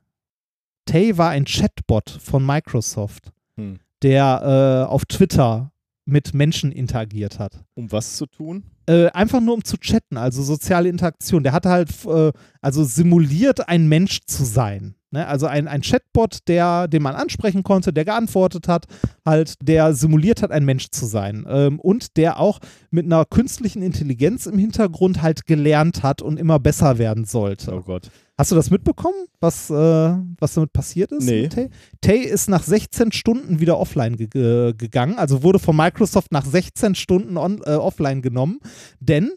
Tay 0.86 1.18
war 1.20 1.30
ein 1.30 1.46
Chatbot 1.46 2.10
von 2.10 2.44
Microsoft, 2.46 3.32
Hm. 3.58 3.80
der 4.02 4.86
äh, 4.88 4.92
auf 4.92 5.06
Twitter 5.06 5.72
mit 6.06 6.34
Menschen 6.34 6.72
interagiert 6.72 7.38
hat. 7.38 7.64
Um 7.76 7.92
was 7.92 8.16
zu 8.16 8.26
tun? 8.26 8.64
Äh, 8.88 9.08
einfach 9.10 9.42
nur 9.42 9.54
um 9.54 9.64
zu 9.64 9.78
chatten, 9.78 10.18
also 10.18 10.42
soziale 10.42 10.88
Interaktion. 10.88 11.44
Der 11.44 11.52
hatte 11.52 11.70
halt, 11.70 11.90
äh, 12.06 12.32
also 12.62 12.84
simuliert, 12.86 13.68
ein 13.68 13.88
Mensch 13.88 14.22
zu 14.26 14.46
sein. 14.46 14.96
Ne? 15.12 15.26
Also 15.26 15.46
ein, 15.48 15.68
ein 15.68 15.82
Chatbot, 15.82 16.40
der, 16.48 16.88
den 16.88 17.02
man 17.02 17.16
ansprechen 17.16 17.64
konnte, 17.64 17.94
der 17.94 18.06
geantwortet 18.06 18.68
hat, 18.68 18.86
halt, 19.26 19.56
der 19.62 19.94
simuliert 19.94 20.42
hat, 20.42 20.52
ein 20.52 20.66
Mensch 20.66 20.90
zu 20.90 21.06
sein. 21.06 21.46
Ähm, 21.50 21.80
und 21.80 22.18
der 22.18 22.40
auch 22.40 22.60
mit 22.92 23.06
einer 23.06 23.26
künstlichen 23.26 23.82
Intelligenz 23.82 24.46
im 24.46 24.58
Hintergrund 24.58 25.22
halt 25.22 25.46
gelernt 25.46 26.04
hat 26.04 26.22
und 26.22 26.38
immer 26.38 26.60
besser 26.60 26.98
werden 26.98 27.26
sollte. 27.26 27.74
Oh 27.74 27.82
Gott. 27.82 28.10
Hast 28.38 28.52
du 28.52 28.56
das 28.56 28.70
mitbekommen, 28.70 29.16
was, 29.40 29.70
äh, 29.72 29.74
was 29.74 30.54
damit 30.54 30.72
passiert 30.72 31.12
ist? 31.12 31.24
Nee. 31.24 31.48
Tay? 31.48 31.70
Tay 32.02 32.20
ist 32.20 32.50
nach 32.50 32.62
16 32.62 33.12
Stunden 33.12 33.60
wieder 33.60 33.80
offline 33.80 34.16
ge 34.16 34.74
gegangen, 34.78 35.18
also 35.18 35.42
wurde 35.42 35.58
von 35.58 35.76
Microsoft 35.76 36.32
nach 36.32 36.46
16 36.46 36.94
Stunden 36.94 37.38
on, 37.38 37.62
äh, 37.66 37.72
offline 37.72 38.22
genommen, 38.22 38.60
denn 39.00 39.32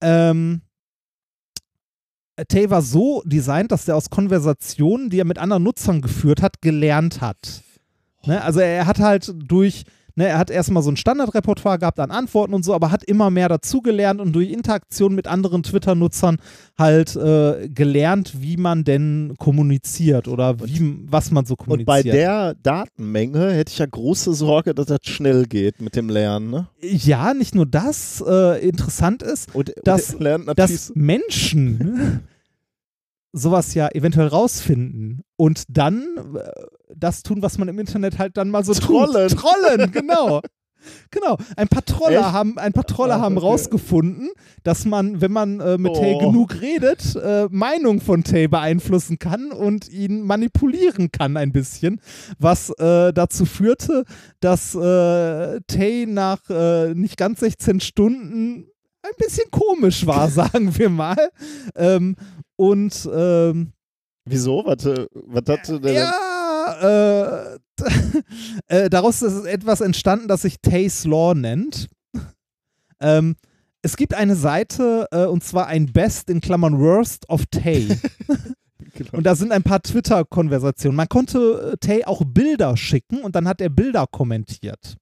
ähm, 0.00 0.62
Tay 2.48 2.70
war 2.70 2.82
so 2.82 3.22
designt, 3.24 3.72
dass 3.72 3.86
er 3.88 3.96
aus 3.96 4.10
Konversationen, 4.10 5.10
die 5.10 5.18
er 5.20 5.24
mit 5.24 5.38
anderen 5.38 5.62
Nutzern 5.62 6.00
geführt 6.00 6.42
hat, 6.42 6.60
gelernt 6.62 7.20
hat. 7.20 7.62
Ne? 8.26 8.42
Also 8.42 8.60
er 8.60 8.86
hat 8.86 8.98
halt 8.98 9.32
durch, 9.34 9.84
ne, 10.14 10.26
er 10.26 10.36
hat 10.38 10.50
erstmal 10.50 10.82
so 10.82 10.90
ein 10.90 10.98
Standardrepertoire 10.98 11.78
gehabt 11.78 11.98
an 12.00 12.10
Antworten 12.10 12.52
und 12.52 12.62
so, 12.64 12.74
aber 12.74 12.90
hat 12.90 13.02
immer 13.04 13.30
mehr 13.30 13.48
dazugelernt 13.48 14.20
und 14.20 14.34
durch 14.34 14.50
Interaktion 14.50 15.14
mit 15.14 15.26
anderen 15.26 15.62
Twitter-Nutzern 15.62 16.36
halt 16.78 17.16
äh, 17.16 17.70
gelernt, 17.70 18.34
wie 18.42 18.58
man 18.58 18.84
denn 18.84 19.36
kommuniziert 19.38 20.28
oder 20.28 20.60
wie, 20.60 20.98
was 21.08 21.30
man 21.30 21.46
so 21.46 21.54
Und 21.54 21.58
kommuniziert. 21.64 21.86
bei 21.86 22.02
der 22.02 22.54
Datenmenge 22.62 23.52
hätte 23.52 23.72
ich 23.72 23.78
ja 23.78 23.86
große 23.86 24.34
Sorge, 24.34 24.74
dass 24.74 24.86
das 24.86 24.98
schnell 25.04 25.46
geht 25.46 25.80
mit 25.80 25.96
dem 25.96 26.10
Lernen. 26.10 26.50
Ne? 26.50 26.66
ja, 26.82 27.32
nicht 27.32 27.54
nur 27.54 27.64
das 27.64 28.22
äh, 28.26 28.66
interessant 28.68 29.22
ist, 29.22 29.54
Und, 29.54 29.70
und 29.70 29.86
Das- 29.86 30.18
lernt 30.18 30.44
natürlich 30.46 30.70
dass 30.88 30.92
Menschen 30.94 32.20
sowas 33.32 33.74
ja 33.74 33.88
eventuell 33.92 34.28
rausfinden 34.28 35.22
und 35.36 35.64
dann 35.68 36.02
äh, 36.36 36.50
das 36.96 37.22
tun, 37.22 37.42
was 37.42 37.58
man 37.58 37.68
im 37.68 37.78
Internet 37.78 38.18
halt 38.18 38.36
dann 38.36 38.50
mal 38.50 38.64
so 38.64 38.74
Trollen. 38.74 39.28
tut. 39.28 39.38
Trollen, 39.38 39.92
genau. 39.92 40.40
Genau, 41.10 41.36
ein 41.56 41.68
paar 41.68 41.84
Troller 41.84 42.20
Echt? 42.20 42.32
haben, 42.32 42.56
ein 42.58 42.72
paar 42.72 42.86
Troller 42.86 43.16
Ah, 43.16 43.20
haben 43.20 43.36
okay. 43.36 43.44
rausgefunden, 43.48 44.30
dass 44.62 44.86
man, 44.86 45.20
wenn 45.20 45.30
man 45.30 45.60
äh, 45.60 45.76
mit 45.76 45.92
Oh. 45.92 46.00
Tay 46.00 46.16
genug 46.18 46.58
redet, 46.62 47.16
äh, 47.16 47.48
Meinung 47.50 48.00
von 48.00 48.24
Tay 48.24 48.48
beeinflussen 48.48 49.18
kann 49.18 49.52
und 49.52 49.90
ihn 49.90 50.22
manipulieren 50.22 51.12
kann 51.12 51.36
ein 51.36 51.52
bisschen, 51.52 52.00
was 52.38 52.70
äh, 52.78 53.12
dazu 53.12 53.44
führte, 53.44 54.04
dass 54.40 54.74
äh, 54.74 55.60
Tay 55.66 56.06
nach 56.08 56.48
äh, 56.48 56.94
nicht 56.94 57.18
ganz 57.18 57.40
16 57.40 57.80
Stunden 57.80 58.66
ein 59.02 59.14
bisschen 59.18 59.50
komisch 59.50 60.06
war, 60.06 60.28
sagen 60.30 60.78
wir 60.78 60.88
mal. 60.88 61.28
Ähm, 61.76 62.16
und 62.60 63.08
ähm, 63.10 63.72
Wieso? 64.26 64.62
Warte, 64.66 65.08
was 65.14 65.44
hatte 65.48 65.80
der 65.80 65.92
ja, 65.94 67.56
äh, 67.56 67.58
äh, 68.66 68.90
daraus 68.90 69.22
ist 69.22 69.46
etwas 69.46 69.80
entstanden, 69.80 70.28
das 70.28 70.42
sich 70.42 70.60
Tay's 70.60 71.06
Law 71.06 71.34
nennt. 71.34 71.88
ähm, 73.00 73.36
es 73.80 73.96
gibt 73.96 74.12
eine 74.12 74.36
Seite, 74.36 75.08
äh, 75.10 75.24
und 75.24 75.42
zwar 75.42 75.68
ein 75.68 75.86
Best 75.86 76.28
in 76.28 76.42
Klammern 76.42 76.78
Worst 76.78 77.26
of 77.30 77.46
Tay. 77.46 77.98
Genau. 78.94 79.10
Und 79.12 79.24
da 79.24 79.34
sind 79.34 79.52
ein 79.52 79.62
paar 79.62 79.80
Twitter-Konversationen. 79.80 80.96
Man 80.96 81.08
konnte 81.08 81.72
äh, 81.72 81.76
Tay 81.78 82.04
auch 82.04 82.22
Bilder 82.26 82.76
schicken 82.76 83.22
und 83.22 83.34
dann 83.34 83.48
hat 83.48 83.62
er 83.62 83.70
Bilder 83.70 84.06
kommentiert. 84.06 84.96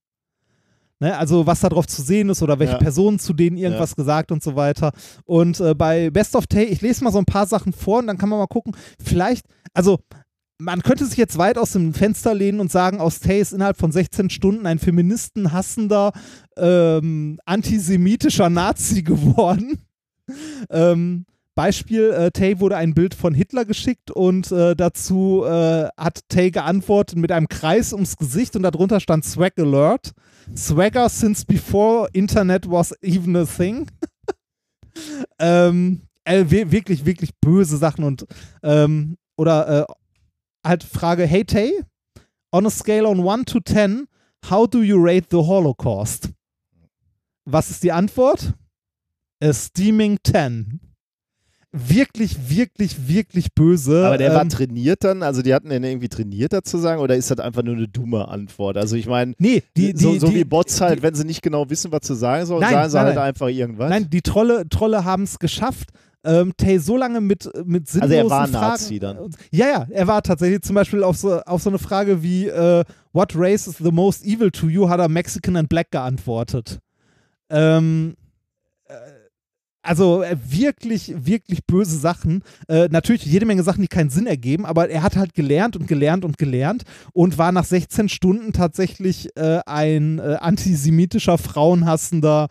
Ne, 1.01 1.17
also 1.17 1.47
was 1.47 1.61
da 1.61 1.69
drauf 1.69 1.87
zu 1.87 2.03
sehen 2.03 2.29
ist 2.29 2.43
oder 2.43 2.59
welche 2.59 2.73
Ja. 2.73 2.79
Personen 2.79 3.21
zu 3.21 3.33
denen 3.33 3.57
irgendwas 3.57 3.95
gesagt 3.95 4.33
und 4.33 4.43
so 4.43 4.57
weiter. 4.57 4.91
Und 5.25 5.61
äh, 5.61 5.73
bei 5.75 6.11
Best 6.11 6.35
of 6.35 6.49
Tay, 6.49 6.65
ich 6.65 6.81
lese 6.81 7.05
mal 7.05 7.13
so 7.13 7.19
ein 7.19 7.25
paar 7.25 7.47
Sachen 7.47 7.73
vor 7.73 8.01
und 8.01 8.09
dann 8.09 8.19
kann 8.19 8.29
man 8.29 8.41
mal 8.41 8.49
gucken, 8.49 8.75
vielleicht, 9.01 9.47
also 9.73 10.01
man 10.61 10.83
könnte 10.83 11.07
sich 11.07 11.17
jetzt 11.17 11.39
weit 11.39 11.57
aus 11.57 11.71
dem 11.71 11.95
Fenster 11.95 12.35
lehnen 12.35 12.59
und 12.59 12.73
sagen, 12.73 12.99
aus 13.01 13.21
Tay 13.21 13.41
ist 13.41 13.53
innerhalb 13.53 13.77
von 13.79 13.93
16 13.93 14.29
Stunden 14.29 14.67
ein 14.67 14.81
feministenhassender, 14.81 16.11
ähm, 16.57 17.39
antisemitischer 17.45 18.51
Nazi 18.51 19.03
geworden. 19.05 19.79
ähm, 20.71 21.27
Beispiel, 21.55 22.11
äh, 22.11 22.31
Tay 22.33 22.59
wurde 22.59 22.77
ein 22.77 22.95
Bild 22.95 23.15
von 23.15 23.35
Hitler 23.35 23.65
geschickt 23.65 24.11
und 24.11 24.51
äh, 24.51 24.75
dazu 24.75 25.45
äh, 25.45 25.89
hat 25.97 26.21
Tay 26.29 26.51
geantwortet 26.51 27.19
mit 27.19 27.31
einem 27.31 27.49
Kreis 27.49 27.93
ums 27.93 28.17
Gesicht 28.17 28.57
und 28.57 28.63
darunter 28.65 28.99
stand 29.01 29.25
Swag 29.25 29.59
Alert. 29.59 30.13
Swagger 30.57 31.09
since 31.09 31.45
before 31.45 32.09
Internet 32.13 32.69
was 32.71 32.93
even 33.03 33.37
a 33.37 33.45
thing. 33.45 33.89
ähm, 35.39 36.03
äh, 36.25 36.45
wir- 36.49 36.71
wirklich, 36.73 37.05
wirklich 37.05 37.31
böse 37.41 37.77
Sachen 37.77 38.05
und 38.05 38.27
ähm, 38.63 39.17
oder 39.37 39.87
äh, 39.89 39.93
halt 40.67 40.83
Frage, 40.83 41.25
hey 41.27 41.45
Tay, 41.45 41.73
on 42.53 42.67
a 42.67 42.71
scale 42.71 43.07
on 43.07 43.21
1 43.27 43.45
to 43.47 43.61
10, 43.61 44.07
how 44.51 44.67
do 44.67 44.83
you 44.83 44.97
rate 45.01 45.29
the 45.31 45.37
Holocaust? 45.37 46.31
Was 47.45 47.71
ist 47.71 47.83
die 47.83 47.93
Antwort? 47.93 48.55
A 49.43 49.53
steaming 49.53 50.19
10. 50.25 50.81
Wirklich, 51.71 52.49
wirklich, 52.49 53.09
wirklich 53.09 53.53
böse. 53.55 54.07
Aber 54.07 54.17
der 54.17 54.35
war 54.35 54.41
ähm, 54.41 54.49
trainiert 54.49 55.05
dann, 55.05 55.23
also 55.23 55.43
die 55.43 55.53
hatten 55.53 55.69
den 55.69 55.85
irgendwie 55.85 56.09
trainiert 56.09 56.55
dazu 56.55 56.79
sagen, 56.79 57.03
oder 57.03 57.15
ist 57.15 57.31
das 57.31 57.41
einfach 57.41 57.63
nur 57.63 57.77
eine 57.77 57.89
dumme 57.89 58.27
Antwort? 58.29 58.79
Also 58.79 58.97
ich 58.97 59.07
meine, 59.07 59.35
Nee, 59.39 59.63
die, 59.77 59.93
die, 59.93 60.03
so, 60.03 60.19
so 60.19 60.29
die, 60.29 60.37
wie 60.37 60.45
Bots 60.45 60.81
halt, 60.81 61.03
wenn 61.03 61.15
sie 61.15 61.25
nicht 61.25 61.43
genau 61.43 61.69
wissen, 61.69 61.93
was 61.93 62.01
zu 62.03 62.15
sagen 62.15 62.47
sollen, 62.47 62.63
Nein, 62.63 62.73
sagen 62.73 62.91
sie 62.91 62.97
nein, 62.97 63.07
halt 63.07 63.15
nein. 63.17 63.25
einfach 63.25 63.49
irgendwas. 63.49 63.91
Nein, 63.91 64.09
die 64.09 64.23
Trolle, 64.23 64.67
Trolle 64.71 65.05
haben 65.05 65.25
es 65.25 65.39
geschafft. 65.39 65.91
Ähm, 66.25 66.53
Tay 66.57 66.79
so 66.79 66.97
lange 66.97 67.21
mit, 67.21 67.49
mit 67.65 67.87
sinnlosen 67.87 68.03
Also 68.03 68.15
er 68.15 68.31
war 68.31 68.49
Fragen. 68.49 68.71
Nazi 68.71 68.99
dann. 68.99 69.19
Ja, 69.53 69.67
ja, 69.69 69.87
er 69.91 70.07
war 70.07 70.23
tatsächlich 70.23 70.63
zum 70.63 70.75
Beispiel 70.75 71.05
auf 71.05 71.17
so, 71.17 71.41
auf 71.43 71.63
so 71.63 71.69
eine 71.71 71.79
Frage 71.79 72.23
wie 72.23 72.49
äh, 72.49 72.83
What 73.13 73.33
race 73.37 73.67
is 73.67 73.77
the 73.77 73.93
most 73.93 74.25
evil 74.25 74.51
to 74.51 74.69
you? 74.69 74.89
hat 74.89 75.01
er 75.01 75.09
Mexican 75.09 75.57
and 75.57 75.69
Black 75.69 75.91
geantwortet. 75.91 76.79
Ähm, 77.51 78.15
äh, 78.89 78.95
also 79.89 80.23
äh, 80.23 80.37
wirklich, 80.47 81.15
wirklich 81.17 81.65
böse 81.67 81.97
Sachen. 81.99 82.43
Äh, 82.69 82.89
natürlich 82.91 83.25
jede 83.25 83.47
Menge 83.47 83.63
Sachen, 83.63 83.83
die 83.83 83.89
keinen 83.89 84.11
Sinn 84.11 84.27
ergeben, 84.27 84.65
aber 84.67 84.89
er 84.91 85.03
hat 85.03 85.17
halt 85.17 85.35
gelernt 85.35 85.77
und 85.77 85.89
gelernt 85.89 86.25
und 86.25 86.39
gelernt 86.39 86.85
und 87.13 87.39
war 87.39 87.51
nach 87.53 87.65
16 87.65 88.09
Stunden 88.09 88.53
tatsächlich 88.53 89.31
äh, 89.37 89.61
ein 89.67 90.19
äh, 90.19 90.37
antisemitischer, 90.41 91.39
frauenhassender 91.39 92.49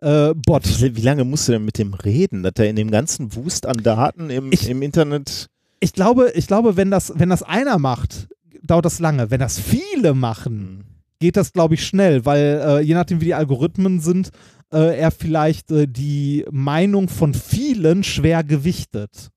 äh, 0.00 0.34
Bot. 0.34 0.64
Wie 0.82 0.96
wie 0.96 1.00
lange 1.02 1.24
musst 1.24 1.48
du 1.48 1.52
denn 1.52 1.64
mit 1.64 1.78
dem 1.78 1.94
reden, 1.94 2.42
dass 2.42 2.54
er 2.58 2.68
in 2.68 2.76
dem 2.76 2.90
ganzen 2.90 3.34
Wust 3.34 3.66
an 3.66 3.78
Daten 3.82 4.30
im, 4.30 4.52
Ich- 4.52 4.68
im 4.68 4.82
Internet. 4.82 5.46
Ich 5.80 5.92
glaube, 5.94 6.32
ich 6.34 6.46
glaube, 6.46 6.76
wenn 6.76 6.90
das, 6.90 7.12
wenn 7.16 7.30
das 7.30 7.42
einer 7.42 7.78
macht, 7.78 8.28
dauert 8.62 8.84
das 8.84 8.98
lange. 8.98 9.30
Wenn 9.30 9.40
das 9.40 9.58
viele 9.58 10.12
machen, 10.14 10.84
Hm. 10.84 10.84
geht 11.20 11.36
das, 11.36 11.52
glaube 11.52 11.74
ich, 11.74 11.86
schnell, 11.86 12.24
weil 12.26 12.62
äh, 12.66 12.80
je 12.80 12.94
nachdem, 12.94 13.20
wie 13.20 13.26
die 13.26 13.34
Algorithmen 13.34 14.00
sind, 14.00 14.30
äh, 14.72 14.98
er 14.98 15.10
vielleicht 15.10 15.70
äh, 15.70 15.86
die 15.86 16.44
Meinung 16.50 17.08
von 17.08 17.34
vielen 17.34 18.04
schwer 18.04 18.44
gewichtet 18.44 19.30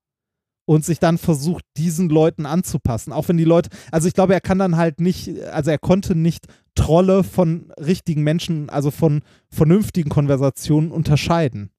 und 0.66 0.84
sich 0.84 0.98
dann 0.98 1.18
versucht, 1.18 1.64
diesen 1.76 2.08
Leuten 2.08 2.46
anzupassen. 2.46 3.12
Auch 3.12 3.28
wenn 3.28 3.36
die 3.36 3.44
Leute, 3.44 3.70
also 3.90 4.08
ich 4.08 4.14
glaube, 4.14 4.34
er 4.34 4.40
kann 4.40 4.58
dann 4.58 4.76
halt 4.76 5.00
nicht, 5.00 5.40
also 5.44 5.70
er 5.70 5.78
konnte 5.78 6.14
nicht 6.14 6.46
Trolle 6.74 7.22
von 7.22 7.72
richtigen 7.78 8.22
Menschen, 8.22 8.70
also 8.70 8.90
von 8.90 9.22
vernünftigen 9.50 10.10
Konversationen 10.10 10.90
unterscheiden. 10.90 11.70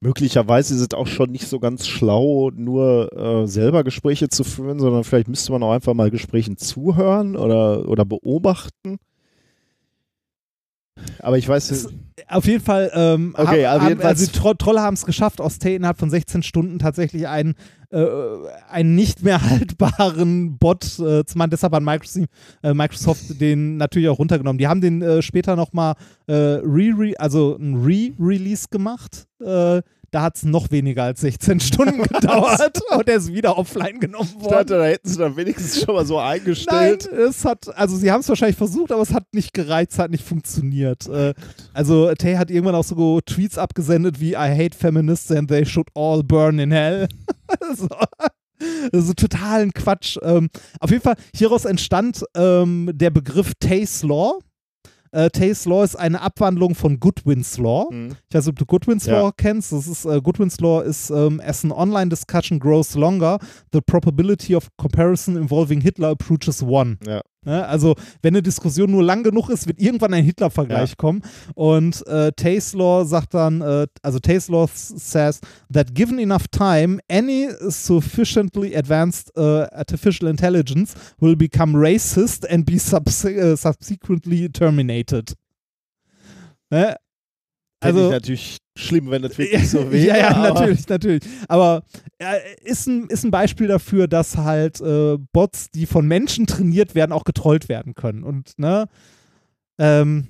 Möglicherweise 0.00 0.74
ist 0.74 0.80
es 0.80 0.94
auch 0.94 1.08
schon 1.08 1.30
nicht 1.30 1.48
so 1.48 1.58
ganz 1.58 1.88
schlau, 1.88 2.50
nur 2.54 3.12
äh, 3.12 3.48
selber 3.48 3.82
Gespräche 3.82 4.28
zu 4.28 4.44
führen, 4.44 4.78
sondern 4.78 5.02
vielleicht 5.02 5.26
müsste 5.26 5.50
man 5.50 5.62
auch 5.64 5.72
einfach 5.72 5.94
mal 5.94 6.10
Gesprächen 6.10 6.56
zuhören 6.56 7.36
oder, 7.36 7.88
oder 7.88 8.04
beobachten. 8.04 8.98
Aber 11.20 11.38
ich 11.38 11.48
weiß, 11.48 11.70
Es- 11.70 11.88
Auf 12.28 12.44
jeden 12.46 12.62
Fall, 12.64 12.90
ähm, 12.94 13.34
Okay, 13.36 13.66
haben, 13.66 13.82
also 13.84 14.02
also 14.08 14.26
die 14.26 14.32
Tro 14.32 14.54
Trolle 14.54 14.80
haben 14.82 14.94
es 14.94 15.06
geschafft, 15.06 15.40
aus 15.40 15.58
Tay 15.58 15.76
innerhalb 15.76 15.98
von 15.98 16.10
16 16.10 16.42
Stunden 16.42 16.78
tatsächlich 16.78 17.28
einen, 17.28 17.54
äh, 17.90 18.04
einen 18.68 18.94
nicht 18.94 19.22
mehr 19.22 19.40
haltbaren 19.50 20.58
Bot 20.58 20.84
äh, 20.98 21.24
zu 21.24 21.38
machen. 21.38 21.50
Deshalb 21.50 21.72
hat 21.72 21.82
Microsoft, 21.82 22.28
äh, 22.62 22.74
Microsoft 22.74 23.40
den 23.40 23.76
natürlich 23.76 24.08
auch 24.08 24.18
runtergenommen. 24.18 24.58
Die 24.58 24.66
haben 24.66 24.80
den 24.80 25.00
äh, 25.02 25.22
später 25.22 25.54
nochmal 25.56 25.94
äh, 26.26 26.32
re, 26.34 26.92
re, 26.98 27.14
also 27.18 27.56
ein 27.56 27.76
Re-Release 27.84 28.66
gemacht. 28.70 29.26
Äh, 29.40 29.82
da 30.10 30.22
hat 30.22 30.36
es 30.36 30.44
noch 30.44 30.70
weniger 30.70 31.04
als 31.04 31.20
16 31.20 31.60
Stunden 31.60 32.02
gedauert 32.02 32.80
und 32.96 33.08
er 33.08 33.16
ist 33.16 33.32
wieder 33.32 33.58
offline 33.58 34.00
genommen 34.00 34.28
ich 34.36 34.44
worden. 34.44 34.52
dachte, 34.52 34.78
da 34.78 34.84
hätten 34.84 35.08
sie 35.08 35.18
dann 35.18 35.36
wenigstens 35.36 35.82
schon 35.82 35.94
mal 35.94 36.06
so 36.06 36.16
Nein, 36.16 36.40
eingestellt. 36.40 37.06
es 37.06 37.44
hat, 37.44 37.68
also 37.76 37.96
sie 37.96 38.10
haben 38.10 38.20
es 38.20 38.28
wahrscheinlich 38.28 38.56
versucht, 38.56 38.92
aber 38.92 39.02
es 39.02 39.12
hat 39.12 39.24
nicht 39.32 39.52
gereizt, 39.52 39.92
es 39.94 39.98
hat 39.98 40.10
nicht 40.10 40.24
funktioniert. 40.24 41.06
Äh, 41.08 41.34
also 41.74 42.12
Tay 42.14 42.34
hat 42.36 42.50
irgendwann 42.50 42.74
auch 42.74 42.84
so 42.84 43.20
Tweets 43.20 43.58
abgesendet 43.58 44.20
wie 44.20 44.32
I 44.32 44.36
hate 44.36 44.76
feminists 44.76 45.30
and 45.30 45.48
they 45.48 45.64
should 45.66 45.88
all 45.94 46.22
burn 46.22 46.58
in 46.58 46.70
hell. 46.70 47.08
so. 47.76 47.88
So 48.92 49.12
totalen 49.12 49.72
Quatsch. 49.72 50.18
Ähm, 50.22 50.48
auf 50.80 50.90
jeden 50.90 51.02
Fall, 51.02 51.14
hieraus 51.34 51.64
entstand 51.64 52.24
ähm, 52.34 52.90
der 52.92 53.10
Begriff 53.10 53.52
Tay's 53.60 54.02
Law. 54.02 54.40
Äh, 55.12 55.30
Tay's 55.30 55.64
Law 55.64 55.84
ist 55.84 55.96
eine 55.96 56.20
Abwandlung 56.20 56.74
von 56.74 57.00
Goodwin's 57.00 57.58
Law. 57.58 57.88
Hm. 57.90 58.16
Ich 58.28 58.34
weiß 58.34 58.46
nicht, 58.46 58.52
ob 58.52 58.58
du 58.58 58.66
Goodwin's 58.66 59.06
Ja. 59.06 59.20
Law 59.20 59.32
kennst. 59.36 59.72
Das 59.72 59.86
ist, 59.86 60.04
äh, 60.04 60.20
Goodwin's 60.20 60.60
Law 60.60 60.80
ist, 60.82 61.10
ähm, 61.10 61.40
as 61.44 61.64
an 61.64 61.72
online 61.72 62.08
discussion 62.08 62.58
grows 62.58 62.94
longer, 62.94 63.38
the 63.72 63.80
probability 63.80 64.54
of 64.54 64.68
comparison 64.76 65.36
involving 65.36 65.80
Hitler 65.80 66.08
approaches 66.10 66.62
one. 66.62 66.98
Ja. 67.06 67.20
Ne? 67.48 67.66
Also, 67.66 67.94
wenn 68.20 68.34
eine 68.34 68.42
Diskussion 68.42 68.90
nur 68.90 69.02
lang 69.02 69.22
genug 69.22 69.48
ist, 69.48 69.66
wird 69.66 69.80
irgendwann 69.80 70.12
ein 70.12 70.22
Hitler-Vergleich 70.22 70.90
Ja. 70.90 70.96
kommen. 70.96 71.22
Und 71.54 72.06
äh, 72.06 72.30
Tay's 72.32 72.74
Law 72.74 73.06
sagt 73.06 73.32
dann, 73.32 73.62
äh, 73.62 73.86
also 74.02 74.18
Tay's 74.18 74.48
Law 74.48 74.64
s- 74.64 74.88
says 74.96 75.40
that 75.72 75.94
given 75.94 76.18
enough 76.18 76.46
time, 76.48 76.98
any 77.08 77.48
sufficiently 77.70 78.76
advanced 78.76 79.32
uh, 79.34 79.62
artificial 79.72 80.28
intelligence 80.28 80.94
will 81.20 81.36
become 81.36 81.74
racist 81.74 82.44
and 82.50 82.66
be 82.66 82.78
subse 82.78 83.30
äh, 83.30 83.56
subsequently 83.56 84.50
terminated. 84.50 85.32
Ne? 86.70 86.96
Also 87.80 88.00
Also, 88.00 88.10
natürlich 88.10 88.58
schlimm, 88.76 89.10
wenn 89.10 89.22
das 89.22 89.38
wirklich 89.38 89.70
so 89.70 89.90
wäre. 89.90 90.06
ja, 90.06 90.16
ja, 90.16 90.52
natürlich, 90.52 90.88
natürlich. 90.88 91.22
Aber 91.48 91.84
äh, 92.18 92.38
ist, 92.64 92.86
ein, 92.86 93.06
ist 93.06 93.24
ein 93.24 93.30
Beispiel 93.30 93.68
dafür, 93.68 94.08
dass 94.08 94.36
halt 94.36 94.80
äh, 94.80 95.16
Bots, 95.32 95.70
die 95.70 95.86
von 95.86 96.06
Menschen 96.06 96.46
trainiert 96.46 96.94
werden, 96.94 97.12
auch 97.12 97.24
getrollt 97.24 97.68
werden 97.68 97.94
können. 97.94 98.24
Und, 98.24 98.58
ne, 98.58 98.86
ähm, 99.78 100.28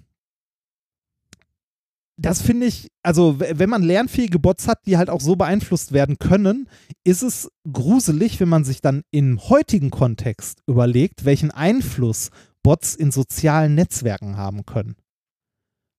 das 2.21 2.43
finde 2.43 2.67
ich, 2.67 2.89
also 3.03 3.39
wenn 3.39 3.71
man 3.71 3.83
lernfähige 3.83 4.41
Bots 4.41 4.67
hat, 4.67 4.87
die 4.87 4.97
halt 4.97 5.09
auch 5.09 5.21
so 5.21 5.37
beeinflusst 5.37 5.93
werden 5.93 6.19
können, 6.19 6.69
ist 7.05 7.23
es 7.23 7.49
gruselig, 7.73 8.41
wenn 8.41 8.49
man 8.49 8.65
sich 8.65 8.81
dann 8.81 9.03
im 9.13 9.41
heutigen 9.49 9.91
Kontext 9.91 10.59
überlegt, 10.67 11.25
welchen 11.25 11.53
Einfluss 11.53 12.31
Bots 12.65 12.97
in 12.97 13.13
sozialen 13.13 13.77
Netzwerken 13.77 14.37
haben 14.37 14.67
können. 14.67 14.97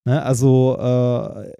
Ne, 0.09 0.23
also 0.23 0.75
äh, 0.79 1.53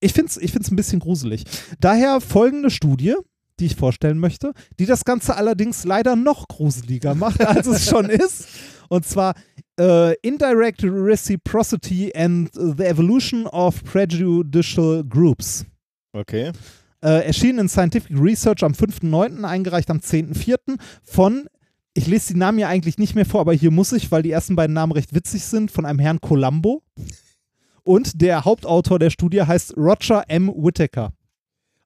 ich 0.00 0.12
finde 0.12 0.28
es 0.28 0.36
ich 0.38 0.50
find's 0.50 0.72
ein 0.72 0.76
bisschen 0.76 0.98
gruselig. 0.98 1.44
Daher 1.78 2.20
folgende 2.20 2.68
Studie, 2.68 3.14
die 3.60 3.66
ich 3.66 3.76
vorstellen 3.76 4.18
möchte, 4.18 4.54
die 4.80 4.86
das 4.86 5.04
Ganze 5.04 5.36
allerdings 5.36 5.84
leider 5.84 6.16
noch 6.16 6.48
gruseliger 6.48 7.14
macht, 7.14 7.46
als 7.46 7.68
es 7.68 7.88
schon 7.88 8.06
ist. 8.10 8.48
Und 8.88 9.06
zwar 9.06 9.34
äh, 9.78 10.16
Indirect 10.22 10.82
Reciprocity 10.82 12.12
and 12.16 12.50
the 12.52 12.82
Evolution 12.82 13.46
of 13.46 13.84
Prejudicial 13.84 15.04
Groups. 15.04 15.64
Okay. 16.12 16.50
Äh, 17.04 17.24
erschienen 17.24 17.60
in 17.60 17.68
Scientific 17.68 18.18
Research 18.18 18.64
am 18.64 18.72
5.9., 18.72 19.44
eingereicht 19.44 19.90
am 19.90 19.98
10.4. 19.98 20.76
von, 21.04 21.46
ich 21.94 22.08
lese 22.08 22.32
die 22.32 22.38
Namen 22.40 22.58
ja 22.58 22.66
eigentlich 22.66 22.98
nicht 22.98 23.14
mehr 23.14 23.26
vor, 23.26 23.42
aber 23.42 23.52
hier 23.52 23.70
muss 23.70 23.92
ich, 23.92 24.10
weil 24.10 24.24
die 24.24 24.32
ersten 24.32 24.56
beiden 24.56 24.74
Namen 24.74 24.90
recht 24.90 25.14
witzig 25.14 25.44
sind, 25.44 25.70
von 25.70 25.86
einem 25.86 26.00
Herrn 26.00 26.20
Columbo. 26.20 26.82
Und 27.84 28.20
der 28.20 28.44
Hauptautor 28.44 28.98
der 28.98 29.10
Studie 29.10 29.42
heißt 29.42 29.76
Roger 29.76 30.24
M. 30.28 30.48
Whittaker. 30.48 31.12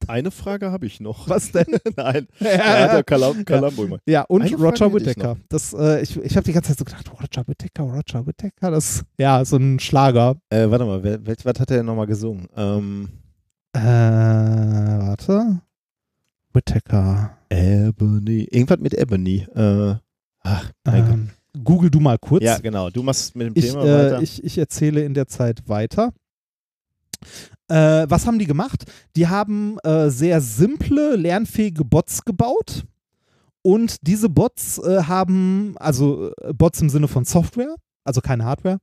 Eine 0.07 0.31
Frage 0.31 0.71
habe 0.71 0.85
ich 0.85 1.01
noch. 1.01 1.27
Was 1.27 1.51
denn? 1.51 1.65
Nein. 1.97 2.27
ja, 2.39 2.49
hat 2.57 2.93
der 2.93 3.03
Kalam 3.03 3.43
Kalambo 3.43 3.83
immer. 3.83 3.99
ja, 4.07 4.21
und 4.23 4.43
Eine 4.43 4.55
Roger 4.55 4.87
ich 4.87 4.93
Whittaker. 4.93 5.35
Das, 5.49 5.73
äh, 5.73 6.01
ich 6.01 6.15
ich 6.17 6.37
habe 6.37 6.45
die 6.45 6.53
ganze 6.53 6.69
Zeit 6.69 6.79
so 6.79 6.85
gedacht, 6.85 7.11
Roger 7.11 7.45
Whittaker, 7.45 7.83
Roger 7.83 8.25
Whittaker, 8.25 8.71
das 8.71 9.03
ja, 9.17 9.43
so 9.43 9.57
ein 9.57 9.77
Schlager. 9.79 10.37
Äh, 10.49 10.69
warte 10.69 10.85
mal, 10.85 11.03
welch, 11.03 11.43
was 11.43 11.59
hat 11.59 11.69
er 11.71 11.77
denn 11.77 11.85
nochmal 11.85 12.07
gesungen? 12.07 12.47
Ähm, 12.55 13.09
Äh, 13.73 13.79
warte. 13.81 15.61
Whittaker. 16.53 17.37
Ebony. 17.49 18.47
Irgendwas 18.51 18.79
mit 18.79 18.93
Ebony. 18.93 19.45
Äh, 19.53 19.95
ach, 20.41 20.71
mein 20.85 21.05
Gott. 21.05 21.35
Google 21.69 21.91
du 21.91 21.99
mal 21.99 22.17
kurz. 22.17 22.43
Ja, 22.43 22.57
genau. 22.57 22.89
Du 22.89 23.03
machst 23.03 23.35
mit 23.35 23.45
dem 23.47 23.53
Ich, 23.55 23.67
Thema 23.67 23.83
weiter. 23.83 24.19
äh, 24.19 24.23
ich, 24.23 24.43
ich 24.43 24.57
erzähle 24.57 25.03
in 25.03 25.13
der 25.13 25.27
Zeit 25.27 25.67
weiter. 25.69 26.11
Äh, 27.67 28.05
was 28.09 28.25
haben 28.25 28.39
die 28.39 28.47
gemacht? 28.47 28.85
Die 29.15 29.27
haben 29.27 29.77
äh, 29.83 30.09
sehr 30.09 30.41
simple, 30.41 31.15
lernfähige 31.15 31.85
Bots 31.85 32.25
gebaut. 32.25 32.85
Und 33.61 34.07
diese 34.07 34.29
Bots 34.29 34.79
äh, 34.79 35.03
haben, 35.03 35.75
also 35.77 36.31
äh, 36.41 36.53
Bots 36.53 36.81
im 36.81 36.89
Sinne 36.89 37.07
von 37.07 37.23
Software, 37.25 37.75
also 38.03 38.19
keine 38.21 38.45
Hardware. 38.45 38.79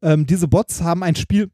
Ähm, 0.00 0.24
diese 0.26 0.46
Bots 0.46 0.80
haben 0.82 1.02
ein 1.02 1.16
Spiel, 1.16 1.50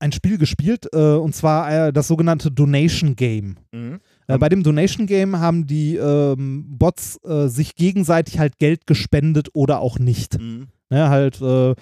ein 0.00 0.12
Spiel 0.12 0.36
gespielt, 0.36 0.86
äh, 0.92 0.98
und 1.14 1.34
zwar 1.34 1.92
das 1.92 2.08
sogenannte 2.08 2.50
Donation 2.50 3.16
Game. 3.16 3.56
mhm. 3.72 4.00
Äh, 4.26 4.38
bei 4.38 4.48
dem 4.48 4.62
Donation 4.62 5.06
Game 5.06 5.38
haben 5.38 5.66
die 5.66 5.96
ähm, 5.96 6.66
Bots 6.68 7.18
äh, 7.24 7.48
sich 7.48 7.74
gegenseitig 7.74 8.38
halt 8.38 8.58
Geld 8.58 8.86
gespendet 8.86 9.48
oder 9.54 9.80
auch 9.80 9.98
nicht. 9.98 10.40
Mhm. 10.40 10.68
Ne, 10.90 11.08
halt, 11.08 11.40
äh, 11.40 11.74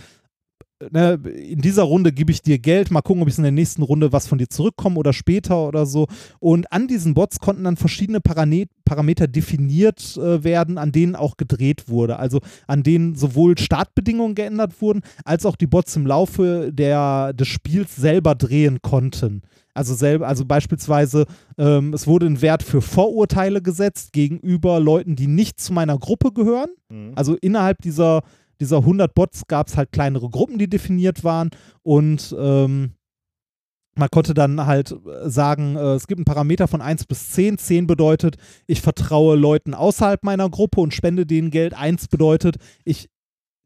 ne, 0.90 1.18
in 1.24 1.60
dieser 1.60 1.82
Runde 1.82 2.12
gebe 2.12 2.30
ich 2.32 2.42
dir 2.42 2.58
Geld, 2.58 2.90
mal 2.90 3.02
gucken, 3.02 3.22
ob 3.22 3.28
ich 3.28 3.36
in 3.36 3.42
der 3.42 3.52
nächsten 3.52 3.82
Runde 3.82 4.12
was 4.12 4.26
von 4.26 4.38
dir 4.38 4.48
zurückkomme 4.48 4.98
oder 4.98 5.12
später 5.12 5.66
oder 5.66 5.86
so. 5.86 6.06
Und 6.38 6.72
an 6.72 6.88
diesen 6.88 7.14
Bots 7.14 7.40
konnten 7.40 7.64
dann 7.64 7.76
verschiedene 7.76 8.20
Parane 8.20 8.66
Parameter 8.84 9.28
definiert 9.28 10.16
äh, 10.16 10.42
werden, 10.42 10.78
an 10.78 10.92
denen 10.92 11.14
auch 11.14 11.36
gedreht 11.36 11.88
wurde. 11.88 12.18
Also 12.18 12.40
an 12.66 12.82
denen 12.82 13.16
sowohl 13.16 13.58
Startbedingungen 13.58 14.34
geändert 14.34 14.80
wurden, 14.80 15.02
als 15.24 15.44
auch 15.44 15.56
die 15.56 15.66
Bots 15.66 15.94
im 15.96 16.06
Laufe 16.06 16.70
der, 16.72 17.34
des 17.34 17.48
Spiels 17.48 17.94
selber 17.96 18.34
drehen 18.34 18.80
konnten. 18.80 19.42
Also, 19.74 19.94
selber, 19.94 20.26
also 20.26 20.44
beispielsweise, 20.44 21.26
ähm, 21.56 21.92
es 21.94 22.08
wurde 22.08 22.26
ein 22.26 22.42
Wert 22.42 22.64
für 22.64 22.82
Vorurteile 22.82 23.62
gesetzt 23.62 24.12
gegenüber 24.12 24.80
Leuten, 24.80 25.14
die 25.14 25.28
nicht 25.28 25.60
zu 25.60 25.72
meiner 25.72 25.96
Gruppe 25.98 26.32
gehören. 26.32 26.70
Mhm. 26.88 27.12
Also 27.14 27.36
innerhalb 27.36 27.80
dieser, 27.82 28.22
dieser 28.60 28.78
100 28.78 29.14
Bots 29.14 29.46
gab 29.46 29.68
es 29.68 29.76
halt 29.76 29.92
kleinere 29.92 30.30
Gruppen, 30.30 30.58
die 30.58 30.68
definiert 30.68 31.24
waren 31.24 31.50
und 31.82 32.34
ähm, 32.38 32.92
man 33.98 34.08
konnte 34.10 34.32
dann 34.32 34.64
halt 34.64 34.92
äh, 34.92 35.28
sagen, 35.28 35.76
äh, 35.76 35.94
es 35.94 36.06
gibt 36.06 36.18
einen 36.20 36.24
Parameter 36.24 36.68
von 36.68 36.80
1 36.80 37.06
bis 37.06 37.30
10. 37.32 37.58
10 37.58 37.86
bedeutet, 37.86 38.36
ich 38.66 38.80
vertraue 38.80 39.36
Leuten 39.36 39.74
außerhalb 39.74 40.22
meiner 40.22 40.48
Gruppe 40.48 40.80
und 40.80 40.94
spende 40.94 41.26
denen 41.26 41.50
Geld. 41.50 41.74
1 41.74 42.06
bedeutet, 42.08 42.56
ich 42.84 43.08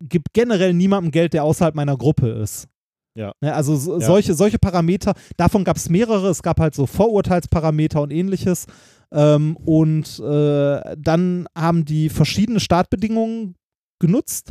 gebe 0.01 0.25
generell 0.33 0.73
niemandem 0.73 1.11
Geld, 1.13 1.35
der 1.35 1.45
außerhalb 1.45 1.75
meiner 1.75 1.97
Gruppe 1.97 2.29
ist. 2.31 2.67
Ja. 3.15 3.33
Ne, 3.43 3.55
also 3.55 3.77
so, 3.77 4.01
Ja. 4.01 4.07
solche, 4.07 4.33
solche 4.35 4.59
Parameter, 4.59 5.13
davon 5.37 5.65
gab 5.65 5.77
es 5.77 5.91
mehrere. 5.91 6.31
Es 6.31 6.43
gab 6.43 6.59
halt 6.61 6.75
so 6.75 6.87
Vorurteilsparameter 6.87 8.01
und 8.01 8.11
ähnliches. 8.11 8.67
Ähm, 9.13 9.57
und 9.59 10.19
äh, 10.19 10.97
dann 10.97 11.47
haben 11.55 11.85
die 11.85 12.09
verschiedene 12.09 12.59
Startbedingungen 12.59 13.55
genutzt 14.01 14.51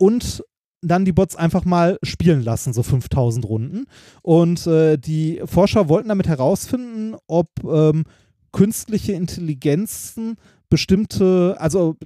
und 0.00 0.42
dann 0.82 1.04
die 1.04 1.12
Bots 1.12 1.36
einfach 1.36 1.66
mal 1.66 1.98
spielen 2.02 2.42
lassen, 2.42 2.72
so 2.72 2.82
5000 2.82 3.44
Runden. 3.46 3.84
Und 4.22 4.66
äh, 4.66 4.96
die 4.96 5.42
Forscher 5.44 5.90
wollten 5.90 6.08
damit 6.08 6.26
herausfinden, 6.26 7.16
ob 7.26 7.48
ähm, 7.64 8.04
künstliche 8.50 9.12
Intelligenzen 9.12 10.36
bestimmte, 10.70 11.56
also 11.58 11.96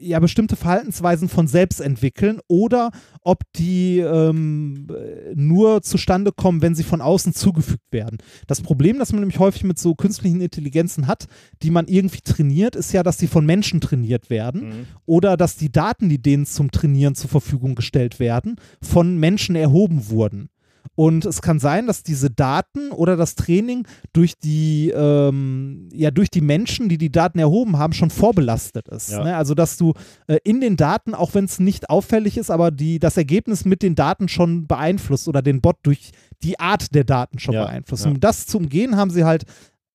ja, 0.00 0.18
bestimmte 0.18 0.56
Verhaltensweisen 0.56 1.28
von 1.28 1.46
selbst 1.46 1.80
entwickeln 1.80 2.40
oder 2.48 2.90
ob 3.22 3.42
die 3.56 3.98
ähm, 3.98 4.88
nur 5.34 5.82
zustande 5.82 6.32
kommen, 6.32 6.62
wenn 6.62 6.74
sie 6.74 6.82
von 6.84 7.00
außen 7.00 7.34
zugefügt 7.34 7.92
werden. 7.92 8.18
Das 8.46 8.60
Problem, 8.62 8.98
das 8.98 9.12
man 9.12 9.20
nämlich 9.20 9.38
häufig 9.38 9.64
mit 9.64 9.78
so 9.78 9.94
künstlichen 9.94 10.40
Intelligenzen 10.40 11.06
hat, 11.06 11.26
die 11.62 11.70
man 11.70 11.86
irgendwie 11.86 12.22
trainiert, 12.22 12.76
ist 12.76 12.92
ja, 12.92 13.02
dass 13.02 13.18
sie 13.18 13.26
von 13.26 13.44
Menschen 13.44 13.80
trainiert 13.80 14.30
werden 14.30 14.60
Mhm. 14.60 14.86
oder 15.06 15.36
dass 15.36 15.56
die 15.56 15.70
Daten, 15.70 16.08
die 16.08 16.20
denen 16.20 16.46
zum 16.46 16.70
Trainieren 16.70 17.14
zur 17.14 17.30
Verfügung 17.30 17.74
gestellt 17.74 18.18
werden, 18.18 18.56
von 18.82 19.16
Menschen 19.18 19.56
erhoben 19.56 20.08
wurden. 20.08 20.48
Und 20.94 21.24
es 21.24 21.40
kann 21.40 21.58
sein, 21.58 21.86
dass 21.86 22.02
diese 22.02 22.30
Daten 22.30 22.90
oder 22.90 23.16
das 23.16 23.34
Training 23.34 23.86
durch 24.12 24.34
die, 24.38 24.90
ähm, 24.90 25.88
ja, 25.92 26.10
durch 26.10 26.30
die 26.30 26.40
Menschen, 26.40 26.88
die 26.88 26.98
die 26.98 27.10
Daten 27.10 27.38
erhoben 27.38 27.78
haben, 27.78 27.92
schon 27.92 28.10
vorbelastet 28.10 28.88
ist. 28.88 29.10
Ja. 29.10 29.24
Ne? 29.24 29.36
Also, 29.36 29.54
dass 29.54 29.76
du 29.76 29.94
äh, 30.26 30.38
in 30.44 30.60
den 30.60 30.76
Daten, 30.76 31.14
auch 31.14 31.34
wenn 31.34 31.46
es 31.46 31.58
nicht 31.58 31.88
auffällig 31.88 32.36
ist, 32.36 32.50
aber 32.50 32.70
die, 32.70 32.98
das 32.98 33.16
Ergebnis 33.16 33.64
mit 33.64 33.82
den 33.82 33.94
Daten 33.94 34.28
schon 34.28 34.66
beeinflusst 34.66 35.28
oder 35.28 35.42
den 35.42 35.60
Bot 35.60 35.76
durch 35.84 36.10
die 36.42 36.58
Art 36.58 36.94
der 36.94 37.04
Daten 37.04 37.38
schon 37.38 37.54
Ja, 37.54 37.64
beeinflusst. 37.64 38.06
Um 38.06 38.20
das 38.20 38.46
zu 38.46 38.58
umgehen, 38.58 38.96
haben 38.96 39.10
sie 39.10 39.24
halt 39.24 39.44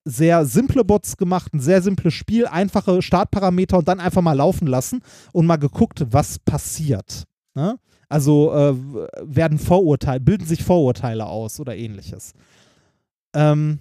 sehr 0.04 0.46
simple 0.46 0.84
Bots 0.84 1.16
gemacht, 1.16 1.52
ein 1.52 1.60
sehr 1.60 1.82
simples 1.82 2.14
Spiel, 2.14 2.46
einfache 2.46 3.02
Startparameter 3.02 3.78
und 3.78 3.88
dann 3.88 4.00
einfach 4.00 4.22
mal 4.22 4.34
laufen 4.34 4.66
lassen 4.66 5.02
und 5.32 5.46
mal 5.46 5.56
geguckt, 5.56 6.06
was 6.10 6.38
passiert. 6.38 7.24
Ne? 7.54 7.78
Also 8.08 8.52
äh, 8.52 8.74
werden 9.22 9.58
Vorurteile, 9.58 10.20
bilden 10.20 10.46
sich 10.46 10.62
Vorurteile 10.62 11.26
aus 11.26 11.58
oder 11.58 11.76
ähnliches. 11.76 12.34
Ähm, 13.34 13.80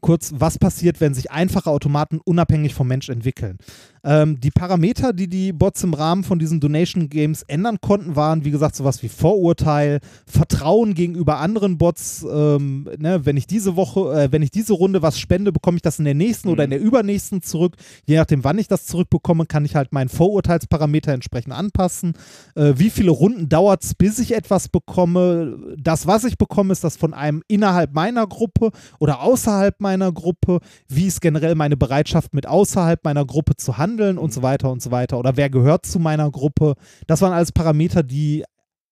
kurz, 0.00 0.32
was 0.36 0.58
passiert, 0.58 1.00
wenn 1.00 1.14
sich 1.14 1.30
einfache 1.30 1.70
Automaten 1.70 2.20
unabhängig 2.24 2.74
vom 2.74 2.88
Mensch 2.88 3.08
entwickeln? 3.08 3.58
Ähm, 4.04 4.38
die 4.38 4.50
Parameter, 4.50 5.14
die 5.14 5.28
die 5.28 5.52
Bots 5.52 5.82
im 5.82 5.94
Rahmen 5.94 6.24
von 6.24 6.38
diesen 6.38 6.60
Donation 6.60 7.08
Games 7.08 7.42
ändern 7.42 7.78
konnten, 7.80 8.16
waren, 8.16 8.44
wie 8.44 8.50
gesagt, 8.50 8.76
sowas 8.76 9.02
wie 9.02 9.08
Vorurteil, 9.08 10.00
Vertrauen 10.26 10.94
gegenüber 10.94 11.38
anderen 11.38 11.78
Bots. 11.78 12.24
Ähm, 12.30 12.88
ne, 12.98 13.24
wenn 13.24 13.38
ich 13.38 13.46
diese 13.46 13.76
Woche, 13.76 14.24
äh, 14.24 14.32
wenn 14.32 14.42
ich 14.42 14.50
diese 14.50 14.74
Runde 14.74 15.00
was 15.00 15.18
spende, 15.18 15.52
bekomme 15.52 15.76
ich 15.76 15.82
das 15.82 15.98
in 15.98 16.04
der 16.04 16.14
nächsten 16.14 16.48
oder 16.48 16.64
in 16.64 16.70
der 16.70 16.80
übernächsten 16.80 17.40
zurück. 17.40 17.76
Je 18.04 18.16
nachdem, 18.16 18.44
wann 18.44 18.58
ich 18.58 18.68
das 18.68 18.84
zurückbekomme, 18.86 19.46
kann 19.46 19.64
ich 19.64 19.74
halt 19.74 19.92
meinen 19.92 20.10
Vorurteilsparameter 20.10 21.12
entsprechend 21.12 21.54
anpassen. 21.54 22.12
Äh, 22.54 22.74
wie 22.76 22.90
viele 22.90 23.10
Runden 23.10 23.48
dauert 23.48 23.84
es, 23.84 23.94
bis 23.94 24.18
ich 24.18 24.34
etwas 24.34 24.68
bekomme? 24.68 25.56
Das, 25.78 26.06
was 26.06 26.24
ich 26.24 26.36
bekomme, 26.36 26.72
ist 26.72 26.84
das 26.84 26.96
von 26.96 27.14
einem 27.14 27.42
innerhalb 27.48 27.94
meiner 27.94 28.26
Gruppe 28.26 28.70
oder 28.98 29.22
außerhalb 29.22 29.80
meiner 29.80 30.12
Gruppe? 30.12 30.60
Wie 30.88 31.06
ist 31.06 31.22
generell 31.22 31.54
meine 31.54 31.78
Bereitschaft, 31.78 32.34
mit 32.34 32.46
außerhalb 32.46 33.02
meiner 33.02 33.24
Gruppe 33.24 33.56
zu 33.56 33.78
handeln 33.78 33.93
und 34.00 34.32
so 34.32 34.42
weiter 34.42 34.70
und 34.70 34.82
so 34.82 34.90
weiter? 34.90 35.18
Oder 35.18 35.36
wer 35.36 35.50
gehört 35.50 35.86
zu 35.86 35.98
meiner 35.98 36.30
Gruppe? 36.30 36.74
Das 37.06 37.20
waren 37.20 37.32
alles 37.32 37.52
Parameter, 37.52 38.02
die 38.02 38.44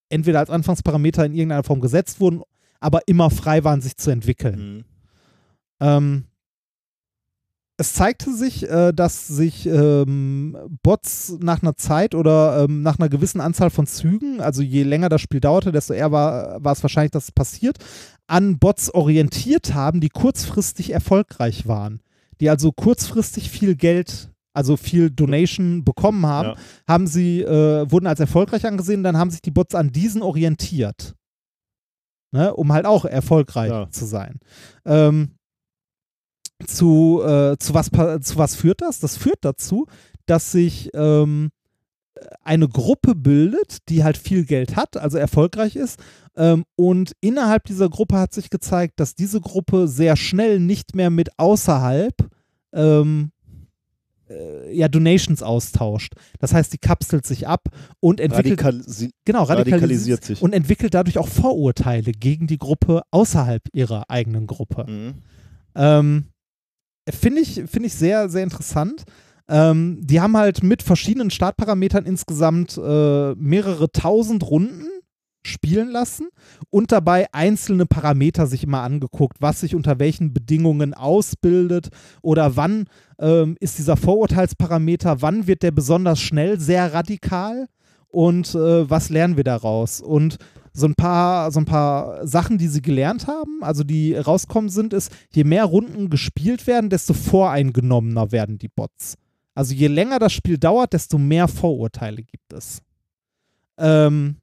entweder 0.09 0.41
als 0.41 0.51
Anfangsparameter 0.51 1.25
in 1.25 1.35
irgendeiner 1.35 1.65
Form 1.65 1.81
gesetzt 1.81 2.21
wurden, 2.21 2.43
aber 2.81 3.01
immer 3.07 3.31
frei 3.31 3.65
waren, 3.65 3.81
sich 3.81 3.97
zu 3.97 4.11
entwickeln. 4.11 4.77
Mhm. 4.77 4.85
Ähm, 5.81 6.25
es 7.79 7.95
zeigte 7.95 8.33
sich, 8.33 8.69
äh, 8.69 8.93
dass 8.93 9.27
sich 9.27 9.67
ähm, 9.67 10.57
Bots 10.83 11.37
nach 11.41 11.63
einer 11.63 11.77
Zeit 11.77 12.15
oder 12.15 12.65
ähm, 12.65 12.83
nach 12.83 12.99
einer 12.99 13.09
gewissen 13.09 13.41
Anzahl 13.41 13.71
von 13.71 13.87
Zügen, 13.87 14.41
also 14.41 14.63
je 14.63 14.83
länger 14.83 15.09
das 15.09 15.21
Spiel 15.21 15.41
dauerte, 15.41 15.73
desto 15.73 15.95
eher 15.95 16.13
war, 16.13 16.63
war 16.63 16.73
es 16.73 16.83
wahrscheinlich, 16.83 17.11
dass 17.11 17.25
es 17.25 17.33
passiert, 17.33 17.79
an 18.27 18.59
Bots 18.59 18.95
orientiert 18.95 19.75
haben, 19.75 20.01
die 20.01 20.11
kurzfristig 20.11 20.93
erfolgreich 20.93 21.67
waren. 21.67 22.03
Die 22.41 22.51
also 22.51 22.73
kurzfristig 22.73 23.51
viel 23.51 23.75
Geld, 23.75 24.32
also 24.53 24.77
viel 24.77 25.11
Donation 25.11 25.85
bekommen 25.85 26.27
haben, 26.27 26.49
Ja. 26.49 26.57
haben 26.89 27.07
sie, 27.07 27.41
äh, 27.43 27.91
wurden 27.91 28.07
als 28.07 28.21
erfolgreich 28.21 28.67
angesehen, 28.67 29.03
dann 29.03 29.17
haben 29.17 29.31
sich 29.31 29.43
die 29.43 29.51
Bots 29.51 29.75
an 29.75 29.91
diesen 29.93 30.23
orientiert. 30.23 31.15
Ne, 32.35 32.55
um 32.55 32.73
halt 32.73 32.87
auch 32.87 33.05
erfolgreich 33.05 33.71
Ja. 33.71 33.91
zu 33.91 34.07
sein. 34.07 34.41
Ähm, 34.87 35.33
zu, 36.67 37.21
äh, 37.23 37.57
zu, 37.59 37.75
was, 37.75 37.91
zu 37.91 38.39
was 38.39 38.55
führt 38.57 38.81
das? 38.81 39.01
Das 39.01 39.17
führt 39.17 39.39
dazu, 39.45 39.87
dass 40.27 40.53
sich 40.53 40.91
ähm, 40.95 41.51
eine 42.43 42.69
Gruppe 42.69 43.15
bildet, 43.15 43.89
die 43.89 44.05
halt 44.05 44.17
viel 44.17 44.45
Geld 44.45 44.77
hat, 44.77 44.97
also 44.97 45.19
erfolgreich 45.19 45.77
ist. 45.77 45.99
Ähm, 46.37 46.65
und 46.77 47.13
innerhalb 47.21 47.65
dieser 47.65 47.89
Gruppe 47.91 48.19
hat 48.19 48.33
sich 48.33 48.49
gezeigt, 48.49 49.01
dass 49.01 49.15
diese 49.15 49.41
Gruppe 49.41 49.89
sehr 49.89 50.17
schnell 50.17 50.61
nicht 50.61 50.95
mehr 50.95 51.11
mit 51.11 51.39
außerhalb 51.39 52.15
ähm, 52.73 53.33
äh, 54.33 54.75
ja, 54.75 54.89
Donations 54.89 55.43
austauscht. 55.43 56.15
Das 56.39 56.53
heißt, 56.55 56.73
die 56.73 56.79
kapselt 56.79 57.27
sich 57.27 57.47
ab 57.47 57.69
und 58.01 58.21
entwickelt 58.21 58.65
Radikal 58.65 59.11
genau, 59.25 59.43
radikalisiert, 59.43 59.83
radikalisiert 59.83 60.25
sich. 60.25 60.43
und 60.43 60.53
entwickelt 60.53 60.95
dadurch 60.95 61.19
auch 61.19 61.29
Vorurteile 61.29 62.13
gegen 62.13 62.47
die 62.47 62.59
Gruppe 62.59 63.03
außerhalb 63.11 63.63
ihrer 63.73 64.11
eigenen 64.11 64.47
Gruppe. 64.47 64.87
Mhm. 64.89 65.15
Ähm, 65.75 66.25
Finde 67.11 67.41
ich, 67.41 67.63
find 67.67 67.85
ich 67.85 67.95
sehr, 67.95 68.29
sehr 68.29 68.45
interessant. 68.45 69.05
Ähm, 69.49 69.99
die 70.03 70.21
haben 70.21 70.37
halt 70.37 70.63
mit 70.63 70.83
verschiedenen 70.83 71.31
Startparametern 71.31 72.07
insgesamt 72.07 72.79
äh, 72.79 73.35
mehrere 73.35 73.91
tausend 73.91 74.49
Runden 74.49 74.87
spielen 75.45 75.91
lassen 75.91 76.29
und 76.71 76.93
dabei 76.93 77.27
einzelne 77.33 77.87
Parameter 77.87 78.47
sich 78.47 78.65
immer 78.65 78.83
angeguckt, 78.83 79.39
was 79.41 79.61
sich 79.61 79.75
unter 79.75 79.99
welchen 79.99 80.33
Bedingungen 80.33 80.95
ausbildet 80.95 81.89
oder 82.23 82.57
wann 82.57 82.87
ähm, 83.19 83.57
ist 83.61 83.79
dieser 83.79 83.97
Vorurteilsparameter, 83.97 85.23
wann 85.23 85.47
wird 85.47 85.63
der 85.63 85.73
besonders 85.73 86.21
schnell 86.21 86.61
sehr 86.61 86.95
radikal 86.95 87.69
und 88.09 88.55
äh, 88.55 88.89
was 88.89 89.09
lernen 89.09 89.37
wir 89.37 89.45
daraus? 89.45 90.01
Und 90.01 90.39
so 90.73 90.87
ein 90.87 90.95
paar, 90.95 91.51
so 91.51 91.61
ein 91.61 91.67
paar 91.67 92.27
Sachen, 92.27 92.59
die 92.59 92.69
sie 92.69 92.83
gelernt 92.83 93.27
haben, 93.27 93.63
also 93.63 93.85
die 93.85 94.15
rauskommen 94.15 94.71
sind, 94.71 94.93
ist, 94.93 95.13
je 95.33 95.45
mehr 95.45 95.65
Runden 95.65 96.09
gespielt 96.09 96.67
werden, 96.67 96.89
desto 96.89 97.15
voreingenommener 97.15 98.33
werden 98.33 98.59
die 98.59 98.69
Bots. 98.69 99.17
Also 99.55 99.75
je 99.75 99.89
länger 99.89 100.19
das 100.19 100.33
Spiel 100.33 100.57
dauert, 100.57 100.95
desto 100.95 101.19
mehr 101.19 101.47
Vorurteile 101.47 102.23
gibt 102.23 102.53
es. 102.53 102.81
Ähm, 103.77 104.37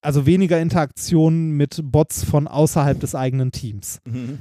also 0.00 0.26
weniger 0.26 0.60
Interaktion 0.60 1.50
mit 1.52 1.80
Bots 1.82 2.24
von 2.24 2.46
außerhalb 2.46 2.98
des 3.00 3.14
eigenen 3.14 3.52
Teams. 3.52 4.00
Mhm. 4.06 4.38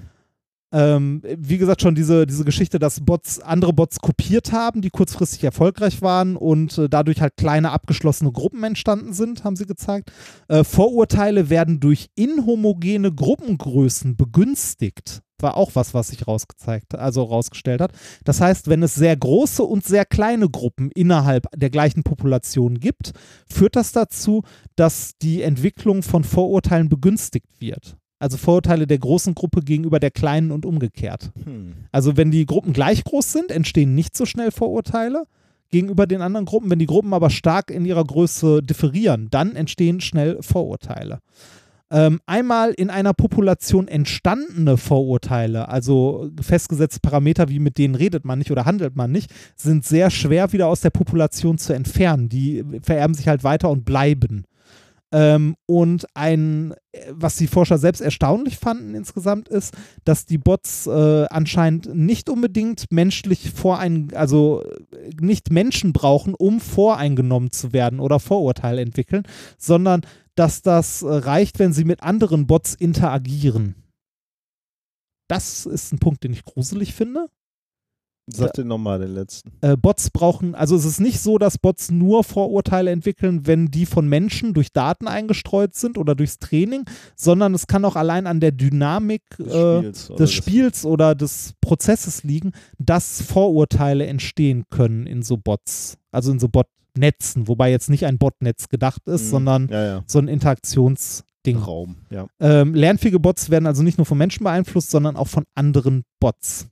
Ähm, 0.74 1.22
wie 1.24 1.58
gesagt, 1.58 1.82
schon 1.82 1.96
diese, 1.96 2.28
diese 2.28 2.44
Geschichte, 2.44 2.78
dass 2.78 3.00
Bots 3.00 3.40
andere 3.40 3.72
Bots 3.72 4.00
kopiert 4.00 4.52
haben, 4.52 4.82
die 4.82 4.90
kurzfristig 4.90 5.44
erfolgreich 5.46 6.02
waren 6.02 6.36
und 6.36 6.78
äh, 6.78 6.90
dadurch 6.90 7.22
halt 7.22 7.38
kleine 7.38 7.72
abgeschlossene 7.72 8.34
Gruppen 8.34 8.64
entstanden 8.64 9.14
sind, 9.14 9.46
haben 9.46 9.56
sie 9.56 9.66
gezeigt. 9.66 10.12
Äh, 10.50 10.66
Vorurteile 10.66 11.50
werden 11.50 11.80
durch 11.80 12.10
inhomogene 12.16 13.14
Gruppengrößen 13.14 14.18
begünstigt. 14.18 15.22
War 15.40 15.58
auch 15.58 15.72
was, 15.76 15.94
was 15.94 16.10
sich 16.10 16.28
rausgezeigt, 16.28 16.96
also 16.96 17.24
rausgestellt 17.24 17.82
hat. 17.82 17.92
Das 18.24 18.42
heißt, 18.42 18.70
wenn 18.70 18.82
es 18.82 18.96
sehr 18.96 19.16
große 19.16 19.64
und 19.64 19.86
sehr 19.86 20.06
kleine 20.06 20.50
Gruppen 20.50 20.92
innerhalb 20.92 21.48
der 21.56 21.70
gleichen 21.70 22.04
Population 22.04 22.80
gibt, 22.80 23.12
führt 23.48 23.76
das 23.76 23.92
dazu, 23.92 24.44
dass 24.76 25.18
die 25.22 25.44
Entwicklung 25.44 26.02
von 26.02 26.24
Vorurteilen 26.24 26.90
begünstigt 26.90 27.60
wird. 27.60 27.98
Also 28.20 28.38
Vorurteile 28.38 28.88
der 28.88 28.98
großen 28.98 29.36
Gruppe 29.36 29.62
gegenüber 29.62 30.00
der 30.00 30.12
kleinen 30.12 30.52
und 30.52 30.66
umgekehrt. 30.66 31.32
Hm. 31.44 31.76
Also 31.92 32.18
wenn 32.18 32.32
die 32.32 32.48
Gruppen 32.48 32.74
gleich 32.74 33.04
groß 33.04 33.32
sind, 33.32 33.52
entstehen 33.52 33.94
nicht 33.94 34.18
so 34.18 34.26
schnell 34.26 34.52
Vorurteile 34.52 35.26
gegenüber 35.70 36.08
den 36.08 36.22
anderen 36.22 36.46
Gruppen. 36.46 36.70
Wenn 36.70 36.80
die 36.80 36.88
Gruppen 36.88 37.14
aber 37.14 37.30
stark 37.30 37.70
in 37.70 37.86
ihrer 37.86 38.04
Größe 38.04 38.64
differieren, 38.64 39.28
dann 39.30 39.56
entstehen 39.56 40.02
schnell 40.02 40.42
Vorurteile. 40.42 41.20
Ähm, 41.90 42.20
einmal 42.26 42.72
in 42.72 42.90
einer 42.90 43.14
Population 43.14 43.88
entstandene 43.88 44.76
Vorurteile, 44.76 45.70
also 45.70 46.30
festgesetzte 46.42 47.00
Parameter, 47.00 47.48
wie 47.48 47.60
mit 47.60 47.78
denen 47.78 47.96
redet 47.96 48.26
man 48.26 48.40
nicht 48.40 48.52
oder 48.52 48.66
handelt 48.66 48.96
man 48.98 49.12
nicht, 49.12 49.32
sind 49.56 49.86
sehr 49.86 50.10
schwer 50.10 50.52
wieder 50.52 50.68
aus 50.68 50.82
der 50.82 50.90
Population 50.90 51.58
zu 51.58 51.72
entfernen. 51.72 52.28
Die 52.28 52.66
vererben 52.82 53.14
sich 53.14 53.30
halt 53.30 53.46
weiter 53.46 53.70
und 53.70 53.86
bleiben. 53.86 54.44
Ähm, 55.14 55.56
und 55.66 56.06
ein, 56.16 56.74
was 57.10 57.38
die 57.38 57.48
Forscher 57.48 57.78
selbst 57.78 58.02
erstaunlich 58.02 58.58
fanden 58.58 58.94
insgesamt, 58.94 59.48
ist, 59.48 59.74
dass 60.04 60.26
die 60.26 60.38
Bots 60.38 60.86
äh, 60.88 61.26
anscheinend 61.30 61.96
nicht 61.96 62.30
unbedingt 62.30 62.92
menschlich 62.92 63.52
vorein, 63.52 64.10
also 64.14 64.66
nicht 65.22 65.52
Menschen 65.52 65.94
brauchen, 65.94 66.34
um 66.34 66.60
voreingenommen 66.60 67.54
zu 67.54 67.72
werden 67.72 68.02
oder 68.02 68.20
Vorurteile 68.20 68.82
entwickeln, 68.82 69.24
sondern 69.58 70.02
dass 70.38 70.62
das 70.62 71.02
äh, 71.02 71.08
reicht, 71.08 71.60
wenn 71.60 71.74
sie 71.74 71.84
mit 71.84 72.04
anderen 72.04 72.48
Bots 72.48 72.74
interagieren. 72.74 73.76
Das 75.28 75.66
ist 75.66 75.92
ein 75.92 76.00
Punkt, 76.00 76.24
den 76.24 76.32
ich 76.32 76.46
gruselig 76.46 76.94
finde. 76.94 77.28
Sag 78.30 78.54
den 78.54 78.68
nochmal 78.68 79.00
den 79.00 79.14
letzten. 79.14 79.54
Äh, 79.62 79.78
Bots 79.78 80.10
brauchen, 80.10 80.54
also 80.54 80.76
es 80.76 80.84
ist 80.84 81.00
nicht 81.00 81.22
so, 81.22 81.38
dass 81.38 81.58
Bots 81.58 81.92
nur 81.92 82.26
Vorurteile 82.26 82.92
entwickeln, 82.92 83.48
wenn 83.48 83.68
die 83.72 83.86
von 83.86 84.08
Menschen 84.08 84.54
durch 84.54 84.74
Daten 84.74 85.08
eingestreut 85.08 85.76
sind 85.76 85.98
oder 85.98 86.14
durchs 86.14 86.38
Training, 86.38 86.84
sondern 87.16 87.54
es 87.54 87.68
kann 87.68 87.86
auch 87.86 87.96
allein 87.96 88.28
an 88.28 88.42
der 88.42 88.52
Dynamik 88.52 89.22
Des 89.38 89.48
äh, 89.54 89.80
Spiels 89.80 90.10
oder 90.10 90.18
des 90.18 90.34
Spiels 90.34 90.86
oder 90.86 91.16
des 91.16 91.54
Prozesses 91.62 92.24
liegen, 92.24 92.52
dass 92.78 93.22
Vorurteile 93.22 94.06
entstehen 94.06 94.66
können 94.70 95.08
in 95.08 95.24
so 95.24 95.38
Bots, 95.38 95.98
also 96.12 96.34
in 96.34 96.40
so 96.40 96.50
Botnetzen, 96.98 97.48
wobei 97.48 97.70
jetzt 97.72 97.90
nicht 97.90 98.06
ein 98.06 98.18
Botnetz 98.18 98.70
gedacht 98.70 99.08
ist, 99.08 99.26
Mhm. 99.26 99.30
sondern 99.30 99.68
Ja, 99.70 99.86
ja. 99.86 100.04
so 100.08 100.20
ein 100.20 100.28
Interaktionsding. 100.28 101.58
Raum, 101.58 101.96
ja. 102.10 102.28
Ähm, 102.42 102.74
lernfähige 102.76 103.20
Bots 103.22 103.50
werden 103.50 103.68
also 103.68 103.82
nicht 103.82 103.98
nur 103.98 104.06
von 104.06 104.18
Menschen 104.18 104.44
beeinflusst, 104.44 104.92
sondern 104.92 105.16
auch 105.16 105.30
von 105.30 105.46
anderen 105.56 106.04
Bots. 106.20 106.68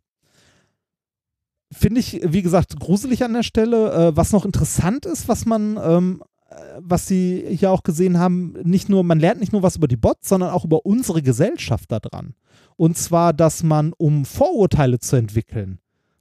Finde 1.71 1.99
ich, 2.01 2.19
wie 2.23 2.41
gesagt, 2.41 2.77
gruselig 2.79 3.23
an 3.23 3.33
der 3.33 3.43
Stelle. 3.43 3.91
Äh, 4.09 4.17
was 4.17 4.33
noch 4.33 4.43
interessant 4.45 5.05
ist, 5.05 5.29
was 5.29 5.45
man, 5.45 5.79
ähm, 5.81 6.23
äh, 6.49 6.55
was 6.79 7.07
Sie 7.07 7.45
hier 7.57 7.71
auch 7.71 7.83
gesehen 7.83 8.19
haben, 8.19 8.53
nicht 8.63 8.89
nur, 8.89 9.03
man 9.05 9.19
lernt 9.19 9.39
nicht 9.39 9.53
nur 9.53 9.63
was 9.63 9.77
über 9.77 9.87
die 9.87 9.95
Bots, 9.97 10.27
sondern 10.27 10.49
auch 10.49 10.65
über 10.65 10.85
unsere 10.85 11.21
Gesellschaft 11.21 11.91
daran. 11.91 12.33
Und 12.75 12.97
zwar, 12.97 13.31
dass 13.31 13.63
man, 13.63 13.93
um 13.97 14.25
Vorurteile 14.25 14.99
zu 14.99 15.15
entwickeln, 15.15 15.79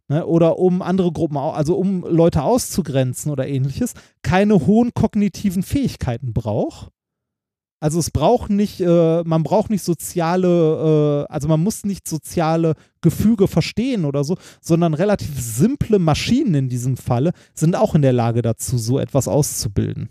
ne, 0.08 0.26
oder 0.26 0.58
um 0.58 0.82
andere 0.82 1.12
Gruppen, 1.12 1.36
also 1.36 1.76
um 1.76 2.02
Leute 2.02 2.42
auszugrenzen 2.42 3.30
oder 3.30 3.46
ähnliches, 3.46 3.94
keine 4.22 4.66
hohen 4.66 4.92
kognitiven 4.94 5.62
Fähigkeiten 5.62 6.32
braucht. 6.32 6.88
Also 7.80 7.98
es 7.98 8.10
braucht 8.10 8.48
nicht, 8.48 8.80
äh, 8.80 9.22
man 9.24 9.42
braucht 9.42 9.68
nicht 9.68 9.84
soziale, 9.84 11.26
äh, 11.28 11.32
also 11.32 11.48
man 11.48 11.62
muss 11.62 11.84
nicht 11.84 12.08
soziale 12.08 12.76
Gefüge 13.02 13.46
verstehen 13.46 14.06
oder 14.06 14.24
so, 14.24 14.38
sondern 14.62 14.94
relativ 14.94 15.38
simple 15.38 15.98
Maschinen 15.98 16.54
in 16.54 16.68
diesem 16.70 16.96
Falle 16.96 17.32
sind 17.52 17.76
auch 17.76 17.94
in 17.94 18.00
der 18.00 18.14
Lage 18.14 18.40
dazu, 18.40 18.78
so 18.78 18.98
etwas 18.98 19.28
auszubilden. 19.28 20.08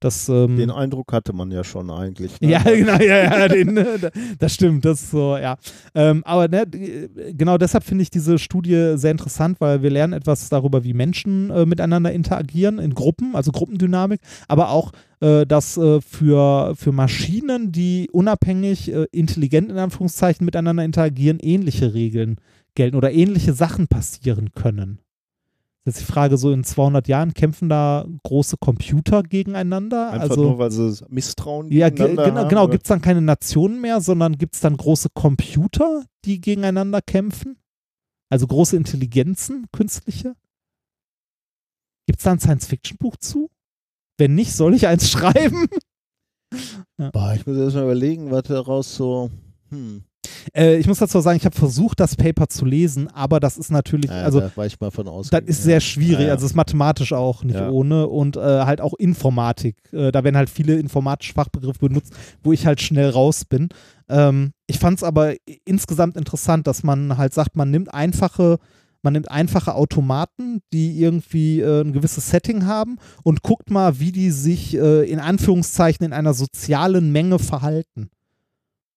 Das, 0.00 0.28
ähm, 0.28 0.56
Den 0.56 0.70
Eindruck 0.70 1.12
hatte 1.12 1.32
man 1.32 1.50
ja 1.50 1.64
schon 1.64 1.90
eigentlich. 1.90 2.40
ne? 2.40 2.50
ja, 2.50 2.62
genau, 2.64 2.98
ja, 2.98 3.38
ja, 3.38 3.48
den, 3.48 3.76
äh, 3.76 4.10
das 4.38 4.54
stimmt, 4.54 4.84
das 4.84 5.02
ist 5.02 5.10
so, 5.10 5.36
ja. 5.36 5.56
Ähm, 5.94 6.22
aber 6.24 6.46
ne, 6.46 6.66
genau 7.32 7.58
deshalb 7.58 7.82
finde 7.82 8.02
ich 8.02 8.10
diese 8.10 8.38
Studie 8.38 8.92
sehr 8.94 9.10
interessant, 9.10 9.60
weil 9.60 9.82
wir 9.82 9.90
lernen 9.90 10.12
etwas 10.12 10.48
darüber, 10.50 10.84
wie 10.84 10.94
Menschen 10.94 11.50
äh, 11.50 11.66
miteinander 11.66 12.12
interagieren 12.12 12.78
in 12.78 12.94
Gruppen, 12.94 13.34
also 13.34 13.50
Gruppendynamik, 13.50 14.20
aber 14.46 14.70
auch, 14.70 14.92
äh, 15.20 15.44
dass 15.46 15.76
äh, 15.76 16.00
für, 16.00 16.74
für 16.76 16.92
Maschinen, 16.92 17.72
die 17.72 18.08
unabhängig, 18.12 18.92
äh, 18.92 19.06
intelligent 19.10 19.68
in 19.68 19.78
Anführungszeichen 19.78 20.44
miteinander 20.44 20.84
interagieren, 20.84 21.40
ähnliche 21.40 21.92
Regeln 21.92 22.36
gelten 22.76 22.96
oder 22.96 23.10
ähnliche 23.10 23.52
Sachen 23.52 23.88
passieren 23.88 24.52
können. 24.54 25.00
Jetzt 25.88 26.00
die 26.00 26.04
Frage, 26.04 26.36
so 26.36 26.52
in 26.52 26.64
200 26.64 27.08
Jahren 27.08 27.32
kämpfen 27.32 27.70
da 27.70 28.06
große 28.22 28.58
Computer 28.58 29.22
gegeneinander? 29.22 30.10
Einfach 30.10 30.28
also, 30.28 30.42
nur, 30.42 30.58
weil 30.58 30.70
sie 30.70 31.02
Misstrauen 31.08 31.72
ja, 31.72 31.88
genau, 31.88 32.22
haben, 32.22 32.48
genau. 32.50 32.68
gibt 32.68 32.84
es 32.84 32.88
dann 32.88 33.00
keine 33.00 33.22
Nationen 33.22 33.80
mehr, 33.80 34.02
sondern 34.02 34.36
gibt 34.36 34.54
es 34.54 34.60
dann 34.60 34.76
große 34.76 35.08
Computer, 35.14 36.04
die 36.26 36.42
gegeneinander 36.42 37.00
kämpfen? 37.00 37.56
Also 38.28 38.46
große 38.46 38.76
Intelligenzen, 38.76 39.66
künstliche? 39.72 40.34
Gibt 42.06 42.18
es 42.18 42.24
da 42.24 42.32
ein 42.32 42.40
Science-Fiction-Buch 42.40 43.16
zu? 43.16 43.48
Wenn 44.18 44.34
nicht, 44.34 44.52
soll 44.52 44.74
ich 44.74 44.86
eins 44.86 45.10
schreiben? 45.10 45.68
Boah, 46.98 47.32
ich 47.34 47.46
muss 47.46 47.56
erst 47.56 47.76
mal 47.76 47.84
überlegen, 47.84 48.30
was 48.30 48.42
daraus 48.42 48.94
so. 48.94 49.30
Hm. 49.70 50.04
Äh, 50.54 50.76
ich 50.76 50.86
muss 50.86 50.98
dazu 50.98 51.20
sagen, 51.20 51.36
ich 51.36 51.44
habe 51.44 51.56
versucht, 51.56 52.00
das 52.00 52.16
Paper 52.16 52.48
zu 52.48 52.64
lesen, 52.64 53.08
aber 53.08 53.40
das 53.40 53.58
ist 53.58 53.70
natürlich, 53.70 54.10
Ja, 54.10 54.22
also 54.22 54.40
da 54.40 54.50
war 54.54 54.66
ich 54.66 54.78
mal 54.80 54.90
von 54.90 55.08
aus. 55.08 55.30
Das 55.30 55.42
ist 55.46 55.62
sehr 55.62 55.80
schwierig, 55.80 56.26
Ja, 56.26 56.32
also 56.32 56.46
ist 56.46 56.54
mathematisch 56.54 57.12
auch 57.12 57.44
nicht 57.44 57.60
ohne 57.60 58.06
und 58.06 58.36
äh, 58.36 58.40
halt 58.40 58.80
auch 58.80 58.94
Informatik. 58.94 59.76
Äh, 59.92 60.12
da 60.12 60.24
werden 60.24 60.36
halt 60.36 60.50
viele 60.50 60.78
informatische 60.78 61.34
Fachbegriffe 61.34 61.80
benutzt, 61.80 62.12
wo 62.42 62.52
ich 62.52 62.66
halt 62.66 62.80
schnell 62.80 63.10
raus 63.10 63.44
bin. 63.44 63.68
Ähm, 64.08 64.52
ich 64.66 64.78
fand 64.78 64.98
es 64.98 65.04
aber 65.04 65.34
insgesamt 65.64 66.16
interessant, 66.16 66.66
dass 66.66 66.82
man 66.82 67.16
halt 67.18 67.34
sagt, 67.34 67.56
man 67.56 67.70
nimmt 67.70 67.92
einfache, 67.92 68.58
man 69.02 69.12
nimmt 69.12 69.30
einfache 69.30 69.74
Automaten, 69.74 70.60
die 70.72 70.98
irgendwie 71.00 71.60
äh, 71.60 71.82
ein 71.82 71.92
gewisses 71.92 72.30
Setting 72.30 72.66
haben 72.66 72.98
und 73.22 73.42
guckt 73.42 73.70
mal, 73.70 74.00
wie 74.00 74.12
die 74.12 74.30
sich 74.30 74.76
äh, 74.76 75.08
in 75.08 75.20
Anführungszeichen 75.20 76.04
in 76.04 76.12
einer 76.12 76.34
sozialen 76.34 77.12
Menge 77.12 77.38
verhalten. 77.38 78.10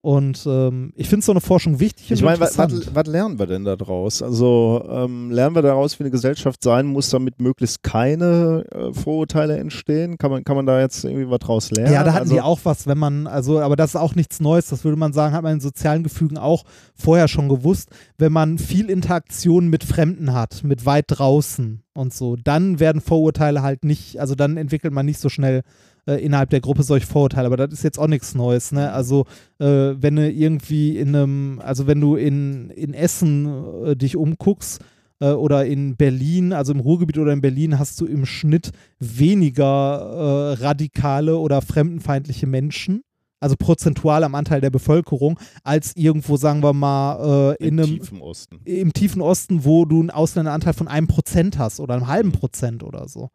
Und 0.04 0.44
ähm, 0.48 0.92
ich 0.96 1.08
finde 1.08 1.24
so 1.24 1.30
eine 1.30 1.40
Forschung 1.40 1.78
wichtig 1.78 2.10
und 2.10 2.16
Ich 2.16 2.24
meine, 2.24 2.40
was 2.40 3.06
lernen 3.06 3.38
wir 3.38 3.46
denn 3.46 3.64
daraus? 3.64 4.20
Also 4.20 4.84
ähm, 4.90 5.30
lernen 5.30 5.54
wir 5.54 5.62
daraus, 5.62 5.96
wie 6.00 6.02
eine 6.02 6.10
Gesellschaft 6.10 6.60
sein 6.60 6.86
muss, 6.86 7.08
damit 7.10 7.40
möglichst 7.40 7.84
keine 7.84 8.64
äh, 8.72 8.92
Vorurteile 8.92 9.58
entstehen? 9.58 10.18
Kann 10.18 10.32
man, 10.32 10.42
kann 10.42 10.56
man 10.56 10.66
da 10.66 10.80
jetzt 10.80 11.04
irgendwie 11.04 11.30
was 11.30 11.38
draus 11.38 11.70
lernen? 11.70 11.92
Ja, 11.92 12.02
da 12.02 12.14
hatten 12.14 12.22
also, 12.22 12.34
die 12.34 12.40
auch 12.40 12.58
was, 12.64 12.88
wenn 12.88 12.98
man, 12.98 13.28
also, 13.28 13.60
aber 13.60 13.76
das 13.76 13.90
ist 13.90 13.96
auch 13.96 14.16
nichts 14.16 14.40
Neues, 14.40 14.66
das 14.66 14.82
würde 14.82 14.98
man 14.98 15.12
sagen, 15.12 15.36
hat 15.36 15.44
man 15.44 15.52
in 15.52 15.60
sozialen 15.60 16.02
Gefügen 16.02 16.36
auch 16.36 16.64
vorher 16.96 17.28
schon 17.28 17.48
gewusst, 17.48 17.90
wenn 18.18 18.32
man 18.32 18.58
viel 18.58 18.90
Interaktion 18.90 19.68
mit 19.68 19.84
Fremden 19.84 20.32
hat, 20.32 20.64
mit 20.64 20.84
weit 20.84 21.04
draußen 21.06 21.84
und 21.94 22.12
so, 22.12 22.34
dann 22.34 22.80
werden 22.80 23.00
Vorurteile 23.00 23.62
halt 23.62 23.84
nicht, 23.84 24.18
also 24.18 24.34
dann 24.34 24.56
entwickelt 24.56 24.92
man 24.92 25.06
nicht 25.06 25.20
so 25.20 25.28
schnell 25.28 25.62
äh, 26.06 26.24
innerhalb 26.24 26.50
der 26.50 26.60
Gruppe 26.60 26.82
solche 26.82 27.06
Vorurteile, 27.06 27.46
aber 27.46 27.56
das 27.56 27.72
ist 27.72 27.84
jetzt 27.84 27.98
auch 27.98 28.08
nichts 28.08 28.34
Neues, 28.34 28.72
ne? 28.72 28.92
Also, 28.92 29.26
äh, 29.58 29.66
wenn 29.66 30.16
du 30.16 30.30
irgendwie 30.30 30.98
in 30.98 31.14
einem, 31.14 31.60
also 31.64 31.86
wenn 31.86 32.00
du 32.00 32.16
in, 32.16 32.70
in 32.70 32.94
Essen 32.94 33.84
äh, 33.84 33.96
dich 33.96 34.16
umguckst, 34.16 34.80
äh, 35.22 35.30
oder 35.30 35.64
in 35.64 35.96
Berlin, 35.96 36.52
also 36.52 36.72
im 36.72 36.80
Ruhrgebiet 36.80 37.18
oder 37.18 37.32
in 37.32 37.40
Berlin, 37.40 37.78
hast 37.78 38.00
du 38.00 38.06
im 38.06 38.26
Schnitt 38.26 38.72
weniger 38.98 40.56
äh, 40.58 40.62
radikale 40.62 41.38
oder 41.38 41.62
fremdenfeindliche 41.62 42.46
Menschen, 42.46 43.02
also 43.38 43.54
prozentual 43.56 44.24
am 44.24 44.34
Anteil 44.34 44.60
der 44.60 44.70
Bevölkerung, 44.70 45.38
als 45.62 45.96
irgendwo, 45.96 46.36
sagen 46.36 46.62
wir 46.62 46.72
mal, 46.72 47.56
äh, 47.60 47.68
in 47.68 47.78
im 47.78 47.84
einem 47.84 47.98
tiefen 47.98 48.20
Osten. 48.20 48.60
im 48.64 48.92
tiefen 48.92 49.22
Osten, 49.22 49.64
wo 49.64 49.84
du 49.84 50.00
einen 50.00 50.10
Ausländeranteil 50.10 50.74
von 50.74 50.88
einem 50.88 51.06
Prozent 51.06 51.56
hast 51.56 51.78
oder 51.78 51.94
einem 51.94 52.08
halben 52.08 52.32
Prozent 52.32 52.82
oder 52.82 53.08
so. 53.08 53.30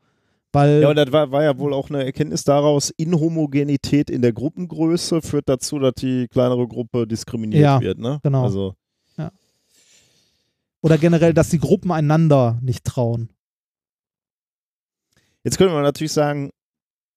Weil, 0.53 0.81
Ja, 0.81 0.89
und 0.89 0.95
das 0.95 1.11
war, 1.11 1.31
war 1.31 1.43
ja 1.43 1.57
wohl 1.57 1.73
auch 1.73 1.89
eine 1.89 2.03
Erkenntnis 2.03 2.43
daraus, 2.43 2.89
Inhomogenität 2.97 4.09
in 4.09 4.21
der 4.21 4.33
Gruppengröße 4.33 5.21
führt 5.21 5.49
dazu, 5.49 5.77
dass 5.79 5.93
die 5.95 6.27
kleinere 6.29 6.67
Gruppe 6.67 7.05
diskriminiert 7.05 7.61
Ja, 7.61 7.81
wird. 7.81 7.99
Ne? 7.99 8.19
genau. 8.23 8.43
Also, 8.43 8.75
oder 10.81 10.97
generell, 10.97 11.33
dass 11.33 11.49
die 11.49 11.59
Gruppen 11.59 11.91
einander 11.91 12.59
nicht 12.61 12.85
trauen. 12.85 13.29
Jetzt 15.43 15.57
könnte 15.57 15.73
man 15.73 15.83
natürlich 15.83 16.13
sagen, 16.13 16.51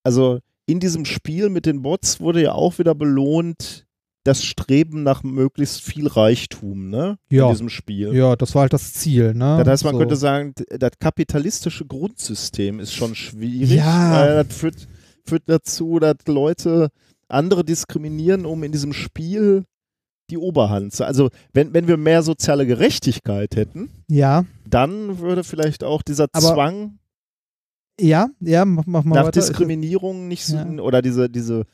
also 0.02 0.41
in 0.67 0.81
diesem 0.81 1.05
Spiel 1.05 1.50
mit 1.50 1.67
den 1.67 1.83
Bots 1.83 2.20
wurde 2.20 2.42
ja 2.42 2.52
auch 2.52 2.78
wieder 2.78 2.94
belohnt 2.94 3.86
das 4.24 4.44
Streben 4.44 5.02
nach 5.02 5.23
möglichst 5.23 5.81
viel 5.81 6.07
Reichtum, 6.07 6.90
ne? 6.90 7.18
Ja. 7.31 7.47
In 7.47 7.52
diesem 7.52 7.68
Spiel. 7.70 8.15
Ja, 8.15 8.36
das 8.36 8.55
war 8.55 8.62
halt 8.62 8.73
das 8.73 8.92
Ziel, 8.92 9.32
ne? 9.34 9.57
Das 9.58 9.68
heißt, 9.68 9.84
man 9.84 9.94
So. 9.94 9.99
könnte 9.99 10.16
sagen, 10.16 10.55
das 10.78 10.92
kapitalistische 10.99 11.86
Grundsystem 11.86 12.81
ist 12.81 12.92
schon 12.92 13.15
schwierig. 13.15 13.70
Ja. 13.70 14.12
Weil 14.12 14.44
das 14.44 14.55
führt, 14.55 14.89
führt 15.24 15.44
dazu, 15.47 15.99
dass 15.99 16.16
Leute 16.26 16.90
andere 17.28 17.65
diskriminieren, 17.65 18.44
um 18.44 18.62
in 18.62 18.73
diesem 18.73 18.92
Spiel 18.92 19.65
die 20.28 20.39
Oberhand 20.39 20.92
zu. 20.92 21.05
Also, 21.07 21.31
wenn, 21.52 21.73
wenn 21.73 21.89
wir 21.89 21.97
mehr 21.97 22.23
soziale 22.23 22.66
Gerechtigkeit 22.66 23.57
hätten, 23.57 23.90
Ja, 24.07 24.44
dann 24.68 25.18
würde 25.18 25.44
vielleicht 25.44 25.82
auch 25.82 26.02
dieser 26.02 26.28
Aber 26.32 26.55
Zwang 26.55 26.99
ja, 28.00 28.28
ja, 28.40 28.65
mach, 28.65 28.86
mach 28.86 29.05
mal 29.05 29.16
nach 29.16 29.23
weiter. 29.26 29.40
Diskriminierung 29.40 30.26
nicht 30.28 30.44
so, 30.47 30.57
Ja. 30.57 30.66
oder 30.81 31.02
diese, 31.02 31.28
diese 31.28 31.65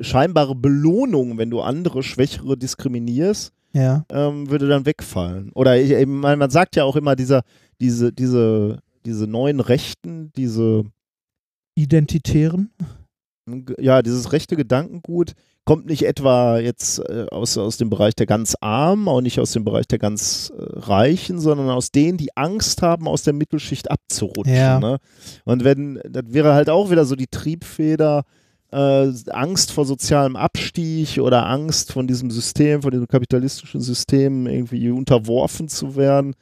scheinbare 0.00 0.54
Belohnung, 0.54 1.38
wenn 1.38 1.50
du 1.50 1.60
andere 1.60 2.02
Schwächere 2.02 2.56
diskriminierst, 2.56 3.52
Ja, 3.72 4.04
ähm, 4.10 4.50
würde 4.50 4.68
dann 4.68 4.86
wegfallen. 4.86 5.50
Oder 5.54 5.80
ich, 5.80 6.06
man 6.06 6.50
sagt 6.50 6.76
ja 6.76 6.84
auch 6.84 6.96
immer, 6.96 7.16
dieser, 7.16 7.42
diese, 7.80 8.12
diese, 8.12 8.80
diese 9.04 9.26
neuen 9.26 9.60
Rechten, 9.60 10.32
diese, 10.36 10.84
Identitären. 11.78 12.70
ja, 13.78 14.02
dieses 14.02 14.32
rechte 14.32 14.56
Gedankengut 14.56 15.34
kommt 15.64 15.86
nicht 15.86 16.04
etwa 16.04 16.58
jetzt 16.58 16.98
äh, 16.98 17.26
aus, 17.30 17.56
aus 17.56 17.76
dem 17.76 17.88
Bereich 17.88 18.14
der 18.14 18.26
ganz 18.26 18.56
Armen, 18.60 19.06
auch 19.06 19.20
nicht 19.20 19.38
aus 19.38 19.52
dem 19.52 19.64
Bereich 19.64 19.86
der 19.86 19.98
ganz 19.98 20.50
äh, 20.50 20.60
Reichen, 20.60 21.38
sondern 21.38 21.70
aus 21.70 21.92
denen, 21.92 22.18
die 22.18 22.36
Angst 22.36 22.82
haben, 22.82 23.06
aus 23.06 23.22
der 23.22 23.32
Mittelschicht 23.32 23.90
abzurutschen. 23.90 24.54
Ja. 24.54 24.80
Ne? 24.80 24.98
Und 25.44 25.62
wenn, 25.62 26.00
das 26.08 26.24
wäre 26.28 26.54
halt 26.54 26.68
auch 26.68 26.90
wieder 26.90 27.04
so 27.04 27.14
die 27.14 27.28
Triebfeder, 27.28 28.24
äh, 28.70 29.12
Angst 29.30 29.72
vor 29.72 29.84
sozialem 29.84 30.36
Abstieg 30.36 31.18
oder 31.18 31.46
Angst 31.46 31.92
von 31.92 32.06
diesem 32.06 32.30
System, 32.30 32.82
von 32.82 32.90
diesem 32.90 33.08
kapitalistischen 33.08 33.80
System 33.80 34.46
irgendwie 34.46 34.90
unterworfen 34.90 35.68
zu 35.68 35.96
werden. 35.96 36.34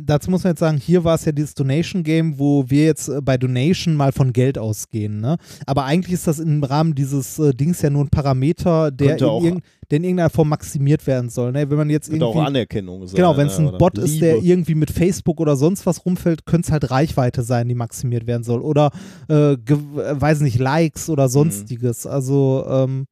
Dazu 0.00 0.30
muss 0.30 0.44
man 0.44 0.52
jetzt 0.52 0.60
sagen, 0.60 0.78
hier 0.78 1.02
war 1.02 1.16
es 1.16 1.24
ja 1.24 1.32
dieses 1.32 1.54
Donation-Game, 1.54 2.38
wo 2.38 2.64
wir 2.70 2.84
jetzt 2.84 3.08
äh, 3.08 3.20
bei 3.20 3.36
Donation 3.36 3.96
mal 3.96 4.12
von 4.12 4.32
Geld 4.32 4.56
ausgehen. 4.56 5.20
Ne? 5.20 5.38
Aber 5.66 5.84
eigentlich 5.86 6.14
ist 6.14 6.28
das 6.28 6.38
im 6.38 6.62
Rahmen 6.62 6.94
dieses 6.94 7.38
äh, 7.40 7.52
Dings 7.52 7.82
ja 7.82 7.90
nur 7.90 8.04
ein 8.04 8.08
Parameter, 8.08 8.92
der 8.92 9.18
in, 9.18 9.24
irgend, 9.24 9.64
der 9.90 9.96
in 9.96 10.04
irgendeiner 10.04 10.30
Form 10.30 10.50
maximiert 10.50 11.04
werden 11.08 11.30
soll. 11.30 11.50
Ne? 11.50 11.68
Wenn 11.68 11.76
man 11.78 11.90
jetzt 11.90 12.10
Könnte 12.10 12.26
auch 12.26 12.34
irgendwie 12.34 12.46
Anerkennung 12.46 13.06
sein. 13.08 13.16
Genau, 13.16 13.36
wenn 13.36 13.48
es 13.48 13.58
ne, 13.58 13.72
ein 13.72 13.78
Bot 13.78 13.98
ist, 13.98 14.20
der 14.20 14.36
irgendwie 14.36 14.76
mit 14.76 14.92
Facebook 14.92 15.40
oder 15.40 15.56
sonst 15.56 15.84
was 15.84 16.06
rumfällt, 16.06 16.46
könnte 16.46 16.66
es 16.66 16.72
halt 16.72 16.92
Reichweite 16.92 17.42
sein, 17.42 17.68
die 17.68 17.74
maximiert 17.74 18.28
werden 18.28 18.44
soll. 18.44 18.60
Oder, 18.60 18.92
äh, 19.28 19.54
äh, 19.54 19.58
weiß 19.66 20.42
nicht, 20.42 20.60
Likes 20.60 21.08
Mhm. 21.08 21.12
oder 21.12 21.28
sonstiges. 21.28 22.06
Also, 22.06 22.64
ähm, 22.68 23.06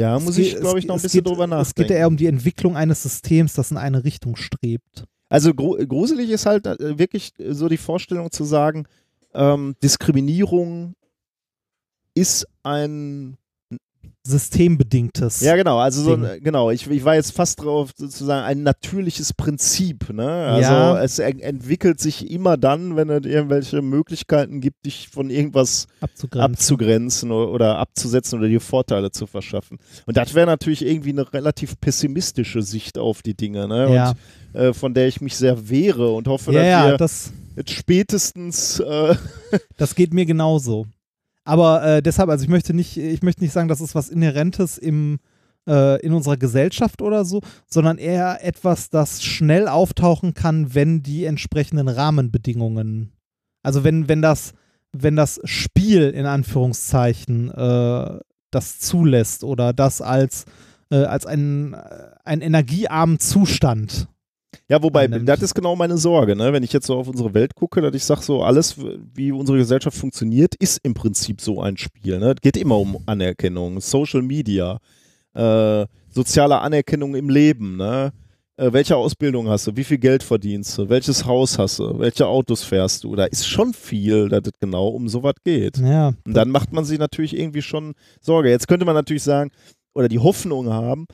Ja, 0.00 0.16
es 0.16 0.24
muss 0.24 0.36
geht- 0.36 0.54
ich, 0.54 0.60
glaube 0.60 0.78
ich, 0.78 0.86
noch 0.86 0.96
ein 0.96 1.02
bisschen 1.02 1.22
geht, 1.22 1.30
drüber 1.32 1.46
nachdenken. 1.46 1.68
Es 1.68 1.74
geht 1.74 1.90
ja 1.90 1.96
eher 1.96 2.08
um 2.08 2.16
die 2.16 2.26
Entwicklung 2.26 2.76
eines 2.76 3.02
Systems, 3.02 3.54
das 3.54 3.70
in 3.70 3.76
eine 3.76 4.02
Richtung 4.04 4.36
strebt. 4.36 5.04
Also 5.28 5.54
gru 5.54 5.76
gruselig 5.86 6.30
ist 6.30 6.46
halt 6.46 6.66
äh, 6.66 6.98
wirklich 6.98 7.32
so 7.50 7.68
die 7.68 7.76
Vorstellung 7.76 8.30
zu 8.32 8.44
sagen, 8.44 8.86
ähm, 9.34 9.76
Diskriminierung 9.82 10.94
ist 12.14 12.46
ein 12.64 13.36
Systembedingtes. 14.26 15.40
ja 15.40 15.56
genau, 15.56 15.78
also 15.78 16.02
so 16.02 16.14
ein, 16.14 16.40
genau, 16.42 16.70
ich, 16.70 16.88
ich 16.90 17.04
war 17.04 17.14
jetzt 17.14 17.32
fast 17.32 17.62
drauf 17.62 17.90
sozusagen 17.96 18.44
ein 18.44 18.62
natürliches 18.62 19.32
Prinzip, 19.32 20.10
ne? 20.12 20.28
Also 20.28 20.72
Ja. 20.72 21.02
es 21.02 21.18
en- 21.18 21.40
entwickelt 21.40 22.00
sich 22.00 22.30
immer 22.30 22.56
dann, 22.56 22.96
wenn 22.96 23.08
es 23.10 23.24
irgendwelche 23.24 23.80
Möglichkeiten 23.82 24.60
gibt, 24.60 24.84
dich 24.86 25.08
von 25.08 25.30
irgendwas 25.30 25.86
abzugrenzen. 26.00 26.52
abzugrenzen 26.54 27.30
oder, 27.32 27.78
abzusetzen 27.78 28.38
oder 28.38 28.48
dir 28.48 28.60
Vorteile 28.60 29.10
zu 29.10 29.26
verschaffen. 29.26 29.78
Und 30.06 30.16
das 30.16 30.34
wäre 30.34 30.46
natürlich 30.46 30.84
irgendwie 30.84 31.10
eine 31.10 31.32
relativ 31.32 31.80
pessimistische 31.80 32.62
Sicht 32.62 32.98
auf 32.98 33.22
die 33.22 33.34
Dinge, 33.34 33.66
ne? 33.68 33.94
Ja, 33.94 34.14
Und 34.54 34.60
äh, 34.60 34.72
von 34.74 34.94
der 34.94 35.08
ich 35.08 35.20
mich 35.20 35.36
sehr 35.36 35.68
wehre 35.70 36.10
und 36.10 36.28
hoffe, 36.28 36.52
ja, 36.52 36.96
dass 36.96 37.32
wir 37.32 37.64
das, 37.64 37.72
spätestens 37.74 38.80
äh, 38.80 39.14
das 39.76 39.94
geht 39.94 40.12
mir 40.12 40.26
genauso. 40.26 40.86
Aber 41.50 41.82
äh, 41.82 42.00
deshalb, 42.00 42.30
also 42.30 42.44
ich 42.44 42.48
möchte 42.48 42.74
nicht, 42.74 42.96
ich 42.96 43.22
möchte 43.24 43.42
nicht 43.42 43.52
sagen, 43.52 43.66
das 43.66 43.80
ist 43.80 43.96
was 43.96 44.08
Inhärentes 44.08 44.78
im, 44.78 45.18
äh, 45.68 46.00
in 46.00 46.12
unserer 46.12 46.36
Gesellschaft 46.36 47.02
oder 47.02 47.24
so, 47.24 47.40
sondern 47.66 47.98
eher 47.98 48.44
etwas, 48.44 48.88
das 48.88 49.24
schnell 49.24 49.66
auftauchen 49.66 50.32
kann, 50.32 50.76
wenn 50.76 51.02
die 51.02 51.24
entsprechenden 51.24 51.88
Rahmenbedingungen, 51.88 53.10
also 53.64 53.82
wenn, 53.82 54.06
wenn 54.06 54.22
das, 54.22 54.52
wenn 54.92 55.16
das 55.16 55.40
Spiel 55.42 56.10
in 56.10 56.24
Anführungszeichen 56.24 57.50
äh, 57.50 58.20
das 58.52 58.78
zulässt 58.78 59.42
oder 59.42 59.72
das 59.72 60.00
als, 60.00 60.44
äh, 60.92 61.02
als 61.02 61.26
ein, 61.26 61.74
ein 62.24 62.42
energiearmen 62.42 63.18
Zustand. 63.18 64.06
Ja, 64.70 64.80
wobei, 64.84 65.06
annimmt. 65.06 65.28
das 65.28 65.42
ist 65.42 65.54
genau 65.54 65.74
meine 65.74 65.98
Sorge, 65.98 66.36
ne? 66.36 66.52
wenn 66.52 66.62
ich 66.62 66.72
jetzt 66.72 66.86
so 66.86 66.96
auf 66.96 67.08
unsere 67.08 67.34
Welt 67.34 67.56
gucke, 67.56 67.80
dass 67.80 67.92
ich 67.92 68.04
sage, 68.04 68.22
so 68.22 68.44
alles, 68.44 68.76
wie 69.14 69.32
unsere 69.32 69.58
Gesellschaft 69.58 69.96
funktioniert, 69.98 70.54
ist 70.54 70.78
im 70.84 70.94
Prinzip 70.94 71.40
so 71.40 71.60
ein 71.60 71.76
Spiel. 71.76 72.20
Ne? 72.20 72.34
Es 72.36 72.40
geht 72.40 72.56
immer 72.56 72.78
um 72.78 72.96
Anerkennung, 73.06 73.80
Social 73.80 74.22
Media, 74.22 74.78
äh, 75.34 75.86
soziale 76.08 76.60
Anerkennung 76.60 77.16
im 77.16 77.28
Leben. 77.30 77.78
Ne? 77.78 78.12
Äh, 78.56 78.72
welche 78.72 78.94
Ausbildung 78.94 79.48
hast 79.48 79.66
du? 79.66 79.74
Wie 79.74 79.82
viel 79.82 79.98
Geld 79.98 80.22
verdienst 80.22 80.78
du? 80.78 80.88
Welches 80.88 81.24
Haus 81.24 81.58
hast 81.58 81.80
du? 81.80 81.98
Welche 81.98 82.28
Autos 82.28 82.62
fährst 82.62 83.02
du? 83.02 83.16
Da 83.16 83.24
ist 83.24 83.48
schon 83.48 83.74
viel, 83.74 84.28
dass 84.28 84.42
es 84.44 84.52
genau 84.60 84.86
um 84.86 85.08
sowas 85.08 85.34
geht. 85.42 85.78
Ja, 85.78 86.12
Und 86.24 86.34
dann 86.34 86.50
macht 86.50 86.72
man 86.72 86.84
sich 86.84 87.00
natürlich 87.00 87.36
irgendwie 87.36 87.62
schon 87.62 87.94
Sorge. 88.20 88.50
Jetzt 88.50 88.68
könnte 88.68 88.86
man 88.86 88.94
natürlich 88.94 89.24
sagen, 89.24 89.50
oder 89.94 90.08
die 90.08 90.20
Hoffnung 90.20 90.68
haben, 90.68 91.06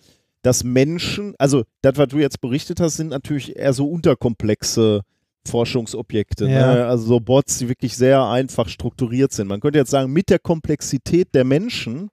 dass 0.47 0.62
Menschen, 0.62 1.34
also 1.39 1.65
das, 1.83 1.97
was 1.97 2.07
du 2.07 2.18
jetzt 2.18 2.41
berichtet 2.41 2.78
hast, 2.78 2.97
sind 2.99 3.08
natürlich 3.08 3.57
eher 3.57 3.73
so 3.73 3.89
unterkomplexe 3.89 5.00
Forschungsobjekte. 5.44 6.49
Ja. 6.49 6.75
Ne? 6.75 6.86
Also 6.86 7.07
so 7.07 7.20
Bots, 7.20 7.58
die 7.58 7.68
wirklich 7.68 7.97
sehr 7.97 8.23
einfach 8.23 8.68
strukturiert 8.68 9.33
sind. 9.33 9.49
Man 9.49 9.58
könnte 9.58 9.81
jetzt 9.81 9.91
sagen, 9.91 10.12
mit 10.12 10.31
der 10.31 10.39
Komplexität 10.39 11.34
der 11.34 11.42
Menschen, 11.42 12.10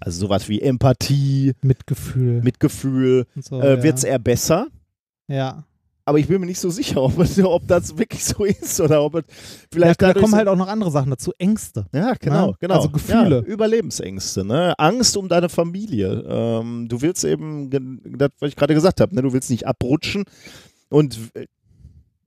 also 0.00 0.20
sowas 0.20 0.48
wie 0.48 0.62
Empathie, 0.62 1.52
Mitgefühl. 1.60 2.40
Mitgefühl, 2.42 3.26
so, 3.38 3.60
äh, 3.60 3.76
ja. 3.76 3.82
wird 3.82 3.98
es 3.98 4.04
eher 4.04 4.18
besser. 4.18 4.68
ja. 5.28 5.64
Aber 6.08 6.18
ich 6.18 6.26
bin 6.26 6.40
mir 6.40 6.46
nicht 6.46 6.58
so 6.58 6.70
sicher, 6.70 7.02
ob, 7.02 7.18
ob 7.18 7.68
das 7.68 7.98
wirklich 7.98 8.24
so 8.24 8.42
ist 8.44 8.80
oder 8.80 9.04
ob 9.04 9.16
es 9.16 9.24
vielleicht 9.70 10.00
ja, 10.00 10.14
da 10.14 10.18
kommen 10.18 10.34
halt 10.34 10.48
auch 10.48 10.56
noch 10.56 10.68
andere 10.68 10.90
Sachen 10.90 11.10
dazu. 11.10 11.32
Ängste. 11.36 11.84
Ja, 11.92 12.14
genau, 12.18 12.52
Ja, 12.52 12.56
genau. 12.60 12.74
also 12.76 12.88
Gefühle. 12.88 13.44
Ja, 13.46 13.52
Überlebensängste, 13.52 14.42
ne? 14.42 14.72
Angst 14.78 15.18
um 15.18 15.28
deine 15.28 15.50
Familie. 15.50 16.24
Ähm, 16.26 16.88
du 16.88 17.02
willst 17.02 17.24
eben, 17.24 17.68
das, 18.16 18.30
was 18.40 18.48
ich 18.48 18.56
gerade 18.56 18.72
gesagt 18.72 19.02
habe, 19.02 19.14
ne? 19.14 19.20
du 19.20 19.34
willst 19.34 19.50
nicht 19.50 19.66
abrutschen 19.66 20.24
und 20.88 21.18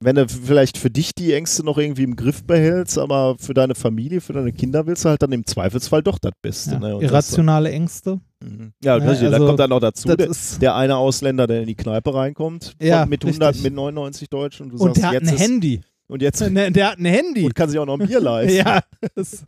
wenn 0.04 0.16
du 0.16 0.28
vielleicht 0.28 0.78
für 0.78 0.90
dich 0.90 1.14
die 1.14 1.32
Ängste 1.32 1.64
noch 1.64 1.78
irgendwie 1.78 2.02
im 2.04 2.16
Griff 2.16 2.44
behältst, 2.44 2.98
aber 2.98 3.36
für 3.38 3.54
deine 3.54 3.74
Familie, 3.74 4.20
für 4.20 4.32
deine 4.32 4.52
Kinder 4.52 4.86
willst 4.86 5.04
du 5.04 5.08
halt 5.08 5.22
dann 5.22 5.32
im 5.32 5.46
Zweifelsfall 5.46 6.02
doch 6.02 6.18
das 6.18 6.32
Beste. 6.42 6.72
Ja. 6.72 6.78
ne? 6.78 6.94
Und 6.96 7.02
das- 7.02 7.10
Irrationale 7.10 7.70
Ängste. 7.70 8.20
Mhm. 8.42 8.72
Ja, 8.82 8.96
Ja, 8.98 9.04
richtig, 9.10 9.28
da 9.28 9.34
also 9.34 9.46
kommt 9.46 9.60
dann 9.60 9.70
noch 9.70 9.80
dazu, 9.80 10.14
der, 10.14 10.28
der 10.60 10.74
eine 10.76 10.96
Ausländer, 10.96 11.46
der 11.46 11.60
in 11.60 11.66
die 11.68 11.74
Kneipe 11.76 12.14
reinkommt, 12.14 12.74
Ja, 12.80 13.06
mit 13.06 13.24
100, 13.24 13.50
richtig. 13.50 13.64
mit 13.64 13.74
99 13.74 14.28
Deutschen 14.28 14.64
und 14.64 14.78
du 14.78 14.84
und 14.84 14.94
sagst, 14.96 15.02
der 15.02 15.06
hat 15.08 15.14
jetzt 15.14 15.30
ein 15.32 15.36
Handy. 15.38 15.80
und 16.08 16.22
jetzt 16.22 16.40
Ne, 16.50 16.72
der 16.72 16.90
hat 16.90 16.98
ein 16.98 17.04
Handy. 17.04 17.44
und 17.44 17.54
kann 17.54 17.70
sich 17.70 17.78
auch 17.78 17.86
noch 17.86 17.98
ein 18.00 18.06
Bier 18.06 18.20
leisten. 18.20 18.56
ja. 18.56 18.80
Das, 19.14 19.44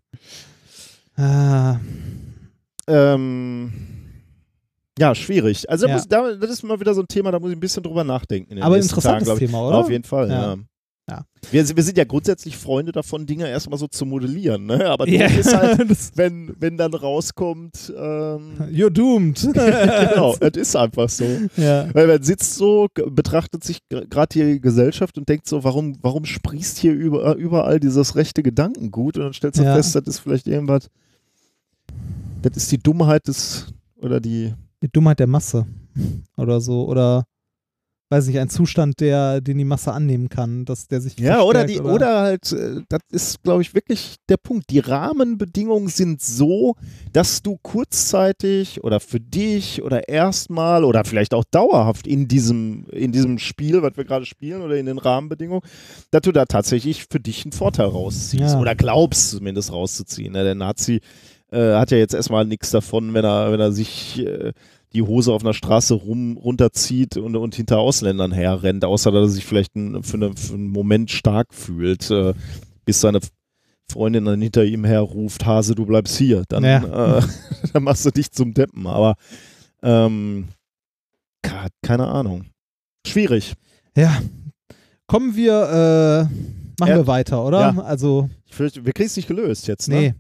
ah, 1.17 1.77
Ähm, 2.87 3.73
ja, 4.99 5.15
schwierig. 5.15 5.69
Also 5.69 5.87
Ja. 5.87 5.95
Muss, 5.95 6.09
da, 6.09 6.35
das 6.35 6.51
ist 6.51 6.63
mal 6.63 6.79
wieder 6.81 6.95
so 6.95 7.01
ein 7.03 7.09
Thema, 7.09 7.31
da 7.31 7.41
muss 7.41 7.51
ich 7.51 7.57
ein 7.57 7.61
bisschen 7.61 7.83
drüber 7.83 8.05
nachdenken. 8.05 8.61
aber 8.63 8.77
interessantes 8.77 9.29
Tagen. 9.29 9.39
Thema, 9.39 9.67
oder? 9.67 9.79
Auf 9.79 9.91
jeden 9.91 10.05
Fall, 10.05 10.29
ja. 10.29 10.55
Ja. 10.55 10.57
Ja. 11.07 11.27
Wir, 11.51 11.77
wir 11.77 11.83
sind 11.83 11.99
ja 11.99 12.05
grundsätzlich 12.05 12.57
Freunde 12.57 12.91
davon, 12.91 13.27
Dinge 13.27 13.47
erstmal 13.47 13.79
so 13.79 13.87
zu 13.87 14.07
modellieren, 14.07 14.65
ne? 14.65 14.87
Aber 14.89 15.05
doof 15.05 15.37
ist 15.39 15.55
halt, 15.55 15.79
das, 15.91 16.13
wenn, 16.15 16.55
wenn 16.59 16.79
dann 16.79 16.95
rauskommt, 16.95 17.93
ähm, 17.95 18.55
you're 18.73 18.89
doomed. 18.89 19.39
genau, 19.53 20.35
es 20.41 20.57
ist 20.57 20.75
einfach 20.75 21.11
so. 21.11 21.27
ja. 21.59 21.93
Weil 21.93 22.07
man 22.07 22.23
sitzt 22.23 22.55
so, 22.55 22.89
betrachtet 22.95 23.65
sich 23.65 23.81
gerade 23.91 24.29
die 24.33 24.61
Gesellschaft 24.63 25.19
und 25.19 25.29
denkt 25.29 25.47
so, 25.47 25.63
warum, 25.63 25.99
warum 26.01 26.25
sprießt 26.25 26.79
hier 26.79 26.95
über, 26.95 27.35
überall 27.37 27.81
dieses 27.81 28.17
rechte 28.17 28.43
Gedankengut? 28.43 29.19
Und 29.19 29.25
dann 29.25 29.35
stellst 29.35 29.61
du 29.61 29.65
fest, 29.65 29.95
das 29.95 30.07
ist 30.07 30.21
vielleicht 30.21 30.47
irgendwas, 30.47 30.89
das 32.41 32.57
ist 32.57 32.73
die 32.73 32.79
Dummheit 32.79 33.29
des, 33.29 33.67
oder 34.01 34.21
die, 34.21 34.55
Die 34.85 34.91
Dummheit 34.93 35.19
der 35.19 35.27
Masse. 35.27 35.67
Oder 36.37 36.61
so. 36.61 36.87
Oder 36.87 37.25
weiß 38.11 38.27
nicht, 38.27 38.39
ein 38.39 38.51
Zustand, 38.51 39.01
der, 39.01 39.41
den 39.41 39.57
die 39.59 39.65
Masse 39.65 39.91
annehmen 39.93 40.29
kann, 40.29 40.67
dass 40.67 40.87
der 40.87 41.01
sich 41.01 41.19
Ja, 41.19 41.41
oder 41.43 41.65
die, 41.65 41.81
oder 41.81 42.21
halt, 42.21 42.53
äh, 42.53 42.83
das 42.89 43.01
ist, 43.11 43.43
glaube 43.43 43.63
ich, 43.63 43.75
wirklich 43.75 44.17
der 44.29 44.37
Punkt. 44.37 44.71
Die 44.71 44.79
Rahmenbedingungen 44.79 45.89
sind 45.89 46.21
so, 46.23 46.75
dass 47.13 47.43
du 47.43 47.57
kurzzeitig 47.63 48.85
oder 48.85 49.01
für 49.01 49.19
dich 49.21 49.83
oder 49.83 50.07
erstmal 50.09 50.85
oder 50.85 51.05
vielleicht 51.05 51.35
auch 51.35 51.45
dauerhaft 51.51 52.07
in 52.07 52.29
diesem, 52.29 52.85
in 52.93 53.11
diesem 53.11 53.39
Spiel, 53.39 53.83
was 53.83 53.97
wir 53.97 54.05
gerade 54.05 54.27
spielen 54.27 54.61
oder 54.63 54.77
in 54.77 54.87
den 54.87 54.99
Rahmenbedingungen, 54.99 55.63
dass 56.11 56.23
du 56.23 56.31
da 56.31 56.45
tatsächlich 56.45 57.07
für 57.11 57.19
dich 57.21 57.45
einen 57.45 57.53
Vorteil 57.53 57.87
rausziehst 57.87 58.55
Ja. 58.55 58.61
oder 58.61 58.75
glaubst 58.77 59.31
zumindest 59.31 59.73
rauszuziehen. 59.73 60.35
Ne? 60.35 60.45
Der 60.45 60.55
Nazi 60.55 61.01
äh, 61.55 61.75
hat 61.77 61.91
ja 61.91 61.99
jetzt 61.99 62.15
erstmal 62.15 62.45
nichts 62.45 62.71
davon, 62.71 63.15
wenn 63.15 63.25
er, 63.25 63.53
wenn 63.53 63.61
er 63.61 63.73
sich 63.73 64.19
äh, 64.19 64.53
die 64.93 65.03
Hose 65.03 65.33
auf 65.33 65.43
einer 65.43 65.55
Straße 65.55 65.95
rum, 65.95 66.37
runterzieht 66.37 67.17
und, 67.17 67.35
und 67.37 67.55
hinter 67.55 67.79
Ausländern 67.79 68.33
herrennt, 68.33 68.85
außer 68.85 69.11
dass 69.11 69.29
er 69.29 69.29
sich 69.33 69.45
vielleicht 69.47 69.75
ein, 69.75 70.03
für, 70.03 70.17
eine, 70.17 70.37
für 70.37 70.55
einen 70.55 70.69
Moment 70.69 71.11
stark 71.11 71.53
fühlt, 71.53 72.11
äh, 72.11 72.35
bis 72.85 73.01
seine 73.01 73.21
Freundin 73.91 74.25
dann 74.25 74.41
hinter 74.41 74.65
ihm 74.65 74.85
herruft, 74.85 75.45
Hase, 75.47 75.75
du 75.75 75.85
bleibst 75.87 76.17
hier. 76.17 76.45
Dann, 76.49 76.65
Ja. 76.65 77.19
äh, 77.19 77.23
dann 77.73 77.83
machst 77.83 78.05
du 78.07 78.11
dich 78.11 78.31
zum 78.31 78.55
Deppen. 78.55 78.87
Aber 78.87 79.15
ähm, 79.83 80.49
ke- 81.43 81.69
keine 81.83 82.07
Ahnung. 82.09 82.47
Schwierig. 83.07 83.55
Ja. 83.97 84.17
Kommen 85.07 85.37
wir, 85.37 85.53
äh, 85.53 86.35
machen 86.81 86.89
Ja. 86.91 86.97
wir 86.97 87.07
weiter, 87.07 87.45
oder? 87.45 87.61
Ja. 87.61 87.83
Also, 87.83 88.31
Ich 88.47 88.55
fürchte, 88.55 88.85
wir 88.87 88.93
kriegen 88.93 89.09
es 89.09 89.17
nicht 89.17 89.29
gelöst 89.29 89.67
jetzt. 89.69 89.89
Ne? 89.89 89.95
nee. 89.97 90.15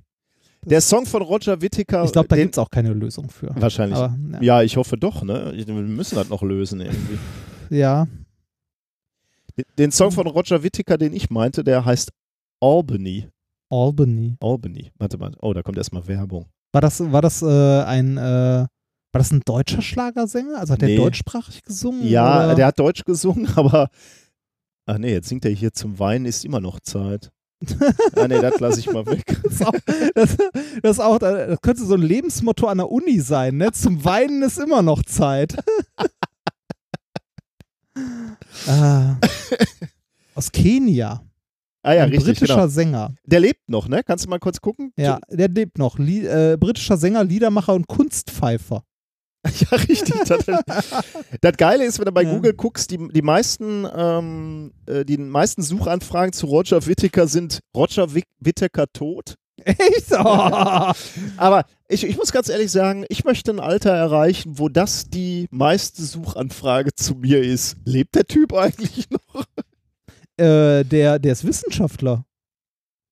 Der 0.66 0.80
Song 0.80 1.06
von 1.06 1.22
Roger 1.22 1.60
Whittaker. 1.60 2.04
Ich 2.04 2.12
glaube, 2.12 2.28
da 2.28 2.36
gibt 2.36 2.54
es 2.54 2.58
auch 2.58 2.70
keine 2.70 2.92
Lösung 2.92 3.28
für. 3.28 3.50
Wahrscheinlich. 3.54 3.98
Aber, 3.98 4.16
ja. 4.32 4.40
Ja, 4.42 4.62
ich 4.62 4.76
hoffe 4.76 4.96
doch, 4.96 5.22
ne? 5.22 5.52
Wir 5.54 5.74
müssen 5.74 6.14
das 6.16 6.28
noch 6.28 6.42
lösen 6.42 6.80
irgendwie. 6.80 7.18
ja. 7.70 8.06
Den- 9.78 9.92
Song 9.92 10.10
von 10.10 10.26
Roger 10.26 10.62
Whittaker, 10.62 10.98
den 10.98 11.12
ich 11.12 11.30
meinte, 11.30 11.62
der 11.62 11.84
heißt 11.84 12.10
Albany. 12.60 13.28
Albany. 13.70 14.36
Albany. 14.40 14.90
Warte 14.98 15.18
mal. 15.18 15.32
Oh, 15.40 15.52
da 15.52 15.62
kommt 15.62 15.78
erstmal 15.78 16.06
Werbung. 16.08 16.46
War 16.72 16.80
das, 16.80 17.00
war 17.12 17.22
das 17.22 17.40
äh, 17.42 17.82
ein, 17.84 18.16
äh, 18.16 18.20
war 18.22 18.68
das 19.12 19.30
ein 19.30 19.42
deutscher 19.44 19.80
Schlagersänger? 19.82 20.58
Also 20.58 20.72
hat 20.72 20.80
der 20.82 20.88
Nee. 20.88 20.96
deutschsprachig 20.96 21.62
gesungen? 21.62 22.06
Ja, 22.06 22.46
oder? 22.46 22.54
der 22.56 22.66
hat 22.66 22.78
Deutsch 22.78 23.04
gesungen, 23.04 23.48
aber. 23.56 23.88
Ach 24.86 24.98
nee, 24.98 25.12
jetzt 25.12 25.28
singt 25.28 25.44
er 25.44 25.50
hier 25.52 25.72
zum 25.72 25.98
Weinen 25.98 26.26
ist 26.26 26.44
immer 26.44 26.60
noch 26.60 26.80
Zeit. 26.80 27.30
ah 28.16 28.28
nee, 28.28 28.40
das 28.40 28.60
lasse 28.60 28.80
ich 28.80 28.90
mal 28.90 29.06
weg. 29.06 29.24
Das 29.42 29.62
auch, 29.62 29.72
das, 30.14 30.36
das 30.82 31.00
auch, 31.00 31.18
das 31.18 31.60
könnte 31.62 31.84
so 31.84 31.94
ein 31.94 32.02
Lebensmotto 32.02 32.66
an 32.66 32.78
der 32.78 32.90
Uni 32.90 33.20
sein, 33.20 33.56
ne? 33.56 33.72
Zum 33.72 34.04
Weinen 34.04 34.42
ist 34.42 34.58
immer 34.58 34.82
noch 34.82 35.02
Zeit. 35.02 35.56
ah, 38.66 39.16
aus 40.34 40.52
Kenia. 40.52 41.24
Ah 41.82 41.92
ja, 41.92 42.04
ein 42.04 42.10
richtig. 42.10 42.38
britischer 42.38 42.54
Genau. 42.54 42.66
Sänger. 42.66 43.14
Der 43.24 43.40
lebt 43.40 43.68
noch, 43.68 43.88
ne? 43.88 44.02
Kannst 44.02 44.24
du 44.24 44.30
mal 44.30 44.38
kurz 44.38 44.60
gucken? 44.60 44.92
Ja, 44.96 45.18
der 45.28 45.48
lebt 45.48 45.78
noch. 45.78 45.98
Lie 45.98 46.26
äh, 46.26 46.56
britischer 46.56 46.96
Sänger, 46.96 47.24
Liedermacher 47.24 47.74
und 47.74 47.86
Kunstpfeifer. 47.86 48.84
Ja, 49.70 49.76
richtig. 49.76 50.14
Das, 50.26 50.44
das 51.40 51.56
Geile 51.56 51.84
ist, 51.84 51.98
wenn 51.98 52.06
du 52.06 52.12
bei 52.12 52.22
Ja. 52.22 52.32
Google 52.34 52.54
guckst, 52.54 52.90
die, 52.90 53.08
die, 53.08 53.22
meisten, 53.22 53.86
ähm, 53.94 54.72
äh, 54.86 55.04
die 55.04 55.18
meisten 55.18 55.62
Suchanfragen 55.62 56.32
zu 56.32 56.46
Roger 56.46 56.86
Whittaker 56.86 57.26
sind 57.26 57.60
Roger 57.76 58.08
Whittaker 58.40 58.86
tot. 58.92 59.34
Echt? 59.64 60.10
Oh. 60.12 60.16
Aber 61.36 61.64
ich, 61.88 62.04
ich 62.04 62.16
muss 62.16 62.32
ganz 62.32 62.48
ehrlich 62.48 62.70
sagen, 62.70 63.04
ich 63.08 63.24
möchte 63.24 63.50
ein 63.52 63.60
Alter 63.60 63.90
erreichen, 63.90 64.58
wo 64.58 64.68
das 64.68 65.10
die 65.10 65.46
meiste 65.50 66.02
Suchanfrage 66.02 66.94
zu 66.94 67.14
mir 67.14 67.42
ist. 67.42 67.76
Lebt 67.84 68.14
der 68.14 68.24
Typ 68.26 68.52
eigentlich 68.54 69.08
noch? 69.10 69.44
äh, 70.38 70.84
der, 70.84 71.18
der 71.18 71.32
ist 71.32 71.46
Wissenschaftler 71.46 72.24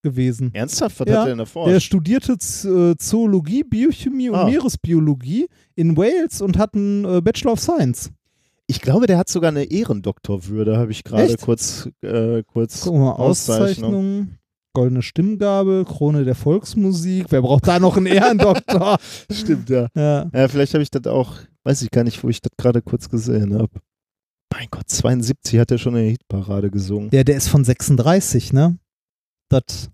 gewesen. 0.03 0.51
Ernsthaft? 0.55 1.01
Was 1.01 1.09
Ja, 1.09 1.15
hat 1.21 1.27
er 1.27 1.31
denn 1.31 1.39
davor? 1.39 1.69
Der 1.69 1.81
studierte 1.81 2.33
äh, 2.33 2.97
Zoologie, 2.97 3.65
Biochemie 3.65 4.29
und 4.31 4.37
Ah. 4.37 4.47
Meeresbiologie 4.47 5.47
in 5.75 5.97
Wales 5.97 6.41
und 6.43 6.59
hat 6.59 6.75
einen 6.75 7.05
äh, 7.05 7.21
Bachelor 7.21 7.53
of 7.53 7.61
Science. 7.61 8.11
Ich 8.67 8.81
glaube, 8.81 9.07
der 9.07 9.19
hat 9.19 9.29
sogar 9.29 9.51
eine 9.51 9.65
Ehrendoktorwürde, 9.65 10.77
habe 10.79 10.93
ich 10.93 11.05
gerade 11.05 11.37
kurz, 11.37 11.89
äh, 12.03 12.43
kurz 12.45 12.83
Guck 12.83 12.95
mal, 12.95 13.13
Auszeichnung. 13.13 13.91
Auszeichnung. 13.95 14.39
Goldene 14.75 15.03
Stimmgabel, 15.03 15.85
Krone 15.85 16.25
der 16.25 16.35
Volksmusik. 16.35 17.27
Wer 17.29 17.43
braucht 17.43 17.67
da 17.69 17.79
noch 17.79 17.97
einen 17.99 18.07
Ehrendoktor? 18.07 18.97
Stimmt, 19.31 19.69
ja. 19.69 19.89
ja. 19.95 20.31
ja 20.33 20.49
vielleicht 20.49 20.73
habe 20.73 20.83
ich 20.83 20.91
das 20.91 21.07
auch, 21.07 21.35
weiß 21.65 21.83
ich 21.83 21.91
gar 21.91 22.05
nicht, 22.05 22.23
wo 22.25 22.29
ich 22.31 22.41
das 22.41 22.53
gerade 22.57 22.81
kurz 22.81 23.11
gesehen 23.11 23.53
habe. 23.55 23.69
Mein 24.55 24.69
Gott, 24.71 24.89
72 24.89 25.59
hat 25.59 25.71
er 25.71 25.77
schon 25.79 25.95
in 25.97 26.03
der 26.03 26.11
Hitparade 26.13 26.71
gesungen. 26.71 27.11
ja, 27.13 27.23
der 27.25 27.37
ist 27.37 27.49
von 27.49 27.65
36, 27.65 28.53
ne? 28.55 28.79
Das, 29.53 29.91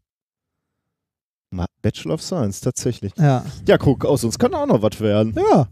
Bachelor 1.83 2.15
of 2.15 2.23
Science, 2.23 2.61
tatsächlich. 2.61 3.13
ja. 3.17 3.45
Ja, 3.67 3.79
guck, 3.79 4.05
aus 4.05 4.23
uns 4.25 4.39
kann 4.39 4.55
auch 4.55 4.67
noch 4.67 4.83
was 4.83 5.01
werden. 5.01 5.35
Ja, 5.35 5.69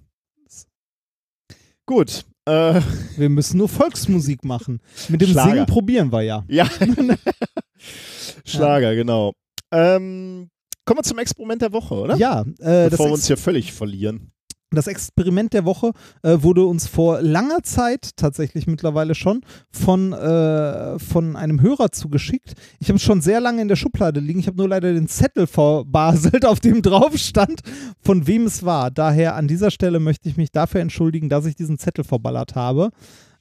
Gut. 1.86 2.24
Äh, 2.46 2.80
wir 3.16 3.28
müssen 3.28 3.58
nur 3.58 3.68
Volksmusik 3.68 4.44
machen. 4.44 4.80
Mit 5.08 5.20
dem 5.20 5.30
Schlager. 5.30 5.50
Singen 5.50 5.66
probieren 5.66 6.12
wir 6.12 6.22
ja. 6.22 6.44
ja. 6.48 6.68
Schlager, 8.44 8.94
genau. 8.94 9.32
Ähm, 9.72 10.48
kommen 10.84 10.98
wir 10.98 11.02
zum 11.02 11.18
Experiment 11.18 11.62
der 11.62 11.72
Woche, 11.72 11.94
oder? 11.94 12.16
Ja, 12.16 12.42
äh, 12.58 12.90
Bevor 12.90 13.06
wir 13.06 13.12
uns 13.12 13.26
hier 13.26 13.36
völlig 13.36 13.72
verlieren. 13.72 14.32
Das 14.70 14.86
Experiment 14.88 15.52
der 15.52 15.64
Woche 15.64 15.92
äh, 16.22 16.38
wurde 16.40 16.64
uns 16.64 16.86
vor 16.86 17.22
langer 17.22 17.62
Zeit, 17.62 18.10
tatsächlich 18.16 18.66
mittlerweile 18.66 19.14
schon, 19.14 19.42
von, 19.70 20.12
äh, 20.12 20.98
von 20.98 21.36
einem 21.36 21.60
Hörer 21.60 21.92
zugeschickt. 21.92 22.54
Ich 22.80 22.88
habe 22.88 22.96
es 22.96 23.02
schon 23.02 23.20
sehr 23.20 23.40
lange 23.40 23.62
in 23.62 23.68
der 23.68 23.76
Schublade 23.76 24.20
liegen. 24.20 24.40
Ich 24.40 24.48
habe 24.48 24.56
nur 24.56 24.68
leider 24.68 24.92
den 24.92 25.08
Zettel 25.08 25.46
verbaselt, 25.46 26.44
auf 26.46 26.60
dem 26.60 26.82
drauf 26.82 27.16
stand, 27.16 27.60
von 28.00 28.26
wem 28.26 28.46
es 28.46 28.64
war. 28.64 28.90
Daher 28.90 29.36
an 29.36 29.48
dieser 29.48 29.70
Stelle 29.70 30.00
möchte 30.00 30.28
ich 30.28 30.36
mich 30.36 30.50
dafür 30.50 30.80
entschuldigen, 30.80 31.28
dass 31.28 31.46
ich 31.46 31.54
diesen 31.54 31.78
Zettel 31.78 32.04
verballert 32.04 32.54
habe. 32.54 32.90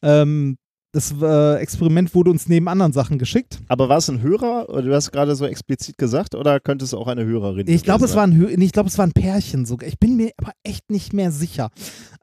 Ähm, 0.01 0.57
das 0.95 1.13
äh, 1.21 1.55
Experiment 1.57 2.15
wurde 2.15 2.31
uns 2.31 2.47
neben 2.47 2.69
anderen 2.69 2.93
Sachen 2.93 3.19
geschickt. 3.19 3.59
Aber 3.67 3.89
war 3.89 3.97
es 3.97 4.09
ein 4.09 4.21
Hörer? 4.21 4.69
Oder 4.69 4.81
du 4.83 4.95
hast 4.95 5.11
gerade 5.11 5.35
so 5.35 5.45
explizit 5.45 5.97
gesagt, 5.97 6.35
oder 6.35 6.61
könnte 6.61 6.85
es 6.85 6.93
auch 6.93 7.07
eine 7.07 7.25
Hörerin 7.25 7.67
Ich 7.67 7.83
glaube, 7.83 8.05
gewesen 8.05 8.11
es 8.11 8.15
war 8.15 8.23
ein, 8.23 8.61
ich 8.61 8.71
glaube, 8.71 8.87
es 8.87 8.97
war 8.97 9.05
ein 9.05 9.11
Pärchen 9.11 9.65
sogar. 9.65 9.89
Ich 9.89 9.99
bin 9.99 10.15
mir 10.15 10.31
aber 10.37 10.53
echt 10.63 10.89
nicht 10.89 11.11
mehr 11.11 11.31
sicher. 11.31 11.69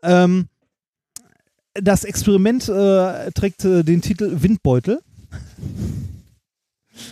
Ähm, 0.02 0.46
das 1.74 2.04
Experiment 2.04 2.66
äh, 2.70 3.30
trägt 3.32 3.62
äh, 3.66 3.82
den 3.82 4.00
Titel 4.00 4.38
Windbeutel. 4.40 5.02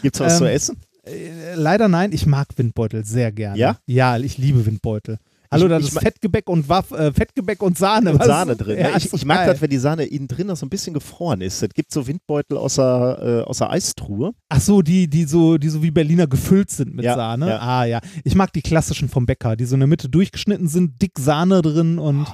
Gibt 0.00 0.16
es 0.16 0.20
was 0.20 0.32
ähm, 0.32 0.38
zu 0.38 0.50
essen? 0.50 0.76
Äh, 1.04 1.56
leider 1.56 1.88
nein, 1.88 2.12
ich 2.12 2.24
mag 2.24 2.48
Windbeutel 2.56 3.04
sehr 3.04 3.32
gerne. 3.32 3.58
Ja? 3.58 3.76
Ja, 3.84 4.16
ich 4.16 4.38
liebe 4.38 4.64
Windbeutel. 4.64 5.18
Hallo, 5.52 5.66
da 5.66 5.78
ist 5.78 5.98
Fettgebäck 5.98 6.48
und 6.48 6.68
Waff, 6.68 6.92
äh, 6.92 7.12
Fettgebäck 7.12 7.60
und 7.60 7.76
Sahne. 7.76 8.12
Und? 8.12 8.22
Sahne 8.22 8.54
drin. 8.54 8.78
Ja, 8.78 8.96
ich 8.96 9.12
ich 9.12 9.24
mag 9.24 9.46
das, 9.46 9.60
wenn 9.60 9.68
die 9.70 9.78
Sahne 9.78 10.04
innen 10.04 10.28
drin 10.28 10.46
noch 10.46 10.56
so 10.56 10.64
ein 10.64 10.68
bisschen 10.70 10.94
gefroren 10.94 11.40
ist. 11.40 11.60
Es 11.60 11.74
gibt 11.74 11.90
so 11.92 12.06
Windbeutel 12.06 12.56
aus 12.56 12.76
der, 12.76 13.42
äh, 13.44 13.48
aus 13.48 13.58
der 13.58 13.70
Eistruhe. 13.70 14.32
Ach 14.48 14.60
so, 14.60 14.80
die, 14.80 15.08
die 15.10 15.24
so, 15.24 15.58
die 15.58 15.68
so 15.68 15.82
wie 15.82 15.90
Berliner 15.90 16.28
gefüllt 16.28 16.70
sind 16.70 16.94
mit 16.94 17.04
Ja, 17.04 17.16
Sahne. 17.16 17.48
ja. 17.48 17.58
Ah 17.58 17.84
ja. 17.84 18.00
Ich 18.22 18.36
mag 18.36 18.52
die 18.52 18.62
klassischen 18.62 19.08
vom 19.08 19.26
Bäcker, 19.26 19.56
die 19.56 19.64
so 19.64 19.74
in 19.74 19.80
der 19.80 19.88
Mitte 19.88 20.08
durchgeschnitten 20.08 20.68
sind, 20.68 21.02
dick 21.02 21.18
Sahne 21.18 21.62
drin 21.62 21.98
und 21.98 22.28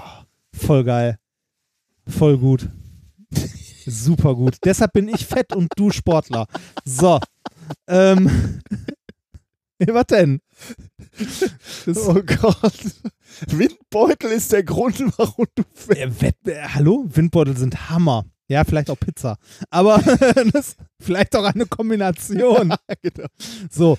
voll 0.52 0.84
geil. 0.84 1.16
Voll 2.06 2.36
gut. 2.36 2.68
Super 3.86 4.34
gut. 4.34 4.56
Deshalb 4.64 4.92
bin 4.92 5.08
ich 5.08 5.24
fett 5.24 5.56
und 5.56 5.68
du 5.76 5.90
Sportler. 5.90 6.46
So. 6.84 7.18
Ähm. 7.88 8.60
Was 9.88 10.06
denn? 10.06 10.40
Das, 11.86 12.08
Oh 12.08 12.14
Gott. 12.14 12.72
Windbeutel 13.48 14.32
ist 14.32 14.52
der 14.52 14.62
Grund, 14.64 15.00
warum 15.18 15.46
du 15.54 15.62
äh, 15.94 16.08
Wett, 16.20 16.36
äh, 16.46 16.62
hallo? 16.74 17.04
Windbeutel 17.08 17.56
sind 17.56 17.90
Hammer. 17.90 18.24
Ja, 18.48 18.64
vielleicht 18.64 18.90
auch 18.90 18.98
Pizza. 18.98 19.36
Aber 19.70 19.98
das, 20.52 20.76
vielleicht 21.00 21.34
auch 21.36 21.44
eine 21.44 21.66
Kombination. 21.66 22.74
genau. 23.02 23.28
So. 23.70 23.98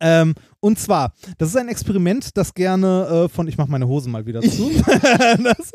Ähm, 0.00 0.34
und 0.60 0.78
zwar, 0.78 1.12
das 1.38 1.50
ist 1.50 1.56
ein 1.56 1.68
Experiment, 1.68 2.36
das 2.36 2.54
gerne 2.54 3.24
äh, 3.24 3.28
von, 3.28 3.46
ich 3.48 3.58
mache 3.58 3.70
meine 3.70 3.86
Hose 3.86 4.08
mal 4.08 4.26
wieder 4.26 4.40
zu. 4.40 4.70
das, 4.80 5.72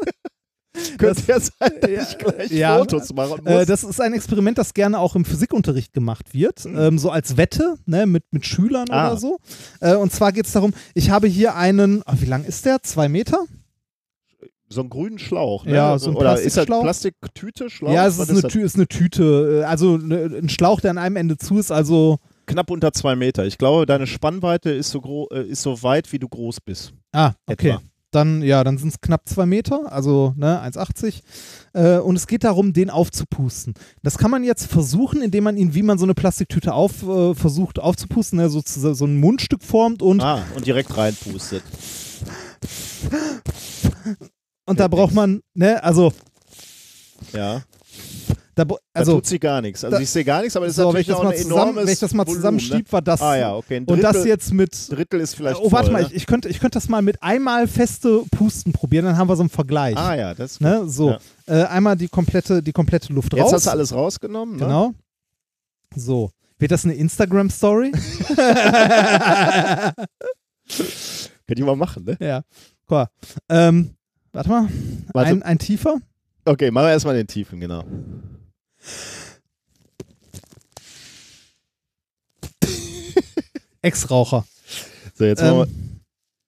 Könnte 0.98 1.22
ja 1.28 1.40
sein, 1.40 1.72
dass 1.82 1.90
ja, 1.92 2.02
ich 2.02 2.18
gleich 2.18 2.52
ja. 2.52 2.78
Fotos 2.78 3.14
machen 3.14 3.42
muss. 3.44 3.54
äh, 3.54 3.66
das 3.66 3.84
ist 3.84 4.00
ein 4.02 4.14
Experiment, 4.14 4.58
das 4.58 4.74
gerne 4.74 5.00
auch 5.00 5.16
im 5.16 5.26
Physikunterricht 5.26 5.94
gemacht 5.94 6.34
wird, 6.34 6.66
ähm, 6.66 6.98
so 7.00 7.10
als 7.10 7.38
Wette 7.38 7.76
ne, 7.86 8.06
mit, 8.06 8.24
mit 8.32 8.46
Schülern 8.46 8.86
Mhm. 8.88 8.94
Ah. 8.94 9.08
oder 9.12 9.18
so. 9.20 9.40
Äh, 9.82 9.96
und 9.96 10.12
zwar 10.12 10.32
geht 10.32 10.46
es 10.46 10.52
darum, 10.54 10.74
ich 10.94 11.10
habe 11.10 11.28
hier 11.28 11.56
einen, 11.56 12.02
oh, 12.06 12.14
wie 12.20 12.26
lang 12.26 12.44
ist 12.44 12.66
der? 12.66 12.82
Zwei 12.84 13.10
Meter? 13.10 13.44
so 14.70 14.82
einen 14.82 14.90
grünen 14.90 15.18
Schlauch. 15.18 15.66
Ne? 15.66 15.76
Ja, 15.76 15.98
so 15.98 16.10
ein 16.12 16.16
Oder 16.18 16.40
ist 16.40 16.58
das. 16.58 16.66
Plastiktüte, 16.66 17.70
Schlauch? 17.70 17.92
ja, 17.94 18.06
es 18.06 18.18
Was 18.18 18.30
ist 18.30 18.54
eine, 18.54 18.64
ist 18.64 18.76
eine 18.76 18.88
Tüte, 18.88 19.62
äh, 19.62 19.64
also 19.64 19.98
ne, 19.98 20.26
ein 20.42 20.50
Schlauch, 20.50 20.82
der 20.82 20.92
an 20.92 20.98
einem 20.98 21.16
Ende 21.16 21.38
zu 21.38 21.58
ist, 21.58 21.72
also, 21.72 22.18
Knapp 22.48 22.70
unter 22.70 22.92
zwei 22.94 23.16
Meter. 23.16 23.46
Ich 23.46 23.58
glaube, 23.58 23.86
deine 23.86 24.08
Spannweite 24.08 24.70
ist 24.72 24.90
so, 24.92 25.30
äh, 25.32 25.48
ist 25.48 25.62
so 25.62 25.84
weit, 25.84 26.12
wie 26.12 26.20
du 26.20 26.28
groß 26.28 26.62
bist. 26.62 26.94
ah, 27.14 27.32
okay. 27.46 27.70
Etwa. 27.70 27.82
Dann, 28.12 28.42
ja, 28.42 28.64
dann 28.64 28.78
sind 28.78 28.90
es 28.90 29.02
knapp 29.02 29.28
zwei 29.28 29.46
Meter, 29.46 29.92
also 29.92 30.34
ne, 30.38 30.62
1,80. 30.62 31.22
Äh, 31.74 31.98
und 32.00 32.16
es 32.16 32.26
geht 32.28 32.44
darum, 32.44 32.72
den 32.74 32.90
aufzupusten. 32.90 33.74
Das 34.02 34.18
kann 34.18 34.32
man 34.32 34.44
jetzt 34.44 34.66
versuchen, 34.68 35.22
indem 35.22 35.44
man 35.44 35.58
ihn, 35.58 35.74
wie 35.74 35.84
man 35.84 35.98
so 35.98 36.06
eine 36.06 36.14
Plastiktüte 36.14 36.74
auf, 36.74 37.04
äh, 37.04 37.36
versucht 37.36 37.80
aufzupusten, 37.80 38.40
ne, 38.40 38.50
so, 38.50 38.62
so 38.66 39.06
ein 39.06 39.20
Mundstück 39.20 39.64
formt 39.64 40.02
und, 40.02 40.22
Ah, 40.22 40.42
und 40.56 40.66
direkt 40.66 40.96
reinpustet. 40.96 41.64
und 44.66 44.80
da 44.80 44.88
braucht 44.88 45.14
man, 45.14 45.42
ne, 45.54 45.84
also, 45.84 46.14
Ja. 47.34 47.62
Da, 48.58 48.64
Also, 48.64 48.78
also 48.94 49.14
tut 49.16 49.26
sie 49.28 49.40
gar 49.40 49.62
nichts. 49.62 49.84
Also 49.84 49.96
da- 49.98 50.02
ich 50.04 50.10
sehe 50.10 50.26
gar 50.26 50.42
nichts, 50.42 50.56
aber 50.58 50.66
das 50.66 50.76
so, 50.76 50.90
ist 50.90 50.94
wenn 50.96 51.02
ich 51.02 51.08
natürlich 51.08 51.08
das 51.08 51.18
auch 51.20 51.24
mal 51.24 51.30
ein 51.32 51.38
zusammen, 51.38 51.62
enormes 51.62 51.86
wenn 51.86 51.94
ich 51.94 52.00
das 52.00 52.14
mal 52.14 52.26
Volumen, 52.28 52.36
zusammenschieb, 52.42 52.92
war 52.92 53.02
das, 53.02 53.20
Ne? 53.22 53.26
Ah 53.28 53.36
ja, 53.38 53.56
okay. 53.56 53.78
Ein 53.78 53.86
und 53.86 54.02
das 54.04 54.14
Drittel- 54.18 54.28
jetzt 54.28 54.54
mit, 54.54 54.92
Drittel 54.92 55.20
ist 55.22 55.36
vielleicht 55.36 55.60
oh, 55.62 55.72
warte 55.72 55.86
voll, 55.86 55.94
mal, 55.94 56.02
ne? 56.02 56.08
ich, 56.10 56.16
ich 56.16 56.26
könnte 56.26 56.50
ich 56.50 56.60
könnte 56.60 56.76
das 56.78 56.90
mal 56.90 57.02
mit 57.02 57.22
einmal 57.24 57.68
feste 57.68 58.24
Pusten 58.32 58.74
probieren, 58.74 59.06
dann 59.06 59.18
haben 59.18 59.30
wir 59.30 59.36
so 59.36 59.44
einen 59.44 59.50
Vergleich. 59.50 59.96
Ah 59.96 60.16
ja, 60.16 60.34
das 60.34 60.54
ist 60.54 60.62
Ne, 60.62 60.84
so, 60.88 61.12
Ja. 61.12 61.20
äh, 61.46 61.64
einmal 61.68 61.96
die 61.96 62.08
komplette, 62.08 62.62
die 62.64 62.72
komplette 62.74 63.14
Luft 63.14 63.34
Jetzt 63.34 63.44
raus. 63.46 63.54
hast 63.54 63.68
du 63.68 63.72
alles 63.72 63.94
rausgenommen, 63.94 64.56
ne? 64.58 64.64
Genau. 64.66 64.94
So. 65.96 66.32
Wird 66.60 66.72
das 66.72 66.84
eine 66.86 66.96
Instagram-Story? 66.96 67.92
Könnt 71.48 71.60
ihr 71.60 71.66
mal 71.66 71.76
machen, 71.76 72.04
ne? 72.06 72.18
ja. 72.20 72.42
Cool. 72.90 73.06
Ähm, 73.50 73.92
warte 74.32 74.50
mal. 74.50 74.68
Warte. 75.14 75.30
Ein, 75.32 75.44
ein 75.44 75.60
tiefer. 75.60 75.98
Okay, 76.46 76.72
machen 76.72 76.86
wir 76.88 76.92
erstmal 76.92 77.16
den 77.16 77.28
Tiefen, 77.28 77.60
genau. 77.60 77.84
Ex-Raucher. 83.82 84.46
So, 85.16 85.26
jetzt 85.26 85.42
wir. 85.42 85.64
Ähm, 85.64 86.02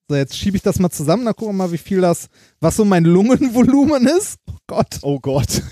so, 0.08 0.16
jetzt 0.16 0.36
schiebe 0.36 0.58
ich 0.58 0.64
das 0.64 0.80
mal 0.80 0.90
zusammen, 0.90 1.26
dann 1.26 1.36
gucken 1.36 1.56
wir 1.56 1.66
mal, 1.66 1.72
wie 1.72 1.78
viel 1.78 2.02
das, 2.02 2.30
was 2.60 2.76
so 2.76 2.84
mein 2.86 3.04
Lungenvolumen 3.06 4.08
ist. 4.08 4.38
Oh 4.50 4.56
Gott. 4.68 4.98
Oh 5.04 5.20
Gott. 5.20 5.62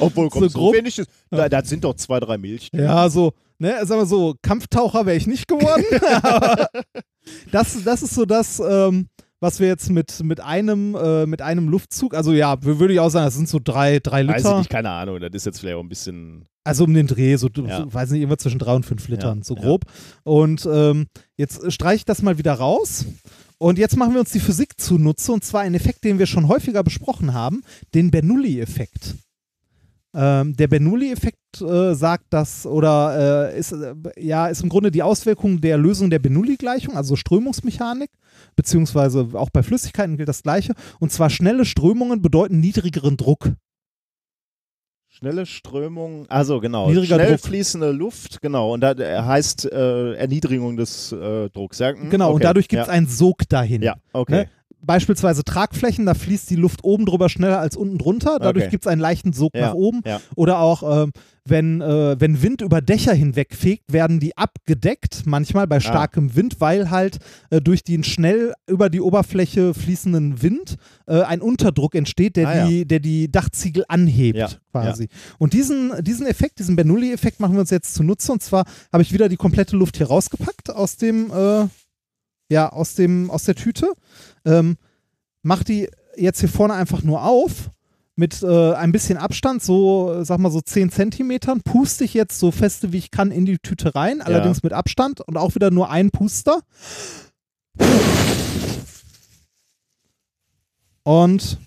Obwohl, 0.00 0.30
komm, 0.30 0.42
So 0.44 0.48
so, 0.48 0.58
grob. 0.58 0.74
wenig 0.74 0.98
ist. 0.98 1.10
Da, 1.30 1.48
das 1.48 1.68
sind 1.68 1.84
doch 1.84 1.94
zwei, 1.94 2.18
drei 2.20 2.38
Milch. 2.38 2.70
Ja, 2.72 3.10
so, 3.10 3.32
ne, 3.58 3.84
sagen 3.84 4.00
wir 4.00 4.06
so, 4.06 4.34
Kampftaucher 4.40 5.04
wäre 5.06 5.16
ich 5.16 5.26
nicht 5.26 5.46
geworden. 5.48 5.84
Das, 7.52 7.80
das 7.84 8.02
ist 8.02 8.16
so 8.16 8.24
das, 8.24 8.58
ähm, 8.58 9.06
was 9.42 9.58
wir 9.58 9.66
jetzt 9.66 9.90
mit, 9.90 10.22
mit, 10.22 10.40
einem, 10.40 10.94
äh, 10.94 11.26
mit 11.26 11.42
einem 11.42 11.68
Luftzug, 11.68 12.14
also 12.14 12.32
ja, 12.32 12.62
würde 12.62 12.94
ich 12.94 13.00
auch 13.00 13.10
sagen, 13.10 13.24
das 13.26 13.34
sind 13.34 13.48
so 13.48 13.58
drei, 13.62 13.98
drei 13.98 14.24
Weiß 14.26 14.36
ich 14.38 14.44
Liter. 14.44 14.58
nicht, 14.58 14.70
keine 14.70 14.90
Ahnung. 14.90 15.18
Das 15.18 15.30
ist 15.32 15.44
jetzt 15.46 15.58
vielleicht 15.58 15.76
auch 15.76 15.82
ein 15.82 15.88
bisschen. 15.88 16.46
Also 16.64 16.84
um 16.84 16.94
den 16.94 17.08
Dreh, 17.08 17.34
so, 17.34 17.48
Ja. 17.56 17.78
so 17.82 17.92
weiß 17.92 18.10
nicht, 18.12 18.20
irgendwas 18.20 18.38
zwischen 18.44 18.60
drei 18.60 18.72
und 18.76 18.86
fünf 18.86 19.08
Litern, 19.08 19.38
Ja, 19.38 19.44
so 19.44 19.56
ja. 19.56 19.62
grob. 19.62 19.84
Und 20.22 20.64
ähm, 20.72 21.06
jetzt 21.36 21.72
streiche 21.72 21.96
ich 21.96 22.04
das 22.04 22.22
mal 22.22 22.38
wieder 22.38 22.52
raus. 22.54 23.04
Und 23.58 23.78
jetzt 23.78 23.96
machen 23.96 24.12
wir 24.14 24.20
uns 24.20 24.30
die 24.30 24.40
Physik 24.40 24.80
zunutze, 24.80 25.32
und 25.32 25.44
zwar 25.44 25.62
einen 25.62 25.74
Effekt, 25.74 26.04
den 26.04 26.20
wir 26.20 26.26
schon 26.26 26.46
häufiger 26.46 26.84
besprochen 26.84 27.34
haben, 27.34 27.62
den 27.94 28.10
Bernoulli-Effekt. 28.12 29.16
Ähm, 30.14 30.54
der 30.54 30.68
Bernoulli-Effekt 30.68 31.38
äh, 31.62 31.94
sagt 31.94 32.26
das, 32.30 32.66
oder 32.66 33.50
äh, 33.50 33.58
ist, 33.58 33.72
äh, 33.72 33.94
ja, 34.18 34.48
ist 34.48 34.62
im 34.62 34.68
Grunde 34.68 34.90
die 34.90 35.02
Auswirkung 35.02 35.60
der 35.60 35.78
Lösung 35.78 36.10
der 36.10 36.18
Bernoulli-Gleichung, 36.18 36.96
also 36.96 37.16
Strömungsmechanik, 37.16 38.10
beziehungsweise 38.54 39.28
auch 39.32 39.48
bei 39.50 39.62
Flüssigkeiten 39.62 40.18
gilt 40.18 40.28
das 40.28 40.42
Gleiche. 40.42 40.74
Und 41.00 41.12
zwar 41.12 41.30
schnelle 41.30 41.64
Strömungen 41.64 42.20
bedeuten 42.20 42.60
niedrigeren 42.60 43.16
Druck. 43.16 43.52
Schnelle 45.08 45.44
Strömung, 45.46 46.26
also 46.30 46.58
genau, 46.58 46.88
Niedriger 46.88 47.16
schnell 47.16 47.36
Druck. 47.36 47.40
fließende 47.40 47.92
Luft, 47.92 48.40
genau, 48.40 48.72
und 48.72 48.80
da 48.80 48.92
äh, 48.92 49.22
heißt 49.22 49.70
äh, 49.70 50.14
Erniedrigung 50.14 50.76
des 50.76 51.12
äh, 51.12 51.50
Drucks. 51.50 51.78
Ja, 51.78 51.90
hm, 51.90 52.08
Genau, 52.10 52.30
und 52.30 52.36
okay. 52.36 52.44
dadurch 52.44 52.68
gibt 52.68 52.82
es 52.82 52.88
ja. 52.88 52.92
einen 52.94 53.06
Sog 53.06 53.48
dahin. 53.48 53.82
Ja, 53.82 53.96
okay. 54.14 54.32
Ne? 54.32 54.48
Beispielsweise 54.84 55.44
Tragflächen, 55.44 56.06
da 56.06 56.14
fließt 56.14 56.50
die 56.50 56.56
Luft 56.56 56.82
oben 56.84 57.06
drüber 57.06 57.28
schneller 57.28 57.58
als 57.60 57.76
unten 57.76 57.98
drunter. 57.98 58.38
Dadurch 58.40 58.64
Okay. 58.64 58.70
gibt 58.70 58.84
es 58.84 58.90
einen 58.90 59.00
leichten 59.00 59.32
Sog 59.32 59.54
Ja, 59.54 59.68
nach 59.68 59.74
oben. 59.74 60.00
ja. 60.04 60.20
Oder 60.36 60.58
auch, 60.58 61.04
ähm, 61.04 61.12
wenn, 61.44 61.80
äh, 61.80 62.20
wenn 62.20 62.40
Wind 62.42 62.60
über 62.62 62.80
Dächer 62.80 63.12
hinwegfegt, 63.14 63.92
werden 63.92 64.20
die 64.20 64.36
abgedeckt, 64.36 65.22
manchmal 65.24 65.64
Ah. 65.64 65.66
bei 65.66 65.80
starkem 65.80 66.36
Wind, 66.36 66.60
weil 66.60 66.90
halt 66.90 67.18
äh, 67.50 67.60
durch 67.60 67.82
den 67.84 68.04
schnell 68.04 68.54
über 68.68 68.90
die 68.90 69.00
Oberfläche 69.00 69.74
fließenden 69.74 70.42
Wind 70.42 70.76
äh, 71.08 71.22
ein 71.22 71.40
Unterdruck 71.40 71.94
entsteht, 71.94 72.36
der, 72.36 72.48
Ah, 72.48 72.56
ja. 72.58 72.66
die, 72.68 72.84
der 72.86 73.00
die 73.00 73.30
Dachziegel 73.30 73.84
anhebt, 73.88 74.38
Ja, 74.38 74.48
quasi. 74.72 75.08
Und 75.38 75.52
diesen, 75.52 75.92
diesen 76.02 76.26
Effekt, 76.26 76.58
diesen 76.60 76.76
Bernoulli-Effekt 76.76 77.40
machen 77.40 77.54
wir 77.54 77.60
uns 77.60 77.70
jetzt 77.70 77.94
zunutze. 77.94 78.30
Und 78.32 78.42
zwar 78.42 78.64
habe 78.92 79.02
ich 79.02 79.12
wieder 79.12 79.28
die 79.28 79.36
komplette 79.36 79.76
Luft 79.76 79.96
hier 79.96 80.06
rausgepackt 80.06 80.70
aus 80.70 80.96
dem, 80.96 81.30
äh, 81.32 81.66
ja, 82.52 82.68
aus 82.70 82.94
dem, 82.94 83.30
aus 83.30 83.44
der 83.44 83.54
Tüte. 83.54 83.92
Ähm, 84.44 84.76
mach 85.42 85.64
die 85.64 85.88
jetzt 86.16 86.40
hier 86.40 86.48
vorne 86.48 86.74
einfach 86.74 87.02
nur 87.02 87.24
auf 87.24 87.70
mit 88.14 88.42
äh, 88.42 88.74
ein 88.74 88.92
bisschen 88.92 89.16
Abstand, 89.16 89.62
so, 89.62 90.22
sag 90.22 90.38
mal 90.38 90.50
so 90.52 90.60
10 90.60 90.90
Zentimetern, 90.90 91.62
puste 91.62 92.04
ich 92.04 92.12
jetzt 92.12 92.38
so 92.38 92.50
feste 92.50 92.92
wie 92.92 92.98
ich 92.98 93.10
kann 93.10 93.30
in 93.30 93.46
die 93.46 93.58
Tüte 93.58 93.94
rein, 93.94 94.20
allerdings 94.20 94.62
mit 94.62 94.74
Abstand 94.74 95.22
und 95.22 95.38
auch 95.38 95.54
wieder 95.54 95.70
nur 95.70 95.88
ein 95.90 96.10
Puster. 96.10 96.60
Und 101.04 101.58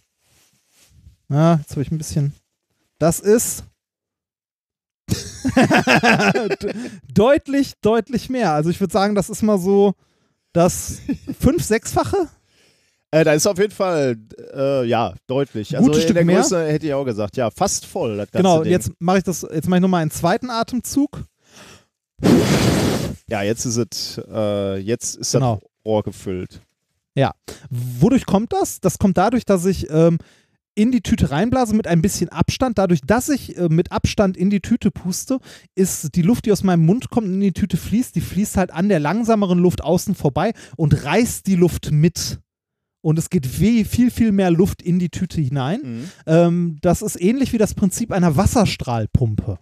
ja, 1.30 1.56
jetzt 1.56 1.72
habe 1.72 1.82
ich 1.82 1.92
ein 1.92 1.98
bisschen. 1.98 2.34
Das 3.00 3.20
ist 3.20 3.64
de- 5.56 6.74
deutlich, 7.14 7.74
deutlich 7.82 8.30
mehr. 8.30 8.54
Also 8.54 8.70
ich 8.70 8.80
würde 8.80 8.94
sagen, 8.94 9.16
das 9.16 9.30
ist 9.30 9.42
mal 9.42 9.58
so 9.60 9.94
das 10.56 11.00
fünf, 11.40 11.64
sechsfache. 11.64 12.28
Äh, 13.12 13.24
da 13.24 13.34
ist 13.34 13.48
auf 13.48 13.58
jeden 13.58 13.72
Fall, 13.74 14.18
äh, 14.54 14.86
ja, 14.86 15.14
deutlich. 15.28 15.76
Also 15.76 15.86
Gutes 15.88 16.00
in 16.00 16.04
Stück 16.08 16.16
der 16.16 16.26
mehr. 16.26 16.42
Größe 16.42 16.66
hätte 16.66 16.88
ich 16.88 16.94
auch 16.94 17.06
gesagt, 17.06 17.38
ja, 17.38 17.50
fast 17.50 17.86
voll. 17.86 18.18
Das 18.18 18.32
ganze 18.32 18.38
Genau, 18.38 18.64
Ding. 18.64 18.72
jetzt 18.72 18.92
mache 19.00 19.20
ich 19.20 19.24
das, 19.24 19.42
jetzt 19.54 19.68
mache 19.70 19.78
ich 19.78 19.82
nochmal 19.82 20.02
einen 20.02 20.12
zweiten 20.12 20.50
Atemzug. 20.50 21.24
Ja, 23.28 23.42
jetzt 23.42 23.66
ist 23.66 23.78
es, 23.78 24.22
äh, 24.32 24.78
jetzt 24.78 25.16
ist 25.18 25.32
Genau. 25.32 25.56
das 25.62 25.70
Rohr 25.86 26.04
gefüllt. 26.04 26.62
Wodurch 27.70 28.26
kommt 28.26 28.54
das? 28.54 28.80
Das 28.80 29.00
kommt 29.00 29.18
dadurch, 29.18 29.46
dass 29.46 29.66
ich 29.66 29.90
ähm, 29.90 30.18
in 30.76 30.92
die 30.92 31.02
Tüte 31.02 31.32
reinblase 31.32 31.74
mit 31.74 31.88
ein 31.88 32.02
bisschen 32.02 32.30
Abstand. 32.30 32.78
Dadurch, 32.78 33.02
dass 33.02 33.30
ich 33.30 33.58
äh, 33.58 33.70
mit 33.70 33.92
Abstand 33.92 34.38
in 34.38 34.50
die 34.50 34.60
Tüte 34.60 34.92
puste, 34.92 35.40
ist 35.74 36.16
die 36.16 36.22
Luft, 36.22 36.46
die 36.46 36.52
aus 36.52 36.64
meinem 36.64 36.86
Mund 36.86 37.10
kommt 37.10 37.28
und 37.28 37.36
in 37.36 37.40
die 37.40 37.54
Tüte 37.54 37.78
fließt, 37.78 38.16
die 38.16 38.22
fließt 38.22 38.58
halt 38.58 38.72
an 38.72 38.90
der 38.90 39.00
langsameren 39.00 39.58
Luft 39.58 39.84
außen 39.84 40.16
vorbei 40.16 40.54
und 40.76 41.06
reißt 41.06 41.48
die 41.48 41.56
Luft 41.56 41.92
mit. 41.92 42.40
Und 43.02 43.20
es 43.20 43.30
geht 43.30 43.60
weh, 43.60 43.86
viel, 43.86 44.12
viel 44.12 44.32
mehr 44.32 44.52
Luft 44.52 44.82
in 44.82 45.00
die 45.00 45.10
Tüte 45.10 45.40
hinein. 45.40 45.82
Mhm. 45.84 46.10
Ähm, 46.26 46.78
das 46.82 47.02
ist 47.02 47.22
ähnlich 47.22 47.54
wie 47.54 47.58
das 47.58 47.74
Prinzip 47.74 48.12
einer 48.12 48.36
Wasserstrahlpumpe. 48.36 49.60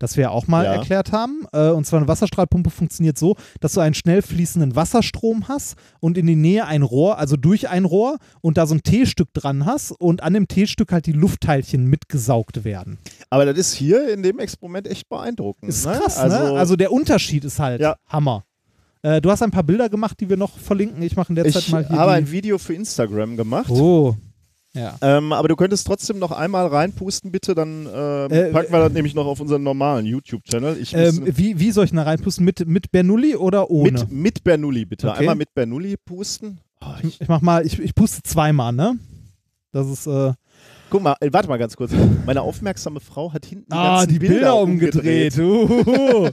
Das 0.00 0.16
wir 0.16 0.22
ja 0.22 0.30
auch 0.30 0.48
mal 0.48 0.64
Ja. 0.64 0.72
erklärt 0.72 1.12
haben. 1.12 1.46
Äh, 1.52 1.68
und 1.68 1.86
zwar 1.86 2.00
eine 2.00 2.08
Wasserstrahlpumpe 2.08 2.70
funktioniert 2.70 3.18
so, 3.18 3.36
dass 3.60 3.74
du 3.74 3.80
einen 3.80 3.94
schnell 3.94 4.22
fließenden 4.22 4.74
Wasserstrom 4.74 5.46
hast 5.46 5.76
und 6.00 6.18
in 6.18 6.26
die 6.26 6.36
Nähe 6.36 6.66
ein 6.66 6.82
Rohr, 6.82 7.18
also 7.18 7.36
durch 7.36 7.68
ein 7.68 7.84
Rohr 7.84 8.16
und 8.40 8.56
da 8.56 8.66
so 8.66 8.74
ein 8.74 8.82
T-Stück 8.82 9.28
dran 9.34 9.66
hast 9.66 9.92
und 9.92 10.22
an 10.22 10.32
dem 10.34 10.48
T-Stück 10.48 10.90
halt 10.90 11.06
die 11.06 11.12
Luftteilchen 11.12 11.84
mitgesaugt 11.84 12.64
werden. 12.64 12.98
Aber 13.28 13.44
das 13.44 13.58
ist 13.58 13.74
hier 13.74 14.12
in 14.12 14.22
dem 14.22 14.38
Experiment 14.38 14.88
echt 14.88 15.08
beeindruckend. 15.08 15.68
Ist 15.68 15.86
ne? 15.86 15.92
krass, 15.92 16.16
also, 16.16 16.36
ne? 16.54 16.58
Also 16.58 16.76
der 16.76 16.90
Unterschied 16.90 17.44
ist 17.44 17.58
halt 17.58 17.80
Ja. 17.80 17.96
Hammer. 18.08 18.44
Äh, 19.02 19.20
du 19.20 19.30
hast 19.30 19.42
ein 19.42 19.50
paar 19.50 19.62
Bilder 19.64 19.88
gemacht, 19.90 20.18
die 20.20 20.28
wir 20.28 20.36
noch 20.38 20.58
verlinken. 20.58 21.02
Ich 21.02 21.14
mache 21.14 21.28
in 21.28 21.34
der 21.34 21.44
Zeit 21.44 21.62
ich 21.62 21.70
mal 21.70 21.86
hier 21.86 21.96
habe 21.96 22.12
die... 22.12 22.16
ein 22.16 22.30
Video 22.30 22.56
für 22.58 22.74
Instagram 22.74 23.36
gemacht. 23.36 23.70
Oh. 23.70 24.16
Ja. 24.72 24.96
Ähm, 25.02 25.32
aber 25.32 25.48
du 25.48 25.56
könntest 25.56 25.84
trotzdem 25.86 26.20
noch 26.20 26.30
einmal 26.30 26.66
reinpusten, 26.68 27.32
bitte, 27.32 27.54
dann 27.56 27.88
ähm, 27.92 28.30
Äh, 28.30 28.52
packen 28.52 28.72
wir 28.72 28.78
das 28.78 28.92
nämlich 28.92 29.14
noch 29.14 29.26
auf 29.26 29.40
unseren 29.40 29.64
normalen 29.64 30.06
YouTube-Channel. 30.06 30.80
Ähm, 30.92 31.22
wie, 31.26 31.58
wie 31.58 31.72
soll 31.72 31.86
ich 31.86 31.90
da 31.92 32.02
reinpusten? 32.04 32.44
Mit, 32.44 32.66
mit 32.68 32.92
Bernoulli 32.92 33.34
oder 33.34 33.68
ohne? 33.70 33.92
mit, 33.92 34.12
mit 34.12 34.44
Bernoulli, 34.44 34.84
bitte. 34.84 35.08
Okay. 35.10 35.18
Einmal 35.20 35.34
mit 35.34 35.52
Bernoulli 35.54 35.96
pusten. 35.96 36.60
Oh, 36.80 36.86
ich, 37.02 37.20
Ich 37.20 37.26
mach 37.28 37.40
mal, 37.40 37.66
ich, 37.66 37.80
ich 37.80 37.94
puste 37.94 38.22
zweimal, 38.22 38.72
ne? 38.72 38.96
Das 39.72 39.88
ist, 39.88 40.06
äh, 40.06 40.32
guck 40.88 41.02
mal, 41.02 41.16
äh, 41.20 41.32
warte 41.32 41.48
mal 41.48 41.58
ganz 41.58 41.76
kurz. 41.76 41.90
Meine 42.24 42.42
aufmerksame 42.42 43.00
Frau 43.00 43.32
hat 43.32 43.46
hinten 43.46 43.66
die 43.70 43.76
ah, 43.76 43.98
ganzen 43.98 44.12
die 44.12 44.18
Bilder, 44.20 44.56
umgedreht. 44.56 45.36
Uhuhu. 45.36 46.30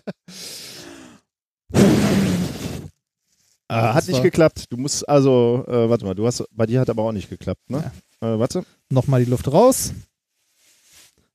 Ah, 3.69 3.93
hat 3.95 4.07
nicht 4.07 4.17
war- 4.17 4.24
geklappt. 4.24 4.66
Du 4.69 4.77
musst, 4.77 5.07
also, 5.09 5.66
äh, 5.67 5.90
warte 5.90 6.06
mal, 6.06 6.14
du 6.16 6.25
hast, 6.25 6.43
bei 6.51 6.66
dir 6.66 6.80
hat 6.80 6.90
aber 6.90 7.03
auch 7.03 7.11
nicht 7.11 7.30
geklappt, 7.30 7.69
ne? 7.69 7.91
Äh, 8.22 8.40
warte. 8.40 8.64
Nochmal 8.90 9.24
die 9.24 9.30
Luft 9.30 9.52
raus. 9.52 9.94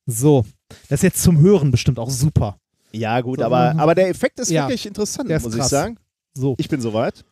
So. 0.05 0.45
Das 0.89 0.99
ist 0.99 1.03
jetzt 1.03 1.23
zum 1.23 1.39
Hören 1.39 1.71
bestimmt 1.71 1.99
auch 1.99 2.09
super. 2.09 2.57
Ja, 2.91 3.21
gut, 3.21 3.39
So, 3.39 3.45
aber, 3.45 3.73
aber 3.77 3.95
der 3.95 4.09
Effekt 4.09 4.39
ist 4.39 4.49
Ja, 4.51 4.63
wirklich 4.67 4.85
interessant, 4.85 5.29
ist 5.29 5.43
muss 5.43 5.53
ich 5.53 5.59
krass. 5.59 5.69
sagen. 5.69 5.97
So. 6.35 6.55
Ich 6.57 6.67
bin 6.69 6.81
soweit. 6.81 7.23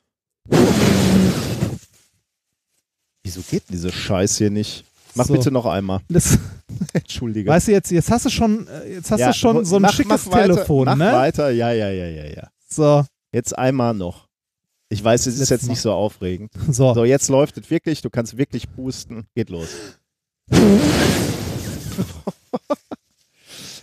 Wieso 3.24 3.42
geht 3.50 3.64
diese 3.70 3.92
Scheiß 3.92 4.38
hier 4.38 4.50
nicht? 4.50 4.84
Mach 5.16 5.26
So. 5.26 5.34
bitte 5.34 5.52
noch 5.52 5.66
einmal. 5.66 6.00
Das, 6.10 6.38
Entschuldige. 6.94 7.50
weißt 7.50 7.68
du, 7.68 7.72
jetzt, 7.74 7.92
jetzt 7.92 8.10
hast 8.10 8.26
du 8.26 8.30
schon, 8.30 8.68
äh, 8.68 8.94
jetzt 8.94 9.12
hast 9.12 9.20
Ja, 9.20 9.28
du 9.28 9.34
schon 9.34 9.66
so 9.66 9.76
ein 9.76 9.82
mach- 9.84 9.94
schickes 9.94 10.26
mach 10.26 10.32
weiter, 10.34 10.54
Telefon, 10.54 10.86
mach 10.86 10.96
ne? 10.96 11.12
weiter, 11.12 11.50
ja, 11.52 11.72
ja, 11.72 11.90
ja, 11.90 12.08
ja, 12.08 12.26
ja. 12.26 12.50
So. 12.68 13.04
Jetzt 13.34 13.58
einmal 13.58 13.94
noch. 13.94 14.28
Ich 14.92 15.02
weiß, 15.03 15.26
es 15.28 15.40
ist 15.40 15.50
jetzt 15.50 15.68
nicht 15.70 15.80
so 15.82 15.92
aufregend. 15.94 16.52
So, 16.70 16.94
So, 16.94 17.06
jetzt 17.06 17.30
läuft 17.30 17.58
es 17.58 17.70
wirklich, 17.70 18.02
du 18.02 18.10
kannst 18.10 18.38
wirklich 18.38 18.70
pusten. 18.76 19.26
Geht 19.36 19.50
los. 19.50 19.70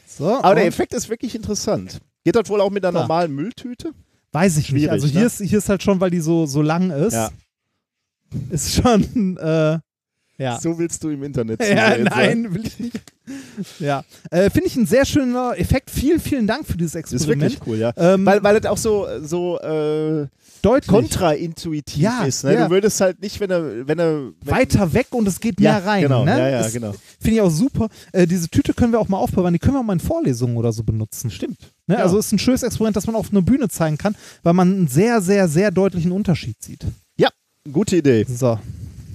so 0.07 0.37
Aber 0.43 0.55
der 0.55 0.67
Effekt 0.67 0.93
ist 0.95 1.09
wirklich 1.09 1.35
interessant. 1.35 1.99
Geht 2.25 2.37
das 2.37 2.49
wohl 2.49 2.61
auch 2.61 2.71
mit 2.71 2.85
einer 2.85 2.93
Klar. 2.93 3.03
normalen 3.05 3.35
Mülltüte? 3.35 3.93
weiß 4.33 4.59
ich 4.59 4.71
nicht. 4.71 4.83
schwierig, 4.83 4.91
Also 4.91 5.07
hier, 5.07 5.21
ne? 5.21 5.27
ist, 5.27 5.41
hier 5.41 5.57
ist 5.59 5.69
halt 5.71 5.83
schon, 5.83 5.99
weil 6.01 6.11
die 6.11 6.21
so, 6.21 6.45
so 6.45 6.61
lang 6.61 6.91
ist, 6.91 7.15
Ja. 7.15 7.31
ist 8.51 8.75
schon, 8.75 9.37
äh, 9.39 9.79
ja. 10.37 10.61
So 10.61 10.79
willst 10.79 11.03
du 11.03 11.09
im 11.09 11.23
Internet 11.25 11.63
zu 11.63 11.69
Ja, 11.75 11.89
sein. 11.93 12.03
nein, 12.05 12.55
will 12.55 12.67
ich 12.67 12.79
nicht. 12.79 13.01
Ja, 13.81 14.05
äh, 14.31 14.51
finde 14.51 14.67
ich 14.69 14.77
ein 14.77 14.87
sehr 14.87 15.05
schöner 15.07 15.59
Effekt. 15.59 15.91
Vielen, 15.91 16.21
vielen 16.21 16.47
Dank 16.47 16.67
für 16.67 16.77
dieses 16.77 16.93
Das 16.93 17.05
ist 17.07 17.13
Experiment. 17.15 17.53
wirklich 17.53 17.67
cool, 17.67 17.79
ja. 17.79 17.93
Ähm, 17.97 18.25
Weil, 18.27 18.43
weil 18.45 18.61
das 18.61 18.71
auch 18.71 18.77
so, 18.77 19.07
so 19.23 19.59
äh, 19.61 20.27
deutlich 20.63 20.89
kontraintuitiv 20.89 22.03
Ja, 22.03 22.25
ist. 22.25 22.45
Ne? 22.45 22.55
ja. 22.55 22.65
Du 22.67 22.71
würdest 22.71 23.01
halt 23.01 23.21
nicht, 23.21 23.39
wenn 23.41 23.51
er, 23.51 23.87
wenn 23.87 23.99
er 23.99 24.31
wenn, 24.41 24.51
weiter 24.51 24.93
weg 24.93 25.09
und 25.11 25.27
es 25.29 25.41
geht 25.41 25.61
ja, 25.61 25.73
mehr 25.73 25.87
rein. 25.87 26.03
Genau, 26.03 26.25
ne? 26.25 26.39
ja, 26.39 26.49
ja, 26.49 26.59
Das 26.63 26.73
genau. 26.73 26.95
Finde 27.21 27.37
ich 27.37 27.41
auch 27.41 27.51
super. 27.51 27.89
Äh, 28.13 28.27
diese 28.27 28.49
Tüte 28.49 28.75
können 28.75 28.93
wir 28.93 29.01
auch 29.01 29.09
mal 29.09 29.19
aufbewahren. 29.19 29.53
Die 29.53 29.59
können 29.59 29.75
wir 29.75 29.81
auch 29.81 29.85
mal 29.85 29.93
in 29.95 30.01
Vorlesungen 30.01 30.57
oder 30.57 30.73
so 30.73 30.83
benutzen. 30.83 31.31
Stimmt. 31.31 31.59
Ne? 31.87 31.97
Ja. 31.97 32.03
Also 32.03 32.19
ist 32.19 32.33
ein 32.33 32.39
schönes 32.39 32.63
Experiment, 32.63 32.97
das 32.97 33.07
man 33.07 33.17
auf 33.17 33.31
einer 33.31 33.43
Bühne 33.43 33.69
zeigen 33.69 33.99
kann, 33.99 34.15
weil 34.43 34.53
man 34.55 34.73
einen 34.73 34.89
sehr, 34.89 35.21
sehr, 35.21 35.49
sehr 35.49 35.71
deutlichen 35.71 36.13
Unterschied 36.13 36.63
sieht. 36.63 36.85
Gute 37.71 37.97
Idee. 37.97 38.25
So, 38.27 38.59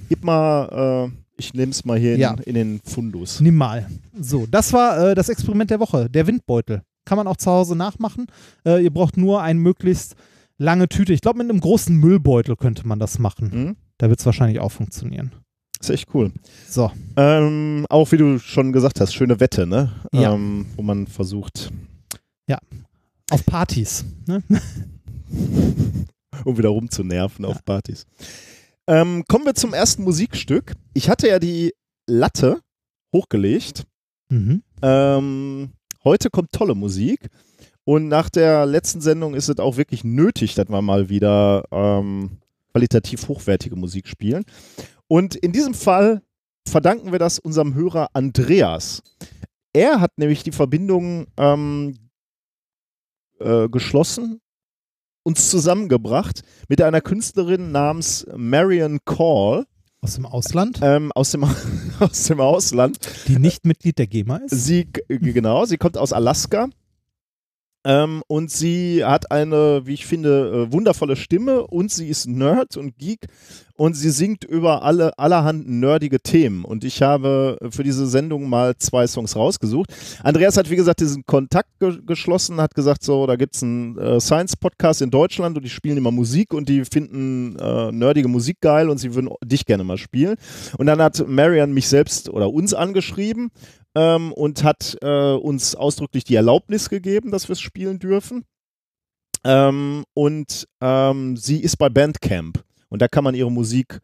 Gib 0.08 0.22
mal, 0.22 1.08
äh, 1.10 1.12
ich 1.36 1.54
nehme 1.54 1.72
es 1.72 1.84
mal 1.84 1.98
hier 1.98 2.14
in, 2.14 2.20
Ja. 2.20 2.36
in 2.44 2.54
den 2.54 2.80
Fundus. 2.84 3.40
nimm 3.40 3.56
mal. 3.56 3.88
So, 4.16 4.46
das 4.48 4.72
war 4.72 5.08
äh, 5.10 5.14
das 5.16 5.28
Experiment 5.28 5.70
der 5.70 5.80
Woche, 5.80 6.08
der 6.08 6.26
Windbeutel. 6.28 6.82
Kann 7.04 7.16
man 7.16 7.26
auch 7.26 7.36
zu 7.36 7.50
Hause 7.50 7.74
nachmachen. 7.74 8.26
Äh, 8.64 8.84
ihr 8.84 8.92
braucht 8.92 9.16
nur 9.16 9.42
eine 9.42 9.58
möglichst 9.58 10.14
lange 10.58 10.88
Tüte. 10.88 11.12
Ich 11.12 11.20
glaube, 11.20 11.38
mit 11.38 11.50
einem 11.50 11.60
großen 11.60 11.96
Müllbeutel 11.96 12.56
könnte 12.56 12.86
man 12.86 12.98
das 12.98 13.18
machen. 13.18 13.52
Hm? 13.52 13.76
Da 13.98 14.08
wird 14.08 14.20
es 14.20 14.26
wahrscheinlich 14.26 14.60
auch 14.60 14.72
funktionieren. 14.72 15.32
Ist 15.80 15.90
echt 15.90 16.14
cool. 16.14 16.32
So, 16.68 16.90
Ähm, 17.16 17.86
auch 17.90 18.10
wie 18.12 18.16
du 18.16 18.38
schon 18.38 18.72
gesagt 18.72 19.00
hast, 19.00 19.14
schöne 19.14 19.40
Wette, 19.40 19.66
ne? 19.66 19.92
Ja. 20.12 20.32
Ähm, 20.34 20.66
wo 20.76 20.82
man 20.82 21.06
versucht, 21.06 21.70
auf 23.30 23.44
Partys. 23.46 24.04
Ne? 24.26 24.42
um 26.44 26.58
wieder 26.58 26.68
rumzunerven 26.68 27.44
auf 27.44 27.64
Partys. 27.64 28.06
Ähm, 28.86 29.24
kommen 29.28 29.46
wir 29.46 29.54
zum 29.54 29.72
ersten 29.72 30.04
Musikstück. 30.04 30.74
Ich 30.92 31.08
hatte 31.08 31.28
ja 31.28 31.38
die 31.38 31.72
Latte 32.06 32.60
hochgelegt. 33.14 33.86
Mhm. 34.28 34.62
Ähm, 34.82 35.70
heute 36.04 36.28
kommt 36.30 36.52
tolle 36.52 36.74
Musik. 36.74 37.30
Und 37.84 38.08
nach 38.08 38.30
der 38.30 38.66
letzten 38.66 39.00
Sendung 39.00 39.34
ist 39.34 39.48
es 39.48 39.58
auch 39.58 39.76
wirklich 39.76 40.04
nötig, 40.04 40.54
dass 40.54 40.68
wir 40.68 40.82
mal 40.82 41.08
wieder 41.08 41.64
ähm, 41.70 42.38
qualitativ 42.72 43.28
hochwertige 43.28 43.76
Musik 43.76 44.08
spielen. 44.08 44.44
Und 45.06 45.36
in 45.36 45.52
diesem 45.52 45.74
Fall 45.74 46.22
verdanken 46.66 47.12
wir 47.12 47.18
das 47.18 47.38
unserem 47.38 47.74
Hörer 47.74 48.08
Andreas. 48.14 49.02
Er 49.72 50.00
hat 50.00 50.12
nämlich 50.16 50.42
die 50.42 50.52
Verbindung 50.52 51.26
ähm, 51.36 51.98
äh, 53.38 53.68
geschlossen, 53.68 54.40
uns 55.24 55.50
zusammengebracht 55.50 56.42
mit 56.68 56.80
einer 56.80 57.00
Künstlerin 57.00 57.72
namens 57.72 58.26
Marion 58.36 58.98
Call 59.04 59.66
Aus 60.00 60.14
dem 60.14 60.26
Ausland, 60.26 60.80
ähm, 60.82 61.12
aus, 61.12 61.32
dem, 61.32 61.44
aus 62.00 62.24
dem 62.24 62.40
Ausland. 62.40 62.98
die 63.26 63.38
nicht 63.38 63.66
Mitglied 63.66 63.98
der 63.98 64.06
GEMA 64.06 64.36
ist. 64.38 64.50
Sie, 64.64 64.88
genau, 65.08 65.64
sie 65.64 65.76
kommt 65.76 65.98
aus 65.98 66.12
Alaska. 66.12 66.68
Ähm, 67.84 68.22
und 68.28 68.50
sie 68.50 69.04
hat 69.04 69.30
eine, 69.30 69.82
wie 69.84 69.94
ich 69.94 70.06
finde, 70.06 70.66
äh, 70.68 70.72
wundervolle 70.72 71.16
Stimme 71.16 71.66
und 71.66 71.90
sie 71.90 72.08
ist 72.08 72.26
Nerd 72.26 72.76
und 72.76 72.96
Geek 72.96 73.26
und 73.76 73.94
sie 73.94 74.10
singt 74.10 74.44
über 74.44 74.82
alle 74.82 75.18
allerhand 75.18 75.68
nerdige 75.68 76.20
Themen. 76.20 76.64
Und 76.64 76.84
ich 76.84 77.02
habe 77.02 77.58
für 77.70 77.82
diese 77.82 78.06
Sendung 78.06 78.48
mal 78.48 78.76
zwei 78.76 79.06
Songs 79.06 79.36
rausgesucht. 79.36 79.92
Andreas 80.22 80.56
hat, 80.56 80.70
wie 80.70 80.76
gesagt, 80.76 81.00
diesen 81.00 81.26
Kontakt 81.26 81.68
ge 81.80 81.98
geschlossen, 82.06 82.60
hat 82.60 82.74
gesagt, 82.74 83.02
so, 83.02 83.26
da 83.26 83.36
gibt 83.36 83.56
es 83.56 83.62
einen 83.62 83.98
äh, 83.98 84.20
Science-Podcast 84.20 85.02
in 85.02 85.10
Deutschland 85.10 85.56
und 85.56 85.64
die 85.64 85.70
spielen 85.70 85.96
immer 85.96 86.12
Musik 86.12 86.54
und 86.54 86.68
die 86.68 86.84
finden 86.84 87.56
äh, 87.58 87.92
nerdige 87.92 88.28
Musik 88.28 88.60
geil 88.60 88.88
und 88.88 88.98
sie 88.98 89.14
würden 89.14 89.30
dich 89.44 89.66
gerne 89.66 89.84
mal 89.84 89.98
spielen. 89.98 90.36
Und 90.78 90.86
dann 90.86 91.02
hat 91.02 91.26
Marian 91.26 91.72
mich 91.72 91.88
selbst 91.88 92.28
oder 92.30 92.50
uns 92.50 92.72
angeschrieben 92.72 93.50
ähm, 93.94 94.32
und 94.32 94.64
hat 94.64 94.96
äh, 95.02 95.32
uns 95.32 95.74
ausdrücklich 95.74 96.24
die 96.24 96.34
Erlaubnis 96.34 96.88
gegeben, 96.88 97.30
dass 97.30 97.48
wir 97.48 97.54
es 97.54 97.60
spielen 97.60 97.98
dürfen. 97.98 98.44
Ähm, 99.44 100.04
und 100.14 100.66
ähm, 100.80 101.36
sie 101.36 101.60
ist 101.60 101.76
bei 101.76 101.88
Bandcamp 101.88 102.64
und 102.88 103.02
da 103.02 103.08
kann 103.08 103.24
man 103.24 103.34
ihre 103.34 103.52
Musik 103.52 104.00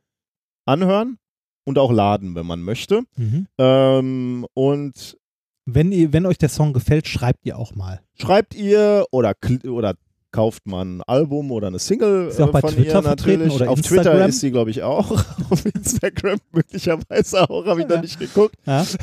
anhören 0.67 1.19
und 1.65 1.79
auch 1.79 1.93
laden, 1.93 2.35
wenn 2.35 2.47
man 2.47 2.63
möchte. 2.63 3.03
Mhm. 3.17 3.47
Ähm, 3.59 4.47
und 4.55 5.17
Wenn, 5.65 5.93
ihr, 5.93 6.13
wenn 6.13 6.27
euch 6.27 6.39
der 6.39 6.49
Song 6.49 6.73
gefällt, 6.73 7.07
schreibt 7.07 7.47
ihr 7.47 7.59
auch 7.59 7.75
mal. 7.75 8.01
schreibt 8.19 8.55
ihr 8.55 9.07
oder, 9.13 9.35
oder 9.67 9.95
kauft 10.33 10.67
man 10.67 10.99
ein 10.99 11.03
Album 11.03 11.51
oder 11.51 11.67
eine 11.69 11.79
Single 11.79 12.29
Ist 12.29 12.37
sie 12.37 12.43
auch 12.45 12.49
äh, 12.49 12.53
bei 12.53 12.61
von 12.61 12.71
Twitter 12.75 12.99
ihr 12.99 13.03
natürlich. 13.03 13.53
oder 13.53 13.71
Auf 13.71 13.79
Instagram? 13.79 14.05
Twitter 14.05 14.27
ist 14.29 14.41
sie, 14.41 14.51
glaube 14.51 14.71
ich, 14.71 14.83
auch. 14.83 15.11
Auf 15.51 15.65
Instagram 15.67 16.39
möglicherweise 16.53 17.49
auch, 17.51 17.67
habe 17.67 17.81
ich 17.81 17.89
noch 17.89 17.97
Ja. 17.97 18.01
nicht 18.03 18.19
geguckt. 18.19 18.55
Ja? 18.67 18.87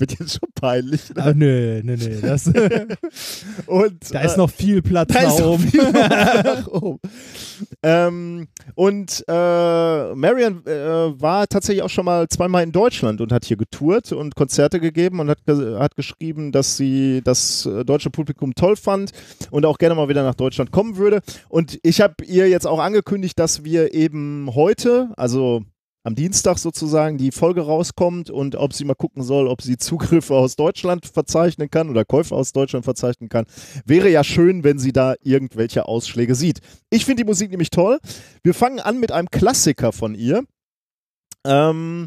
Wird 0.00 0.18
jetzt 0.18 0.32
schon 0.40 0.48
peinlich. 0.54 1.14
Ne? 1.14 1.22
Ah, 1.22 1.32
nö, 1.34 1.82
nö, 1.84 1.96
nö. 1.96 2.20
Das, 2.22 2.44
da 2.52 2.86
Und, 3.66 4.02
ist 4.02 4.14
äh, 4.14 4.36
noch 4.38 4.50
viel 4.50 4.80
Platz 4.80 5.12
Da 5.12 5.22
nach 5.22 5.34
ist 5.34 5.42
oben. 5.42 5.62
viel 5.68 5.92
nach 5.92 6.66
oben. 6.68 6.98
ähm, 7.82 8.48
und 8.74 9.22
äh, 9.28 10.14
Marian 10.14 10.64
äh, 10.66 11.20
war 11.20 11.46
tatsächlich 11.46 11.82
auch 11.82 11.90
schon 11.90 12.06
mal 12.06 12.28
zweimal 12.28 12.62
in 12.62 12.72
Deutschland 12.72 13.20
und 13.20 13.30
hat 13.30 13.44
hier 13.44 13.58
getourt 13.58 14.12
und 14.12 14.34
Konzerte 14.34 14.80
gegeben 14.80 15.20
und 15.20 15.28
hat, 15.28 15.38
hat 15.46 15.96
geschrieben, 15.96 16.50
dass 16.50 16.78
sie 16.78 17.20
das 17.22 17.66
äh, 17.66 17.84
deutsche 17.84 18.08
Publikum 18.10 18.54
toll 18.54 18.76
fand 18.76 19.10
und 19.50 19.66
auch 19.66 19.76
gerne 19.76 19.94
mal 19.94 20.08
wieder 20.08 20.22
nach 20.22 20.34
Deutschland 20.34 20.72
kommen 20.72 20.96
würde. 20.96 21.20
Und 21.50 21.78
ich 21.82 22.00
habe 22.00 22.14
ihr 22.24 22.48
jetzt 22.48 22.66
auch 22.66 22.78
angekündigt, 22.78 23.38
dass 23.38 23.64
wir 23.64 23.92
eben 23.92 24.48
heute, 24.54 25.10
also 25.16 25.62
am 26.02 26.14
Dienstag 26.14 26.58
sozusagen 26.58 27.18
die 27.18 27.30
Folge 27.30 27.60
rauskommt 27.60 28.30
und 28.30 28.56
ob 28.56 28.72
sie 28.72 28.84
mal 28.84 28.94
gucken 28.94 29.22
soll, 29.22 29.46
ob 29.48 29.60
sie 29.60 29.76
Zugriffe 29.76 30.34
aus 30.34 30.56
Deutschland 30.56 31.04
verzeichnen 31.06 31.70
kann 31.70 31.90
oder 31.90 32.04
Käufe 32.06 32.34
aus 32.34 32.52
Deutschland 32.52 32.84
verzeichnen 32.86 33.28
kann. 33.28 33.44
Wäre 33.84 34.08
ja 34.08 34.24
schön, 34.24 34.64
wenn 34.64 34.78
sie 34.78 34.92
da 34.92 35.14
irgendwelche 35.22 35.86
Ausschläge 35.86 36.34
sieht. 36.34 36.60
Ich 36.88 37.04
finde 37.04 37.22
die 37.24 37.26
Musik 37.28 37.50
nämlich 37.50 37.70
toll. 37.70 37.98
Wir 38.42 38.54
fangen 38.54 38.80
an 38.80 38.98
mit 38.98 39.12
einem 39.12 39.28
Klassiker 39.30 39.92
von 39.92 40.14
ihr. 40.14 40.42
Ähm, 41.46 42.06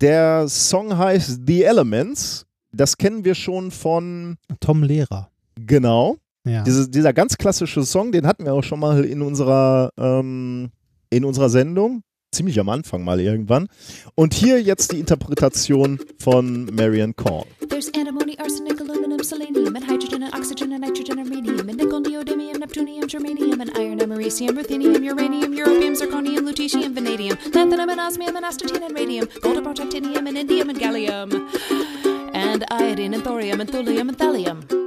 der 0.00 0.48
Song 0.48 0.96
heißt 0.98 1.40
The 1.46 1.62
Elements. 1.62 2.46
Das 2.72 2.96
kennen 2.98 3.24
wir 3.24 3.34
schon 3.34 3.70
von, 3.70 4.36
Tom 4.60 4.82
Lehrer. 4.82 5.30
genau, 5.54 6.16
Ja. 6.44 6.62
diese, 6.64 6.90
dieser 6.90 7.12
ganz 7.12 7.38
klassische 7.38 7.84
Song, 7.84 8.10
den 8.12 8.26
hatten 8.26 8.44
wir 8.44 8.52
auch 8.52 8.64
schon 8.64 8.80
mal 8.80 9.04
in 9.04 9.22
unserer, 9.22 9.90
ähm, 9.96 10.70
in 11.10 11.24
unserer 11.24 11.48
Sendung. 11.48 12.02
Ziemlich 12.34 12.58
am 12.58 12.68
Anfang 12.68 13.04
mal 13.04 13.20
irgendwann. 13.20 13.68
Und 14.14 14.34
hier 14.34 14.60
jetzt 14.60 14.92
die 14.92 14.98
Interpretation 14.98 16.00
von 16.18 16.66
Marian 16.74 17.14
Korn. 17.14 17.46
There's 17.68 17.88
antimony, 17.94 18.36
arsenic, 18.38 18.80
aluminum, 18.80 19.22
selenium, 19.22 19.74
and 19.74 19.84
hydrogen, 19.84 20.22
and 20.22 20.34
oxygen, 20.34 20.72
and 20.72 20.80
nitrogen, 20.80 21.18
and 21.18 21.30
radium, 21.30 21.68
and 21.68 21.76
nickel, 21.76 22.00
neodymium, 22.00 22.58
neptunium, 22.58 23.08
germanium, 23.08 23.60
and 23.60 23.70
iron, 23.78 23.98
americium, 24.00 24.56
ruthenium, 24.56 25.02
uranium, 25.02 25.52
europium, 25.54 25.94
zirconium, 25.96 26.40
lutetium, 26.40 26.92
vanadium, 26.92 27.36
lanthanum, 27.52 27.90
and 27.90 28.00
osmium, 28.00 28.36
and 28.36 28.44
astatine, 28.44 28.84
and 28.84 28.94
radium, 28.94 29.28
gold, 29.40 29.56
and 29.56 29.66
protactinium, 29.66 30.28
and 30.28 30.36
indium, 30.36 30.68
and 30.68 30.78
gallium, 30.78 32.34
and 32.34 32.64
iodine, 32.70 33.14
and 33.14 33.24
thorium, 33.24 33.60
and 33.60 33.70
thulium, 33.70 34.08
and 34.08 34.18
thallium. 34.18 34.83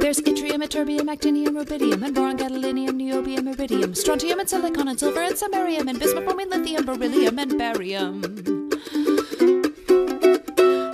There's 0.00 0.20
yttrium, 0.20 0.62
ytterbium, 0.62 1.08
actinium, 1.08 1.54
rubidium, 1.54 2.02
and 2.02 2.14
boron, 2.14 2.38
gadolinium, 2.38 3.00
niobium, 3.00 3.46
iridium, 3.56 3.94
strontium, 3.94 4.40
and 4.40 4.48
silicon, 4.48 4.88
and 4.88 4.98
silver, 4.98 5.20
and 5.20 5.34
samarium, 5.34 5.88
and 5.88 5.98
bismuth, 5.98 6.26
lithium, 6.26 6.86
beryllium, 6.86 7.38
and 7.38 7.58
barium. 7.58 8.22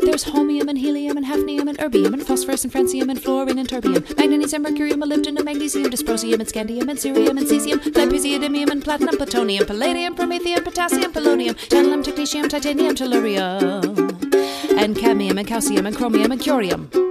There's 0.00 0.24
holmium 0.24 0.68
and 0.68 0.78
helium 0.78 1.16
and 1.16 1.24
hafnium 1.24 1.68
and 1.68 1.78
erbium 1.78 2.12
and 2.12 2.26
phosphorus 2.26 2.64
and 2.64 2.72
francium 2.72 3.08
and 3.08 3.22
fluorine 3.22 3.58
and 3.58 3.68
terbium, 3.68 4.02
magnesium, 4.16 4.64
mercurium, 4.64 5.02
molybdenum, 5.02 5.36
and 5.36 5.44
magnesium, 5.44 5.90
dysprosium 5.90 6.40
and 6.40 6.48
scandium 6.48 6.88
and 6.88 6.98
cerium 6.98 7.38
and 7.38 7.46
cesium, 7.46 7.78
lead, 7.94 8.70
and 8.70 8.84
platinum, 8.84 9.16
plutonium, 9.16 9.64
palladium, 9.64 10.16
promethium, 10.16 10.64
potassium, 10.64 11.12
polonium, 11.12 11.54
tantalum, 11.68 12.02
technetium, 12.02 12.48
titanium, 12.48 12.96
tellurium, 12.96 14.76
and 14.76 14.96
cadmium 14.96 15.38
and 15.38 15.46
calcium 15.46 15.86
and 15.86 15.96
chromium 15.96 16.32
and 16.32 16.40
curium. 16.40 17.07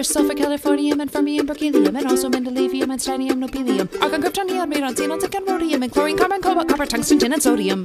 There's 0.00 0.08
sulfur, 0.08 0.32
californium, 0.32 0.96
and 1.02 1.12
fermium, 1.12 1.46
berkelium, 1.46 1.94
and 1.94 2.06
also 2.06 2.30
mendelevium, 2.30 2.90
and 2.90 2.98
stanium, 2.98 3.44
nobelium, 3.44 3.86
argon, 4.00 4.22
krypton, 4.22 4.46
neon, 4.46 4.72
radon, 4.72 4.94
xenon, 4.96 5.22
and 5.22 5.46
rhodium, 5.46 5.82
and 5.82 5.92
chlorine, 5.92 6.16
carbon, 6.16 6.40
cobalt, 6.40 6.70
copper, 6.70 6.86
tungsten, 6.86 7.18
tin, 7.18 7.34
and 7.34 7.42
sodium. 7.42 7.84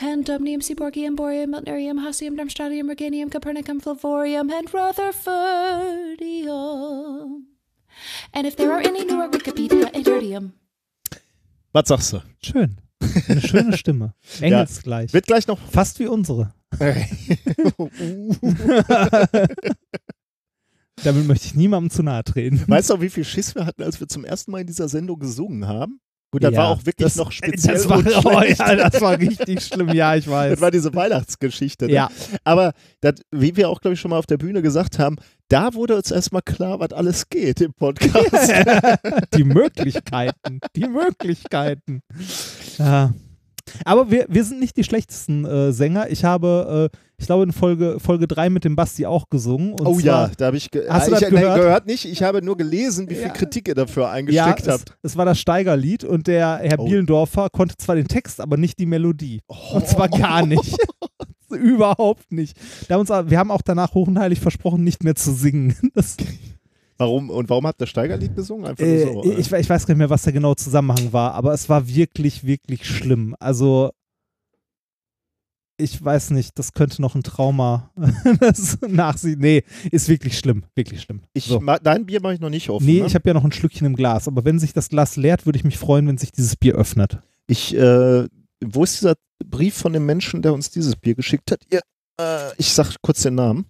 And 0.01 0.25
Dubnium, 0.25 0.63
Seaborgium, 0.63 1.15
Boreum, 1.15 1.53
Miltnerium, 1.53 1.99
Hassium, 1.99 2.35
Darmstadtium, 2.39 2.89
Reganium, 2.91 3.29
Copernicum, 3.29 3.79
Flavorium, 3.79 4.51
and 4.51 4.67
Rutherfordium. 4.71 7.50
And 8.33 8.47
if 8.47 8.55
there 8.55 8.71
are 8.71 8.79
any 8.79 9.03
newer 9.05 9.31
Wikipedia, 9.31 9.93
Iterdium. 9.95 10.53
Was 11.73 11.87
sagst 11.87 12.13
du? 12.13 12.21
Schön. 12.43 12.77
Eine 13.27 13.41
schöne 13.41 13.77
Stimme. 13.77 14.13
Engelsgleich. 14.41 15.13
Wird 15.13 15.27
gleich 15.27 15.47
noch. 15.47 15.59
Fast 15.71 15.99
wie 15.99 16.07
unsere. 16.07 16.53
Damit 21.03 21.25
möchte 21.27 21.47
ich 21.47 21.55
niemandem 21.55 21.89
zu 21.89 22.03
nahe 22.03 22.23
treten. 22.23 22.63
weißt 22.67 22.89
du 22.89 22.93
auch, 22.95 23.01
wie 23.01 23.09
viel 23.09 23.25
Schiss 23.25 23.55
wir 23.55 23.65
hatten, 23.65 23.81
als 23.83 23.99
wir 23.99 24.07
zum 24.07 24.23
ersten 24.23 24.51
Mal 24.51 24.61
in 24.61 24.67
dieser 24.67 24.87
Sendung 24.87 25.19
gesungen 25.19 25.67
haben? 25.67 25.99
Gut, 26.31 26.43
das 26.45 26.53
Ja, 26.53 26.59
war 26.59 26.67
auch 26.69 26.79
wirklich 26.85 26.95
das- 27.05 27.15
noch 27.17 27.31
speziell. 27.33 27.73
Das 27.75 27.89
war, 27.89 27.99
oh, 27.99 28.41
ja, 28.41 28.89
das 28.89 29.01
war 29.01 29.17
richtig 29.19 29.61
schlimm. 29.65 29.89
Ja, 29.89 30.15
ich 30.15 30.29
weiß. 30.29 30.51
Das 30.53 30.61
war 30.61 30.71
diese 30.71 30.93
Weihnachtsgeschichte. 30.95 31.87
Ne? 31.87 31.91
Ja. 31.93 32.09
Aber 32.45 32.71
das, 33.01 33.15
wie 33.31 33.55
wir 33.57 33.69
auch, 33.69 33.81
glaube 33.81 33.95
ich, 33.95 33.99
schon 33.99 34.11
mal 34.11 34.17
auf 34.17 34.25
der 34.27 34.37
Bühne 34.37 34.61
gesagt 34.61 34.97
haben, 34.97 35.17
da 35.49 35.73
wurde 35.73 35.97
uns 35.97 36.09
erstmal 36.09 36.41
klar, 36.41 36.79
was 36.79 36.93
alles 36.93 37.27
geht 37.27 37.59
im 37.59 37.73
Podcast. 37.73 38.31
die 39.35 39.43
Möglichkeiten. 39.43 40.59
Die 40.75 40.87
Möglichkeiten. 40.87 42.01
Ja. 42.77 43.13
Aber 43.85 44.09
wir, 44.11 44.25
wir 44.29 44.43
sind 44.43 44.59
nicht 44.59 44.77
die 44.77 44.83
schlechtesten 44.83 45.45
äh, 45.45 45.71
Sänger. 45.71 46.09
Ich 46.09 46.23
habe, 46.23 46.89
äh, 46.93 46.97
ich 47.17 47.25
glaube, 47.27 47.43
in 47.43 47.51
Folge, 47.51 47.97
Folge 47.99 48.27
3 48.27 48.49
mit 48.49 48.63
dem 48.65 48.75
Basti 48.75 49.05
auch 49.05 49.29
gesungen. 49.29 49.73
Und 49.73 49.85
oh 49.85 49.93
zwar, 49.99 50.29
ja, 50.29 50.31
da 50.37 50.45
habe 50.47 50.57
ich, 50.57 50.71
ge 50.71 50.83
Hast 50.89 51.07
du 51.09 51.13
ich 51.13 51.19
das 51.19 51.29
gehört? 51.29 51.55
gehört 51.57 51.85
nicht. 51.87 52.05
Ich 52.05 52.23
habe 52.23 52.41
nur 52.41 52.57
gelesen, 52.57 53.09
wie 53.09 53.15
viel 53.15 53.23
Ja. 53.27 53.29
Kritik 53.29 53.67
ihr 53.67 53.75
dafür 53.75 54.03
Ja, 54.03 54.11
eingesteckt 54.11 54.61
es, 54.61 54.67
habt. 54.67 54.97
es 55.03 55.15
war 55.17 55.25
das 55.25 55.39
Steigerlied 55.39 56.03
und 56.03 56.27
der 56.27 56.57
Herr 56.63 56.79
Oh. 56.79 56.85
Bielendorfer 56.85 57.49
konnte 57.51 57.77
zwar 57.77 57.95
den 57.95 58.07
Text, 58.07 58.41
aber 58.41 58.57
nicht 58.57 58.79
die 58.79 58.85
Melodie. 58.87 59.41
Und 59.73 59.87
zwar 59.87 60.09
gar 60.09 60.45
nicht. 60.45 60.75
Überhaupt 61.49 62.31
nicht. 62.31 62.57
Da 62.87 62.95
uns, 62.97 63.09
wir 63.09 63.37
haben 63.37 63.51
auch 63.51 63.61
danach 63.61 63.93
hoch 63.93 64.07
und 64.07 64.17
heilig 64.17 64.39
versprochen, 64.39 64.83
nicht 64.83 65.03
mehr 65.03 65.15
zu 65.15 65.33
singen. 65.33 65.75
Das, 65.93 66.15
Warum 67.01 67.31
und 67.31 67.49
warum 67.49 67.65
habt 67.65 67.81
ihr 67.81 67.87
Steigerlied 67.87 68.35
gesungen? 68.35 68.67
Einfach 68.67 68.83
äh, 68.83 69.05
so. 69.05 69.23
ich, 69.23 69.51
ich 69.51 69.69
weiß 69.69 69.87
gar 69.87 69.95
nicht 69.95 69.97
mehr, 69.97 70.11
was 70.11 70.21
der 70.21 70.33
genaue 70.33 70.55
Zusammenhang 70.55 71.11
war, 71.11 71.33
aber 71.33 71.51
es 71.51 71.67
war 71.67 71.87
wirklich, 71.87 72.43
wirklich 72.43 72.85
schlimm. 72.85 73.35
Also, 73.39 73.89
ich 75.77 76.05
weiß 76.05 76.29
nicht, 76.29 76.59
das 76.59 76.73
könnte 76.73 77.01
noch 77.01 77.15
ein 77.15 77.23
Trauma 77.23 77.89
das 78.39 78.77
nach 78.87 79.17
sich. 79.17 79.35
Nee, 79.35 79.63
ist 79.89 80.09
wirklich 80.09 80.37
schlimm, 80.37 80.63
wirklich 80.75 81.01
schlimm. 81.01 81.21
ich 81.33 81.45
so. 81.45 81.59
dein 81.81 82.05
Bier 82.05 82.21
mache 82.21 82.35
ich 82.35 82.39
noch 82.39 82.51
nicht 82.51 82.69
offen. 82.69 82.85
Nee, 82.85 82.99
ne? 82.99 83.07
ich 83.07 83.15
habe 83.15 83.27
ja 83.27 83.33
noch 83.33 83.45
ein 83.45 83.51
Schlückchen 83.51 83.87
im 83.87 83.95
Glas, 83.95 84.27
aber 84.27 84.45
wenn 84.45 84.59
sich 84.59 84.73
das 84.73 84.89
Glas 84.89 85.15
leert, 85.15 85.47
würde 85.47 85.57
ich 85.57 85.63
mich 85.63 85.79
freuen, 85.79 86.07
wenn 86.07 86.19
sich 86.19 86.31
dieses 86.31 86.55
Bier 86.55 86.75
öffnet. 86.75 87.17
Ich, 87.47 87.75
äh, 87.75 88.27
wo 88.63 88.83
ist 88.83 89.01
dieser 89.01 89.15
Brief 89.43 89.73
von 89.73 89.93
dem 89.93 90.05
Menschen, 90.05 90.43
der 90.43 90.53
uns 90.53 90.69
dieses 90.69 90.95
Bier 90.95 91.15
geschickt 91.15 91.49
hat? 91.49 91.63
Ihr, 91.71 91.81
äh, 92.19 92.51
ich 92.59 92.71
sag 92.71 92.97
kurz 93.01 93.23
den 93.23 93.33
Namen. 93.33 93.65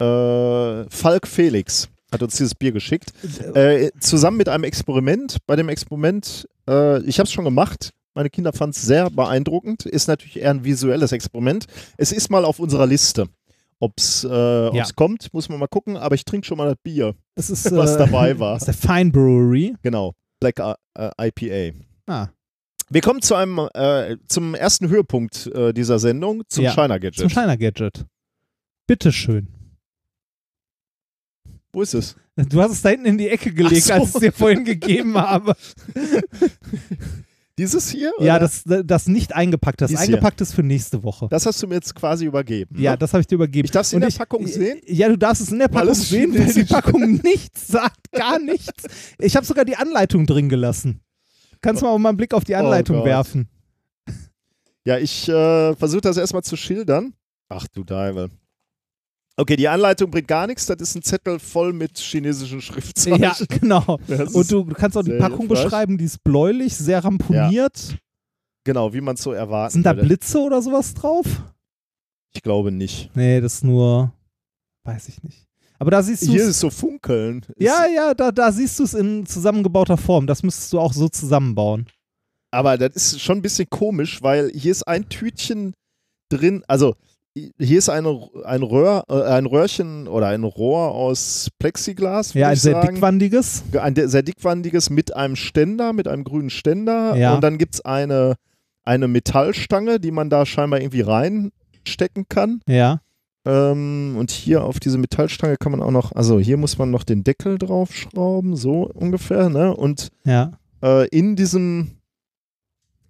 Äh, 0.00 0.88
Falk 0.88 1.26
Felix 1.26 1.90
hat 2.12 2.22
uns 2.22 2.36
dieses 2.36 2.54
Bier 2.54 2.72
geschickt. 2.72 3.12
Äh, 3.54 3.90
zusammen 4.00 4.36
mit 4.36 4.48
einem 4.48 4.64
Experiment. 4.64 5.38
Bei 5.46 5.56
dem 5.56 5.68
Experiment, 5.68 6.48
äh, 6.68 7.02
ich 7.02 7.18
habe 7.18 7.26
es 7.26 7.32
schon 7.32 7.44
gemacht. 7.44 7.90
Meine 8.14 8.30
Kinder 8.30 8.52
fanden 8.52 8.74
es 8.74 8.82
sehr 8.82 9.10
beeindruckend. 9.10 9.86
Ist 9.86 10.08
natürlich 10.08 10.38
eher 10.40 10.50
ein 10.50 10.64
visuelles 10.64 11.12
Experiment. 11.12 11.66
Es 11.96 12.10
ist 12.12 12.30
mal 12.30 12.44
auf 12.44 12.58
unserer 12.58 12.86
Liste. 12.86 13.26
Ob 13.80 13.92
es 13.96 14.24
äh, 14.24 14.26
ob's 14.72 14.96
kommt, 14.96 15.32
muss 15.32 15.48
man 15.48 15.60
mal 15.60 15.68
gucken. 15.68 15.96
Aber 15.96 16.14
ich 16.16 16.24
trinke 16.24 16.46
schon 16.46 16.58
mal 16.58 16.66
das 16.68 16.78
Bier, 16.82 17.14
Es 17.36 17.48
ist, 17.48 17.70
was 17.76 17.94
äh, 17.94 17.98
dabei 17.98 18.38
war. 18.40 18.56
Aus 18.56 18.64
der 18.64 18.74
Fine 18.74 19.10
Brewery. 19.12 19.74
Genau. 19.82 20.14
Black 20.40 20.58
äh, 20.58 21.10
IPA. 21.28 21.76
Ah, 22.08 22.28
Wir 22.90 23.02
kommen 23.02 23.22
zu 23.22 23.34
einem, 23.36 23.68
äh, 23.74 24.16
zum 24.26 24.54
ersten 24.56 24.88
Höhepunkt 24.88 25.46
äh, 25.54 25.72
dieser 25.72 25.98
Sendung, 26.00 26.42
zum 26.48 26.64
Ja, 26.64 26.72
China 26.72 26.98
Gadget. 26.98 27.20
zum 27.20 27.28
Shiner 27.28 27.56
Gadget. 27.56 28.04
Bitteschön. 28.88 29.48
Wo 31.72 31.82
ist 31.82 31.94
es? 31.94 32.16
Du 32.36 32.62
hast 32.62 32.72
es 32.72 32.82
da 32.82 32.90
hinten 32.90 33.06
in 33.06 33.18
die 33.18 33.28
Ecke 33.28 33.52
gelegt, 33.52 33.84
so. 33.84 33.94
als 33.94 34.08
ich 34.08 34.14
es 34.14 34.20
dir 34.20 34.32
vorhin 34.32 34.64
gegeben 34.64 35.16
habe. 35.16 35.56
Dieses 37.58 37.90
hier? 37.90 38.12
Ja, 38.20 38.36
oder? 38.36 38.48
das, 38.48 38.62
das 38.84 39.08
nicht 39.08 39.34
eingepackt. 39.34 39.80
Das 39.80 39.90
Dies 39.90 40.00
hier. 40.00 40.14
eingepackt 40.14 40.40
ist 40.40 40.54
für 40.54 40.62
nächste 40.62 41.02
Woche. 41.02 41.26
das 41.28 41.44
hast 41.44 41.60
du 41.60 41.66
mir 41.66 41.74
jetzt 41.74 41.92
quasi 41.92 42.24
übergeben. 42.24 42.76
Ja, 42.78 42.92
ne? 42.92 42.98
das 42.98 43.12
habe 43.12 43.20
ich 43.20 43.26
dir 43.26 43.34
übergeben. 43.34 43.64
Ich 43.64 43.72
darf's 43.72 43.92
in 43.92 44.00
Und 44.00 44.10
der 44.12 44.16
Packung 44.16 44.46
sehen? 44.46 44.80
Ja, 44.86 45.08
du 45.08 45.18
darfst 45.18 45.42
es 45.42 45.50
in 45.50 45.58
der 45.58 45.66
Packung 45.66 45.88
Alles 45.88 46.08
sehen, 46.08 46.38
weil 46.38 46.52
die. 46.52 46.64
Packung 46.64 47.14
nichts 47.24 47.66
sagt, 47.66 48.12
gar 48.12 48.38
nichts. 48.38 48.84
Ich 49.18 49.34
habe 49.34 49.44
sogar 49.44 49.64
die 49.64 49.74
Anleitung 49.74 50.24
drin 50.24 50.48
gelassen. 50.48 51.00
Kannst 51.60 51.82
du 51.82 51.86
mal 51.86 51.98
mal 51.98 52.10
einen 52.10 52.18
Blick 52.18 52.32
auf 52.32 52.44
die 52.44 52.54
Anleitung 52.54 53.00
Oh 53.00 53.04
werfen. 53.04 53.48
Ja, 54.84 54.96
ich 54.96 55.28
äh, 55.28 55.74
versuche 55.74 56.02
das 56.02 56.16
erstmal 56.16 56.44
zu 56.44 56.56
schildern. 56.56 57.14
Ach 57.48 57.66
du 57.66 57.82
Deibel. 57.82 58.30
Okay, 59.40 59.54
die 59.54 59.68
Anleitung 59.68 60.10
bringt 60.10 60.26
gar 60.26 60.48
nichts. 60.48 60.66
Das 60.66 60.80
ist 60.80 60.96
ein 60.96 61.02
Zettel 61.02 61.38
voll 61.38 61.72
mit 61.72 61.96
chinesischen 61.96 62.60
Schriftzeichen. 62.60 63.22
Ja, 63.22 63.36
genau. 63.60 63.98
Und 64.08 64.10
ist- 64.10 64.50
du 64.50 64.64
kannst 64.66 64.96
auch 64.96 65.04
die 65.04 65.12
Packung 65.16 65.46
hilfreich. 65.46 65.64
beschreiben, 65.64 65.96
die 65.96 66.04
ist 66.06 66.22
bläulich, 66.24 66.76
sehr 66.76 67.04
ramponiert. 67.04 67.96
Genau, 68.64 68.92
wie 68.92 69.00
man 69.00 69.14
es 69.14 69.22
so 69.22 69.32
erwarten 69.32 69.74
Sind 69.74 69.86
da 69.86 69.94
würde. 69.94 70.06
Blitze 70.08 70.40
oder 70.40 70.60
sowas 70.60 70.92
drauf? 70.92 71.24
Ich 72.34 72.42
glaube 72.42 72.72
nicht. 72.72 73.10
Nee, 73.14 73.40
das 73.40 73.54
ist 73.54 73.64
nur, 73.64 74.12
weiß 74.84 75.08
ich 75.08 75.22
nicht. 75.22 75.46
Aber 75.78 75.92
da 75.92 76.02
siehst 76.02 76.22
du 76.26 76.32
Hier 76.32 76.42
ist 76.42 76.48
es 76.48 76.60
so 76.60 76.68
funkeln. 76.70 77.46
Ja, 77.56 77.86
ja, 77.86 78.12
da, 78.14 78.32
da 78.32 78.50
siehst 78.50 78.78
du 78.80 78.82
es 78.84 78.94
in 78.94 79.24
zusammengebauter 79.24 79.96
Form. 79.96 80.26
Das 80.26 80.42
müsstest 80.42 80.72
du 80.72 80.80
auch 80.80 80.92
so 80.92 81.08
zusammenbauen. 81.08 81.86
Aber 82.50 82.76
das 82.76 82.96
ist 82.96 83.20
schon 83.20 83.38
ein 83.38 83.42
bisschen 83.42 83.70
komisch, 83.70 84.20
weil 84.20 84.50
hier 84.50 84.72
ist 84.72 84.82
ein 84.88 85.08
Tütchen 85.08 85.74
drin, 86.28 86.64
also 86.66 86.96
hier 87.58 87.78
ist 87.78 87.88
eine, 87.88 88.28
ein, 88.44 88.62
Röhr, 88.62 89.04
äh, 89.08 89.22
ein 89.22 89.46
Röhrchen 89.46 90.08
oder 90.08 90.28
ein 90.28 90.44
Rohr 90.44 90.92
aus 90.94 91.48
Plexiglas, 91.58 92.34
Ja, 92.34 92.48
ein 92.48 92.56
sehr 92.56 92.72
sagen. 92.74 92.94
dickwandiges. 92.94 93.64
ein 93.80 93.94
sehr 93.94 94.22
dickwandiges 94.22 94.90
mit 94.90 95.14
einem 95.14 95.36
Ständer, 95.36 95.92
mit 95.92 96.08
einem 96.08 96.24
grünen 96.24 96.50
Ständer. 96.50 97.16
Ja. 97.16 97.34
Und 97.34 97.42
dann 97.42 97.58
gibt 97.58 97.74
es 97.74 97.80
eine, 97.84 98.34
eine 98.84 99.08
Metallstange, 99.08 100.00
die 100.00 100.10
man 100.10 100.30
da 100.30 100.46
scheinbar 100.46 100.80
irgendwie 100.80 101.02
reinstecken 101.02 102.26
kann. 102.28 102.60
Ja. 102.68 103.00
Ähm, 103.46 104.16
und 104.18 104.30
hier 104.30 104.64
auf 104.64 104.80
diese 104.80 104.98
Metallstange 104.98 105.56
kann 105.56 105.72
man 105.72 105.82
auch 105.82 105.90
noch, 105.90 106.12
also 106.12 106.38
hier 106.38 106.56
muss 106.56 106.76
man 106.78 106.90
noch 106.90 107.04
den 107.04 107.24
Deckel 107.24 107.56
draufschrauben, 107.58 108.56
so 108.56 108.82
ungefähr, 108.92 109.48
ne? 109.48 109.74
Und 109.74 110.08
Ja. 110.24 110.52
äh, 110.82 111.06
in 111.08 111.36
diesem 111.36 111.92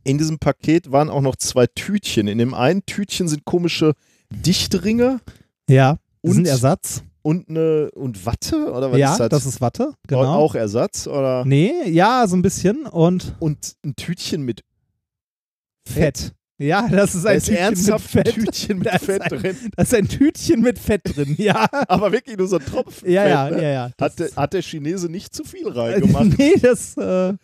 in 0.05 0.17
diesem 0.17 0.39
Paket 0.39 0.91
waren 0.91 1.11
auch 1.11 1.21
noch 1.21 1.37
zwei 1.37 1.67
Tütchen. 1.67 2.29
In 2.29 2.39
dem 2.39 2.55
einen 2.55 2.87
Tütchen 2.87 3.29
sind 3.29 3.45
komische 3.45 3.93
Dichtringe 4.33 5.21
Ja. 5.69 5.99
Das 6.23 6.35
Und- 6.35 6.43
ist 6.45 6.49
ein 6.49 6.53
Ersatz. 6.53 7.03
und 7.23 7.49
eine 7.49 7.91
und 7.93 8.27
Watte 8.27 8.73
oder 8.73 8.91
was 8.91 8.99
ja, 8.99 9.13
ist 9.13 9.21
das? 9.21 9.29
das 9.29 9.47
ist 9.47 9.61
Watte. 9.61 9.93
Genau. 10.09 10.35
Auch 10.35 10.55
Ersatz 10.55 11.07
oder 11.07 11.45
Nee, 11.45 11.73
ja, 11.89 12.27
so 12.27 12.37
ein 12.37 12.43
bisschen. 12.43 12.87
Und 12.87 13.37
und 13.39 13.77
ein 13.85 13.95
Tütchen 13.97 14.43
mit 14.43 14.63
Fett. 15.87 16.33
Ja, 16.61 16.89
das 16.89 17.15
ist 17.15 17.25
Da 17.25 17.31
ein 17.31 17.37
ist 17.37 17.45
Tütchen 17.47 17.63
ernsthaft 17.63 18.15
mit 18.17 18.27
ein 18.27 18.33
Fett. 18.35 18.45
Tütchen 18.45 18.79
mit 18.79 18.87
Da 18.89 18.99
Fett 18.99 19.23
ein- 19.23 19.29
drin. 19.29 19.57
Das 19.77 19.89
ist 19.93 19.95
ein 19.95 20.09
Tütchen 20.09 20.61
mit 20.61 20.79
Fett 20.79 21.03
drin, 21.05 21.37
ja. 21.39 21.67
Aber 21.89 22.11
wirklich 22.11 22.37
nur 22.37 22.49
so 22.49 22.59
ein 22.59 22.65
Tropfen. 22.67 23.09
Ja, 23.11 23.23
Fett, 23.23 23.31
ja, 23.31 23.51
ne? 23.51 23.63
ja, 23.63 23.69
ja. 23.71 23.91
Hat, 24.01 24.19
der, 24.19 24.31
hat 24.35 24.53
der 24.55 24.63
Chinese 24.63 25.09
nicht 25.09 25.33
zu 25.35 25.45
viel 25.45 25.69
reingemacht? 25.71 26.37
nee, 26.37 26.55
das, 26.61 26.97
äh, 26.97 27.35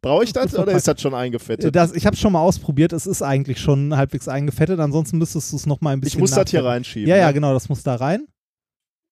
Brauche 0.00 0.24
ich 0.24 0.32
das 0.32 0.54
oder 0.56 0.72
ist 0.72 0.88
das 0.88 1.00
schon 1.02 1.12
eingefettet? 1.14 1.76
das 1.76 1.92
ich 1.94 2.06
habe 2.06 2.16
schon 2.16 2.32
mal 2.32 2.40
ausprobiert. 2.40 2.94
Es 2.94 3.06
ist 3.06 3.20
eigentlich 3.20 3.58
schon 3.60 3.94
halbwegs 3.94 4.26
eingefettet. 4.26 4.80
Ansonsten 4.80 5.18
müsstest 5.18 5.52
du 5.52 5.56
es 5.56 5.66
noch 5.66 5.82
mal 5.82 5.90
ein 5.90 6.00
bisschen 6.00 6.16
ich 6.18 6.20
muss 6.20 6.30
das 6.30 6.50
hier 6.50 6.64
reinschieben. 6.64 7.08
Ja, 7.08 7.16
ja, 7.16 7.26
ne? 7.26 7.34
genau, 7.34 7.52
das 7.52 7.68
muss 7.68 7.82
da 7.82 7.96
rein. 7.96 8.26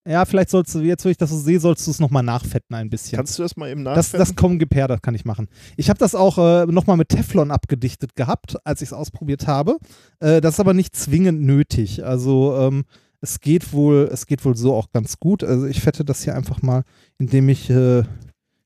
Ja, 0.09 0.25
vielleicht 0.25 0.49
sollst 0.49 0.75
du, 0.75 0.81
jetzt 0.81 1.05
wo 1.05 1.11
ich 1.11 1.19
das 1.19 1.29
so 1.29 1.39
sehe, 1.39 1.61
sollst 1.61 1.87
du 1.87 1.91
es 1.91 2.01
nochmal 2.01 2.23
nachfetten 2.23 2.75
ein 2.75 2.89
bisschen. 2.89 3.17
Kannst 3.17 3.39
du 3.39 3.43
das 3.43 3.57
mal 3.57 3.71
eben 3.71 3.85
das, 3.85 3.97
nachfetten? 3.97 4.19
das 4.19 4.35
komm 4.35 4.59
Gepär, 4.59 4.89
das 4.89 5.03
kann 5.03 5.15
ich 5.15 5.27
machen. 5.27 5.49
Ich 5.77 5.91
habe 5.91 5.99
das 5.99 6.15
auch 6.15 6.39
äh, 6.39 6.67
nochmal 6.67 6.97
mit 6.97 7.11
Teflon 7.11 7.51
abgedichtet 7.51 8.17
gehabt, 8.17 8.57
als 8.65 8.81
ich 8.81 8.89
es 8.89 8.93
ausprobiert 8.95 9.47
habe. 9.47 9.77
Äh, 10.21 10.41
das 10.41 10.55
ist 10.55 10.61
aber 10.61 10.73
nicht 10.73 10.97
zwingend 10.97 11.43
nötig. 11.43 12.03
Also 12.03 12.57
ähm, 12.57 12.85
es 13.21 13.41
geht 13.41 13.75
wohl, 13.75 14.09
es 14.11 14.27
geht 14.27 14.45
wohl 14.47 14.57
so 14.57 14.75
auch 14.75 14.91
ganz 14.91 15.19
gut. 15.19 15.45
Also 15.45 15.67
ich 15.67 15.81
fette 15.81 16.05
das 16.05 16.25
hier 16.25 16.35
einfach 16.35 16.63
mal, 16.63 16.85
indem 17.19 17.51
ich, 17.51 17.69
äh, 17.69 18.03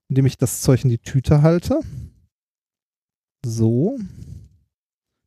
indem 0.08 0.26
ich 0.26 0.38
das 0.38 0.62
Zeug 0.62 0.84
in 0.84 0.90
die 0.90 0.98
Tüte 0.98 1.42
halte. 1.42 1.80
So. 3.44 3.98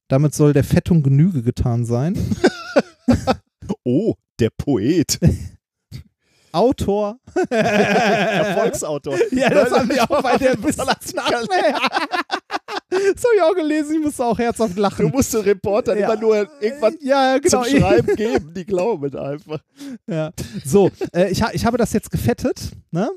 Damit 0.07 0.33
soll 0.33 0.53
der 0.53 0.63
Fettung 0.63 1.03
Genüge 1.03 1.43
getan 1.43 1.83
sein. 1.85 2.17
oh, 3.83 4.13
der 4.39 4.51
Poet. 4.57 5.19
Autor. 6.51 7.19
Erfolgsautor. 7.49 9.17
Ja, 9.31 9.49
das 9.49 9.71
haben 9.71 9.89
wir 9.89 10.03
auch 10.03 10.21
bei 10.21 10.37
der 10.37 10.61
Wissenschaft. 10.63 11.03
Wissenschaft. 11.05 11.49
Das 12.89 13.23
habe 13.23 13.35
ich 13.35 13.41
auch 13.41 13.55
gelesen, 13.55 13.95
ich 13.95 14.01
musste 14.01 14.25
auch 14.25 14.37
herzhaft 14.39 14.77
Du 14.77 14.81
lachen. 14.81 15.09
musst 15.09 15.33
den 15.33 15.41
Reportern 15.41 15.97
Ja. 15.99 16.11
immer 16.11 16.21
nur 16.21 16.47
irgendwas 16.61 16.93
ja, 17.01 17.33
ja, 17.33 17.37
genau. 17.39 17.63
zum 17.63 17.77
Schreiben 17.79 18.15
geben. 18.15 18.53
Die 18.55 18.65
glauben 18.65 19.15
einfach. 19.15 19.59
Ja. 20.07 20.31
So, 20.65 20.89
äh, 21.13 21.29
ich, 21.29 21.41
ha 21.43 21.49
ich 21.53 21.65
habe 21.65 21.77
das 21.77 21.93
jetzt 21.93 22.11
gefettet, 22.11 22.71
ne? 22.91 23.09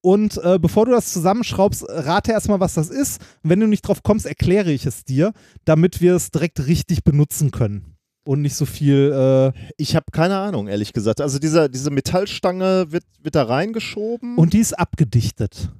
Und 0.00 0.38
äh, 0.44 0.58
bevor 0.60 0.86
du 0.86 0.92
das 0.92 1.12
zusammenschraubst, 1.12 1.84
rate 1.88 2.30
erstmal, 2.32 2.60
was 2.60 2.74
das 2.74 2.88
ist. 2.88 3.20
Und 3.42 3.50
wenn 3.50 3.60
du 3.60 3.66
nicht 3.66 3.82
drauf 3.82 4.02
kommst, 4.04 4.26
erkläre 4.26 4.70
ich 4.70 4.86
es 4.86 5.04
dir, 5.04 5.32
damit 5.64 6.00
wir 6.00 6.14
es 6.14 6.30
direkt 6.30 6.66
richtig 6.66 7.02
benutzen 7.02 7.50
können. 7.50 7.96
Und 8.28 8.42
nicht 8.42 8.56
so 8.56 8.66
viel. 8.66 9.10
Äh, 9.10 9.58
Ich 9.78 9.96
habe 9.96 10.04
keine 10.12 10.36
Ahnung, 10.36 10.68
ehrlich 10.68 10.92
gesagt. 10.92 11.22
Also 11.22 11.38
dieser, 11.38 11.70
diese 11.70 11.90
Metallstange 11.90 12.92
wird, 12.92 13.04
wird 13.22 13.34
da 13.34 13.44
reingeschoben. 13.44 14.36
und 14.36 14.52
die 14.52 14.58
ist 14.58 14.74
abgedichtet. 14.78 15.72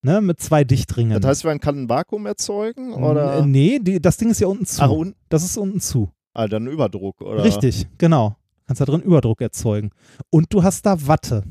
Ne, 0.00 0.22
mit 0.22 0.40
zwei 0.40 0.64
Dichtringen. 0.64 1.20
das 1.20 1.28
heißt, 1.28 1.44
man 1.44 1.60
kann 1.60 1.82
ein 1.82 1.88
Vakuum 1.90 2.24
erzeugen? 2.24 2.94
Oder? 2.94 3.44
nee, 3.44 3.78
die, 3.78 4.00
das 4.00 4.16
Ding 4.16 4.30
ist 4.30 4.40
ja 4.40 4.46
unten 4.46 4.64
zu. 4.64 4.80
Ach, 4.82 4.88
und, 4.88 5.16
das 5.28 5.44
ist 5.44 5.58
unten 5.58 5.80
zu. 5.80 6.10
ah, 6.32 6.48
dann 6.48 6.66
Überdruck, 6.66 7.20
oder? 7.20 7.44
Richtig, 7.44 7.88
genau. 7.98 8.36
Kannst 8.66 8.80
da 8.80 8.86
drin 8.86 9.02
Überdruck 9.02 9.42
erzeugen. 9.42 9.90
Und 10.30 10.50
du 10.50 10.62
hast 10.62 10.86
da 10.86 11.06
Watte. 11.06 11.44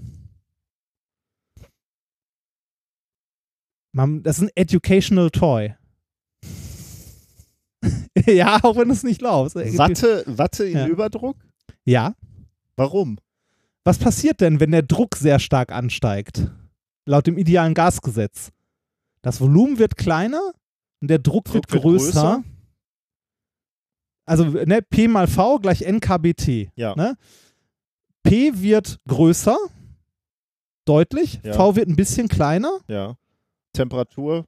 Man, 3.92 4.24
das 4.24 4.38
ist 4.40 4.46
ein 4.46 4.52
Educational 4.56 5.30
Toy. 5.30 5.76
ja, 8.26 8.60
auch 8.64 8.76
wenn 8.78 8.88
du 8.88 8.94
es 8.94 9.04
nicht 9.04 9.20
glaubst. 9.20 9.56
Watte, 9.56 10.24
Watte 10.28 10.66
in 10.66 10.78
Ja. 10.78 10.88
Überdruck? 10.88 11.38
Ja. 11.86 12.16
Warum? 12.76 13.18
Was 13.84 13.98
passiert 14.00 14.42
denn, 14.42 14.60
wenn 14.60 14.72
der 14.72 14.84
Druck 14.84 15.16
sehr 15.16 15.40
stark 15.40 15.72
ansteigt? 15.72 16.50
Laut 17.06 17.28
dem 17.28 17.38
idealen 17.38 17.74
Gasgesetz. 17.74 18.52
Das 19.22 19.42
Volumen 19.42 19.78
wird 19.78 19.98
kleiner 19.98 20.54
und 21.02 21.10
der 21.10 21.20
Druck, 21.20 21.46
Druck 21.46 21.54
wird, 21.56 21.72
wird 21.72 21.84
größer. 21.84 22.12
größer. 22.12 22.44
Also 24.26 24.46
ne, 24.46 24.82
P 24.82 25.08
mal 25.08 25.28
V 25.28 25.60
gleich 25.60 25.82
NKBT. 25.82 26.70
Ja. 26.76 26.96
Ne? 26.96 27.18
P 28.24 28.62
wird 28.62 29.00
größer, 29.08 29.58
deutlich. 30.86 31.42
Ja. 31.44 31.54
V 31.54 31.76
wird 31.76 31.90
ein 31.90 31.98
bisschen 31.98 32.30
kleiner. 32.30 32.80
Ja. 32.88 33.18
Temperatur, 33.74 34.46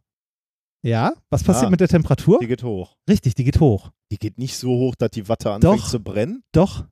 Ja. 0.86 1.14
Was 1.32 1.44
passiert 1.44 1.68
Ah. 1.68 1.72
mit 1.72 1.80
der 1.80 1.88
Temperatur? 1.88 2.38
die 2.40 2.48
geht 2.48 2.64
hoch. 2.64 2.96
Richtig, 3.10 3.34
die 3.36 3.44
geht 3.44 3.60
hoch. 3.60 3.92
Die 4.12 4.18
geht 4.18 4.38
nicht 4.38 4.56
so 4.56 4.70
hoch, 4.70 4.96
dass 4.96 5.10
die 5.12 5.28
Watte 5.28 5.52
anfängt 5.52 5.80
Doch. 5.80 5.90
zu 5.90 6.00
brennen. 6.00 6.44
Doch. 6.52 6.86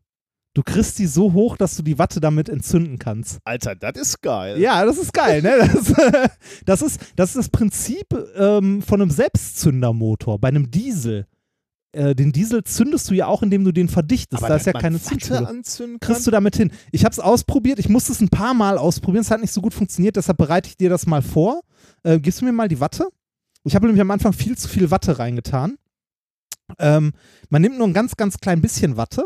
Du 0.55 0.61
kriegst 0.63 0.99
die 0.99 1.07
so 1.07 1.33
hoch, 1.33 1.57
dass 1.57 1.75
du 1.75 1.83
die 1.83 1.97
Watte 1.99 2.19
damit 2.19 2.47
entzünden 2.49 2.99
kannst. 2.99 3.39
Alter, 3.43 3.75
das 3.75 3.97
ist 3.97 4.21
geil. 4.21 4.59
Ja, 4.59 4.85
das 4.85 4.97
ist 4.97 5.13
geil, 5.13 5.41
ne? 5.41 5.57
Das, 5.73 5.93
das, 6.65 6.81
ist, 6.81 7.01
das 7.15 7.29
ist 7.29 7.37
das 7.37 7.49
Prinzip 7.49 8.07
ähm, 8.35 8.81
von 8.81 9.01
einem 9.01 9.11
Selbstzündermotor, 9.11 10.39
bei 10.39 10.47
einem 10.49 10.69
Diesel. 10.71 11.27
Äh, 11.91 12.15
den 12.15 12.31
Diesel 12.31 12.63
zündest 12.63 13.09
du 13.11 13.13
ja 13.15 13.27
auch, 13.27 13.43
indem 13.43 13.63
du 13.63 13.71
den 13.71 13.89
verdichtest. 13.89 14.41
Aber 14.41 14.49
da 14.49 14.55
ist 14.55 14.65
ja 14.65 14.73
keine 14.73 14.95
Watte 14.95 15.05
Zündschnur. 15.05 15.99
Kriegst 15.99 16.25
du 16.25 16.31
damit 16.31 16.55
hin. 16.55 16.71
Ich 16.91 17.05
habe 17.05 17.13
es 17.13 17.19
ausprobiert, 17.19 17.77
ich 17.79 17.89
musste 17.89 18.11
es 18.11 18.21
ein 18.21 18.29
paar 18.29 18.53
Mal 18.55 18.77
ausprobieren, 18.79 19.21
es 19.21 19.29
hat 19.31 19.41
nicht 19.41 19.53
so 19.53 19.61
gut 19.61 19.73
funktioniert, 19.73 20.15
deshalb 20.15 20.37
bereite 20.37 20.69
ich 20.69 20.77
dir 20.77 20.89
das 20.89 21.05
mal 21.05 21.21
vor. 21.21 21.61
Äh, 22.03 22.19
gibst 22.19 22.41
du 22.41 22.45
mir 22.45 22.51
mal 22.51 22.67
die 22.67 22.79
Watte? 22.79 23.07
Ich 23.65 23.75
habe 23.75 23.85
nämlich 23.85 24.01
am 24.01 24.11
Anfang 24.11 24.33
viel 24.33 24.57
zu 24.57 24.67
viel 24.67 24.91
Watte 24.91 25.19
reingetan. 25.19 25.77
Ähm, 26.79 27.13
man 27.49 27.61
nimmt 27.61 27.77
nur 27.77 27.87
ein 27.87 27.93
ganz, 27.93 28.15
ganz 28.17 28.37
klein 28.37 28.61
bisschen 28.61 28.97
Watte 28.97 29.25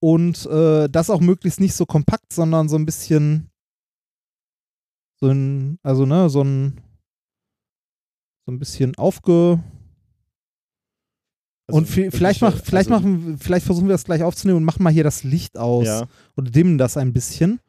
und 0.00 0.46
äh, 0.46 0.88
das 0.88 1.10
auch 1.10 1.20
möglichst 1.20 1.60
nicht 1.60 1.74
so 1.74 1.86
kompakt, 1.86 2.32
sondern 2.32 2.68
so 2.68 2.76
ein 2.76 2.86
bisschen 2.86 3.50
so 5.20 5.28
ein, 5.28 5.78
also 5.82 6.06
ne, 6.06 6.28
so 6.30 6.42
ein 6.42 6.80
so 8.46 8.52
ein 8.52 8.58
bisschen 8.58 8.96
aufge 8.96 9.62
Also 11.68 11.78
und 11.78 11.88
vi- 11.88 12.10
vielleicht 12.10 12.42
mach, 12.42 12.56
vielleicht 12.60 12.90
also, 12.90 13.06
machen, 13.08 13.38
vielleicht 13.38 13.66
versuchen 13.66 13.86
wir 13.86 13.92
das 13.94 14.04
gleich 14.04 14.22
aufzunehmen 14.24 14.58
und 14.58 14.64
machen 14.64 14.82
mal 14.82 14.92
hier 14.92 15.04
das 15.04 15.22
Licht 15.22 15.56
aus 15.58 15.86
Ja. 15.86 16.08
oder 16.36 16.50
dimmen 16.50 16.78
das 16.78 16.96
ein 16.96 17.12
bisschen. 17.12 17.60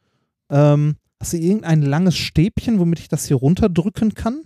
Ähm, 0.52 0.96
hast 1.20 1.34
du 1.34 1.38
irgendein 1.38 1.82
langes 1.84 2.16
Stäbchen, 2.18 2.80
womit 2.80 3.00
ich 3.00 3.08
das 3.08 3.26
hier 3.28 3.38
runterdrücken 3.38 4.14
kann, 4.16 4.44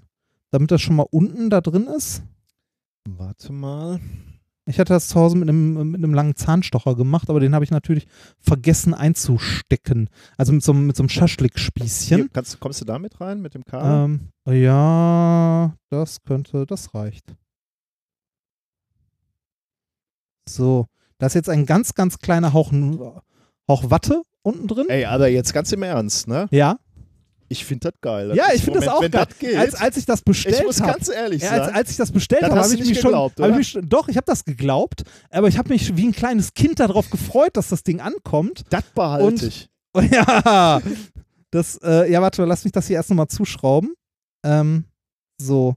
damit 0.51 0.71
das 0.71 0.81
schon 0.81 0.95
mal 0.95 1.07
unten 1.09 1.49
da 1.49 1.61
drin 1.61 1.87
ist? 1.87 2.23
Warte 3.09 3.53
mal. 3.53 3.99
Ich 4.69 4.79
hatte 4.79 4.91
das 4.91 5.07
zu 5.07 5.15
Hause 5.15 5.37
mit 5.37 5.47
einem, 5.47 5.91
mit 5.91 6.03
einem 6.03 6.13
langen 6.13 6.35
Zahnstocher 6.35 6.95
gemacht, 6.95 7.29
aber 7.29 7.39
den 7.39 7.55
habe 7.55 7.63
ich 7.63 7.71
natürlich 7.71 8.05
vergessen 8.39 8.93
einzustecken. 8.93 10.09
Also 10.37 10.51
mit 10.51 10.61
so, 10.61 10.73
einem- 10.73 10.87
mit 10.87 10.97
so 10.97 11.03
einem 11.03 11.09
Schaschlik-Spießchen. 11.09 12.17
Hier, 12.17 12.29
kannst, 12.29 12.59
kommst 12.59 12.81
du 12.81 12.85
da 12.85 12.99
mit 12.99 13.21
rein, 13.21 13.41
mit 13.41 13.53
dem 13.53 13.63
Kabel? 13.63 14.19
Ähm, 14.45 14.53
ja, 14.61 15.73
das 15.89 16.21
könnte, 16.23 16.65
das 16.65 16.93
reicht. 16.93 17.33
So, 20.49 20.87
da 21.17 21.27
ist 21.27 21.33
jetzt 21.35 21.49
ein 21.49 21.65
ganz, 21.65 21.93
ganz 21.93 22.19
kleiner 22.19 22.53
Hauch, 22.53 22.71
Hauch 23.69 23.89
Watte 23.89 24.21
unten 24.43 24.67
drin. 24.67 24.87
Ey, 24.89 25.05
aber 25.05 25.27
jetzt 25.29 25.53
ganz 25.53 25.71
im 25.71 25.83
Ernst, 25.83 26.27
ne? 26.27 26.47
Ja, 26.51 26.77
Ich 27.49 27.63
finde 27.65 27.91
das 27.91 28.01
geil. 28.01 28.33
Ja, 28.35 28.45
ich 28.53 28.61
finde 28.63 28.79
das 28.81 28.89
auch 28.89 28.99
geil. 29.01 29.09
Das 29.09 29.37
geht, 29.39 29.55
als, 29.55 29.75
als 29.75 29.95
ich 29.97 30.05
das 30.05 30.21
bestellt 30.21 30.57
ich 30.59 30.65
muss 30.65 30.81
habe. 30.81 30.91
ganz 30.93 31.07
ehrlich 31.09 31.41
Ja, 31.43 31.51
als, 31.51 31.73
als 31.73 31.91
ich 31.91 31.97
das 31.97 32.11
bestellt 32.11 32.43
habe, 32.43 32.55
habe 32.59 32.73
ich 32.73 32.79
mich 32.85 32.99
schon. 32.99 33.11
geglaubt, 33.11 33.39
hab 33.39 33.59
ich 33.59 33.67
schon- 33.69 33.87
doch, 33.87 34.07
ich 34.09 34.17
habe 34.17 34.25
das 34.25 34.43
geglaubt, 34.43 35.03
aber 35.29 35.47
ich 35.47 35.57
habe 35.57 35.69
mich 35.69 35.95
wie 35.95 36.07
ein 36.07 36.11
kleines 36.11 36.53
Kind 36.53 36.79
darauf 36.79 37.09
gefreut, 37.09 37.55
dass 37.55 37.69
das 37.69 37.83
Ding 37.83 38.01
ankommt. 38.01 38.63
das 38.69 38.83
behalte 38.93 39.25
und- 39.25 39.43
ich. 39.43 39.69
ja, 40.11 40.81
das, 41.51 41.77
äh, 41.83 42.11
ja, 42.11 42.21
warte, 42.21 42.43
lass 42.45 42.63
mich 42.65 42.73
das 42.73 42.87
hier 42.87 42.97
erst 42.97 43.09
nochmal 43.09 43.27
zuschrauben. 43.29 43.93
Ähm, 44.45 44.83
so, 45.39 45.75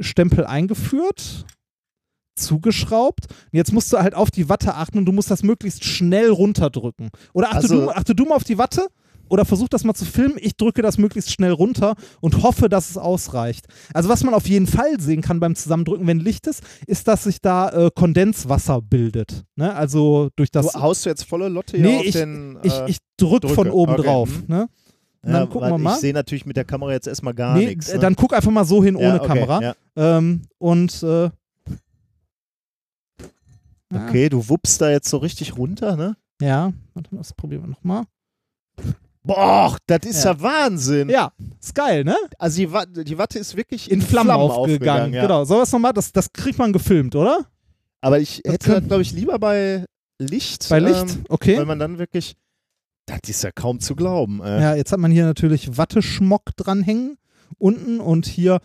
Stempel 0.00 0.46
eingeführt, 0.46 1.44
zugeschraubt. 2.34 3.26
Und 3.30 3.56
jetzt 3.56 3.72
musst 3.72 3.92
du 3.92 3.98
halt 3.98 4.14
auf 4.14 4.30
die 4.30 4.48
Watte 4.48 4.74
achten 4.74 4.98
und 4.98 5.06
du 5.06 5.12
musst 5.12 5.30
das 5.30 5.42
möglichst 5.42 5.84
schnell 5.84 6.30
runterdrücken. 6.30 7.10
Oder 7.32 7.48
achte, 7.48 7.56
Also- 7.58 7.80
du, 7.86 7.90
achte 7.90 8.14
du 8.14 8.24
mal 8.24 8.34
auf 8.36 8.44
die 8.44 8.58
Watte 8.58 8.86
oder 9.28 9.44
versuch 9.44 9.68
das 9.68 9.84
mal 9.84 9.94
zu 9.94 10.04
filmen. 10.04 10.36
Ich 10.38 10.56
drücke 10.56 10.82
das 10.82 10.98
möglichst 10.98 11.30
schnell 11.32 11.52
runter 11.52 11.94
und 12.20 12.42
hoffe, 12.42 12.68
dass 12.68 12.90
es 12.90 12.98
ausreicht. 12.98 13.66
Also 13.94 14.08
was 14.08 14.22
man 14.24 14.34
auf 14.34 14.46
jeden 14.48 14.66
Fall 14.66 15.00
sehen 15.00 15.22
kann 15.22 15.40
beim 15.40 15.54
Zusammendrücken, 15.54 16.06
wenn 16.06 16.20
Licht 16.20 16.46
ist, 16.46 16.62
ist, 16.86 17.08
dass 17.08 17.24
sich 17.24 17.40
da 17.40 17.68
äh, 17.70 17.90
Kondenswasser 17.94 18.80
bildet. 18.82 19.44
Ne? 19.56 19.74
Also 19.74 20.30
durch 20.36 20.50
das... 20.50 20.72
du 20.72 20.80
haust 20.80 21.04
du 21.04 21.10
jetzt 21.10 21.24
volle 21.24 21.48
Lotte 21.48 21.78
Nee, 21.78 21.88
hier 21.90 21.98
auf 22.00 22.04
ich- 22.06 22.12
den. 22.14 22.58
ich, 22.62 22.72
äh, 22.72 22.90
ich 22.90 22.98
drück 23.16 23.42
drücke. 23.42 23.54
von 23.54 23.70
oben 23.70 23.92
Okay, 23.94 24.02
drauf. 24.02 24.28
mhm. 24.28 24.44
Ne? 24.54 24.68
Ja, 25.24 25.32
dann 25.32 25.48
gucken 25.50 25.70
wir 25.70 25.78
mal. 25.78 25.94
Ich 25.94 26.00
sehe 26.00 26.12
natürlich 26.12 26.46
mit 26.46 26.56
der 26.56 26.64
Kamera 26.64 26.92
jetzt 26.92 27.08
erstmal 27.08 27.34
gar 27.34 27.56
Nee, 27.56 27.66
nichts. 27.66 27.88
äh, 27.88 27.94
Ne? 27.94 28.00
dann 28.00 28.14
guck 28.14 28.32
einfach 28.32 28.50
mal 28.52 28.64
so 28.64 28.84
hin 28.84 28.96
Ja, 28.96 29.08
ohne 29.08 29.20
okay, 29.20 29.26
Kamera. 29.28 29.60
Ja. 29.62 29.74
Ähm, 29.96 30.42
und 30.58 31.02
äh, 31.02 31.30
Okay, 33.94 34.28
du 34.28 34.48
wuppst 34.48 34.80
da 34.80 34.90
jetzt 34.90 35.08
so 35.08 35.18
richtig 35.18 35.56
runter, 35.56 35.96
ne? 35.96 36.16
ja, 36.42 36.72
warte 36.94 37.14
mal, 37.14 37.18
das 37.20 37.32
probieren 37.32 37.62
wir 37.62 37.68
nochmal. 37.68 38.02
Boah, 39.26 39.76
das 39.86 40.00
ist 40.04 40.24
ja, 40.24 40.32
Ja. 40.32 40.40
Wahnsinn. 40.40 41.08
Ja, 41.08 41.32
ist 41.60 41.74
geil, 41.74 42.04
ne? 42.04 42.16
Also 42.38 42.58
die, 42.58 42.72
Wa 42.72 42.86
die 42.86 43.18
Watte 43.18 43.38
ist 43.38 43.56
wirklich 43.56 43.90
In 43.90 44.00
Flammen, 44.00 44.30
aufgegangen. 44.30 45.12
ja. 45.12 45.22
Genau. 45.22 45.44
Soll 45.44 45.60
das 45.60 45.72
nochmal? 45.72 45.92
Das, 45.92 46.12
das 46.12 46.32
kriegt 46.32 46.58
man 46.58 46.72
gefilmt, 46.72 47.14
oder? 47.16 47.46
Aber 48.00 48.20
ich 48.20 48.40
Das 48.44 48.52
hätte 48.54 48.82
glaube 48.82 49.02
ich, 49.02 49.12
lieber 49.12 49.38
bei 49.38 49.84
Licht. 50.18 50.68
Bei 50.68 50.78
Licht? 50.78 51.10
Ähm, 51.10 51.24
okay. 51.28 51.58
Weil 51.58 51.66
man 51.66 51.78
dann 51.78 51.98
wirklich. 51.98 52.36
Das 53.06 53.18
ist 53.28 53.42
ja 53.44 53.50
kaum 53.52 53.80
zu 53.80 53.94
glauben. 53.94 54.40
Äh. 54.42 54.60
Ja, 54.62 54.74
jetzt 54.74 54.90
hat 54.92 54.98
man 54.98 55.10
hier 55.12 55.24
natürlich 55.26 55.76
Watteschmock 55.76 56.56
dranhängen 56.56 57.18
unten 57.58 58.00
und 58.00 58.26
hier. 58.26 58.60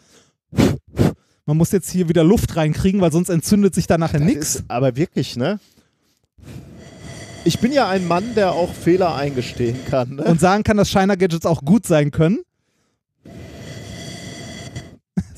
Man 1.45 1.57
muss 1.57 1.72
jetzt 1.72 1.90
hier 1.90 2.07
wieder 2.07 2.23
Luft 2.23 2.56
reinkriegen, 2.56 3.01
weil 3.01 3.11
sonst 3.11 3.30
entzündet 3.30 3.73
sich 3.75 3.88
da 3.88 3.98
nachher 3.98 4.19
nichts. 4.19 4.64
aber 4.67 4.95
wirklich, 4.95 5.35
ne? 5.38 5.59
Ich 7.44 7.60
bin 7.60 7.72
ja 7.72 7.90
ein 7.90 8.08
Mann, 8.08 8.36
der 8.36 8.52
auch 8.52 8.72
Fehler 8.74 9.16
eingestehen 9.16 9.78
kann. 9.90 10.16
Ne? 10.16 10.24
Und 10.24 10.40
sagen 10.40 10.64
kann, 10.64 10.78
dass 10.78 10.90
Shiner 10.90 11.18
Gadgets 11.18 11.45
auch 11.45 11.61
gut 11.64 11.88
sein 11.88 12.11
können. 12.11 12.40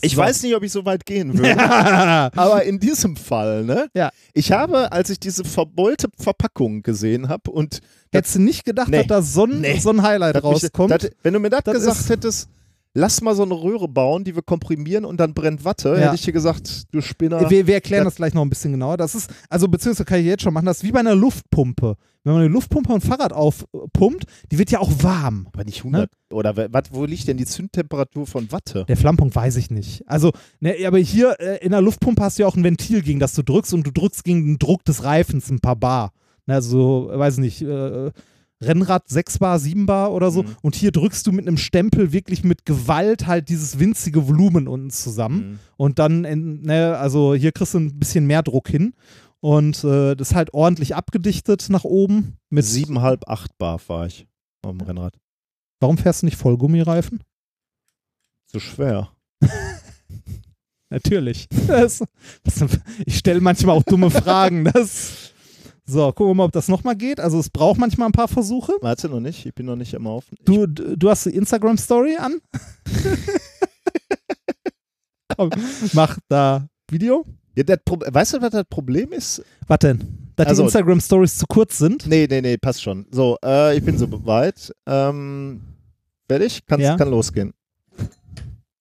ich 0.01 0.15
So. 0.15 0.17
weiß 0.21 0.43
nicht, 0.43 0.53
ob 0.55 0.63
ich 0.63 0.71
so 0.73 0.83
weit 0.83 1.05
gehen 1.05 1.37
würde. 1.37 1.57
Aber 2.37 2.63
in 2.63 2.79
diesem 2.79 3.15
Fall, 3.15 3.63
ne? 3.63 3.87
Ja. 3.93 4.11
Ich 4.33 4.51
habe, 4.51 4.91
als 4.91 5.09
ich 5.11 5.19
diese 5.19 5.45
verbeulte 5.45 6.09
Verpackung 6.17 6.81
gesehen 6.83 7.29
habe 7.29 7.49
und 7.51 7.79
Hättest 8.11 8.35
du 8.35 8.41
nicht 8.41 8.65
gedacht, 8.65 8.89
Nee. 8.89 8.97
dass 8.97 9.07
da 9.07 9.21
so 9.21 9.45
ein, 9.45 9.61
Nee. 9.61 9.79
so 9.79 9.89
ein 9.89 10.01
Highlight 10.03 10.35
das 10.35 10.43
mich, 10.43 10.63
rauskommt? 10.63 10.91
das, 10.91 11.09
wenn 11.23 11.33
du 11.33 11.39
mir 11.39 11.49
das 11.49 11.63
gesagt 11.63 12.09
hättest, 12.09 12.49
lass 12.93 13.21
mal 13.21 13.35
so 13.35 13.43
eine 13.43 13.53
Röhre 13.53 13.87
bauen, 13.87 14.23
die 14.23 14.35
wir 14.35 14.41
komprimieren 14.43 15.05
und 15.05 15.17
dann 15.19 15.33
brennt 15.33 15.65
Watte, 15.65 15.89
Ja. 15.89 15.95
hätte 15.97 16.15
ich 16.15 16.21
dir 16.21 16.33
gesagt, 16.33 16.83
du 16.91 17.01
Spinner. 17.01 17.49
Wir, 17.49 17.65
wir 17.67 17.73
erklären 17.75 18.03
Das- 18.05 18.13
das 18.13 18.17
gleich 18.17 18.33
noch 18.33 18.43
ein 18.43 18.49
bisschen 18.49 18.71
genauer. 18.71 18.97
Das 18.97 19.15
ist, 19.15 19.29
also 19.49 19.67
beziehungsweise 19.67 20.05
kann 20.05 20.19
ich 20.19 20.25
jetzt 20.25 20.43
schon 20.43 20.53
machen, 20.53 20.65
das 20.65 20.77
ist 20.77 20.83
wie 20.83 20.91
bei 20.91 20.99
einer 20.99 21.15
Luftpumpe. 21.15 21.95
Wenn 22.25 22.33
man 22.33 22.41
eine 22.43 22.51
Luftpumpe 22.53 22.93
und 22.93 23.03
ein 23.03 23.07
Fahrrad 23.09 23.33
aufpumpt, 23.33 24.25
die 24.51 24.57
wird 24.57 24.71
ja 24.71 24.79
auch 24.79 24.91
warm. 25.01 25.47
aber 25.51 25.65
nicht 25.65 25.83
100. 25.83 26.09
Oder 26.31 26.55
wa- 26.55 26.67
wat, 26.71 26.93
wo 26.93 27.03
liegt 27.03 27.27
denn 27.27 27.35
die 27.35 27.45
Zündtemperatur 27.45 28.25
von 28.27 28.49
Watte? 28.51 28.85
Der 28.87 28.95
Flammpunkt 28.95 29.35
weiß 29.35 29.57
ich 29.57 29.69
nicht. 29.71 30.03
Also, 30.07 30.31
ne, 30.61 30.75
aber 30.87 30.99
hier 30.99 31.35
äh, 31.41 31.57
in 31.65 31.71
der 31.71 31.81
Luftpumpe 31.81 32.23
hast 32.23 32.37
du 32.39 32.43
ja 32.43 32.47
auch 32.47 32.55
ein 32.55 32.63
Ventil, 32.63 33.01
gegen 33.01 33.19
das 33.19 33.33
du 33.33 33.41
drückst 33.41 33.73
und 33.73 33.85
du 33.85 33.91
drückst 33.91 34.23
gegen 34.23 34.45
den 34.45 34.59
Druck 34.59 34.85
des 34.85 35.03
Reifens 35.03 35.49
ein 35.49 35.59
paar 35.59 35.75
Bar. 35.75 36.13
Ne, 36.45 36.53
also, 36.55 37.09
weiß 37.13 37.39
nicht, 37.39 37.61
äh, 37.61 38.11
Rennrad 38.65 39.09
6 39.09 39.39
Bar, 39.39 39.59
7 39.59 39.85
Bar 39.85 40.11
oder 40.11 40.31
so. 40.31 40.43
Mhm. 40.43 40.55
Und 40.61 40.75
hier 40.75 40.91
drückst 40.91 41.25
du 41.27 41.31
mit 41.31 41.47
einem 41.47 41.57
Stempel 41.57 42.11
wirklich 42.11 42.43
mit 42.43 42.65
Gewalt 42.65 43.27
halt 43.27 43.49
dieses 43.49 43.79
winzige 43.79 44.27
Volumen 44.27 44.67
unten 44.67 44.89
zusammen. 44.89 45.37
Mhm. 45.37 45.59
Und 45.77 45.99
dann, 45.99 46.25
in, 46.25 46.61
ne, 46.61 46.97
also 46.97 47.33
hier 47.35 47.51
kriegst 47.51 47.73
du 47.73 47.79
ein 47.79 47.99
bisschen 47.99 48.25
mehr 48.25 48.43
Druck 48.43 48.69
hin. 48.69 48.93
Und 49.39 49.83
äh, 49.83 50.15
das 50.15 50.31
ist 50.31 50.35
halt 50.35 50.53
ordentlich 50.53 50.95
abgedichtet 50.95 51.67
nach 51.69 51.83
oben. 51.83 52.37
Mit 52.49 52.65
Siebenhalb, 52.65 53.27
acht 53.27 53.57
Bar 53.57 53.79
fahre 53.79 54.07
ich 54.07 54.27
auf 54.61 54.71
dem 54.71 54.81
Rennrad. 54.81 55.19
Warum 55.79 55.97
fährst 55.97 56.21
du 56.21 56.27
nicht 56.27 56.37
Vollgummireifen? 56.37 57.21
Zu 58.45 58.59
schwer. 58.59 59.09
Natürlich. 60.93 61.47
Das, 61.67 62.03
das, 62.43 62.65
ich 63.05 63.17
stelle 63.17 63.41
manchmal 63.41 63.75
auch 63.75 63.83
dumme 63.83 64.11
Fragen. 64.11 64.65
Das, 64.65 65.22
so, 65.85 66.07
gucken 66.13 66.31
wir 66.31 66.35
mal, 66.35 66.45
ob 66.45 66.51
das 66.53 66.67
nochmal 66.69 66.95
geht. 66.95 67.19
Also 67.19 67.39
es 67.39 67.49
braucht 67.49 67.79
manchmal 67.79 68.07
ein 68.07 68.11
paar 68.13 68.27
Versuche. 68.27 68.73
Warte 68.81 69.09
noch 69.09 69.19
nicht, 69.19 69.45
ich 69.45 69.53
bin 69.53 69.65
noch 69.65 69.75
nicht 69.75 69.93
immer 69.93 70.11
auf. 70.11 70.25
Du, 70.45 70.65
du 70.65 71.09
hast 71.09 71.25
die 71.25 71.35
Instagram-Story 71.35 72.15
an. 72.17 72.39
Komm, 75.35 75.49
Mach 75.93 76.17
da 76.27 76.67
Video. 76.89 77.25
Ja, 77.55 77.63
weißt 77.67 78.33
du, 78.35 78.41
was 78.41 78.51
das 78.51 78.65
Problem 78.69 79.11
ist? 79.11 79.43
Was 79.67 79.79
denn? 79.79 80.31
Dass 80.35 80.47
Also- 80.47 80.63
die 80.63 80.67
Instagram-Stories 80.67 81.37
zu 81.37 81.45
kurz 81.47 81.77
sind? 81.77 82.07
Nee, 82.07 82.27
nee, 82.29 82.41
nee, 82.41 82.57
passt 82.57 82.81
schon. 82.81 83.05
So, 83.11 83.37
äh, 83.43 83.77
ich 83.77 83.83
bin 83.83 83.97
so 83.97 84.07
weit. 84.25 84.73
Ähm, 84.87 85.61
fertig? 86.27 86.61
Kann's, 86.65 86.83
Ja. 86.83 86.97
Kann 86.97 87.09
losgehen. 87.09 87.53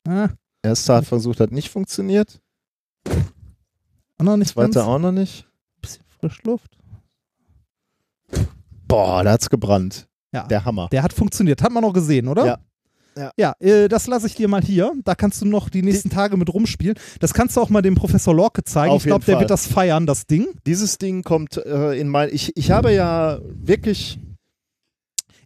Ah, 0.07 0.29
Erster 0.63 1.03
Versuch 1.03 1.39
hat 1.39 1.53
nicht 1.53 1.71
funktioniert. 1.71 2.41
auch 4.19 4.25
noch 4.25 4.37
nicht 4.37 4.55
ganz. 4.55 4.75
Zweiter 4.75 4.87
auch 4.87 4.99
noch 4.99 5.13
nicht. 5.13 5.47
Bisschen 5.81 6.05
Frischluft. 6.21 6.71
Boah, 8.93 9.25
da 9.25 9.33
hat's 9.33 9.49
gebrannt. 9.49 10.07
Ja. 10.35 10.45
Der 10.47 10.65
Hammer. 10.65 10.89
Der 10.93 11.03
hat 11.03 11.13
funktioniert. 11.13 11.63
Hat 11.63 11.73
man 11.73 11.83
noch 11.83 11.93
gesehen, 11.95 12.29
oder? 12.29 12.45
Ja. 12.45 12.59
Ja. 13.17 13.31
Ja, 13.39 13.55
äh, 13.61 13.89
das 13.89 14.07
lasse 14.07 14.27
ich 14.27 14.35
dir 14.35 14.49
mal 14.49 14.63
hier. 14.63 14.93
Da 15.05 15.15
kannst 15.15 15.41
du 15.43 15.47
noch 15.47 15.69
die 15.69 15.83
nächsten 15.83 16.09
Tage 16.11 16.37
mit 16.37 16.53
rumspielen. 16.53 16.97
Das 17.21 17.35
kannst 17.35 17.57
du 17.57 17.61
auch 17.61 17.69
mal 17.69 17.83
dem 17.83 17.95
Professor 17.95 18.35
Lorke 18.35 18.65
zeigen. 18.65 18.93
Auf 18.93 19.03
ich 19.03 19.07
glaube, 19.07 19.25
der 19.25 19.39
wird 19.41 19.51
das 19.51 19.67
feiern, 19.67 20.07
das 20.07 20.27
Ding. 20.27 20.47
Dieses 20.67 20.97
Ding 20.99 21.23
kommt 21.23 21.57
äh, 21.59 21.99
in 21.99 22.09
mein. 22.09 22.31
Ich, 22.33 22.57
ich 22.57 22.71
habe 22.71 22.93
ja 22.93 23.39
wirklich. 23.43 24.19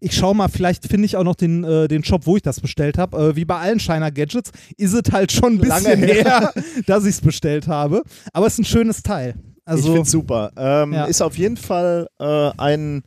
Ich 0.00 0.15
schaue 0.15 0.34
mal, 0.36 0.49
vielleicht 0.49 0.86
finde 0.86 1.07
ich 1.07 1.16
auch 1.16 1.25
noch 1.25 1.34
den, 1.36 1.65
äh, 1.65 1.89
den 1.89 2.05
Shop, 2.05 2.26
wo 2.26 2.36
ich 2.36 2.42
das 2.42 2.60
bestellt 2.60 2.99
habe. 2.99 3.16
Äh, 3.31 3.36
wie 3.36 3.44
bei 3.44 3.58
allen 3.58 3.81
Shiner 3.81 4.10
Gadgets 4.10 4.50
ist 4.76 4.92
es 4.92 5.12
halt 5.12 5.33
schon 5.33 5.55
ein 5.55 5.58
Lange 5.58 5.97
bisschen 5.97 6.02
her. 6.02 6.52
her, 6.55 6.62
dass 6.86 7.05
ich 7.05 7.10
es 7.16 7.20
bestellt 7.20 7.66
habe. 7.66 8.02
Aber 8.33 8.47
es 8.47 8.52
ist 8.55 8.58
ein 8.60 8.65
schönes 8.66 9.02
Teil. 9.02 9.34
ich 9.39 9.62
Also, 9.65 9.92
finde 9.92 10.08
super. 10.08 10.52
Ähm, 10.57 10.92
Ja. 10.92 11.05
Ist 11.07 11.23
auf 11.23 11.36
jeden 11.39 11.57
Fall 11.57 12.07
äh, 12.20 12.50
ein, 12.58 13.02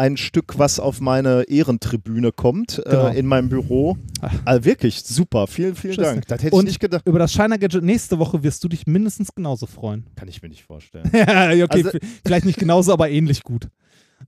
ein 0.00 0.16
Stück, 0.16 0.58
was 0.58 0.80
auf 0.80 1.00
meine 1.00 1.42
Ehrentribüne 1.44 2.32
kommt 2.32 2.80
Genau. 2.84 3.08
äh, 3.08 3.18
in 3.18 3.26
meinem 3.26 3.48
Büro. 3.50 3.96
Also 4.44 4.64
wirklich 4.64 5.02
super. 5.02 5.46
Vielen, 5.46 5.74
vielen 5.76 5.94
Tschüss. 5.94 6.04
Dank. 6.04 6.26
Das 6.26 6.42
hätte 6.42 6.56
Und- 6.56 6.62
ich 6.64 6.70
nicht 6.72 6.80
gedacht. 6.80 7.06
über 7.06 7.18
das 7.18 7.32
Shiner 7.32 7.58
Gadget 7.58 7.84
nächste 7.84 8.18
Woche 8.18 8.42
wirst 8.42 8.64
du 8.64 8.68
dich 8.68 8.86
mindestens 8.86 9.34
genauso 9.34 9.66
freuen. 9.66 10.06
Kann 10.16 10.28
ich 10.28 10.40
mir 10.42 10.48
nicht 10.48 10.64
vorstellen. 10.64 11.08
ja, 11.12 11.50
okay, 11.64 11.66
Also- 11.84 11.90
vielleicht 12.24 12.46
nicht 12.46 12.58
genauso, 12.58 12.92
aber 12.92 13.10
ähnlich 13.10 13.42
gut. 13.42 13.68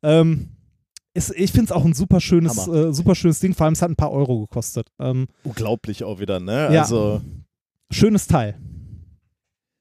Ähm, 0.02 0.51
ist, 1.15 1.33
ich 1.36 1.51
finde 1.52 1.65
es 1.67 1.73
auch 1.73 1.84
ein 1.84 1.92
super 1.94 2.20
schönes, 2.20 2.67
äh, 2.68 2.92
super 2.92 3.15
schönes 3.15 3.41
Ding, 3.41 3.55
vor 3.55 3.67
allem 3.67 3.75
es 3.75 3.83
hat 3.83 3.91
ein 3.91 3.97
paar 3.97 4.12
Euro 4.12 4.41
gekostet. 4.41 4.89
Ähm, 4.99 5.26
Unglaublich 5.44 6.05
auch 6.05 6.20
wieder, 6.20 6.39
ne? 6.41 6.73
Ja. 6.73 6.83
Also. 6.83 7.20
schönes 7.91 8.26
Teil. 8.26 8.57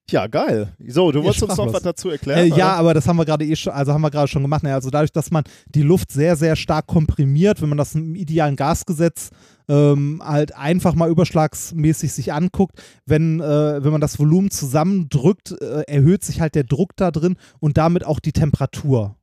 Ja, 0.09 0.27
geil. 0.27 0.73
So, 0.87 1.11
du 1.11 1.19
Ja, 1.19 1.25
wolltest 1.25 1.43
uns 1.43 1.57
noch 1.57 1.73
was 1.73 1.83
dazu 1.83 2.09
erklären? 2.09 2.39
Äh, 2.39 2.47
ja, 2.47 2.55
oder? 2.55 2.73
aber 2.73 2.93
das 2.93 3.07
haben 3.07 3.17
wir 3.17 3.25
gerade 3.25 3.45
eh 3.45 3.55
schon, 3.55 3.71
also 3.71 3.93
haben 3.93 4.01
wir 4.01 4.11
gerade 4.11 4.27
schon 4.27 4.41
gemacht. 4.41 4.63
Naja, 4.63 4.75
also 4.75 4.89
dadurch, 4.89 5.11
dass 5.11 5.31
man 5.31 5.43
die 5.67 5.83
Luft 5.83 6.11
sehr, 6.11 6.35
sehr 6.35 6.55
stark 6.55 6.87
komprimiert, 6.87 7.61
wenn 7.61 7.69
man 7.69 7.77
das 7.77 7.95
im 7.95 8.15
idealen 8.15 8.55
Gasgesetz 8.57 9.29
ähm, 9.69 10.21
halt 10.23 10.55
einfach 10.55 10.95
mal 10.95 11.09
überschlagsmäßig 11.09 12.11
sich 12.11 12.33
anguckt, 12.33 12.81
wenn, 13.05 13.39
äh, 13.39 13.83
wenn 13.83 13.91
man 13.91 14.01
das 14.01 14.19
Volumen 14.19 14.51
zusammendrückt, 14.51 15.55
äh, 15.61 15.83
erhöht 15.87 16.23
sich 16.25 16.41
halt 16.41 16.55
der 16.55 16.65
Druck 16.65 16.95
da 16.97 17.11
drin 17.11 17.37
und 17.59 17.77
damit 17.77 18.05
auch 18.05 18.19
die 18.19 18.33
Temperatur. 18.33 19.15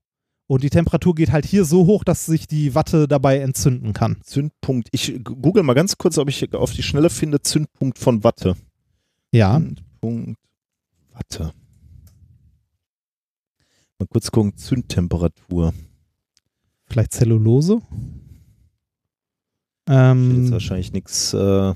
Und 0.47 0.63
die 0.63 0.71
Temperatur 0.71 1.15
geht 1.15 1.31
halt 1.31 1.45
hier 1.45 1.67
so 1.67 1.85
hoch, 1.85 2.05
dass 2.05 2.25
sich 2.25 2.47
die 2.47 2.75
Watte 2.75 3.07
dabei 3.07 3.41
entzünden 3.41 3.93
kann. 3.93 4.17
Zündpunkt. 4.23 4.89
Ich 4.93 5.21
google 5.23 5.63
mal 5.63 5.75
ganz 5.75 5.99
kurz, 5.99 6.17
ob 6.17 6.31
ich 6.31 6.55
auf 6.55 6.73
die 6.73 6.83
Schnelle 6.83 7.11
finde. 7.11 7.43
Zündpunkt 7.43 7.99
von 7.99 8.25
Watte. 8.25 8.55
Ja. 9.31 9.59
Zündpunkt 9.59 10.39
Watte. 11.19 11.53
Mal 13.99 14.07
kurz 14.07 14.31
gucken. 14.31 14.57
Zündtemperatur. 14.57 15.75
Vielleicht 16.85 17.13
Zellulose. 17.13 17.81
Steht 17.81 17.89
Ähm, 19.89 20.43
Jetzt 20.43 20.53
wahrscheinlich 20.53 20.93
nichts. 20.93 21.35
Äh, 21.35 21.75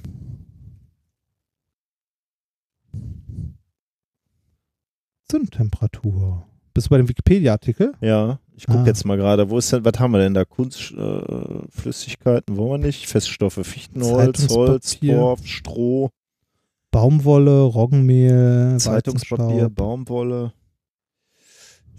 Zündtemperatur. 5.28 6.46
Bist 6.74 6.86
du 6.86 6.90
bei 6.90 6.96
dem 6.98 7.08
Wikipedia-Artikel? 7.08 7.94
ja, 8.00 8.38
ich 8.54 8.66
gucke 8.66 8.80
Ah. 8.80 8.86
jetzt 8.86 9.04
mal 9.04 9.16
gerade. 9.16 9.48
Wo 9.50 9.58
ist 9.58 9.72
denn, 9.72 9.84
was 9.84 9.98
haben 9.98 10.12
wir 10.12 10.18
denn 10.20 10.34
da? 10.34 10.44
Kunstflüssigkeiten, 10.44 12.54
äh, 12.54 12.58
wollen 12.58 12.82
wir 12.82 12.86
nicht. 12.86 13.06
Feststoffe, 13.08 13.58
Fichtenholz, 13.62 14.48
Holz. 14.50 15.00
Torf, 15.00 15.44
Stroh, 15.46 16.10
Baumwolle, 16.92 17.62
Roggenmehl, 17.62 18.76
Zeitungspapier. 18.78 19.70
Baumwolle. 19.70 20.52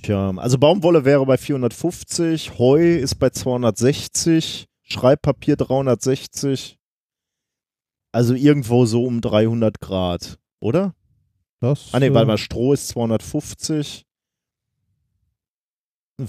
Tja, 0.03 0.31
also 0.37 0.57
Baumwolle 0.59 1.03
wäre 1.03 1.25
bei 1.25 1.37
450, 1.37 2.59
Heu 2.59 2.97
ist 2.97 3.15
bei 3.15 3.31
260, 3.31 4.67
Schreibpapier 4.83 5.55
360. 5.57 6.77
Also 8.11 8.35
irgendwo 8.35 8.85
so 8.85 9.03
um 9.03 9.19
300 9.19 9.79
Grad, 9.79 10.37
oder? 10.59 10.93
Das, 11.59 11.89
Ah 11.93 11.99
ne, 11.99 12.07
äh, 12.07 12.13
warte 12.13 12.27
mal, 12.27 12.37
Stroh 12.37 12.73
ist 12.73 12.89
250. 12.89 14.05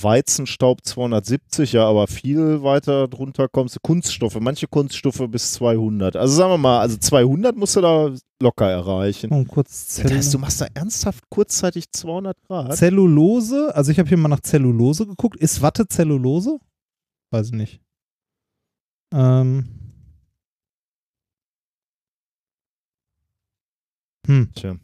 Weizenstaub 0.02 0.84
270, 0.84 1.72
ja, 1.72 1.86
aber 1.86 2.06
viel 2.06 2.62
weiter 2.62 3.08
drunter 3.08 3.48
kommst 3.48 3.76
du. 3.76 3.80
Kunststoffe, 3.82 4.38
manche 4.40 4.66
Kunststoffe 4.66 5.22
bis 5.28 5.52
200. 5.54 6.16
Also 6.16 6.34
sagen 6.34 6.50
wir 6.52 6.58
mal, 6.58 6.80
also 6.80 6.96
200 6.96 7.56
musst 7.56 7.76
du 7.76 7.80
da 7.80 8.10
locker 8.40 8.70
erreichen. 8.70 9.30
Oh, 9.32 9.44
kurz 9.44 9.96
Das 10.02 10.10
heißt, 10.12 10.34
du 10.34 10.38
machst 10.38 10.60
da 10.60 10.66
ernsthaft 10.74 11.24
kurzzeitig 11.30 11.90
200 11.92 12.36
Grad? 12.46 12.76
Zellulose. 12.76 13.74
Also 13.74 13.90
ich 13.92 13.98
habe 13.98 14.08
hier 14.08 14.18
mal 14.18 14.28
nach 14.28 14.40
Zellulose 14.40 15.06
geguckt. 15.06 15.36
Ist 15.40 15.62
Watte 15.62 15.86
Zellulose? 15.86 16.58
Weiß 17.30 17.46
ich 17.48 17.52
nicht. 17.54 17.80
Ähm. 19.12 19.68
Hm. 24.26 24.50
Tja. 24.54 24.76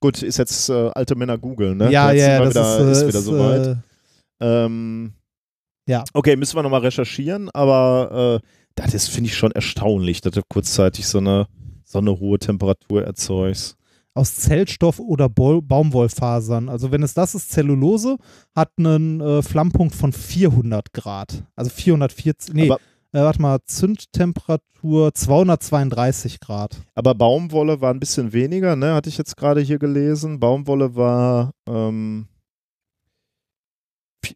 Gut, 0.00 0.22
ist 0.22 0.36
jetzt 0.38 0.68
äh, 0.68 0.90
alte 0.94 1.14
Männer 1.14 1.38
googeln, 1.38 1.78
ne? 1.78 1.90
Ja, 1.90 2.12
ja, 2.12 2.38
das 2.38 2.50
wieder, 2.50 2.90
ist, 2.90 2.98
ist, 2.98 3.02
äh, 3.02 3.08
wieder 3.08 3.20
soweit. 3.20 3.66
äh, 3.66 3.76
Ähm, 4.40 5.12
Ja. 5.88 6.04
Okay, 6.12 6.36
müssen 6.36 6.56
wir 6.56 6.62
nochmal 6.62 6.80
recherchieren, 6.80 7.48
aber 7.50 8.40
äh, 8.42 8.46
das 8.74 9.08
finde 9.08 9.28
ich, 9.30 9.36
schon 9.36 9.52
erstaunlich, 9.52 10.20
dass 10.20 10.32
du 10.32 10.42
kurzzeitig 10.48 11.06
so 11.06 11.18
eine, 11.18 11.46
so 11.84 11.98
eine 11.98 12.18
hohe 12.18 12.38
Temperatur 12.38 13.04
erzeugst. 13.04 13.76
aus 14.14 14.34
Zellstoff 14.36 14.98
oder 14.98 15.28
Bol 15.28 15.60
Baumwollfasern. 15.62 16.68
Also 16.68 16.90
wenn 16.90 17.02
es 17.02 17.14
das 17.14 17.34
ist, 17.34 17.50
Zellulose, 17.50 18.16
hat 18.54 18.70
einen 18.78 19.20
äh, 19.20 19.42
Flammpunkt 19.42 19.94
von 19.94 20.12
400 20.12 20.92
Grad. 20.92 21.44
Also 21.54 21.70
440, 21.70 22.54
nee, 22.54 22.70
Aber- 22.70 22.80
äh, 23.12 23.20
warte 23.20 23.40
mal, 23.40 23.58
Zündtemperatur 23.66 25.12
232 25.14 26.40
Grad. 26.40 26.76
Aber 26.94 27.14
Baumwolle 27.14 27.80
war 27.80 27.92
ein 27.92 28.00
bisschen 28.00 28.32
weniger, 28.32 28.76
ne? 28.76 28.94
Hatte 28.94 29.08
ich 29.08 29.18
jetzt 29.18 29.36
gerade 29.36 29.60
hier 29.60 29.78
gelesen. 29.78 30.40
Baumwolle 30.40 30.94
war 30.96 31.52
ähm, 31.68 32.26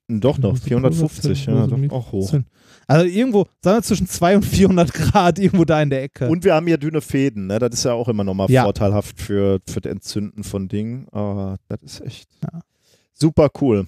doch 0.09 0.39
noch 0.39 0.57
450, 0.57 1.47
ja, 1.47 1.67
doch 1.67 1.79
auch 1.91 2.13
hoch. 2.13 2.35
Also 2.87 3.07
irgendwo, 3.07 3.47
sagen 3.63 3.79
wir 3.79 3.83
zwischen 3.83 4.09
200 4.09 4.43
und 4.45 4.49
400 4.51 4.93
Grad, 4.93 5.39
irgendwo 5.39 5.65
da 5.65 5.81
in 5.81 5.91
der 5.91 6.03
Ecke. 6.03 6.29
Und 6.29 6.45
wir 6.45 6.55
haben 6.55 6.67
hier 6.67 6.77
dünne 6.79 7.01
Fäden, 7.01 7.47
ne? 7.47 7.59
Das 7.59 7.71
ist 7.75 7.85
ja 7.85 7.93
auch 7.93 8.09
immer 8.09 8.25
nochmal 8.25 8.51
Ja. 8.51 8.65
vorteilhaft 8.65 9.21
für, 9.21 9.61
für 9.69 9.81
das 9.81 9.93
Entzünden 9.93 10.43
von 10.43 10.67
Dingen. 10.69 11.07
Aber 11.13 11.57
das 11.69 11.81
ist 11.83 12.01
echt 12.01 12.29
Ja. 12.43 12.61
super 13.13 13.49
cool. 13.61 13.87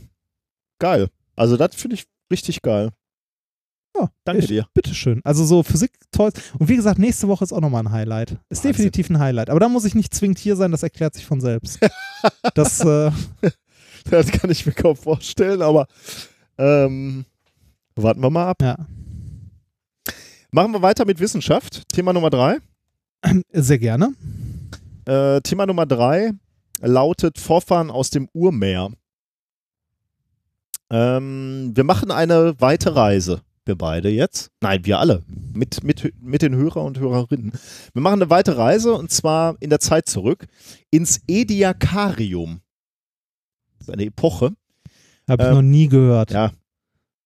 Geil. 0.79 1.09
Also 1.37 1.57
das 1.57 1.75
finde 1.75 1.95
ich 1.97 2.05
richtig 2.31 2.63
geil. 2.63 2.91
Ja, 3.99 4.09
Danke 4.25 4.41
ich, 4.43 4.47
dir. 4.49 4.67
Bitteschön. 4.73 5.21
Also 5.25 5.45
so 5.45 5.63
Physik-Toys. 5.63 6.33
Und 6.59 6.69
wie 6.69 6.77
gesagt, 6.77 6.99
nächste 6.99 7.29
Woche 7.29 7.45
ist 7.45 7.53
auch 7.53 7.61
nochmal 7.61 7.83
ein 7.83 7.91
Highlight. 7.93 8.31
Ist 8.49 8.59
Wahnsinn. 8.65 8.71
definitiv 8.73 9.11
ein 9.11 9.19
Highlight. 9.19 9.51
Aber 9.51 9.61
da 9.61 9.69
muss 9.69 9.85
ich 9.85 9.95
nicht 9.95 10.15
zwingend 10.15 10.39
hier 10.39 10.57
sein, 10.57 10.71
das 10.71 10.83
erklärt 10.83 11.13
sich 11.15 11.27
von 11.27 11.41
selbst. 11.41 11.79
das, 12.55 12.81
äh, 12.81 13.11
Das 14.11 14.31
kann 14.31 14.51
ich 14.51 14.67
mir 14.67 14.73
kaum 14.73 14.97
vorstellen, 14.97 15.63
aber 15.63 15.87
ähm, 16.59 17.25
warten 17.97 18.23
wir 18.23 18.31
mal 18.31 18.49
ab. 18.49 18.63
ja, 18.63 18.77
Machen 20.51 20.73
wir 20.73 20.83
weiter 20.83 21.05
mit 21.05 21.19
Wissenschaft. 21.21 21.89
Thema 21.89 22.13
Nummer 22.13 22.31
drei. 22.31 22.59
sehr 23.53 23.79
gerne. 23.79 24.15
Äh, 25.07 25.41
Thema 25.41 25.67
Nummer 25.67 25.87
drei 25.87 26.33
lautet 26.81 27.39
Vorfahren 27.39 27.91
aus 27.91 28.11
dem 28.11 28.29
Urmeer. 28.33 28.91
Ähm, 30.91 31.73
wir 31.75 31.85
machen 31.85 32.11
eine 32.11 32.61
weite 32.61 32.95
Reise. 32.95 33.41
Wir 33.65 33.77
beide 33.77 34.09
jetzt. 34.09 34.51
Nein, 34.61 34.85
wir 34.85 34.99
alle. 34.99 35.23
Mit, 35.55 35.85
mit, 35.85 36.13
mit 36.21 36.43
den 36.43 36.55
Hörer 36.57 36.83
und 36.83 36.99
Hörerinnen. 36.99 37.53
Wir 37.93 38.03
machen 38.03 38.21
eine 38.21 38.31
weite 38.31 38.57
Reise 38.57 38.93
und 38.95 39.11
zwar 39.11 39.57
in 39.61 39.71
der 39.71 39.79
Zeit 39.79 40.09
zurück 40.09 40.47
ins 40.91 41.21
Ediakarium. 41.29 42.61
Das 43.83 43.89
ist 43.89 43.95
eine 43.95 44.05
Epoche. 44.05 44.53
Habe 45.29 45.43
ich 45.43 45.49
Ähm, 45.49 45.55
noch 45.57 45.63
nie 45.63 45.89
gehört. 45.89 46.31
Ja. 46.33 46.53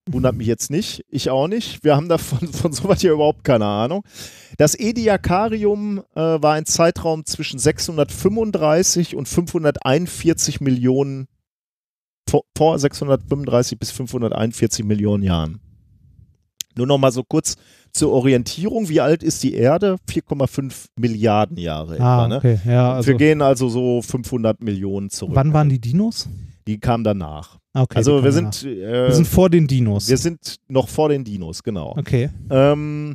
Wundert 0.08 0.36
mich 0.36 0.46
jetzt 0.46 0.70
nicht. 0.70 1.04
Ich 1.08 1.30
auch 1.30 1.48
nicht. 1.48 1.82
Wir 1.82 1.96
haben 1.96 2.08
davon 2.08 2.46
von 2.52 2.72
sowas 2.72 3.00
hier 3.00 3.12
überhaupt 3.12 3.42
keine 3.44 3.64
Ahnung. 3.66 4.04
Das 4.56 4.74
Ediakarium 4.78 5.98
äh, 6.14 6.20
war 6.20 6.54
ein 6.54 6.64
Zeitraum 6.66 7.24
zwischen 7.26 7.58
635 7.58 9.16
und 9.16 9.28
541 9.28 10.60
Millionen 10.60 11.26
vor, 12.28 12.42
vor 12.56 12.78
635 12.78 13.78
bis 13.78 13.90
541 13.90 14.84
Millionen 14.84 15.22
Jahren. 15.22 15.60
Nur 16.76 16.86
noch 16.86 16.98
mal 16.98 17.10
so 17.12 17.22
kurz 17.24 17.56
zur 17.92 18.12
Orientierung. 18.12 18.88
Wie 18.88 19.00
alt 19.00 19.22
ist 19.22 19.42
die 19.42 19.54
Erde? 19.54 19.96
4,5 20.10 20.86
Milliarden 20.96 21.56
Jahre 21.56 21.94
etwa. 21.94 22.24
Ah, 22.24 22.28
Ne? 22.28 22.36
okay. 22.36 22.60
Ja, 22.66 22.92
also, 22.94 23.08
wir 23.08 23.14
gehen 23.16 23.40
also 23.42 23.68
so 23.68 24.02
500 24.02 24.62
Millionen 24.62 25.08
zurück. 25.10 25.34
wann 25.34 25.52
waren 25.52 25.68
die 25.70 25.78
Dinos? 25.80 26.28
Die 26.66 26.80
kamen 26.80 27.04
danach. 27.04 27.58
Okay, 27.74 27.96
also 27.96 28.24
wir 28.24 28.32
sind, 28.32 28.64
äh, 28.64 29.06
wir 29.06 29.12
sind 29.12 29.28
vor 29.28 29.50
den 29.50 29.66
Dinos. 29.66 30.08
wir 30.08 30.16
sind 30.16 30.56
noch 30.68 30.88
vor 30.88 31.08
den 31.08 31.24
Dinos, 31.24 31.62
genau. 31.62 31.94
okay. 31.96 32.30
Ähm, 32.50 33.14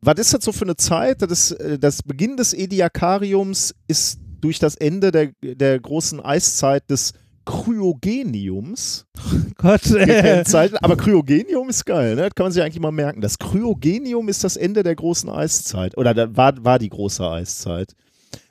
was 0.00 0.18
ist 0.18 0.34
das 0.34 0.44
so 0.44 0.52
für 0.52 0.64
eine 0.64 0.76
Zeit? 0.76 1.22
Das, 1.22 1.52
äh, 1.52 1.78
das 1.78 2.02
Beginn 2.02 2.36
des 2.36 2.54
Ediakariums 2.54 3.74
ist 3.86 4.18
durch 4.40 4.58
das 4.58 4.74
Ende 4.74 5.12
der, 5.12 5.30
der 5.42 5.78
großen 5.78 6.20
Eiszeit 6.20 6.90
des 6.90 7.12
Kryogeniums 7.44 9.06
Gott, 9.58 9.86
äh, 9.90 10.06
gekennzeichnet. 10.06 10.82
Aber 10.82 10.96
Kryogenium 10.96 11.68
ist 11.68 11.84
geil, 11.84 12.16
ne? 12.16 12.22
das 12.22 12.34
kann 12.34 12.44
man 12.44 12.52
sich 12.52 12.62
eigentlich 12.62 12.80
mal 12.80 12.92
merken. 12.92 13.20
Das 13.20 13.38
Kryogenium 13.38 14.28
ist 14.28 14.42
das 14.42 14.56
Ende 14.56 14.82
der 14.82 14.96
großen 14.96 15.28
Eiszeit. 15.30 15.96
Oder 15.96 16.14
da 16.14 16.36
war, 16.36 16.64
war 16.64 16.78
die 16.78 16.88
große 16.88 17.28
Eiszeit. 17.28 17.94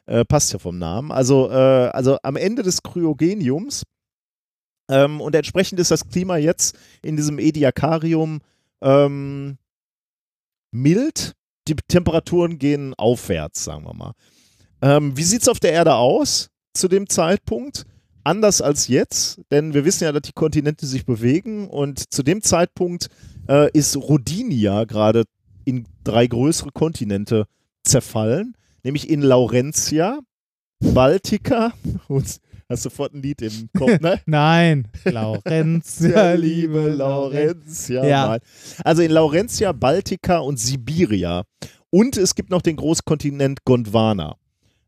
Äh, 0.06 0.26
passt 0.26 0.52
ja 0.54 0.60
vom 0.60 0.78
Namen. 0.78 1.12
Also, 1.12 1.50
äh, 1.50 1.54
also 1.54 2.18
am 2.24 2.36
Ende 2.36 2.64
des 2.64 2.82
Kryogeniums 2.84 3.84
ähm, 4.92 5.22
und 5.22 5.34
entsprechend 5.34 5.80
ist 5.80 5.90
das 5.90 6.08
Klima 6.10 6.38
jetzt 6.38 6.78
in 7.02 7.16
diesem 7.16 7.40
Ediakarium 7.40 8.42
ähm, 8.82 9.58
mild. 10.72 11.34
Die 11.68 11.76
Temperaturen 11.76 12.60
gehen 12.60 12.94
aufwärts, 12.96 13.64
sagen 13.64 13.86
wir 13.86 13.94
mal. 13.94 14.14
Ähm, 14.82 15.16
wie 15.16 15.24
sieht 15.24 15.44
es 15.44 15.48
auf 15.48 15.60
der 15.60 15.72
Erde 15.72 15.96
aus 15.96 16.50
zu 16.74 16.90
dem 16.90 17.08
Zeitpunkt? 17.08 17.86
Anders 18.24 18.62
als 18.62 18.88
jetzt, 18.88 19.40
denn 19.50 19.74
wir 19.74 19.86
wissen 19.86 20.04
ja, 20.04 20.12
dass 20.12 20.24
die 20.24 20.34
Kontinente 20.34 20.86
sich 20.86 21.06
bewegen 21.06 21.70
und 21.70 22.14
zu 22.14 22.22
dem 22.22 22.42
Zeitpunkt 22.42 23.08
äh, 23.48 23.72
ist 23.72 23.96
Rodinia 23.96 24.84
gerade 24.84 25.24
in 25.66 25.86
drei 26.04 26.28
größere 26.28 26.72
Kontinente 26.72 27.48
zerfallen, 27.84 28.56
nämlich 28.84 29.10
in 29.10 29.22
Laurentia, 29.22 30.20
Baltica 30.80 31.74
und 32.08 32.42
hast 32.72 32.84
sofort 32.84 33.14
ein 33.14 33.22
Lied 33.22 33.42
im 33.42 33.70
Kopf, 33.78 34.00
ne? 34.00 34.20
Nein, 34.26 34.88
Laurentia, 35.06 36.34
liebe 36.34 36.90
Laurentia. 36.90 38.06
Ja. 38.06 38.38
Also 38.84 39.02
in 39.02 39.12
Laurentia, 39.12 39.72
Baltica 39.72 40.40
und 40.40 40.60
Sibiria. 40.60 41.44
Und 41.90 42.18
es 42.18 42.36
gibt 42.36 42.50
noch 42.50 42.62
den 42.62 42.78
Großkontinent 42.78 43.66
Gondwana. 43.66 44.36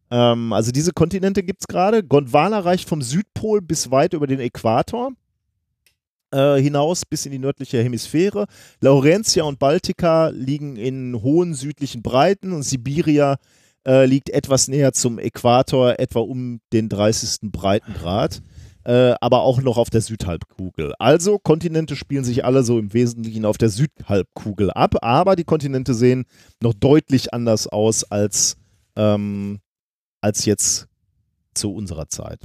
Ähm, 0.09 0.53
also 0.53 0.71
diese 0.71 0.91
Kontinente 0.91 1.43
gibt 1.43 1.61
es 1.61 1.67
gerade. 1.67 2.03
Gondwana 2.03 2.59
reicht 2.59 2.87
vom 2.87 3.01
Südpol 3.01 3.61
bis 3.61 3.91
weit 3.91 4.13
über 4.13 4.27
den 4.27 4.39
Äquator 4.39 5.11
äh, 6.31 6.61
hinaus 6.61 7.05
bis 7.05 7.25
in 7.25 7.31
die 7.31 7.39
nördliche 7.39 7.81
Hemisphäre. 7.83 8.47
Laurentia 8.81 9.43
und 9.43 9.59
Baltica 9.59 10.29
liegen 10.29 10.75
in 10.75 11.21
hohen 11.21 11.53
südlichen 11.53 12.01
Breiten 12.01 12.51
und 12.51 12.63
Sibiria 12.63 13.33
äh, 13.33 13.37
liegt 13.85 14.29
etwas 14.29 14.67
näher 14.67 14.93
zum 14.93 15.19
Äquator, 15.19 15.99
etwa 15.99 16.19
um 16.19 16.61
den 16.71 16.87
30. 16.89 17.51
Breitengrad, 17.51 18.41
äh, 18.85 19.13
aber 19.21 19.41
auch 19.41 19.61
noch 19.61 19.77
auf 19.77 19.89
der 19.89 20.01
Südhalbkugel. 20.01 20.93
Also 20.99 21.39
Kontinente 21.39 21.95
spielen 21.95 22.23
sich 22.23 22.45
alle 22.45 22.63
so 22.63 22.79
im 22.79 22.93
Wesentlichen 22.93 23.45
auf 23.45 23.57
der 23.57 23.69
Südhalbkugel 23.69 24.71
ab, 24.71 24.95
aber 25.01 25.35
die 25.35 25.45
Kontinente 25.45 25.93
sehen 25.93 26.25
noch 26.61 26.73
deutlich 26.73 27.33
anders 27.33 27.67
aus 27.67 28.03
als, 28.03 28.57
ähm, 28.95 29.59
als 30.21 30.45
jetzt 30.45 30.87
zu 31.53 31.73
unserer 31.73 32.07
Zeit. 32.07 32.43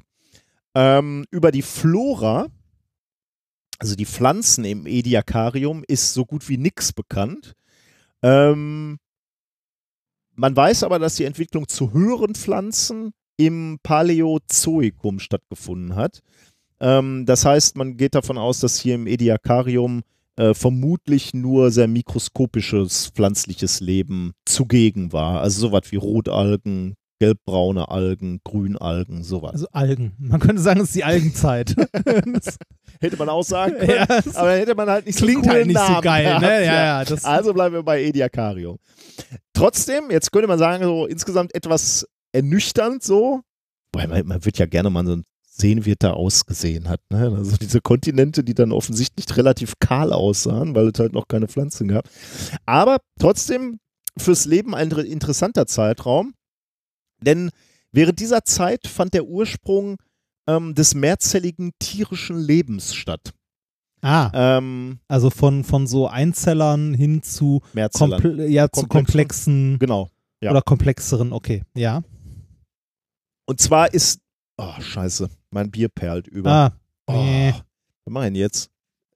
Ähm, 0.74 1.24
über 1.30 1.50
die 1.50 1.62
Flora, 1.62 2.46
also 3.78 3.96
die 3.96 4.06
Pflanzen 4.06 4.64
im 4.64 4.86
Ediakarium, 4.86 5.84
ist 5.86 6.14
so 6.14 6.24
gut 6.24 6.48
wie 6.48 6.58
nichts 6.58 6.92
bekannt. 6.92 7.54
Ähm, 8.22 8.98
man 10.38 10.56
weiß 10.56 10.84
aber, 10.84 10.98
dass 10.98 11.16
die 11.16 11.24
Entwicklung 11.24 11.68
zu 11.68 11.92
höheren 11.92 12.34
Pflanzen 12.34 13.12
im 13.36 13.78
Paläozoikum 13.82 15.18
stattgefunden 15.18 15.96
hat. 15.96 16.20
Ähm, 16.80 17.26
das 17.26 17.44
heißt, 17.44 17.76
man 17.76 17.96
geht 17.96 18.14
davon 18.14 18.38
aus, 18.38 18.60
dass 18.60 18.78
hier 18.78 18.94
im 18.94 19.06
Ediakarium 19.06 20.02
äh, 20.36 20.54
vermutlich 20.54 21.34
nur 21.34 21.70
sehr 21.72 21.88
mikroskopisches 21.88 23.08
pflanzliches 23.08 23.80
Leben 23.80 24.32
zugegen 24.44 25.12
war. 25.12 25.40
Also 25.40 25.60
sowas 25.60 25.82
wie 25.90 25.96
Rotalgen, 25.96 26.94
gelbbraune 27.20 27.88
Algen, 27.88 28.40
Grünalgen, 28.44 29.24
sowas. 29.24 29.52
Also 29.52 29.68
Algen. 29.72 30.12
Man 30.18 30.40
könnte 30.40 30.62
sagen, 30.62 30.80
es 30.80 30.88
ist 30.88 30.94
die 30.96 31.04
Algenzeit. 31.04 31.74
Hätte 33.00 33.16
man 33.16 33.28
auch 33.28 33.42
sagen 33.44 33.74
können, 33.76 33.90
ja, 33.90 34.06
aber 34.34 34.52
hätte 34.54 34.74
man 34.74 34.88
halt 34.88 35.06
nicht 35.06 35.18
klingt 35.18 35.44
so 35.44 35.50
halt 35.50 35.66
nicht 35.66 35.78
so 35.78 35.84
Namen 35.84 36.02
geil, 36.02 36.24
gehabt, 36.24 36.42
ne? 36.42 36.64
Ja, 36.64 36.74
ja. 36.74 37.04
Das, 37.04 37.24
Also 37.24 37.54
bleiben 37.54 37.74
wir 37.74 37.82
bei 37.82 38.02
Ediakarium. 38.02 38.78
Trotzdem, 39.52 40.10
jetzt 40.10 40.32
könnte 40.32 40.48
man 40.48 40.58
sagen, 40.58 40.82
so 40.84 41.06
insgesamt 41.06 41.54
etwas 41.54 42.06
ernüchternd 42.32 43.02
so, 43.02 43.40
weil 43.94 44.08
man, 44.08 44.26
man 44.26 44.44
wird 44.44 44.58
ja 44.58 44.66
gerne 44.66 44.90
mal 44.90 45.06
so 45.06 45.16
sehen, 45.50 45.84
wie 45.84 45.90
es 45.92 45.96
da 45.98 46.12
ausgesehen 46.12 46.88
hat. 46.88 47.00
Ne? 47.10 47.32
Also 47.36 47.56
diese 47.56 47.80
Kontinente, 47.80 48.44
die 48.44 48.54
dann 48.54 48.70
offensichtlich 48.72 49.36
relativ 49.36 49.74
kahl 49.80 50.12
aussahen, 50.12 50.74
weil 50.74 50.88
es 50.88 50.98
halt 50.98 51.12
noch 51.12 51.26
keine 51.28 51.48
Pflanzen 51.48 51.88
gab. 51.88 52.08
Aber 52.66 52.98
trotzdem 53.18 53.78
fürs 54.18 54.44
Leben 54.44 54.74
ein 54.74 54.88
inter- 54.90 55.04
interessanter 55.04 55.66
Zeitraum, 55.66 56.34
denn 57.20 57.50
während 57.92 58.20
dieser 58.20 58.44
Zeit 58.44 58.86
fand 58.86 59.14
der 59.14 59.26
Ursprung 59.26 59.96
ähm, 60.46 60.74
des 60.74 60.94
mehrzelligen 60.94 61.72
tierischen 61.78 62.38
Lebens 62.38 62.94
statt. 62.94 63.32
ah, 64.02 64.30
Ähm, 64.32 65.00
also 65.08 65.30
von, 65.30 65.64
von 65.64 65.86
so 65.86 66.08
Einzellern 66.08 66.94
hin 66.94 67.22
zu, 67.22 67.60
Mehrzellern. 67.72 68.22
komple 68.22 68.48
ja, 68.48 68.70
zu 68.70 68.86
Komplexen. 68.86 68.88
komplexen 68.88 69.78
Genau. 69.78 70.10
Ja. 70.40 70.52
oder 70.52 70.62
komplexeren, 70.62 71.32
okay, 71.32 71.62
ja. 71.74 72.02
Und 73.46 73.60
zwar 73.60 73.92
ist. 73.92 74.20
Oh, 74.56 74.72
scheiße. 74.80 75.28
Mein 75.50 75.70
Bier 75.70 75.88
perlt 75.88 76.28
über. 76.28 76.50
Ah, 76.50 76.72
oh, 77.06 77.12
nee. 77.12 77.54
Was 78.04 78.12
machen 78.12 78.34
wir 78.34 78.40
jetzt? 78.40 78.70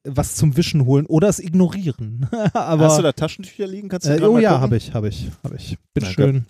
was 0.05 0.35
zum 0.35 0.57
Wischen 0.57 0.85
holen 0.85 1.07
oder 1.07 1.29
es 1.29 1.39
ignorieren. 1.39 2.29
Aber, 2.55 2.87
Hast 2.87 2.99
du 2.99 3.03
da 3.03 3.13
Taschentücher 3.13 3.67
liegen? 3.67 3.89
Kannst 3.89 4.07
du 4.09 4.11
äh, 4.11 4.21
oh 4.25 4.33
mal 4.33 4.43
ja, 4.43 4.61
habe 4.61 4.77
ich, 4.77 4.93
habe 4.95 5.09
ich, 5.09 5.31
habe 5.45 5.57
ich. 5.57 5.79
Bitte 5.95 6.07
Danke. 6.07 6.23
schön. 6.23 6.47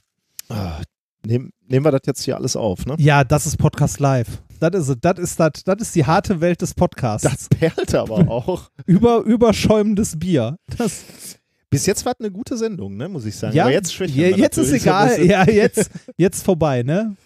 Ah, 0.49 0.81
nehm, 1.27 1.53
nehmen 1.67 1.85
wir 1.85 1.91
das 1.93 2.03
jetzt 2.07 2.23
hier 2.23 2.37
alles 2.37 2.57
auf, 2.57 2.87
ne? 2.87 2.97
Ja, 2.99 3.25
das 3.25 3.47
ist 3.47 3.57
Podcast 3.57 4.01
Live. 4.01 4.43
Das 4.61 4.89
ist. 4.89 4.99
Das 5.01 5.19
ist, 5.19 5.41
das, 5.41 5.51
das 5.65 5.77
ist 5.81 5.95
die 5.95 6.05
harte 6.07 6.41
Welt 6.41 6.63
des 6.63 6.75
Podcasts. 6.75 7.23
Das 7.29 7.49
perlt 7.49 7.95
aber 7.95 8.19
auch. 8.29 8.71
Über, 8.87 9.21
überschäumendes 9.23 10.19
Bier. 10.19 10.57
Das, 10.79 11.05
Bis 11.71 11.87
jetzt 11.87 12.05
war 12.05 12.13
es 12.13 12.21
eine 12.21 12.31
gute 12.31 12.57
Sendung, 12.57 12.97
ne, 12.97 13.09
muss 13.09 13.25
ich 13.25 13.35
sagen. 13.35 13.57
ja, 13.57 13.65
aber 13.65 13.73
jetzt 13.73 13.93
schwächen 13.93 14.21
ja, 14.21 14.29
jetzt 14.29 14.59
ist 14.59 14.69
so 14.69 14.75
egal. 14.77 15.09
bisschen. 15.09 15.31
Ja, 15.31 15.45
jetzt, 15.51 15.91
jetzt 16.17 16.45
vorbei, 16.45 16.83
ne? 16.83 17.17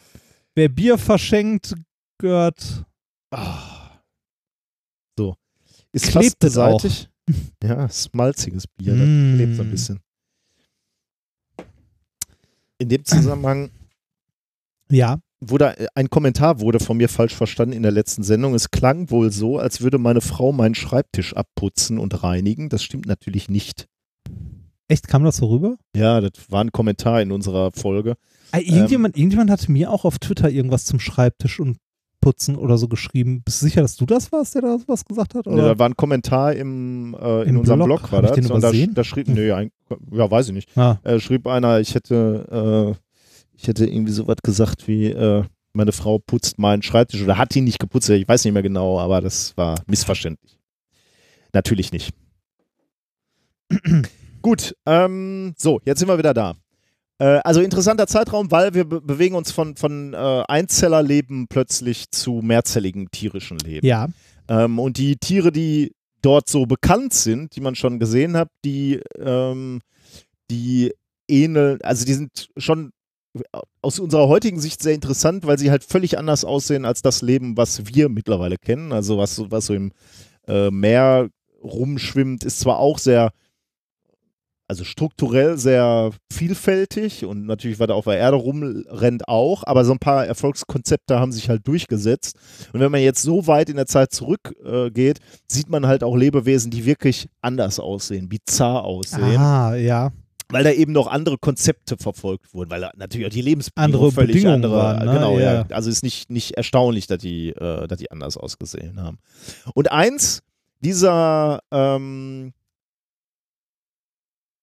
Wer 0.55 0.69
Bier 0.71 0.97
verschenkt, 0.97 1.75
gehört. 2.19 2.85
Ah. 3.31 3.91
So. 5.19 5.35
Ist 5.93 6.07
Klebt 6.09 6.37
fast 6.41 6.45
es 6.45 6.57
auch? 6.59 6.83
Ja, 7.63 7.89
malziges 8.13 8.67
Bier. 8.69 8.93
Das 8.95 9.07
Mm. 9.07 9.35
klebt 9.37 9.57
so 9.57 9.63
ein 9.63 9.71
bisschen. 9.71 10.01
In 12.79 12.89
dem 12.89 13.05
Zusammenhang 13.05 13.71
Ja. 14.91 15.19
wurde 15.41 15.79
äh, 15.79 15.87
ein 15.95 16.09
Kommentar 16.11 16.61
wurde 16.61 16.81
von 16.81 16.97
mir 16.97 17.09
falsch 17.09 17.35
verstanden 17.35 17.75
in 17.75 17.83
der 17.83 17.93
letzten 17.93 18.23
Sendung. 18.23 18.55
Es 18.55 18.71
klang 18.71 19.11
wohl 19.11 19.31
so, 19.33 19.59
als 19.59 19.81
würde 19.81 19.99
meine 19.99 20.21
Frau 20.21 20.53
meinen 20.53 20.75
Schreibtisch 20.75 21.35
abputzen 21.35 21.99
und 21.99 22.23
reinigen. 22.23 22.69
Das 22.69 22.83
stimmt 22.83 23.07
natürlich 23.07 23.49
nicht. 23.49 23.87
Echt, 24.89 25.09
kam 25.09 25.25
das 25.25 25.39
so 25.39 25.47
rüber? 25.47 25.77
Ja, 25.97 26.21
das 26.21 26.33
war 26.49 26.63
ein 26.63 26.71
Kommentar 26.71 27.21
in 27.21 27.33
unserer 27.33 27.73
Folge. 27.73 28.15
Äh, 28.53 28.61
irgendjemand, 28.61 29.17
irgendjemand 29.17 29.51
hatte 29.51 29.71
mir 29.73 29.91
auch 29.91 30.05
auf 30.05 30.19
Twitter 30.21 30.49
irgendwas 30.49 30.85
zum 30.85 31.01
Schreibtisch 31.01 31.59
und 31.59 31.79
Putzen 32.21 32.57
oder 32.57 32.79
so 32.79 32.89
geschrieben. 32.89 33.43
Bist 33.45 33.63
du 33.63 33.67
sicher, 33.67 33.83
dass 33.83 33.97
du 33.97 34.07
das 34.07 34.33
warst, 34.33 34.55
der 34.55 34.63
da 34.63 34.79
was 34.87 35.05
gesagt 35.05 35.35
hat? 35.35 35.47
Ja, 35.47 35.53
Oder? 35.53 35.63
da 35.75 35.79
war 35.79 35.89
ein 35.89 35.97
Kommentar 35.97 36.55
im, 36.55 37.15
äh, 37.21 37.43
in 37.43 37.51
Im 37.51 37.59
unserem 37.59 37.81
Blog? 37.85 38.01
Blog, 38.01 38.13
war 38.13 38.23
das. 38.23 38.33
den 38.33 38.51
und 38.51 38.63
da, 38.63 38.71
da 38.73 39.05
schrieb, 39.05 39.29
nee, 39.29 39.51
ein, 39.53 39.71
ja, 40.13 40.31
weiß 40.31 40.49
ich 40.49 40.55
nicht. 40.55 40.77
Ah, 40.77 40.99
Äh, 41.05 41.21
schrieb 41.21 41.47
einer, 41.47 41.79
ich 41.81 41.95
hätte, 41.95 42.95
äh, 42.97 43.06
ich 43.57 43.69
hätte 43.69 43.87
irgendwie 43.87 44.13
so 44.13 44.27
was 44.27 44.37
gesagt 44.43 44.87
wie, 44.89 45.07
äh, 45.07 45.45
meine 45.73 45.93
Frau 45.93 46.19
putzt 46.19 46.59
meinen 46.59 46.83
Schreibtisch 46.83 47.23
oder 47.23 47.39
hat 47.39 47.55
ihn 47.55 47.65
nicht 47.65 47.79
geputzt, 47.79 48.09
ich 48.09 48.27
weiß 48.27 48.45
nicht 48.45 48.55
mehr 48.55 48.63
genau, 48.63 48.99
aber 48.99 49.21
das 49.21 49.57
war 49.57 49.83
missverständlich. 49.87 50.59
Natürlich 51.53 51.93
nicht. 51.93 52.13
Gut, 54.43 54.75
ähm, 54.87 55.55
so, 55.57 55.81
jetzt 55.85 55.99
sind 55.99 56.09
wir 56.09 56.19
wieder 56.19 56.35
da. 56.35 56.55
Äh, 57.19 57.41
also 57.45 57.61
interessanter 57.61 58.07
Zeitraum, 58.07 58.51
weil 58.51 58.75
wir 58.75 58.85
be 58.85 59.01
bewegen 59.01 59.35
uns 59.35 59.51
von, 59.51 59.77
von 59.77 60.15
äh, 60.15 60.45
Einzellerleben 60.49 61.49
plötzlich 61.49 62.11
zu 62.11 62.41
mehrzelligem 62.43 63.11
tierischen 63.11 63.59
Leben. 63.59 63.87
ja. 63.87 64.09
Ähm, 64.49 64.79
und 64.79 64.99
die 64.99 65.17
Tiere, 65.17 65.51
die 65.51 65.93
dort 66.23 66.49
so 66.49 66.67
bekannt 66.67 67.13
sind, 67.13 67.57
die 67.57 67.61
man 67.61 67.75
schon 67.75 67.99
gesehen 67.99 68.37
hat, 68.37 68.49
die, 68.65 69.01
ähm, 69.19 69.81
die 70.51 70.93
ähneln, 71.29 71.81
also 71.83 72.05
die 72.05 72.15
sind 72.15 72.49
schon 72.57 72.93
aus 73.83 73.99
unserer 73.99 74.29
heutigen 74.29 74.61
Sicht 74.61 74.83
sehr 74.83 74.95
interessant, 74.95 75.47
weil 75.47 75.59
sie 75.59 75.71
halt 75.71 75.85
völlig 75.85 76.19
anders 76.19 76.45
aussehen 76.45 76.85
als 76.85 77.03
das 77.03 77.23
Leben, 77.23 77.57
was 77.57 77.87
wir 77.87 78.09
mittlerweile 78.09 78.57
kennen. 78.57 78.93
Also 78.93 79.19
was, 79.19 79.51
was 79.51 79.67
so 79.67 79.75
im 79.75 79.93
äh, 80.47 80.71
Meer 80.71 81.29
rumschwimmt, 81.63 82.45
ist 82.45 82.61
zwar 82.61 82.79
auch 82.79 82.99
sehr, 82.99 83.33
also 84.69 84.85
strukturell 84.85 85.59
sehr 85.59 86.11
vielfältig 86.33 87.25
und 87.25 87.47
natürlich, 87.47 87.79
was 87.79 87.87
da 87.87 87.95
auf 87.95 88.05
der 88.05 88.19
Erde 88.19 88.37
rumrennt 88.37 89.29
auch, 89.29 89.63
aber 89.65 89.85
so 89.85 89.93
ein 89.93 89.99
paar 89.99 90.27
Erfolgskonzepte 90.27 91.19
haben 91.21 91.33
sich 91.33 91.49
halt 91.49 91.67
durchgesetzt. 91.67 92.37
Und 92.73 92.81
wenn 92.81 92.91
man 92.91 93.01
jetzt 93.01 93.23
so 93.23 93.47
weit 93.47 93.69
in 93.69 93.77
der 93.77 93.87
Zeit 93.87 94.13
zurückgeht, 94.13 95.19
äh, 95.19 95.23
sieht 95.49 95.69
man 95.69 95.87
halt 95.87 96.03
auch 96.03 96.17
Lebewesen, 96.17 96.71
die 96.71 96.85
wirklich 96.85 97.29
anders 97.41 97.79
aussehen, 97.79 98.29
bizarr 98.29 98.85
aussehen. 98.85 99.39
Ah, 99.39 99.75
ja 99.75 100.13
weil 100.49 100.65
da 100.65 100.71
eben 100.71 100.93
noch 100.93 101.09
andere 101.09 101.39
Konzepte 101.39 101.97
verfolgt 101.97 102.55
wurden, 102.55 102.71
weil 102.71 102.89
natürlich 102.97 103.27
auch 103.27 103.31
die 103.33 103.43
Lebensbedingungen 103.43 103.95
andere 103.95 104.13
völlig 104.13 104.37
Bedingungen 104.37 104.65
andere, 104.65 104.77
waren, 104.77 105.07
ne? 105.07 105.13
genau, 105.13 105.39
ja. 105.39 105.55
Ja. 105.55 105.67
Also 105.71 105.91
ist 105.91 106.05
nicht, 106.05 106.31
nicht 106.31 106.53
erstaunlich, 106.53 107.07
dass 107.07 107.19
die, 107.19 107.51
äh, 107.51 107.87
dass 107.87 107.99
die 107.99 108.11
anders 108.11 108.37
ausgesehen 108.37 109.01
haben. 109.01 109.19
Und 109.75 109.91
eins 109.91 110.43
dieser 110.81 111.61
ähm, 111.73 112.53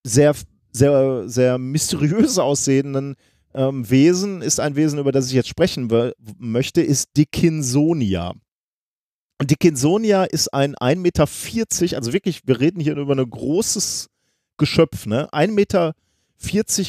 sehr, 0.05 0.35
sehr, 0.71 1.23
sehr 1.27 1.57
mysteriös 1.57 2.37
aussehenden 2.37 3.15
ähm, 3.53 3.89
Wesen 3.89 4.41
ist 4.41 4.59
ein 4.59 4.75
Wesen, 4.75 4.99
über 4.99 5.11
das 5.11 5.27
ich 5.27 5.33
jetzt 5.33 5.49
sprechen 5.49 5.89
möchte, 6.37 6.81
ist 6.81 7.09
Dickinsonia. 7.17 8.33
Und 9.39 9.51
Dickinsonia 9.51 10.23
ist 10.23 10.53
ein 10.53 10.75
1,40 10.75 10.95
Meter, 10.97 11.97
also 11.97 12.13
wirklich, 12.13 12.41
wir 12.45 12.59
reden 12.59 12.79
hier 12.79 12.95
über 12.95 13.15
ein 13.15 13.29
großes 13.29 14.09
Geschöpf, 14.57 15.05
ne? 15.05 15.29
1,40 15.31 15.51
Meter 15.51 15.95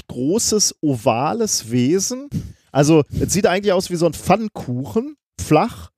großes, 0.09 0.77
ovales 0.81 1.71
Wesen. 1.71 2.29
Also, 2.73 3.05
es 3.21 3.33
sieht 3.33 3.47
eigentlich 3.47 3.73
aus 3.73 3.91
wie 3.91 3.97
so 3.97 4.07
ein 4.07 4.15
Pfannkuchen, 4.15 5.17
flach, 5.41 5.91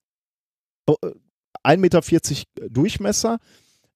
1,40 1.65 1.79
Meter 1.79 2.01
Durchmesser. 2.69 3.39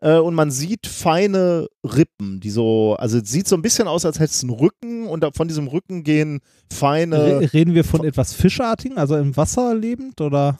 Äh, 0.00 0.16
und 0.16 0.34
man 0.34 0.50
sieht 0.50 0.86
feine 0.86 1.68
Rippen, 1.84 2.40
die 2.40 2.50
so, 2.50 2.97
also 2.99 3.18
es 3.18 3.31
sieht 3.31 3.47
so 3.47 3.55
ein 3.55 3.62
bisschen 3.62 3.86
aus, 3.86 4.07
als 4.07 4.18
hätte 4.18 4.32
es 4.32 4.42
einen 4.42 4.52
Rücken 4.52 5.07
und 5.07 5.24
von 5.36 5.47
diesem 5.47 5.68
Rücken 5.68 6.05
gehen 6.05 6.40
feine. 6.73 7.52
Reden 7.52 7.74
wir 7.74 7.84
von 7.84 8.05
etwas 8.05 8.32
Fischartigen, 8.32 8.97
also 8.97 9.16
im 9.16 9.36
Wasser 9.36 9.74
lebend 9.74 10.20
oder? 10.20 10.58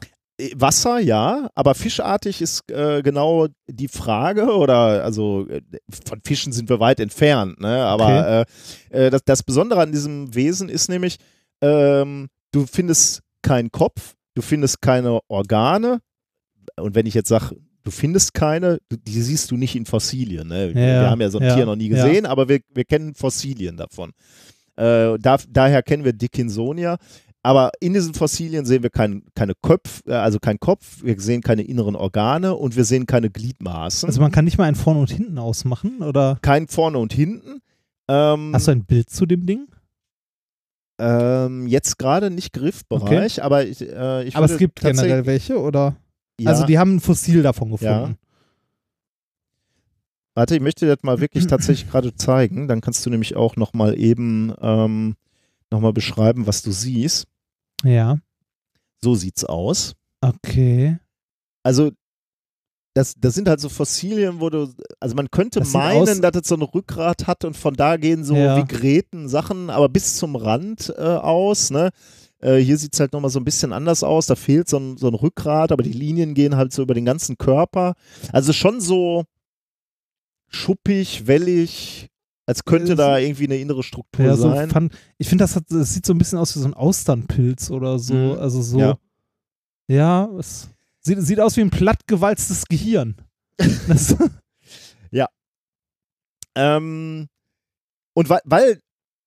Wasser, 0.55 0.99
ja, 0.99 1.49
aber 1.55 1.75
fischartig 1.75 2.41
ist 2.41 2.71
äh, 2.71 3.03
genau 3.03 3.49
die 3.69 3.89
Frage, 3.89 4.55
oder 4.57 5.05
also 5.05 5.47
äh, 5.49 5.61
von 6.07 6.21
Fischen 6.25 6.53
sind 6.53 6.69
wir 6.69 6.81
weit 6.81 7.01
entfernt, 7.01 7.61
ne? 7.61 7.85
Aber 7.85 8.05
okay. 8.05 8.99
äh, 8.99 9.07
äh 9.07 9.11
das, 9.11 9.23
das, 9.25 9.43
Besondere 9.43 9.81
an 9.81 9.93
diesem 9.93 10.35
Wesen 10.35 10.69
ist 10.69 10.89
nämlich, 10.89 11.17
ähm, 11.61 12.29
du 12.53 12.67
findest 12.67 13.23
keinen 13.43 13.71
Kopf, 13.71 14.15
du 14.35 14.43
findest 14.43 14.81
keine 14.81 15.21
Organe, 15.29 16.01
und 16.77 16.95
wenn 16.95 17.07
ich 17.07 17.15
jetzt 17.15 17.29
sage, 17.29 17.57
du 17.83 17.91
findest 17.91 18.35
keine, 18.35 18.79
die 18.91 19.23
siehst 19.23 19.51
du 19.51 19.57
nicht 19.57 19.75
in 19.77 19.87
Fossilien. 19.87 20.49
Ne? 20.49 20.69
Ja, 20.69 20.75
wir 20.75 21.11
haben 21.11 21.21
ja 21.21 21.31
so 21.31 21.39
ein 21.39 21.45
ja, 21.45 21.55
Tier 21.55 21.67
noch 21.67 21.77
nie 21.77 21.89
gesehen, 21.89 22.25
ja. 22.25 22.31
aber 22.31 22.49
wir, 22.49 22.61
wir 22.73 22.85
kennen 22.85 23.15
Fossilien 23.15 23.77
davon. 23.77 24.13
Äh, 24.77 25.19
da, 25.19 25.39
daher 25.49 25.83
kennen 25.83 26.05
wir 26.05 26.13
Dickinsonia. 26.13 26.97
Aber 27.43 27.71
in 27.81 27.95
diesen 27.95 28.13
Fossilien 28.13 28.67
sehen 28.67 28.83
wir 28.83 28.91
kein, 28.91 29.23
keine 29.35 29.55
Köpf, 29.55 30.03
äh, 30.07 30.13
also 30.13 30.39
keinen 30.39 30.61
Kopf, 30.61 31.03
wir 31.03 31.19
sehen 31.21 31.41
keine 31.41 31.63
inneren 31.63 31.97
Organe 31.97 32.55
und 32.55 32.77
wir 32.77 32.85
sehen 32.85 33.07
keine 33.07 33.31
Gliedmaßen. 33.31 34.07
Also 34.09 34.21
man 34.21 34.31
kann 34.31 34.45
nicht 34.45 34.59
mal 34.59 34.65
ein 34.65 34.75
Vorne 34.75 35.01
und 35.01 35.11
Hinten 35.11 35.39
ausmachen, 35.39 36.03
oder? 36.03 36.39
Kein 36.43 36.69
Vorne 36.69 36.99
und 36.99 37.13
Hinten. 37.13 37.63
Ähm, 38.09 38.51
Hast 38.53 38.67
du 38.67 38.73
ein 38.73 38.85
Bild 38.85 39.09
zu 39.09 39.25
dem 39.25 39.47
Ding? 39.47 39.69
Ähm, 40.99 41.67
jetzt 41.67 41.99
gerade 41.99 42.31
nicht 42.31 42.53
Griffbereich, 42.53 43.39
okay. 43.39 43.41
aber 43.41 43.65
ich, 43.65 43.81
äh, 43.81 44.25
ich 44.25 44.37
Aber 44.37 44.45
es 44.45 44.59
gibt 44.59 44.81
generell 44.81 45.25
welche, 45.25 45.59
oder? 45.59 45.97
Ja. 46.39 46.51
Also 46.51 46.67
die 46.67 46.79
haben 46.79 46.97
ein 46.97 47.01
Fossil 47.01 47.43
davon 47.43 47.71
gefunden. 47.71 47.93
Ja. 47.93 48.15
Warte, 50.35 50.55
ich 50.55 50.61
möchte 50.61 50.85
dir 50.85 50.95
das 50.95 51.03
mal 51.03 51.21
wirklich 51.21 51.47
tatsächlich 51.47 51.91
gerade 51.91 52.15
zeigen. 52.15 52.69
Dann 52.69 52.83
kannst 52.83 53.05
du 53.07 53.11
nämlich 53.11 53.35
auch 53.35 53.57
nochmal 53.57 53.99
eben 53.99 54.53
ähm, 54.61 55.17
nochmal 55.71 55.93
beschreiben, 55.93 56.47
was 56.47 56.63
du 56.63 56.73
siehst. 56.73 57.27
Ja. 57.85 58.19
So 59.01 59.15
sieht's 59.15 59.45
aus. 59.45 59.95
Okay. 60.21 60.99
Also, 61.63 61.91
das, 62.95 63.15
das 63.17 63.35
sind 63.35 63.49
halt 63.49 63.61
so 63.61 63.69
Fossilien, 63.69 64.41
wo 64.41 64.51
du, 64.51 64.73
also 64.99 65.15
man 65.15 65.31
könnte 65.31 65.61
das 65.61 65.73
meinen, 65.73 66.21
dass 66.21 66.35
es 66.35 66.49
so 66.49 66.57
ein 66.57 66.63
Rückgrat 66.63 67.27
hat 67.27 67.45
und 67.45 67.57
von 67.57 67.75
da 67.75 67.97
gehen 67.97 68.25
so 68.25 68.35
ja. 68.35 68.57
Vigreten 68.57 69.29
Sachen, 69.29 69.71
aber 69.71 69.89
bis 69.89 70.17
zum 70.17 70.35
Rand 70.35 70.93
äh, 70.97 71.03
aus, 71.03 71.71
ne? 71.71 71.91
Äh, 72.41 72.57
hier 72.57 72.79
sieht 72.79 72.95
es 72.95 73.01
halt 73.01 73.13
nochmal 73.13 73.31
so 73.31 73.39
ein 73.39 73.45
bisschen 73.45 73.73
anders 73.73 74.03
aus. 74.03 74.27
Da 74.27 74.35
fehlt 74.35 74.69
so 74.69 74.79
ein, 74.79 74.97
so 74.97 75.09
ein 75.09 75.15
Rückgrat, 75.15 75.73
aber 75.73 75.83
die 75.83 75.93
Linien 75.93 76.35
gehen 76.35 76.57
halt 76.57 76.73
so 76.73 76.83
über 76.83 76.95
den 76.95 77.05
ganzen 77.05 77.39
Körper. 77.39 77.95
Also 78.33 78.53
schon 78.53 78.81
so 78.81 79.25
schuppig, 80.49 81.27
wellig, 81.27 82.09
als 82.51 82.65
könnte 82.65 82.97
da 82.97 83.17
irgendwie 83.19 83.45
eine 83.45 83.59
innere 83.59 83.85
Struktur 83.85 84.25
ja, 84.25 84.35
sein. 84.35 84.69
So 84.69 84.75
fun, 84.75 84.91
ich 85.19 85.29
finde, 85.29 85.45
das, 85.45 85.57
das 85.69 85.95
sieht 85.95 86.05
so 86.05 86.13
ein 86.13 86.19
bisschen 86.19 86.37
aus 86.37 86.57
wie 86.57 86.59
so 86.59 86.67
ein 86.67 86.75
Austernpilz 86.75 87.71
oder 87.71 88.01
so. 88.01 88.15
Mhm. 88.15 88.39
Also 88.41 88.61
so. 88.61 88.79
Ja, 88.81 88.99
ja 89.87 90.29
es 90.37 90.69
sieht, 91.01 91.23
sieht 91.23 91.39
aus 91.39 91.57
wie 91.57 91.61
ein 91.61 91.71
plattgewalztes 91.71 92.65
Gehirn. 92.67 93.15
ja. 95.13 95.29
Ähm, 96.57 97.29
und 98.15 98.29
weil, 98.29 98.41
weil 98.45 98.81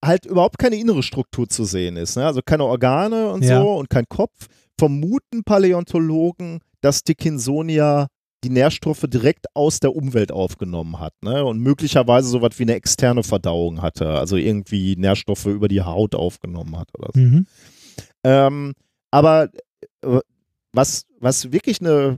halt 0.03 0.25
überhaupt 0.25 0.57
keine 0.57 0.75
innere 0.75 1.01
Struktur 1.01 1.47
zu 1.47 1.63
sehen 1.63 1.95
ist, 1.95 2.17
ne? 2.17 2.25
also 2.25 2.41
keine 2.45 2.65
Organe 2.65 3.31
und 3.31 3.45
ja. 3.45 3.61
so 3.61 3.75
und 3.75 3.89
kein 3.89 4.05
Kopf, 4.09 4.47
vermuten 4.77 5.45
Paläontologen, 5.45 6.59
dass 6.81 7.05
Dickinsonia 7.05 8.07
die 8.43 8.49
Nährstoffe 8.49 9.05
direkt 9.07 9.47
aus 9.55 9.79
der 9.79 9.95
Umwelt 9.95 10.31
aufgenommen 10.31 10.99
hat 10.99 11.13
ne? 11.21 11.43
und 11.45 11.59
möglicherweise 11.59 12.27
so 12.27 12.41
was 12.41 12.59
wie 12.59 12.63
eine 12.63 12.75
externe 12.75 13.23
Verdauung 13.23 13.81
hatte, 13.81 14.09
also 14.09 14.35
irgendwie 14.35 14.95
Nährstoffe 14.95 15.45
über 15.45 15.67
die 15.67 15.81
Haut 15.81 16.15
aufgenommen 16.15 16.77
hat 16.77 16.89
oder 16.97 17.09
so. 17.13 17.19
Mhm. 17.19 17.47
Ähm, 18.23 18.73
aber 19.11 19.49
äh, 20.01 20.19
was, 20.73 21.05
was 21.19 21.51
wirklich 21.51 21.81
eine, 21.81 22.17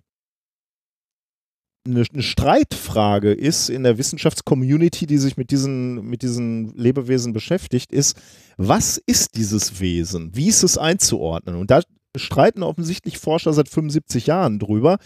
eine, 1.88 2.04
eine, 2.12 2.24
Streitfrage 2.24 3.34
ist 3.34 3.70
in 3.70 3.84
der 3.84 3.98
Wissenschaftscommunity, 3.98 5.06
die 5.06 5.18
sich 5.18 5.38
mit 5.38 5.52
diesen, 5.52 6.06
mit 6.06 6.22
diesen 6.22 6.76
Lebewesen 6.76 7.34
beschäftigt, 7.34 7.92
ist, 7.92 8.18
was 8.58 8.98
ist 9.06 9.36
dieses 9.36 9.80
Wesen? 9.80 10.36
Wie 10.36 10.48
ist 10.48 10.64
es 10.64 10.78
einzuordnen? 10.78 11.56
Und 11.56 11.70
da 11.70 11.82
streiten 12.16 12.64
offensichtlich 12.64 13.18
Forscher 13.18 13.54
seit 13.54 13.70
75 13.70 14.28
Jahren 14.28 14.60
drüber. 14.60 14.98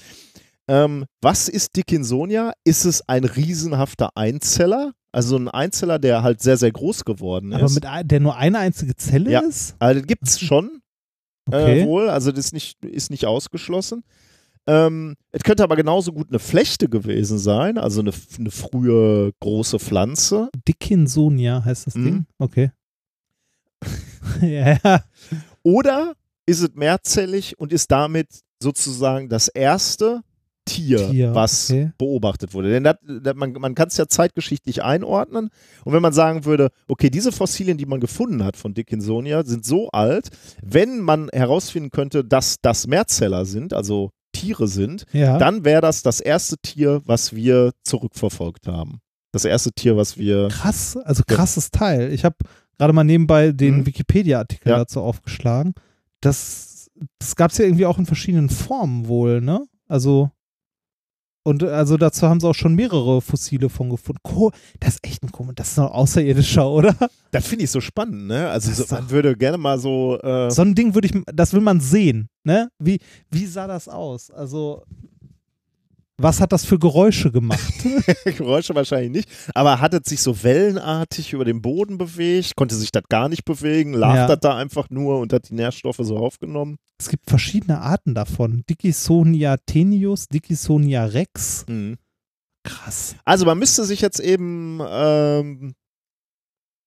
Ähm, 0.70 1.06
was 1.22 1.50
ist 1.50 1.76
Dickinsonia? 1.76 2.54
Ist 2.64 2.86
es 2.86 3.02
ein 3.10 3.24
riesenhafter 3.26 4.12
Einzeller? 4.16 4.94
Also 5.12 5.36
ein 5.36 5.48
Einzeller, 5.48 5.98
der 5.98 6.22
halt 6.22 6.42
sehr, 6.42 6.58
sehr 6.58 6.72
groß 6.72 7.06
geworden 7.06 7.52
ist. 7.52 7.82
Aber 7.82 7.98
mit 8.02 8.12
der 8.12 8.20
nur 8.20 8.38
eine 8.38 8.60
einzige 8.60 8.96
Zelle 8.96 9.32
ja. 9.32 9.40
ist? 9.40 9.76
Also 9.80 10.04
gibt 10.04 10.28
es 10.28 10.40
schon 10.40 10.82
äh, 11.52 11.56
okay. 11.56 11.82
äh, 11.82 11.86
wohl. 11.88 12.10
Also 12.10 12.32
das 12.32 12.46
ist 12.46 12.54
nicht, 12.54 12.86
ist 12.86 13.10
nicht 13.10 13.26
ausgeschlossen. 13.26 14.04
Ähm, 14.68 15.16
es 15.32 15.42
könnte 15.42 15.64
aber 15.64 15.76
genauso 15.76 16.14
gut 16.14 16.30
eine 16.30 16.38
Flechte 16.38 16.88
gewesen 16.88 17.40
sein, 17.40 17.80
also 17.80 18.02
eine, 18.02 18.12
eine 18.38 18.52
frühe 18.52 19.32
große 19.40 19.80
Pflanze. 19.80 20.50
Dickinsonia 20.68 21.66
heißt 21.66 21.88
das 21.88 21.96
mhm. 21.96 22.06
Ding? 22.06 22.26
Okay. 22.38 22.72
ja. 24.42 25.04
Oder 25.64 26.14
ist 26.46 26.62
es 26.62 26.70
mehrzellig 26.76 27.58
und 27.58 27.74
ist 27.74 27.90
damit 27.90 28.28
sozusagen 28.62 29.30
das 29.30 29.48
erste 29.48 30.22
Tier, 30.70 31.10
Tier 31.10 31.36
was 31.36 31.70
okay. 31.70 31.92
beobachtet 31.98 32.54
wurde. 32.54 32.70
Denn 32.70 32.84
das, 32.84 32.96
das, 33.04 33.36
man, 33.36 33.54
man 33.54 33.76
kann 33.76 33.88
es 33.88 33.98
ja 33.98 34.08
zeitgeschichtlich 34.08 34.84
einordnen. 34.84 35.50
Und 35.84 35.94
wenn 35.94 36.02
man 36.02 36.14
sagen 36.14 36.46
würde, 36.46 36.70
okay, 36.88 37.10
diese 37.10 37.32
Fossilien, 37.32 37.78
die 37.78 37.86
man 37.86 38.00
gefunden 38.00 38.44
hat 38.44 38.58
von 38.58 38.74
Dickinsonia, 38.74 39.44
sind 39.44 39.66
so 39.66 39.90
alt, 39.90 40.30
wenn 40.62 41.00
man 41.00 41.30
herausfinden 41.34 41.90
könnte, 41.90 42.24
dass 42.24 42.58
das 42.62 42.88
Mehrzeller 42.88 43.46
sind, 43.46 43.74
also 43.74 44.12
Tiere 44.32 44.68
sind, 44.68 45.06
ja. 45.12 45.38
dann 45.38 45.66
wäre 45.66 45.82
das 45.82 46.04
das 46.04 46.20
erste 46.20 46.58
Tier, 46.58 47.02
was 47.06 47.36
wir 47.36 47.72
zurückverfolgt 47.84 48.68
haben. 48.68 49.00
Das 49.32 49.46
erste 49.46 49.72
Tier, 49.72 49.98
was 49.98 50.18
wir. 50.18 50.48
Krass, 50.50 50.98
also 50.98 51.24
krasses 51.28 51.70
ja. 51.74 51.80
Teil. 51.80 52.14
Ich 52.14 52.26
habe 52.26 52.36
gerade 52.78 52.94
mal 52.94 53.04
nebenbei 53.04 53.52
den 53.52 53.80
mhm. 53.80 53.86
Wikipedia-Artikel 53.86 54.70
ja. 54.70 54.78
dazu 54.78 55.02
aufgeschlagen. 55.02 55.74
Das, 56.22 56.90
das 57.20 57.36
gab 57.36 57.52
es 57.52 57.58
ja 57.58 57.66
irgendwie 57.66 57.86
auch 57.86 58.00
in 58.00 58.06
verschiedenen 58.06 58.50
Formen 58.50 59.08
wohl, 59.08 59.42
ne? 59.42 59.66
Also 59.88 60.32
und 61.44 61.64
also 61.64 61.98
dazu 61.98 62.28
haben 62.28 62.40
sie 62.40 62.48
auch 62.48 62.56
schon 62.56 62.76
mehrere 62.76 63.22
Fossile 63.22 63.70
von 63.70 63.90
gefunden. 63.90 64.22
Co 64.24 64.52
das 64.80 64.96
ist 64.96 65.06
echt 65.06 65.24
ein 65.24 65.32
komisch, 65.32 65.56
das 65.56 65.70
ist 65.72 65.78
noch 65.78 65.92
außerirdischer, 65.92 66.70
oder? 66.70 66.96
Das 67.32 67.48
finde 67.48 67.66
ich 67.66 67.72
so 67.72 67.82
spannend, 67.82 68.28
ne? 68.28 68.50
Also 68.50 68.72
so, 68.72 68.94
man 68.94 69.10
würde 69.10 69.36
gerne 69.36 69.58
mal 69.58 69.80
so. 69.80 70.20
Äh 70.22 70.52
so 70.52 70.62
ein 70.62 70.76
Ding 70.76 70.94
würde 70.94 71.08
ich, 71.08 71.14
das 71.34 71.54
will 71.54 71.62
man 71.62 71.80
sehen, 71.80 72.30
ne? 72.44 72.70
Wie, 72.80 73.00
wie 73.32 73.46
sah 73.46 73.68
das 73.68 73.88
aus? 73.88 74.32
Also. 74.32 74.84
Was 76.22 76.42
hat 76.42 76.52
das 76.52 76.66
für 76.66 76.78
Geräusche 76.78 77.32
gemacht? 77.32 77.74
Geräusche 78.26 78.76
wahrscheinlich 78.76 79.12
nicht. 79.12 79.30
Aber 79.56 79.80
hat 79.80 79.94
es 79.94 80.02
sich 80.10 80.22
so 80.22 80.44
wellenartig 80.44 81.34
über 81.34 81.46
den 81.46 81.62
Boden 81.62 81.98
bewegt, 81.98 82.56
konnte 82.56 82.76
sich 82.76 82.92
das 82.92 83.04
gar 83.10 83.30
nicht 83.30 83.46
bewegen, 83.46 83.94
lag 83.94 84.16
Ja. 84.16 84.28
das 84.28 84.40
da 84.42 84.58
einfach 84.58 84.90
nur 84.90 85.20
und 85.20 85.32
hat 85.34 85.50
die 85.50 85.54
Nährstoffe 85.56 86.00
so 86.02 86.18
aufgenommen. 86.18 86.76
es 87.00 87.08
gibt 87.10 87.30
verschiedene 87.30 87.80
Arten 87.82 88.14
davon. 88.14 88.64
Dickisonia 88.70 89.56
tenius, 89.66 90.28
Dickisonia 90.28 91.06
rex. 91.06 91.66
Mhm. 91.70 91.96
Krass. 92.66 93.16
Also 93.24 93.46
man 93.46 93.58
müsste 93.58 93.86
sich 93.86 94.02
jetzt 94.02 94.20
eben, 94.20 94.80
ähm, 94.86 95.74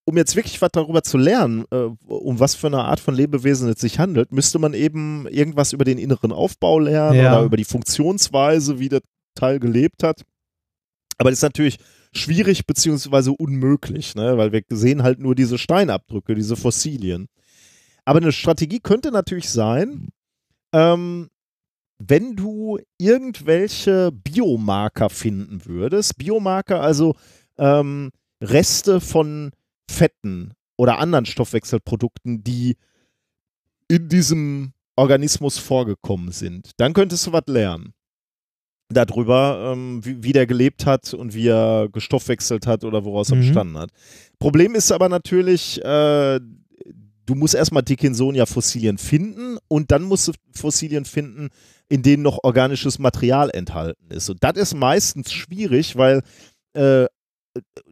um 0.05 0.17
jetzt 0.17 0.36
wirklich 0.36 0.61
was 0.61 0.70
darüber 0.73 1.02
zu 1.02 1.17
lernen, 1.17 1.65
äh, 1.70 1.89
um 2.07 2.41
was 2.41 2.55
für 2.55 2.67
eine 2.67 2.85
Art 2.85 3.01
von 3.01 3.15
Lebewesen 3.15 3.69
es 3.70 3.81
sich 3.81 3.99
handelt, 3.99 4.33
müsste 4.33 4.59
man 4.59 4.75
eben 4.75 5.27
irgendwas 5.28 5.73
über 5.73 5.85
den 5.85 5.97
inneren 5.97 6.33
Aufbau 6.33 6.78
lernen 6.81 7.19
Ja. 7.20 7.36
oder 7.36 7.44
über 7.47 7.57
die 7.57 7.65
Funktionsweise, 7.65 8.78
wie 8.78 8.89
das 8.91 9.01
Teil 9.35 9.61
gelebt 9.61 10.02
hat. 10.02 10.25
Aber 11.19 11.31
das 11.31 11.39
ist 11.39 11.43
natürlich 11.43 11.78
schwierig 12.12 12.67
beziehungsweise 12.67 13.33
unmöglich, 13.33 14.15
ne? 14.15 14.36
weil 14.36 14.52
wir 14.52 14.62
sehen 14.70 15.02
halt 15.02 15.19
nur 15.19 15.35
diese 15.35 15.59
Steinabdrücke, 15.59 16.35
diese 16.35 16.57
Fossilien. 16.57 17.28
Aber 18.05 18.20
eine 18.20 18.33
Strategie 18.33 18.81
könnte 18.81 19.12
natürlich 19.12 19.49
sein, 19.49 20.09
ähm, 20.73 21.31
wenn 21.99 22.35
du 22.35 22.81
irgendwelche 22.99 24.11
Biomarker 24.12 25.09
finden 25.09 25.65
würdest, 25.67 26.19
Biomarker, 26.19 26.81
also 26.81 27.15
ähm, 27.59 28.11
Reste 28.43 29.01
von 29.01 29.52
Fetten 29.89 30.55
oder 30.77 30.99
anderen 30.99 31.27
Stoffwechselprodukten, 31.27 32.43
die 32.43 32.77
in 33.89 34.09
diesem 34.09 34.73
Organismus 34.97 35.59
vorgekommen 35.59 36.33
sind, 36.33 36.73
dann 36.78 36.93
könntest 36.93 37.27
du 37.27 37.33
was 37.33 37.47
lernen. 37.47 37.94
Darüber, 38.93 39.73
ähm, 39.73 40.05
wie, 40.05 40.23
wie 40.23 40.33
der 40.33 40.47
gelebt 40.47 40.87
hat 40.87 41.15
und 41.15 41.35
wie 41.35 41.49
er 41.49 41.89
gestoffwechselt 41.93 42.67
hat 42.67 42.85
oder 42.85 43.05
woraus 43.05 43.31
er 43.31 43.37
Mhm. 43.37 43.41
bestanden 43.41 43.79
hat. 43.79 43.91
Problem 44.39 44.75
ist 44.75 44.93
aber 44.93 45.09
natürlich, 45.09 45.83
äh, 45.85 46.41
du 47.27 47.35
musst 47.35 47.55
erstmal 47.55 47.83
Dickinsonia-Fossilien 47.83 48.99
finden 48.99 49.59
und 49.69 49.91
dann 49.91 50.03
musst 50.03 50.29
du 50.29 50.33
Fossilien 50.53 51.05
finden, 51.05 51.49
in 51.89 52.03
denen 52.03 52.23
noch 52.23 52.39
organisches 52.43 52.99
Material 52.99 53.51
enthalten 53.51 54.11
ist. 54.11 54.29
Und 54.31 54.43
das 54.43 54.55
ist 54.57 54.75
meistens 54.75 55.33
schwierig, 55.33 55.97
weil 55.97 56.23
äh, 56.75 57.07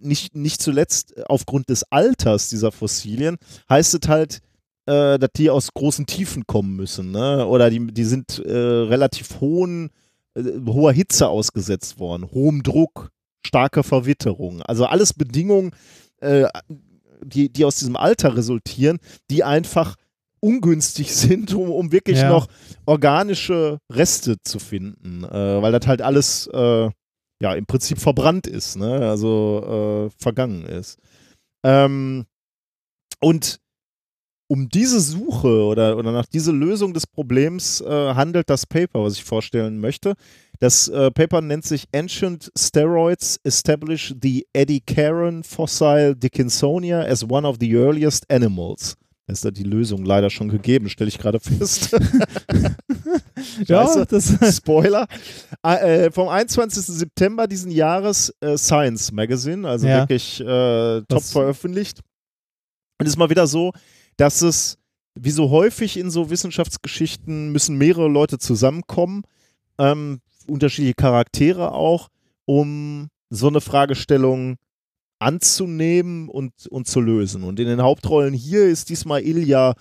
nicht, 0.01 0.35
nicht 0.35 0.63
zuletzt 0.63 1.15
aufgrund 1.29 1.69
des 1.69 1.85
Alters 1.91 2.49
dieser 2.49 2.73
Fossilien 2.73 3.37
heißt 3.69 3.95
es 3.95 4.09
halt, 4.09 4.41
äh, 4.87 5.19
dass 5.19 5.31
die 5.37 5.51
aus 5.51 5.69
großen 5.75 6.07
Tiefen 6.07 6.47
kommen 6.47 6.77
müssen. 6.77 7.11
Ne? 7.11 7.47
Oder 7.47 7.69
die, 7.69 7.87
die 7.93 8.05
sind 8.05 8.39
äh, 8.39 8.51
relativ 8.51 9.41
hohen, 9.41 9.91
hoher 10.67 10.93
Hitze 10.93 11.29
ausgesetzt 11.29 11.99
worden, 11.99 12.31
hohem 12.33 12.63
Druck, 12.63 13.11
starker 13.47 13.83
Verwitterung. 13.83 14.63
Also 14.63 14.87
alles 14.87 15.13
Bedingungen, 15.15 15.73
äh, 16.21 16.47
die, 17.23 17.51
die 17.53 17.65
aus 17.65 17.77
diesem 17.77 17.97
Alter 17.97 18.37
resultieren, 18.37 18.99
die 19.31 19.45
einfach 19.45 19.97
ungünstig 20.41 21.15
sind, 21.15 21.55
um, 21.55 21.71
um 21.71 21.93
wirklich 21.93 22.19
Ja. 22.19 22.29
noch 22.29 22.47
organische 22.87 23.79
Reste 23.93 24.37
zu 24.43 24.59
finden, 24.59 25.25
äh, 25.25 25.63
weil 25.63 25.73
das 25.73 25.87
halt 25.87 26.03
alles 26.03 26.47
äh, 26.53 26.91
ja 27.43 27.55
im 27.55 27.67
Prinzip 27.67 27.99
verbrannt 27.99 28.47
ist, 28.47 28.77
ne? 28.77 29.09
also 29.09 30.09
äh, 30.11 30.23
vergangen 30.23 30.65
ist. 30.67 30.99
Ähm, 31.65 32.27
und 33.21 33.61
um 34.51 34.69
diese 34.69 35.01
Suche 35.01 35.63
oder, 35.65 35.97
oder 35.97 36.11
nach 36.11 36.27
dieser 36.27 36.53
Lösung 36.53 36.93
des 36.93 37.07
Problems 37.07 37.81
äh, 37.81 37.89
handelt 38.15 38.51
das 38.51 38.67
Paper, 38.67 39.05
was 39.05 39.15
ich 39.15 39.23
vorstellen 39.23 39.79
möchte. 39.79 40.15
Das 40.59 40.89
äh, 40.89 41.13
Paper 41.13 41.41
nennt 41.41 41.65
sich 41.65 41.85
Ancient 41.95 42.51
Steroids 42.59 43.39
Establish 43.45 44.13
the 44.21 44.45
Eddie 44.53 44.81
Caron 44.81 45.45
Fossil 45.45 46.17
Dickinsonia 46.17 47.03
as 47.03 47.23
one 47.31 47.47
of 47.47 47.59
the 47.61 47.73
earliest 47.75 48.29
animals. 48.29 48.97
Da 49.29 49.33
ist 49.35 49.45
da 49.45 49.53
die 49.53 49.63
Lösung 49.63 50.05
leider 50.05 50.29
schon 50.31 50.49
gegeben, 50.49 50.89
stelle 50.89 51.09
ich 51.09 51.19
gerade 51.19 51.39
fest. 51.39 51.97
Ja, 53.67 54.05
das, 54.05 54.57
Spoiler. 54.57 55.07
Äh, 55.65 56.07
äh, 56.07 56.11
vom 56.11 56.29
21. 56.29 56.85
September 56.85 57.47
diesen 57.47 57.71
Jahres 57.71 58.35
äh, 58.41 58.57
Science 58.59 59.13
Magazine, 59.13 59.67
also 59.67 59.87
Ja. 59.87 60.01
wirklich 60.01 60.41
äh, 60.41 60.45
top 60.45 61.07
Das- 61.09 61.33
veröffentlicht. 61.33 62.01
Und 62.99 63.07
es 63.07 63.13
ist 63.15 63.17
mal 63.17 63.31
wieder 63.31 63.47
so, 63.47 63.73
dass 64.21 64.43
es, 64.43 64.77
wie 65.15 65.31
so 65.31 65.49
häufig 65.49 65.97
in 65.97 66.11
so 66.11 66.29
Wissenschaftsgeschichten, 66.29 67.53
müssen 67.53 67.79
mehrere 67.79 68.09
Leute 68.09 68.39
zusammenkommen, 68.39 69.23
ähm, 69.79 70.21
unterschiedliche 70.47 70.95
Charaktere 70.95 71.73
auch, 71.73 72.09
um 72.45 73.09
so 73.31 73.49
eine 73.49 73.63
Fragestellung 73.63 74.57
anzunehmen 75.21 76.29
und, 76.29 76.53
und 76.69 76.87
zu 76.87 77.01
lösen. 77.01 77.45
Und 77.45 77.59
in 77.61 77.67
den 77.67 77.81
Hauptrollen 77.81 78.35
hier 78.35 78.67
ist 78.67 78.91
diesmal 78.91 79.23
Ilja 79.23 79.75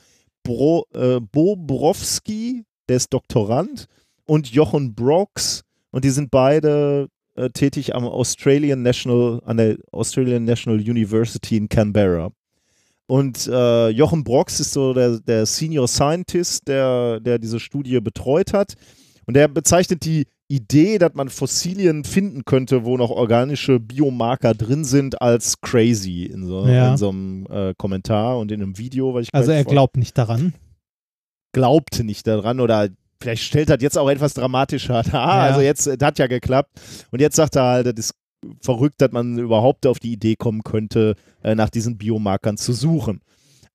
Bro, 0.43 0.85
äh, 0.93 1.19
Bobrowski, 1.19 2.63
der 2.87 2.95
ist 2.97 3.13
Doktorand, 3.13 3.87
und 4.25 4.51
Jochen 4.51 4.95
Brooks, 4.95 5.63
und 5.91 6.05
die 6.05 6.11
sind 6.11 6.31
beide 6.31 7.09
äh, 7.35 7.49
tätig 7.49 7.93
am 7.93 8.05
Australian 8.05 8.83
National, 8.83 9.41
an 9.43 9.57
der 9.57 9.77
Australian 9.91 10.45
National 10.45 10.79
University 10.79 11.57
in 11.57 11.67
Canberra. 11.67 12.31
Und 13.09 13.47
äh, 13.47 13.89
Jochen 13.89 14.23
Brox 14.23 14.59
ist 14.59 14.71
so 14.71 14.93
der, 14.93 15.19
der 15.19 15.47
Senior 15.47 15.87
Scientist, 15.87 16.67
der, 16.67 17.19
der 17.19 17.39
diese 17.39 17.59
Studie 17.59 17.99
betreut 18.01 18.53
hat. 18.53 18.75
Und 19.25 19.33
der 19.33 19.47
bezeichnet 19.47 20.05
die 20.05 20.27
Idee, 20.47 20.99
dass 20.99 21.15
man 21.15 21.29
Fossilien 21.29 22.03
finden 22.03 22.45
könnte, 22.45 22.85
wo 22.85 22.97
noch 22.97 23.09
organische 23.09 23.79
Biomarker 23.79 24.53
drin 24.53 24.83
sind, 24.83 25.21
als 25.23 25.59
crazy 25.61 26.25
in 26.25 26.45
so, 26.45 26.67
Ja. 26.67 26.91
in 26.91 26.97
so 26.97 27.09
einem 27.09 27.47
äh, 27.49 27.73
Kommentar 27.77 28.37
und 28.37 28.51
in 28.51 28.61
einem 28.61 28.77
Video. 28.77 29.15
Was 29.15 29.23
ich 29.23 29.29
also 29.33 29.51
er 29.51 29.63
glaubt 29.63 29.97
nicht 29.97 30.15
daran. 30.15 30.53
glaubte 31.51 32.03
nicht 32.03 32.27
daran 32.27 32.59
oder 32.59 32.89
vielleicht 33.21 33.43
stellt 33.43 33.69
das 33.69 33.81
jetzt 33.81 33.97
auch 33.97 34.09
etwas 34.09 34.33
dramatischer 34.35 35.01
dar. 35.03 35.13
Ja. 35.13 35.41
Also 35.45 35.61
jetzt, 35.61 35.87
äh, 35.87 35.97
das 35.97 36.07
hat 36.07 36.19
ja 36.19 36.27
geklappt. 36.27 36.79
Und 37.11 37.21
jetzt 37.21 37.35
sagt 37.35 37.55
er 37.55 37.63
halt, 37.63 37.85
das 37.87 38.05
ist 38.05 38.13
verrückt, 38.61 39.01
dass 39.01 39.11
man 39.11 39.37
überhaupt 39.37 39.85
auf 39.85 39.99
die 39.99 40.13
Idee 40.13 40.35
kommen 40.35 40.63
könnte, 40.63 41.15
äh, 41.43 41.55
nach 41.55 41.69
diesen 41.69 41.97
Biomarkern 41.97 42.57
zu 42.57 42.73
suchen. 42.73 43.21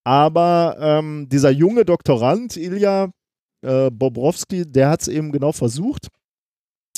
Aber 0.05 0.77
ähm, 0.81 1.29
dieser 1.31 1.51
junge 1.51 1.85
Doktorand, 1.85 2.57
Ilja 2.57 3.11
äh, 3.63 3.91
Bobrowski, 3.91 4.71
der 4.71 4.91
hat 4.91 5.03
es 5.03 5.09
eben 5.09 5.33
genau 5.33 5.53
versucht. 5.53 6.09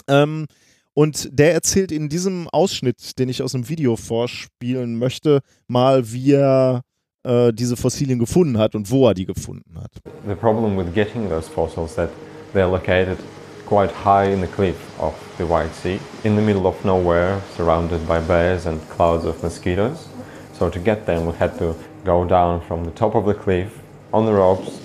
Ähm, 0.08 0.46
und 0.94 1.28
der 1.38 1.52
erzählt 1.52 1.92
in 1.92 2.08
diesem 2.08 2.48
Ausschnitt, 2.48 3.18
den 3.18 3.28
ich 3.28 3.42
aus 3.42 3.52
dem 3.52 3.68
Video 3.68 3.96
vorspielen 3.96 4.98
möchte, 4.98 5.40
mal, 5.68 6.10
wie 6.10 6.32
er 6.32 6.82
äh, 7.22 7.52
diese 7.52 7.76
Fossilien 7.76 8.18
gefunden 8.18 8.58
hat 8.58 8.74
und 8.74 8.90
wo 8.90 9.06
er 9.06 9.14
die 9.14 9.26
gefunden 9.26 9.78
hat. 9.78 9.90
The 10.26 10.34
problem 10.34 10.76
with 10.76 10.92
getting 10.94 11.28
those 11.28 11.50
fossils 11.50 11.94
that 11.96 12.10
they're 12.54 12.70
located 12.70 13.18
quite 13.66 13.90
high 13.90 14.26
in 14.26 14.40
the 14.40 14.46
cliff 14.46 14.98
of 15.00 15.14
the 15.38 15.46
White 15.46 15.74
Sea, 15.74 15.98
in 16.24 16.36
the 16.36 16.42
middle 16.42 16.66
of 16.66 16.82
nowhere, 16.84 17.42
surrounded 17.56 18.06
by 18.06 18.20
bears 18.20 18.66
and 18.66 18.80
clouds 18.88 19.24
of 19.24 19.42
mosquitoes. 19.42 20.08
So 20.52 20.70
to 20.70 20.78
get 20.78 21.04
them, 21.04 21.26
we 21.26 21.32
had 21.32 21.58
to 21.58 21.76
go 22.04 22.24
down 22.24 22.60
from 22.62 22.84
the 22.84 22.92
top 22.92 23.16
of 23.16 23.26
the 23.26 23.34
cliff 23.34 23.82
on 24.12 24.24
the 24.24 24.32
ropes 24.32 24.80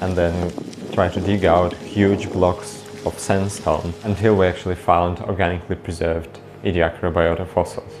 and 0.00 0.14
then 0.14 0.52
try 0.92 1.08
to 1.08 1.20
dig 1.20 1.46
out 1.46 1.72
huge 1.72 2.30
blocks 2.30 2.84
of 3.06 3.18
sandstone 3.18 3.94
until 4.04 4.36
we 4.36 4.46
actually 4.46 4.74
found 4.74 5.20
organically 5.20 5.76
preserved 5.76 6.38
Ediacarobiota 6.62 7.48
fossils. 7.48 7.92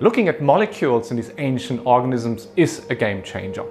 Looking 0.00 0.28
at 0.28 0.40
molecules 0.40 1.10
in 1.10 1.18
these 1.18 1.32
ancient 1.38 1.86
organisms 1.86 2.48
is 2.56 2.84
a 2.88 2.94
game 2.94 3.22
changer. 3.22 3.64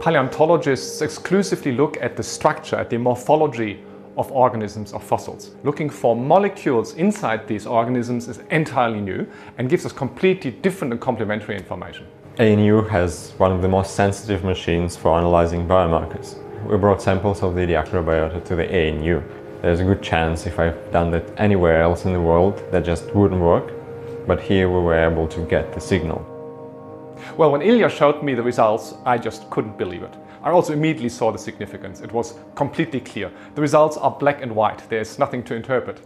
Paleontologists 0.00 1.00
exclusively 1.00 1.72
look 1.72 1.96
at 2.00 2.16
the 2.16 2.22
structure, 2.22 2.76
at 2.76 2.90
the 2.90 2.98
morphology 2.98 3.80
of 4.18 4.32
organisms, 4.32 4.92
of 4.92 5.02
fossils. 5.02 5.52
Looking 5.62 5.88
for 5.88 6.16
molecules 6.16 6.94
inside 6.94 7.46
these 7.46 7.66
organisms 7.66 8.28
is 8.28 8.40
entirely 8.50 9.00
new 9.00 9.26
and 9.56 9.70
gives 9.70 9.86
us 9.86 9.92
completely 9.92 10.50
different 10.50 10.92
and 10.92 11.00
complementary 11.00 11.56
information. 11.56 12.06
ANU 12.38 12.82
has 12.82 13.32
one 13.38 13.52
of 13.52 13.62
the 13.62 13.68
most 13.68 13.94
sensitive 13.94 14.44
machines 14.44 14.96
for 14.96 15.16
analyzing 15.16 15.66
biomarkers. 15.66 16.36
We 16.66 16.76
brought 16.76 17.00
samples 17.00 17.42
of 17.42 17.54
the 17.54 17.60
Ediacarobiota 17.60 18.44
to 18.44 18.56
the 18.56 18.66
ANU. 18.68 19.22
There's 19.62 19.80
a 19.80 19.84
good 19.84 20.02
chance 20.02 20.46
if 20.46 20.58
I've 20.58 20.92
done 20.92 21.10
that 21.12 21.24
anywhere 21.36 21.80
else 21.80 22.04
in 22.04 22.12
the 22.12 22.20
world 22.20 22.62
that 22.72 22.84
just 22.84 23.12
wouldn't 23.14 23.40
work, 23.40 23.72
but 24.26 24.40
here 24.40 24.68
we 24.68 24.80
were 24.80 24.94
able 24.94 25.28
to 25.28 25.40
get 25.46 25.72
the 25.72 25.80
signal. 25.80 26.24
Well, 27.36 27.52
when 27.52 27.62
Ilya 27.62 27.88
showed 27.88 28.22
me 28.22 28.34
the 28.34 28.42
results, 28.42 28.94
I 29.04 29.18
just 29.18 29.48
couldn't 29.50 29.78
believe 29.78 30.02
it. 30.02 30.14
I 30.44 30.50
also 30.50 30.72
immediately 30.72 31.08
saw 31.08 31.32
the 31.32 31.38
significance. 31.38 32.00
It 32.00 32.12
was 32.12 32.36
completely 32.54 33.00
clear. 33.00 33.30
The 33.54 33.60
results 33.60 33.96
are 33.96 34.16
black 34.18 34.42
and 34.42 34.54
white. 34.54 34.82
There's 34.88 35.18
nothing 35.18 35.44
to 35.44 35.54
interpret. 35.54 36.00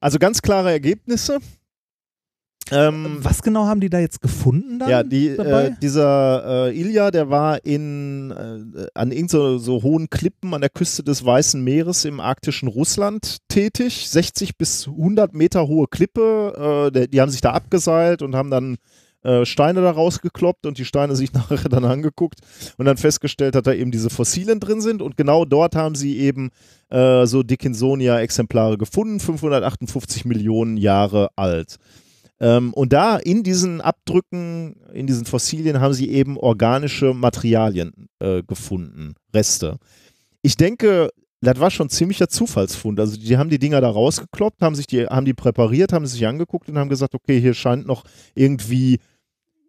Also 0.00 0.18
ganz 0.18 0.42
klare 0.42 0.70
Ergebnisse. 0.70 1.38
Ähm, 2.70 3.18
Was 3.20 3.42
genau 3.42 3.66
haben 3.66 3.80
die 3.80 3.90
da 3.90 3.98
jetzt 3.98 4.22
gefunden 4.22 4.78
dann 4.78 4.88
ja, 4.88 5.02
die, 5.02 5.36
dabei? 5.36 5.66
äh, 5.66 5.72
dieser 5.82 6.68
äh, 6.68 6.80
Ilja, 6.80 7.10
der 7.10 7.28
war 7.28 7.62
in, 7.64 8.30
äh, 8.30 8.86
an 8.94 9.12
irgend 9.12 9.30
so, 9.30 9.58
so 9.58 9.82
hohen 9.82 10.08
Klippen 10.08 10.54
an 10.54 10.62
der 10.62 10.70
Küste 10.70 11.02
des 11.02 11.24
Weißen 11.24 11.62
Meeres 11.62 12.06
im 12.06 12.20
arktischen 12.20 12.68
Russland 12.68 13.38
tätig. 13.48 14.08
60 14.08 14.56
bis 14.56 14.88
100 14.88 15.34
Meter 15.34 15.68
hohe 15.68 15.88
Klippe. 15.88 16.86
Äh, 16.88 16.92
der, 16.92 17.06
die 17.06 17.20
haben 17.20 17.30
sich 17.30 17.42
da 17.42 17.52
abgeseilt 17.52 18.22
und 18.22 18.34
haben 18.34 18.50
dann 18.50 18.78
äh, 19.24 19.44
Steine 19.44 19.80
da 19.80 19.90
rausgekloppt 19.90 20.66
und 20.66 20.78
die 20.78 20.84
Steine 20.84 21.16
sich 21.16 21.32
nachher 21.32 21.68
dann 21.68 21.84
angeguckt 21.84 22.40
und 22.76 22.84
dann 22.84 22.96
festgestellt, 22.96 23.54
dass 23.54 23.62
da 23.62 23.72
eben 23.72 23.90
diese 23.90 24.10
Fossilien 24.10 24.60
drin 24.60 24.80
sind. 24.80 25.02
Und 25.02 25.16
genau 25.16 25.44
dort 25.44 25.74
haben 25.74 25.94
sie 25.94 26.18
eben 26.18 26.50
äh, 26.90 27.26
so 27.26 27.42
Dickinsonia-Exemplare 27.42 28.78
gefunden, 28.78 29.20
558 29.20 30.24
Millionen 30.24 30.76
Jahre 30.76 31.30
alt. 31.36 31.78
Ähm, 32.40 32.74
und 32.74 32.92
da 32.92 33.16
in 33.16 33.42
diesen 33.42 33.80
Abdrücken, 33.80 34.76
in 34.92 35.06
diesen 35.06 35.24
Fossilien 35.24 35.80
haben 35.80 35.94
sie 35.94 36.10
eben 36.10 36.36
organische 36.36 37.14
Materialien 37.14 38.08
äh, 38.18 38.42
gefunden, 38.42 39.14
Reste. 39.32 39.78
Ich 40.42 40.56
denke, 40.56 41.10
das 41.40 41.60
war 41.60 41.70
schon 41.70 41.88
ziemlicher 41.88 42.28
Zufallsfund. 42.28 42.98
Also 42.98 43.16
die 43.16 43.36
haben 43.36 43.50
die 43.50 43.58
Dinger 43.58 43.80
da 43.80 43.88
rausgekloppt, 43.88 44.62
haben 44.62 44.74
sich 44.74 44.86
die, 44.86 45.06
haben 45.06 45.26
die 45.26 45.34
präpariert, 45.34 45.92
haben 45.92 46.06
sie 46.06 46.14
sich 46.14 46.26
angeguckt 46.26 46.68
und 46.68 46.78
haben 46.78 46.88
gesagt, 46.88 47.14
okay, 47.14 47.40
hier 47.40 47.54
scheint 47.54 47.86
noch 47.86 48.04
irgendwie, 48.34 48.98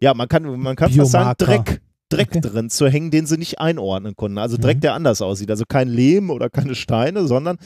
ja, 0.00 0.14
man 0.14 0.28
kann, 0.28 0.44
man 0.60 0.76
kann 0.76 0.90
fast 0.92 1.10
sagen. 1.12 1.34
Dreck, 1.38 1.80
Dreck 2.08 2.28
Okay. 2.30 2.40
drin 2.40 2.70
zu 2.70 2.88
hängen, 2.88 3.10
den 3.10 3.26
sie 3.26 3.36
nicht 3.36 3.58
einordnen 3.58 4.14
konnten. 4.14 4.38
Also 4.38 4.56
Dreck, 4.56 4.76
Mhm. 4.76 4.80
der 4.82 4.94
anders 4.94 5.22
aussieht. 5.22 5.50
Also 5.50 5.64
kein 5.66 5.88
Lehm 5.88 6.30
oder 6.30 6.48
keine 6.50 6.74
Steine, 6.76 7.26
sondern 7.26 7.58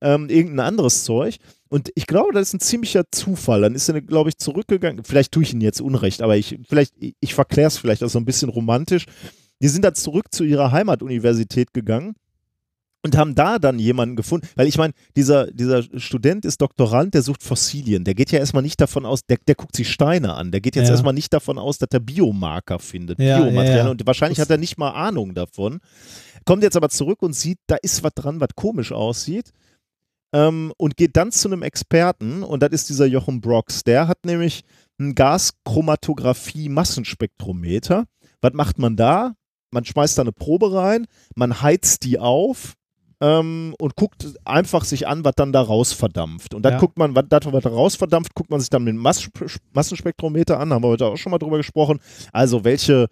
ähm, 0.00 0.28
irgendein 0.28 0.66
anderes 0.66 1.04
Zeug. 1.04 1.36
Und 1.68 1.90
ich 1.94 2.06
glaube, 2.06 2.32
das 2.32 2.48
ist 2.48 2.54
ein 2.54 2.60
ziemlicher 2.60 3.04
Zufall. 3.12 3.60
Dann 3.60 3.74
ist 3.74 3.88
er, 3.88 4.00
glaube 4.00 4.30
ich, 4.30 4.38
zurückgegangen. 4.38 5.04
Vielleicht 5.04 5.32
tue 5.32 5.42
ich 5.44 5.52
Ihnen 5.52 5.60
jetzt 5.62 5.80
Unrecht, 5.80 6.22
aber 6.22 6.36
ich, 6.36 6.58
vielleicht, 6.68 6.94
ich, 6.98 7.14
ich 7.20 7.34
verkläre 7.34 7.68
es 7.68 7.78
vielleicht 7.78 8.02
auch 8.02 8.08
so 8.08 8.18
ein 8.18 8.24
bisschen 8.24 8.48
romantisch. 8.48 9.06
Die 9.62 9.68
sind 9.68 9.84
dann 9.84 9.94
zurück 9.94 10.26
zu 10.32 10.42
ihrer 10.44 10.72
Heimatuniversität 10.72 11.72
gegangen 11.72 12.14
und 13.04 13.16
haben 13.16 13.34
da 13.34 13.58
dann 13.58 13.78
jemanden 13.78 14.16
gefunden. 14.16 14.48
Weil 14.56 14.66
ich 14.66 14.78
meine, 14.78 14.94
dieser, 15.14 15.46
dieser 15.52 15.82
Student 16.00 16.44
ist 16.44 16.60
Doktorand, 16.60 17.14
der 17.14 17.22
sucht 17.22 17.42
Fossilien. 17.42 18.04
Der 18.04 18.14
geht 18.14 18.32
ja 18.32 18.38
erstmal 18.38 18.62
nicht 18.62 18.80
davon 18.80 19.04
aus, 19.04 19.26
der, 19.26 19.36
der 19.46 19.54
guckt 19.54 19.76
sich 19.76 19.90
Steine 19.92 20.32
an. 20.34 20.50
Der 20.52 20.60
geht 20.62 20.74
jetzt 20.74 20.86
Ja. 20.86 20.92
erstmal 20.92 21.12
nicht 21.12 21.32
davon 21.32 21.58
aus, 21.58 21.76
dass 21.78 21.88
er 21.92 22.00
Biomarker 22.00 22.78
findet, 22.78 23.18
Ja, 23.18 23.40
Biomaterialien. 23.42 23.86
ja. 23.86 23.90
Und 23.90 24.06
wahrscheinlich 24.06 24.36
Das- 24.38 24.46
hat 24.46 24.50
er 24.50 24.58
nicht 24.58 24.78
mal 24.78 24.90
Ahnung 24.92 25.34
davon. 25.34 25.80
Kommt 26.46 26.62
jetzt 26.62 26.76
aber 26.76 26.88
zurück 26.88 27.22
und 27.22 27.34
sieht, 27.34 27.58
da 27.66 27.76
ist 27.82 28.02
was 28.02 28.12
dran, 28.14 28.40
was 28.40 28.48
komisch 28.56 28.92
aussieht. 28.92 29.50
Ähm, 30.34 30.72
und 30.78 30.96
geht 30.96 31.16
dann 31.16 31.30
zu 31.30 31.48
einem 31.48 31.62
Experten, 31.62 32.42
und 32.42 32.62
das 32.62 32.72
ist 32.72 32.88
dieser 32.88 33.06
Jochen 33.06 33.40
Brox. 33.40 33.84
Der 33.84 34.08
hat 34.08 34.24
nämlich 34.26 34.64
ein 34.98 35.14
Gaschromatographie-Massenspektrometer. 35.14 38.04
Was 38.40 38.52
macht 38.52 38.78
man 38.78 38.96
da? 38.96 39.34
Man 39.70 39.84
schmeißt 39.84 40.18
da 40.18 40.22
eine 40.22 40.32
Probe 40.32 40.72
rein, 40.72 41.06
man 41.34 41.62
heizt 41.62 42.04
die 42.04 42.18
auf 42.18 42.74
ähm, 43.24 43.74
und 43.78 43.96
guckt 43.96 44.34
einfach 44.44 44.84
sich 44.84 45.08
an, 45.08 45.24
was 45.24 45.32
dann 45.36 45.52
da 45.52 45.62
rausverdampft. 45.62 46.52
Und 46.52 46.62
dann 46.62 46.74
Ja. 46.74 46.78
guckt 46.78 46.98
man, 46.98 47.16
was, 47.16 47.24
das, 47.30 47.40
was 47.46 47.62
da 47.64 47.70
rausverdampft, 47.70 48.34
guckt 48.34 48.50
man 48.50 48.60
sich 48.60 48.68
dann 48.68 48.84
mit 48.84 48.92
dem 48.92 48.98
Mass 49.00 49.28
Massenspektrometer 49.72 50.60
an, 50.60 50.72
haben 50.72 50.82
wir 50.84 50.88
heute 50.88 51.06
auch 51.06 51.16
schon 51.16 51.30
mal 51.30 51.38
drüber 51.38 51.56
gesprochen. 51.56 52.00
Also 52.32 52.64
welche, 52.64 53.06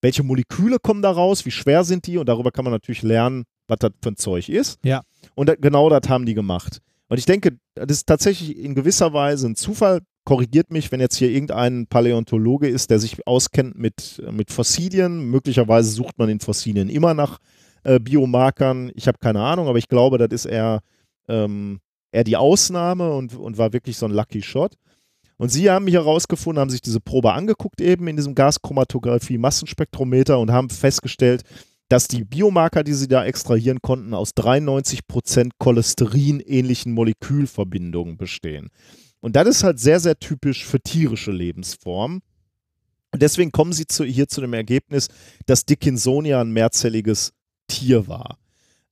welche 0.00 0.22
Moleküle 0.22 0.78
kommen 0.78 1.02
da 1.02 1.10
raus, 1.10 1.44
wie 1.44 1.50
schwer 1.50 1.84
sind 1.84 2.06
die 2.06 2.16
und 2.18 2.28
darüber 2.28 2.50
kann 2.50 2.64
man 2.64 2.72
natürlich 2.72 3.02
lernen, 3.02 3.44
was 3.68 3.78
das 3.80 3.92
für 4.02 4.10
ein 4.10 4.16
Zeug 4.16 4.48
ist. 4.48 4.78
Ja. 4.84 5.02
Und 5.34 5.48
da, 5.48 5.54
genau 5.54 5.90
das 5.90 6.08
haben 6.08 6.24
die 6.24 6.34
gemacht. 6.34 6.80
Und 7.08 7.18
ich 7.18 7.26
denke, 7.26 7.58
das 7.74 7.98
ist 7.98 8.06
tatsächlich 8.06 8.56
in 8.56 8.74
gewisser 8.74 9.12
Weise 9.12 9.46
ein 9.48 9.56
Zufall. 9.56 10.00
Korrigiert 10.24 10.70
mich, 10.70 10.90
wenn 10.92 11.00
jetzt 11.00 11.16
hier 11.16 11.30
irgendein 11.30 11.86
Paläontologe 11.88 12.68
ist, 12.68 12.90
der 12.90 12.98
sich 13.00 13.26
auskennt 13.26 13.76
mit, 13.76 14.22
mit 14.30 14.50
Fossilien. 14.50 15.28
Möglicherweise 15.30 15.90
sucht 15.90 16.16
man 16.18 16.30
in 16.30 16.40
Fossilien 16.40 16.88
immer 16.88 17.12
nach 17.12 17.38
äh, 17.84 17.98
Biomarkern. 17.98 18.90
Ich 18.94 19.08
habe 19.08 19.18
keine 19.18 19.40
Ahnung, 19.40 19.68
aber 19.68 19.78
ich 19.78 19.88
glaube, 19.88 20.18
das 20.18 20.28
ist 20.30 20.46
eher, 20.46 20.80
ähm, 21.28 21.80
eher 22.10 22.24
die 22.24 22.36
Ausnahme 22.36 23.12
und, 23.12 23.34
und 23.34 23.58
war 23.58 23.72
wirklich 23.72 23.96
so 23.96 24.06
ein 24.06 24.12
Lucky 24.12 24.42
Shot. 24.42 24.74
Und 25.36 25.48
sie 25.48 25.70
haben 25.70 25.86
hier 25.86 26.00
herausgefunden, 26.00 26.60
haben 26.60 26.70
sich 26.70 26.82
diese 26.82 27.00
Probe 27.00 27.32
angeguckt 27.32 27.80
eben 27.80 28.06
in 28.06 28.16
diesem 28.16 28.34
Gaschromatographie-Massenspektrometer 28.34 30.38
und 30.38 30.52
haben 30.52 30.70
festgestellt, 30.70 31.42
dass 31.88 32.08
die 32.08 32.24
Biomarker, 32.24 32.84
die 32.84 32.94
sie 32.94 33.08
da 33.08 33.24
extrahieren 33.24 33.82
konnten, 33.82 34.14
aus 34.14 34.30
93% 34.30 35.50
Cholesterin-ähnlichen 35.58 36.92
Molekülverbindungen 36.92 38.16
bestehen. 38.16 38.68
Und 39.20 39.36
das 39.36 39.48
ist 39.48 39.64
halt 39.64 39.78
sehr, 39.78 40.00
sehr 40.00 40.18
typisch 40.18 40.64
für 40.64 40.80
tierische 40.80 41.32
Lebensformen. 41.32 42.22
Und 43.12 43.20
deswegen 43.20 43.52
kommen 43.52 43.72
sie 43.72 43.86
zu, 43.86 44.04
hier 44.04 44.26
zu 44.26 44.40
dem 44.40 44.54
Ergebnis, 44.54 45.08
dass 45.46 45.66
Dickinsonia 45.66 46.40
ein 46.40 46.52
mehrzelliges 46.52 47.32
Tier 47.72 48.06
war. 48.08 48.38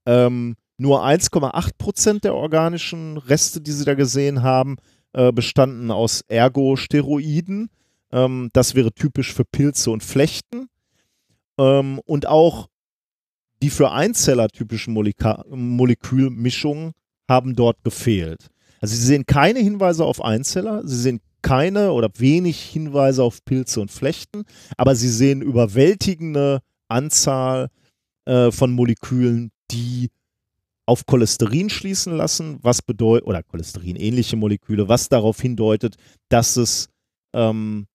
Ähm, 0.07 0.57
nur 0.79 1.05
1,8% 1.05 2.21
der 2.21 2.35
organischen 2.35 3.19
Reste, 3.19 3.61
die 3.61 3.73
sie 3.73 3.85
da 3.85 3.95
gesehen 3.95 4.43
haben, 4.43 4.77
äh, 5.13 5.31
bestanden 5.31 5.91
aus 5.91 6.23
Ergosteroiden. 6.29 7.69
Ähm, 8.13 8.49
das 8.55 8.75
wäre 8.75 8.93
typisch 8.93 9.33
für 9.35 9.45
Pilze 9.45 9.91
und 9.91 10.03
Flechten. 10.03 10.69
Ähm, 11.59 12.01
und 12.07 12.27
auch 12.27 12.69
die 13.63 13.69
für 13.71 13.91
Einzeller 13.91 14.49
typischen 14.49 14.95
Moleka 14.95 15.45
Molekülmischungen 15.51 16.93
haben 17.29 17.55
dort 17.55 17.85
gefehlt. 17.85 18.49
Also 18.81 18.95
Sie 18.95 19.05
sehen 19.05 19.27
keine 19.27 19.61
Hinweise 19.61 20.07
auf 20.07 20.25
Einzeller, 20.25 20.81
Sie 20.87 20.97
sehen 20.97 21.21
keine 21.43 21.93
oder 21.93 22.09
wenig 22.17 22.59
Hinweise 22.59 23.23
auf 23.23 23.45
Pilze 23.45 23.81
und 23.83 23.91
Flechten, 23.91 24.45
aber 24.79 24.95
Sie 24.95 25.11
sehen 25.11 25.43
überwältigende 25.43 26.61
Anzahl 26.89 27.69
äh, 28.31 28.53
von 28.53 28.71
Molekülen, 28.73 29.51
die 29.71 30.11
auf 30.87 31.07
Cholesterin 31.07 31.71
schließen 31.71 32.17
lassen, 32.17 32.59
was 32.63 32.83
bedeutet, 32.83 33.27
oder 33.27 33.43
Cholesterin-ähnliche 33.43 34.37
Moleküle, 34.37 34.89
was 34.89 35.09
darauf 35.09 35.41
hindeutet, 35.41 35.97
dass 36.29 36.57
es, 36.57 36.89
ähm, 37.35 37.87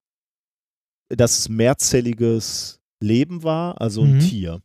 dass 1.10 1.40
es 1.40 1.50
mehrzelliges 1.50 2.80
Leben 3.02 3.44
war, 3.44 3.80
also 3.82 4.02
ein 4.04 4.16
Mhm. 4.16 4.20
Tier. 4.20 4.62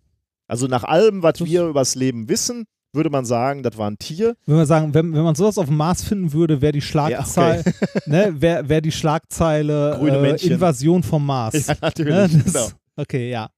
Also 0.48 0.66
nach 0.66 0.84
allem, 0.84 1.22
was 1.22 1.44
wir 1.44 1.66
über 1.66 1.80
das 1.80 1.94
Leben 1.94 2.28
wissen, 2.28 2.64
würde 2.92 3.10
man 3.10 3.24
sagen, 3.24 3.62
das 3.62 3.76
war 3.78 3.88
ein 3.90 3.98
Tier. 3.98 4.36
Wenn 4.46 4.56
wir 4.56 4.66
sagen, 4.66 4.94
wenn, 4.94 5.12
wenn 5.12 5.22
man 5.22 5.34
sowas 5.36 5.58
auf 5.58 5.66
dem 5.66 5.76
Mars 5.76 6.02
finden 6.02 6.32
würde, 6.32 6.60
wäre 6.60 6.72
die 6.72 6.80
Schlagzeile, 6.80 7.62
ne, 8.06 8.34
wäre 8.40 8.68
wär 8.68 8.80
die 8.80 8.90
Schlagzeile 8.92 9.98
äh. 10.00 10.46
Invasion 10.46 11.02
vom 11.02 11.24
Mars. 11.32 11.66
Ja, 11.66 11.74
natürlich. 11.80 12.14
Ne, 12.14 12.42
das- 12.44 12.52
genau. 12.52 12.68
Okay, 12.96 13.30
ja. 13.30 13.48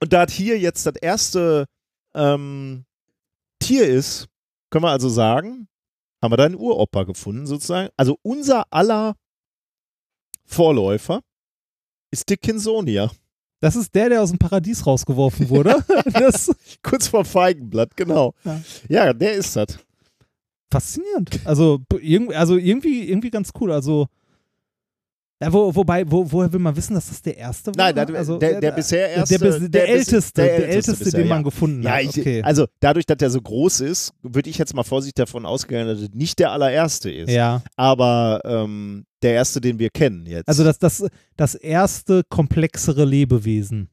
Und 0.00 0.12
da 0.12 0.26
hier 0.28 0.58
jetzt 0.58 0.86
das 0.86 0.96
erste 0.96 1.66
ähm, 2.14 2.84
Tier 3.58 3.86
ist, 3.86 4.26
können 4.70 4.84
wir 4.84 4.90
also 4.90 5.08
sagen, 5.08 5.68
haben 6.22 6.32
wir 6.32 6.36
da 6.36 6.44
einen 6.44 6.56
Uropa 6.56 7.04
gefunden, 7.04 7.46
sozusagen. 7.46 7.88
Also 7.96 8.18
unser 8.22 8.66
aller 8.70 9.14
Vorläufer 10.44 11.20
ist 12.10 12.28
Dickinsonia. 12.28 13.10
Das 13.60 13.74
ist 13.74 13.94
der, 13.94 14.10
der 14.10 14.22
aus 14.22 14.30
dem 14.30 14.38
Paradies 14.38 14.86
rausgeworfen 14.86 15.48
wurde. 15.48 15.82
das 16.12 16.48
ist 16.48 16.82
Kurz 16.82 17.08
vor 17.08 17.24
Feigenblatt, 17.24 17.96
genau. 17.96 18.34
Ja. 18.44 18.60
Ja, 18.88 19.12
der 19.12 19.34
ist 19.34 19.56
das. 19.56 19.78
faszinierend. 20.70 21.40
Also, 21.44 21.80
irgendwie, 21.98 22.34
also 22.34 22.56
irgendwie, 22.56 23.08
irgendwie 23.08 23.30
ganz 23.30 23.50
cool. 23.60 23.72
Also, 23.72 24.08
ja, 25.42 25.52
wo, 25.52 25.74
wobei, 25.74 26.10
wo, 26.10 26.24
woher 26.32 26.50
will 26.52 26.60
man 26.60 26.74
wissen, 26.74 26.94
dass 26.94 27.08
das 27.08 27.20
der 27.20 27.36
erste 27.36 27.66
war? 27.76 27.92
Nein, 27.92 27.94
der, 28.06 28.16
also, 28.18 28.38
der, 28.38 28.58
der 28.60 28.70
bisher 28.72 29.10
erste. 29.10 29.38
der, 29.38 29.50
der, 29.50 29.80
bis- 29.86 29.88
älteste, 30.08 30.42
der, 30.42 30.68
älteste, 30.68 31.04
bisher, 31.04 31.20
den 31.20 31.28
man 31.28 31.38
ja. 31.38 31.44
gefunden 31.44 31.82
Ja, 31.82 31.90
hat. 31.92 32.02
ich, 32.04 32.18
okay. 32.18 32.42
also 32.42 32.66
dadurch, 32.80 33.04
dass 33.04 33.18
der 33.18 33.28
so 33.30 33.40
groß 33.42 33.80
ist, 33.80 34.14
würde 34.22 34.48
ich 34.48 34.56
jetzt 34.56 34.74
mal 34.74 34.82
vorsichtig 34.82 35.14
davon 35.26 35.44
ausgehen, 35.44 35.86
dass 35.86 36.00
es 36.00 36.10
nicht 36.14 36.38
der 36.38 36.52
allererste 36.52 37.10
ist. 37.10 37.30
ja, 37.30 37.62
Aber 37.76 38.40
ähm, 38.44 39.04
der 39.22 39.34
erste, 39.34 39.60
den 39.60 39.78
wir 39.78 39.90
kennen 39.90 40.24
jetzt. 40.26 40.48
also 40.48 40.64
das, 40.64 40.78
das, 40.78 41.04
das 41.36 41.54
erste 41.54 42.22
komplexere 42.28 43.04
Lebewesen. 43.04 43.88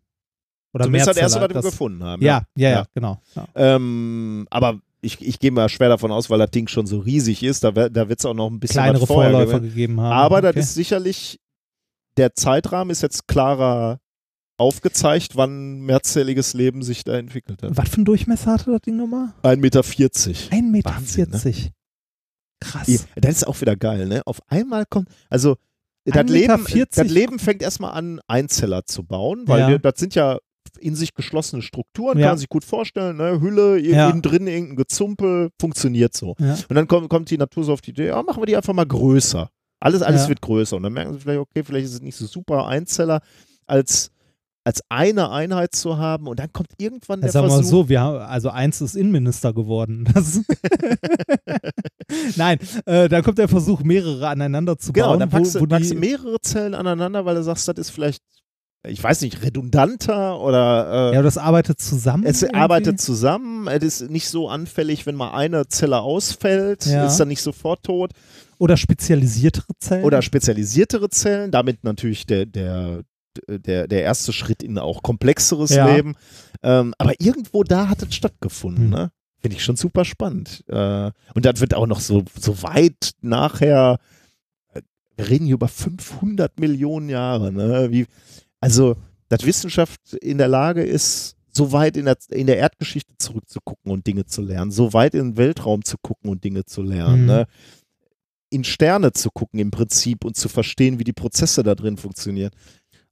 Oder 0.74 0.86
Zumindest 0.86 1.10
das 1.10 1.18
erste, 1.18 1.40
Mehrzeller, 1.40 1.56
was 1.56 1.64
wir 1.66 1.72
gefunden 1.72 2.04
haben. 2.04 2.24
Ja, 2.24 2.44
ja, 2.56 2.70
ja, 2.70 2.86
genau. 2.96 3.22
Ähm, 3.54 4.48
aber 4.50 4.80
ich, 5.04 5.22
ich 5.22 5.40
gehe 5.40 5.52
mal 5.52 5.70
schwer 5.70 5.90
davon 5.90 6.12
aus, 6.12 6.30
weil 6.30 6.40
das 6.40 6.52
Ding 6.52 6.68
schon 6.68 6.88
so 6.88 7.00
riesig 7.00 7.44
ist, 7.44 7.64
da, 7.64 7.72
da 7.72 8.10
wird 8.10 8.20
es 8.20 8.26
auch 8.26 8.34
noch 8.34 8.50
ein 8.50 8.60
bisschen 8.60 8.82
Kleinere 8.82 9.06
Vorläufer 9.06 9.60
geben. 9.60 9.70
gegeben 9.70 10.02
haben. 10.02 10.14
Aber 10.14 10.38
okay. 10.38 10.54
das 10.56 10.66
ist 10.68 10.74
sicherlich, 10.76 11.40
der 12.18 12.34
Zeitrahmen 12.36 12.92
ist 12.92 13.02
jetzt 13.02 13.28
klarer 13.28 14.00
aufgezeigt, 14.58 15.36
wann 15.36 15.82
mehrzelliges 15.82 16.54
Leben 16.54 16.84
sich 16.84 17.04
da 17.04 17.18
entwickelt 17.18 17.64
hat. 17.64 17.76
Was 17.76 17.90
für 17.90 17.96
einen 17.98 18.06
Durchmesser 18.06 18.52
hatte 18.54 18.72
das 18.72 18.82
Ding 18.82 18.96
nochmal? 18.98 19.34
1,40 19.44 19.58
Meter. 19.58 19.82
1,40 19.82 20.62
Meter. 20.72 20.90
Wahnsinn, 20.92 21.30
ne? 21.32 21.72
Krass. 22.60 22.88
Ja, 22.88 23.00
Das 23.16 23.36
ist 23.38 23.48
auch 23.48 23.60
wieder 23.62 23.76
geil, 23.76 24.08
ne? 24.08 24.22
Auf 24.26 24.40
einmal 24.48 24.86
kommt, 24.86 25.10
also 25.30 25.58
das 26.06 26.16
1,40 26.16 26.32
Meter 26.32 26.58
Leben, 26.58 26.86
das 26.92 27.08
Leben 27.10 27.40
fängt 27.40 27.62
erstmal 27.62 27.92
an, 27.94 28.22
Einzeller 28.28 28.86
zu 28.86 29.04
bauen, 29.04 29.44
weil 29.48 29.60
Ja. 29.62 29.68
wir, 29.70 29.80
das 29.80 30.00
sind 30.00 30.16
ja 30.16 30.38
in 30.80 30.96
sich 30.96 31.14
geschlossene 31.14 31.62
Strukturen, 31.62 32.18
Ja. 32.18 32.26
kann 32.26 32.32
man 32.34 32.38
sich 32.40 32.50
gut 32.50 32.64
vorstellen, 32.64 33.18
ne? 33.18 33.40
Hülle, 33.42 33.80
Ja. 33.80 34.10
innen 34.10 34.22
drin 34.22 34.48
irgendein 34.48 34.76
Gezumpel, 34.76 35.50
funktioniert 35.60 36.16
so. 36.16 36.36
Ja. 36.40 36.54
Und 36.70 36.76
dann 36.76 36.88
kommt, 36.88 37.10
kommt 37.10 37.30
die 37.30 37.38
Natur 37.38 37.64
so 37.64 37.74
auf 37.74 37.82
die 37.82 37.92
Idee, 37.92 38.08
ja, 38.08 38.22
machen 38.24 38.42
wir 38.42 38.46
die 38.48 38.58
einfach 38.58 38.74
mal 38.74 38.86
größer. 38.86 39.50
Alles, 39.80 40.02
alles 40.02 40.30
wird 40.30 40.40
größer. 40.42 40.78
Und 40.78 40.84
dann 40.84 40.94
merken 40.94 41.14
sie 41.14 41.20
vielleicht, 41.20 41.40
okay, 41.40 41.62
vielleicht 41.64 41.86
ist 41.86 41.94
es 41.96 42.02
nicht 42.02 42.16
so 42.16 42.26
super 42.26 42.68
Einzeller 42.68 43.20
als, 43.68 44.12
als 44.64 44.82
eine 44.88 45.30
Einheit 45.30 45.76
zu 45.76 45.98
haben. 45.98 46.28
Und 46.28 46.40
dann 46.40 46.54
kommt 46.54 46.70
irgendwann 46.78 47.20
der 47.20 47.32
sagen 47.32 47.48
wir 47.48 47.50
Versuch. 47.50 47.64
mal 47.64 47.70
so, 47.84 47.90
wir 47.90 48.00
haben, 48.02 48.18
also 48.20 48.50
eins 48.50 48.80
ist 48.80 48.96
Innenminister 48.96 49.52
geworden. 49.54 50.08
Nein, 52.38 52.60
äh, 52.86 53.10
da 53.10 53.22
kommt 53.22 53.38
der 53.40 53.48
Versuch, 53.48 53.84
mehrere 53.84 54.28
aneinander 54.28 54.78
zu 54.78 54.94
Genau, 54.94 55.08
bauen. 55.10 55.20
dann 55.20 55.30
packst, 55.30 55.56
wo, 55.56 55.62
wo 55.62 55.66
packst 55.68 55.92
du 55.92 55.96
mehrere 55.96 56.40
Zellen 56.42 56.76
aneinander, 56.76 57.26
weil 57.26 57.36
du 57.36 57.44
sagst, 57.44 57.68
das 57.68 57.76
ist 57.78 57.90
vielleicht, 57.90 58.22
ich 58.86 59.02
weiß 59.04 59.22
nicht, 59.22 59.42
redundanter 59.44 60.40
oder 60.42 61.12
äh, 61.12 61.16
ja, 61.16 61.22
das 61.22 61.38
arbeitet 61.38 61.80
zusammen. 61.80 62.26
es 62.26 62.42
irgendwie. 62.42 62.60
arbeitet 62.60 63.00
zusammen, 63.02 63.68
es 63.68 64.02
ist 64.02 64.10
nicht 64.12 64.28
so 64.28 64.50
anfällig, 64.50 65.06
wenn 65.06 65.16
mal 65.16 65.32
eine 65.34 65.68
Zelle 65.68 66.00
ausfällt, 66.02 66.86
Ja. 66.86 67.06
ist 67.06 67.18
dann 67.18 67.30
nicht 67.30 67.42
sofort 67.42 67.84
tot. 67.84 68.12
Oder 68.60 68.76
spezialisiertere 68.78 69.68
Zellen. 69.80 70.04
Oder 70.04 70.22
spezialisiertere 70.22 71.10
Zellen, 71.10 71.52
damit 71.52 71.84
natürlich 71.84 72.26
der, 72.26 72.46
der, 72.46 73.02
der, 73.48 73.88
der 73.88 74.02
erste 74.04 74.32
Schritt 74.34 74.62
in 74.64 74.78
auch 74.78 75.02
komplexeres 75.02 75.72
Ja. 75.72 75.88
Leben. 75.94 76.16
Ähm, 76.62 76.94
aber 76.98 77.14
irgendwo 77.20 77.64
da 77.64 77.90
hat 77.90 78.02
es 78.04 78.14
stattgefunden, 78.16 78.86
Hm. 78.86 78.90
ne? 78.92 79.12
Finde 79.40 79.58
ich 79.58 79.64
schon 79.66 79.76
super 79.76 80.06
spannend. 80.06 80.64
Äh, 80.70 81.12
und 81.36 81.46
das 81.46 81.60
wird 81.60 81.74
auch 81.74 81.88
noch 81.88 82.00
so, 82.00 82.24
so 82.40 82.64
weit 82.64 83.12
nachher, 83.22 83.98
äh, 84.74 84.82
wir 85.18 85.30
reden 85.30 85.46
hier 85.46 85.56
über 85.56 85.68
500 85.68 86.60
Millionen 86.60 87.10
Jahre, 87.10 87.52
ne? 87.52 87.88
Wie, 87.92 88.06
also, 88.64 88.96
dass 89.30 89.46
Wissenschaft 89.46 90.14
in 90.14 90.38
der 90.38 90.48
Lage 90.48 90.84
ist, 90.84 91.36
so 91.52 91.72
weit 91.72 91.98
in 91.98 92.06
der, 92.06 92.18
in 92.32 92.48
der 92.48 92.58
Erdgeschichte 92.58 93.14
zurückzugucken 93.20 93.92
und 93.92 94.08
Dinge 94.08 94.26
zu 94.26 94.42
lernen, 94.42 94.72
so 94.72 94.92
weit 94.94 95.14
in 95.14 95.32
den 95.32 95.38
Weltraum 95.38 95.84
zu 95.84 95.98
gucken 96.02 96.30
und 96.32 96.44
Dinge 96.44 96.66
zu 96.66 96.82
lernen, 96.82 97.22
Mhm. 97.22 97.28
ne? 97.28 97.48
in 98.50 98.64
Sterne 98.64 99.12
zu 99.14 99.30
gucken 99.32 99.60
im 99.60 99.72
Prinzip 99.72 100.26
und 100.26 100.36
zu 100.36 100.48
verstehen, 100.50 101.00
wie 101.00 101.04
die 101.04 101.14
Prozesse 101.14 101.64
da 101.64 101.74
drin 101.76 101.98
funktionieren. 101.98 102.52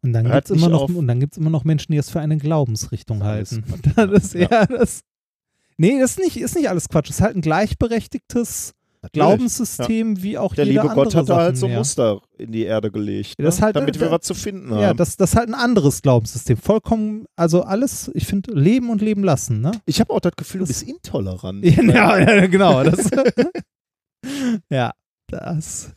und 0.04 0.14
dann 0.14 0.26
gibt 0.32 0.50
es 0.50 0.58
immer, 0.58 0.70
noch- 0.70 0.82
auf. 0.84 0.96
und 0.96 1.08
dann 1.08 1.20
gibt's 1.20 1.38
immer 1.38 1.50
noch 1.52 1.64
Menschen, 1.64 1.92
die 1.92 1.98
es 2.00 2.10
für 2.10 2.20
eine 2.20 2.38
Glaubensrichtung 2.38 3.24
halten. 3.24 3.64
Das, 3.96 4.34
ja, 4.34 4.66
das, 4.66 5.02
nee, 5.78 6.00
das 6.00 6.12
ist 6.12 6.20
nicht, 6.20 6.38
ist 6.38 6.56
nicht 6.56 6.70
alles 6.70 6.90
Quatsch. 6.90 7.10
Es 7.10 7.18
ist 7.18 7.22
halt 7.22 7.36
ein 7.36 7.42
gleichberechtigtes 7.42 8.74
Glaubenssystem, 9.14 10.22
wie 10.22 10.38
auch 10.38 10.54
Der 10.54 10.66
jeder 10.66 10.84
liebe 10.84 10.94
Gott 10.96 11.16
hat 11.16 11.28
da 11.28 11.38
halt 11.38 11.58
so 11.58 11.68
ja. 11.68 11.78
Muster 11.78 12.22
in 12.38 12.52
die 12.52 12.64
Erde 12.64 12.92
gelegt, 12.92 13.36
Ja, 13.40 13.46
das 13.46 13.60
ne? 13.60 13.66
halt, 13.66 13.76
damit 13.76 13.98
äh, 13.98 14.00
wir 14.02 14.12
was 14.12 14.22
zu 14.22 14.34
finden 14.36 14.72
Ja, 14.78 14.90
haben. 14.90 14.98
das, 14.98 15.18
das 15.18 15.32
ist 15.32 15.36
halt 15.38 15.50
ein 15.50 15.56
anderes 15.56 16.02
Glaubenssystem. 16.04 16.58
Vollkommen, 16.58 17.26
also 17.36 17.64
alles, 17.64 18.12
ich 18.14 18.28
finde, 18.28 18.54
leben 18.54 18.90
und 18.92 19.02
leben 19.02 19.24
lassen, 19.24 19.62
ne? 19.62 19.72
ich 19.86 20.00
habe 20.00 20.14
auch 20.14 20.20
das 20.20 20.34
Gefühl, 20.36 20.60
du 20.60 20.68
Das- 20.68 20.80
bist 20.84 20.90
intolerant. 20.90 21.66
Ja, 21.66 22.20
ja 22.20 22.46
genau. 22.48 22.84
Das, 22.84 23.10
ja, 24.70 24.92
das. 25.28 25.92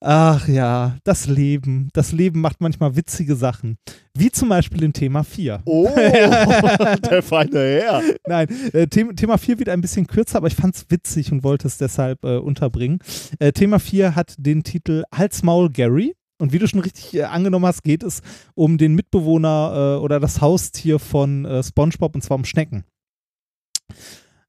Ach 0.00 0.48
ja, 0.48 0.96
das 1.04 1.26
Leben. 1.26 1.88
Das 1.92 2.12
Leben 2.12 2.40
macht 2.40 2.60
manchmal 2.60 2.96
witzige 2.96 3.36
Sachen. 3.36 3.76
Wie 4.16 4.30
zum 4.30 4.48
Beispiel 4.48 4.82
im 4.82 4.92
Thema 4.92 5.24
4. 5.24 5.62
Oh, 5.64 5.88
der 5.96 7.22
feine 7.22 7.50
Herr. 7.58 8.02
Nein, 8.26 8.48
äh, 8.72 8.86
Thema, 8.86 9.14
Thema 9.14 9.38
4 9.38 9.58
wird 9.58 9.68
ein 9.68 9.80
bisschen 9.80 10.06
kürzer, 10.06 10.38
aber 10.38 10.46
ich 10.46 10.54
fand 10.54 10.76
es 10.76 10.86
witzig 10.88 11.32
und 11.32 11.42
wollte 11.42 11.66
es 11.66 11.78
deshalb 11.78 12.24
äh, 12.24 12.36
unterbringen. 12.36 12.98
Äh, 13.38 13.52
Thema 13.52 13.78
4 13.78 14.14
hat 14.14 14.34
den 14.38 14.62
Titel 14.62 15.04
Hals 15.14 15.42
Maul 15.42 15.70
Gary. 15.70 16.14
Und 16.38 16.52
wie 16.52 16.58
du 16.58 16.66
schon 16.66 16.80
richtig 16.80 17.14
äh, 17.14 17.22
angenommen 17.22 17.66
hast, 17.66 17.82
geht 17.82 18.02
es 18.02 18.20
um 18.54 18.76
den 18.78 18.94
Mitbewohner 18.94 19.98
äh, 19.98 20.02
oder 20.02 20.20
das 20.20 20.40
Haustier 20.40 20.98
von 20.98 21.44
äh, 21.44 21.62
SpongeBob 21.62 22.14
und 22.14 22.22
zwar 22.22 22.36
um 22.36 22.44
Schnecken. 22.44 22.84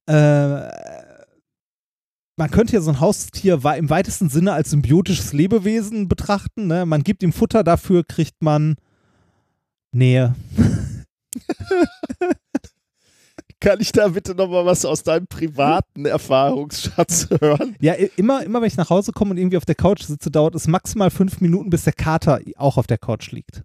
Äh, 0.08 0.70
man 2.38 2.52
könnte 2.52 2.74
ja 2.74 2.82
so 2.82 2.92
ein 2.92 3.00
Haustier 3.00 3.62
im 3.78 3.90
weitesten 3.90 4.30
Sinne 4.30 4.54
als 4.54 4.72
symbiotisches 4.72 5.34
Lebewesen 5.34 6.08
betrachten. 6.08 6.68
Ne? 6.68 6.86
Man 6.86 7.04
gibt 7.04 7.24
ihm 7.24 7.34
Futter, 7.34 7.64
dafür 7.64 8.04
kriegt 8.04 8.42
man 8.42 8.76
Nähe. 9.92 10.36
Kann 13.62 13.80
ich 13.80 13.92
da 13.92 14.10
bitte 14.10 14.36
nochmal 14.36 14.66
was 14.66 14.86
aus 14.86 15.02
deinem 15.04 15.28
privaten 15.28 16.06
Erfahrungsschatz 16.06 17.30
hören? 17.40 17.76
Ja, 17.80 17.94
immer, 17.94 18.44
immer 18.44 18.62
wenn 18.62 18.68
ich 18.68 18.78
nach 18.78 18.90
Hause 18.90 19.12
komme 19.12 19.32
und 19.32 19.38
irgendwie 19.38 19.58
auf 19.58 19.66
der 19.66 19.76
Couch 19.76 20.04
sitze, 20.04 20.30
dauert 20.30 20.56
es 20.56 20.68
maximal 20.68 21.10
fünf 21.10 21.40
Minuten, 21.42 21.70
bis 21.70 21.86
der 21.86 21.94
Kater 21.94 22.42
auch 22.58 22.78
auf 22.78 22.86
der 22.86 22.98
Couch 22.98 23.32
liegt. 23.32 23.64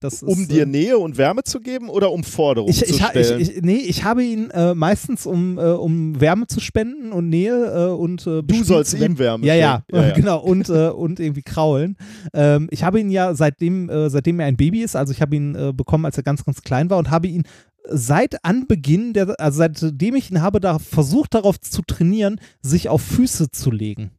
Das 0.00 0.22
Um 0.22 0.42
ist, 0.42 0.50
dir 0.52 0.62
äh, 0.62 0.66
Nähe 0.66 0.98
und 0.98 1.18
Wärme 1.18 1.42
zu 1.42 1.60
geben 1.60 1.88
oder 1.88 2.12
um 2.12 2.22
Forderungen 2.22 2.70
ich, 2.70 2.84
zu 2.84 2.94
ich, 2.94 3.02
ha- 3.02 3.10
ich, 3.14 3.26
stellen? 3.26 3.40
ich, 3.40 3.62
nee, 3.62 3.76
ich 3.78 4.04
habe 4.04 4.22
ihn 4.24 4.50
äh, 4.50 4.74
meistens, 4.74 5.26
um, 5.26 5.58
äh, 5.58 5.62
um 5.62 6.20
Wärme 6.20 6.46
zu 6.46 6.60
spenden 6.60 7.10
und 7.12 7.28
Nähe 7.28 7.88
äh, 7.88 7.90
und 7.90 8.26
äh, 8.26 8.42
du 8.42 8.62
sollst 8.64 8.94
ihm 8.94 9.18
Wärme 9.18 9.44
Ja, 9.44 9.54
ja, 9.54 9.82
ja, 9.92 10.08
ja. 10.08 10.14
genau. 10.14 10.40
Und, 10.40 10.68
äh, 10.68 10.88
und 10.90 11.18
irgendwie 11.18 11.42
kraulen. 11.42 11.96
Ähm, 12.32 12.68
ich 12.70 12.84
habe 12.84 13.00
ihn 13.00 13.10
ja 13.10 13.34
seitdem, 13.34 13.90
seitdem 14.08 14.38
er 14.40 14.46
ein 14.46 14.56
Baby 14.56 14.82
ist, 14.82 14.94
also 14.96 15.12
ich 15.12 15.20
habe 15.20 15.34
ihn 15.34 15.72
bekommen, 15.76 16.04
als 16.04 16.16
er 16.16 16.22
ganz, 16.22 16.44
ganz 16.44 16.62
klein 16.62 16.90
war 16.90 16.98
und 16.98 17.10
habe 17.10 17.26
ihn 17.28 17.42
seit 17.90 18.44
Anbeginn, 18.44 19.12
der, 19.14 19.40
also 19.40 19.58
seitdem 19.58 20.14
ich 20.14 20.30
ihn 20.30 20.42
habe, 20.42 20.60
da 20.60 20.78
versucht 20.78 21.34
darauf 21.34 21.60
zu 21.60 21.82
trainieren, 21.82 22.40
sich 22.62 22.88
auf 22.88 23.02
Füße 23.02 23.50
zu 23.50 23.70
legen. 23.70 24.10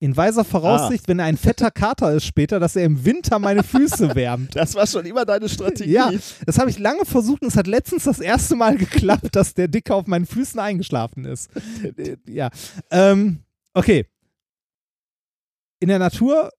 In 0.00 0.16
weiser 0.16 0.44
Voraussicht, 0.44 1.04
Ah. 1.04 1.08
wenn 1.08 1.18
er 1.18 1.24
ein 1.24 1.36
fetter 1.36 1.72
Kater 1.72 2.12
ist 2.12 2.24
später, 2.24 2.60
dass 2.60 2.76
er 2.76 2.84
im 2.84 3.04
Winter 3.04 3.38
meine 3.40 3.64
Füße 3.64 4.14
wärmt. 4.14 4.54
Das 4.54 4.76
war 4.76 4.86
schon 4.86 5.04
immer 5.06 5.24
deine 5.24 5.48
Strategie. 5.48 5.90
Ja, 5.90 6.12
das 6.46 6.58
habe 6.58 6.70
ich 6.70 6.78
lange 6.78 7.04
versucht 7.04 7.42
und 7.42 7.48
es 7.48 7.56
hat 7.56 7.66
letztens 7.66 8.04
das 8.04 8.20
erste 8.20 8.54
Mal 8.54 8.76
geklappt, 8.76 9.34
dass 9.34 9.54
der 9.54 9.66
Dicke 9.66 9.92
auf 9.94 10.06
meinen 10.06 10.26
Füßen 10.26 10.60
eingeschlafen 10.60 11.24
ist. 11.24 11.50
Ja. 12.26 12.50
Ähm, 12.92 13.40
okay. 13.74 14.06
In 15.80 15.88
der 15.88 15.98
Natur 15.98 16.50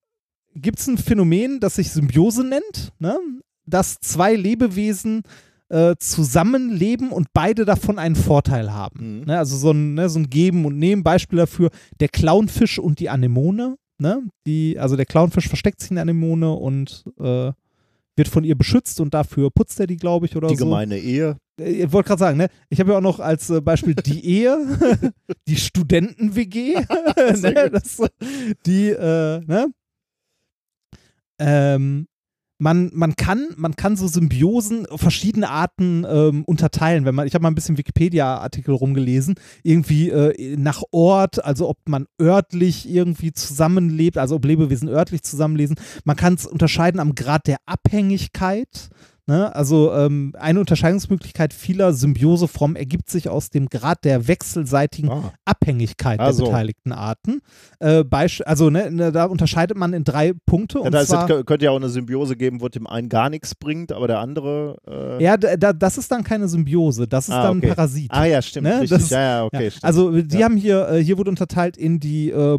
gibt 0.55 0.79
es 0.79 0.87
ein 0.87 0.97
Phänomen, 0.97 1.59
das 1.61 1.75
sich 1.75 1.91
Symbiose 1.91 2.43
nennt, 2.43 2.91
ne? 2.99 3.17
dass 3.65 3.99
zwei 4.01 4.35
Lebewesen 4.35 5.23
äh, 5.69 5.95
zusammenleben 5.99 7.11
und 7.11 7.27
beide 7.33 7.63
davon 7.65 7.99
einen 7.99 8.15
Vorteil 8.15 8.73
haben. 8.73 9.19
Mhm. 9.19 9.25
Ne? 9.25 9.37
Also 9.37 9.55
so 9.57 9.71
ein, 9.71 9.93
ne, 9.93 10.09
so 10.09 10.19
ein 10.19 10.29
Geben 10.29 10.65
und 10.65 10.77
Nehmen. 10.77 11.03
Beispiel 11.03 11.37
dafür 11.37 11.69
der 11.99 12.09
Clownfisch 12.09 12.79
und 12.79 12.99
die 12.99 13.09
Anemone. 13.09 13.77
Ne? 13.99 14.23
Die, 14.47 14.77
also 14.79 14.95
der 14.95 15.05
Clownfisch 15.05 15.47
versteckt 15.47 15.81
sich 15.81 15.91
in 15.91 15.95
der 15.95 16.03
Anemone 16.03 16.51
und 16.53 17.03
äh, 17.19 17.51
wird 18.15 18.27
von 18.27 18.43
ihr 18.43 18.55
beschützt 18.57 18.99
und 18.99 19.13
dafür 19.13 19.49
putzt 19.51 19.79
er 19.79 19.87
die, 19.87 19.97
glaube 19.97 20.25
ich, 20.25 20.35
oder 20.35 20.47
Die 20.49 20.55
so. 20.55 20.65
gemeine 20.65 20.97
Ehe. 20.97 21.37
Äh, 21.59 21.83
Ich 21.83 21.91
wollte 21.91 22.07
gerade 22.07 22.19
sagen, 22.19 22.37
ne? 22.37 22.47
Ich 22.69 22.79
habe 22.79 22.91
ja 22.91 22.97
auch 22.97 23.01
noch 23.01 23.19
als 23.19 23.49
äh, 23.49 23.61
Beispiel 23.61 23.95
die 23.95 24.25
Ehe, 24.25 24.57
die 25.47 25.55
Studenten-WG, 25.55 26.75
ne? 27.41 27.81
die, 28.65 28.89
äh, 28.89 29.39
ne? 29.45 29.67
Ähm, 31.39 32.07
man, 32.59 32.91
man, 32.93 33.15
kann, 33.15 33.47
man 33.55 33.75
kann 33.75 33.95
so 33.95 34.07
Symbiosen 34.07 34.85
verschiedene 34.95 35.49
Arten 35.49 36.05
ähm, 36.07 36.43
unterteilen. 36.43 37.05
Wenn 37.05 37.15
man, 37.15 37.25
ich 37.25 37.33
habe 37.33 37.41
mal 37.41 37.49
ein 37.49 37.55
bisschen 37.55 37.77
Wikipedia-Artikel 37.77 38.73
rumgelesen, 38.73 39.35
irgendwie 39.63 40.09
äh, 40.09 40.57
nach 40.57 40.83
Ort, 40.91 41.43
also 41.43 41.69
ob 41.69 41.77
man 41.87 42.05
örtlich 42.21 42.87
irgendwie 42.89 43.31
zusammenlebt, 43.31 44.17
also 44.17 44.35
ob 44.35 44.45
Lebewesen 44.45 44.89
örtlich 44.89 45.23
zusammenlesen. 45.23 45.77
Man 46.03 46.17
kann 46.17 46.33
es 46.33 46.45
unterscheiden 46.45 46.99
am 46.99 47.15
Grad 47.15 47.47
der 47.47 47.57
Abhängigkeit. 47.65 48.89
Ne? 49.29 49.55
Also 49.55 49.93
ähm, 49.93 50.33
eine 50.39 50.59
Unterscheidungsmöglichkeit 50.59 51.53
vieler 51.53 51.93
Symbioseformen 51.93 52.75
ergibt 52.75 53.11
sich 53.11 53.29
aus 53.29 53.51
dem 53.51 53.69
Grad 53.69 54.03
der 54.03 54.27
wechselseitigen 54.27 55.11
Ah. 55.11 55.33
Abhängigkeit 55.45 56.19
Also. 56.19 56.45
der 56.45 56.51
beteiligten 56.51 56.91
Arten. 56.91 57.41
Äh, 57.79 58.03
also 58.45 58.71
ne, 58.71 58.89
ne, 58.89 59.11
da 59.11 59.25
unterscheidet 59.25 59.77
man 59.77 59.93
in 59.93 60.03
drei 60.03 60.33
Punkte. 60.47 60.79
Ja, 60.79 60.85
und 60.85 60.91
da 60.93 61.05
zwar, 61.05 61.27
kö- 61.29 61.43
könnte 61.43 61.65
ja 61.65 61.71
auch 61.71 61.75
eine 61.75 61.89
Symbiose 61.89 62.35
geben, 62.35 62.59
wo 62.59 62.69
dem 62.69 62.87
einen 62.87 63.07
gar 63.07 63.29
nichts 63.29 63.53
bringt, 63.53 63.91
aber 63.91 64.07
der 64.07 64.17
andere. 64.17 64.77
Äh, 64.87 65.23
ja, 65.23 65.37
da, 65.37 65.55
da, 65.57 65.73
das 65.73 65.99
ist 65.99 66.11
dann 66.11 66.23
keine 66.23 66.47
Symbiose, 66.47 67.07
das 67.07 67.29
ist 67.29 67.35
Ah, 67.35 67.43
dann 67.43 67.57
okay. 67.59 67.67
ein 67.69 67.75
Parasit. 67.75 68.09
Ah 68.11 68.25
ja, 68.25 68.41
stimmt. 68.41 68.65
Ne, 68.67 68.81
richtig. 68.81 69.09
ja, 69.11 69.21
ja, 69.21 69.43
okay. 69.45 69.65
Ja, 69.65 69.69
stimmt. 69.69 69.83
also 69.83 70.21
die 70.23 70.43
haben 70.43 70.57
hier, 70.57 70.89
äh, 70.89 71.03
hier 71.03 71.19
wurde 71.19 71.29
unterteilt 71.29 71.77
in 71.77 71.99
die 71.99 72.31
äh, 72.31 72.57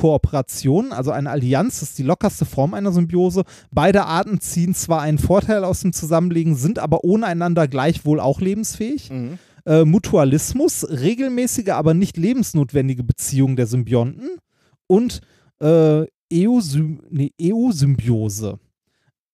Proto-Kooperation, 0.00 0.92
also 0.92 1.10
eine 1.10 1.30
Allianz, 1.30 1.80
das 1.80 1.90
ist 1.90 1.98
die 1.98 2.02
lockerste 2.02 2.44
Form 2.44 2.74
einer 2.74 2.92
Symbiose. 2.92 3.44
Beide 3.70 4.04
Arten 4.06 4.40
ziehen 4.40 4.74
zwar 4.74 5.02
einen 5.02 5.18
Vorteil 5.18 5.64
aus 5.64 5.80
dem 5.80 5.92
Zusammenlegen, 6.00 6.56
sind 6.56 6.78
aber 6.78 7.04
ohne 7.04 7.26
einander 7.26 7.68
gleichwohl 7.68 8.20
auch 8.20 8.40
lebensfähig. 8.40 9.10
Mhm. 9.10 9.38
Äh, 9.66 9.84
Mutualismus, 9.84 10.86
regelmäßige, 10.88 11.68
aber 11.68 11.94
nicht 11.94 12.16
lebensnotwendige 12.16 13.04
Beziehungen 13.04 13.56
der 13.56 13.66
Symbionten 13.66 14.38
und 14.86 15.20
äh, 15.60 16.06
Eosym 16.32 17.02
nee, 17.10 17.32
Eosymbiose, 17.38 18.58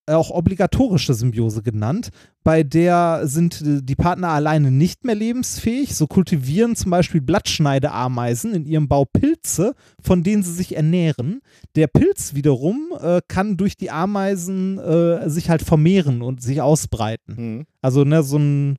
auch 0.06 0.30
obligatorische 0.30 1.14
Symbiose 1.14 1.62
genannt, 1.62 2.10
bei 2.44 2.62
der 2.62 3.22
sind 3.24 3.60
äh, 3.62 3.82
die 3.82 3.96
Partner 3.96 4.28
alleine 4.28 4.70
nicht 4.70 5.04
mehr 5.04 5.14
lebensfähig. 5.14 5.94
So 5.96 6.06
kultivieren 6.06 6.76
zum 6.76 6.90
Beispiel 6.90 7.20
Blattschneideameisen 7.20 8.54
in 8.54 8.66
ihrem 8.66 8.88
Bau 8.88 9.04
Pilze, 9.04 9.74
von 10.00 10.22
denen 10.22 10.42
sie 10.42 10.52
sich 10.52 10.76
ernähren. 10.76 11.40
Der 11.74 11.88
Pilz 11.88 12.34
wiederum 12.34 12.92
äh, 13.00 13.20
kann 13.26 13.56
durch 13.56 13.76
die 13.76 13.90
Ameisen 13.90 14.78
äh, 14.78 15.28
sich 15.28 15.50
halt 15.50 15.62
vermehren 15.62 16.22
und 16.22 16.42
sich 16.42 16.60
ausbreiten. 16.60 17.34
Mhm. 17.36 17.66
Also 17.82 18.04
ne, 18.04 18.22
so 18.22 18.38
ein 18.38 18.76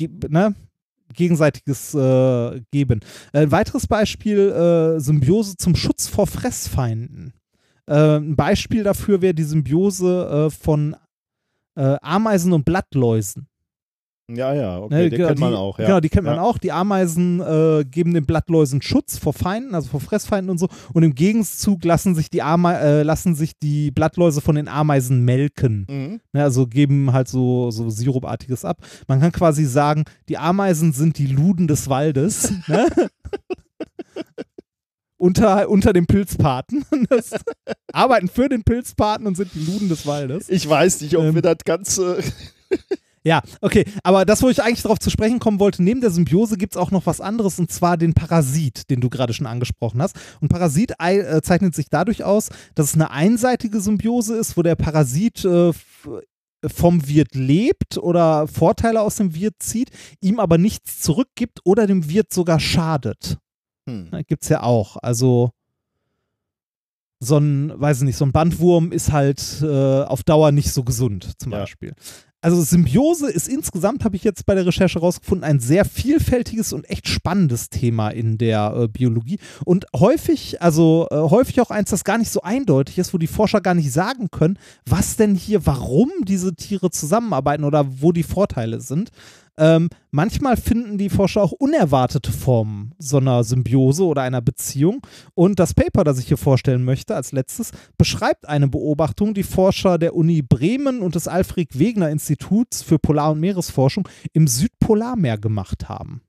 ne, 0.00 0.54
gegenseitiges 1.14 1.94
äh, 1.94 2.60
Geben. 2.70 3.00
Ein 3.32 3.50
weiteres 3.50 3.86
Beispiel, 3.86 4.38
äh, 4.38 5.00
Symbiose 5.00 5.56
zum 5.56 5.74
Schutz 5.76 6.08
vor 6.08 6.26
Fressfeinden. 6.26 7.32
Äh, 7.90 8.18
ein 8.18 8.36
Beispiel 8.36 8.84
dafür 8.84 9.20
wäre 9.20 9.34
die 9.34 9.42
Symbiose 9.42 10.46
äh, 10.46 10.50
von 10.50 10.94
äh, 11.76 11.96
Ameisen 12.00 12.52
und 12.52 12.64
Blattläusen. 12.64 13.48
Ja, 14.32 14.54
ja, 14.54 14.78
okay, 14.78 14.94
Ne, 14.94 15.10
den 15.10 15.16
genau, 15.16 15.28
kennt 15.28 15.40
man 15.40 15.50
die, 15.50 15.56
auch. 15.56 15.78
Ja. 15.78 15.86
Genau, 15.86 16.00
die 16.00 16.08
kennt 16.08 16.26
man 16.26 16.36
ja. 16.36 16.42
auch. 16.42 16.58
Die 16.58 16.70
Ameisen 16.70 17.40
äh, 17.40 17.84
geben 17.84 18.14
den 18.14 18.26
Blattläusen 18.26 18.80
Schutz 18.80 19.18
vor 19.18 19.32
Feinden, 19.32 19.74
also 19.74 19.88
vor 19.88 19.98
Fressfeinden 19.98 20.50
und 20.50 20.58
so. 20.58 20.68
Und 20.92 21.02
im 21.02 21.16
Gegenzug 21.16 21.84
lassen 21.84 22.14
sich 22.14 22.30
die, 22.30 22.42
Ame 22.42 22.78
äh, 22.78 23.02
lassen 23.02 23.34
sich 23.34 23.58
die 23.58 23.90
Blattläuse 23.90 24.40
von 24.40 24.54
den 24.54 24.68
Ameisen 24.68 25.24
melken. 25.24 25.86
Mhm. 25.90 26.20
Ne, 26.32 26.42
also 26.44 26.68
geben 26.68 27.12
halt 27.12 27.26
so, 27.26 27.72
so 27.72 27.90
Sirupartiges 27.90 28.64
ab. 28.64 28.78
Man 29.08 29.20
kann 29.20 29.32
quasi 29.32 29.64
sagen, 29.64 30.04
die 30.28 30.38
Ameisen 30.38 30.92
sind 30.92 31.18
die 31.18 31.26
Luden 31.26 31.66
des 31.66 31.88
Waldes. 31.88 32.52
ne? 32.68 32.86
Unter, 35.20 35.68
unter 35.68 35.92
dem 35.92 36.06
Pilzpaten. 36.06 36.84
Arbeiten 37.92 38.28
für 38.28 38.48
den 38.48 38.62
Pilzpaten 38.62 39.26
und 39.26 39.36
sind 39.36 39.50
die 39.54 39.64
Luden 39.64 39.88
des 39.88 40.06
Waldes. 40.06 40.48
Ich 40.48 40.68
weiß 40.68 41.02
nicht, 41.02 41.16
ob 41.16 41.24
Ähm, 41.24 41.34
wir 41.34 41.42
das 41.42 41.58
Ganze. 41.64 42.22
Ja, 43.22 43.42
okay. 43.60 43.84
Aber 44.02 44.24
das, 44.24 44.42
wo 44.42 44.48
ich 44.48 44.62
eigentlich 44.62 44.80
darauf 44.80 44.98
zu 44.98 45.10
sprechen 45.10 45.40
kommen 45.40 45.60
wollte, 45.60 45.82
neben 45.82 46.00
der 46.00 46.10
Symbiose 46.10 46.56
gibt 46.56 46.74
es 46.74 46.80
auch 46.80 46.90
noch 46.90 47.04
was 47.04 47.20
anderes 47.20 47.58
und 47.58 47.70
zwar 47.70 47.98
den 47.98 48.14
Parasit, 48.14 48.88
den 48.88 49.02
du 49.02 49.10
gerade 49.10 49.34
schon 49.34 49.46
angesprochen 49.46 50.00
hast. 50.00 50.16
Und 50.40 50.48
Parasit 50.48 50.94
äh, 50.98 51.42
zeichnet 51.42 51.74
sich 51.74 51.90
dadurch 51.90 52.24
aus, 52.24 52.48
dass 52.74 52.86
es 52.86 52.94
eine 52.94 53.10
einseitige 53.10 53.82
Symbiose 53.82 54.38
ist, 54.38 54.56
wo 54.56 54.62
der 54.62 54.74
Parasit 54.74 55.44
äh, 55.44 55.72
vom 56.66 57.08
Wirt 57.08 57.34
lebt 57.34 57.98
oder 57.98 58.48
Vorteile 58.48 59.02
aus 59.02 59.16
dem 59.16 59.34
Wirt 59.34 59.56
zieht, 59.58 59.90
ihm 60.22 60.40
aber 60.40 60.56
nichts 60.56 61.00
zurückgibt 61.00 61.60
oder 61.64 61.86
dem 61.86 62.08
Wirt 62.08 62.32
sogar 62.32 62.58
schadet. 62.58 63.36
Hm. 63.90 64.08
Ne, 64.10 64.24
gibt's 64.24 64.48
ja 64.48 64.62
auch. 64.62 64.96
Also 64.96 65.50
so 67.22 67.36
ein, 67.36 67.72
weiß 67.78 67.98
ich 67.98 68.04
nicht, 68.04 68.16
so 68.16 68.24
ein 68.24 68.32
Bandwurm 68.32 68.92
ist 68.92 69.12
halt 69.12 69.60
äh, 69.62 70.02
auf 70.02 70.22
Dauer 70.22 70.52
nicht 70.52 70.72
so 70.72 70.84
gesund, 70.84 71.32
zum 71.38 71.52
Ja. 71.52 71.58
Beispiel. 71.60 71.94
Also 72.42 72.62
Symbiose 72.62 73.30
ist 73.30 73.48
insgesamt, 73.48 74.02
habe 74.02 74.16
ich 74.16 74.24
jetzt 74.24 74.46
bei 74.46 74.54
der 74.54 74.64
Recherche 74.64 74.98
rausgefunden, 74.98 75.44
ein 75.44 75.60
sehr 75.60 75.84
vielfältiges 75.84 76.72
und 76.72 76.88
echt 76.88 77.06
spannendes 77.06 77.68
Thema 77.68 78.08
in 78.08 78.38
der 78.38 78.72
äh, 78.74 78.88
Biologie 78.88 79.38
und 79.66 79.84
häufig, 79.94 80.62
also 80.62 81.06
äh, 81.10 81.16
häufig 81.16 81.60
auch 81.60 81.70
eins, 81.70 81.90
das 81.90 82.02
gar 82.02 82.16
nicht 82.16 82.30
so 82.30 82.40
eindeutig 82.40 82.96
ist, 82.96 83.12
wo 83.12 83.18
die 83.18 83.26
Forscher 83.26 83.60
gar 83.60 83.74
nicht 83.74 83.92
sagen 83.92 84.30
können, 84.30 84.58
was 84.86 85.16
denn 85.16 85.34
hier, 85.34 85.66
warum 85.66 86.10
diese 86.22 86.54
Tiere 86.54 86.90
zusammenarbeiten 86.90 87.64
oder 87.64 87.84
wo 88.00 88.10
die 88.12 88.22
Vorteile 88.22 88.80
sind. 88.80 89.10
Ähm, 89.56 89.88
manchmal 90.10 90.56
finden 90.56 90.96
die 90.98 91.10
Forscher 91.10 91.42
auch 91.42 91.52
unerwartete 91.52 92.32
Formen 92.32 92.94
so 92.98 93.18
einer 93.18 93.44
Symbiose 93.44 94.04
oder 94.04 94.22
einer 94.22 94.40
Beziehung. 94.40 95.00
Und 95.34 95.58
das 95.58 95.74
Paper, 95.74 96.04
das 96.04 96.18
ich 96.18 96.28
hier 96.28 96.36
vorstellen 96.36 96.84
möchte, 96.84 97.14
als 97.14 97.32
letztes, 97.32 97.72
beschreibt 97.98 98.48
eine 98.48 98.68
Beobachtung, 98.68 99.34
die 99.34 99.42
Forscher 99.42 99.98
der 99.98 100.14
Uni 100.14 100.42
Bremen 100.42 101.00
und 101.00 101.14
des 101.14 101.28
Alfred 101.28 101.78
Wegener 101.78 102.10
Instituts 102.10 102.82
für 102.82 102.98
Polar- 102.98 103.32
und 103.32 103.40
Meeresforschung 103.40 104.08
im 104.32 104.46
Südpolarmeer 104.46 105.38
gemacht 105.38 105.88
haben. 105.88 106.22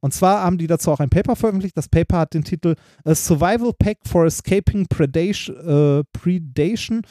Und 0.00 0.12
zwar 0.12 0.42
haben 0.42 0.58
die 0.58 0.66
dazu 0.66 0.92
auch 0.92 1.00
ein 1.00 1.10
Paper 1.10 1.34
veröffentlicht. 1.34 1.76
Das 1.76 1.88
Paper 1.88 2.18
hat 2.18 2.34
den 2.34 2.44
Titel 2.44 2.76
A 3.04 3.14
Survival 3.14 3.72
Pack 3.76 3.98
for 4.06 4.26
Escaping 4.26 4.86
Predation, 4.86 5.56
äh, 5.56 6.04
Predation 6.12 7.02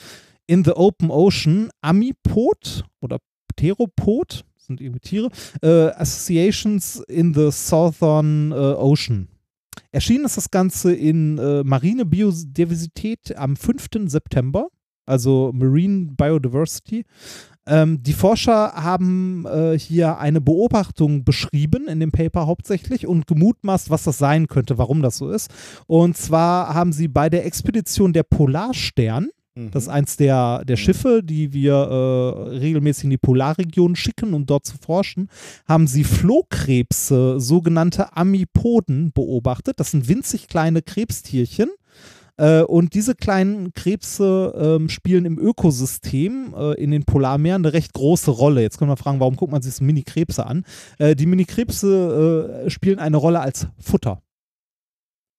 in 0.48 0.64
the 0.64 0.72
Open 0.72 1.10
Ocean, 1.10 1.70
Amipod 1.82 2.86
oder 3.02 3.18
Pteropod, 3.56 4.46
sind 4.66 4.82
irgendwie 4.82 5.00
Tiere, 5.00 5.30
äh, 5.62 5.90
Associations 5.92 7.02
in 7.08 7.34
the 7.34 7.50
Southern 7.52 8.52
äh, 8.52 8.56
Ocean. 8.56 9.28
Erschienen 9.92 10.26
ist 10.26 10.38
das 10.38 10.52
Ganze 10.52 10.94
in 10.94 11.38
äh, 11.38 11.64
Marine 11.64 12.06
Biodiversität 12.06 13.36
am 13.36 13.56
5. 13.56 13.88
September, 14.08 14.68
also 15.06 15.52
Marine 15.54 16.12
Biodiversity. 16.18 17.06
Ähm, 17.68 18.04
die 18.04 18.14
Forscher 18.14 18.74
haben 18.74 19.46
äh, 19.48 19.78
hier 19.78 20.20
eine 20.20 20.40
Beobachtung 20.40 21.24
beschrieben 21.24 21.88
in 21.88 22.00
dem 22.00 22.12
Paper 22.12 22.46
hauptsächlich 22.46 23.08
und 23.08 23.26
gemutmaßt, 23.26 23.90
was 23.90 24.04
das 24.04 24.20
sein 24.20 24.48
könnte, 24.48 24.78
warum 24.78 25.02
das 25.02 25.18
so 25.18 25.32
ist. 25.32 25.52
Und 25.88 26.16
zwar 26.16 26.74
haben 26.74 26.92
sie 26.94 27.08
bei 27.08 27.30
der 27.30 27.46
Expedition 27.46 28.14
der 28.14 28.24
Polarstern, 28.24 29.30
Mhm. 29.56 29.72
das 29.72 29.84
ist 29.84 29.90
eins 29.90 30.18
der, 30.18 30.64
der 30.66 30.76
Schiffe, 30.76 31.22
die 31.24 31.54
wir 31.54 31.74
äh, 31.74 32.58
regelmäßig 32.58 33.06
in 33.06 33.10
die 33.12 33.18
Polarregion 33.18 33.96
schicken, 33.96 34.34
um 34.34 34.46
dort 34.46 34.66
zu 34.66 34.78
forschen, 34.78 35.30
haben 35.68 35.88
sie 35.88 36.04
Flohkrebse, 36.04 37.40
sogenannte 37.40 38.16
Amipoden, 38.16 39.12
beobachtet. 39.14 39.80
Das 39.80 39.92
sind 39.92 40.08
winzig 40.08 40.48
kleine 40.48 40.82
Krebstierchen. 40.82 41.70
Äh, 42.38 42.64
und 42.64 42.94
diese 42.94 43.16
kleinen 43.16 43.74
Krebse 43.74 44.54
ähm, 44.58 44.90
spielen 44.90 45.24
im 45.24 45.40
Ökosystem 45.40 46.54
äh, 46.58 46.74
in 46.74 46.92
den 46.92 47.06
Polarmeeren 47.06 47.66
eine 47.66 47.74
recht 47.74 47.94
große 47.94 48.32
Rolle. 48.32 48.62
Jetzt 48.62 48.78
können 48.78 48.92
wir 48.92 48.98
fragen, 48.98 49.22
warum 49.22 49.38
guckt 49.38 49.54
man 49.54 49.62
sich 49.62 49.76
so 49.76 49.86
Mini-Krebse 49.86 50.46
an? 50.46 50.66
Äh, 50.98 51.16
die 51.16 51.28
Mini-Krebse 51.28 52.66
äh, 52.66 52.70
spielen 52.70 53.00
eine 53.00 53.18
Rolle 53.18 53.40
als 53.40 53.68
Futter 53.80 54.22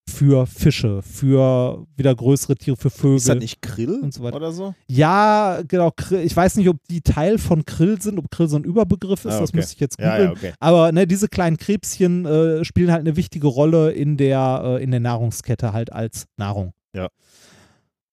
für 0.09 0.47
Fische, 0.47 1.03
für 1.03 1.87
wieder 1.97 2.15
größere 2.15 2.55
Tiere, 2.57 2.77
für 2.77 2.91
Vögel. 2.91 3.17
Ist 3.17 3.29
das 3.29 3.39
nicht 3.39 3.61
Krill 3.61 4.01
und 4.01 4.15
so 4.15 4.23
weiter. 4.23 4.37
oder 4.37 4.53
so? 4.53 4.75
Ja, 4.89 5.61
genau. 5.67 5.89
Krill- 5.91 6.21
Ich 6.23 6.35
weiß 6.37 6.57
nicht, 6.57 6.69
ob 6.69 6.77
die 6.89 7.01
Teil 7.03 7.39
von 7.39 7.65
Krill 7.65 8.01
sind, 8.01 8.19
ob 8.19 8.31
Krill 8.31 8.49
so 8.49 8.57
ein 8.57 8.65
Überbegriff 8.65 9.25
ist, 9.25 9.35
Ah, 9.35 9.41
das 9.41 9.51
okay. 9.51 9.59
müsste 9.59 9.75
ich 9.75 9.81
jetzt 9.81 9.99
Ja, 10.01 10.13
googeln. 10.17 10.27
ja, 10.27 10.33
okay. 10.33 10.53
Aber 10.61 10.93
ne, 10.93 11.07
diese 11.07 11.29
kleinen 11.29 11.57
Krebschen 11.57 12.25
äh, 12.25 12.65
spielen 12.65 12.91
halt 12.93 13.01
eine 13.01 13.17
wichtige 13.17 13.47
Rolle 13.49 13.93
in 13.93 14.17
der, 14.17 14.63
äh, 14.79 14.83
in 14.83 14.91
der 14.91 15.01
Nahrungskette 15.01 15.73
halt 15.73 15.93
als 15.93 16.27
Nahrung. 16.37 16.73
Ja. 16.95 17.09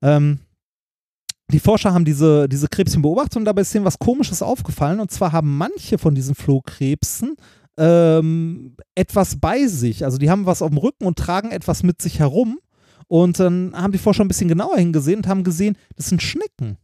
Ähm, 0.01 0.39
die 1.51 1.59
Forscher 1.59 1.93
haben 1.93 2.05
diese, 2.05 2.49
diese 2.49 2.67
Krebschen 2.67 3.01
beobachtet 3.03 3.37
und 3.37 3.45
dabei 3.45 3.61
ist 3.61 3.75
ihnen 3.75 3.85
was 3.85 3.99
Komisches 3.99 4.41
aufgefallen. 4.41 4.99
Und 4.99 5.11
zwar 5.11 5.31
haben 5.31 5.55
manche 5.57 5.97
von 5.97 6.15
diesen 6.15 6.33
Flohkrebsen 6.35 7.35
ähm, 7.77 8.75
etwas 8.95 9.37
bei 9.39 9.67
sich. 9.67 10.05
Also 10.05 10.17
die 10.17 10.29
haben 10.29 10.45
was 10.45 10.61
auf 10.61 10.69
dem 10.69 10.77
Rücken 10.77 11.05
und 11.05 11.17
tragen 11.17 11.51
etwas 11.51 11.83
mit 11.83 12.01
sich 12.01 12.19
herum. 12.19 12.59
Und 13.07 13.39
dann 13.39 13.73
haben 13.75 13.91
die 13.91 13.97
Forscher 13.99 14.23
ein 14.23 14.27
bisschen 14.27 14.47
genauer 14.47 14.77
hingesehen 14.77 15.17
und 15.17 15.27
haben 15.27 15.43
gesehen, 15.43 15.77
das 15.95 16.07
sind 16.07 16.21
Schnecken. 16.21 16.77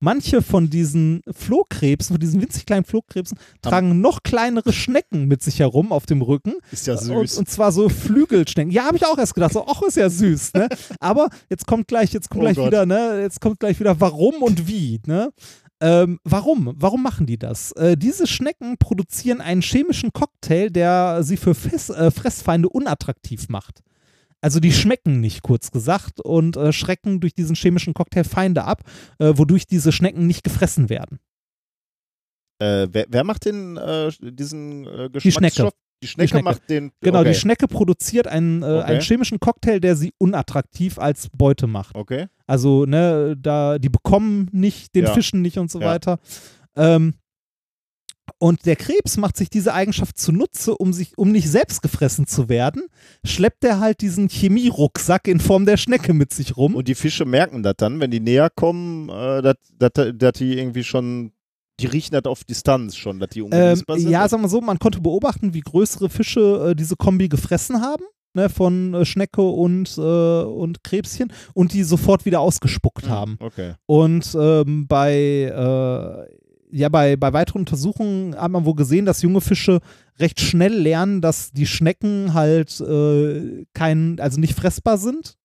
Manche 0.00 0.42
von 0.42 0.68
diesen 0.68 1.22
Flohkrebsen, 1.30 2.14
von 2.14 2.20
diesen 2.20 2.42
winzig 2.42 2.66
kleinen 2.66 2.84
Flohkrebsen, 2.84 3.38
tragen 3.62 4.02
noch 4.02 4.22
kleinere 4.22 4.70
Schnecken 4.72 5.26
mit 5.28 5.42
sich 5.42 5.60
herum 5.60 5.92
auf 5.92 6.04
dem 6.04 6.20
Rücken. 6.20 6.54
Ist 6.72 6.86
ja 6.86 6.94
Und, 6.94 7.00
süß. 7.28 7.38
und 7.38 7.48
zwar 7.48 7.72
so 7.72 7.88
Flügelschnecken. 7.88 8.70
Ja, 8.70 8.84
habe 8.84 8.98
ich 8.98 9.06
auch 9.06 9.16
erst 9.16 9.34
gedacht, 9.34 9.54
so, 9.54 9.64
ach, 9.66 9.80
ist 9.82 9.96
ja 9.96 10.10
süß, 10.10 10.52
ne? 10.54 10.68
Aber 11.00 11.30
jetzt 11.48 11.66
kommt 11.66 11.88
gleich, 11.88 12.12
jetzt 12.12 12.28
kommt 12.28 12.42
Oh 12.42 12.44
gleich 12.44 12.56
Gott. 12.56 12.66
wieder, 12.66 12.84
ne? 12.84 13.20
Jetzt 13.22 13.40
kommt 13.40 13.60
gleich 13.60 13.80
wieder, 13.80 13.98
warum 13.98 14.42
und 14.42 14.68
wie, 14.68 15.00
ne? 15.06 15.32
Ähm, 15.80 16.20
warum? 16.24 16.72
Warum 16.76 17.02
machen 17.02 17.26
die 17.26 17.38
das? 17.38 17.72
Äh, 17.72 17.96
diese 17.96 18.26
Schnecken 18.26 18.78
produzieren 18.78 19.40
einen 19.40 19.62
chemischen 19.62 20.12
Cocktail, 20.12 20.70
der 20.70 21.22
sie 21.22 21.36
für 21.36 21.54
Fess, 21.54 21.90
äh, 21.90 22.10
Fressfeinde 22.10 22.68
unattraktiv 22.68 23.48
macht. 23.48 23.80
Also 24.40 24.60
die 24.60 24.72
schmecken 24.72 25.20
nicht, 25.20 25.42
kurz 25.42 25.70
gesagt, 25.70 26.20
und 26.20 26.56
äh, 26.56 26.72
schrecken 26.72 27.20
durch 27.20 27.34
diesen 27.34 27.56
chemischen 27.56 27.94
Cocktail 27.94 28.24
Feinde 28.24 28.64
ab, 28.64 28.82
äh, 29.18 29.32
wodurch 29.36 29.66
diese 29.66 29.90
Schnecken 29.90 30.26
nicht 30.26 30.44
gefressen 30.44 30.90
werden. 30.90 31.18
Äh, 32.58 32.88
wer, 32.92 33.06
wer 33.08 33.24
macht 33.24 33.46
den, 33.46 33.76
äh, 33.76 34.12
diesen 34.20 34.86
äh, 34.86 35.08
Die 36.04 36.08
Schnecke. 36.08 36.26
Die 36.26 36.28
Schnecke, 36.28 36.44
macht 36.44 36.68
den. 36.70 36.92
Genau, 37.00 37.20
okay. 37.20 37.30
die 37.30 37.34
Schnecke 37.34 37.66
produziert 37.66 38.26
einen, 38.26 38.62
äh, 38.62 38.66
Okay. 38.66 38.82
einen 38.84 39.00
chemischen 39.00 39.40
Cocktail, 39.40 39.80
der 39.80 39.96
sie 39.96 40.12
unattraktiv 40.18 40.98
als 40.98 41.28
Beute 41.32 41.66
macht. 41.66 41.94
Okay. 41.94 42.26
Also, 42.46 42.84
ne, 42.84 43.36
da, 43.40 43.78
die 43.78 43.88
bekommen 43.88 44.48
nicht, 44.52 44.94
den 44.94 45.04
Ja. 45.04 45.14
Fischen 45.14 45.40
nicht 45.40 45.56
und 45.58 45.70
so 45.70 45.80
Ja. 45.80 45.86
weiter. 45.86 46.18
Ähm, 46.76 47.14
und 48.38 48.66
der 48.66 48.76
Krebs 48.76 49.16
macht 49.16 49.36
sich 49.36 49.48
diese 49.48 49.72
Eigenschaft 49.72 50.18
zunutze, 50.18 50.76
um 50.76 50.92
sich, 50.92 51.16
um 51.16 51.30
nicht 51.30 51.48
selbst 51.48 51.82
gefressen 51.82 52.26
zu 52.26 52.48
werden, 52.48 52.82
schleppt 53.24 53.64
er 53.64 53.80
halt 53.80 54.00
diesen 54.00 54.28
Chemierucksack 54.28 55.28
in 55.28 55.40
Form 55.40 55.64
der 55.66 55.76
Schnecke 55.76 56.12
mit 56.12 56.32
sich 56.32 56.56
rum. 56.56 56.74
Und 56.74 56.88
die 56.88 56.94
Fische 56.94 57.24
merken 57.24 57.62
das 57.62 57.74
dann, 57.78 58.00
wenn 58.00 58.10
die 58.10 58.20
näher 58.20 58.50
kommen, 58.50 59.08
äh, 59.08 59.54
dass 59.78 60.32
die 60.34 60.58
irgendwie 60.58 60.84
schon. 60.84 61.32
Die 61.80 61.86
riechen 61.86 62.12
das 62.14 62.24
auf 62.26 62.44
Distanz 62.44 62.94
schon, 62.96 63.18
dass 63.18 63.30
die 63.30 63.40
Ähm, 63.40 63.46
ungenießbar 63.46 63.98
sind. 63.98 64.10
ja, 64.10 64.28
sagen 64.28 64.42
wir 64.42 64.48
so, 64.48 64.60
man 64.60 64.78
konnte 64.78 65.00
beobachten, 65.00 65.54
wie 65.54 65.60
größere 65.60 66.08
Fische 66.08 66.68
äh, 66.70 66.74
diese 66.76 66.94
Kombi 66.96 67.28
gefressen 67.28 67.80
haben, 67.80 68.04
ne, 68.34 68.48
von 68.48 68.94
äh, 68.94 69.04
Schnecke 69.04 69.42
und, 69.42 69.96
äh, 69.98 70.00
und 70.00 70.84
Krebschen, 70.84 71.32
und 71.52 71.72
die 71.72 71.82
sofort 71.82 72.24
wieder 72.26 72.40
ausgespuckt 72.40 73.04
Hm, 73.06 73.10
haben. 73.10 73.36
Okay. 73.40 73.74
Und 73.86 74.36
ähm, 74.38 74.86
bei, 74.86 75.12
äh, 75.52 76.76
ja, 76.76 76.88
bei, 76.88 77.16
bei 77.16 77.32
weiteren 77.32 77.60
Untersuchungen 77.62 78.36
hat 78.36 78.50
man 78.52 78.64
wohl 78.64 78.74
gesehen, 78.76 79.04
dass 79.04 79.22
junge 79.22 79.40
Fische 79.40 79.80
recht 80.18 80.40
schnell 80.40 80.74
lernen, 80.74 81.20
dass 81.20 81.50
die 81.50 81.66
Schnecken 81.66 82.34
halt 82.34 82.80
äh, 82.80 83.64
kein, 83.74 84.18
also 84.20 84.38
nicht 84.40 84.54
fressbar 84.54 84.98
sind 84.98 85.36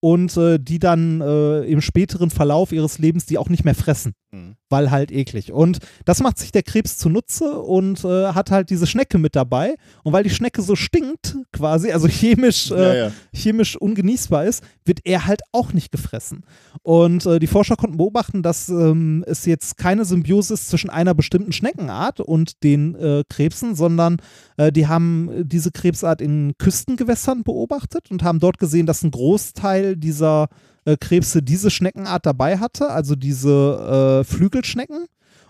und 0.00 0.36
äh, 0.36 0.58
die 0.58 0.80
dann 0.80 1.20
äh, 1.20 1.60
im 1.66 1.80
späteren 1.80 2.30
Verlauf 2.30 2.72
ihres 2.72 2.98
Lebens 2.98 3.26
die 3.26 3.38
auch 3.38 3.48
nicht 3.48 3.64
mehr 3.64 3.76
fressen. 3.76 4.12
Mhm. 4.32 4.56
Weil 4.70 4.90
halt 4.90 5.12
eklig. 5.12 5.52
Und 5.52 5.78
das 6.06 6.20
macht 6.20 6.38
sich 6.38 6.52
der 6.52 6.62
Krebs 6.62 6.96
zunutze 6.96 7.58
und 7.58 8.02
äh, 8.02 8.28
hat 8.28 8.50
halt 8.50 8.70
diese 8.70 8.86
Schnecke 8.86 9.18
mit 9.18 9.36
dabei. 9.36 9.74
Und 10.04 10.14
weil 10.14 10.24
die 10.24 10.30
Schnecke 10.30 10.62
so 10.62 10.74
stinkt, 10.74 11.36
quasi, 11.52 11.92
also 11.92 12.08
chemisch, 12.08 12.70
äh, 12.70 12.74
Ja, 12.74 12.94
ja. 12.94 13.12
chemisch 13.34 13.76
ungenießbar 13.76 14.46
ist, 14.46 14.64
wird 14.86 15.00
er 15.04 15.26
halt 15.26 15.42
auch 15.52 15.74
nicht 15.74 15.92
gefressen. 15.92 16.44
Und 16.82 17.26
äh, 17.26 17.38
die 17.40 17.46
Forscher 17.46 17.76
konnten 17.76 17.98
beobachten, 17.98 18.42
dass 18.42 18.70
ähm, 18.70 19.22
es 19.26 19.44
jetzt 19.44 19.76
keine 19.76 20.06
Symbiose 20.06 20.54
ist 20.54 20.70
zwischen 20.70 20.88
einer 20.88 21.14
bestimmten 21.14 21.52
Schneckenart 21.52 22.20
und 22.20 22.62
den 22.64 22.94
äh, 22.94 23.24
Krebsen, 23.28 23.74
sondern 23.74 24.16
äh, 24.56 24.72
die 24.72 24.86
haben 24.86 25.46
diese 25.46 25.72
Krebsart 25.72 26.22
in 26.22 26.54
Küstengewässern 26.56 27.42
beobachtet 27.42 28.10
und 28.10 28.22
haben 28.22 28.38
dort 28.40 28.58
gesehen, 28.58 28.86
dass 28.86 29.02
ein 29.02 29.10
Großteil 29.10 29.96
dieser 29.96 30.44
äh, 30.44 30.71
Krebse 31.00 31.42
diese 31.42 31.70
Schneckenart 31.70 32.26
dabei 32.26 32.58
hatte, 32.58 32.90
also 32.90 33.14
diese 33.14 34.22
äh, 34.22 34.24
Flügelschnecken. 34.24 35.06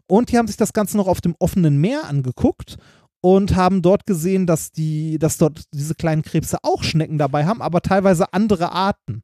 Und 0.06 0.30
die 0.30 0.38
haben 0.38 0.46
sich 0.46 0.56
das 0.56 0.72
Ganze 0.72 0.96
noch 0.96 1.06
auf 1.06 1.20
dem 1.20 1.34
offenen 1.38 1.78
Meer 1.78 2.04
angeguckt 2.08 2.76
und 3.22 3.56
haben 3.56 3.82
dort 3.82 4.04
gesehen, 4.04 4.46
dass, 4.46 4.72
die, 4.72 5.18
dass 5.18 5.38
dort 5.38 5.62
diese 5.72 5.94
kleinen 5.94 6.22
Krebse 6.22 6.58
auch 6.62 6.82
Schnecken 6.82 7.18
dabei 7.18 7.46
haben, 7.46 7.62
aber 7.62 7.80
teilweise 7.80 8.32
andere 8.32 8.72
Arten. 8.72 9.22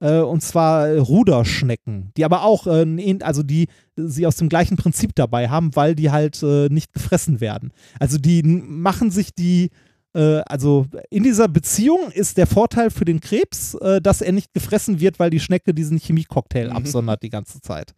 Äh, 0.00 0.18
und 0.18 0.42
zwar 0.42 0.88
äh, 0.88 0.98
Ruderschnecken, 0.98 2.10
die 2.16 2.24
aber 2.24 2.42
auch, 2.42 2.66
äh, 2.66 3.18
also 3.22 3.44
die 3.44 3.68
sie 3.96 4.26
aus 4.26 4.36
dem 4.36 4.48
gleichen 4.48 4.76
Prinzip 4.76 5.14
dabei 5.14 5.48
haben, 5.48 5.74
weil 5.76 5.94
die 5.94 6.10
halt 6.10 6.42
äh, 6.42 6.68
nicht 6.68 6.92
gefressen 6.92 7.40
werden. 7.40 7.72
Also 8.00 8.18
die 8.18 8.42
machen 8.42 9.12
sich 9.12 9.32
die, 9.32 9.66
äh, 9.66 9.70
also 10.46 10.86
in 11.10 11.22
dieser 11.22 11.48
Beziehung 11.48 12.10
ist 12.12 12.36
der 12.36 12.46
Vorteil 12.46 12.90
für 12.90 13.04
den 13.04 13.20
Krebs, 13.20 13.74
äh, 13.74 14.00
dass 14.00 14.20
er 14.20 14.32
nicht 14.32 14.52
gefressen 14.52 15.00
wird, 15.00 15.18
weil 15.18 15.30
die 15.30 15.40
Schnecke 15.40 15.72
diesen 15.74 15.98
Chemiecocktail 15.98 16.68
Mhm. 16.70 16.76
absondert 16.76 17.22
die 17.22 17.30
ganze 17.30 17.60
Zeit. 17.60 17.94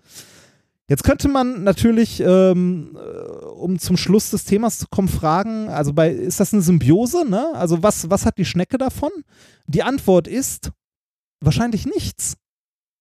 Jetzt 0.89 1.03
könnte 1.03 1.29
man 1.29 1.65
natürlich, 1.65 2.21
ähm, 2.21 2.95
äh, 2.95 3.45
um 3.47 3.79
zum 3.79 3.97
Schluss 3.97 4.31
des 4.31 4.45
Themas 4.45 4.79
zu 4.79 4.87
kommen, 4.91 5.09
fragen, 5.09 5.69
also 5.71 5.95
bei, 5.95 6.11
ist 6.11 6.41
das 6.41 6.53
eine 6.53 6.61
Symbiose, 6.63 7.25
ne? 7.29 7.49
Also 7.55 7.83
was, 7.83 8.11
was 8.11 8.27
hat 8.27 8.37
die 8.37 8.45
Schnecke 8.45 8.77
davon? 8.77 9.11
Die 9.67 9.83
Antwort 9.83 10.29
ist 10.29 10.73
wahrscheinlich 11.41 11.87
nichts. 11.87 12.37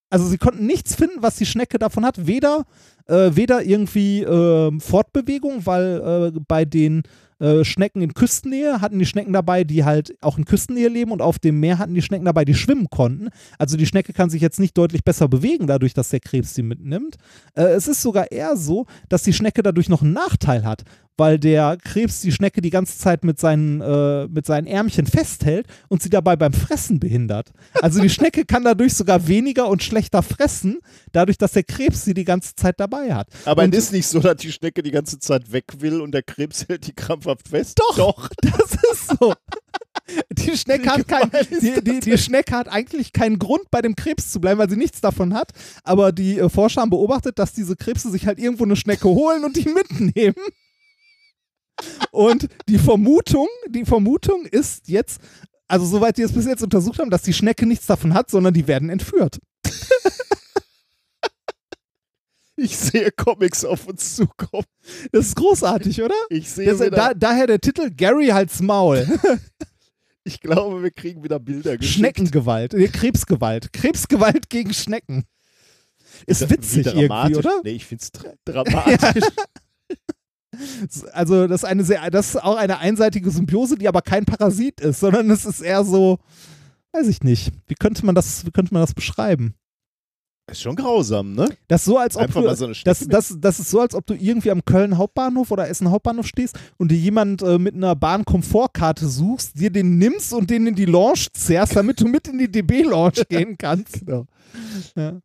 Also 0.10 0.28
sie 0.28 0.38
konnten 0.38 0.66
nichts 0.66 0.96
finden, 0.96 1.22
was 1.22 1.36
die 1.36 1.46
Schnecke 1.46 1.78
davon 1.78 2.06
hat. 2.06 2.26
Weder, 2.26 2.66
äh, 3.08 3.32
weder 3.34 3.64
irgendwie 3.64 4.22
ähm, 4.22 4.80
Fortbewegung, 4.80 5.66
weil 5.66 6.32
äh, 6.36 6.40
bei 6.48 6.64
den 6.66 7.04
äh, 7.44 7.66
Schnecken 7.66 8.02
in 8.02 8.14
Küstennähe 8.14 8.80
hatten 8.80 8.98
die 9.00 9.06
Schnecken 9.06 9.34
dabei, 9.34 9.64
die 9.66 9.84
halt 9.84 10.16
auch 10.22 10.38
in 10.38 10.46
Küstennähe 10.46 10.88
leben 10.88 11.12
und 11.12 11.22
auf 11.22 11.40
dem 11.40 11.60
Meer 11.60 11.78
hatten 11.78 11.94
die 11.94 12.02
Schnecken 12.02 12.26
dabei, 12.26 12.46
die 12.46 12.56
schwimmen 12.56 12.88
konnten. 12.90 13.30
Also 13.60 13.76
die 13.78 13.86
Schnecke 13.86 14.14
kann 14.14 14.30
sich 14.30 14.42
jetzt 14.42 14.60
nicht 14.60 14.78
deutlich 14.78 15.04
besser 15.04 15.28
bewegen, 15.28 15.68
dadurch, 15.68 15.94
dass 15.94 16.10
der 16.10 16.22
Krebs 16.22 16.56
sie 16.56 16.64
mitnimmt. 16.64 17.18
Äh, 17.56 17.64
es 17.74 17.88
ist 17.88 18.02
sogar 18.02 18.32
eher 18.32 18.56
so, 18.56 18.86
dass 19.10 19.24
die 19.24 19.34
Schnecke 19.34 19.62
dadurch 19.62 19.90
noch 19.90 20.02
einen 20.02 20.14
Nachteil 20.14 20.64
hat, 20.64 20.84
weil 21.18 21.38
der 21.38 21.78
Krebs 21.84 22.22
die 22.22 22.32
Schnecke 22.32 22.62
die 22.62 22.70
ganze 22.72 22.98
Zeit 22.98 23.24
mit 23.24 23.40
seinen, 23.40 23.82
äh, 23.82 24.28
mit 24.28 24.46
seinen 24.46 24.66
Ärmchen 24.66 25.06
festhält 25.06 25.68
und 25.90 26.02
sie 26.02 26.10
dabei 26.10 26.36
beim 26.36 26.54
Fressen 26.54 27.00
behindert. 27.00 27.52
Also 27.82 28.02
die 28.02 28.10
Schnecke 28.10 28.46
kann 28.46 28.64
dadurch 28.64 28.94
sogar 28.96 29.28
weniger 29.28 29.68
und 29.68 29.84
schlechter 29.84 30.24
fressen, 30.24 30.80
dadurch, 31.12 31.38
dass 31.38 31.52
der 31.52 31.64
Krebs 31.64 32.06
sie 32.06 32.14
die 32.14 32.24
ganze 32.24 32.56
Zeit 32.56 32.80
dabei 32.80 33.14
hat. 33.14 33.28
Aber 33.46 33.64
Und- 33.64 33.76
es 33.76 33.86
ist 33.86 33.92
nicht 33.94 34.08
so, 34.08 34.20
dass 34.20 34.38
die 34.38 34.52
Schnecke 34.52 34.82
die 34.82 34.92
ganze 34.92 35.20
Zeit 35.20 35.52
weg 35.52 35.66
will 35.80 36.02
und 36.02 36.14
der 36.14 36.24
Krebs 36.24 36.66
hält 36.70 36.88
die 36.88 36.94
krampfhaft 36.94 37.33
fest. 37.48 37.80
Doch, 37.80 37.96
Doch. 37.98 38.30
das 38.42 38.78
ist 38.92 39.18
so. 39.20 39.34
Die 40.32 40.58
Schnecke, 40.58 40.90
hat 40.90 41.08
kein, 41.08 41.32
die, 41.62 41.82
die, 41.82 42.00
die 42.02 42.18
Schnecke 42.18 42.56
hat 42.56 42.68
eigentlich 42.68 43.14
keinen 43.14 43.40
Grund, 43.40 43.72
bei 43.72 43.82
dem 43.82 43.96
Krebs 43.96 44.32
zu 44.32 44.42
bleiben, 44.42 44.60
weil 44.60 44.70
sie 44.70 44.76
nichts 44.76 45.02
davon 45.02 45.34
hat. 45.34 45.52
Aber 45.84 46.12
die 46.12 46.40
äh, 46.40 46.50
Forscher 46.50 46.82
haben 46.82 46.90
beobachtet, 46.90 47.40
dass 47.40 47.54
diese 47.54 47.76
Krebse 47.76 48.12
sich 48.12 48.28
halt 48.28 48.40
irgendwo 48.40 48.66
eine 48.66 48.76
Schnecke 48.76 49.08
holen 49.08 49.46
und 49.46 49.56
die 49.56 49.70
mitnehmen. 49.70 50.36
Und 52.12 52.48
die 52.68 52.78
Vermutung, 52.78 53.48
die 53.70 53.86
Vermutung 53.86 54.46
ist 54.46 54.88
jetzt, 54.88 55.22
also 55.68 55.86
soweit 55.86 56.18
die 56.18 56.22
es 56.22 56.34
bis 56.34 56.46
jetzt 56.46 56.64
untersucht 56.64 57.00
haben, 57.00 57.10
dass 57.10 57.24
die 57.24 57.34
Schnecke 57.34 57.66
nichts 57.66 57.88
davon 57.88 58.14
hat, 58.14 58.30
sondern 58.30 58.54
die 58.54 58.68
werden 58.68 58.90
entführt. 58.90 59.40
Ich 62.56 62.78
sehe 62.78 63.10
Comics 63.12 63.66
auf 63.66 63.88
uns 63.88 64.16
zukommen. 64.16 64.66
Das 65.12 65.28
ist 65.28 65.36
großartig, 65.36 66.02
oder? 66.04 66.16
Ich 66.30 66.50
sehe 66.50 66.68
Das, 66.68 66.90
da, 66.92 67.14
daher 67.14 67.48
der 67.48 67.60
Titel 67.60 67.90
Gary 67.90 68.28
halt's 68.28 68.62
Maul. 68.62 69.08
ich 70.24 70.40
glaube, 70.40 70.84
wir 70.84 70.92
kriegen 70.92 71.24
wieder 71.24 71.40
Bilder 71.40 71.78
geschickt. 71.78 71.98
Schneckengewalt, 71.98 72.74
äh, 72.74 72.88
Krebsgewalt. 72.88 73.74
Krebsgewalt 73.74 74.50
gegen 74.50 74.74
Schnecken. 74.74 75.24
Ist 76.28 76.48
witzig 76.50 76.86
irgendwie, 76.86 77.36
oder? 77.36 77.62
Nee, 77.64 77.72
ich 77.72 77.86
finde 77.86 78.04
es 78.04 78.12
dramatisch. 78.46 79.24
Also, 81.14 81.48
das 81.48 81.64
ist 81.64 81.66
eine 81.68 81.84
sehr, 81.84 82.12
das 82.12 82.36
ist 82.36 82.44
auch 82.44 82.58
eine 82.58 82.78
einseitige 82.78 83.32
Symbiose, 83.32 83.76
die 83.76 83.88
aber 83.88 84.04
kein 84.04 84.26
Parasit 84.26 84.82
ist, 84.82 85.00
sondern 85.00 85.32
es 85.32 85.46
ist 85.46 85.62
eher 85.62 85.84
so, 85.84 86.20
weiß 86.92 87.08
ich 87.08 87.24
nicht. 87.24 87.52
Wie 87.66 87.74
könnte 87.74 88.06
man 88.06 88.14
das, 88.14 88.46
wie 88.46 88.52
könnte 88.52 88.72
man 88.72 88.84
das 88.84 88.94
beschreiben? 88.94 89.56
Ist 90.52 90.62
schon 90.62 90.76
grausam, 90.76 91.34
ne? 91.34 91.48
Das 91.68 91.82
ist 91.82 91.86
so, 91.86 91.98
als 91.98 92.16
ob 92.18 92.24
Einfach 92.24 92.42
du, 92.42 92.48
mal 92.48 92.56
so 92.56 92.66
eine 92.66 92.76
das, 92.84 93.08
das, 93.08 93.36
das 93.40 93.60
ist 93.60 93.70
so, 93.72 93.80
als 93.80 93.96
ob 93.96 94.06
du 94.06 94.14
irgendwie 94.14 94.52
am 94.52 94.64
Köln 94.66 94.98
Hauptbahnhof 94.98 95.52
oder 95.52 95.70
Essen 95.70 95.90
Hauptbahnhof 95.90 96.28
stehst 96.28 96.60
und 96.78 96.92
dir 96.92 96.98
jemand 96.98 97.42
äh, 97.42 97.58
mit 97.58 97.76
einer 97.76 97.96
Bahnkomfortkarte 97.96 99.08
suchst, 99.08 99.58
dir 99.60 99.70
den 99.72 99.98
nimmst 99.98 100.34
und 100.34 100.50
den 100.50 100.68
in 100.68 100.76
die 100.76 100.86
Lounge 100.86 101.28
zerrst, 101.34 101.76
damit 101.76 102.02
du 102.02 102.08
mit 102.08 102.28
in 102.28 102.38
die 102.38 102.52
DB-Lounge 102.52 103.24
gehen 103.30 103.58
kannst. 103.58 104.06
Genau. 104.06 104.26
Ja, 104.98 105.20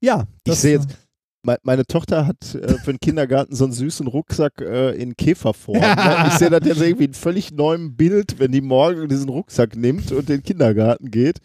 ja 0.00 0.20
Ich 0.44 0.52
das, 0.52 0.60
sehe 0.62 0.74
jetzt, 0.76 0.88
me- 1.42 1.58
meine 1.62 1.84
Tochter 1.84 2.26
hat 2.26 2.54
äh, 2.54 2.78
für 2.78 2.92
den 2.92 3.00
Kindergarten 3.00 3.54
so 3.56 3.64
einen 3.64 3.72
süßen 3.72 4.06
Rucksack 4.06 4.60
äh, 4.60 4.90
in 4.92 5.16
Käferform. 5.16 5.78
ne? 5.80 6.24
Ich 6.28 6.34
sehe 6.34 6.50
das 6.50 6.60
jetzt 6.64 6.80
irgendwie 6.80 7.06
in 7.06 7.14
völlig 7.14 7.50
neuem 7.52 7.96
Bild, 7.96 8.38
wenn 8.38 8.52
die 8.52 8.60
morgen 8.60 9.08
diesen 9.08 9.28
Rucksack 9.28 9.74
nimmt 9.76 10.12
und 10.12 10.20
in 10.30 10.36
den 10.36 10.42
Kindergarten 10.42 11.10
geht. 11.10 11.38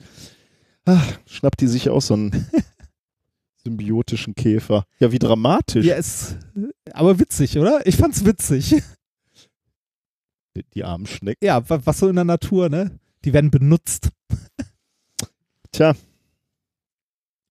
Ach, 0.86 1.20
schnappt 1.26 1.62
die 1.62 1.68
sich 1.68 1.90
auch 1.90 2.02
so 2.02 2.14
einen 2.16 2.48
symbiotischen 3.64 4.36
Käfer. 4.36 4.86
Ja, 5.00 5.12
wie 5.12 5.20
dramatisch. 5.20 5.86
Ja, 5.86 5.96
ist 5.96 6.38
aber 6.92 7.20
witzig, 7.20 7.58
oder? 7.58 7.86
Ich 7.86 7.96
fand's 7.96 8.26
witzig. 8.26 8.76
Die, 10.56 10.64
die 10.74 10.84
armen 10.84 11.06
Schnecken. 11.08 11.44
Ja, 11.44 11.68
wa- 11.70 11.82
was 11.84 12.00
so 12.00 12.08
in 12.10 12.16
der 12.16 12.26
Natur, 12.26 12.70
ne? 12.70 13.00
Die 13.26 13.34
werden 13.34 13.50
benutzt. 13.52 14.10
Tja. 15.72 15.96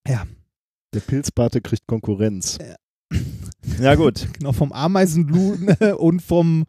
Ja. 0.06 0.26
Der 0.94 1.00
Pilzpate 1.00 1.60
kriegt 1.62 1.86
Konkurrenz. 1.86 2.58
Ja. 2.60 2.76
Ja, 3.80 3.94
gut. 3.94 4.28
Genau, 4.38 4.52
vom 4.52 4.72
Ameisenblut 4.72 5.60
ne? 5.80 5.96
und 5.96 6.20
vom, 6.20 6.66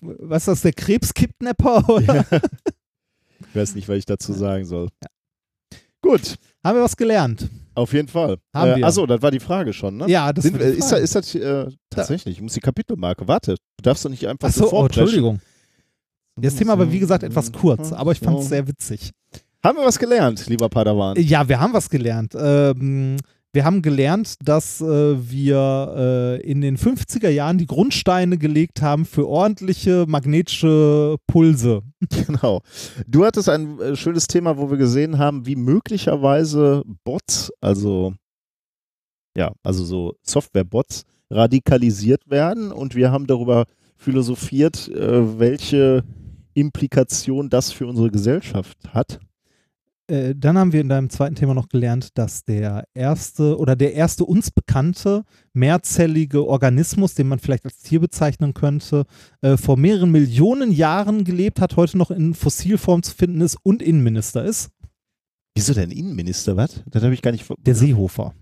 was 0.00 0.42
ist 0.42 0.48
das, 0.48 0.60
der 0.62 0.72
Krebskidnapper? 0.72 1.88
Oder? 1.88 2.26
Ich 3.50 3.60
weiß 3.60 3.74
nicht, 3.76 3.88
was 3.88 3.98
ich 3.98 4.06
dazu 4.06 4.32
sagen 4.32 4.64
soll. 4.64 4.88
Gut, 6.04 6.36
Haben 6.62 6.76
wir 6.78 6.84
was 6.84 6.96
gelernt? 6.96 7.48
auf 7.74 7.92
jeden 7.92 8.08
Fall. 8.08 8.36
Haben 8.54 8.72
äh, 8.72 8.76
wir. 8.76 8.86
Achso, 8.86 9.06
das 9.06 9.22
war 9.22 9.30
die 9.30 9.40
Frage 9.40 9.72
schon, 9.72 9.96
ne? 9.96 10.06
Ja, 10.06 10.32
das 10.32 10.44
Sind, 10.44 10.60
war 10.60 10.66
ist, 10.66 10.92
ist 10.92 11.14
das 11.14 11.34
äh, 11.34 11.66
tatsächlich? 11.90 12.36
Ich 12.36 12.42
muss 12.42 12.52
die 12.52 12.60
Kapitelmarke. 12.60 13.26
Warte, 13.26 13.54
du 13.54 13.82
darfst 13.82 14.04
doch 14.04 14.10
nicht 14.10 14.26
einfach 14.28 14.48
Achso, 14.48 14.64
oh, 14.64 14.66
sofort 14.66 14.92
brechen. 14.92 15.00
Entschuldigung. 15.02 15.40
Das 16.36 16.56
Thema 16.56 16.78
war, 16.78 16.90
wie 16.92 16.98
gesagt, 16.98 17.22
etwas 17.22 17.52
kurz, 17.52 17.92
aber 17.92 18.12
ich 18.12 18.20
fand 18.20 18.40
es 18.40 18.48
sehr 18.48 18.66
witzig. 18.68 19.12
Haben 19.62 19.78
wir 19.78 19.86
was 19.86 19.98
gelernt, 19.98 20.46
lieber 20.46 20.68
Padawan? 20.68 21.16
Ja, 21.18 21.48
wir 21.48 21.58
haben 21.58 21.72
was 21.72 21.88
gelernt. 21.88 22.34
Ähm, 22.38 23.16
wir 23.54 23.64
haben 23.64 23.82
gelernt, 23.82 24.34
dass 24.42 24.80
äh, 24.80 24.84
wir 25.30 25.94
äh, 25.96 26.42
in 26.42 26.60
den 26.60 26.76
50er 26.76 27.28
Jahren 27.28 27.56
die 27.56 27.66
Grundsteine 27.66 28.36
gelegt 28.36 28.82
haben 28.82 29.04
für 29.04 29.28
ordentliche 29.28 30.04
magnetische 30.08 31.16
Pulse. 31.26 31.82
Genau. 32.26 32.60
Du 33.06 33.24
hattest 33.24 33.48
ein 33.48 33.80
äh, 33.80 33.96
schönes 33.96 34.26
Thema, 34.26 34.58
wo 34.58 34.70
wir 34.70 34.76
gesehen 34.76 35.18
haben, 35.18 35.46
wie 35.46 35.56
möglicherweise 35.56 36.82
Bots, 37.04 37.50
also 37.60 38.14
ja, 39.36 39.52
also 39.62 39.84
so 39.84 40.14
Software-Bots, 40.22 41.04
radikalisiert 41.30 42.28
werden 42.28 42.72
und 42.72 42.94
wir 42.94 43.10
haben 43.10 43.26
darüber 43.26 43.64
philosophiert, 43.96 44.88
äh, 44.88 45.38
welche 45.38 46.04
Implikation 46.54 47.48
das 47.48 47.72
für 47.72 47.86
unsere 47.86 48.10
Gesellschaft 48.10 48.76
hat. 48.92 49.18
Äh, 50.06 50.34
dann 50.36 50.58
haben 50.58 50.72
wir 50.72 50.82
in 50.82 50.90
deinem 50.90 51.08
zweiten 51.08 51.34
Thema 51.34 51.54
noch 51.54 51.68
gelernt, 51.68 52.18
dass 52.18 52.44
der 52.44 52.84
erste 52.92 53.58
oder 53.58 53.74
der 53.74 53.94
erste 53.94 54.24
uns 54.24 54.50
bekannte 54.50 55.24
mehrzellige 55.54 56.46
Organismus, 56.46 57.14
den 57.14 57.28
man 57.28 57.38
vielleicht 57.38 57.64
als 57.64 57.78
Tier 57.78 58.00
bezeichnen 58.00 58.52
könnte, 58.52 59.06
äh, 59.40 59.56
vor 59.56 59.78
mehreren 59.78 60.10
Millionen 60.10 60.72
Jahren 60.72 61.24
gelebt 61.24 61.60
hat, 61.60 61.76
heute 61.76 61.96
noch 61.96 62.10
in 62.10 62.34
Fossilform 62.34 63.02
zu 63.02 63.14
finden 63.14 63.40
ist 63.40 63.56
und 63.62 63.80
Innenminister 63.80 64.44
ist. 64.44 64.70
Wieso 65.56 65.72
denn 65.72 65.90
Innenminister, 65.90 66.56
was? 66.56 66.82
Das 66.90 67.02
habe 67.02 67.14
ich 67.14 67.22
gar 67.22 67.30
nicht. 67.30 67.46
Der 67.58 67.74
Seehofer. 67.74 68.34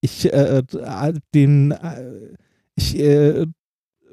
Ich, 0.00 0.32
äh, 0.32 0.58
äh, 0.58 1.12
den, 1.32 1.70
äh, 1.70 2.34
ich 2.74 2.98
äh, 2.98 3.46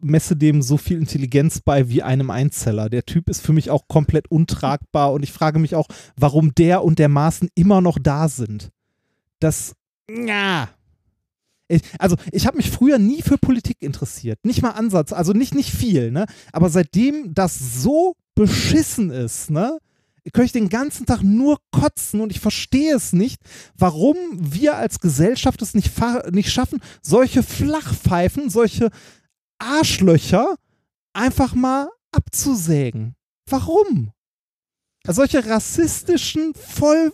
messe 0.01 0.35
dem 0.35 0.61
so 0.61 0.77
viel 0.77 0.97
Intelligenz 0.97 1.61
bei 1.61 1.89
wie 1.89 2.03
einem 2.03 2.29
Einzeller. 2.29 2.89
Der 2.89 3.05
Typ 3.05 3.29
ist 3.29 3.41
für 3.41 3.53
mich 3.53 3.69
auch 3.69 3.87
komplett 3.87 4.29
untragbar 4.31 5.13
und 5.13 5.23
ich 5.23 5.31
frage 5.31 5.59
mich 5.59 5.75
auch, 5.75 5.87
warum 6.15 6.53
der 6.55 6.83
und 6.83 6.99
der 6.99 7.09
Maaßen 7.09 7.49
immer 7.55 7.81
noch 7.81 7.99
da 7.99 8.27
sind. 8.29 8.69
Das, 9.39 9.75
ja, 10.09 10.69
Ich, 11.69 11.83
also 11.99 12.15
ich 12.31 12.47
habe 12.47 12.57
mich 12.57 12.71
früher 12.71 12.97
nie 12.97 13.21
für 13.21 13.37
Politik 13.37 13.77
interessiert. 13.81 14.39
Nicht 14.43 14.61
mal 14.61 14.71
Ansatz, 14.71 15.13
also 15.13 15.33
nicht, 15.33 15.53
nicht 15.53 15.71
viel, 15.71 16.11
ne? 16.11 16.25
Aber 16.51 16.69
seitdem 16.69 17.33
das 17.33 17.81
so 17.81 18.15
beschissen 18.35 19.11
ist, 19.11 19.51
ne? 19.51 19.77
Könnte 20.33 20.45
ich 20.45 20.51
den 20.51 20.69
ganzen 20.69 21.05
Tag 21.05 21.23
nur 21.23 21.59
kotzen 21.71 22.21
und 22.21 22.31
ich 22.31 22.39
verstehe 22.39 22.95
es 22.95 23.13
nicht, 23.13 23.41
warum 23.75 24.15
wir 24.33 24.75
als 24.77 24.99
Gesellschaft 24.99 25.61
es 25.61 25.73
nicht, 25.73 25.91
nicht 26.31 26.51
schaffen, 26.51 26.81
solche 27.01 27.41
Flachpfeifen, 27.41 28.49
solche 28.49 28.89
Arschlöcher 29.59 30.55
einfach 31.13 31.53
mal 31.53 31.89
abzusägen. 32.11 33.15
Warum? 33.49 34.11
Solche 35.07 35.45
rassistischen, 35.45 36.53
voll. 36.53 37.11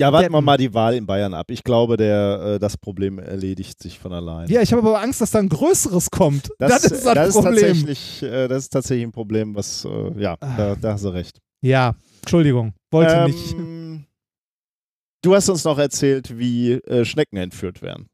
Ja, 0.00 0.12
warten 0.12 0.32
wir 0.32 0.40
mal 0.40 0.56
die 0.56 0.72
Wahl 0.72 0.94
in 0.94 1.06
Bayern 1.06 1.34
ab. 1.34 1.50
Ich 1.50 1.62
glaube, 1.62 1.96
der, 1.96 2.54
äh, 2.54 2.58
das 2.58 2.76
Problem 2.76 3.18
erledigt 3.18 3.80
sich 3.80 3.98
von 3.98 4.12
allein. 4.12 4.48
Ja, 4.48 4.62
ich 4.62 4.72
habe 4.72 4.82
aber 4.82 5.00
Angst, 5.00 5.20
dass 5.20 5.30
da 5.30 5.38
ein 5.38 5.48
größeres 5.48 6.10
kommt. 6.10 6.50
Das, 6.58 6.82
ist 6.84 7.04
das, 7.04 7.14
das 7.14 7.34
Problem. 7.34 7.54
Ist 7.54 7.60
tatsächlich, 7.60 8.22
äh, 8.22 8.48
das 8.48 8.64
ist 8.64 8.70
tatsächlich 8.70 9.06
ein 9.06 9.12
Problem, 9.12 9.54
was, 9.54 9.84
äh, 9.84 10.20
ja, 10.20 10.36
da, 10.38 10.74
da 10.74 10.92
hast 10.94 11.04
du 11.04 11.10
recht. 11.10 11.38
ja, 11.60 11.94
Entschuldigung, 12.22 12.72
wollte 12.90 13.24
nicht. 13.24 13.52
Ähm, 13.52 14.06
Du 15.24 15.36
hast 15.36 15.48
uns 15.48 15.62
noch 15.62 15.78
erzählt, 15.78 16.36
wie 16.36 16.72
äh, 16.72 17.04
Schnecken 17.04 17.36
entführt 17.36 17.80
werden. 17.80 18.08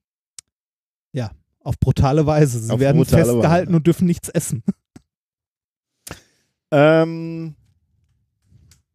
Auf 1.69 1.79
brutale 1.79 2.25
Weise. 2.25 2.61
Sie 2.61 2.73
Auf 2.73 2.81
werden 2.81 3.05
festgehalten 3.05 3.69
Weise. 3.69 3.77
und 3.77 3.87
dürfen 3.87 4.07
nichts 4.07 4.31
essen. 4.31 4.63
Ähm, 6.71 7.55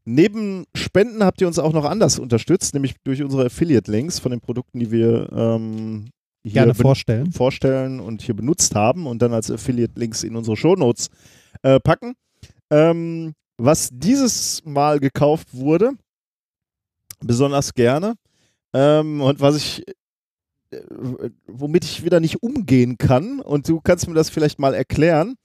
neben 0.06 0.66
Spenden 0.76 1.24
habt 1.24 1.42
ihr 1.42 1.48
uns 1.48 1.58
auch 1.58 1.74
noch 1.74 1.85
anders 1.85 2.19
unterstützt, 2.19 2.76
nämlich 2.76 2.93
durch 3.03 3.24
unsere 3.24 3.48
Affiliate-Links 3.48 4.19
von 4.19 4.30
den 4.30 4.42
Produkten, 4.42 4.77
die 4.80 4.92
wir 4.92 5.27
ähm, 5.34 6.11
hier 6.43 6.53
Gerne 6.53 6.76
vorstellen. 6.76 7.32
vorstellen 7.32 8.00
und 8.00 8.22
hier 8.22 8.35
benutzt 8.35 8.76
haben 8.76 9.08
und 9.08 9.24
dann 9.24 9.34
als 9.34 9.50
Affiliate-Links 9.50 10.22
in 10.22 10.35
unsere 10.35 10.56
Shownotes 10.56 11.10
äh, 11.64 11.80
packen. 11.80 12.14
Ähm, 12.69 13.34
was 13.58 13.90
dieses 13.92 14.64
Mal 14.66 15.00
gekauft 15.00 15.48
wurde, 15.52 15.93
besonders 17.22 17.74
gerne, 17.74 18.14
ähm, 18.74 19.19
und 19.19 19.40
was 19.40 19.56
ich, 19.56 19.84
womit 21.48 21.85
ich 21.85 22.03
wieder 22.03 22.19
nicht 22.19 22.43
umgehen 22.43 22.98
kann, 22.98 23.40
und 23.40 23.68
du 23.68 23.82
kannst 23.82 24.08
mir 24.08 24.14
das 24.14 24.30
vielleicht 24.30 24.60
mal 24.60 24.74
erklären, 24.74 25.35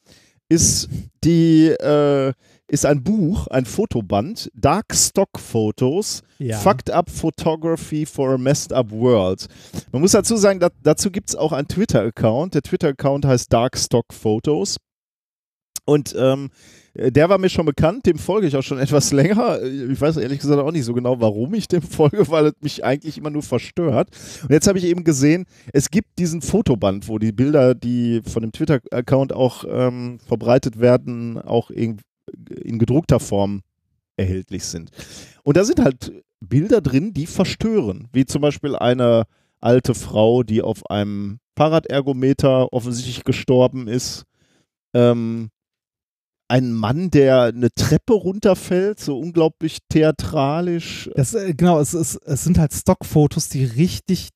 ist 0.49 0.89
die, 1.25 1.67
äh, 1.69 2.33
ist 2.69 2.87
ein 2.87 3.03
Buch, 3.03 3.47
ein 3.49 3.65
Fotoband, 3.65 4.51
Dark 4.55 4.95
Stock 4.95 5.39
Photos, 5.39 6.23
Ja. 6.39 6.59
Fucked 6.59 6.91
Up 6.91 7.11
Photography 7.11 8.07
for 8.07 8.31
a 8.35 8.39
Messed 8.39 8.73
Up 8.73 8.91
World. 8.91 9.47
Man 9.93 10.03
muss 10.03 10.13
dazu 10.13 10.37
sagen, 10.37 10.61
da, 10.61 10.69
dazu 10.83 11.11
gibt 11.11 11.31
es 11.31 11.37
auch 11.37 11.53
einen 11.53 11.67
Twitter-Account. 11.69 12.55
Der 12.55 12.63
Twitter-Account 12.63 13.27
heißt 13.27 13.53
Darkstock 13.53 14.13
Photos. 14.13 14.77
Und 15.85 16.15
ähm, 16.19 16.51
der 16.95 17.29
war 17.29 17.39
mir 17.39 17.49
schon 17.49 17.67
bekannt, 17.67 18.07
dem 18.07 18.19
folge 18.19 18.47
ich 18.47 18.57
auch 18.57 18.63
schon 18.63 18.79
etwas 18.79 19.13
länger. 19.13 19.63
Ich 19.63 20.01
weiß 20.01 20.17
ehrlich 20.17 20.41
gesagt 20.41 20.61
auch 20.61 20.73
nicht 20.73 20.85
so 20.85 20.95
genau, 20.95 21.21
warum 21.21 21.55
ich 21.55 21.69
dem 21.69 21.83
folge, 21.83 22.29
weil 22.29 22.47
es 22.47 22.55
mich 22.61 22.85
eigentlich 22.85 23.19
immer 23.19 23.31
nur 23.31 23.43
verstört. 23.43 24.11
Und 24.43 24.51
jetzt 24.51 24.67
habe 24.67 24.79
ich 24.79 24.85
eben 24.85 25.05
gesehen, 25.05 25.45
es 25.73 25.91
gibt 25.91 26.19
diesen 26.19 26.43
Fotoband, 26.43 27.09
wo 27.09 27.19
die 27.19 27.33
Bilder, 27.33 27.75
die 27.75 28.23
von 28.23 28.43
dem 28.43 28.53
Twitter-Account 28.53 29.33
auch 29.33 29.65
ähm, 29.69 30.19
verbreitet 30.27 30.81
werden, 30.81 31.39
auch 31.39 31.71
in, 31.71 31.99
in 32.63 32.79
gedruckter 32.79 33.21
Form 33.21 33.63
erhältlich 34.17 34.65
sind. 34.65 34.91
Und 35.43 35.57
da 35.57 35.65
sind 35.65 35.81
halt 35.81 36.13
Bilder 36.41 36.81
drin, 36.81 37.13
die 37.15 37.27
verstören, 37.27 38.09
wie 38.13 38.25
zum 38.25 38.43
Beispiel 38.43 38.77
eine 38.77 39.25
alte 39.61 39.95
Frau, 39.95 40.43
die 40.43 40.63
auf 40.63 40.89
einem 40.91 41.39
Fahrradergometer 41.57 42.73
offensichtlich 42.73 43.25
gestorben 43.25 43.89
ist. 43.89 44.25
Ähm, 44.95 45.51
ein 46.49 46.73
Mann, 46.73 47.11
der 47.11 47.43
eine 47.43 47.71
Treppe 47.73 48.15
runterfällt, 48.15 49.01
so 49.01 49.19
unglaublich 49.19 49.79
theatralisch. 49.89 51.11
Das, 51.15 51.35
äh, 51.35 51.55
genau, 51.55 51.79
es, 51.81 51.95
es, 51.95 52.17
es 52.17 52.45
sind 52.45 52.59
halt 52.59 52.73
Stockfotos, 52.73 53.49
die 53.49 53.65
richtig. 53.65 54.31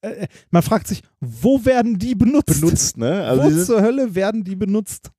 Äh, 0.00 0.28
man 0.50 0.62
fragt 0.62 0.86
sich, 0.86 1.02
wo 1.20 1.64
werden 1.64 1.98
die 1.98 2.14
benutzt? 2.14 2.60
benutzt, 2.60 2.96
ne? 2.96 3.24
Also, 3.24 3.42
wo 3.42 3.64
zur 3.64 3.82
Hölle 3.82 4.14
werden 4.14 4.44
die 4.44 4.56
benutzt? 4.56 5.10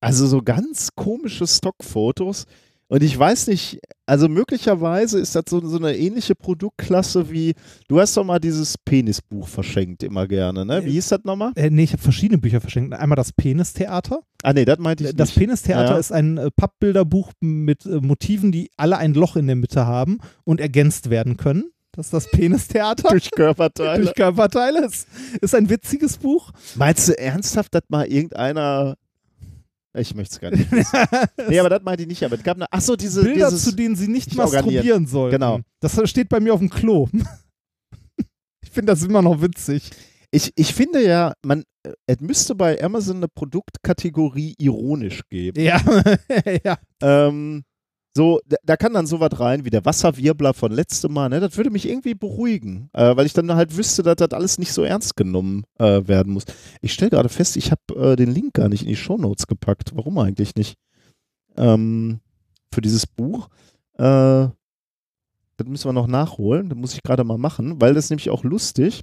also 0.00 0.26
so 0.26 0.42
ganz 0.42 0.90
komische 0.94 1.46
Stockfotos. 1.46 2.46
Und 2.88 3.02
ich 3.02 3.18
weiß 3.18 3.48
nicht, 3.48 3.80
also 4.06 4.28
möglicherweise 4.28 5.18
ist 5.18 5.34
das 5.34 5.44
so, 5.48 5.60
so 5.66 5.76
eine 5.76 5.96
ähnliche 5.96 6.36
Produktklasse 6.36 7.30
wie, 7.30 7.54
du 7.88 7.98
hast 8.00 8.16
doch 8.16 8.22
mal 8.24 8.38
dieses 8.38 8.78
Penisbuch 8.78 9.48
verschenkt 9.48 10.04
immer 10.04 10.28
gerne, 10.28 10.64
ne? 10.64 10.84
Wie 10.84 10.92
hieß 10.92 11.08
das 11.08 11.24
nochmal? 11.24 11.50
Äh, 11.56 11.70
nee, 11.70 11.82
ich 11.82 11.92
habe 11.92 12.02
verschiedene 12.02 12.38
Bücher 12.38 12.60
verschenkt. 12.60 12.94
Einmal 12.94 13.16
das 13.16 13.32
Penistheater. 13.32 14.20
Ah 14.44 14.52
nee, 14.52 14.64
das 14.64 14.78
meinte 14.78 15.04
ich 15.08 15.16
Das 15.16 15.30
nicht. 15.30 15.38
Penistheater 15.38 15.94
Ja. 15.94 15.98
ist 15.98 16.12
ein 16.12 16.38
äh, 16.38 16.50
Pappbilderbuch 16.54 17.32
mit 17.40 17.84
äh, 17.86 18.00
Motiven, 18.00 18.52
die 18.52 18.70
alle 18.76 18.98
ein 18.98 19.14
Loch 19.14 19.34
in 19.34 19.48
der 19.48 19.56
Mitte 19.56 19.86
haben 19.86 20.18
und 20.44 20.60
ergänzt 20.60 21.10
werden 21.10 21.36
können. 21.36 21.72
Das 21.90 22.06
ist 22.06 22.12
das 22.12 22.30
Penistheater. 22.30 23.08
Durch 23.10 23.30
Körperteile. 23.32 24.04
Durch 24.04 24.14
Körperteile. 24.14 24.84
Ist, 24.84 25.08
ist 25.40 25.54
ein 25.56 25.68
witziges 25.70 26.18
Buch. 26.18 26.52
Meinst 26.76 27.08
du 27.08 27.18
ernsthaft, 27.18 27.74
dass 27.74 27.82
mal 27.88 28.06
irgendeiner. 28.06 28.94
Ich 29.96 30.14
möchte 30.14 30.34
es 30.34 30.40
gar 30.40 30.50
nicht. 30.50 30.70
wissen. 30.70 30.98
nee, 31.48 31.58
aber 31.58 31.70
das 31.70 31.82
meinte 31.82 32.02
ich 32.02 32.08
nicht. 32.08 32.22
Aber 32.24 32.36
es 32.36 32.42
gab 32.42 32.56
eine. 32.56 32.70
Achso, 32.72 32.96
diese. 32.96 33.22
Bilder, 33.22 33.48
dieses, 33.48 33.64
zu 33.64 33.72
denen 33.72 33.96
sie 33.96 34.08
nicht 34.08 34.34
masturbieren 34.34 35.06
sollen. 35.06 35.32
Genau. 35.32 35.60
Das 35.80 35.98
steht 36.08 36.28
bei 36.28 36.40
mir 36.40 36.54
auf 36.54 36.60
dem 36.60 36.70
Klo. 36.70 37.08
ich 38.62 38.70
finde 38.70 38.92
das 38.92 39.02
immer 39.02 39.22
noch 39.22 39.40
witzig. 39.40 39.90
ich, 40.30 40.52
ich 40.56 40.74
finde 40.74 41.06
ja, 41.06 41.32
man, 41.44 41.64
äh, 41.82 41.92
es 42.06 42.20
müsste 42.20 42.54
bei 42.54 42.82
Amazon 42.82 43.16
eine 43.16 43.28
Produktkategorie 43.28 44.54
ironisch 44.58 45.22
geben. 45.28 45.62
Ja, 45.62 45.80
ja. 46.64 46.78
Ähm, 47.00 47.64
so, 48.16 48.40
da, 48.64 48.78
kann 48.78 48.94
dann 48.94 49.06
sowas 49.06 49.38
rein 49.38 49.66
wie 49.66 49.70
der 49.70 49.84
Wasserwirbler 49.84 50.54
von 50.54 50.72
letztem 50.72 51.12
Mal. 51.12 51.28
Ne? 51.28 51.38
Das 51.38 51.58
würde 51.58 51.68
mich 51.68 51.86
irgendwie 51.86 52.14
beruhigen, 52.14 52.88
äh, 52.94 53.14
weil 53.14 53.26
ich 53.26 53.34
dann 53.34 53.54
halt 53.54 53.76
wüsste, 53.76 54.02
dass 54.02 54.16
das 54.16 54.30
alles 54.30 54.56
nicht 54.56 54.72
so 54.72 54.84
ernst 54.84 55.16
genommen 55.16 55.64
äh, 55.78 56.08
werden 56.08 56.32
muss. 56.32 56.46
Ich 56.80 56.94
stelle 56.94 57.10
gerade 57.10 57.28
fest, 57.28 57.58
ich 57.58 57.70
habe 57.70 58.12
äh, 58.12 58.16
den 58.16 58.32
Link 58.32 58.54
gar 58.54 58.70
nicht 58.70 58.84
in 58.84 58.88
die 58.88 58.96
Shownotes 58.96 59.46
gepackt. 59.46 59.90
Warum 59.94 60.16
eigentlich 60.16 60.54
nicht? 60.54 60.78
Ähm, 61.58 62.20
für 62.72 62.80
dieses 62.80 63.06
Buch. 63.06 63.50
Äh, 63.98 64.48
das 65.58 65.66
müssen 65.66 65.86
wir 65.86 65.92
noch 65.92 66.06
nachholen. 66.06 66.70
Das 66.70 66.78
muss 66.78 66.94
ich 66.94 67.02
gerade 67.02 67.22
mal 67.22 67.36
machen, 67.36 67.82
weil 67.82 67.92
das 67.92 68.08
nämlich 68.08 68.30
auch 68.30 68.44
lustig. 68.44 69.02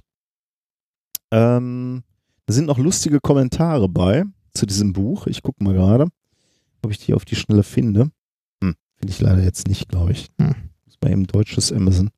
Ähm, 1.30 2.02
da 2.46 2.52
sind 2.52 2.66
noch 2.66 2.78
lustige 2.78 3.20
Kommentare 3.20 3.88
bei 3.88 4.24
zu 4.54 4.66
diesem 4.66 4.92
Buch. 4.92 5.28
Ich 5.28 5.42
gucke 5.42 5.62
mal 5.62 5.74
gerade, 5.74 6.08
ob 6.82 6.90
ich 6.90 6.98
die 6.98 7.14
auf 7.14 7.24
die 7.24 7.36
Schnelle 7.36 7.62
finde. 7.62 8.10
Finde 9.04 9.12
ich 9.12 9.20
leider 9.20 9.42
jetzt 9.42 9.68
nicht, 9.68 9.90
glaube 9.90 10.12
ich. 10.12 10.30
Hm. 10.38 10.54
Muss 10.86 10.96
mal 11.02 11.12
eben 11.12 11.26
deutsches 11.26 11.70
Amazon. 11.70 12.08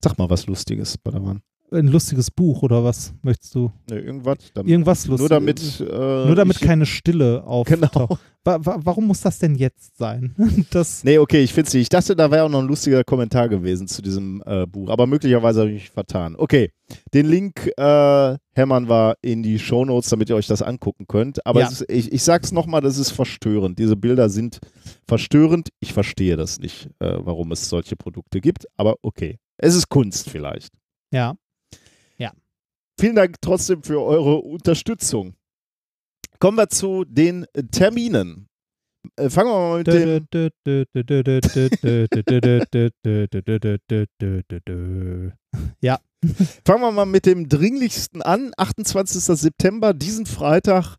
Sag 0.00 0.16
mal 0.16 0.30
was 0.30 0.46
Lustiges, 0.46 0.96
Badawan. 0.96 1.42
Ein 1.72 1.86
lustiges 1.88 2.30
Buch 2.30 2.62
oder 2.62 2.82
was 2.82 3.12
möchtest 3.22 3.54
du? 3.54 3.70
Ne, 3.88 3.98
irgendwas. 4.00 4.38
Damit, 4.54 4.70
Irgendwas 4.70 5.06
Lustiges. 5.06 5.20
nur 5.20 5.28
damit. 5.28 5.80
Äh, 5.80 6.26
Nur 6.26 6.34
damit 6.34 6.60
keine 6.60 6.84
Stille 6.86 7.44
auf. 7.44 7.66
Genau. 7.66 8.18
Wa 8.42 8.58
wa 8.64 8.80
warum 8.82 9.06
muss 9.06 9.20
das 9.20 9.38
denn 9.38 9.54
jetzt 9.54 9.98
sein? 9.98 10.34
Das, 10.70 11.04
Nee, 11.04 11.18
okay, 11.18 11.42
ich 11.42 11.52
finde 11.52 11.68
es 11.68 11.74
nicht. 11.74 11.82
Ich 11.82 11.88
dachte, 11.90 12.16
da 12.16 12.30
wäre 12.30 12.44
auch 12.44 12.48
noch 12.48 12.60
ein 12.60 12.66
lustiger 12.66 13.04
Kommentar 13.04 13.48
gewesen 13.50 13.86
zu 13.86 14.00
diesem 14.02 14.42
äh, 14.46 14.66
Buch, 14.66 14.88
aber 14.88 15.06
möglicherweise 15.06 15.60
habe 15.60 15.70
ich 15.70 15.82
mich 15.82 15.90
vertan. 15.90 16.34
Okay, 16.38 16.72
den 17.12 17.26
Link 17.26 17.70
äh, 17.76 18.36
hämmern 18.54 18.88
wir 18.88 19.16
in 19.20 19.42
die 19.42 19.58
Shownotes, 19.58 20.08
damit 20.10 20.30
ihr 20.30 20.36
euch 20.36 20.46
das 20.46 20.62
angucken 20.62 21.06
könnt. 21.06 21.44
Aber 21.46 21.60
Ja. 21.60 21.66
es 21.66 21.82
ist, 21.82 21.90
ich, 21.90 22.12
ich 22.12 22.22
sag's 22.22 22.50
nochmal, 22.50 22.80
das 22.80 22.96
ist 22.96 23.10
verstörend. 23.10 23.78
Diese 23.78 23.94
Bilder 23.96 24.28
sind 24.30 24.58
verstörend. 25.06 25.68
Ich 25.80 25.92
verstehe 25.92 26.36
das 26.36 26.58
nicht, 26.58 26.86
äh, 27.00 27.16
warum 27.18 27.52
es 27.52 27.68
solche 27.68 27.94
Produkte 27.96 28.40
gibt, 28.40 28.66
aber 28.76 28.96
okay. 29.02 29.38
Es 29.58 29.74
ist 29.74 29.88
Kunst 29.88 30.30
vielleicht. 30.30 30.72
ja. 31.12 31.34
Vielen 33.00 33.16
Dank 33.16 33.36
trotzdem 33.40 33.82
für 33.82 34.02
eure 34.02 34.36
Unterstützung. 34.42 35.32
Kommen 36.38 36.58
wir 36.58 36.68
zu 36.68 37.06
den 37.06 37.46
Terminen. 37.70 38.46
Äh, 39.16 39.30
fangen 39.30 39.48
wir 39.48 39.58
mal 39.58 39.78
mit 39.78 39.86
dem 39.86 40.26
Fangen 46.66 46.82
wir 46.82 46.92
mal 46.92 47.06
mit 47.06 47.24
dem 47.24 47.48
dringlichsten 47.48 48.20
an. 48.20 48.52
28. 48.58 49.22
September, 49.22 49.94
diesen 49.94 50.26
Freitag, 50.26 50.96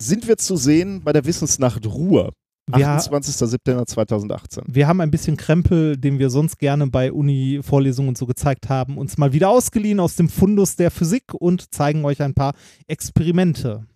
sind 0.00 0.26
wir 0.26 0.38
zu 0.38 0.56
sehen 0.56 1.04
bei 1.04 1.12
der 1.12 1.24
Wissensnacht 1.24 1.86
Ruhr. 1.86 2.32
Wir, 2.66 2.88
28. 2.88 3.34
September 3.34 3.84
2018. 3.84 4.64
wir 4.68 4.86
haben 4.86 5.00
ein 5.00 5.10
bisschen 5.10 5.36
Krempel, 5.36 5.96
den 5.96 6.18
wir 6.18 6.30
sonst 6.30 6.58
gerne 6.58 6.86
bei 6.86 7.12
Uni-Vorlesungen 7.12 8.10
und 8.10 8.18
so 8.18 8.24
gezeigt 8.26 8.68
haben, 8.68 8.98
uns 8.98 9.18
mal 9.18 9.32
wieder 9.32 9.48
ausgeliehen 9.48 9.98
aus 9.98 10.14
dem 10.14 10.28
Fundus 10.28 10.76
der 10.76 10.92
Physik 10.92 11.34
und 11.34 11.74
zeigen 11.74 12.04
euch 12.04 12.22
ein 12.22 12.34
paar 12.34 12.54
Experimente. 12.86 13.86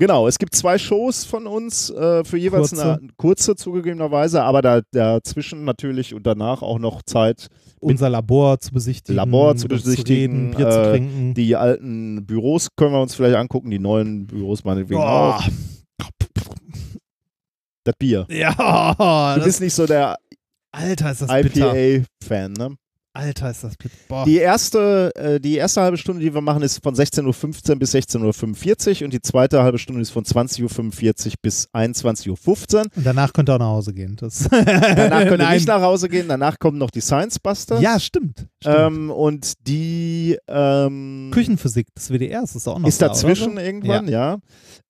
Genau, 0.00 0.28
es 0.28 0.38
gibt 0.38 0.54
zwei 0.54 0.78
Shows 0.78 1.24
von 1.24 1.46
uns, 1.48 1.90
äh, 1.90 2.22
für 2.22 2.38
jeweils 2.38 2.70
Kurze. 2.70 2.98
eine 2.98 3.08
kurze 3.16 3.56
zugegebenerweise, 3.56 4.42
aber 4.42 4.62
da, 4.62 4.80
dazwischen 4.92 5.64
natürlich 5.64 6.14
und 6.14 6.24
danach 6.24 6.62
auch 6.62 6.78
noch 6.78 7.02
Zeit, 7.02 7.48
Unser 7.80 8.08
Labor 8.08 8.60
zu 8.60 8.72
besichtigen. 8.72 9.16
Labor 9.16 9.56
zu 9.56 9.66
besichtigen, 9.68 10.50
reden, 10.50 10.56
Bier 10.56 10.70
zu 10.70 10.80
äh, 10.80 10.90
trinken. 10.90 11.34
die 11.34 11.56
alten 11.56 12.26
Büros 12.26 12.68
können 12.76 12.92
wir 12.92 13.02
uns 13.02 13.14
vielleicht 13.14 13.36
angucken, 13.36 13.70
die 13.70 13.78
neuen 13.78 14.26
Büros 14.26 14.64
meinetwegen 14.64 15.00
Boah. 15.00 15.36
auch. 15.36 15.48
Das 17.88 17.96
Bier. 17.98 18.26
Ja, 18.30 19.34
Du 19.36 19.44
bist 19.44 19.60
nicht 19.60 19.74
so 19.74 19.86
der 19.86 20.18
Alter, 20.72 21.12
ist 21.12 21.22
das. 21.22 21.30
IPA-Fan, 21.30 22.52
ne? 22.52 22.76
Alter, 23.14 23.50
ist 23.50 23.64
das 23.64 23.76
bitter. 23.76 24.24
Die 24.26 24.36
erste, 24.36 25.10
äh, 25.16 25.40
die 25.40 25.56
erste 25.56 25.80
halbe 25.80 25.96
Stunde, 25.96 26.22
die 26.22 26.32
wir 26.32 26.40
machen, 26.40 26.62
ist 26.62 26.80
von 26.82 26.94
16.15 26.94 27.72
Uhr 27.72 27.76
bis 27.78 27.94
16.45 27.94 29.00
Uhr 29.00 29.04
und 29.06 29.12
die 29.12 29.20
zweite 29.20 29.62
halbe 29.62 29.78
Stunde 29.78 30.02
ist 30.02 30.10
von 30.10 30.24
20.45 30.24 31.26
Uhr 31.26 31.32
bis 31.42 31.68
21.15 31.72 32.28
Uhr. 32.76 32.82
Und 32.94 33.04
danach 33.04 33.32
könnt 33.32 33.48
ihr 33.50 33.54
auch 33.54 33.58
nach 33.58 33.66
Hause 33.66 33.92
gehen. 33.92 34.14
Das 34.20 34.46
Danach 34.50 35.26
könnt 35.26 35.42
ihr 35.42 35.50
nicht 35.50 35.66
nach 35.66 35.80
Hause 35.80 36.08
gehen, 36.08 36.28
danach 36.28 36.58
kommen 36.60 36.78
noch 36.78 36.90
die 36.90 37.00
Science 37.00 37.40
Busters. 37.40 37.80
Ja, 37.80 37.98
stimmt. 37.98 38.46
stimmt. 38.62 38.76
Ähm, 38.78 39.10
und 39.10 39.66
die 39.66 40.38
ähm, 40.46 41.30
Küchenphysik 41.32 41.92
des 41.94 42.10
WDRs 42.10 42.54
ist 42.54 42.68
auch 42.68 42.78
noch 42.78 42.88
ist 42.88 43.02
da, 43.02 43.08
dazwischen 43.08 43.54
oder 43.54 43.64
irgendwann, 43.64 44.06
ja. 44.06 44.38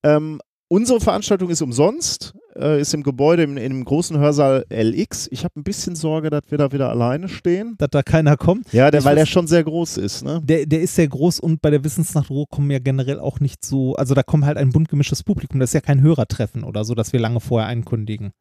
Ähm, 0.03 0.39
unsere 0.67 1.01
Veranstaltung 1.01 1.49
ist 1.49 1.61
umsonst, 1.63 2.33
äh, 2.55 2.79
ist 2.81 2.93
im 2.93 3.03
Gebäude, 3.03 3.43
im, 3.43 3.57
im 3.57 3.83
großen 3.85 4.17
Hörsaal 4.17 4.65
LX. 4.71 5.27
Ich 5.31 5.43
habe 5.43 5.59
ein 5.59 5.63
bisschen 5.63 5.95
Sorge, 5.95 6.29
dass 6.29 6.43
wir 6.49 6.57
da 6.57 6.71
wieder 6.71 6.89
alleine 6.89 7.27
stehen. 7.29 7.75
Dass 7.77 7.89
da 7.91 8.03
keiner 8.03 8.37
kommt. 8.37 8.71
Ja, 8.73 8.91
der, 8.91 9.03
weil 9.03 9.15
der 9.15 9.25
weiß- 9.25 9.29
schon 9.29 9.47
sehr 9.47 9.63
groß 9.63 9.97
ist, 9.97 10.23
ne? 10.23 10.41
Der, 10.43 10.65
der 10.65 10.81
ist 10.81 10.95
sehr 10.95 11.07
groß 11.07 11.39
und 11.39 11.61
bei 11.61 11.69
der 11.69 11.83
Wissensnacht 11.83 12.29
Ruhr 12.29 12.47
kommen 12.49 12.71
ja 12.71 12.79
generell 12.79 13.19
auch 13.19 13.39
nicht 13.39 13.63
so, 13.65 13.95
also 13.95 14.13
da 14.15 14.23
kommt 14.23 14.45
halt 14.45 14.57
ein 14.57 14.71
bunt 14.71 14.89
gemischtes 14.89 15.23
Publikum. 15.23 15.59
Das 15.59 15.69
ist 15.69 15.73
ja 15.75 15.81
kein 15.81 16.01
Hörertreffen 16.01 16.63
oder 16.63 16.83
so, 16.83 16.95
dass 16.95 17.13
wir 17.13 17.19
lange 17.19 17.39
vorher 17.39 17.67
einkündigen. 17.67 18.31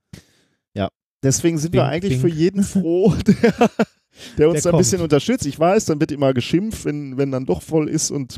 Deswegen 1.22 1.58
sind 1.58 1.72
wir 1.72 1.80
Wink, 1.82 1.90
eigentlich 1.90 2.12
wink. 2.12 2.20
für 2.22 2.28
jeden 2.28 2.62
froh, 2.62 3.12
der, 3.26 3.70
der 4.38 4.50
uns 4.50 4.62
Der 4.62 4.72
ein 4.72 4.78
bisschen 4.78 5.00
unterstützt. 5.00 5.46
Ich 5.46 5.58
weiß, 5.58 5.86
dann 5.86 5.98
wird 5.98 6.12
immer 6.12 6.32
geschimpft, 6.32 6.84
wenn, 6.84 7.16
wenn 7.18 7.32
dann 7.32 7.44
doch 7.44 7.60
voll 7.62 7.88
ist 7.88 8.12
und 8.12 8.36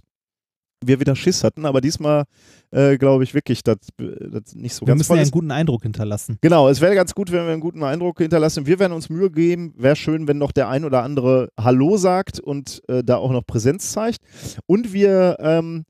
wir 0.85 1.01
wieder 1.01 1.15
Schiss 1.17 1.45
hatten. 1.45 1.67
Aber 1.67 1.81
diesmal 1.81 2.25
äh, 2.71 2.97
glaube 2.99 3.25
ich 3.25 3.35
wirklich, 3.35 3.63
dass 3.63 3.77
das 3.97 4.55
nicht 4.55 4.75
so 4.75 4.83
Wir 4.83 4.89
ganz 4.93 4.99
müssen 5.01 5.09
voll 5.09 5.17
ja 5.19 5.23
einen 5.23 5.31
guten 5.31 5.51
Eindruck 5.51 5.83
hinterlassen. 5.83 6.39
Genau, 6.41 6.69
es 6.69 6.81
wäre 6.81 6.95
ganz 6.95 7.15
gut, 7.15 7.31
wenn 7.33 7.45
wir 7.45 7.53
einen 7.53 7.61
guten 7.61 7.83
Eindruck 7.83 8.19
hinterlassen. 8.19 8.67
Wir 8.67 8.79
werden 8.79 8.93
uns 8.93 9.09
Mühe 9.11 9.31
geben. 9.31 9.75
Wäre 9.77 9.97
schön, 9.97 10.29
wenn 10.29 10.39
noch 10.39 10.53
der 10.53 10.69
ein 10.69 10.85
oder 10.85 11.03
andere 11.03 11.51
Hallo 11.59 11.97
sagt 11.97 12.41
und 12.41 12.83
äh, 12.89 13.03
da 13.05 13.17
auch 13.17 13.33
noch 13.33 13.47
Präsenz 13.47 13.93
zeigt. 13.93 14.19
Und 14.67 14.93
wir, 14.93 15.37
ähm, 15.41 15.85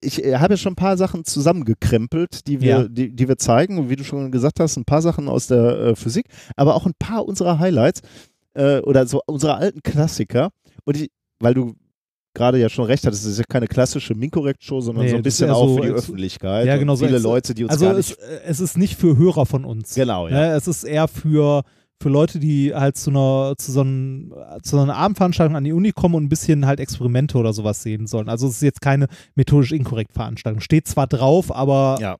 ich 0.00 0.24
äh, 0.24 0.36
habe 0.36 0.54
ja 0.54 0.58
schon 0.58 0.72
ein 0.72 0.76
paar 0.76 0.96
Sachen 0.96 1.24
zusammengekrempelt, 1.24 2.46
die 2.46 2.60
wir, 2.60 2.68
Ja. 2.68 2.88
die, 2.88 3.14
die 3.14 3.28
wir 3.28 3.36
zeigen. 3.38 3.88
Wie 3.88 3.96
du 3.96 4.04
schon 4.04 4.30
gesagt 4.30 4.60
hast, 4.60 4.76
ein 4.76 4.84
paar 4.84 5.02
Sachen 5.02 5.28
aus 5.28 5.46
der 5.46 5.78
äh, 5.78 5.96
Physik, 5.96 6.26
aber 6.56 6.74
auch 6.74 6.86
ein 6.86 6.94
paar 6.98 7.26
unserer 7.26 7.58
Highlights 7.58 8.00
äh, 8.54 8.80
oder 8.80 9.06
so 9.06 9.20
unsere 9.26 9.56
alten 9.56 9.82
Klassiker. 9.82 10.50
Und 10.84 10.96
ich, 10.96 11.10
weil 11.40 11.54
du 11.54 11.74
gerade 12.36 12.58
ja 12.58 12.68
schon 12.68 12.84
recht 12.84 13.04
hattest, 13.06 13.24
es 13.24 13.32
ist 13.32 13.38
ja 13.38 13.44
keine 13.48 13.66
klassische 13.66 14.14
Minkorrekt-Show, 14.14 14.80
sondern 14.80 15.04
Nee, 15.06 15.10
so 15.10 15.16
ein 15.16 15.22
bisschen 15.22 15.50
auch 15.50 15.66
so 15.66 15.76
für 15.76 15.82
die 15.82 15.88
Öffentlichkeit. 15.92 16.66
Ja, 16.66 16.76
genau, 16.76 16.94
so 16.94 17.06
viele 17.06 17.18
Leute, 17.18 17.54
die 17.54 17.64
uns 17.64 17.72
Also 17.72 17.86
gar 17.86 17.96
es, 17.98 18.10
nicht. 18.10 18.20
äh, 18.20 18.40
es 18.46 18.60
ist 18.60 18.76
nicht 18.78 18.96
für 18.96 19.16
Hörer 19.16 19.46
von 19.46 19.64
uns. 19.64 19.94
Genau, 19.94 20.28
ja. 20.28 20.34
Ne? 20.34 20.46
Es 20.52 20.68
ist 20.68 20.84
eher 20.84 21.08
für, 21.08 21.62
für 22.00 22.08
Leute, 22.08 22.38
die 22.38 22.74
halt 22.74 22.96
zu 22.96 23.10
einer, 23.10 23.54
zu, 23.58 23.72
so 23.72 23.80
einem, 23.80 24.32
zu 24.62 24.76
so 24.76 24.82
einer 24.82 24.96
Abendveranstaltung 24.96 25.56
an 25.56 25.64
die 25.64 25.72
Uni 25.72 25.92
kommen 25.92 26.14
und 26.14 26.24
ein 26.24 26.28
bisschen 26.28 26.66
halt 26.66 26.78
Experimente 26.78 27.38
oder 27.38 27.52
sowas 27.52 27.82
sehen 27.82 28.06
sollen. 28.06 28.28
Also 28.28 28.46
es 28.48 28.56
ist 28.56 28.62
jetzt 28.62 28.80
keine 28.82 29.06
methodisch 29.34 29.72
inkorrekt 29.72 30.12
Veranstaltung. 30.12 30.60
Steht 30.60 30.86
zwar 30.86 31.06
drauf, 31.06 31.50
aber 31.54 31.96
Ja. 32.00 32.16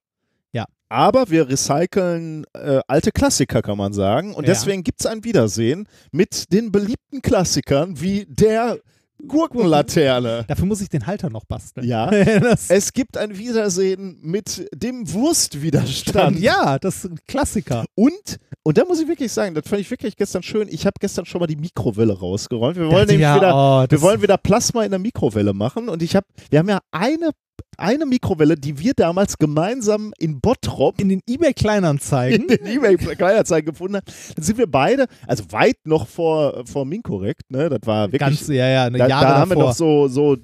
Ja. 0.53 0.65
Aber 0.89 1.29
wir 1.31 1.49
recyceln 1.49 2.45
äh, 2.55 2.81
alte 2.87 3.11
Klassiker, 3.11 3.61
kann 3.61 3.77
man 3.77 3.93
sagen. 3.93 4.33
Und 4.35 4.45
Ja. 4.45 4.55
deswegen 4.55 4.83
gibt 4.83 5.01
es 5.01 5.07
ein 5.07 5.25
Wiedersehen 5.25 5.87
mit 6.13 6.53
den 6.53 6.73
beliebten 6.73 7.21
Klassikern 7.23 8.01
wie 8.01 8.25
der 8.29 8.79
Gurkenlaterne. 9.27 10.45
dafür 10.49 10.67
muss 10.67 10.81
ich 10.81 10.89
den 10.89 11.07
Halter 11.07 11.31
noch 11.31 11.45
basteln. 11.45 11.87
Ja. 11.87 12.11
das, 12.41 12.71
Es 12.71 12.93
gibt 12.93 13.17
ein 13.17 13.37
Wiedersehen 13.39 14.19
mit 14.23 14.69
dem 14.75 15.11
Wurstwiderstand. 15.13 16.39
ja, 16.39 16.79
das 16.79 16.97
ist 17.05 17.11
ein 17.11 17.19
Klassiker. 17.27 17.85
Und, 17.95 18.39
und 18.63 18.79
da 18.79 18.85
muss 18.85 19.01
ich 19.01 19.09
wirklich 19.09 19.33
sagen, 19.33 19.55
das 19.55 19.69
fand 19.69 19.81
ich 19.81 19.91
wirklich 19.91 20.17
gestern 20.17 20.43
schön. 20.43 20.69
Ich 20.69 20.87
habe 20.87 20.95
gestern 21.01 21.25
schon 21.25 21.41
mal 21.41 21.47
die 21.47 21.57
Mikrowelle 21.57 22.19
rausgeräumt. 22.19 22.77
Wir 22.77 22.85
wollen 22.87 22.93
Dachte, 22.95 23.07
nämlich 23.07 23.23
ja, 23.23 23.37
wieder, 23.37 23.55
oh, 23.55 23.81
wir 23.83 23.89
das- 23.89 24.01
wollen 24.03 24.23
wieder 24.23 24.39
Plasma 24.39 24.85
in 24.85 24.91
der 24.91 24.99
Mikrowelle 25.01 25.53
machen. 25.53 25.89
Und 25.89 26.03
ich 26.03 26.15
habe, 26.17 26.27
wir 26.51 26.59
haben 26.59 26.69
ja 26.69 26.81
eine, 26.91 27.31
eine 27.79 28.07
Mikrowelle, 28.07 28.57
die 28.57 28.79
wir 28.79 28.95
damals 28.95 29.39
gemeinsam 29.39 30.13
in 30.19 30.41
Bottrop 30.41 31.01
in 31.01 31.09
den 31.09 31.21
eBay 31.29 31.53
Kleinanzeigen. 31.53 32.43
in 32.49 32.49
den 32.49 32.67
eBay-Kleinanzeigen 32.67 33.73
gefunden 33.73 33.97
haben. 33.97 34.07
Dann 34.35 34.45
sind 34.45 34.59
wir 34.59 34.67
beide, 34.67 35.07
also 35.27 35.45
weit 35.51 35.79
noch 35.85 36.07
vor, 36.07 36.65
vor 36.67 36.85
Minkorrekt, 36.85 37.51
ne? 37.51 37.69
Das 37.69 37.81
war 37.85 38.13
wirklich. 38.13 38.21
Ganz, 38.21 38.49
ja, 38.49 38.69
ja, 38.69 38.85
eine 38.85 38.99
da, 38.99 39.07
Jahre 39.07 39.27
da 39.27 39.39
haben 39.39 39.51
wir 39.51 39.57
davor. 39.57 39.71
noch 39.71 39.77
so, 39.77 40.09
so 40.09 40.37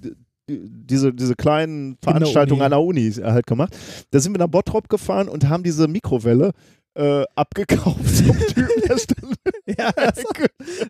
diese, 0.49 1.15
diese 1.15 1.35
kleinen 1.35 1.97
Veranstaltungen 2.03 2.63
an 2.63 2.71
der 2.71 2.81
Uni 2.81 3.11
halt 3.13 3.47
gemacht. 3.47 3.77
Da 4.11 4.21
sind 4.21 4.35
wir 4.35 4.39
nach 4.39 4.49
Bottrop 4.49 4.89
gefahren 4.89 5.29
und 5.29 5.49
haben 5.49 5.63
diese 5.63 5.89
Mikrowelle 5.89 6.53
äh, 6.95 7.25
abgekauft 7.35 8.17
zum 8.17 8.39
Typen. 8.49 8.83
der 8.89 8.99
stand- 8.99 9.37
ja, 9.79 9.91
das 9.97 10.25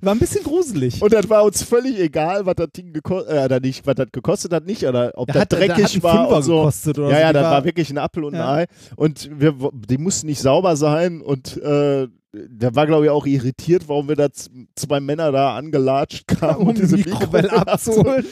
war 0.01 0.15
ein 0.15 0.19
bisschen 0.19 0.43
gruselig. 0.45 1.01
Und 1.03 1.13
das 1.13 1.29
war 1.29 1.45
uns 1.45 1.63
völlig 1.63 1.99
egal, 2.01 2.45
was 2.47 2.55
das 2.57 2.69
Ding 2.77 2.93
gekostet, 2.93 3.51
äh, 3.51 3.61
nicht, 3.61 3.87
was 3.87 3.95
das 3.95 4.09
gekostet 4.13 4.53
hat, 4.53 4.67
nicht, 4.67 4.85
oder 4.85 5.13
ob 5.15 5.29
das 5.29 5.37
hat, 5.43 5.53
dreckig 5.53 6.03
war 6.03 6.43
so. 6.43 6.57
gekostet 6.57 6.99
oder 6.99 7.11
Ja, 7.11 7.15
so. 7.17 7.21
ja, 7.21 7.29
Die 7.29 7.33
das 7.35 7.45
war 7.45 7.65
wirklich 7.65 7.91
ein 7.91 7.99
Apfel 7.99 8.25
und 8.25 8.35
Ja. 8.35 8.53
ein 8.53 8.59
Ei. 8.63 8.67
Und 8.97 9.31
wir, 9.39 9.55
die 9.89 9.99
mussten 9.99 10.27
nicht 10.27 10.41
sauber 10.41 10.77
sein 10.77 11.21
und 11.21 11.57
äh, 11.63 12.09
der 12.35 12.75
war, 12.75 12.87
glaube 12.87 13.05
ich, 13.05 13.11
auch 13.11 13.27
irritiert, 13.27 13.89
warum 13.89 14.09
wir 14.09 14.17
da 14.17 14.29
zwei 14.75 15.01
Männer 15.01 15.31
da 15.33 15.55
angelatscht 15.57 16.27
kamen, 16.27 16.67
um 16.69 16.75
die 16.75 16.83
Mikrowelle 16.87 17.53
abzuholen. 17.67 18.25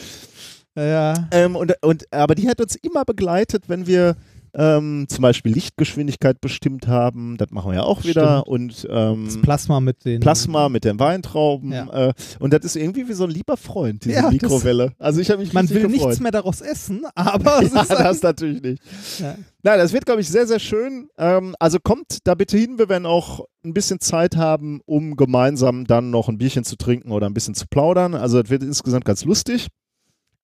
Ja, 0.75 0.83
ja. 0.85 1.27
Ähm, 1.31 1.55
und, 1.55 1.73
und, 1.81 2.11
aber 2.11 2.33
die 2.33 2.47
hat 2.49 2.59
uns 2.61 2.75
immer 2.77 3.05
begleitet, 3.05 3.65
wenn 3.67 3.85
wir 3.87 4.15
ähm, 4.53 5.05
zum 5.07 5.21
Beispiel 5.21 5.53
Lichtgeschwindigkeit 5.53 6.41
bestimmt 6.41 6.87
haben. 6.87 7.37
Das 7.37 7.49
machen 7.51 7.71
wir 7.71 7.77
ja 7.77 7.83
auch 7.83 8.03
wieder. 8.03 8.41
Stimmt. 8.41 8.47
Und 8.47 8.87
ähm, 8.89 9.25
Das 9.25 9.41
Plasma 9.41 9.79
mit 9.79 10.03
den 10.05 10.19
Plasma 10.19 10.69
mit 10.69 10.83
den 10.85 10.99
Weintrauben. 10.99 11.71
Ja. 11.71 12.09
Äh, 12.09 12.13
und 12.39 12.53
das 12.53 12.65
ist 12.65 12.75
irgendwie 12.75 13.07
wie 13.07 13.13
so 13.13 13.23
ein 13.25 13.29
lieber 13.29 13.57
Freund, 13.57 14.03
diese 14.05 14.15
Ja, 14.15 14.29
Mikrowelle. 14.31 14.93
Also 14.99 15.21
ich 15.21 15.29
habe 15.29 15.41
mich 15.41 15.53
Man 15.53 15.69
will 15.69 15.83
gefreut. 15.83 16.07
nichts 16.07 16.19
mehr 16.19 16.31
daraus 16.31 16.61
essen, 16.61 17.05
aber 17.15 17.63
Ja, 17.63 17.85
das 17.85 18.21
natürlich 18.21 18.61
nicht. 18.61 18.83
Ja. 19.19 19.35
Nein, 19.63 19.77
das 19.77 19.93
wird, 19.93 20.05
glaube 20.05 20.21
ich, 20.21 20.27
sehr, 20.29 20.47
sehr 20.47 20.59
schön. 20.59 21.07
Ähm, 21.17 21.55
also 21.59 21.77
kommt 21.81 22.17
da 22.23 22.35
bitte 22.35 22.57
hin. 22.57 22.77
Wir 22.79 22.89
werden 22.89 23.05
auch 23.05 23.45
ein 23.63 23.73
bisschen 23.73 23.99
Zeit 23.99 24.35
haben, 24.35 24.81
um 24.85 25.15
gemeinsam 25.15 25.85
dann 25.85 26.09
noch 26.09 26.29
ein 26.29 26.37
Bierchen 26.39 26.63
zu 26.63 26.75
trinken 26.77 27.11
oder 27.11 27.27
ein 27.27 27.33
bisschen 27.33 27.53
zu 27.53 27.67
plaudern. 27.67 28.15
Also 28.15 28.41
das 28.41 28.49
wird 28.49 28.63
insgesamt 28.63 29.05
ganz 29.05 29.23
lustig. 29.23 29.67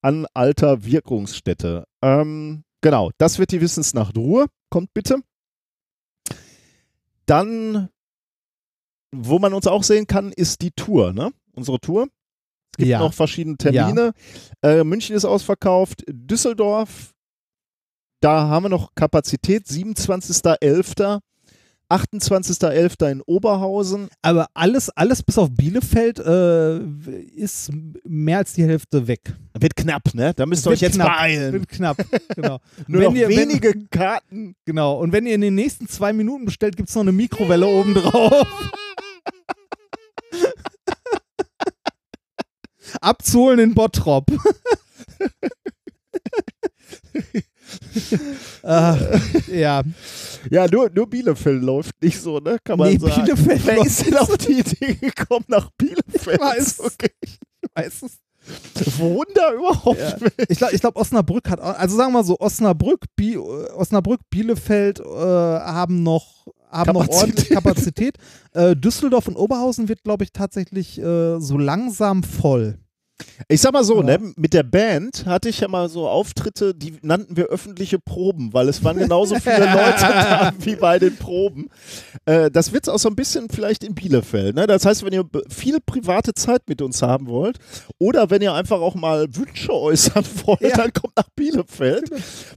An 0.01 0.27
alter 0.35 0.85
Wirkungsstätte. 0.85 1.85
Ähm, 2.03 2.63
genau, 2.81 3.11
das 3.17 3.39
wird 3.39 3.51
die 3.51 3.61
Wissensnacht 3.61 4.17
Ruhe. 4.17 4.47
Kommt 4.69 4.93
bitte. 4.93 5.17
Dann, 7.25 7.89
wo 9.14 9.39
man 9.39 9.53
uns 9.53 9.67
auch 9.67 9.83
sehen 9.83 10.07
kann, 10.07 10.31
ist 10.31 10.61
die 10.61 10.72
Tour, 10.72 11.14
ne? 11.14 11.31
Unsere 11.53 11.80
Tour. 11.80 12.07
Es 12.73 12.77
gibt 12.77 12.89
Ja. 12.89 12.99
noch 12.99 13.14
verschiedene 13.14 13.57
Termine. 13.57 14.14
Äh, 14.61 14.83
München 14.83 15.15
ist 15.15 15.25
ausverkauft. 15.25 16.03
Düsseldorf, 16.07 17.14
da 18.22 18.47
haben 18.47 18.64
wir 18.65 18.69
noch 18.69 18.93
Kapazität. 18.95 19.65
27.11. 19.67 21.19
28.11. 21.90 23.11
in 23.11 23.22
Oberhausen. 23.22 24.09
aber 24.22 24.48
alles, 24.53 24.90
alles 24.90 25.24
bis 25.24 25.38
auf 25.38 25.49
Bielefeld 25.51 26.19
äh, 26.19 26.80
ist 27.35 27.72
mehr 28.06 28.40
als 28.40 28.53
die 28.53 28.64
Hälfte 28.66 29.07
weg. 29.07 29.33
Wird 29.57 29.75
knapp, 29.75 30.14
ne? 30.14 30.33
Da 30.35 30.45
müsst 30.45 30.66
ihr 30.67 30.72
euch 30.72 30.82
jetzt 30.82 30.95
knapp. 30.95 31.07
beeilen. 31.17 31.53
Wird 31.53 31.69
knapp, 31.69 31.98
genau. 32.35 32.59
Nur 32.88 33.01
wenn 33.01 33.07
noch 33.09 33.16
ihr- 33.16 33.30
wenn- 33.30 33.38
wenige 33.49 33.74
Karten. 33.90 34.56
Genau. 34.66 34.99
Und 34.99 35.14
wenn 35.14 35.25
ihr 35.25 35.35
in 35.35 35.41
den 35.41 35.56
nächsten 35.56 35.88
zwei 35.88 36.11
Minuten 36.14 36.45
bestellt, 36.45 36.75
gibt 36.75 36.90
es 36.90 36.95
noch 36.95 37.03
eine 37.03 37.11
Mikrowelle 37.14 37.66
oben 37.67 37.93
drauf. 37.93 38.45
Abzuholen 43.01 43.59
in 43.59 43.74
Bottrop. 43.74 44.25
Ach, 48.63 48.97
ja, 49.51 49.81
Ja, 50.49 50.67
nur, 50.67 50.89
nur 50.93 51.09
Bielefeld 51.09 51.61
läuft 51.63 52.01
nicht 52.01 52.19
so, 52.21 52.39
ne? 52.39 52.57
Kann 52.63 52.77
man 52.77 52.89
Nee, 52.91 52.97
sagen. 52.97 53.23
Bielefeld 53.23 53.65
Wer 53.65 53.85
ist 53.85 54.05
denn 54.05 54.17
auf 54.17 54.37
die 54.37 54.59
Idee 54.59 54.93
gekommen 54.95 55.45
nach 55.47 55.69
Bielefeld? 55.77 56.39
Ich 56.39 56.41
weiß. 56.41 56.79
Okay. 56.81 57.11
weiß 57.75 58.03
es. 58.03 58.17
Wohnen 58.97 59.25
da 59.35 59.51
überhaupt? 59.53 59.99
Ja. 59.99 60.15
Ich 60.47 60.57
glaube, 60.57 60.73
ich 60.73 60.79
glaub, 60.79 60.95
Osnabrück 60.95 61.49
hat, 61.49 61.59
also 61.59 61.97
sagen 61.97 62.11
wir 62.13 62.19
mal 62.19 62.23
so, 62.23 62.39
Osnabrück, 62.39 63.01
Bi 63.17 63.37
Osnabrück 63.37 64.21
Bielefeld 64.29 64.99
äh, 65.01 65.03
haben 65.03 66.01
noch 66.03 66.47
haben 66.69 66.93
noch 66.93 67.01
Kapazität. 67.01 67.21
ordentlich 67.21 67.49
Kapazität. 67.49 68.17
äh, 68.53 68.75
Düsseldorf 68.75 69.27
und 69.27 69.35
Oberhausen 69.35 69.89
wird, 69.89 70.03
glaube 70.03 70.23
ich, 70.23 70.31
tatsächlich 70.31 70.97
äh, 70.99 71.39
so 71.39 71.57
langsam 71.57 72.23
voll. 72.23 72.77
Ich 73.47 73.61
sag 73.61 73.73
mal 73.73 73.83
so, 73.83 73.97
Ja. 74.01 74.17
ne, 74.17 74.33
mit 74.35 74.53
der 74.53 74.63
Band 74.63 75.25
hatte 75.25 75.49
ich 75.49 75.59
ja 75.59 75.67
mal 75.67 75.89
so 75.89 76.07
Auftritte, 76.07 76.75
die 76.75 76.97
nannten 77.01 77.35
wir 77.35 77.45
öffentliche 77.45 77.97
Proben, 77.97 78.53
weil 78.53 78.69
es 78.69 78.83
waren 78.83 78.97
genauso 78.97 79.35
viele 79.39 79.57
Leute 79.73 80.01
da 80.01 80.53
wie 80.59 80.75
bei 80.75 80.99
den 80.99 81.15
Proben. 81.15 81.69
Äh, 82.25 82.51
das 82.51 82.73
wird's 82.73 82.89
auch 82.89 82.99
so 82.99 83.09
ein 83.09 83.15
bisschen 83.15 83.49
vielleicht 83.49 83.83
in 83.83 83.95
Bielefeld. 83.95 84.55
Ne? 84.55 84.67
Das 84.67 84.85
heißt, 84.85 85.03
wenn 85.03 85.13
ihr 85.13 85.25
viel 85.49 85.79
private 85.83 86.33
Zeit 86.35 86.61
mit 86.67 86.81
uns 86.81 87.01
haben 87.01 87.27
wollt 87.27 87.57
oder 87.97 88.29
wenn 88.29 88.41
ihr 88.43 88.53
einfach 88.53 88.79
auch 88.81 88.93
mal 88.95 89.25
Wünsche 89.35 89.73
äußern 89.73 90.23
wollt, 90.45 90.61
Ja. 90.61 90.77
dann 90.77 90.93
kommt 90.93 91.15
nach 91.17 91.29
Bielefeld, 91.35 92.09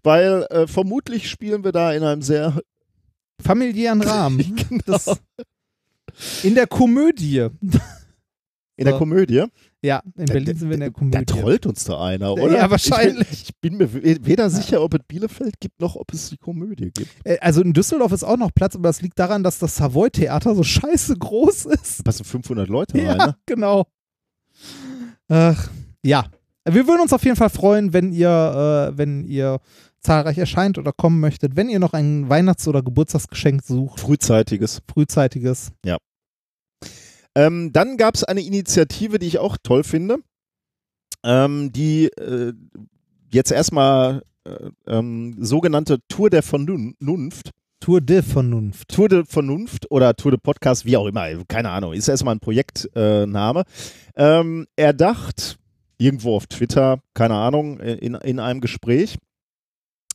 weil 0.03 0.47
äh, 0.51 0.67
vermutlich 0.67 1.31
spielen 1.31 1.65
wir 1.65 1.73
da 1.73 1.93
in 1.93 2.03
einem 2.03 2.23
sehr 2.23 2.61
Familiären 3.43 4.03
Rahmen. 4.03 4.57
Genau. 4.69 4.83
Das, 4.87 5.11
in 6.43 6.55
der 6.55 6.67
Komödie. 6.67 7.47
in 8.77 8.85
der. 8.85 8.99
Komödie. 8.99 9.45
Ja, 9.83 10.03
in 10.17 10.27
Berlin 10.27 10.57
sind 10.59 10.69
wir 10.69 10.75
in 10.75 10.81
der 10.81 10.91
Komödie. 10.91 11.25
Da 11.25 11.25
trollt 11.25 11.65
uns 11.65 11.85
da 11.85 12.03
einer, 12.05 12.35
oder? 12.35 12.53
Ja, 12.55 12.71
wahrscheinlich. 12.71 13.31
Ich, 13.33 13.43
ich 13.45 13.57
bin 13.63 13.79
mir 13.79 13.93
we- 13.95 14.19
weder 14.21 14.51
sicher, 14.51 14.83
ob 14.83 14.93
es 14.93 15.01
Bielefeld 15.09 15.59
gibt, 15.59 15.81
noch 15.81 15.97
ob 15.97 16.13
es 16.13 16.29
die 16.29 16.37
Komödie 16.37 16.91
gibt. 16.93 17.09
Äh, 17.25 17.39
Also 17.41 17.63
in 17.63 17.73
Düsseldorf 17.73 18.13
ist 18.13 18.23
auch 18.25 18.37
noch 18.37 18.51
Platz, 18.55 18.75
aber 18.75 18.89
das 18.91 19.01
liegt 19.01 19.19
daran, 19.19 19.43
dass 19.43 19.59
das 19.59 19.77
Savoy-Theater 19.77 20.55
so 20.55 20.63
scheiße 20.63 21.17
groß 21.17 21.65
ist. 21.67 22.01
Da 22.01 22.03
passen 22.03 22.25
500 22.25 22.69
Leute 22.69 22.99
rein, 22.99 23.05
Ja, 23.07 23.15
ne? 23.29 23.37
genau. 23.47 23.87
Ach, 25.29 25.71
ja. 26.05 26.27
Wir 26.69 26.87
würden 26.87 27.01
uns 27.01 27.13
auf 27.13 27.25
jeden 27.25 27.37
Fall 27.37 27.51
freuen, 27.51 27.93
wenn 27.95 28.13
ihr, 28.13 28.91
äh, 28.93 28.99
wenn 28.99 29.25
ihr 29.25 29.61
zahlreich 30.01 30.39
erscheint 30.39 30.77
oder 30.79 30.93
kommen 30.93 31.21
möchtet. 31.21 31.57
Wenn 31.57 31.69
ihr 31.71 31.79
noch 31.79 31.95
ein 31.95 32.29
Weihnachts- 32.29 32.69
oder 32.69 32.83
Geburtstagsgeschenk 32.83 33.63
sucht, 33.63 34.01
Frühzeitiges. 34.01 34.83
frühzeitiges. 34.93 35.73
Ähm, 37.35 37.73
dann 37.73 37.97
gab 37.97 38.15
es 38.15 38.25
eine 38.25 38.43
Initiative, 38.43 39.19
die 39.19 39.27
ich 39.27 39.39
auch 39.39 39.57
toll 39.63 39.85
finde, 39.85 40.19
ähm, 41.25 41.73
die 41.73 42.07
äh, 42.07 42.53
jetzt 43.33 43.53
erstmal 43.53 44.23
äh, 44.45 44.71
ähm, 44.87 45.37
sogenannte 45.39 45.99
Tour 46.09 46.31
der 46.31 46.43
Vernunft, 46.43 47.51
Tour 47.81 48.01
de 48.01 48.23
Vernunft. 48.23 48.89
Tour 48.89 49.09
de 49.09 49.25
Vernunft 49.25 49.91
oder 49.91 50.15
Tour 50.15 50.33
de 50.33 50.41
Podcast, 50.41 50.85
wie 50.85 50.97
auch 50.97 51.07
immer, 51.07 51.29
keine 51.47 51.71
Ahnung, 51.71 51.93
ist 51.93 52.09
erstmal 52.09 52.35
ein 52.35 52.41
Projektname. 52.41 53.61
Äh, 54.15 54.41
ähm, 54.41 54.67
erdacht, 54.77 55.59
irgendwo 55.99 56.37
auf 56.37 56.47
Twitter, 56.47 57.01
keine 57.15 57.35
Ahnung, 57.35 57.79
in, 57.81 58.15
in 58.15 58.39
einem 58.39 58.61
Gespräch. 58.61 59.19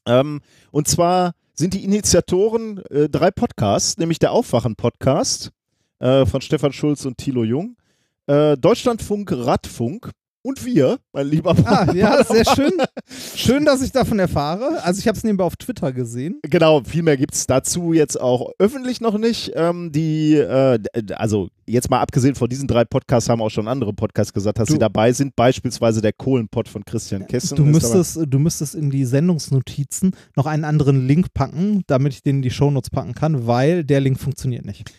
Ähm, 0.05 0.41
und 0.71 0.87
zwar 0.87 1.33
sind 1.53 1.73
die 1.73 1.83
Initiatoren 1.83 2.83
äh, 2.89 3.09
drei 3.09 3.31
Podcasts, 3.31 3.97
nämlich 3.97 4.19
der 4.19 4.31
Aufwachen-Podcast 4.31 5.51
äh, 5.99 6.25
von 6.25 6.41
Stefan 6.41 6.73
Schulz 6.73 7.05
und 7.05 7.17
Thilo 7.17 7.43
Jung, 7.43 7.75
äh, 8.27 8.57
Deutschlandfunk 8.57 9.31
Radfunk 9.31 10.11
und 10.41 10.63
wir, 10.63 10.99
mein 11.11 11.25
lieber 11.27 11.55
Ah, 11.65 11.91
ja, 11.91 12.23
sehr 12.23 12.45
schön. 12.45 12.71
Schön, 13.35 13.65
dass 13.65 13.81
ich 13.81 13.91
davon 13.91 14.19
erfahre. 14.19 14.83
Also 14.83 14.99
ich 14.99 15.07
habe 15.07 15.17
es 15.17 15.23
nebenbei 15.23 15.43
auf 15.43 15.55
Twitter 15.55 15.91
gesehen. 15.91 16.39
Genau, 16.43 16.83
viel 16.83 17.01
mehr 17.01 17.17
gibt 17.17 17.33
es 17.33 17.47
dazu 17.47 17.93
jetzt 17.93 18.21
auch 18.21 18.51
öffentlich 18.59 19.01
noch 19.01 19.17
nicht. 19.17 19.53
Ähm, 19.55 19.91
die, 19.91 20.35
äh, 20.35 20.77
also 21.15 21.49
jetzt 21.65 21.89
mal 21.89 21.99
abgesehen 21.99 22.35
von 22.35 22.47
diesen 22.47 22.67
drei 22.67 22.85
Podcasts 22.85 23.27
haben 23.27 23.41
auch 23.41 23.49
schon 23.49 23.67
andere 23.67 23.91
Podcasts 23.93 24.33
gesagt, 24.33 24.59
dass 24.59 24.67
Du- 24.67 24.73
sie 24.73 24.79
dabei 24.79 25.13
sind. 25.13 25.35
Beispielsweise 25.35 25.99
der 26.03 26.13
Kohlenpott 26.13 26.67
von 26.67 26.85
Christian 26.85 27.25
Kessen. 27.25 27.55
Du 27.55 27.65
müsstest, 27.65 28.19
du 28.27 28.37
müsstest 28.37 28.75
in 28.75 28.91
die 28.91 29.05
Sendungsnotizen 29.05 30.11
noch 30.35 30.45
einen 30.45 30.63
anderen 30.63 31.07
Link 31.07 31.33
packen, 31.33 31.81
damit 31.87 32.13
ich 32.13 32.21
den 32.21 32.35
in 32.37 32.41
die 32.43 32.51
Shownotes 32.51 32.91
packen 32.91 33.15
kann, 33.15 33.47
weil 33.47 33.83
der 33.83 33.99
Link 33.99 34.19
funktioniert 34.19 34.63
nicht. 34.65 34.91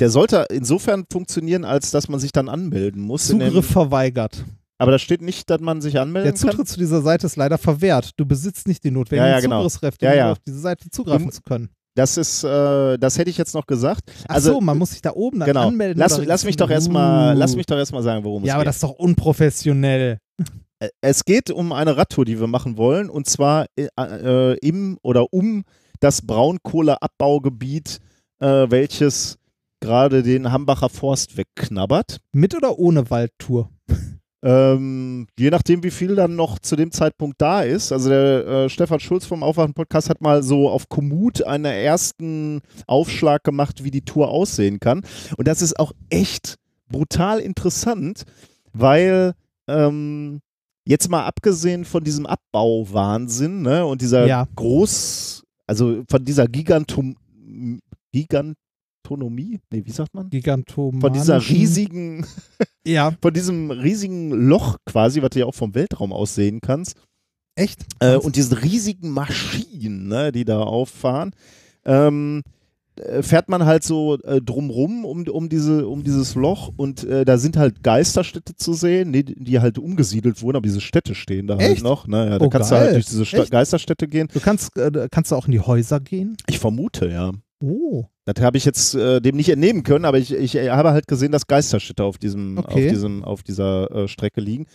Der 0.00 0.10
sollte 0.10 0.46
insofern 0.50 1.04
funktionieren, 1.12 1.64
als 1.64 1.90
dass 1.90 2.08
man 2.08 2.18
sich 2.20 2.32
dann 2.32 2.48
anmelden 2.48 3.02
muss. 3.02 3.26
Zugriff 3.28 3.66
verweigert. 3.66 4.44
aber 4.78 4.90
da 4.92 4.98
steht 4.98 5.20
nicht, 5.22 5.50
dass 5.50 5.60
man 5.60 5.80
sich 5.82 5.98
anmelden 5.98 6.24
Der 6.32 6.34
Zutritt 6.34 6.68
zu 6.68 6.78
dieser 6.78 7.02
Seite 7.02 7.26
ist 7.26 7.36
leider 7.36 7.58
verwehrt. 7.58 8.12
Du 8.16 8.24
besitzt 8.24 8.66
nicht 8.66 8.82
die 8.82 8.90
notwendigen 8.90 9.26
Ja, 9.26 9.32
ja, 9.36 9.40
genau. 9.40 9.58
Zugriffskräfte, 9.58 10.06
Ja, 10.06 10.12
um 10.12 10.18
ja. 10.18 10.32
auf 10.32 10.38
diese 10.46 10.58
Seite 10.58 10.88
zugreifen 10.90 11.26
Du- 11.26 11.32
zu 11.32 11.42
können. 11.42 11.66
kann. 11.66 11.74
Das 11.96 12.16
ist, 12.16 12.44
äh, 12.44 12.96
das 12.98 13.18
hätte 13.18 13.28
ich 13.30 13.36
jetzt 13.36 13.52
noch 13.52 13.66
gesagt. 13.66 14.10
Ach 14.28 14.36
Also- 14.36 14.52
so, 14.54 14.60
man 14.60 14.78
muss 14.78 14.92
sich 14.92 15.02
da 15.02 15.10
oben 15.12 15.40
dann 15.40 15.48
Genau. 15.48 15.68
anmelden. 15.68 15.98
Lass, 15.98 16.18
lass 16.24 16.44
mich 16.44 16.56
doch 16.56 16.70
erstmal, 16.70 17.34
Uh. 17.34 17.38
lass 17.38 17.56
mich 17.56 17.66
doch 17.66 17.76
erstmal 17.76 18.02
sagen, 18.02 18.24
worum 18.24 18.44
Ja, 18.44 18.50
es 18.50 18.54
aber 18.54 18.62
geht. 18.62 18.68
das 18.68 18.76
ist 18.76 18.82
doch 18.84 18.92
unprofessionell. 18.92 20.18
Es 21.02 21.24
geht 21.26 21.50
um 21.50 21.72
eine 21.72 21.96
Radtour, 21.98 22.24
die 22.24 22.40
wir 22.40 22.46
machen 22.46 22.78
wollen, 22.78 23.10
und 23.10 23.26
zwar 23.28 23.66
äh, 23.76 23.88
äh, 23.98 24.56
im 24.62 24.96
oder 25.02 25.30
um 25.32 25.64
das 25.98 26.22
Braunkohleabbaugebiet, 26.22 27.98
äh, 28.40 28.46
welches 28.70 29.36
gerade 29.80 30.22
den 30.22 30.52
Hambacher 30.52 30.88
Forst 30.88 31.36
wegknabbert. 31.36 32.18
Mit 32.32 32.54
oder 32.54 32.78
ohne 32.78 33.10
Waldtour? 33.10 33.70
Ähm, 34.42 35.26
je 35.38 35.50
nachdem, 35.50 35.82
wie 35.82 35.90
viel 35.90 36.14
dann 36.14 36.34
noch 36.34 36.58
zu 36.58 36.74
dem 36.74 36.92
Zeitpunkt 36.92 37.40
da 37.42 37.60
ist. 37.60 37.92
Also 37.92 38.08
der 38.08 38.46
äh, 38.46 38.68
Stefan 38.70 39.00
Schulz 39.00 39.26
vom 39.26 39.42
Aufwachen-Podcast 39.42 40.08
hat 40.08 40.22
mal 40.22 40.42
so 40.42 40.70
auf 40.70 40.88
Komoot 40.88 41.42
einen 41.42 41.66
ersten 41.66 42.62
Aufschlag 42.86 43.44
gemacht, 43.44 43.84
wie 43.84 43.90
die 43.90 44.04
Tour 44.04 44.28
aussehen 44.28 44.80
kann. 44.80 45.02
Und 45.36 45.46
das 45.46 45.60
ist 45.60 45.78
auch 45.78 45.92
echt 46.08 46.56
brutal 46.88 47.38
interessant, 47.40 48.24
weil 48.72 49.34
ähm, 49.68 50.40
jetzt 50.86 51.10
mal 51.10 51.24
abgesehen 51.26 51.84
von 51.84 52.02
diesem 52.02 52.24
Abbauwahnsinn 52.24 53.60
ne, 53.60 53.84
und 53.84 54.00
dieser 54.00 54.26
Ja. 54.26 54.48
Groß, 54.56 55.44
also 55.66 56.02
von 56.08 56.24
dieser 56.24 56.46
Gigantum, 56.48 57.16
Gigantonomie, 59.18 59.58
nee, 59.72 59.82
wie 59.84 59.90
sagt 59.90 60.14
man? 60.14 60.30
Gigantomanischen. 60.30 61.00
Von 61.00 61.12
dieser 61.12 61.48
riesigen 61.48 62.26
Ja, 62.86 63.12
von 63.20 63.34
diesem 63.34 63.70
riesigen 63.70 64.30
Loch 64.30 64.76
quasi, 64.86 65.20
was 65.22 65.30
du 65.30 65.40
ja 65.40 65.46
auch 65.46 65.54
vom 65.54 65.74
Weltraum 65.74 66.12
aus 66.12 66.34
sehen 66.34 66.60
kannst, 66.60 66.96
echt? 67.56 67.84
äh, 68.00 68.16
und 68.16 68.36
diesen 68.36 68.56
riesigen 68.56 69.10
Maschinen, 69.10 70.08
ne, 70.08 70.32
die 70.32 70.44
da 70.44 70.60
auffahren, 70.60 71.32
ähm, 71.84 72.42
äh, 72.96 73.22
fährt 73.22 73.48
man 73.50 73.64
halt 73.66 73.84
so 73.84 74.18
äh, 74.22 74.40
drumrum 74.40 75.04
um, 75.04 75.26
um, 75.28 75.48
diese, 75.50 75.86
um 75.88 76.02
dieses 76.04 76.34
Loch 76.34 76.72
und 76.76 77.04
äh, 77.04 77.24
da 77.26 77.36
sind 77.38 77.56
halt 77.58 77.82
Geisterstädte 77.82 78.56
zu 78.56 78.72
sehen, 78.72 79.12
die, 79.12 79.24
die 79.24 79.60
halt 79.60 79.78
umgesiedelt 79.78 80.40
wurden, 80.42 80.56
aber 80.56 80.66
diese 80.66 80.80
Städte 80.80 81.14
stehen 81.14 81.46
da 81.48 81.58
halt 81.58 81.70
Echt? 81.72 81.82
noch. 81.82 82.06
Ne? 82.06 82.30
Ja, 82.30 82.38
da 82.38 82.46
Oh, 82.46 82.48
kannst 82.48 82.70
du 82.70 82.74
geil. 82.76 82.84
halt 82.86 82.94
durch 82.96 83.06
diese 83.06 83.26
Sta 83.26 83.42
Echt? 83.42 83.50
Geisterstädte 83.50 84.08
gehen. 84.08 84.28
Du 84.32 84.40
kannst, 84.40 84.76
äh, 84.78 85.08
kannst 85.10 85.30
du 85.32 85.36
auch 85.36 85.46
in 85.46 85.52
die 85.52 85.60
Häuser 85.60 86.00
gehen? 86.00 86.36
Ich 86.48 86.58
vermute, 86.58 87.08
ja. 87.10 87.32
Oh. 87.62 88.04
Das 88.24 88.42
habe 88.42 88.56
ich 88.56 88.64
jetzt 88.64 88.94
äh, 88.94 89.20
dem 89.20 89.36
nicht 89.36 89.48
entnehmen 89.48 89.82
können, 89.82 90.04
aber 90.04 90.18
ich, 90.18 90.32
ich 90.32 90.54
äh, 90.54 90.70
habe 90.70 90.92
halt 90.92 91.08
gesehen, 91.08 91.32
dass 91.32 91.46
Geisterstädte 91.46 92.04
auf, 92.04 92.16
diesem, 92.18 92.58
Okay. 92.58 92.86
auf, 92.86 92.92
diesem, 92.92 93.24
auf 93.24 93.42
dieser 93.42 93.90
äh, 93.90 94.08
Strecke 94.08 94.40
liegen. 94.40 94.66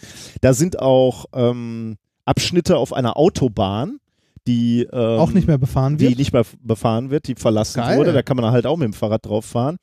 Da 0.42 0.54
sind 0.54 0.80
auch 0.80 1.26
ähm, 1.34 1.98
Abschnitte 2.26 2.78
auf 2.78 2.94
einer 2.94 3.18
Autobahn, 3.18 4.00
die, 4.48 4.84
ähm, 4.92 5.20
auch 5.20 5.32
nicht 5.32 5.48
mehr 5.48 5.58
befahren 5.58 5.98
die 5.98 6.10
wird? 6.10 6.20
nicht 6.20 6.34
mehr 6.34 6.46
befahren 6.62 7.10
wird, 7.10 7.28
die 7.28 7.36
verlassen 7.36 7.82
Geil. 7.82 7.98
wurde. 7.98 8.14
Da 8.14 8.22
kann 8.22 8.38
man 8.38 8.52
halt 8.52 8.68
auch 8.68 8.78
mit 8.78 8.86
dem 8.86 8.94
Fahrrad 8.94 9.26
drauf 9.26 9.46
fahren. 9.46 9.78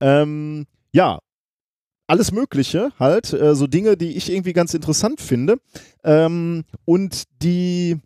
Ähm, 0.00 0.66
ja, 0.92 1.18
alles 2.06 2.30
Mögliche 2.32 2.90
halt, 2.98 3.32
äh, 3.32 3.54
so 3.54 3.66
Dinge, 3.66 3.96
die 3.96 4.16
ich 4.16 4.30
irgendwie 4.30 4.52
ganz 4.52 4.74
interessant 4.74 5.20
finde. 5.20 5.56
Ähm, 6.04 6.64
und 6.84 7.24
die, 7.42 7.96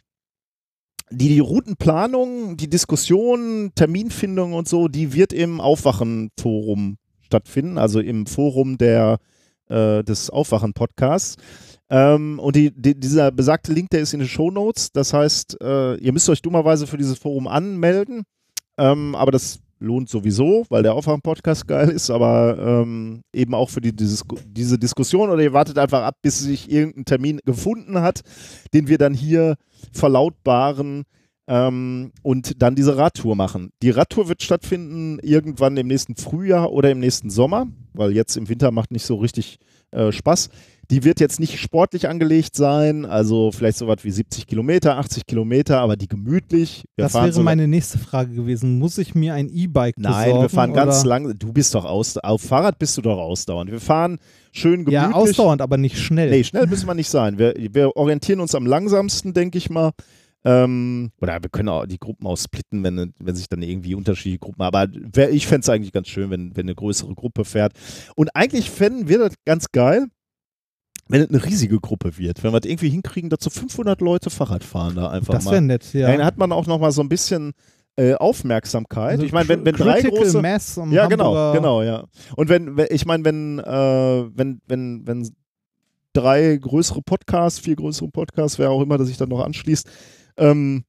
die, 1.10 1.28
die 1.28 1.40
Routenplanung, 1.40 2.56
die 2.56 2.68
Diskussion, 2.68 3.72
Terminfindung 3.74 4.52
und 4.52 4.68
so, 4.68 4.88
die 4.88 5.12
wird 5.12 5.32
im 5.32 5.60
Aufwachen-Forum 5.60 6.98
stattfinden, 7.20 7.78
also 7.78 8.00
im 8.00 8.26
Forum 8.26 8.78
der, 8.78 9.18
äh, 9.68 10.02
des 10.04 10.30
Aufwachen-Podcasts. 10.30 11.36
Ähm, 11.90 12.38
und 12.38 12.56
die, 12.56 12.70
die, 12.70 12.98
dieser 12.98 13.30
besagte 13.30 13.72
Link, 13.72 13.90
der 13.90 14.00
ist 14.00 14.12
in 14.12 14.20
den 14.20 14.28
Show 14.28 14.50
Notes. 14.50 14.92
Das 14.92 15.12
heißt, 15.12 15.60
äh, 15.62 15.96
ihr 15.96 16.12
müsst 16.12 16.28
euch 16.28 16.42
dummerweise 16.42 16.86
für 16.86 16.98
dieses 16.98 17.18
Forum 17.18 17.48
anmelden. 17.48 18.24
Ähm, 18.76 19.14
aber 19.14 19.32
das 19.32 19.60
lohnt 19.78 20.08
sowieso, 20.08 20.64
weil 20.68 20.82
der 20.82 20.94
Aufwachen-Podcast 20.94 21.66
geil 21.68 21.88
ist, 21.88 22.10
aber 22.10 22.58
ähm, 22.58 23.22
eben 23.32 23.54
auch 23.54 23.70
für 23.70 23.80
die, 23.80 23.94
dieses, 23.94 24.24
diese 24.46 24.78
Diskussion. 24.78 25.30
Oder 25.30 25.42
ihr 25.42 25.52
wartet 25.52 25.78
einfach 25.78 26.02
ab, 26.02 26.16
bis 26.22 26.40
sich 26.40 26.70
irgendein 26.70 27.04
Termin 27.04 27.40
gefunden 27.44 28.00
hat, 28.00 28.22
den 28.74 28.88
wir 28.88 28.98
dann 28.98 29.14
hier 29.14 29.56
verlautbaren 29.92 31.04
ähm, 31.48 32.12
und 32.22 32.62
dann 32.62 32.74
diese 32.74 32.96
Radtour 32.96 33.34
machen. 33.34 33.70
Die 33.82 33.90
Radtour 33.90 34.28
wird 34.28 34.42
stattfinden 34.42 35.18
irgendwann 35.20 35.76
im 35.78 35.86
nächsten 35.86 36.14
Frühjahr 36.14 36.70
oder 36.72 36.90
im 36.90 37.00
nächsten 37.00 37.30
Sommer, 37.30 37.66
weil 37.94 38.12
jetzt 38.12 38.36
im 38.36 38.48
Winter 38.48 38.70
macht 38.70 38.90
nicht 38.90 39.06
so 39.06 39.16
richtig 39.16 39.58
äh, 39.90 40.12
Spaß. 40.12 40.50
Die 40.90 41.04
wird 41.04 41.20
jetzt 41.20 41.38
nicht 41.38 41.58
sportlich 41.58 42.08
angelegt 42.08 42.56
sein, 42.56 43.04
also 43.04 43.50
vielleicht 43.52 43.76
so 43.76 43.88
was 43.88 44.04
wie 44.04 44.10
70 44.10 44.46
Kilometer, 44.46 44.96
80 44.96 45.26
Kilometer, 45.26 45.80
aber 45.80 45.96
die 45.96 46.08
gemütlich. 46.08 46.84
Wir 46.96 47.04
das 47.04 47.14
wäre 47.14 47.32
so 47.32 47.42
meine 47.42 47.68
nächste 47.68 47.98
Frage 47.98 48.34
gewesen. 48.34 48.78
Muss 48.78 48.96
ich 48.96 49.14
mir 49.14 49.34
ein 49.34 49.50
E-Bike 49.50 49.96
besorgen? 49.96 50.16
Nein, 50.16 50.40
wir 50.40 50.48
fahren 50.48 50.72
ganz 50.72 51.00
oder? 51.00 51.08
lang. 51.08 51.38
Du 51.38 51.52
bist 51.52 51.74
doch 51.74 51.84
aus, 51.84 52.16
auf 52.18 52.40
Fahrrad 52.40 52.78
bist 52.78 52.96
du 52.96 53.02
doch 53.02 53.18
ausdauernd. 53.18 53.70
Wir 53.70 53.80
fahren 53.80 54.18
schön 54.52 54.86
gemütlich. 54.86 54.92
Ja, 54.92 55.12
ausdauernd, 55.12 55.60
aber 55.60 55.76
nicht 55.76 55.98
schnell. 55.98 56.30
Nee, 56.30 56.44
schnell 56.44 56.66
müssen 56.66 56.86
wir 56.86 56.94
nicht 56.94 57.10
sein. 57.10 57.38
Wir, 57.38 57.54
wir 57.54 57.94
orientieren 57.96 58.40
uns 58.40 58.54
am 58.54 58.64
langsamsten, 58.64 59.34
denke 59.34 59.58
ich 59.58 59.68
mal. 59.68 59.92
Ähm, 60.48 61.10
oder 61.20 61.42
wir 61.42 61.50
können 61.50 61.68
auch 61.68 61.84
die 61.84 61.98
Gruppen 61.98 62.26
auch 62.26 62.36
splitten, 62.38 62.82
wenn, 62.82 63.12
wenn 63.18 63.36
sich 63.36 63.48
dann 63.50 63.60
irgendwie 63.60 63.94
unterschiedliche 63.94 64.38
Gruppen. 64.38 64.62
Aber 64.62 64.86
wär, 64.92 65.30
ich 65.30 65.46
fände 65.46 65.60
es 65.60 65.68
eigentlich 65.68 65.92
ganz 65.92 66.08
schön, 66.08 66.30
wenn, 66.30 66.56
wenn 66.56 66.64
eine 66.64 66.74
größere 66.74 67.14
Gruppe 67.14 67.44
fährt. 67.44 67.72
Und 68.16 68.30
eigentlich 68.34 68.70
fänden 68.70 69.08
wir 69.08 69.18
das 69.18 69.34
ganz 69.44 69.66
geil, 69.72 70.06
wenn 71.08 71.20
es 71.20 71.28
eine 71.28 71.44
riesige 71.44 71.80
Gruppe 71.80 72.16
wird, 72.16 72.42
wenn 72.42 72.52
wir 72.52 72.60
es 72.60 72.66
irgendwie 72.68 72.88
hinkriegen, 72.88 73.28
dass 73.28 73.40
so 73.42 73.50
500 73.50 74.00
Leute 74.00 74.30
Fahrrad 74.30 74.64
fahren 74.64 74.94
da 74.94 75.10
einfach 75.10 75.34
Das 75.34 75.44
mal. 75.44 75.52
wäre 75.52 75.62
nett, 75.62 75.92
ja. 75.92 76.06
Dann 76.10 76.24
hat 76.24 76.38
man 76.38 76.50
auch 76.52 76.66
noch 76.66 76.78
mal 76.78 76.92
so 76.92 77.02
ein 77.02 77.08
bisschen 77.10 77.52
äh, 77.96 78.14
Aufmerksamkeit. 78.14 79.12
Also 79.12 79.24
ich 79.24 79.32
meine, 79.32 79.48
wenn, 79.48 79.64
wenn 79.66 79.74
drei 79.74 80.00
große 80.00 80.40
Mass 80.40 80.78
am 80.78 80.92
ja, 80.92 81.06
genau, 81.08 81.34
Hamburger- 81.34 81.52
genau, 81.52 81.82
ja. 81.82 82.04
Und 82.36 82.48
wenn, 82.48 82.76
wenn 82.76 82.86
ich 82.90 83.04
meine, 83.04 83.24
wenn, 83.24 83.58
äh, 83.58 84.30
wenn, 84.34 84.60
wenn, 84.66 85.06
wenn 85.06 85.28
drei 86.14 86.56
größere 86.56 87.02
Podcasts, 87.02 87.58
vier 87.58 87.76
größere 87.76 88.08
Podcasts, 88.08 88.58
wer 88.58 88.70
auch 88.70 88.80
immer, 88.82 88.96
der 88.96 89.06
sich 89.06 89.16
dann 89.16 89.28
noch 89.28 89.44
anschließt, 89.44 89.88
ähm, 90.38 90.84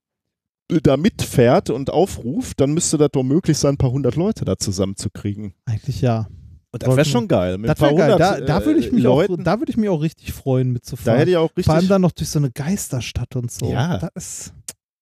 da 0.82 0.96
mitfährt 0.96 1.70
und 1.70 1.90
aufruft, 1.90 2.60
dann 2.60 2.72
müsste 2.72 2.96
das 2.98 3.10
doch 3.12 3.22
möglich 3.22 3.58
sein, 3.58 3.74
ein 3.74 3.78
paar 3.78 3.90
hundert 3.90 4.16
Leute 4.16 4.44
da 4.44 4.56
zusammenzukriegen. 4.56 5.54
Eigentlich 5.64 6.00
ja. 6.00 6.28
Und 6.72 6.84
das 6.84 6.94
wäre 6.94 7.04
schon 7.04 7.26
geil. 7.26 7.58
Mit 7.58 7.68
Das 7.68 7.80
wäre 7.80 7.94
geil. 7.96 8.16
Da, 8.16 8.40
da 8.40 8.64
würde 8.64 8.78
ich 8.78 8.92
äh, 8.92 8.94
mich 8.94 9.06
auch, 9.06 9.24
da 9.26 9.58
würde 9.58 9.70
ich 9.70 9.76
mich 9.76 9.88
auch 9.88 10.00
richtig 10.00 10.32
freuen 10.32 10.70
mitzufahren. 10.70 11.16
da 11.16 11.20
hätte 11.20 11.32
ich 11.32 11.36
auch 11.36 11.48
richtig. 11.48 11.64
Vor 11.64 11.74
allem 11.74 11.88
dann 11.88 12.02
noch 12.02 12.12
durch 12.12 12.28
so 12.28 12.38
eine 12.38 12.50
Geisterstadt 12.52 13.34
und 13.34 13.50
so. 13.50 13.66
Ja. 13.72 13.98
Das 13.98 14.10
ist, 14.14 14.54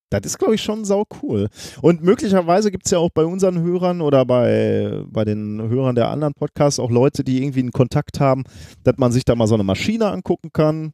Das 0.08 0.22
ist, 0.24 0.38
glaube 0.38 0.54
ich, 0.54 0.62
schon 0.62 0.86
sau 0.86 1.04
cool. 1.22 1.48
Und 1.82 2.02
möglicherweise 2.02 2.70
gibt 2.70 2.86
es 2.86 2.92
ja 2.92 2.98
auch 2.98 3.10
bei 3.10 3.26
unseren 3.26 3.60
Hörern 3.60 4.00
oder 4.00 4.24
bei, 4.24 5.02
bei 5.08 5.26
den 5.26 5.60
Hörern 5.60 5.94
der 5.94 6.08
anderen 6.08 6.32
Podcasts 6.32 6.80
auch 6.80 6.90
Leute, 6.90 7.22
die 7.22 7.42
irgendwie 7.42 7.60
einen 7.60 7.72
Kontakt 7.72 8.18
haben, 8.18 8.44
dass 8.84 8.96
man 8.96 9.12
sich 9.12 9.26
da 9.26 9.34
mal 9.34 9.46
so 9.46 9.54
eine 9.54 9.64
Maschine 9.64 10.08
angucken 10.08 10.48
kann, 10.54 10.92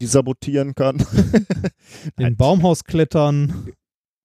die 0.00 0.06
sabotieren 0.06 0.74
kann. 0.74 1.04
in 2.18 2.36
Baumhaus 2.36 2.84
klettern. 2.84 3.72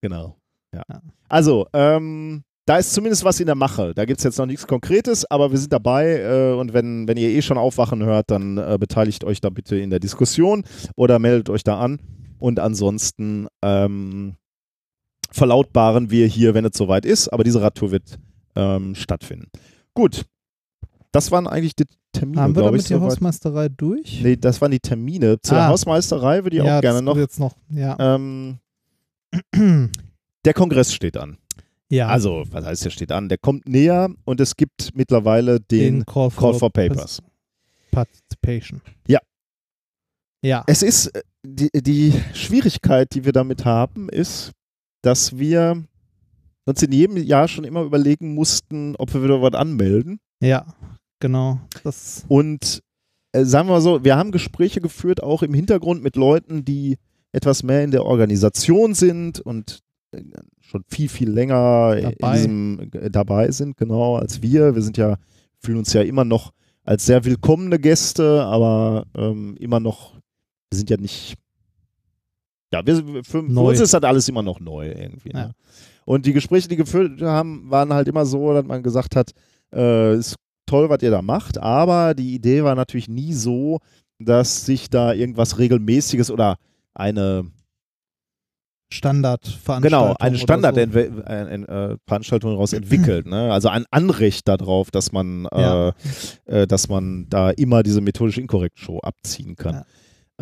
Genau. 0.01 0.37
Ja. 0.73 0.83
Ja. 0.89 1.01
Also, 1.29 1.67
ähm, 1.73 2.43
da 2.65 2.77
ist 2.77 2.93
zumindest 2.93 3.23
was 3.23 3.39
in 3.39 3.47
der 3.47 3.55
Mache. 3.55 3.93
Da 3.93 4.05
gibt 4.05 4.19
es 4.19 4.23
jetzt 4.23 4.37
noch 4.37 4.45
nichts 4.45 4.67
Konkretes, 4.67 5.29
aber 5.29 5.51
wir 5.51 5.57
sind 5.57 5.73
dabei 5.73 6.19
äh, 6.19 6.53
und 6.53 6.73
wenn, 6.73 7.07
wenn 7.07 7.17
ihr 7.17 7.29
eh 7.29 7.41
schon 7.41 7.57
aufwachen 7.57 8.03
hört, 8.03 8.31
dann 8.31 8.57
äh, 8.57 8.77
beteiligt 8.79 9.23
euch 9.23 9.41
da 9.41 9.49
bitte 9.49 9.77
in 9.77 9.89
der 9.89 9.99
Diskussion 9.99 10.63
oder 10.95 11.19
meldet 11.19 11.49
euch 11.49 11.63
da 11.63 11.79
an. 11.79 11.99
Und 12.39 12.59
ansonsten 12.59 13.47
ähm, 13.61 14.35
verlautbaren 15.31 16.11
wir 16.11 16.27
hier, 16.27 16.53
wenn 16.53 16.65
es 16.65 16.77
soweit 16.77 17.05
ist, 17.05 17.29
aber 17.29 17.43
diese 17.43 17.61
Radtour 17.61 17.91
wird 17.91 18.19
ähm, 18.55 18.95
stattfinden. 18.95 19.47
Gut. 19.93 20.25
Das 21.11 21.31
waren 21.31 21.47
eigentlich 21.47 21.75
die 21.75 21.85
Termine, 22.13 22.41
Haben 22.41 22.55
wir 22.55 22.61
glaube 22.63 22.77
ich. 22.77 22.83
damit 22.83 22.89
die 22.89 22.93
soweit. 22.93 23.11
Hausmeisterei 23.11 23.69
durch? 23.69 24.21
Nee, 24.23 24.35
das 24.37 24.61
waren 24.61 24.71
die 24.71 24.79
Termine. 24.79 25.39
Zu 25.41 25.53
der 25.53 25.63
Ah. 25.63 25.67
Hausmeisterei 25.67 26.43
würde 26.43 26.57
ich 26.57 26.63
ja, 26.63 26.77
auch 26.77 26.81
gerne 26.81 26.97
das 26.99 27.03
noch. 27.05 27.17
Jetzt 27.17 27.39
noch 27.39 27.55
ja. 27.69 27.97
Ähm, 28.15 28.59
der 30.45 30.53
Kongress 30.53 30.93
steht 30.93 31.17
an. 31.17 31.37
ja. 31.89 32.07
Also, 32.07 32.43
was 32.51 32.65
heißt, 32.65 32.85
der 32.85 32.89
steht 32.89 33.11
an? 33.11 33.29
Der 33.29 33.37
kommt 33.37 33.67
näher 33.67 34.09
und 34.25 34.39
es 34.41 34.55
gibt 34.55 34.89
mittlerweile 34.95 35.59
den, 35.59 36.05
Call 36.05 36.29
for, 36.31 36.51
Call 36.51 36.59
for 36.59 36.69
Papers. 36.71 37.21
Participation. 37.91 38.81
Ja. 39.07 39.19
Ja. 40.41 40.63
Es 40.67 40.81
ist, 40.81 41.07
äh, 41.07 41.21
die, 41.43 41.69
die 41.73 42.13
Schwierigkeit, 42.33 43.13
die 43.13 43.25
wir 43.25 43.33
damit 43.33 43.65
haben, 43.65 44.09
ist, 44.09 44.51
dass 45.01 45.37
wir 45.37 45.83
uns 46.65 46.81
in 46.83 46.91
jedem 46.91 47.17
Jahr 47.17 47.47
schon 47.47 47.63
immer 47.63 47.81
überlegen 47.83 48.33
mussten, 48.33 48.95
ob 48.95 49.13
wir 49.13 49.23
wieder 49.23 49.41
was 49.41 49.53
anmelden. 49.53 50.19
Ja, 50.41 50.65
genau. 51.21 51.61
Das, 51.83 52.25
Und 52.27 52.83
äh, 53.31 53.45
sagen 53.45 53.69
wir 53.69 53.73
mal 53.73 53.81
so, 53.81 54.03
wir 54.03 54.17
haben 54.17 54.31
Gespräche 54.31 54.81
geführt, 54.81 55.23
auch 55.23 55.41
im 55.41 55.53
Hintergrund 55.53 56.03
mit 56.03 56.17
Leuten, 56.17 56.65
die 56.65 56.97
etwas 57.31 57.63
mehr 57.63 57.83
in 57.83 57.91
der 57.91 58.05
Organisation 58.05 58.93
sind 58.93 59.39
und 59.39 59.79
äh, 60.11 60.21
schon 60.59 60.83
viel, 60.87 61.07
viel 61.07 61.29
länger 61.29 61.95
in 61.97 62.03
Dabei. 62.19 62.35
diesem, 62.35 62.89
äh, 62.91 63.09
dabei 63.09 63.51
sind, 63.51 63.77
genau, 63.77 64.17
als 64.17 64.41
wir. 64.41 64.75
Wir 64.75 64.81
sind 64.81 64.97
ja, 64.97 65.17
fühlen 65.59 65.77
uns 65.77 65.93
ja 65.93 66.01
immer 66.01 66.25
noch 66.25 66.51
als 66.83 67.05
sehr 67.05 67.23
willkommene 67.23 67.79
Gäste, 67.79 68.43
aber 68.43 69.05
ähm, 69.15 69.55
immer 69.59 69.79
noch, 69.79 70.15
wir 70.69 70.77
sind 70.77 70.89
ja 70.89 70.97
nicht, 70.97 71.35
ja, 72.73 72.85
wir, 72.85 73.23
für, 73.23 73.43
für 73.43 73.59
uns 73.59 73.79
ist 73.79 73.93
das 73.93 74.03
alles 74.03 74.27
immer 74.27 74.41
noch 74.43 74.59
neu 74.59 74.87
irgendwie. 74.89 75.31
Ja. 75.31 75.47
Ne? 75.47 75.55
Und 76.05 76.25
die 76.25 76.33
Gespräche, 76.33 76.67
die 76.67 76.77
geführt 76.77 77.21
haben, 77.21 77.69
waren 77.69 77.93
halt 77.93 78.07
immer 78.07 78.25
so, 78.25 78.53
dass 78.53 78.65
man 78.65 78.81
gesagt 78.81 79.15
hat, 79.15 79.31
äh, 79.73 80.15
ist 80.17 80.35
toll, 80.71 80.89
was 80.89 81.01
ihr 81.03 81.11
da 81.11 81.21
macht, 81.21 81.57
aber 81.57 82.13
die 82.15 82.33
Idee 82.33 82.63
war 82.63 82.75
natürlich 82.75 83.09
nie 83.09 83.33
so, 83.33 83.79
dass 84.19 84.65
sich 84.65 84.89
da 84.89 85.13
irgendwas 85.13 85.59
regelmäßiges 85.59 86.31
oder 86.31 86.55
eine 86.93 87.45
Standardveranstaltung. 88.93 89.83
genau 89.83 90.15
eine 90.19 90.31
oder 90.31 90.37
so. 90.37 90.43
Standardveranstaltung 90.43 92.51
daraus 92.51 92.73
entwickelt, 92.73 93.25
ne? 93.25 93.49
Also 93.51 93.69
ein 93.69 93.85
Anrecht 93.89 94.47
darauf, 94.49 94.91
dass 94.91 95.13
man 95.13 95.47
Ja. 95.53 95.89
äh, 95.89 95.93
äh, 96.63 96.67
dass 96.67 96.89
man 96.89 97.27
da 97.29 97.51
immer 97.51 97.83
diese 97.83 98.01
methodisch 98.01 98.37
inkorrekt 98.37 98.79
Show 98.79 98.99
abziehen 98.99 99.55
kann. 99.55 99.75
Ja. 99.75 99.85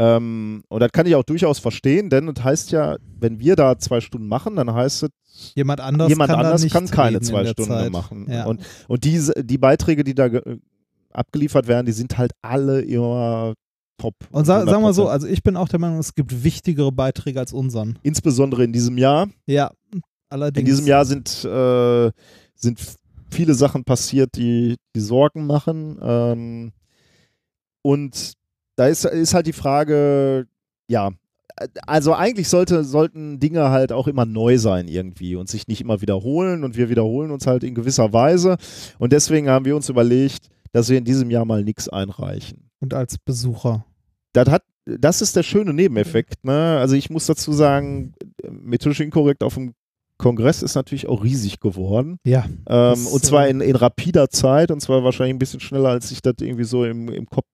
Ähm, 0.01 0.63
und 0.69 0.79
das 0.79 0.91
kann 0.93 1.05
ich 1.07 1.15
auch 1.15 1.23
durchaus 1.23 1.59
verstehen, 1.59 2.09
denn 2.09 2.33
das 2.33 2.41
heißt 2.43 2.71
ja, 2.71 2.95
wenn 3.19 3.39
wir 3.39 3.57
da 3.57 3.77
zwei 3.77 3.99
Stunden 3.99 4.27
machen, 4.29 4.55
dann 4.55 4.73
heißt 4.73 5.03
es, 5.03 5.09
Jemand 5.55 5.79
anders 5.81 6.09
jemand 6.09 6.31
kann 6.31 6.39
anders 6.39 6.67
kann 6.69 6.87
keine 6.87 7.21
zwei 7.21 7.45
Stunden 7.45 7.71
Zeit. 7.71 7.91
machen. 7.91 8.27
Ja. 8.29 8.45
Und, 8.45 8.61
und 8.87 9.03
diese, 9.03 9.33
die 9.43 9.57
Beiträge, 9.57 10.03
die 10.03 10.13
da 10.15 10.27
ge- 10.29 10.59
abgeliefert 11.11 11.67
werden, 11.67 11.85
die 11.85 11.91
sind 11.91 12.17
halt 12.17 12.31
alle 12.41 12.81
immer 12.81 13.53
top. 13.97 14.15
Und 14.31 14.45
sa 14.45 14.65
sagen 14.65 14.83
wir 14.83 14.93
so, 14.93 15.07
100%. 15.07 15.11
also 15.11 15.27
ich 15.27 15.43
bin 15.43 15.55
auch 15.57 15.67
der 15.69 15.79
Meinung, 15.79 15.99
es 15.99 16.13
gibt 16.15 16.43
wichtigere 16.43 16.91
Beiträge 16.91 17.39
als 17.39 17.51
unseren. 17.53 17.99
Insbesondere 18.03 18.63
in 18.63 18.71
diesem 18.73 18.97
Jahr. 18.97 19.27
Ja, 19.47 19.71
allerdings. 20.29 20.59
In 20.61 20.65
diesem 20.65 20.87
Jahr 20.87 21.05
sind, 21.05 21.43
äh, 21.45 22.11
sind 22.55 22.79
viele 23.29 23.53
Sachen 23.53 23.83
passiert, 23.83 24.35
die, 24.35 24.75
die 24.95 24.99
Sorgen 25.01 25.45
machen. 25.45 25.97
Ähm, 26.01 26.71
und 27.81 28.33
da 28.79 28.87
ist, 28.87 29.03
ist 29.03 29.33
halt 29.33 29.45
die 29.45 29.53
Frage, 29.53 30.47
ja, 30.87 31.11
also 31.85 32.13
eigentlich 32.13 32.47
sollte, 32.47 32.85
sollten 32.85 33.37
Dinge 33.37 33.69
halt 33.69 33.91
auch 33.91 34.07
immer 34.07 34.25
neu 34.25 34.57
sein 34.57 34.87
irgendwie 34.87 35.35
und 35.35 35.49
sich 35.49 35.67
nicht 35.67 35.81
immer 35.81 35.99
wiederholen 35.99 36.63
und 36.63 36.77
wir 36.77 36.89
wiederholen 36.89 37.31
uns 37.31 37.45
halt 37.45 37.65
in 37.65 37.75
gewisser 37.75 38.13
Weise 38.13 38.55
und 38.97 39.11
deswegen 39.11 39.49
haben 39.49 39.65
wir 39.65 39.75
uns 39.75 39.89
überlegt, 39.89 40.47
dass 40.71 40.87
wir 40.87 40.97
in 40.97 41.03
diesem 41.03 41.29
Jahr 41.29 41.43
mal 41.43 41.65
nichts 41.65 41.89
einreichen. 41.89 42.69
Und 42.79 42.93
als 42.93 43.17
Besucher. 43.17 43.85
Das 44.31 44.47
hat, 44.47 44.63
das 44.85 45.21
ist 45.21 45.35
der 45.35 45.43
schöne 45.43 45.73
Nebeneffekt, 45.73 46.45
ne? 46.45 46.77
Also 46.79 46.95
ich 46.95 47.09
muss 47.09 47.25
dazu 47.25 47.51
sagen, 47.51 48.13
methodisch 48.49 49.01
inkorrekt 49.01 49.43
auf 49.43 49.55
dem 49.55 49.73
Kongress 50.17 50.63
ist 50.63 50.75
natürlich 50.75 51.09
auch 51.09 51.23
riesig 51.23 51.59
geworden. 51.59 52.17
Ja. 52.23 52.45
Ähm, 52.67 53.07
und 53.07 53.25
zwar 53.25 53.47
äh, 53.47 53.49
in, 53.49 53.59
in 53.59 53.75
rapider 53.75 54.29
Zeit 54.29 54.71
und 54.71 54.79
zwar 54.79 55.03
wahrscheinlich 55.03 55.35
ein 55.35 55.39
bisschen 55.39 55.59
schneller, 55.59 55.89
als 55.89 56.11
ich 56.11 56.21
das 56.21 56.35
irgendwie 56.39 56.63
so 56.63 56.85
im, 56.85 57.09
im 57.09 57.25
Kopf 57.25 57.45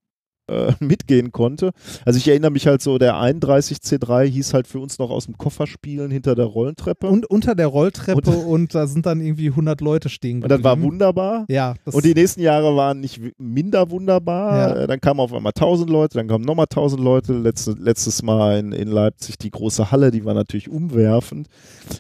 äh, 0.48 0.74
mitgehen 0.80 1.32
konnte. 1.32 1.72
Also 2.06 2.18
ich 2.18 2.28
erinnere 2.28 2.52
mich 2.52 2.68
halt 2.68 2.82
so, 2.82 2.98
der 2.98 3.16
31C3 3.16 4.26
hieß 4.26 4.54
halt 4.54 4.68
für 4.68 4.80
uns 4.80 5.00
noch 5.00 5.10
aus 5.10 5.26
dem 5.26 5.38
Koffer 5.38 5.68
spielen 5.68 6.12
hinter 6.12 6.36
der 6.36 6.46
Rollentreppe. 6.46 7.08
Und, 7.08 7.26
Und 7.26 7.30
unter 7.30 7.56
der 7.56 7.68
Rolltreppe 7.68 8.32
und, 8.32 8.76
da 8.76 8.88
sind 8.88 9.06
dann 9.06 9.22
irgendwie 9.22 9.50
100 9.50 9.82
Leute 9.82 10.10
stehen 10.10 10.42
geblieben. 10.42 10.62
das 10.62 10.64
war 10.64 10.82
wunderbar. 10.82 11.46
Ja, 11.50 11.76
Und 11.86 12.06
die 12.06 12.14
nächsten 12.14 12.42
Jahre 12.42 12.76
waren 12.76 13.00
nicht 13.00 13.22
minder 13.38 13.90
wunderbar. 13.90 14.58
Ja. 14.58 14.84
Äh, 14.84 14.88
Dann 14.88 15.00
kamen 15.02 15.20
auf 15.20 15.34
einmal 15.34 15.54
1000 15.56 15.90
Leute, 15.90 16.18
dann 16.18 16.28
kamen 16.28 16.46
nochmal 16.46 16.66
1000 16.70 17.02
Leute. 17.02 17.34
Letzte, 17.34 17.72
letztes 17.72 18.22
Mal 18.24 18.60
in, 18.60 18.72
in 18.72 18.88
Leipzig 18.88 19.38
die 19.38 19.52
große 19.52 19.92
Halle, 19.92 20.12
die 20.12 20.26
war 20.26 20.34
natürlich 20.34 20.70
umwerfend. 20.70 21.48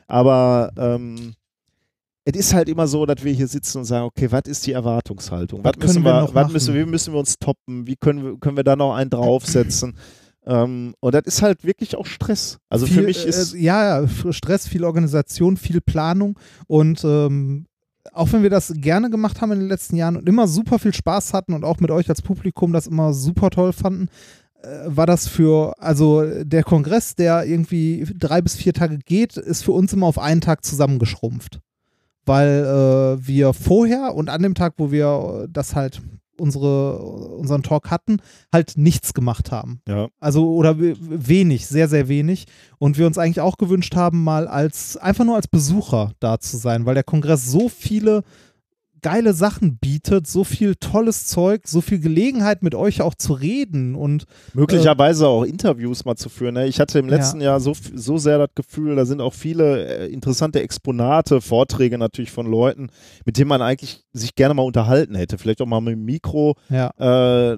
Aber 0.08 0.72
ähm, 0.78 1.34
es 2.26 2.36
ist 2.36 2.54
halt 2.56 2.70
immer 2.70 2.88
so, 2.88 3.06
dass 3.06 3.24
wir 3.24 3.32
hier 3.32 3.48
sitzen 3.48 3.80
und 3.80 3.86
sagen, 3.86 4.06
okay, 4.06 4.32
was 4.32 4.44
ist 4.48 4.66
die 4.66 4.72
Erwartungshaltung? 4.72 5.64
Was, 5.64 5.78
müssen 5.78 6.04
wir 6.04 6.12
wir, 6.12 6.22
noch 6.22 6.34
was 6.34 6.52
müssen, 6.52 6.74
wie 6.74 6.86
müssen 6.86 7.14
wir 7.14 7.20
uns 7.20 7.38
toppen? 7.38 7.86
Wie 7.86 7.96
können 7.96 8.24
wir, 8.24 8.38
können 8.40 8.58
wir 8.58 8.64
da 8.64 8.76
noch 8.76 8.96
einen 8.96 9.12
draufsetzen? 9.12 9.96
ähm, 10.46 10.96
und 11.00 11.14
das 11.14 11.24
ist 11.26 11.44
halt 11.44 11.64
wirklich 11.64 11.96
auch 11.96 12.08
Stress. 12.08 12.58
Also 12.68 12.88
viel, 12.88 12.96
für 12.96 13.02
mich 13.04 13.26
ist 13.26 13.54
Äh, 13.54 13.60
ja, 13.60 14.08
Stress, 14.32 14.68
viel 14.68 14.84
Organisation, 14.84 15.56
viel 15.56 15.82
Planung 15.82 16.40
und 16.66 17.04
ähm, 17.04 17.68
auch 18.12 18.32
wenn 18.32 18.44
wir 18.44 18.50
das 18.50 18.74
gerne 18.76 19.10
gemacht 19.10 19.42
haben 19.42 19.52
in 19.52 19.60
den 19.60 19.68
letzten 19.68 19.96
Jahren 19.96 20.18
und 20.18 20.28
immer 20.28 20.48
super 20.48 20.80
viel 20.80 20.94
Spaß 20.94 21.34
hatten 21.34 21.54
und 21.54 21.64
auch 21.64 21.80
mit 21.80 21.92
euch 21.92 22.10
als 22.10 22.22
Publikum 22.22 22.74
das 22.74 22.88
immer 22.88 23.14
super 23.14 23.52
toll 23.52 23.72
fanden, 23.72 24.10
äh, 24.64 24.68
war 24.86 25.06
das 25.06 25.28
für, 25.28 25.76
also 25.80 26.24
der 26.44 26.64
Kongress, 26.64 27.16
der 27.16 27.46
irgendwie 27.46 28.08
drei 28.16 28.42
bis 28.42 28.56
vier 28.56 28.74
Tage 28.74 28.98
geht, 28.98 29.38
ist 29.38 29.64
für 29.64 29.74
uns 29.74 29.94
immer 29.94 30.08
auf 30.08 30.18
einen 30.18 30.42
Tag 30.42 30.66
zusammengeschrumpft. 30.66 31.60
Weil 32.26 33.18
äh, 33.20 33.28
wir 33.28 33.54
vorher 33.54 34.16
und 34.16 34.30
an 34.30 34.42
dem 34.42 34.56
Tag, 34.56 34.74
wo 34.78 34.92
wir 34.92 35.44
äh, 35.44 35.48
das 35.52 35.76
halt 35.76 36.02
unsere, 36.38 36.98
unseren 37.38 37.64
Talk 37.64 37.90
hatten, 37.92 38.18
halt 38.52 38.74
nichts 38.76 39.14
gemacht 39.14 39.52
haben. 39.52 39.80
ja. 39.88 40.10
Also 40.20 40.54
oder 40.54 40.78
we- 40.80 40.96
wenig, 41.00 41.66
sehr, 41.68 41.88
sehr 41.88 42.10
wenig. 42.10 42.46
Und 42.78 42.98
wir 42.98 43.08
uns 43.08 43.18
eigentlich 43.18 43.40
auch 43.40 43.58
gewünscht 43.58 43.96
haben, 43.96 44.22
mal 44.24 44.48
als, 44.48 44.98
einfach 44.98 45.24
nur 45.24 45.36
als 45.38 45.48
Besucher 45.48 46.12
da 46.20 46.38
zu 46.40 46.58
sein, 46.58 46.86
weil 46.86 46.94
der 46.96 47.04
Kongress 47.06 47.46
so 47.50 47.70
viele 47.70 48.24
geile 49.06 49.34
Sachen 49.36 49.78
bietet, 49.78 50.26
so 50.26 50.44
viel 50.44 50.74
tolles 50.74 51.28
Zeug, 51.28 51.68
so 51.68 51.80
viel 51.82 52.00
Gelegenheit 52.00 52.64
mit 52.64 52.74
euch 52.74 53.04
auch 53.04 53.14
zu 53.14 53.34
reden 53.34 53.94
und 53.94 54.26
Möglicherweise 54.56 55.28
auch 55.28 55.44
Interviews 55.44 56.06
mal 56.06 56.16
zu 56.16 56.28
führen. 56.28 56.56
Ne? 56.56 56.66
Ich 56.66 56.80
hatte 56.80 56.98
im 56.98 57.10
Ja. 57.10 57.18
letzten 57.18 57.40
Jahr 57.40 57.60
so, 57.60 57.74
so 57.94 58.18
sehr 58.18 58.40
das 58.40 58.50
Gefühl, 58.56 58.96
da 58.96 59.06
sind 59.06 59.22
auch 59.22 59.36
viele 59.36 59.86
äh, 60.08 60.12
interessante 60.12 60.60
Exponate, 60.62 61.40
Vorträge 61.40 62.00
natürlich 62.00 62.32
von 62.32 62.48
Leuten, 62.48 62.90
mit 63.26 63.38
denen 63.38 63.48
man 63.50 63.62
eigentlich 63.62 64.04
sich 64.12 64.34
gerne 64.34 64.56
mal 64.56 64.64
unterhalten 64.64 65.14
hätte. 65.14 65.38
Vielleicht 65.38 65.62
auch 65.62 65.68
mal 65.68 65.82
mit 65.82 65.94
dem 65.94 66.06
Mikro. 66.06 66.56
ja, 66.70 66.90
Äh, 66.98 67.58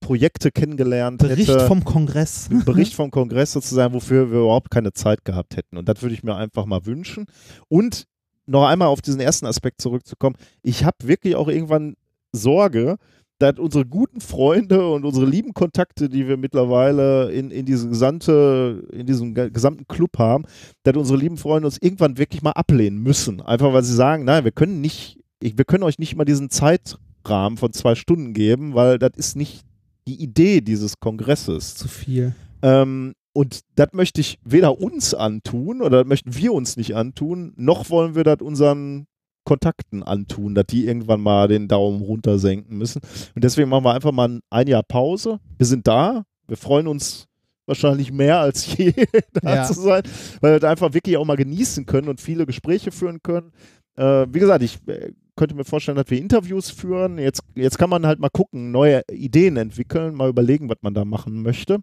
Projekte 0.00 0.50
kennengelernt 0.50 1.18
Bericht 1.18 1.48
hätte. 1.48 1.66
vom 1.66 1.84
Kongress. 1.84 2.48
Bericht 2.66 2.94
vom 2.94 3.10
Kongress 3.10 3.52
sozusagen, 3.52 3.94
wofür 3.94 4.30
wir 4.30 4.40
überhaupt 4.40 4.70
keine 4.70 4.92
Zeit 4.92 5.24
gehabt 5.24 5.56
hätten. 5.56 5.78
Und 5.78 5.88
das 5.88 6.02
würde 6.02 6.14
ich 6.14 6.22
mir 6.22 6.34
einfach 6.34 6.66
mal 6.66 6.84
wünschen. 6.84 7.24
Und 7.68 8.04
noch 8.46 8.66
einmal 8.66 8.88
auf 8.88 9.00
diesen 9.00 9.20
ersten 9.20 9.46
Aspekt 9.46 9.80
zurückzukommen. 9.80 10.36
Ich 10.62 10.84
habe 10.84 10.96
wirklich 11.02 11.36
auch 11.36 11.48
irgendwann 11.48 11.94
Sorge, 12.32 12.96
dass 13.38 13.58
unsere 13.58 13.84
guten 13.84 14.20
Freunde 14.20 14.88
und 14.88 15.04
unsere 15.04 15.26
lieben 15.26 15.54
Kontakte, 15.54 16.08
die 16.08 16.28
wir 16.28 16.36
mittlerweile 16.36 17.32
in, 17.32 17.50
in, 17.50 17.66
diese 17.66 17.88
gesamte, 17.88 18.86
in 18.92 19.06
diesem 19.06 19.34
ge- 19.34 19.50
gesamten 19.50 19.88
Club 19.88 20.18
haben, 20.18 20.44
dass 20.84 20.96
unsere 20.96 21.18
lieben 21.18 21.36
Freunde 21.36 21.66
uns 21.66 21.78
irgendwann 21.80 22.16
wirklich 22.16 22.42
mal 22.42 22.52
ablehnen 22.52 23.02
müssen. 23.02 23.40
Einfach 23.40 23.72
weil 23.72 23.82
sie 23.82 23.94
sagen, 23.94 24.24
nein, 24.24 24.44
wir 24.44 24.52
können 24.52 24.80
nicht, 24.80 25.18
ich, 25.40 25.58
wir 25.58 25.64
können 25.64 25.82
euch 25.82 25.98
nicht 25.98 26.14
mal 26.14 26.24
diesen 26.24 26.48
Zeitrahmen 26.48 27.58
von 27.58 27.72
zwei 27.72 27.96
Stunden 27.96 28.34
geben, 28.34 28.74
weil 28.74 28.98
das 29.00 29.12
ist 29.16 29.36
nicht 29.36 29.62
die 30.06 30.22
Idee 30.22 30.60
dieses 30.60 31.00
Kongresses. 31.00 31.74
Zu 31.74 31.88
viel. 31.88 32.34
Ähm, 32.62 33.14
und 33.34 33.60
das 33.74 33.88
möchte 33.92 34.20
ich 34.20 34.38
weder 34.44 34.80
uns 34.80 35.12
antun 35.12 35.82
oder 35.82 35.98
das 35.98 36.08
möchten 36.08 36.34
wir 36.34 36.52
uns 36.54 36.76
nicht 36.76 36.94
antun, 36.96 37.52
noch 37.56 37.90
wollen 37.90 38.14
wir 38.14 38.24
das 38.24 38.40
unseren 38.40 39.06
Kontakten 39.44 40.02
antun, 40.02 40.54
dass 40.54 40.66
die 40.66 40.86
irgendwann 40.86 41.20
mal 41.20 41.48
den 41.48 41.68
Daumen 41.68 42.00
runter 42.00 42.38
senken 42.38 42.78
müssen. 42.78 43.02
Und 43.34 43.44
deswegen 43.44 43.68
machen 43.68 43.84
wir 43.84 43.92
einfach 43.92 44.12
mal 44.12 44.40
ein, 44.48 44.66
Jahr 44.68 44.82
Pause. 44.82 45.38
Wir 45.58 45.66
sind 45.66 45.86
da. 45.86 46.24
Wir 46.48 46.56
freuen 46.56 46.86
uns 46.86 47.26
wahrscheinlich 47.66 48.10
mehr 48.10 48.38
als 48.40 48.66
je 48.76 48.92
da 49.34 49.54
Ja. 49.56 49.64
zu 49.64 49.74
sein, 49.74 50.02
weil 50.40 50.52
wir 50.54 50.60
das 50.60 50.70
einfach 50.70 50.94
wirklich 50.94 51.16
auch 51.18 51.26
mal 51.26 51.36
genießen 51.36 51.84
können 51.84 52.08
und 52.08 52.20
viele 52.22 52.46
Gespräche 52.46 52.90
führen 52.90 53.20
können. 53.22 53.52
Äh, 53.96 54.26
wie 54.30 54.38
gesagt, 54.38 54.62
ich 54.62 54.78
äh, 54.86 55.12
könnte 55.36 55.54
mir 55.54 55.64
vorstellen, 55.64 55.96
dass 55.96 56.08
wir 56.08 56.18
Interviews 56.18 56.70
führen. 56.70 57.18
Jetzt, 57.18 57.42
jetzt 57.54 57.78
kann 57.78 57.90
man 57.90 58.06
halt 58.06 58.20
mal 58.20 58.30
gucken, 58.30 58.70
neue 58.70 59.02
Ideen 59.10 59.56
entwickeln, 59.56 60.14
mal 60.14 60.28
überlegen, 60.30 60.68
was 60.68 60.78
man 60.82 60.94
da 60.94 61.04
machen 61.04 61.42
möchte. 61.42 61.80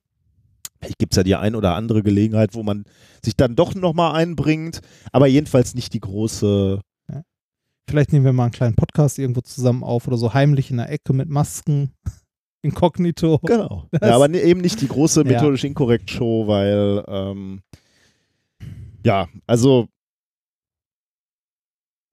Vielleicht 0.81 0.97
gibt 0.99 1.13
es 1.13 1.17
ja 1.17 1.23
die 1.23 1.35
ein 1.35 1.55
oder 1.55 1.75
andere 1.75 2.01
Gelegenheit, 2.03 2.55
wo 2.55 2.63
man 2.63 2.85
sich 3.23 3.35
dann 3.35 3.55
doch 3.55 3.75
nochmal 3.75 4.15
einbringt, 4.15 4.81
aber 5.11 5.27
jedenfalls 5.27 5.75
nicht 5.75 5.93
die 5.93 5.99
große. 5.99 6.81
Vielleicht 7.89 8.13
nehmen 8.13 8.25
wir 8.25 8.31
mal 8.33 8.43
einen 8.45 8.51
kleinen 8.53 8.75
Podcast 8.75 9.19
irgendwo 9.19 9.41
zusammen 9.41 9.83
auf 9.83 10.07
oder 10.07 10.15
so 10.17 10.33
heimlich 10.33 10.71
in 10.71 10.77
der 10.77 10.89
Ecke 10.89 11.13
mit 11.13 11.29
Masken. 11.29 11.91
Inkognito. 12.63 13.39
Genau. 13.39 13.87
Das- 13.91 14.07
Ja, 14.09 14.15
aber 14.15 14.27
ne- 14.27 14.39
eben 14.41 14.61
nicht 14.61 14.79
die 14.81 14.87
große 14.87 15.21
Ja. 15.23 15.31
methodisch 15.33 15.63
inkorrekt 15.63 16.09
Show, 16.09 16.47
weil 16.47 17.03
ähm, 17.07 17.61
ja, 19.03 19.27
also 19.47 19.87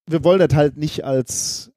wir 0.08 0.24
wollen 0.24 0.38
das 0.40 0.54
halt 0.54 0.76
nicht 0.76 1.04
als 1.04 1.70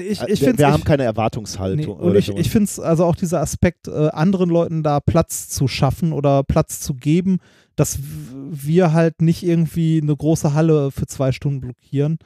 Ich, 0.00 0.20
äh, 0.20 0.30
ich 0.32 0.40
wir, 0.40 0.56
wir 0.58 0.72
haben 0.72 0.84
keine 0.84 1.02
Nee, 1.02 1.06
Erwartungshaltung. 1.08 1.96
und 1.96 2.02
oder 2.10 2.18
ich, 2.18 2.26
so. 2.26 2.36
ich 2.36 2.50
finde 2.50 2.64
es 2.64 2.78
also 2.80 3.04
auch 3.04 3.16
dieser 3.16 3.40
Aspekt, 3.40 3.88
äh, 3.88 4.08
anderen 4.08 4.50
Leuten 4.50 4.82
da 4.82 5.00
Platz 5.00 5.48
zu 5.48 5.68
schaffen 5.68 6.12
oder 6.12 6.42
Platz 6.44 6.80
zu 6.80 6.94
geben, 6.94 7.38
dass 7.76 7.98
wir 8.00 8.92
halt 8.92 9.20
nicht 9.22 9.42
irgendwie 9.42 10.00
eine 10.02 10.16
große 10.16 10.54
Halle 10.54 10.90
für 10.90 11.06
zwei 11.06 11.32
Stunden 11.32 11.60
blockieren. 11.60 12.18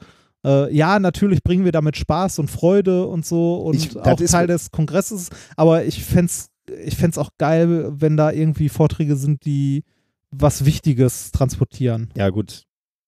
Äh, 0.45 0.73
ja, 0.75 0.97
natürlich 0.99 1.43
bringen 1.43 1.65
wir 1.65 1.71
damit 1.71 1.97
Spaß 1.97 2.39
und 2.39 2.49
Freude 2.49 3.05
und 3.07 3.25
so 3.25 3.57
und 3.57 3.75
Ich- 3.75 3.95
auch 3.97 4.15
Teil 4.15 4.47
des 4.47 4.71
Kongresses, 4.71 5.29
aber 5.55 5.85
ich 5.85 6.03
fände 6.03 6.25
es 6.27 6.49
ich 6.85 6.95
fänd's 6.95 7.17
auch 7.17 7.31
geil, 7.37 7.91
wenn 7.99 8.15
da 8.15 8.31
irgendwie 8.31 8.69
Vorträge 8.69 9.17
sind, 9.17 9.43
die 9.45 9.83
was 10.29 10.63
Wichtiges 10.63 11.31
transportieren. 11.31 12.09
ja, 12.15 12.29
gut. 12.29 12.63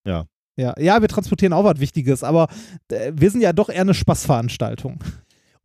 Ja, 0.06 0.26
ja, 0.56 1.00
wir 1.00 1.08
transportieren 1.08 1.52
auch 1.52 1.64
was 1.64 1.80
Wichtiges, 1.80 2.22
aber 2.22 2.48
äh, 2.90 3.12
wir 3.14 3.30
sind 3.30 3.40
ja 3.40 3.52
doch 3.52 3.68
eher 3.68 3.80
eine 3.82 3.94
Spaßveranstaltung. 3.94 4.98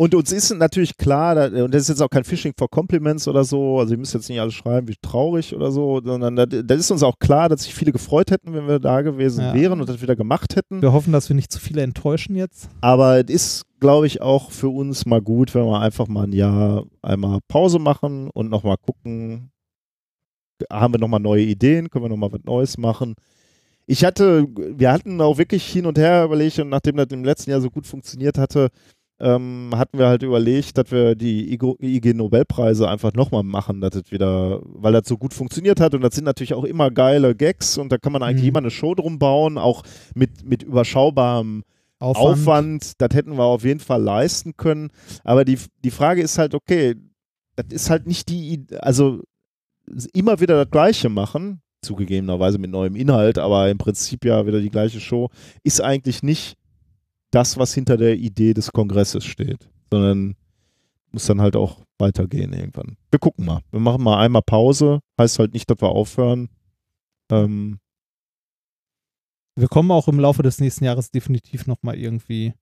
Und 0.02 0.16
uns 0.16 0.32
ist 0.32 0.50
natürlich 0.56 0.96
klar, 0.96 1.52
und 1.52 1.74
das 1.74 1.82
ist 1.82 1.90
jetzt 1.90 2.02
auch 2.02 2.10
kein 2.10 2.24
Phishing 2.24 2.54
for 2.58 2.70
Compliments 2.70 3.28
oder 3.28 3.44
so, 3.44 3.80
also 3.80 3.94
ihr 3.94 3.98
müsst 3.98 4.14
jetzt 4.14 4.30
nicht 4.30 4.40
alles 4.40 4.54
schreiben, 4.54 4.88
wie 4.88 4.96
traurig 5.02 5.54
oder 5.54 5.74
so, 5.74 6.00
sondern 6.02 6.38
da, 6.38 6.46
da 6.46 6.74
ist 6.74 6.90
uns 6.90 7.04
auch 7.04 7.20
klar, 7.20 7.50
dass 7.50 7.64
sich 7.64 7.76
viele 7.76 7.92
gefreut 7.92 8.32
hätten, 8.32 8.54
wenn 8.54 8.66
wir 8.66 8.80
da 8.80 9.02
gewesen 9.02 9.42
Ja. 9.44 9.54
wären 9.54 9.82
und 9.82 9.90
das 9.90 10.02
wieder 10.02 10.16
gemacht 10.16 10.56
hätten. 10.56 10.82
Wir 10.82 10.94
hoffen, 10.94 11.12
dass 11.12 11.28
wir 11.28 11.36
nicht 11.36 11.52
zu 11.52 11.60
viele 11.60 11.82
enttäuschen 11.82 12.38
jetzt. 12.38 12.70
Aber 12.80 13.20
es 13.20 13.30
ist, 13.30 13.66
glaube 13.82 14.08
ich, 14.08 14.22
auch 14.22 14.52
für 14.52 14.70
uns 14.70 15.06
mal 15.06 15.22
gut, 15.22 15.54
wenn 15.54 15.66
wir 15.66 15.82
einfach 15.82 16.08
mal 16.08 16.24
ein 16.28 16.32
Jahr 16.34 16.86
einmal 17.02 17.40
Pause 17.50 17.80
machen 17.80 18.30
und 18.30 18.50
nochmal 18.50 18.78
gucken, 18.78 19.52
haben 20.72 20.94
wir 20.94 21.00
nochmal 21.02 21.20
neue 21.20 21.44
Ideen, 21.44 21.90
können 21.90 22.06
wir 22.06 22.10
nochmal 22.10 22.32
was 22.32 22.44
Neues 22.46 22.78
machen. 22.78 23.16
Ich 23.92 24.06
hatte, 24.06 24.46
wir 24.56 24.92
hatten 24.92 25.20
auch 25.20 25.40
wirklich 25.40 25.66
hin 25.66 25.88
und 25.88 25.98
her 25.98 26.26
überlegt 26.26 26.60
und 26.60 26.70
nachdem 26.70 26.96
das 26.98 27.08
im 27.10 27.24
letzten 27.24 27.50
Jahr 27.50 27.60
so 27.60 27.72
gut 27.72 27.88
funktioniert 27.88 28.38
hatte, 28.38 28.70
ähm, 29.20 29.72
hatten 29.76 29.98
wir 29.98 30.08
halt 30.08 30.22
überlegt, 30.22 30.78
dass 30.78 30.92
wir 30.92 31.16
die 31.16 31.52
IG 31.52 32.14
Nobelpreise 32.14 32.88
einfach 32.88 33.14
nochmal 33.14 33.42
machen, 33.42 33.82
dass 33.82 33.90
das 33.90 34.12
wieder, 34.12 34.62
weil 34.64 34.94
das 34.94 35.08
so 35.08 35.18
gut 35.18 35.34
funktioniert 35.34 35.80
hat 35.80 35.96
und 35.96 36.02
das 36.02 36.14
sind 36.14 36.26
natürlich 36.26 36.54
auch 36.54 36.66
immer 36.66 36.92
geile 36.92 37.34
Gags 37.34 37.80
und 37.80 37.92
da 37.92 37.98
kann 37.98 38.14
man 38.14 38.22
eigentlich 38.22 38.44
Mhm. 38.44 38.50
immer 38.50 38.60
eine 38.60 38.70
Show 38.70 38.94
drum 38.94 39.18
bauen, 39.18 39.58
auch 39.58 39.82
mit, 40.14 40.46
mit 40.48 40.62
überschaubarem 40.62 41.64
Aufwand. 41.98 42.28
Aufwand, 42.28 42.92
das 43.02 43.10
hätten 43.14 43.38
wir 43.38 43.44
auf 43.44 43.64
jeden 43.66 43.80
Fall 43.80 44.04
leisten 44.04 44.56
können. 44.56 44.92
Aber 45.24 45.46
die, 45.46 45.58
die 45.84 45.92
Frage 45.92 46.22
ist 46.22 46.38
halt, 46.38 46.54
okay, 46.54 46.96
das 47.56 47.66
ist 47.72 47.90
halt 47.90 48.06
nicht 48.06 48.30
die, 48.30 48.68
also 48.82 49.22
immer 50.14 50.40
wieder 50.40 50.64
das 50.64 50.70
Gleiche 50.72 51.10
machen, 51.10 51.62
zugegebenerweise 51.82 52.58
mit 52.58 52.72
neuem 52.72 52.96
Inhalt, 52.96 53.38
aber 53.38 53.70
im 53.70 53.78
Prinzip 53.78 54.26
ja 54.26 54.46
wieder 54.46 54.60
die 54.60 54.70
gleiche 54.70 55.00
Show, 55.00 55.30
ist 55.64 55.82
eigentlich 55.82 56.24
nicht 56.24 56.56
das, 57.32 57.58
was 57.58 57.74
hinter 57.74 57.96
der 57.98 58.16
Idee 58.16 58.54
des 58.54 58.72
Kongresses 58.72 59.24
steht, 59.26 59.70
sondern 59.92 60.36
muss 61.12 61.26
dann 61.26 61.42
halt 61.42 61.56
auch 61.56 61.80
weitergehen 61.98 62.54
irgendwann. 62.54 62.98
Wir 63.12 63.20
gucken 63.20 63.46
mal. 63.46 63.62
Wir 63.72 63.80
machen 63.80 64.04
mal 64.04 64.20
einmal 64.20 64.42
Pause, 64.42 65.00
heißt 65.20 65.40
halt 65.40 65.54
nicht, 65.54 65.70
dass 65.70 65.82
wir 65.82 65.90
aufhören. 65.90 66.50
Ähm, 67.32 67.80
Wir 69.56 69.68
kommen 69.68 69.92
auch 69.92 70.08
im 70.08 70.20
Laufe 70.20 70.42
des 70.44 70.60
nächsten 70.60 70.86
Jahres 70.86 71.12
definitiv 71.12 71.68
nochmal 71.68 71.98
irgendwie. 71.98 72.54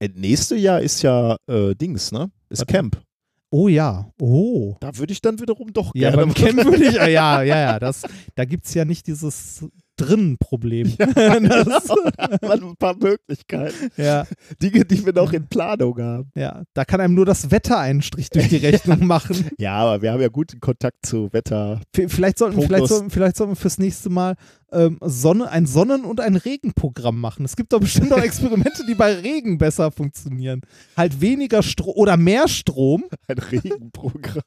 äh, 0.00 0.08
nächste 0.14 0.56
Jahr 0.56 0.80
ist 0.80 1.02
ja 1.02 1.36
äh, 1.46 1.74
Dings, 1.74 2.12
ne? 2.12 2.30
Ist 2.48 2.60
Warte. 2.60 2.72
Camp. 2.72 3.02
Oh 3.50 3.68
ja, 3.68 4.10
oh. 4.20 4.74
Da 4.80 4.96
würde 4.98 5.12
ich 5.12 5.20
dann 5.20 5.40
wiederum 5.40 5.72
doch 5.72 5.92
Ja, 5.94 6.10
gerne 6.10 6.16
beim 6.16 6.28
mal- 6.28 6.34
Camp 6.34 6.64
würde 6.64 6.84
ich, 6.84 6.94
ja, 6.96 7.06
ja, 7.06 7.42
ja, 7.44 7.78
das, 7.78 8.02
da 8.34 8.44
gibt 8.44 8.66
es 8.66 8.74
ja 8.74 8.84
nicht 8.84 9.06
dieses 9.06 9.64
Drinnen-Problem. 9.96 10.94
das, 10.98 11.06
Da 11.16 11.94
haben 12.42 12.42
wir 12.42 12.52
ein 12.68 12.76
paar 12.76 12.96
Möglichkeiten. 12.96 13.90
ja, 13.96 14.26
Dinge, 14.62 14.84
die 14.84 15.04
wir 15.04 15.12
noch 15.12 15.32
in 15.32 15.46
Planung 15.46 15.98
haben. 16.00 16.30
ja, 16.34 16.62
da 16.74 16.84
kann 16.84 17.00
einem 17.00 17.14
nur 17.14 17.26
das 17.26 17.50
Wetter 17.50 17.78
einen 17.78 18.02
Strich 18.02 18.30
durch 18.30 18.48
die 18.48 18.56
Rechnung 18.66 19.06
machen. 19.06 19.50
Ja, 19.58 19.74
aber 19.78 20.02
wir 20.02 20.12
haben 20.12 20.20
ja 20.20 20.28
guten 20.28 20.60
Kontakt 20.60 21.06
zu 21.06 21.32
Wetter. 21.32 21.80
Vielleicht 21.94 22.38
sollten, 22.38 22.60
vielleicht, 22.60 22.88
sollten, 22.88 23.10
vielleicht 23.10 23.36
sollten 23.36 23.52
wir 23.52 23.56
fürs 23.56 23.78
nächste 23.78 24.10
Mal 24.10 24.36
ähm, 24.72 24.98
Sonne, 25.02 25.48
ein 25.50 25.66
Sonnen- 25.66 26.04
und 26.04 26.20
ein 26.20 26.36
Regenprogramm 26.36 27.20
machen. 27.20 27.44
Es 27.44 27.56
gibt 27.56 27.72
doch 27.72 27.80
bestimmt 27.80 28.12
auch 28.12 28.18
Experimente, 28.22 28.84
die 28.86 28.94
bei 28.94 29.14
Regen 29.14 29.58
besser 29.58 29.90
funktionieren. 29.90 30.60
Halt 30.96 31.20
weniger 31.20 31.62
Strom 31.62 31.94
oder 31.96 32.16
mehr 32.16 32.48
Strom. 32.48 33.04
Ein 33.28 33.38
Regenprogramm. 33.38 34.42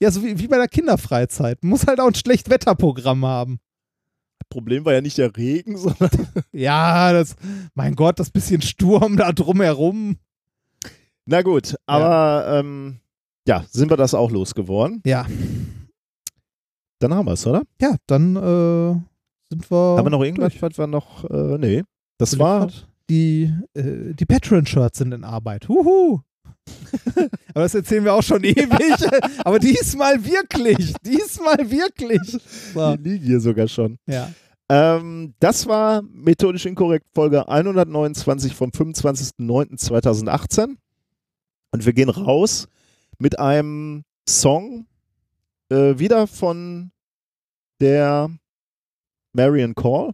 Ja, 0.00 0.10
so 0.10 0.24
wie, 0.24 0.36
wie 0.38 0.48
bei 0.48 0.56
der 0.56 0.68
Kinderfreizeit. 0.68 1.62
Man 1.62 1.70
muss 1.70 1.86
halt 1.86 2.00
auch 2.00 2.08
ein 2.08 2.14
Schlechtwetterprogramm 2.14 3.24
haben. 3.24 3.60
Problem 4.52 4.84
war 4.84 4.92
ja 4.92 5.00
nicht 5.00 5.18
der 5.18 5.34
Regen, 5.36 5.76
sondern 5.78 6.10
Ja, 6.52 7.12
das, 7.12 7.34
mein 7.74 7.94
Gott, 7.94 8.18
das 8.20 8.30
bisschen 8.30 8.62
Sturm 8.62 9.16
da 9.16 9.32
drumherum. 9.32 10.16
Na 11.24 11.42
gut, 11.42 11.74
aber 11.86 12.04
ja, 12.46 12.58
ähm, 12.60 12.98
ja 13.46 13.64
sind 13.70 13.90
wir 13.90 13.96
das 13.96 14.12
auch 14.14 14.30
losgeworden? 14.30 15.00
Ja, 15.06 15.26
Dann 16.98 17.14
haben 17.14 17.26
wir 17.26 17.32
es, 17.32 17.46
oder? 17.46 17.62
ja, 17.80 17.96
dann 18.06 18.36
äh, 18.36 18.92
sind 19.50 19.70
wir. 19.70 19.96
haben 19.96 20.06
wir 20.06 20.10
noch 20.10 20.22
irgendwas, 20.22 20.52
was 20.60 20.78
wir 20.78 20.86
noch, 20.86 21.24
äh, 21.30 21.58
nee. 21.58 21.82
Das 22.18 22.38
war, 22.38 22.70
Die, 23.10 23.52
äh, 23.74 24.14
die 24.14 24.26
Patreon-Shirts 24.26 24.98
sind 24.98 25.12
in 25.12 25.24
Arbeit. 25.24 25.68
Huhu. 25.68 26.20
Aber 27.54 27.62
das 27.64 27.74
erzählen 27.74 28.04
wir 28.04 28.14
auch 28.14 28.22
schon 28.22 28.44
ewig. 28.44 29.10
Aber 29.44 29.58
diesmal 29.58 30.24
wirklich. 30.24 30.94
Diesmal 31.04 31.68
wirklich. 31.68 32.20
So, 32.74 32.96
die 32.96 33.08
liegen 33.10 33.24
hier 33.26 33.40
sogar 33.40 33.66
schon. 33.66 33.98
ja. 34.06 34.30
Ähm, 34.72 35.34
das 35.38 35.66
war 35.66 36.00
Methodisch 36.00 36.64
Inkorrekt 36.64 37.04
Folge 37.14 37.46
129 37.46 38.54
vom 38.54 38.70
25.09.2018. 38.70 40.76
Und 41.72 41.84
wir 41.84 41.92
gehen 41.92 42.08
raus 42.08 42.68
mit 43.18 43.38
einem 43.38 44.04
Song, 44.26 44.86
äh, 45.68 45.98
wieder 45.98 46.26
von 46.26 46.90
der 47.82 48.30
Marion 49.34 49.74
Call. 49.74 50.12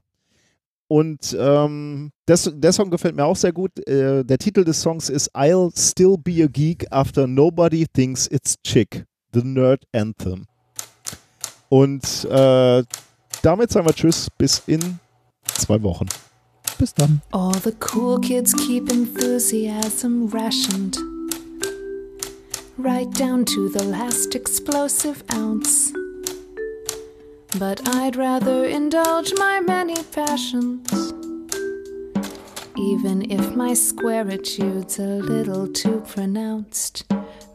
Und 0.89 1.37
ähm, 1.39 2.11
das, 2.27 2.51
der 2.53 2.73
Song 2.73 2.91
gefällt 2.91 3.15
mir 3.15 3.27
auch 3.27 3.37
sehr 3.37 3.53
gut. 3.53 3.79
Äh, 3.87 4.25
der 4.25 4.39
Titel 4.39 4.65
des 4.65 4.83
Songs 4.83 5.09
ist 5.09 5.37
I'll 5.37 5.71
Still 5.79 6.17
Be 6.19 6.43
a 6.43 6.49
Geek 6.49 6.85
After 6.91 7.29
Nobody 7.29 7.87
Thinks 7.87 8.27
It's 8.27 8.57
Chick. 8.65 9.07
The 9.33 9.45
Nerd 9.45 9.85
Anthem. 9.93 10.47
Und 11.69 12.25
äh, 12.25 12.83
damit 13.43 13.71
sagen 13.71 13.87
wir 13.87 13.95
Tschüss 13.95 14.29
bis 14.37 14.63
in 14.67 14.99
zwei 15.45 15.83
Wochen. 15.83 16.07
Bis 16.79 16.95
dann. 16.95 17.21
All 17.33 17.55
the 17.65 17.73
cool 17.93 18.21
kids 18.21 18.55
keep 18.55 18.91
enthusiasm 18.91 20.29
rationed. 20.33 20.97
right 22.79 23.11
down 23.11 23.45
to 23.45 23.69
the 23.69 23.83
last 23.83 24.37
explosive 24.37 25.23
ounce. 25.33 25.93
But 27.59 27.89
I'd 27.97 28.15
rather 28.15 28.65
indulge 28.67 29.33
my 29.37 29.59
many 29.59 29.97
passions, 30.13 31.13
even 32.77 33.29
if 33.31 33.57
my 33.57 33.75
squaritude's 33.75 34.99
a 34.99 35.03
little 35.03 35.67
too 35.67 36.03
pronounced. 36.07 37.05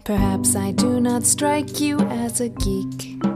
Perhaps 0.04 0.58
I 0.58 0.72
do 0.72 1.00
not 1.00 1.24
strike 1.24 1.80
you 1.80 2.00
as 2.00 2.42
a 2.42 2.50
geek. 2.50 3.33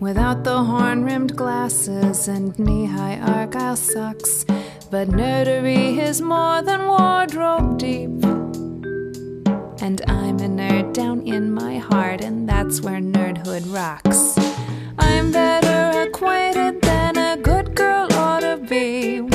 Without 0.00 0.44
the 0.44 0.64
horn 0.64 1.04
rimmed 1.04 1.36
glasses 1.36 2.26
and 2.26 2.58
knee 2.58 2.86
high 2.86 3.20
argyle 3.20 3.76
socks, 3.76 4.46
but 4.90 5.08
nerdery 5.08 5.98
is 5.98 6.22
more 6.22 6.62
than 6.62 6.88
wardrobe 6.88 7.76
deep. 7.76 8.24
And 9.82 10.00
I'm 10.06 10.38
a 10.38 10.48
nerd 10.48 10.94
down 10.94 11.20
in 11.26 11.52
my 11.52 11.76
heart, 11.76 12.22
and 12.22 12.48
that's 12.48 12.80
where 12.80 12.98
nerdhood 12.98 13.70
rocks. 13.74 14.38
I'm 14.98 15.32
better 15.32 16.08
acquainted 16.08 16.80
than 16.80 17.18
a 17.18 17.36
good 17.36 17.74
girl 17.74 18.10
ought 18.14 18.40
to 18.40 18.56
be 18.56 19.29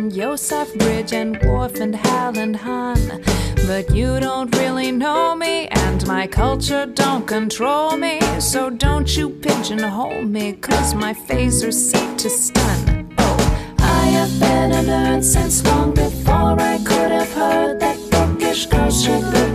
and 0.00 0.14
Yosef 0.14 0.74
Bridge 0.78 1.12
and 1.12 1.36
Wharf 1.42 1.74
and 1.74 1.94
Hal 1.94 2.38
and 2.38 2.56
Han. 2.56 3.22
But 3.66 3.94
you 3.94 4.18
don't 4.18 4.50
really 4.56 4.90
know 4.90 5.36
me, 5.36 5.68
and 5.68 6.06
my 6.06 6.26
culture 6.26 6.86
don't 6.86 7.26
control 7.26 7.98
me. 7.98 8.18
So 8.38 8.70
don't 8.70 9.14
you 9.14 9.28
pigeonhole 9.28 10.22
me, 10.22 10.54
cause 10.54 10.94
my 10.94 11.12
face 11.12 11.60
phaser's 11.60 11.90
set 11.90 12.18
to 12.20 12.30
stun. 12.30 13.14
Oh, 13.18 13.76
I 13.78 14.06
have 14.16 14.32
been 14.40 14.72
a 14.72 14.82
nerd 14.90 15.22
since 15.22 15.62
long 15.66 15.92
before 15.92 16.56
I 16.72 16.78
could 16.78 17.10
have 17.18 17.32
heard 17.34 17.78
that 17.80 17.98
bookish 18.10 18.66
girls 18.66 19.04
should 19.04 19.24
look 19.34 19.49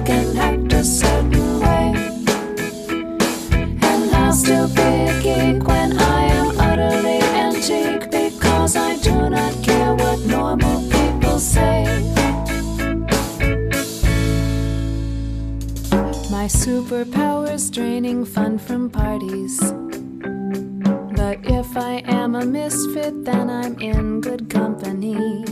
My 16.46 16.48
superpowers 16.48 17.72
draining 17.72 18.26
fun 18.26 18.58
from 18.60 18.90
parties. 18.90 19.60
But 21.16 21.40
if 21.44 21.76
I 21.76 22.04
am 22.06 22.36
a 22.36 22.46
misfit, 22.46 23.26
then 23.26 23.50
I'm 23.50 23.80
in 23.80 24.22
good 24.22 24.50
company. 24.50 25.44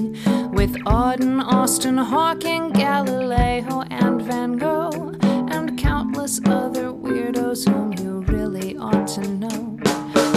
With 0.51 0.75
Auden, 0.85 1.41
Austin, 1.43 1.97
Hawking, 1.97 2.71
Galileo, 2.73 3.81
and 3.89 4.21
Van 4.21 4.57
Gogh, 4.57 5.15
and 5.21 5.77
countless 5.79 6.39
other 6.45 6.91
weirdos 6.91 7.67
whom 7.67 7.93
you 7.93 8.21
really 8.31 8.77
ought 8.77 9.07
to 9.09 9.21
know. 9.27 9.82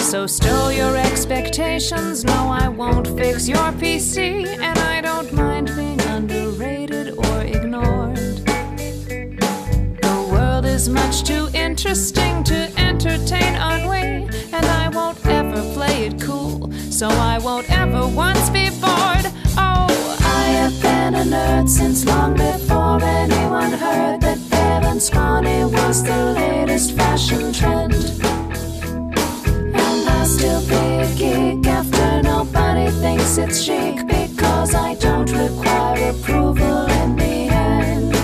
So 0.07 0.25
stow 0.29 0.69
your 0.69 0.97
expectations, 0.97 2.23
no, 2.23 2.49
I 2.49 2.69
won't 2.69 3.09
fix 3.19 3.49
your 3.49 3.73
PC, 3.73 4.47
and 4.47 4.79
I 4.79 5.01
don't 5.01 5.33
mind 5.33 5.75
being 5.75 6.01
underrated 6.03 7.19
or 7.19 7.43
ignored. 7.43 8.17
The 10.07 10.29
world 10.31 10.65
is 10.65 10.89
much 10.89 11.25
too 11.25 11.49
interesting 11.53 12.45
to 12.45 12.73
entertain 12.79 13.57
ennui, 13.57 14.29
and 14.53 14.65
I 14.65 14.89
won't 14.91 15.27
ever 15.27 15.61
play 15.75 16.07
it 16.07 16.23
cool, 16.23 16.71
so 16.89 17.09
I 17.09 17.39
won't 17.39 17.69
ever 17.69 18.07
once 18.07 18.49
be 18.49 18.71
bored. 18.71 19.27
Oh, 19.59 20.17
I 20.21 20.45
have 20.61 20.81
been 20.81 21.17
a 21.17 21.25
nerd 21.25 21.69
since 21.69 22.07
long 22.07 22.35
before 22.35 23.03
anyone 23.03 23.73
heard 23.73 24.21
that 24.21 24.39
Bevan 24.51 25.01
Scrawny 25.01 25.65
was 25.65 26.05
the 26.05 26.33
latest 26.33 26.93
fashion 26.93 27.53
trend. 27.53 28.46
Still 30.37 30.61
be 30.69 30.75
a 30.75 31.15
geek 31.15 31.67
after 31.67 32.21
nobody 32.21 32.91
thinks 32.91 33.39
it's 33.39 33.63
chic 33.63 34.07
because 34.07 34.75
I 34.75 34.95
don't 34.97 35.33
require 35.33 36.11
approval 36.11 36.85
in 37.01 37.17
the 37.17 37.49
end. 37.49 38.15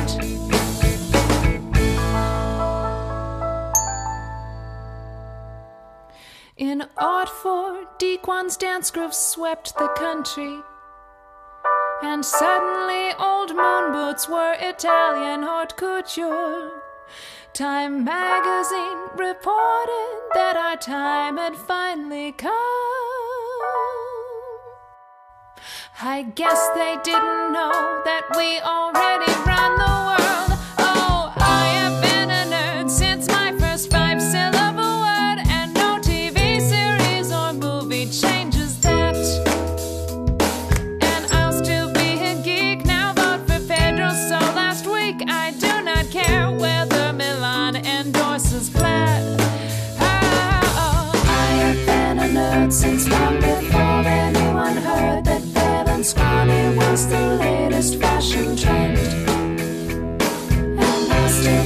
In 6.59 6.85
Art 6.99 7.31
4, 7.31 7.87
Dequan's 7.99 8.59
dance 8.59 8.91
group 8.91 9.15
swept 9.15 9.79
the 9.79 9.89
country. 9.97 10.59
And 12.03 12.23
suddenly, 12.23 13.15
old 13.19 13.57
moon 13.57 13.93
boots 13.93 14.29
were 14.29 14.55
Italian 14.61 15.45
haute 15.45 15.79
couture. 15.79 16.82
Time 17.55 18.03
magazine 18.03 18.97
reported 19.15 20.19
that 20.33 20.57
our 20.57 20.75
time 20.79 21.37
had 21.37 21.55
finally 21.55 22.33
come. 22.33 22.51
I 26.01 26.23
guess 26.35 26.67
they 26.75 26.97
didn't 27.05 27.53
know 27.53 28.01
that 28.07 28.25
we 28.39 28.59
already 28.61 29.31
ran 29.45 29.77
the 29.77 29.85
world. 30.07 30.22
The 57.09 57.37
latest 57.37 58.01
fashion 58.01 58.57
trend? 58.57 58.97
And 60.79 61.13
I 61.13 61.29
still 61.29 61.65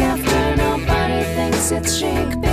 after 0.00 0.56
nobody 0.56 1.22
thinks 1.34 1.70
it's 1.70 1.96
chic. 1.96 2.51